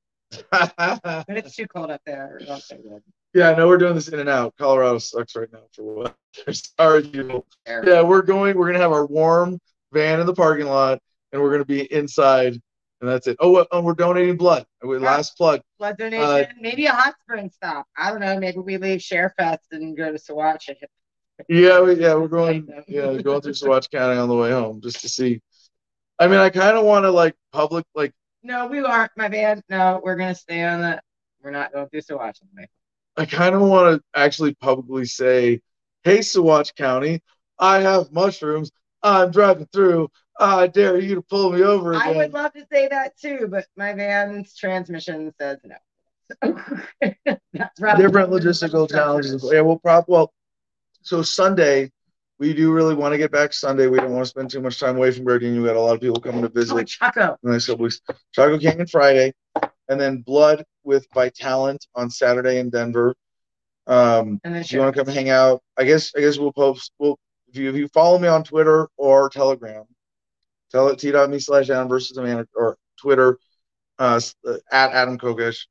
Yeah, 0.53 0.99
But 1.03 1.25
it's 1.29 1.57
too 1.57 1.67
cold 1.67 1.91
up 1.91 2.01
there. 2.07 2.39
It'll. 2.41 2.61
I 3.37 3.55
know 3.55 3.67
we're 3.67 3.79
doing 3.79 3.95
this 3.95 4.09
in 4.09 4.19
and 4.21 4.29
out. 4.29 4.55
Colorado 4.59 4.99
sucks 4.99 5.35
right 5.37 5.53
now 5.53 5.61
for 5.73 5.83
what? 5.83 6.15
Yeah, 7.67 8.03
we're 8.03 8.23
going. 8.23 8.57
We're 8.57 8.67
gonna 8.67 8.79
have 8.79 8.93
our 8.93 9.07
warm 9.07 9.59
van 9.93 10.21
in 10.21 10.27
the 10.27 10.35
parking 10.35 10.67
lot, 10.67 11.01
and 11.33 11.43
we're 11.43 11.51
gonna 11.51 11.65
be 11.65 11.93
inside, 11.93 12.53
and 13.01 13.11
that's 13.11 13.27
it. 13.27 13.37
Oh, 13.41 13.65
and 13.73 13.85
we're 13.85 13.95
donating 13.95 14.37
blood. 14.37 14.67
We- 14.83 14.99
Last 14.99 15.37
plug. 15.37 15.63
Blood 15.79 15.97
donation, 15.99 16.25
Uh, 16.25 16.45
maybe 16.61 16.87
a 16.87 16.93
hot 16.93 17.15
spring 17.23 17.51
stop. 17.51 17.87
I 17.97 18.11
don't 18.11 18.21
know. 18.21 18.39
Maybe 18.39 18.59
we 18.59 18.77
leave 18.79 19.01
ShareFest 19.01 19.59
and 19.73 19.97
go 19.97 20.13
to 20.13 20.19
Saguache. 20.19 20.75
Yeah, 21.49 21.81
we, 21.81 21.95
yeah, 21.95 22.15
we're 22.15 22.29
going. 22.29 22.69
Yeah, 22.87 23.21
going 23.21 23.41
through 23.41 23.53
Saguache 23.53 23.91
County 23.91 24.17
on 24.19 24.29
the 24.29 24.37
way 24.37 24.51
home 24.53 24.81
just 24.81 25.01
to 25.01 25.09
see. 25.09 25.41
I 26.19 26.29
mean, 26.29 26.39
I 26.39 26.51
kind 26.51 26.77
of 26.77 26.85
want 26.85 27.05
to 27.05 27.11
like 27.11 27.35
public, 27.53 27.85
like 27.95 28.13
No, 28.45 28.67
we 28.67 28.81
aren't, 28.81 29.11
my 29.17 29.29
band. 29.29 29.63
No, 29.71 30.01
we're 30.05 30.17
gonna 30.17 30.35
stay 30.35 30.63
on 30.63 30.83
the. 30.83 31.01
We're 31.43 31.51
not 31.51 31.73
going 31.73 31.89
through 31.89 32.03
Saguache. 32.03 32.41
anyway. 32.57 32.69
I 33.17 33.27
kind 33.27 33.55
of 33.55 33.63
want 33.63 33.97
to 33.97 34.19
actually 34.19 34.55
publicly 34.55 35.07
say, 35.07 35.61
"Hey, 36.05 36.19
Saguache 36.19 36.75
County, 36.77 37.23
I 37.59 37.81
have 37.81 38.13
mushrooms. 38.13 38.71
I'm 39.03 39.31
driving 39.31 39.67
through. 39.73 40.09
I 40.39 40.67
dare 40.67 40.99
you 40.99 41.15
to 41.15 41.23
pull 41.23 41.53
me 41.53 41.63
over 41.63 41.95
I 41.95 42.11
would 42.11 42.33
love 42.33 42.53
to 42.55 42.67
say 42.71 42.89
that 42.89 43.17
too, 43.17 43.47
but 43.49 43.67
my 43.77 43.93
van's 43.93 44.57
transmission 44.57 45.33
says 45.41 45.59
no. 45.65 45.77
That's 47.25 47.81
rather 47.81 48.03
Different 48.03 48.31
logistical 48.31 48.91
challenges. 48.91 49.49
Yeah, 49.51 49.61
we'll 49.61 49.79
prop. 49.79 50.09
Well, 50.09 50.33
so 51.03 51.23
Sunday, 51.23 51.93
we 52.45 52.51
we 52.51 52.55
do 52.55 52.73
really 52.73 52.95
want 52.95 53.13
to 53.13 53.19
get 53.19 53.33
back 53.33 53.53
Sunday. 53.55 53.87
We 53.87 53.99
don't 53.99 54.13
want 54.13 54.25
to 54.25 54.29
spend 54.29 54.51
too 54.51 54.61
much 54.61 54.79
time 54.79 54.97
away 54.97 55.11
from 55.11 55.25
Gardenia. 55.25 55.61
We 55.61 55.67
got 55.67 55.77
a 55.77 55.81
lot 55.81 55.95
of 55.95 56.01
people 56.01 56.21
coming 56.21 56.43
to 56.43 56.49
Oh, 56.49 56.53
visit 56.53 56.87
Chaco. 56.87 57.39
the 57.43 57.53
next 57.53 57.67
couple 57.67 57.85
weeks. 57.85 58.01
Chaco 58.33 58.59
Canyon 58.59 58.87
Friday, 58.87 59.33
and 59.89 59.99
then 59.99 60.19
Blood 60.21 60.65
with 60.85 61.09
by 61.11 61.31
Talent 61.31 61.87
on 61.95 62.11
Saturday 62.11 62.59
in 62.59 62.69
Denver. 62.71 63.15
Um, 63.87 64.41
And 64.45 64.55
then 64.55 64.61
if 64.63 64.73
you 64.73 64.81
want 64.81 64.95
to 64.95 65.05
come 65.05 65.13
hang 65.13 65.31
out, 65.31 65.63
I 65.79 65.85
guess 65.85 66.13
I 66.17 66.21
guess 66.21 66.37
we'll 66.39 66.53
post. 66.53 66.93
We'll 66.99 67.19
if 67.49 67.57
you 67.57 67.71
if 67.71 67.77
you 67.77 67.89
follow 67.89 68.19
me 68.19 68.29
on 68.29 68.45
Twitter 68.45 68.89
or 68.99 69.31
Telegram, 69.31 69.85
tell 70.71 70.89
it 70.89 70.99
t.me 70.99 71.39
slash 71.39 71.71
Adam 71.71 71.89
versus 71.89 72.17
Amanda 72.19 72.47
or 72.55 72.77
Twitter 72.99 73.39
uh, 73.99 74.21
uh, 74.47 74.57
at 74.71 74.93
Adam 74.93 75.19
Kokesh. 75.19 75.67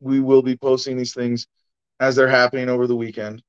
We 0.00 0.20
will 0.20 0.42
be 0.42 0.56
posting 0.56 0.96
these 0.96 1.14
things 1.14 1.46
as 2.00 2.14
they're 2.16 2.28
happening 2.28 2.68
over 2.68 2.86
the 2.86 2.96
weekend. 2.96 3.42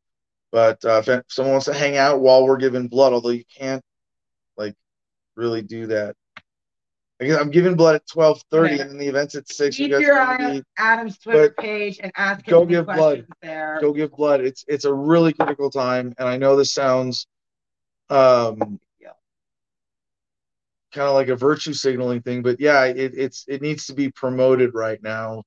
But 0.53 0.85
uh, 0.85 1.01
if 1.05 1.23
someone 1.29 1.53
wants 1.53 1.65
to 1.65 1.73
hang 1.73 1.97
out 1.97 2.21
while 2.21 2.45
we're 2.45 2.57
giving 2.57 2.87
blood, 2.87 3.11
although 3.11 3.29
you 3.29 3.43
can't 3.57 3.83
like 4.55 4.75
really 5.35 5.63
do 5.63 5.87
that. 5.87 6.15
I 7.19 7.25
guess 7.25 7.39
I'm 7.39 7.49
giving 7.49 7.75
blood 7.75 7.95
at 7.95 8.07
twelve 8.07 8.41
thirty, 8.51 8.75
Okay. 8.75 8.81
and 8.83 8.91
then 8.91 8.97
the 8.99 9.07
event's 9.07 9.33
at 9.33 9.47
six. 9.51 9.79
You 9.79 9.87
Keep 9.87 9.93
guys 9.93 10.01
your 10.01 10.19
eye 10.19 10.35
on 10.57 10.63
Adam's 10.77 11.17
Twitter 11.17 11.55
page 11.59 11.99
and 12.03 12.11
ask 12.15 12.47
him 12.47 12.51
go 12.51 12.65
give 12.67 12.85
blood. 12.85 13.25
there. 13.41 13.79
go 13.81 13.93
give 13.93 14.11
blood. 14.11 14.41
It's 14.41 14.63
it's 14.67 14.85
a 14.85 14.93
really 14.93 15.33
critical 15.33 15.71
time, 15.71 16.13
and 16.19 16.29
I 16.29 16.37
know 16.37 16.55
this 16.55 16.71
sounds 16.73 17.25
um 18.11 18.79
kind 20.91 21.07
of 21.07 21.15
like 21.15 21.29
a 21.29 21.35
virtue 21.35 21.73
signaling 21.73 22.21
thing, 22.21 22.43
but 22.43 22.59
yeah, 22.59 22.85
it, 22.85 23.13
it's 23.17 23.45
it 23.47 23.63
needs 23.63 23.87
to 23.87 23.93
be 23.95 24.11
promoted 24.11 24.75
right 24.75 25.01
now. 25.01 25.41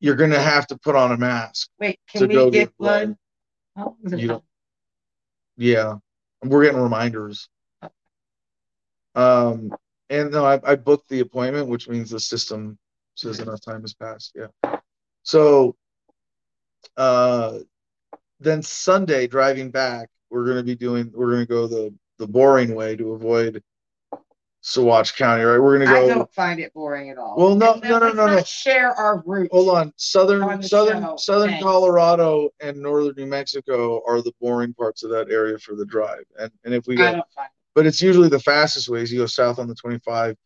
You're 0.00 0.16
gonna 0.16 0.40
have 0.40 0.66
to 0.68 0.78
put 0.78 0.96
on 0.96 1.12
a 1.12 1.16
mask. 1.16 1.68
Wait, 1.78 2.00
can 2.08 2.26
we 2.26 2.34
go 2.34 2.50
get 2.50 2.58
give 2.58 2.76
blood. 2.78 3.06
blood? 3.06 3.16
Oh, 3.76 3.96
You 4.04 4.28
don't- 4.28 4.44
Yeah, 5.56 5.96
we're 6.42 6.64
getting 6.64 6.80
reminders. 6.80 7.48
Um, 9.14 9.74
and 10.10 10.30
no, 10.30 10.44
I, 10.44 10.60
I 10.64 10.74
booked 10.76 11.08
the 11.08 11.20
appointment, 11.20 11.68
which 11.68 11.88
means 11.88 12.10
the 12.10 12.20
system 12.20 12.78
says 13.14 13.40
enough 13.40 13.60
time 13.60 13.82
has 13.82 13.94
passed. 13.94 14.34
Yeah. 14.34 14.78
So, 15.22 15.76
uh, 16.96 17.60
then 18.40 18.62
Sunday 18.62 19.26
driving 19.26 19.70
back, 19.70 20.08
we're 20.30 20.46
gonna 20.46 20.62
be 20.62 20.74
doing. 20.74 21.10
We're 21.14 21.30
gonna 21.30 21.46
go 21.46 21.66
the 21.66 21.94
the 22.18 22.26
boring 22.26 22.74
way 22.74 22.96
to 22.96 23.12
avoid 23.12 23.62
Saguache 24.62 25.16
County. 25.16 25.42
Right? 25.42 25.58
We're 25.58 25.78
gonna 25.78 25.90
go. 25.90 26.04
I 26.04 26.08
don't 26.08 26.32
find 26.32 26.60
it 26.60 26.72
boring 26.72 27.10
at 27.10 27.18
all. 27.18 27.34
Well, 27.36 27.54
no, 27.56 27.80
no, 27.82 27.98
no, 27.98 28.12
no, 28.12 28.26
no. 28.26 28.42
Share 28.44 28.92
our 28.92 29.22
roots. 29.26 29.50
Hold 29.52 29.76
on, 29.76 29.92
southern 29.96 30.42
on 30.42 30.62
southern 30.62 31.02
show. 31.02 31.16
southern 31.16 31.50
Thanks. 31.50 31.64
Colorado 31.64 32.50
and 32.60 32.80
northern 32.80 33.14
New 33.16 33.26
Mexico 33.26 34.02
are 34.06 34.22
the 34.22 34.32
boring 34.40 34.72
parts 34.74 35.02
of 35.02 35.10
that 35.10 35.30
area 35.30 35.58
for 35.58 35.74
the 35.74 35.84
drive. 35.84 36.24
And 36.38 36.50
and 36.64 36.74
if 36.74 36.86
we 36.86 36.94
I 36.94 36.98
go, 36.98 37.12
don't 37.12 37.32
find 37.34 37.48
but 37.74 37.86
it's 37.86 38.02
usually 38.02 38.28
the 38.28 38.40
fastest 38.40 38.88
ways. 38.88 39.12
You 39.12 39.20
go 39.20 39.26
south 39.26 39.58
on 39.58 39.66
the 39.66 39.74
25 39.74 40.36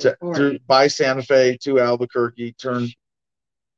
to 0.00 0.16
through 0.34 0.58
by 0.66 0.86
Santa 0.86 1.22
Fe 1.22 1.58
to 1.62 1.80
Albuquerque, 1.80 2.52
turn 2.52 2.88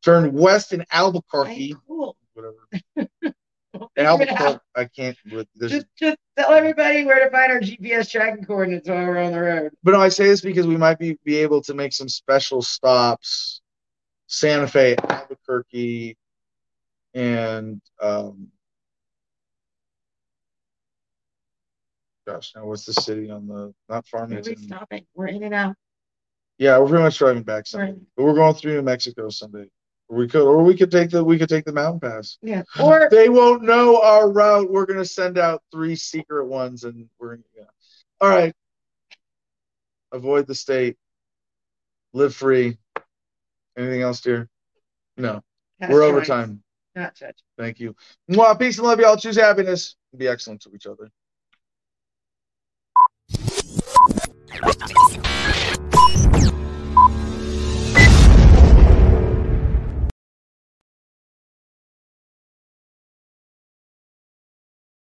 turn 0.05 0.33
west 0.33 0.73
in. 0.73 0.85
Albuquerque, 0.93 1.75
Cool. 1.87 2.17
whatever. 2.35 2.69
Albuquerque, 3.97 4.61
I 4.77 4.85
can't. 4.85 5.17
with- 5.31 5.49
Just, 5.61 5.87
just 5.99 6.17
tell 6.37 6.53
everybody 6.53 7.05
where 7.05 7.25
to 7.25 7.31
find 7.31 7.53
our 7.53 7.61
GPS 7.61 8.11
tracking 8.11 8.45
coordinates 8.45 8.89
while 8.89 9.07
we're 9.07 9.19
on 9.19 9.33
the 9.33 9.41
road. 9.41 9.73
but 9.83 9.93
no, 9.93 10.01
I 10.01 10.09
say 10.09 10.27
this 10.27 10.41
because 10.41 10.67
we 10.67 10.77
might 10.77 10.99
be 10.99 11.19
be 11.25 11.37
able 11.37 11.63
to 11.63 11.75
make 11.75 11.93
some 11.93 12.09
special 12.09 12.63
stops, 12.63 13.61
Santa 14.27 14.67
Fe, 14.67 14.97
Albuquerque, 15.09 16.17
and 17.15 17.81
um. 18.01 18.49
Gosh, 22.27 22.53
now 22.55 22.67
what's 22.67 22.85
the 22.85 22.93
city 22.93 23.31
on 23.31 23.49
the 23.49 23.75
not 23.89 24.05
are 24.15 24.27
We're 24.29 24.43
stopping? 24.55 25.05
We're 25.15 25.27
in 25.27 25.43
and 25.43 25.55
out. 25.55 25.75
Yeah, 26.59 26.79
we're 26.79 26.87
pretty 26.89 27.03
much 27.03 27.19
driving 27.19 27.43
back 27.43 27.67
Sunday, 27.67 27.99
but 28.17 28.23
we're 28.25 28.35
going 28.35 28.55
through 28.55 28.75
New 28.75 28.83
Mexico 28.83 29.29
Sunday. 29.29 29.67
We 30.13 30.29
could, 30.29 30.43
or 30.43 30.63
we 30.63 30.77
could 30.77 30.91
take 30.91 31.09
the 31.09 31.25
we 31.25 31.39
could 31.39 31.49
take 31.49 31.65
the 31.65 31.73
mountain 31.73 31.99
pass. 31.99 32.37
Yeah. 32.43 32.65
Or 32.79 33.09
They 33.11 33.31
won't 33.31 33.63
know 33.63 33.99
our 34.03 34.31
route. 34.31 34.71
We're 34.71 34.85
gonna 34.85 35.07
send 35.07 35.39
out 35.39 35.63
three 35.73 35.97
secret 35.97 36.45
ones, 36.45 36.85
and 36.85 37.09
we're 37.19 37.39
yeah. 37.57 37.65
All 38.21 38.29
right. 38.29 38.55
Avoid 40.13 40.47
the 40.47 40.55
state. 40.55 40.99
Live 42.13 42.35
free. 42.35 42.77
Anything 43.79 44.03
else, 44.03 44.21
dear? 44.21 44.51
No. 45.17 45.43
We're 45.89 46.03
over 46.03 46.23
time. 46.23 46.63
Not 46.95 47.15
judge. 47.15 47.39
Thank 47.57 47.81
you. 47.81 47.97
Mwah, 48.31 48.59
peace 48.59 48.77
and 48.77 48.87
love, 48.87 49.01
y'all. 49.01 49.17
Choose 49.17 49.37
happiness. 49.37 49.97
Be 50.15 50.29
excellent 50.29 50.61
to 50.61 50.75
each 50.75 50.87
other. 50.87 51.11